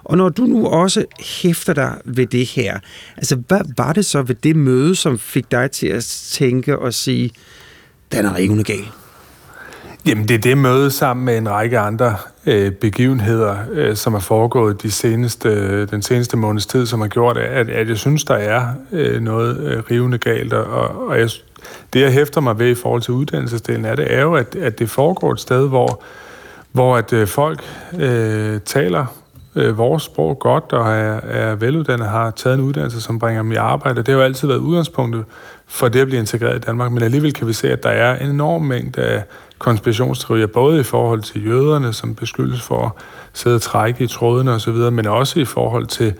Og 0.03 0.17
når 0.17 0.29
du 0.29 0.45
nu 0.45 0.67
også 0.67 1.05
hæfter 1.19 1.73
dig 1.73 1.97
ved 2.05 2.25
det 2.25 2.45
her, 2.45 2.79
altså 3.17 3.35
hvad 3.47 3.61
var 3.77 3.93
det 3.93 4.05
så 4.05 4.21
ved 4.21 4.35
det 4.35 4.55
møde, 4.55 4.95
som 4.95 5.19
fik 5.19 5.51
dig 5.51 5.71
til 5.71 5.87
at 5.87 6.03
tænke 6.31 6.79
og 6.79 6.93
sige, 6.93 7.31
den 8.11 8.25
er 8.25 8.35
rivende 8.35 8.63
galt? 8.63 9.04
Jamen, 10.07 10.27
det 10.27 10.35
er 10.35 10.39
det 10.39 10.57
møde 10.57 10.91
sammen 10.91 11.25
med 11.25 11.37
en 11.37 11.49
række 11.49 11.79
andre 11.79 12.15
øh, 12.45 12.71
begivenheder, 12.71 13.57
øh, 13.71 13.95
som 13.95 14.13
er 14.13 14.19
foregået 14.19 14.83
de 14.83 14.91
seneste, 14.91 15.85
den 15.85 16.01
seneste 16.01 16.37
måneds 16.37 16.65
tid, 16.65 16.85
som 16.85 17.01
har 17.01 17.07
gjort, 17.07 17.37
at, 17.37 17.69
at 17.69 17.89
jeg 17.89 17.97
synes, 17.97 18.23
der 18.23 18.35
er 18.35 18.67
øh, 18.91 19.21
noget 19.21 19.59
øh, 19.59 19.83
rivende 19.91 20.17
galt. 20.17 20.53
Og, 20.53 21.07
og 21.07 21.19
jeg, 21.19 21.29
det, 21.93 22.01
jeg 22.01 22.11
hæfter 22.11 22.41
mig 22.41 22.59
ved 22.59 22.69
i 22.69 22.75
forhold 22.75 23.01
til 23.01 23.13
uddannelsesdelen 23.13 23.85
af 23.85 23.95
det, 23.95 24.13
er 24.13 24.21
jo, 24.21 24.35
at, 24.35 24.55
at 24.55 24.79
det 24.79 24.89
foregår 24.89 25.31
et 25.31 25.39
sted, 25.39 25.67
hvor, 25.67 26.03
hvor 26.71 26.97
at 26.97 27.13
øh, 27.13 27.27
folk 27.27 27.63
øh, 27.99 28.59
taler 28.61 29.05
øh, 29.55 29.77
vores 29.77 30.03
sprog 30.03 30.39
godt 30.39 30.73
og 30.73 30.91
er, 30.91 31.19
er 31.21 31.55
veluddannede, 31.55 32.09
har 32.09 32.31
taget 32.31 32.53
en 32.53 32.61
uddannelse, 32.61 33.01
som 33.01 33.19
bringer 33.19 33.41
dem 33.41 33.51
i 33.51 33.55
arbejde. 33.55 33.97
Det 33.97 34.07
har 34.07 34.15
jo 34.15 34.21
altid 34.21 34.47
været 34.47 34.59
udgangspunktet 34.59 35.25
for 35.67 35.87
det 35.87 35.99
at 35.99 36.07
blive 36.07 36.19
integreret 36.19 36.55
i 36.55 36.59
Danmark, 36.59 36.91
men 36.91 37.03
alligevel 37.03 37.33
kan 37.33 37.47
vi 37.47 37.53
se, 37.53 37.71
at 37.71 37.83
der 37.83 37.89
er 37.89 38.19
en 38.19 38.29
enorm 38.29 38.61
mængde 38.61 39.01
af 39.01 39.23
konspirationsteorier, 39.57 40.47
både 40.47 40.79
i 40.79 40.83
forhold 40.83 41.21
til 41.21 41.47
jøderne, 41.47 41.93
som 41.93 42.15
beskyldes 42.15 42.61
for 42.61 42.85
at 42.85 42.91
sidde 43.33 43.55
og 43.55 43.61
trække 43.61 44.03
i 44.03 44.07
trådene 44.07 44.51
osv., 44.51 44.73
men 44.73 45.07
også 45.07 45.39
i 45.39 45.45
forhold 45.45 45.85
til 45.85 46.13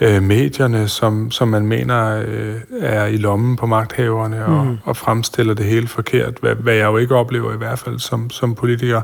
øh, 0.00 0.22
medierne, 0.22 0.88
som, 0.88 1.30
som 1.30 1.48
man 1.48 1.66
mener 1.66 2.24
øh, 2.26 2.54
er 2.80 3.06
i 3.06 3.16
lommen 3.16 3.56
på 3.56 3.66
magthaverne 3.66 4.46
og, 4.46 4.66
mm. 4.66 4.78
og 4.84 4.96
fremstiller 4.96 5.54
det 5.54 5.66
hele 5.66 5.88
forkert, 5.88 6.34
hvad, 6.40 6.54
hvad 6.54 6.74
jeg 6.74 6.84
jo 6.84 6.96
ikke 6.96 7.14
oplever 7.14 7.54
i 7.54 7.56
hvert 7.56 7.78
fald 7.78 7.98
som, 7.98 8.30
som 8.30 8.54
politiker. 8.54 9.00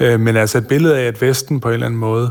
Øh, 0.00 0.20
men 0.20 0.36
altså 0.36 0.58
et 0.58 0.68
billede 0.68 0.98
af, 0.98 1.04
at 1.04 1.22
Vesten 1.22 1.60
på 1.60 1.68
en 1.68 1.74
eller 1.74 1.86
anden 1.86 2.00
måde 2.00 2.30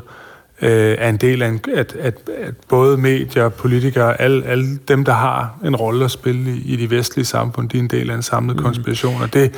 øh, 0.61 0.95
er 0.99 1.09
en 1.09 1.17
del 1.17 1.41
af, 1.41 1.47
en, 1.47 1.59
at, 1.75 1.95
at, 1.99 2.15
at 2.37 2.53
både 2.67 2.97
medier, 2.97 3.49
politikere, 3.49 4.21
alle, 4.21 4.45
alle 4.45 4.77
dem, 4.87 5.05
der 5.05 5.13
har 5.13 5.57
en 5.65 5.75
rolle 5.75 6.05
at 6.05 6.11
spille 6.11 6.51
i, 6.51 6.73
i 6.73 6.75
de 6.75 6.89
vestlige 6.89 7.25
samfund, 7.25 7.69
de 7.69 7.77
er 7.77 7.81
en 7.81 7.87
del 7.87 8.09
af 8.09 8.15
en 8.15 8.21
samlet 8.21 8.55
mm. 8.55 8.63
konspiration, 8.63 9.21
og 9.21 9.33
det, 9.33 9.55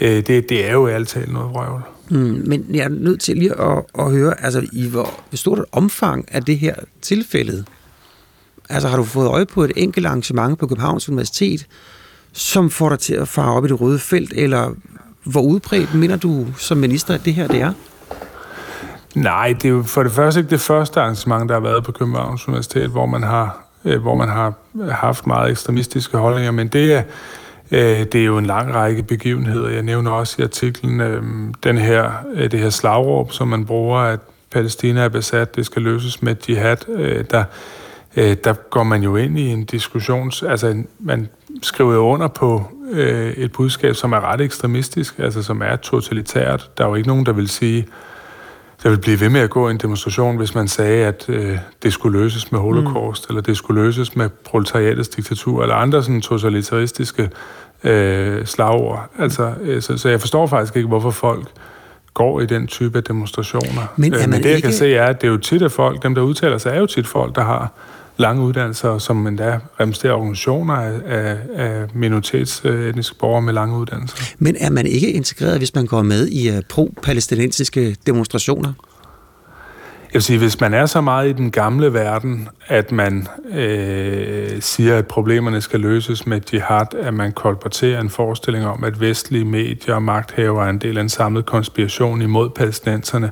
øh, 0.00 0.26
det, 0.26 0.48
det 0.48 0.66
er 0.68 0.72
jo 0.72 0.86
alt 0.86 1.08
talt 1.08 1.32
noget 1.32 1.50
vrøvl. 1.50 1.82
Mm, 2.10 2.42
men 2.46 2.66
jeg 2.74 2.84
er 2.84 2.88
nødt 2.88 3.20
til 3.20 3.36
lige 3.36 3.60
at, 3.60 3.82
at 3.98 4.10
høre, 4.10 4.44
altså 4.44 4.66
i 4.72 4.88
hvor 4.88 5.20
stort 5.34 5.58
et 5.58 5.64
omfang 5.72 6.24
er 6.28 6.40
det 6.40 6.58
her 6.58 6.74
tilfældet? 7.02 7.66
Altså 8.68 8.88
har 8.88 8.96
du 8.96 9.04
fået 9.04 9.28
øje 9.28 9.46
på 9.46 9.64
et 9.64 9.72
enkelt 9.76 10.06
arrangement 10.06 10.58
på 10.58 10.66
Københavns 10.66 11.08
Universitet, 11.08 11.66
som 12.32 12.70
får 12.70 12.88
dig 12.88 12.98
til 12.98 13.14
at 13.14 13.28
fare 13.28 13.52
op 13.52 13.64
i 13.64 13.68
det 13.68 13.80
røde 13.80 13.98
felt, 13.98 14.32
eller 14.32 14.70
hvor 15.24 15.42
udbredt 15.42 15.94
mener 15.94 16.16
du 16.16 16.46
som 16.58 16.78
minister, 16.78 17.14
at 17.14 17.24
det 17.24 17.34
her 17.34 17.48
det 17.48 17.60
er? 17.60 17.72
Nej, 19.14 19.52
det 19.52 19.64
er 19.64 19.68
jo 19.68 19.82
for 19.82 20.02
det 20.02 20.12
første 20.12 20.40
ikke 20.40 20.50
det 20.50 20.60
første 20.60 21.00
arrangement, 21.00 21.48
der 21.48 21.54
har 21.54 21.60
været 21.60 21.84
på 21.84 21.92
Københavns 21.92 22.48
Universitet, 22.48 22.90
hvor 22.90 23.06
man 23.06 23.22
har, 23.22 23.64
øh, 23.84 24.02
hvor 24.02 24.14
man 24.14 24.28
har 24.28 24.54
haft 24.90 25.26
meget 25.26 25.50
ekstremistiske 25.50 26.16
holdninger, 26.16 26.50
men 26.50 26.68
det 26.68 26.92
er, 26.92 27.02
Øh, 27.70 28.04
det 28.12 28.14
er 28.14 28.24
jo 28.24 28.38
en 28.38 28.46
lang 28.46 28.74
række 28.74 29.02
begivenheder. 29.02 29.68
Jeg 29.68 29.82
nævner 29.82 30.10
også 30.10 30.36
i 30.38 30.42
artiklen 30.42 31.00
øh, 31.00 31.22
den 31.64 31.78
her, 31.78 32.10
øh, 32.34 32.50
det 32.50 32.60
her 32.60 32.70
slagråb, 32.70 33.32
som 33.32 33.48
man 33.48 33.66
bruger, 33.66 33.98
at 33.98 34.20
Palæstina 34.50 35.00
er 35.00 35.08
besat, 35.08 35.56
det 35.56 35.66
skal 35.66 35.82
løses 35.82 36.22
med 36.22 36.36
jihad. 36.48 36.76
Der, 37.24 37.44
der 38.34 38.52
går 38.70 38.82
man 38.82 39.02
jo 39.02 39.16
ind 39.16 39.38
i 39.38 39.46
en 39.46 39.64
diskussion, 39.64 40.32
altså 40.48 40.82
man 40.98 41.28
skriver 41.62 41.96
under 41.96 42.28
på 42.28 42.64
et 43.36 43.52
budskab, 43.52 43.94
som 43.94 44.12
er 44.12 44.20
ret 44.20 44.40
ekstremistisk, 44.40 45.18
altså 45.18 45.42
som 45.42 45.62
er 45.62 45.76
totalitært. 45.76 46.70
Der 46.78 46.84
er 46.84 46.88
jo 46.88 46.94
ikke 46.94 47.08
nogen, 47.08 47.26
der 47.26 47.32
vil 47.32 47.48
sige, 47.48 47.86
der 48.86 48.90
vil 48.90 48.98
blive 48.98 49.20
ved 49.20 49.28
med 49.28 49.40
at 49.40 49.50
gå 49.50 49.68
en 49.68 49.76
demonstration, 49.76 50.36
hvis 50.36 50.54
man 50.54 50.68
sagde, 50.68 51.06
at 51.06 51.24
øh, 51.28 51.58
det 51.82 51.92
skulle 51.92 52.18
løses 52.18 52.52
med 52.52 52.60
holocaust, 52.60 53.28
mm. 53.28 53.32
eller 53.32 53.42
det 53.42 53.56
skulle 53.56 53.82
løses 53.82 54.16
med 54.16 54.28
proletariatets 54.44 55.08
diktatur, 55.08 55.62
eller 55.62 55.74
andre 55.74 56.02
sådan 56.02 56.20
totalitaristiske 56.20 57.30
øh, 57.84 58.46
slagord. 58.46 59.10
Altså, 59.18 59.52
øh, 59.62 59.82
så, 59.82 59.98
så 59.98 60.08
jeg 60.08 60.20
forstår 60.20 60.46
faktisk 60.46 60.76
ikke, 60.76 60.88
hvorfor 60.88 61.10
folk 61.10 61.46
går 62.14 62.40
i 62.40 62.46
den 62.46 62.66
type 62.66 62.98
af 62.98 63.04
demonstrationer. 63.04 63.92
Men, 63.96 64.14
øh, 64.14 64.20
men 64.20 64.32
det, 64.32 64.44
jeg 64.44 64.56
ikke... 64.56 64.66
kan 64.66 64.72
se, 64.72 64.94
er, 64.94 65.06
at 65.06 65.20
det 65.20 65.26
er 65.26 65.30
jo 65.30 65.38
tit, 65.38 65.62
at 65.62 65.72
folk, 65.72 66.02
dem 66.02 66.14
der 66.14 66.22
udtaler 66.22 66.58
sig, 66.58 66.70
er 66.70 66.80
jo 66.80 66.86
tit 66.86 67.06
folk, 67.06 67.34
der 67.36 67.44
har 67.44 67.72
lange 68.16 68.42
uddannelser, 68.42 68.98
som 68.98 69.26
endda 69.26 69.58
repræsenterer 69.80 70.12
organisationer 70.12 70.74
af, 70.74 71.38
af, 71.54 71.86
minoritetsetniske 71.94 73.18
borgere 73.18 73.42
med 73.42 73.52
lange 73.52 73.78
uddannelser. 73.78 74.34
Men 74.38 74.56
er 74.60 74.70
man 74.70 74.86
ikke 74.86 75.12
integreret, 75.12 75.58
hvis 75.58 75.74
man 75.74 75.86
går 75.86 76.02
med 76.02 76.28
i 76.28 76.50
uh, 76.50 76.56
pro-palæstinensiske 76.68 77.96
demonstrationer? 78.06 78.72
Jeg 80.06 80.18
vil 80.18 80.22
sige, 80.22 80.38
hvis 80.38 80.60
man 80.60 80.74
er 80.74 80.86
så 80.86 81.00
meget 81.00 81.28
i 81.28 81.32
den 81.32 81.50
gamle 81.50 81.92
verden, 81.92 82.48
at 82.66 82.92
man 82.92 83.28
øh, 83.50 84.62
siger, 84.62 84.98
at 84.98 85.06
problemerne 85.06 85.60
skal 85.60 85.80
løses 85.80 86.26
med 86.26 86.40
jihad, 86.52 86.94
at 86.94 87.14
man 87.14 87.32
kolporterer 87.32 88.00
en 88.00 88.10
forestilling 88.10 88.66
om, 88.66 88.84
at 88.84 89.00
vestlige 89.00 89.44
medier 89.44 89.94
og 89.94 90.02
magthaver 90.02 90.64
er 90.64 90.70
en 90.70 90.78
del 90.78 90.98
af 90.98 91.02
en 91.02 91.08
samlet 91.08 91.46
konspiration 91.46 92.22
imod 92.22 92.50
palæstinenserne, 92.50 93.30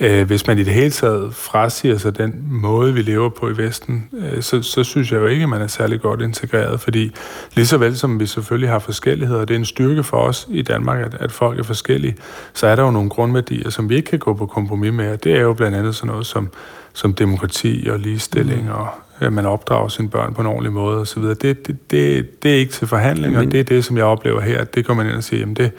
Øh, 0.00 0.26
hvis 0.26 0.46
man 0.46 0.58
i 0.58 0.62
det 0.62 0.72
hele 0.72 0.90
taget 0.90 1.34
frasiger 1.34 1.98
sig 1.98 2.18
den 2.18 2.44
måde, 2.50 2.94
vi 2.94 3.02
lever 3.02 3.28
på 3.28 3.48
i 3.48 3.56
Vesten, 3.56 4.08
øh, 4.12 4.42
så, 4.42 4.62
så 4.62 4.84
synes 4.84 5.12
jeg 5.12 5.20
jo 5.20 5.26
ikke, 5.26 5.42
at 5.42 5.48
man 5.48 5.62
er 5.62 5.66
særlig 5.66 6.00
godt 6.00 6.20
integreret, 6.20 6.80
fordi 6.80 7.12
lige 7.54 7.66
så 7.66 7.78
vel 7.78 7.96
som 7.96 8.20
vi 8.20 8.26
selvfølgelig 8.26 8.70
har 8.70 8.78
forskelligheder, 8.78 9.44
det 9.44 9.54
er 9.54 9.58
en 9.58 9.64
styrke 9.64 10.02
for 10.02 10.16
os 10.16 10.48
i 10.50 10.62
Danmark, 10.62 11.06
at, 11.06 11.16
at 11.20 11.32
folk 11.32 11.58
er 11.58 11.62
forskellige, 11.62 12.16
så 12.54 12.66
er 12.66 12.76
der 12.76 12.82
jo 12.82 12.90
nogle 12.90 13.10
grundværdier, 13.10 13.70
som 13.70 13.88
vi 13.88 13.96
ikke 13.96 14.10
kan 14.10 14.18
gå 14.18 14.34
på 14.34 14.46
kompromis 14.46 14.92
med, 14.92 15.12
og 15.12 15.24
det 15.24 15.32
er 15.32 15.40
jo 15.40 15.52
blandt 15.52 15.76
andet 15.76 15.94
sådan 15.94 16.10
noget 16.10 16.26
som, 16.26 16.48
som 16.92 17.14
demokrati 17.14 17.88
og 17.90 17.98
ligestilling, 17.98 18.62
mm. 18.64 18.70
og 18.70 18.88
at 19.20 19.32
man 19.32 19.46
opdrager 19.46 19.88
sine 19.88 20.08
børn 20.08 20.34
på 20.34 20.40
en 20.40 20.46
ordentlig 20.46 20.72
måde 20.72 21.00
osv. 21.00 21.22
Det, 21.22 21.42
det, 21.42 21.90
det, 21.90 22.42
det 22.42 22.50
er 22.50 22.56
ikke 22.56 22.72
til 22.72 22.86
forhandling, 22.86 23.38
og 23.38 23.44
det 23.44 23.60
er 23.60 23.64
det, 23.64 23.84
som 23.84 23.96
jeg 23.96 24.04
oplever 24.04 24.40
her, 24.40 24.60
at 24.60 24.74
det 24.74 24.86
kommer 24.86 25.02
man 25.02 25.10
ind 25.10 25.18
og 25.18 25.24
siger, 25.24 25.40
jamen 25.40 25.56
det, 25.56 25.72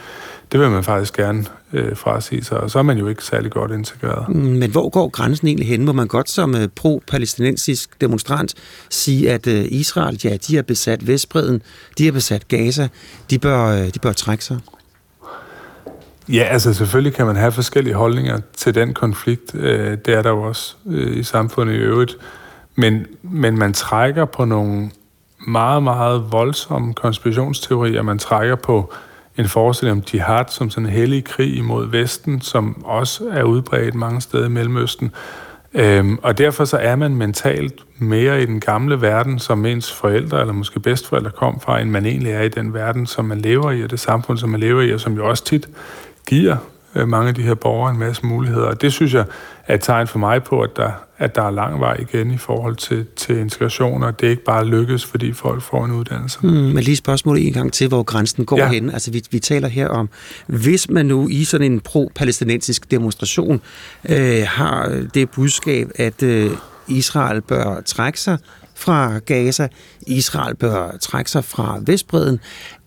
det 0.51 0.59
vil 0.59 0.69
man 0.69 0.83
faktisk 0.83 1.15
gerne 1.15 1.45
øh, 1.73 1.97
frasige 1.97 2.43
sig, 2.43 2.57
og 2.57 2.71
så 2.71 2.79
er 2.79 2.83
man 2.83 2.97
jo 2.97 3.07
ikke 3.07 3.23
særlig 3.23 3.51
godt 3.51 3.71
integreret. 3.71 4.29
Mm, 4.29 4.35
men 4.35 4.71
hvor 4.71 4.89
går 4.89 5.09
grænsen 5.09 5.47
egentlig 5.47 5.67
hen? 5.67 5.85
Må 5.85 5.93
man 5.93 6.07
godt 6.07 6.29
som 6.29 6.55
øh, 6.55 6.67
pro-palæstinensisk 6.75 8.01
demonstrant 8.01 8.55
sige, 8.89 9.31
at 9.31 9.47
øh, 9.47 9.65
Israel, 9.69 10.19
ja, 10.23 10.37
de 10.47 10.55
har 10.55 10.63
besat 10.63 11.07
Vestbreden, 11.07 11.61
de 11.97 12.05
har 12.05 12.11
besat 12.11 12.47
Gaza, 12.47 12.87
de 13.29 13.39
bør, 13.39 13.65
øh, 13.65 13.87
de 13.87 13.99
bør 14.01 14.11
trække 14.11 14.45
sig? 14.45 14.59
Ja, 16.29 16.43
altså 16.43 16.73
selvfølgelig 16.73 17.13
kan 17.13 17.25
man 17.25 17.35
have 17.35 17.51
forskellige 17.51 17.93
holdninger 17.93 18.39
til 18.57 18.75
den 18.75 18.93
konflikt. 18.93 19.55
Øh, 19.55 19.97
det 20.05 20.13
er 20.13 20.21
der 20.21 20.29
jo 20.29 20.41
også 20.41 20.75
øh, 20.87 21.17
i 21.17 21.23
samfundet 21.23 21.73
i 21.73 21.77
øvrigt. 21.77 22.17
Men, 22.75 23.05
men 23.21 23.57
man 23.57 23.73
trækker 23.73 24.25
på 24.25 24.45
nogle 24.45 24.91
meget, 25.47 25.83
meget 25.83 26.23
voldsomme 26.31 26.93
konspirationsteorier. 26.93 28.01
Man 28.01 28.19
trækker 28.19 28.55
på 28.55 28.93
en 29.39 29.47
forestilling 29.47 29.97
om 29.97 30.03
jihad 30.13 30.45
som 30.47 30.69
sådan 30.69 30.85
en 30.85 30.91
hellig 30.91 31.23
krig 31.23 31.57
imod 31.57 31.87
Vesten, 31.87 32.41
som 32.41 32.85
også 32.85 33.23
er 33.31 33.43
udbredt 33.43 33.95
mange 33.95 34.21
steder 34.21 34.45
i 34.45 34.49
Mellemøsten. 34.49 35.11
Øhm, 35.73 36.19
og 36.23 36.37
derfor 36.37 36.65
så 36.65 36.77
er 36.77 36.95
man 36.95 37.15
mentalt 37.15 37.73
mere 37.97 38.41
i 38.41 38.45
den 38.45 38.59
gamle 38.59 39.01
verden, 39.01 39.39
som 39.39 39.65
ens 39.65 39.93
forældre 39.93 40.41
eller 40.41 40.53
måske 40.53 40.79
bedstforældre 40.79 41.31
kom 41.31 41.59
fra, 41.59 41.79
end 41.79 41.89
man 41.89 42.05
egentlig 42.05 42.31
er 42.31 42.41
i 42.41 42.49
den 42.49 42.73
verden, 42.73 43.05
som 43.05 43.25
man 43.25 43.41
lever 43.41 43.71
i, 43.71 43.83
og 43.83 43.91
det 43.91 43.99
samfund, 43.99 44.37
som 44.37 44.49
man 44.49 44.59
lever 44.59 44.81
i, 44.81 44.93
og 44.93 44.99
som 44.99 45.13
jo 45.13 45.29
også 45.29 45.45
tit 45.45 45.69
giver 46.27 46.57
øh, 46.95 47.07
mange 47.07 47.29
af 47.29 47.35
de 47.35 47.41
her 47.41 47.53
borgere 47.53 47.91
en 47.91 47.99
masse 47.99 48.25
muligheder. 48.25 48.65
Og 48.65 48.81
det 48.81 48.93
synes 48.93 49.13
jeg 49.13 49.25
er 49.69 49.73
et 49.73 49.81
tegn 49.81 50.07
for 50.07 50.19
mig 50.19 50.43
på, 50.43 50.61
at 50.61 50.69
der, 50.75 50.91
at 51.17 51.35
der 51.35 51.41
er 51.41 51.51
lang 51.51 51.79
vej 51.79 51.97
igen 51.99 52.31
i 52.31 52.37
forhold 52.37 52.75
til, 52.75 53.05
til 53.15 53.37
integration, 53.37 54.03
og 54.03 54.19
det 54.19 54.25
er 54.25 54.29
ikke 54.29 54.43
bare 54.43 54.65
lykkes, 54.65 55.05
fordi 55.05 55.33
folk 55.33 55.61
får 55.61 55.85
en 55.85 55.91
uddannelse. 55.91 56.39
Mm, 56.41 56.49
men 56.49 56.83
lige 56.83 56.95
spørgsmål 56.95 57.37
en 57.37 57.53
gang 57.53 57.73
til, 57.73 57.87
hvor 57.87 58.03
grænsen 58.03 58.45
går 58.45 58.57
ja. 58.57 58.69
hen. 58.69 58.89
Altså 58.89 59.11
vi, 59.11 59.23
vi 59.31 59.39
taler 59.39 59.67
her 59.67 59.87
om, 59.87 60.09
hvis 60.47 60.89
man 60.89 61.05
nu 61.05 61.27
i 61.27 61.43
sådan 61.43 61.71
en 61.71 61.79
pro-palæstinensisk 61.79 62.91
demonstration 62.91 63.61
øh, 64.09 64.43
har 64.47 65.05
det 65.13 65.29
budskab, 65.29 65.91
at 65.95 66.23
øh, 66.23 66.51
Israel 66.87 67.41
bør 67.41 67.81
trække 67.81 68.19
sig 68.19 68.37
fra 68.75 69.19
Gaza, 69.19 69.67
Israel 70.07 70.55
bør 70.55 70.97
trække 71.01 71.31
sig 71.31 71.45
fra 71.45 71.79
Vestbreden, 71.85 72.39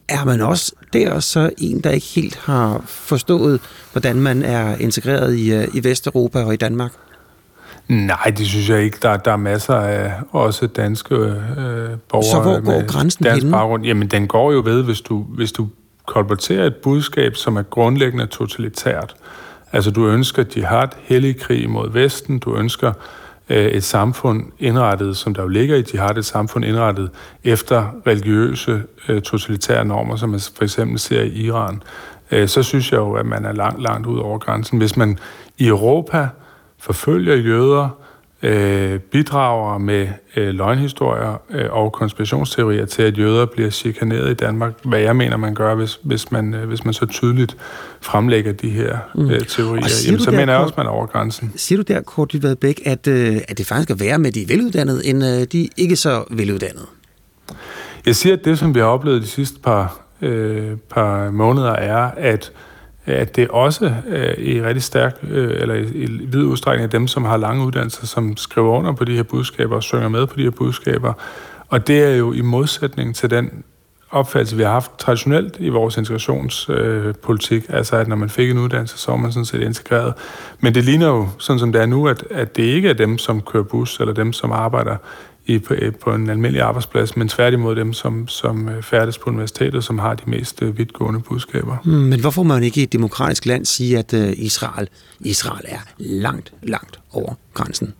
er 0.09 0.25
man 0.25 0.41
også 0.41 0.73
der 0.93 1.21
så 1.21 1.51
en, 1.59 1.81
der 1.81 1.91
ikke 1.91 2.07
helt 2.07 2.37
har 2.37 2.83
forstået, 2.87 3.61
hvordan 3.93 4.17
man 4.17 4.43
er 4.43 4.77
integreret 4.77 5.37
i, 5.37 5.53
øh, 5.53 5.69
i 5.75 5.85
Vesteuropa 5.85 6.45
og 6.45 6.55
i 6.55 6.57
Danmark? 6.57 6.93
Nej, 7.89 8.33
det 8.39 8.47
synes 8.47 8.69
jeg 8.69 8.83
ikke. 8.83 8.99
Der, 9.03 9.17
der 9.17 9.33
er 9.33 9.37
masser 9.37 9.75
af 9.75 10.12
også 10.31 10.67
danske 10.67 11.15
øh, 11.15 11.35
borgere 12.09 12.25
Så 12.25 12.41
hvor 12.43 12.61
går 12.61 12.87
grænsen 12.87 13.25
dansk 13.25 13.47
baggrund. 13.51 13.85
Jamen, 13.85 14.09
den 14.09 14.29
går 14.29 14.53
jo 14.53 14.62
ved, 14.65 14.83
hvis 14.83 15.01
du, 15.01 15.23
hvis 15.29 15.53
du 15.53 15.69
kolporterer 16.07 16.67
et 16.67 16.77
budskab, 16.77 17.37
som 17.37 17.57
er 17.57 17.62
grundlæggende 17.62 18.27
totalitært. 18.27 19.15
Altså, 19.73 19.91
du 19.91 20.07
ønsker 20.07 20.45
jihad, 20.57 20.89
hellig 21.03 21.41
krig 21.41 21.71
mod 21.71 21.93
Vesten, 21.93 22.39
du 22.39 22.57
ønsker 22.57 22.93
Øh, 23.52 23.66
et 23.66 23.84
samfund 23.84 24.44
indrettet, 24.58 25.16
som 25.16 25.34
der 25.34 25.42
jo 25.42 25.48
ligger 25.48 25.76
i 25.76 25.84
jihad, 25.92 26.18
et 26.18 26.24
samfund 26.24 26.64
indrettet 26.64 27.10
efter 27.44 27.86
religiøse 28.06 28.82
øh, 29.08 29.22
totalitære 29.22 29.84
normer, 29.84 30.16
som 30.16 30.31
man 30.31 30.40
for 30.56 30.62
eksempel 30.62 30.98
ser 30.98 31.22
i 31.22 31.28
Iran, 31.28 31.82
øh, 32.31 32.48
så 32.48 32.62
synes 32.62 32.92
jeg 32.92 32.98
jo, 32.98 33.12
at 33.12 33.26
man 33.26 33.44
er 33.44 33.52
langt, 33.52 33.82
langt 33.82 34.06
ud 34.06 34.18
over 34.18 34.39
grænsen. 34.39 34.78
Hvis 34.78 34.97
man 34.97 35.18
i 35.58 35.66
Europa 35.66 36.28
forfølger 36.78 37.36
jøder, 37.36 37.89
øh, 38.43 38.99
bidrager 38.99 39.79
med 39.79 40.09
øh, 40.37 40.49
løgnhistorier 40.55 41.43
øh, 41.51 41.73
og 41.73 41.93
konspirationsteorier 41.93 42.87
til, 42.87 43.03
at 43.03 43.19
jøder 43.19 43.47
bliver 43.47 43.71
chikaneret 43.71 44.31
i 44.31 44.35
Danmark. 44.35 44.73
Hvad 44.85 45.01
jeg 45.01 45.17
mener, 45.17 45.37
man 45.37 45.55
gør, 45.55 45.75
hvis, 45.75 46.01
hvis, 46.03 46.33
man, 46.33 46.55
øh, 46.55 46.69
hvis 46.69 46.85
man 46.85 46.95
så 46.95 47.07
tydeligt 47.07 47.57
fremlægger 48.01 48.53
de 48.53 48.71
her 48.71 48.99
Mm. 49.15 49.31
øh, 49.31 49.41
teorier. 49.41 49.87
Jamen, 50.07 50.21
så 50.21 50.31
der, 50.31 50.37
mener 50.37 50.53
jeg 50.53 50.62
også, 50.62 50.75
man 50.77 50.87
er 50.87 50.91
over 50.91 51.07
grænsen. 51.07 51.53
Siger 51.57 51.83
du 51.83 51.93
der, 51.93 52.01
Kurt 52.01 52.33
Dybvad 52.33 52.57
Bæk, 52.57 52.81
at, 52.85 53.07
øh, 53.07 53.37
at 53.49 53.59
det 53.59 53.67
faktisk 53.67 53.91
er 53.91 53.95
værre 53.95 54.19
med 54.19 54.33
de 54.33 54.45
veluddannede, 54.49 55.07
end 55.07 55.25
øh, 55.25 55.47
de 55.53 55.69
ikke 55.77 55.97
så 55.97 56.25
veluddannede? 56.31 56.87
Jeg 58.07 58.17
siger, 58.17 58.33
at 58.37 58.45
det, 58.45 58.59
som 58.59 58.75
vi 58.75 58.81
har 58.81 58.87
oplevet 58.87 59.23
de 59.23 59.27
sidste 59.27 59.61
par, 59.61 60.01
øh, 60.23 60.77
par 60.91 61.31
måneder, 61.31 61.73
er, 61.73 62.11
at, 62.17 62.53
at 63.06 63.36
det 63.36 63.48
også 63.48 63.94
øh, 64.08 64.39
i 64.39 64.62
rigtig 64.62 64.82
stærk, 64.82 65.16
øh, 65.31 65.60
eller 65.60 65.74
i, 65.74 65.82
i 65.82 66.06
vid 66.06 66.42
udstrækning 66.42 66.84
af 66.84 66.90
dem, 66.90 67.08
som 67.08 67.24
har 67.24 67.36
lange 67.36 67.66
uddannelser, 67.66 68.06
som 68.06 68.36
skriver 68.36 68.78
under 68.78 68.92
på 68.92 69.05
de 69.05 69.16
her 69.16 69.22
budskaber 69.22 69.76
og 69.76 69.82
synger 69.82 70.08
med 70.08 70.26
på 70.26 70.36
de 70.36 70.42
her 70.42 70.50
budskaber. 70.50 71.12
Og 71.68 71.86
det 71.86 72.02
er 72.02 72.16
jo 72.16 72.32
i 72.32 72.40
modsætning 72.40 73.14
til 73.14 73.31
den 73.31 73.64
opfattelse, 74.10 74.56
vi 74.56 74.62
har 74.62 74.70
haft 74.70 74.98
traditionelt 74.98 75.56
i 75.58 75.68
vores 75.68 75.97
integrationspolitik, 75.97 77.64
øh, 77.68 77.76
altså 77.76 77.97
at 77.97 78.08
når 78.08 78.16
man 78.16 78.28
fik 78.28 78.50
en 78.50 78.58
uddannelse, 78.58 78.98
så 78.98 79.10
var 79.10 79.18
man 79.18 79.32
sådan 79.32 79.44
set 79.44 79.62
integreret. 79.62 80.14
Men 80.60 80.74
det 80.74 80.84
ligner 80.84 81.06
jo, 81.06 81.28
sådan 81.39 81.60
som 81.60 81.72
det 81.72 81.82
er 81.82 81.86
nu, 81.86 82.08
at, 82.08 82.24
at 82.31 82.56
det 82.56 82.62
ikke 82.62 82.89
er 82.89 82.92
dem, 82.92 83.18
som 83.18 83.40
kører 83.40 83.62
bus, 83.62 84.00
eller 84.00 84.14
dem, 84.14 84.32
som 84.32 84.52
arbejder 84.52 84.97
i, 85.47 85.59
på, 85.59 85.75
på 86.01 86.15
en 86.15 86.31
almindelig 86.31 86.62
arbejdsplads, 86.62 87.17
men 87.17 87.29
tværtimod 87.29 87.77
dem, 87.77 87.93
som, 87.93 88.29
som 88.29 88.69
øh, 88.69 88.83
færdes 88.83 89.19
på 89.19 89.31
universitetet, 89.31 89.85
som 89.85 89.99
har 89.99 90.15
de 90.15 90.23
mest 90.31 90.62
øh, 90.62 90.79
vidtgående 90.79 91.21
budskaber. 91.21 91.77
Mm, 91.85 91.91
men 91.93 92.21
hvorfor 92.21 92.43
må 92.43 92.55
man 92.55 92.62
ikke 92.62 92.81
i 92.81 92.83
et 92.83 92.93
demokratisk 92.93 93.47
land 93.47 93.65
sige, 93.65 93.99
at 93.99 94.15
øh, 94.15 94.33
Israel, 94.37 94.89
Israel 95.21 95.65
er 95.69 95.79
langt, 95.99 96.53
langt 96.62 96.99
over 97.12 97.35
grænsen? 97.55 97.95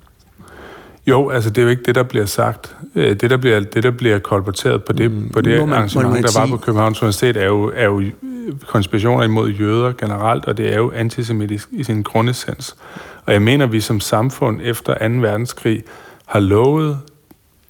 Jo, 1.07 1.29
altså 1.31 1.51
det 1.51 1.59
er 1.59 1.63
jo 1.63 1.69
ikke 1.69 1.83
det, 1.83 1.95
der 1.95 2.03
bliver 2.03 2.27
sagt. 2.27 2.77
Øh, 2.95 3.21
Det, 3.21 3.31
der 3.31 3.37
bliver, 3.37 3.61
det, 3.61 3.83
der 3.83 3.91
bliver 3.91 4.19
kolporteret 4.19 4.85
på 4.85 4.93
det, 4.93 5.11
mm, 5.11 5.29
på 5.29 5.41
det 5.41 5.61
man- 5.61 5.73
arrangement, 5.73 6.13
man 6.13 6.23
der 6.23 6.41
var 6.41 6.47
på 6.47 6.57
Københavns 6.57 7.03
Universitet, 7.03 7.37
er 7.37 7.45
jo, 7.47 7.73
er 7.77 7.85
jo 7.85 8.01
øh, 8.01 8.13
konspirationer 8.67 9.25
imod 9.25 9.51
jøder 9.51 9.93
generelt, 9.93 10.45
og 10.45 10.57
det 10.57 10.73
er 10.73 10.77
jo 10.77 10.91
antisemitisk 10.95 11.69
i 11.73 11.85
sin 11.85 12.03
grundessens. 12.03 12.77
Og 13.27 13.33
jeg 13.33 13.43
mener, 13.43 13.67
vi 13.67 13.81
som 13.81 14.01
samfund 14.01 14.61
efter 14.65 15.09
2. 15.09 15.15
verdenskrig 15.15 15.83
har 16.27 16.41
lovet 16.41 16.99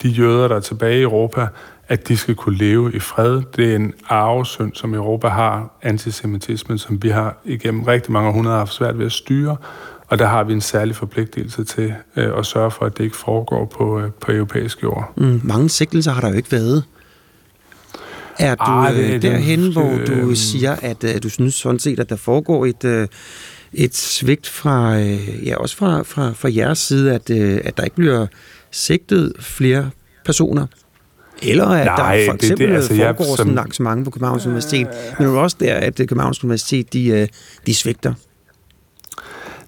de 0.03 0.09
jøder, 0.09 0.49
der 0.49 0.57
er 0.57 0.61
tilbage 0.61 0.99
i 0.99 1.03
Europa, 1.03 1.47
at 1.89 2.09
de 2.09 2.17
skal 2.17 2.35
kunne 2.35 2.57
leve 2.59 2.93
i 2.95 2.99
fred. 2.99 3.43
Det 3.57 3.73
er 3.73 3.77
en 3.77 3.93
arvesynd, 4.09 4.75
som 4.75 4.95
Europa 4.95 5.29
har, 5.29 5.79
antisemitismen, 5.83 6.79
som 6.79 7.03
vi 7.03 7.09
har 7.09 7.37
igennem 7.45 7.83
rigtig 7.83 8.13
mange 8.13 8.29
århundreder 8.29 8.59
haft 8.59 8.73
svært 8.75 8.99
ved 8.99 9.07
at 9.07 9.13
styre. 9.13 9.57
Og 10.07 10.19
der 10.19 10.27
har 10.27 10.45
vi 10.45 10.53
en 10.53 10.61
særlig 10.61 10.97
forpligtelse 10.97 11.65
til 11.65 11.95
øh, 12.17 12.39
at 12.39 12.47
sørge 12.47 12.71
for, 12.71 12.85
at 12.85 12.99
det 12.99 13.05
ikke 13.05 13.17
foregår 13.17 13.65
på, 13.65 14.01
øh, 14.01 14.11
på 14.21 14.33
europæisk 14.33 14.83
jord. 14.83 15.13
Mm, 15.17 15.41
mange 15.45 15.69
sigtelser 15.69 16.13
har 16.13 16.21
der 16.21 16.29
jo 16.29 16.35
ikke 16.35 16.53
været. 16.53 16.85
Er 18.39 18.55
du 18.55 18.95
det- 18.99 19.05
øh, 19.05 19.13
det- 19.13 19.23
derhen, 19.23 19.73
hvor 19.73 19.91
du 20.07 20.13
øh, 20.31 20.37
siger, 20.37 20.77
at 20.83 21.05
øh, 21.05 21.23
du 21.23 21.29
synes 21.29 21.55
sådan 21.55 21.79
set, 21.79 22.01
at 22.01 22.11
der 22.11 22.17
foregår 22.17 22.67
et, 22.67 22.85
øh, 22.85 23.09
et 23.73 23.97
svigt 23.97 24.49
fra, 24.49 24.99
øh, 25.01 25.47
ja, 25.47 25.57
også 25.57 25.77
fra, 25.77 26.03
fra, 26.03 26.33
fra 26.33 26.49
jeres 26.57 26.79
side, 26.79 27.15
at, 27.15 27.31
øh, 27.31 27.61
at 27.65 27.77
der 27.77 27.83
ikke 27.85 27.97
bliver 27.97 28.27
sigtet 28.73 29.33
flere 29.41 29.91
personer? 30.25 30.67
Eller 31.43 31.67
at 31.67 31.87
Nej, 31.87 31.97
der 31.97 32.05
for 32.05 32.13
det- 32.13 32.27
det- 32.27 32.35
eksempel 32.35 32.69
det, 32.69 32.75
altså, 32.75 32.91
altså, 32.93 33.05
jeg- 33.05 33.17
foregår 33.17 33.37
som- 33.37 33.57
sådan 33.57 33.73
så 33.73 33.83
mange 33.83 34.05
på 34.05 34.11
Københavns 34.11 34.47
Universitet, 34.47 34.87
men 35.19 35.29
det 35.29 35.35
er 35.37 35.39
også 35.41 35.57
der, 35.61 35.75
at 35.75 36.01
øh, 36.01 36.07
Københavns 36.07 36.45
Universitet, 36.45 36.93
de, 36.93 37.07
øh, 37.09 37.29
de 37.67 37.75
svigter. 37.75 38.15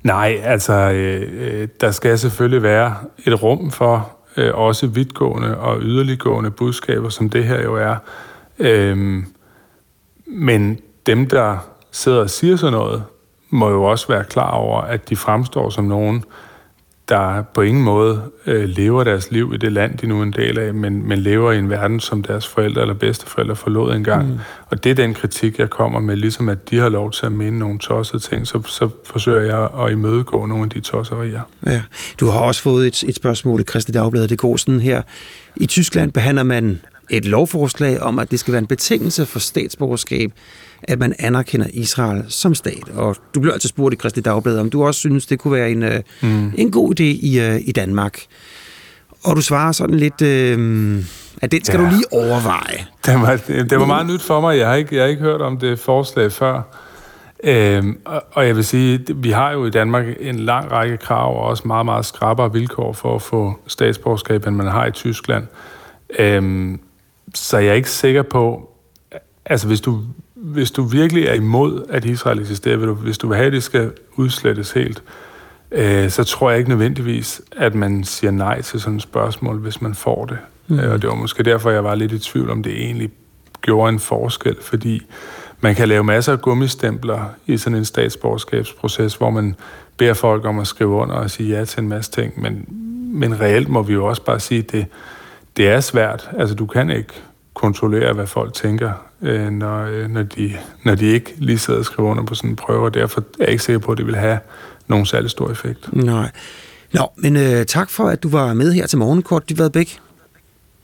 Nej, 0.02 0.40
altså, 0.44 0.72
øh, 0.72 1.28
øh, 1.32 1.68
der 1.80 1.90
skal 1.90 2.18
selvfølgelig 2.18 2.62
være 2.62 2.96
et 3.26 3.42
rum 3.42 3.70
for 3.70 4.10
øh, 4.36 4.54
også 4.54 4.86
vidtgående 4.86 5.56
og 5.58 5.80
yderliggående 5.82 6.50
budskaber, 6.50 7.08
som 7.08 7.30
det 7.30 7.44
her 7.44 7.62
jo 7.62 7.74
er. 7.76 7.96
Øhm, 8.58 9.24
men 10.26 10.78
dem, 11.06 11.28
der 11.28 11.58
sidder 11.92 12.18
og 12.20 12.30
siger 12.30 12.56
sådan 12.56 12.72
noget, 12.72 13.02
må 13.50 13.70
jo 13.70 13.84
også 13.84 14.08
være 14.08 14.24
klar 14.24 14.50
over, 14.50 14.80
at 14.80 15.08
de 15.08 15.16
fremstår 15.16 15.70
som 15.70 15.84
nogen, 15.84 16.24
der 17.08 17.42
på 17.42 17.60
ingen 17.60 17.84
måde 17.84 18.22
øh, 18.46 18.68
lever 18.68 19.04
deres 19.04 19.30
liv 19.30 19.52
i 19.54 19.56
det 19.56 19.72
land, 19.72 19.98
de 19.98 20.06
nu 20.06 20.18
er 20.18 20.22
en 20.22 20.32
del 20.32 20.58
af, 20.58 20.74
men, 20.74 21.08
men 21.08 21.18
lever 21.18 21.52
i 21.52 21.58
en 21.58 21.70
verden, 21.70 22.00
som 22.00 22.22
deres 22.22 22.46
forældre 22.46 22.80
eller 22.80 22.94
bedsteforældre 22.94 23.56
forlod 23.56 23.94
engang. 23.94 24.28
Mm. 24.28 24.38
Og 24.66 24.84
det 24.84 24.90
er 24.90 24.94
den 24.94 25.14
kritik, 25.14 25.58
jeg 25.58 25.70
kommer 25.70 26.00
med, 26.00 26.16
ligesom 26.16 26.48
at 26.48 26.70
de 26.70 26.78
har 26.78 26.88
lov 26.88 27.10
til 27.10 27.26
at 27.26 27.32
mene 27.32 27.58
nogle 27.58 27.78
tossede 27.78 28.22
ting, 28.22 28.46
så, 28.46 28.62
så 28.66 28.88
forsøger 29.04 29.40
jeg 29.40 29.84
at 29.86 29.92
imødegå 29.92 30.46
nogle 30.46 30.64
af 30.64 30.70
de 30.70 30.80
tosserier. 30.80 31.40
Ja. 31.66 31.82
Du 32.20 32.26
har 32.26 32.40
også 32.40 32.62
fået 32.62 32.86
et, 32.86 33.04
et 33.08 33.14
spørgsmål 33.14 33.60
i 33.60 33.64
Kristne 33.64 33.94
Dagblad. 33.94 34.28
Det 34.28 34.38
går 34.38 34.56
sådan 34.56 34.80
her. 34.80 35.02
I 35.56 35.66
Tyskland 35.66 36.12
behandler 36.12 36.42
man 36.42 36.80
et 37.10 37.24
lovforslag 37.24 38.00
om, 38.00 38.18
at 38.18 38.30
det 38.30 38.40
skal 38.40 38.52
være 38.52 38.58
en 38.58 38.66
betingelse 38.66 39.26
for 39.26 39.38
statsborgerskab, 39.38 40.32
at 40.88 40.98
man 40.98 41.14
anerkender 41.18 41.66
Israel 41.72 42.24
som 42.28 42.54
stat. 42.54 42.88
Og 42.96 43.16
du 43.34 43.40
bliver 43.40 43.52
altså 43.52 43.68
spurgt 43.68 43.92
i 43.92 43.96
Kristne 43.96 44.22
Dagblad, 44.22 44.58
om 44.58 44.70
du 44.70 44.84
også 44.84 45.00
synes, 45.00 45.26
det 45.26 45.38
kunne 45.38 45.52
være 45.52 45.70
en, 45.70 45.82
øh, 45.82 46.00
Mm. 46.22 46.52
en 46.56 46.70
god 46.70 47.00
idé 47.00 47.02
i, 47.04 47.40
øh, 47.40 47.60
i 47.64 47.72
Danmark. 47.72 48.20
Og 49.24 49.36
du 49.36 49.40
svarer 49.40 49.72
sådan 49.72 49.96
lidt, 49.96 50.22
øh, 50.22 51.04
at 51.42 51.52
det 51.52 51.66
skal. 51.66 51.80
Ja. 51.80 51.86
du 51.86 51.90
lige 51.90 52.12
overveje. 52.12 52.86
Det 53.06 53.14
var, 53.14 53.36
det, 53.46 53.70
det 53.70 53.78
var 53.80 53.86
meget 53.86 54.06
nyt 54.06 54.22
for 54.22 54.40
mig. 54.40 54.58
Jeg 54.58 54.68
har 54.68 54.74
ikke, 54.74 54.94
jeg 54.96 55.02
har 55.04 55.08
ikke 55.08 55.22
hørt 55.22 55.40
om 55.40 55.58
det 55.58 55.78
forslag 55.78 56.32
før. 56.32 56.62
Øhm, 57.44 57.98
og, 58.04 58.22
og 58.32 58.46
jeg 58.46 58.56
vil 58.56 58.64
sige, 58.64 59.00
vi 59.16 59.30
har 59.30 59.52
jo 59.52 59.66
i 59.66 59.70
Danmark 59.70 60.06
en 60.20 60.38
lang 60.40 60.72
række 60.72 60.96
krav 60.96 61.36
og 61.36 61.42
også 61.42 61.62
meget, 61.66 61.84
meget 61.84 62.06
skrappere 62.06 62.52
vilkår 62.52 62.92
for 62.92 63.14
at 63.14 63.22
få 63.22 63.54
statsborgerskab, 63.66 64.46
end 64.46 64.56
man 64.56 64.66
har 64.66 64.86
i 64.86 64.90
Tyskland. 64.90 65.46
Øhm, 66.18 66.80
så 67.34 67.58
jeg 67.58 67.68
er 67.70 67.74
ikke 67.74 67.90
sikker 67.90 68.22
på, 68.22 68.70
altså 69.46 69.66
hvis 69.66 69.80
du, 69.80 70.00
hvis 70.44 70.70
du 70.70 70.82
virkelig 70.82 71.24
er 71.24 71.34
imod, 71.34 71.84
at 71.88 72.04
Israel 72.04 72.38
eksisterer, 72.38 72.76
vil 72.76 72.88
du, 72.88 72.94
hvis 72.94 73.18
du 73.18 73.28
vil 73.28 73.36
have, 73.36 73.46
at 73.46 73.52
det 73.52 73.62
skal 73.62 73.92
udslettes 74.16 74.72
helt, 74.72 75.02
øh, 75.70 76.10
så 76.10 76.24
tror 76.24 76.50
jeg 76.50 76.58
ikke 76.58 76.70
nødvendigvis, 76.70 77.42
at 77.56 77.74
man 77.74 78.04
siger 78.04 78.30
nej 78.30 78.62
til 78.62 78.80
sådan 78.80 78.96
et 78.96 79.02
spørgsmål, 79.02 79.58
hvis 79.58 79.82
man 79.82 79.94
får 79.94 80.24
det. 80.24 80.38
Mm. 80.68 80.78
Og 80.78 81.02
det 81.02 81.10
var 81.10 81.14
måske 81.14 81.42
derfor, 81.42 81.70
jeg 81.70 81.84
var 81.84 81.94
lidt 81.94 82.12
i 82.12 82.18
tvivl, 82.18 82.50
om 82.50 82.62
det 82.62 82.72
egentlig 82.72 83.10
gjorde 83.60 83.92
en 83.92 83.98
forskel, 83.98 84.56
fordi 84.60 85.02
man 85.60 85.74
kan 85.74 85.88
lave 85.88 86.04
masser 86.04 86.32
af 86.32 86.40
gummistempler 86.40 87.24
i 87.46 87.56
sådan 87.56 87.78
en 87.78 87.84
statsborgerskabsproces, 87.84 89.14
hvor 89.14 89.30
man 89.30 89.54
beder 89.96 90.14
folk 90.14 90.44
om 90.44 90.58
at 90.58 90.66
skrive 90.66 90.90
under 90.90 91.14
og 91.14 91.30
sige 91.30 91.58
ja 91.58 91.64
til 91.64 91.80
en 91.80 91.88
masse 91.88 92.10
ting, 92.10 92.42
men, 92.42 92.66
men 93.20 93.40
reelt 93.40 93.68
må 93.68 93.82
vi 93.82 93.92
jo 93.92 94.06
også 94.06 94.22
bare 94.22 94.40
sige, 94.40 94.58
at 94.58 94.72
det, 94.72 94.86
det 95.56 95.68
er 95.68 95.80
svært. 95.80 96.30
Altså, 96.38 96.54
du 96.54 96.66
kan 96.66 96.90
ikke 96.90 97.14
kontrollere, 97.54 98.12
hvad 98.12 98.26
folk 98.26 98.54
tænker, 98.54 98.92
øh, 99.22 99.50
når, 99.50 99.84
øh, 99.84 100.08
når, 100.08 100.22
de, 100.22 100.52
når 100.84 100.94
de 100.94 101.06
ikke 101.06 101.34
lige 101.38 101.58
sidder 101.58 101.78
og 101.78 101.84
skriver 101.84 102.10
under 102.10 102.24
på 102.24 102.34
sådan 102.34 102.50
en 102.50 102.56
prøve, 102.56 102.84
og 102.84 102.94
derfor 102.94 103.20
er 103.20 103.24
jeg 103.40 103.50
ikke 103.50 103.62
sikker 103.62 103.78
på, 103.78 103.92
at 103.92 103.98
det 103.98 104.06
vil 104.06 104.16
have 104.16 104.38
nogen 104.88 105.06
særlig 105.06 105.30
stor 105.30 105.50
effekt. 105.50 105.92
Nej. 105.92 106.30
Nå, 106.92 107.12
men 107.16 107.36
øh, 107.36 107.66
tak 107.66 107.90
for, 107.90 108.04
at 108.04 108.22
du 108.22 108.28
var 108.28 108.54
med 108.54 108.72
her 108.72 108.86
til 108.86 108.98
morgen, 108.98 109.22
Kort 109.22 109.48
Dybvad 109.48 109.70
Bæk. 109.70 109.98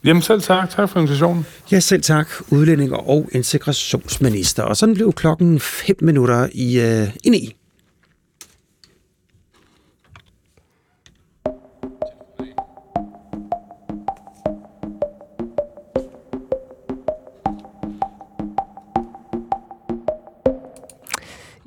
Jamen 0.05 0.23
selv 0.23 0.41
tak. 0.41 0.71
Tak 0.71 0.89
for 0.89 1.01
invitationen. 1.01 1.47
Ja, 1.73 1.81
selv 1.81 2.03
tak. 2.03 2.29
Udlænding 2.51 2.93
og 2.93 3.29
integrationsminister. 3.33 4.63
Og 4.63 4.77
sådan 4.77 4.95
blev 4.95 5.13
klokken 5.13 5.61
5 5.61 5.97
minutter 6.01 6.49
i, 6.53 6.81
øh, 6.81 7.09
i 7.25 7.31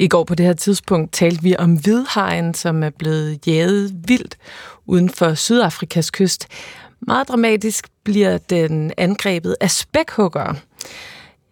I 0.03 0.07
går 0.07 0.23
på 0.23 0.35
det 0.35 0.45
her 0.45 0.53
tidspunkt 0.53 1.13
talte 1.13 1.43
vi 1.43 1.55
om 1.59 1.75
hvidhajen, 1.75 2.53
som 2.53 2.83
er 2.83 2.89
blevet 2.89 3.47
jaget 3.47 3.93
vildt 4.07 4.37
uden 4.85 5.09
for 5.09 5.33
Sydafrikas 5.33 6.11
kyst. 6.11 6.47
Meget 6.99 7.27
dramatisk 7.27 7.87
bliver 8.03 8.37
den 8.37 8.91
angrebet 8.97 9.55
af 9.61 9.71
spækhuggere. 9.71 10.55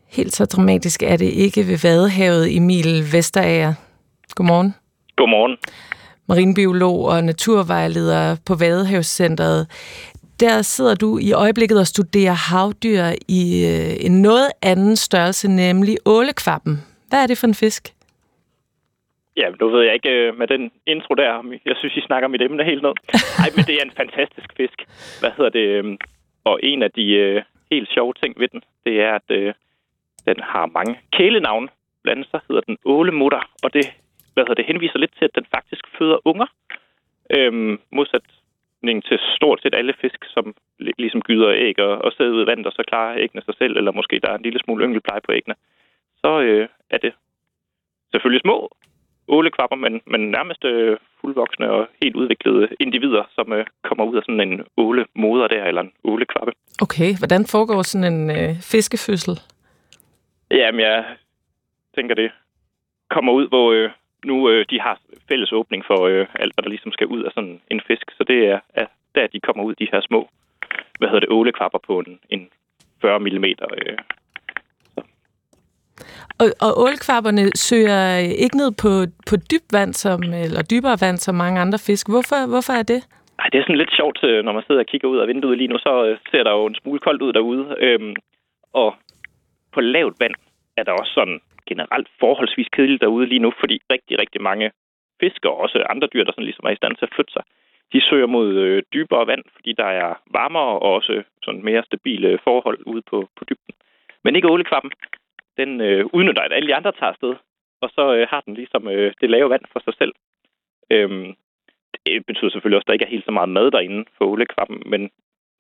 Helt 0.08 0.36
så 0.36 0.46
dramatisk 0.46 1.04
er 1.04 1.18
det 1.18 1.26
ikke 1.26 1.68
ved 1.68 1.78
Vadehavet, 1.78 2.56
Emil 2.56 3.14
Vesterager. 3.14 3.74
Godmorgen. 4.36 4.76
Godmorgen. 5.16 5.58
Marinbiolog 6.28 7.06
og 7.06 7.24
naturvejleder 7.24 8.36
på 8.46 8.56
Vadehavscentret. 8.56 9.68
Der 10.40 10.62
sidder 10.62 10.96
du 10.96 11.18
i 11.18 11.32
øjeblikket 11.32 11.80
og 11.80 11.88
studerer 11.88 12.34
havdyr 12.34 13.06
i 13.28 13.66
øh, 13.66 14.06
en 14.06 14.22
noget 14.22 14.48
anden 14.62 14.96
størrelse, 14.96 15.48
nemlig 15.48 15.98
ålekvappen. 16.06 16.82
Hvad 17.10 17.24
er 17.24 17.28
det 17.28 17.38
for 17.38 17.48
en 17.48 17.56
fisk? 17.56 17.94
Ja, 19.38 19.50
nu 19.60 19.70
ved 19.70 19.84
jeg 19.84 19.94
ikke 19.94 20.10
øh, 20.10 20.38
med 20.38 20.48
den 20.48 20.72
intro 20.86 21.14
der. 21.14 21.58
Jeg 21.66 21.76
synes, 21.78 21.98
I 21.98 22.02
snakker 22.02 22.28
mit 22.28 22.42
emne 22.42 22.64
helt 22.64 22.82
ned. 22.82 22.94
Nej, 23.40 23.50
men 23.56 23.66
det 23.68 23.76
er 23.76 23.86
en 23.86 23.98
fantastisk 24.02 24.50
fisk. 24.58 24.80
Hvad 25.20 25.32
hedder 25.38 25.50
det? 25.50 25.68
Øhm, 25.68 25.98
og 26.44 26.60
en 26.64 26.84
af 26.84 26.92
de 26.92 27.06
øh, 27.12 27.44
helt 27.72 27.90
sjove 27.90 28.14
ting 28.14 28.40
ved 28.40 28.48
den, 28.48 28.62
det 28.86 29.02
er, 29.02 29.14
at 29.16 29.30
øh, 29.30 29.54
den 30.26 30.40
har 30.40 30.66
mange 30.66 31.00
kælenavne. 31.12 31.68
Blandt 32.04 32.18
andet 32.18 32.32
så 32.32 32.40
hedder 32.48 32.62
den 32.62 32.78
ålemutter, 32.86 33.42
og 33.64 33.74
det, 33.74 33.86
hvad 34.34 34.44
hedder 34.44 34.62
det 34.62 34.66
henviser 34.66 35.00
lidt 35.00 35.14
til, 35.18 35.26
at 35.26 35.36
den 35.36 35.46
faktisk 35.56 35.84
føder 35.98 36.28
unger. 36.28 36.46
Øhm, 37.30 37.80
modsat 37.92 38.22
til 38.84 39.20
stort 39.36 39.62
set 39.62 39.76
alle 39.76 39.94
fisk, 40.02 40.26
som 40.26 40.56
ligesom 40.80 41.22
gyder 41.22 41.52
æg 41.52 41.80
og, 41.80 41.98
og 42.06 42.12
sidder 42.12 42.32
ud 42.32 42.44
i 42.44 42.48
vandet, 42.48 42.68
og 42.68 42.74
så 42.74 42.84
klarer 42.88 43.18
æggene 43.18 43.42
sig 43.42 43.56
selv, 43.58 43.78
eller 43.78 43.92
måske 43.92 44.20
der 44.20 44.30
er 44.32 44.36
en 44.36 44.44
lille 44.44 44.60
smule 44.60 44.86
yngelpleje 44.86 45.22
på 45.22 45.32
æggene, 45.32 45.56
så 46.22 46.40
øh, 46.42 46.68
er 46.90 46.98
det 46.98 47.14
selvfølgelig 48.12 48.42
små 48.42 48.72
ålekvapper, 49.36 49.76
men, 49.76 50.02
men 50.06 50.22
nærmest 50.32 50.66
øh, 50.66 50.98
fuldvoksne 51.22 51.72
og 51.72 51.88
helt 52.04 52.16
udviklede 52.16 52.68
individer, 52.80 53.24
som 53.36 53.54
øh, 53.54 53.66
kommer 53.84 54.06
ud 54.06 54.18
af 54.18 54.24
sådan 54.24 54.42
en 54.48 54.62
ålemoder 54.78 55.48
der, 55.48 55.64
eller 55.64 55.82
en 55.82 55.92
ålekvappe. 56.04 56.52
Okay, 56.82 57.18
hvordan 57.20 57.46
foregår 57.46 57.82
sådan 57.82 58.14
en 58.14 58.30
øh, 58.30 58.56
fiskefødsel? 58.72 59.40
Jamen, 60.52 60.82
jeg 60.82 61.06
tænker, 61.96 62.16
det 62.16 62.32
kommer 63.10 63.32
ud, 63.34 63.48
hvor 63.48 63.72
øh, 63.72 63.90
nu 64.26 64.50
øh, 64.50 64.66
de 64.70 64.80
har 64.82 65.00
fælles 65.30 65.52
åbning 65.52 65.86
for 65.86 66.00
øh, 66.08 66.28
alt, 66.36 66.54
hvad 66.56 66.64
der 66.64 66.70
ligesom 66.70 66.92
skal 66.92 67.08
ud 67.08 67.24
af 67.24 67.32
sådan 67.32 67.62
en 67.72 67.82
fisk. 67.88 68.12
Så 68.18 68.24
det 68.24 68.48
er, 68.48 68.60
er 68.74 68.86
der, 69.16 69.28
de 69.28 69.40
kommer 69.40 69.64
ud, 69.64 69.76
de 69.76 69.88
her 69.92 70.02
små, 70.02 70.30
hvad 71.00 71.10
hedder 71.10 71.20
det, 71.20 71.30
ålekvapper 71.30 71.80
på 71.88 72.00
en, 72.00 72.20
en 72.30 72.50
40 73.02 73.20
mm 73.20 73.46
øh, 73.46 73.98
og, 76.42 76.48
og 76.66 76.72
ålkvapperne 76.86 77.44
søger 77.68 78.02
ikke 78.44 78.58
ned 78.62 78.72
på, 78.84 78.92
på 79.30 79.36
dyb 79.52 79.66
vand, 79.78 79.94
som, 79.94 80.20
eller 80.46 80.62
dybere 80.72 80.98
vand, 81.06 81.18
som 81.18 81.36
mange 81.36 81.62
andre 81.66 81.80
fisk. 81.88 82.10
Hvorfor, 82.14 82.40
hvorfor 82.54 82.74
er 82.82 82.86
det? 82.94 83.02
Ej, 83.40 83.48
det 83.52 83.58
er 83.58 83.64
sådan 83.64 83.82
lidt 83.84 83.96
sjovt, 84.00 84.20
øh, 84.24 84.44
når 84.46 84.54
man 84.54 84.64
sidder 84.68 84.82
og 84.82 84.92
kigger 84.92 85.08
ud 85.08 85.18
af 85.18 85.28
vinduet 85.28 85.58
lige 85.58 85.72
nu, 85.74 85.78
så 85.78 86.06
øh, 86.06 86.18
ser 86.32 86.44
der 86.44 86.52
jo 86.52 86.66
en 86.66 86.80
smule 86.82 87.00
koldt 87.00 87.22
ud 87.22 87.34
derude. 87.34 87.76
Øhm, 87.86 88.16
og 88.74 88.90
på 89.74 89.82
lavt 89.82 90.16
vand 90.20 90.36
er 90.78 90.84
der 90.84 90.92
også 90.92 91.14
sådan 91.14 91.40
generelt 91.70 92.08
forholdsvis 92.20 92.70
kedeligt 92.76 93.02
derude 93.02 93.26
lige 93.26 93.46
nu, 93.46 93.52
fordi 93.60 93.76
rigtig, 93.94 94.20
rigtig 94.20 94.42
mange 94.42 94.72
fisk 95.20 95.46
og 95.46 95.58
også 95.64 95.78
andre 95.90 96.08
dyr, 96.14 96.24
der 96.24 96.32
sådan 96.32 96.50
ligesom 96.50 96.66
er 96.66 96.74
i 96.74 96.82
stand 96.82 96.96
til 96.96 97.06
at 97.06 97.14
flytte 97.16 97.34
sig, 97.34 97.44
de 97.94 98.02
søger 98.10 98.28
mod 98.36 98.50
øh, 98.66 98.84
dybere 98.94 99.28
vand, 99.28 99.44
fordi 99.56 99.72
der 99.82 99.90
er 100.04 100.12
varmere 100.38 100.74
og 100.86 100.90
også 100.98 101.24
sådan 101.44 101.64
mere 101.64 101.84
stabile 101.84 102.40
forhold 102.44 102.80
ude 102.86 103.04
på, 103.10 103.18
på 103.38 103.44
dybden. 103.50 103.74
Men 104.24 104.36
ikke 104.36 104.52
ålekvappen 104.54 104.92
den 105.62 105.82
øh, 105.82 106.06
udnytter, 106.14 106.42
at 106.42 106.54
alle 106.54 106.68
de 106.70 106.76
andre 106.76 106.92
tager 106.92 107.12
afsted, 107.14 107.34
og 107.82 107.90
så 107.96 108.04
øh, 108.16 108.28
har 108.32 108.42
den 108.42 108.54
ligesom 108.54 108.88
øh, 108.88 109.14
det 109.22 109.30
lave 109.30 109.50
vand 109.50 109.66
for 109.74 109.80
sig 109.86 109.94
selv. 109.98 110.14
Øhm, 110.94 111.36
det 112.06 112.26
betyder 112.26 112.52
selvfølgelig 112.52 112.78
også, 112.78 112.86
at 112.86 112.88
der 112.88 112.94
ikke 112.98 113.06
er 113.06 113.16
helt 113.16 113.26
så 113.26 113.32
meget 113.32 113.50
mad 113.50 113.72
derinde 113.72 114.06
for 114.18 114.26
ålekvappen, 114.26 114.84
men 114.86 115.02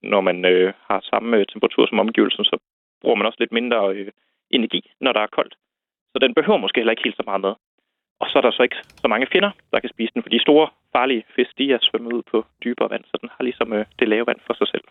når 0.03 0.21
man 0.21 0.45
øh, 0.45 0.73
har 0.88 0.99
samme 1.11 1.38
øh, 1.38 1.45
temperatur 1.45 1.85
som 1.85 1.99
omgivelsen, 1.99 2.45
så 2.45 2.57
bruger 3.01 3.15
man 3.15 3.25
også 3.25 3.39
lidt 3.39 3.51
mindre 3.51 3.95
øh, 3.95 4.11
energi, 4.49 4.81
når 4.99 5.11
der 5.13 5.19
er 5.19 5.35
koldt. 5.38 5.55
Så 6.11 6.19
den 6.19 6.33
behøver 6.33 6.57
måske 6.57 6.80
heller 6.80 6.91
ikke 6.91 7.03
helt 7.03 7.15
så 7.15 7.23
meget 7.25 7.41
mad. 7.41 7.55
Og 8.19 8.27
så 8.30 8.38
er 8.38 8.41
der 8.41 8.51
så 8.51 8.63
ikke 8.63 8.81
så 9.03 9.07
mange 9.07 9.27
finder, 9.31 9.51
der 9.71 9.80
kan 9.80 9.89
spise 9.89 10.13
den, 10.13 10.23
for 10.23 10.30
de 10.30 10.41
store 10.41 10.67
farlige 10.91 11.25
fisk, 11.35 11.57
de 11.57 11.73
er 11.73 11.80
svømmet 11.81 12.13
ud 12.13 12.23
på 12.31 12.45
dybere 12.63 12.89
vand, 12.89 13.03
så 13.03 13.17
den 13.21 13.30
har 13.35 13.43
ligesom 13.43 13.73
øh, 13.73 13.85
det 13.99 14.07
lave 14.07 14.27
vand 14.27 14.39
for 14.47 14.53
sig 14.53 14.67
selv. 14.67 14.83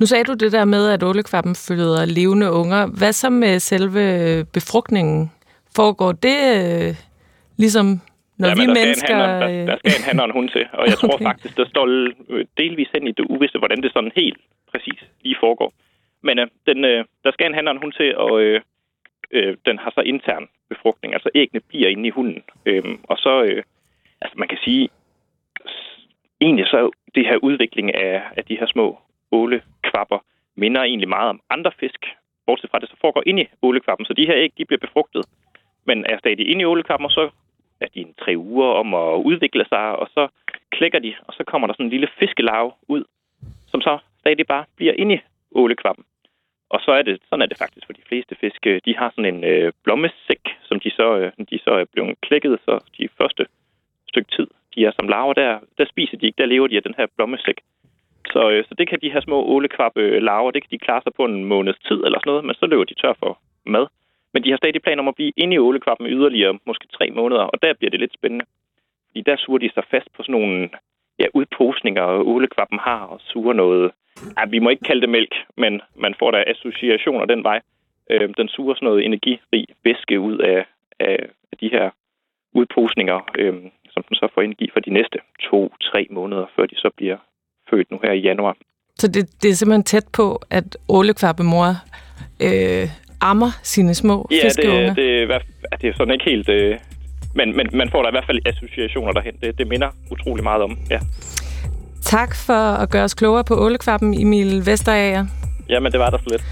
Nu 0.00 0.06
sagde 0.06 0.24
du 0.24 0.34
det 0.34 0.52
der 0.52 0.64
med, 0.64 0.90
at 0.90 1.02
ålekvappen 1.02 1.54
føder 1.54 2.04
levende 2.04 2.52
unger. 2.52 2.86
Hvad 2.98 3.12
så 3.12 3.30
med 3.30 3.58
selve 3.58 4.44
befrugtningen? 4.44 5.32
Foregår 5.76 6.12
det 6.12 6.38
øh, 6.58 6.94
ligesom, 7.56 7.86
når 8.38 8.48
ja, 8.48 8.54
vi 8.54 8.66
der 8.66 8.74
mennesker... 8.74 9.18
Skal 9.40 9.50
en 9.50 9.66
der, 9.66 9.66
der 9.66 9.76
skal 9.78 9.92
en 9.98 10.04
han 10.08 10.20
og 10.20 10.24
en 10.24 10.36
hund 10.38 10.48
til, 10.48 10.66
og 10.72 10.86
jeg 10.86 10.96
tror 11.00 11.14
okay. 11.14 11.24
faktisk, 11.24 11.56
der 11.56 11.66
står 11.68 11.86
øh, 12.28 12.44
delvis 12.58 12.88
hen 12.94 13.06
i 13.06 13.12
det 13.12 13.26
uvisse, 13.28 13.58
hvordan 13.58 13.82
det 13.82 13.92
sådan 13.92 14.12
helt 14.16 14.40
præcis 14.72 15.00
lige 15.24 15.36
foregår. 15.40 15.72
Men 16.22 16.38
øh, 16.38 16.46
den, 16.66 16.84
øh, 16.84 17.04
der 17.24 17.32
skal 17.32 17.46
en 17.46 17.68
og 17.68 17.74
en 17.74 17.82
hund 17.82 17.92
til, 17.92 18.16
og 18.16 18.40
øh, 18.40 18.60
øh, 19.30 19.56
den 19.66 19.78
har 19.78 19.92
så 19.94 20.00
intern 20.00 20.48
befrugtning, 20.68 21.14
altså 21.14 21.30
æggene 21.34 21.60
bliver 21.60 21.88
inde 21.88 22.06
i 22.06 22.10
hunden. 22.10 22.42
Øh, 22.66 22.84
og 23.02 23.16
så, 23.18 23.42
øh, 23.42 23.62
altså 24.20 24.38
man 24.38 24.48
kan 24.48 24.58
sige, 24.64 24.88
egentlig 26.40 26.66
så 26.66 26.90
det 27.14 27.26
her 27.26 27.36
udvikling 27.36 27.94
af, 27.94 28.22
af 28.36 28.44
de 28.44 28.58
her 28.58 28.66
små 28.66 28.98
ålekvapper 29.32 30.18
minder 30.56 30.82
egentlig 30.82 31.08
meget 31.08 31.28
om 31.28 31.40
andre 31.50 31.72
fisk, 31.80 32.06
bortset 32.46 32.70
fra 32.70 32.78
det 32.78 32.88
så 32.88 32.96
foregår 33.00 33.22
inde 33.26 33.42
i 33.42 33.48
ålekvappen. 33.62 34.06
Så 34.06 34.12
de 34.14 34.26
her 34.26 34.36
æg, 34.36 34.52
de 34.58 34.64
bliver 34.64 34.80
befrugtet, 34.86 35.24
men 35.84 36.06
er 36.06 36.18
stadig 36.18 36.48
inde 36.48 36.62
i 36.62 36.64
ålekvappen, 36.64 37.04
og 37.04 37.10
så 37.10 37.30
er 37.80 37.86
de 37.94 38.00
en 38.00 38.14
tre 38.22 38.32
uger 38.36 38.70
om 38.82 38.94
at 38.94 39.22
udvikle 39.30 39.64
sig, 39.68 39.96
og 39.96 40.08
så 40.14 40.28
klækker 40.70 40.98
de, 40.98 41.14
og 41.26 41.34
så 41.34 41.44
kommer 41.44 41.66
der 41.66 41.74
sådan 41.74 41.86
en 41.86 41.90
lille 41.90 42.08
fiskelarve 42.18 42.72
ud, 42.88 43.04
som 43.66 43.80
så 43.80 43.98
stadig 44.20 44.46
bare 44.46 44.64
bliver 44.76 44.92
inde 44.92 45.14
i 45.14 45.20
ålekvappen. 45.54 46.04
Og 46.70 46.80
så 46.80 46.90
er 46.92 47.02
det, 47.02 47.20
sådan 47.28 47.42
er 47.42 47.46
det 47.46 47.58
faktisk 47.58 47.86
for 47.86 47.92
de 47.92 48.08
fleste 48.08 48.34
fisk. 48.40 48.64
De 48.84 48.96
har 48.96 49.10
sådan 49.10 49.34
en 49.34 49.44
øh, 49.44 49.72
blommesæk, 49.84 50.44
som 50.62 50.80
de 50.80 50.90
så, 50.90 51.16
øh, 51.18 51.32
de 51.50 51.58
så 51.58 51.70
er 51.70 51.84
blevet 51.92 52.20
klækket, 52.20 52.58
så 52.64 52.84
de 52.98 53.08
første 53.18 53.46
stykke 54.08 54.30
tid, 54.36 54.46
de 54.74 54.84
er 54.84 54.92
som 54.92 55.08
larver 55.08 55.32
der, 55.32 55.58
der 55.78 55.86
spiser 55.86 56.16
de 56.16 56.26
ikke, 56.26 56.38
der 56.38 56.46
lever 56.46 56.66
de 56.66 56.76
af 56.76 56.82
den 56.82 56.94
her 56.98 57.06
blommesæk. 57.16 57.58
Så, 58.32 58.50
øh, 58.50 58.64
så 58.68 58.74
det 58.78 58.88
kan 58.88 58.98
de 59.02 59.12
her 59.12 59.20
små 59.20 59.38
ålekvabbe 59.42 60.00
øh, 60.00 60.22
larver, 60.22 60.50
det 60.50 60.62
kan 60.62 60.70
de 60.70 60.78
klare 60.78 61.02
sig 61.02 61.12
på 61.16 61.24
en 61.24 61.44
måneds 61.44 61.78
tid 61.88 61.98
eller 62.04 62.18
sådan 62.18 62.30
noget, 62.30 62.44
men 62.44 62.54
så 62.54 62.66
løber 62.66 62.84
de 62.84 62.94
tør 62.94 63.12
for 63.18 63.38
mad. 63.66 63.86
Men 64.32 64.44
de 64.44 64.50
har 64.50 64.56
stadig 64.56 64.82
planer 64.82 65.02
om 65.02 65.08
at 65.08 65.14
blive 65.14 65.32
inde 65.36 65.54
i 65.54 65.58
ålekvappen 65.58 66.06
yderligere 66.06 66.58
måske 66.66 66.86
tre 66.86 67.10
måneder, 67.10 67.40
og 67.40 67.62
der 67.62 67.74
bliver 67.74 67.90
det 67.90 68.00
lidt 68.00 68.14
spændende. 68.14 68.44
Fordi 69.06 69.20
der 69.20 69.36
suger 69.36 69.58
de 69.58 69.70
sig 69.74 69.84
fast 69.90 70.12
på 70.16 70.22
sådan 70.22 70.32
nogle 70.32 70.68
ja, 71.18 71.26
udposninger, 71.34 72.04
ålekvappen 72.06 72.78
har, 72.78 73.00
og 73.00 73.20
suger 73.20 73.52
noget... 73.52 73.92
Ja, 74.38 74.44
vi 74.46 74.58
må 74.58 74.68
ikke 74.68 74.84
kalde 74.84 75.00
det 75.00 75.08
mælk, 75.08 75.34
men 75.56 75.80
man 75.96 76.14
får 76.18 76.30
da 76.30 76.44
associationer 76.46 77.24
den 77.24 77.44
vej. 77.44 77.60
Øh, 78.10 78.28
den 78.36 78.48
suger 78.48 78.74
sådan 78.74 78.86
noget 78.86 79.04
energirig 79.04 79.66
væske 79.84 80.20
ud 80.20 80.38
af, 80.38 80.64
af, 81.00 81.18
af 81.52 81.58
de 81.60 81.68
her 81.68 81.90
udposninger, 82.52 83.30
øh, 83.38 83.54
som 83.90 84.02
den 84.02 84.16
så 84.16 84.28
får 84.34 84.42
energi 84.42 84.70
for 84.72 84.80
de 84.80 84.90
næste 84.90 85.18
to-tre 85.40 86.06
måneder, 86.10 86.46
før 86.56 86.66
de 86.66 86.76
så 86.76 86.90
bliver 86.96 87.16
født 87.70 87.90
nu 87.90 87.98
her 88.04 88.12
i 88.12 88.20
januar. 88.20 88.56
Så 88.98 89.08
det, 89.08 89.42
det 89.42 89.50
er 89.50 89.54
simpelthen 89.54 89.84
tæt 89.84 90.04
på, 90.12 90.42
at 90.50 90.76
ålekvappemor 90.88 91.68
øh, 92.40 92.88
ammer 93.20 93.50
sine 93.62 93.94
små 93.94 94.28
ja, 94.30 94.46
fiskeunger? 94.46 94.94
det, 94.94 95.28
det, 95.28 95.42
det 95.82 95.88
er 95.88 95.94
sådan 95.96 96.14
ikke 96.14 96.24
helt... 96.24 96.48
Øh, 96.48 96.78
men, 97.34 97.56
men 97.56 97.66
man 97.72 97.90
får 97.90 98.02
da 98.02 98.08
i 98.08 98.10
hvert 98.10 98.26
fald 98.26 98.38
associationer 98.46 99.12
derhen. 99.12 99.34
Det, 99.40 99.58
det 99.58 99.68
minder 99.68 99.88
utrolig 100.10 100.44
meget 100.44 100.62
om, 100.62 100.78
ja. 100.90 100.98
Tak 102.02 102.36
for 102.36 102.72
at 102.82 102.90
gøre 102.90 103.04
os 103.04 103.14
klogere 103.14 103.44
på 103.44 103.54
ålekvappen, 103.54 104.20
Emil 104.20 104.66
Vesterager. 104.66 105.26
Jamen, 105.68 105.92
det 105.92 106.00
var 106.00 106.10
der 106.10 106.18
så 106.18 106.24
lidt. 106.30 106.42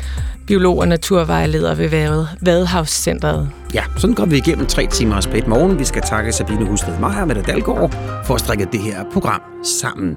Biolog 0.46 0.78
og 0.78 0.88
naturvejleder 0.88 1.74
ved 1.74 1.88
Vadehavscenteret. 2.42 3.50
Ja, 3.74 3.82
sådan 3.96 4.14
går 4.14 4.26
vi 4.26 4.36
igennem 4.36 4.66
tre 4.66 4.86
timers 4.86 5.24
spæt 5.24 5.46
morgen. 5.46 5.78
Vi 5.78 5.84
skal 5.84 6.02
takke 6.02 6.32
Sabine 6.32 6.64
Husted 6.66 6.98
Meyer 6.98 7.24
med 7.24 7.34
Dalgaard 7.34 7.90
for 8.26 8.34
at 8.34 8.40
strikke 8.40 8.64
det 8.64 8.80
her 8.80 9.04
program 9.12 9.42
sammen. 9.64 10.16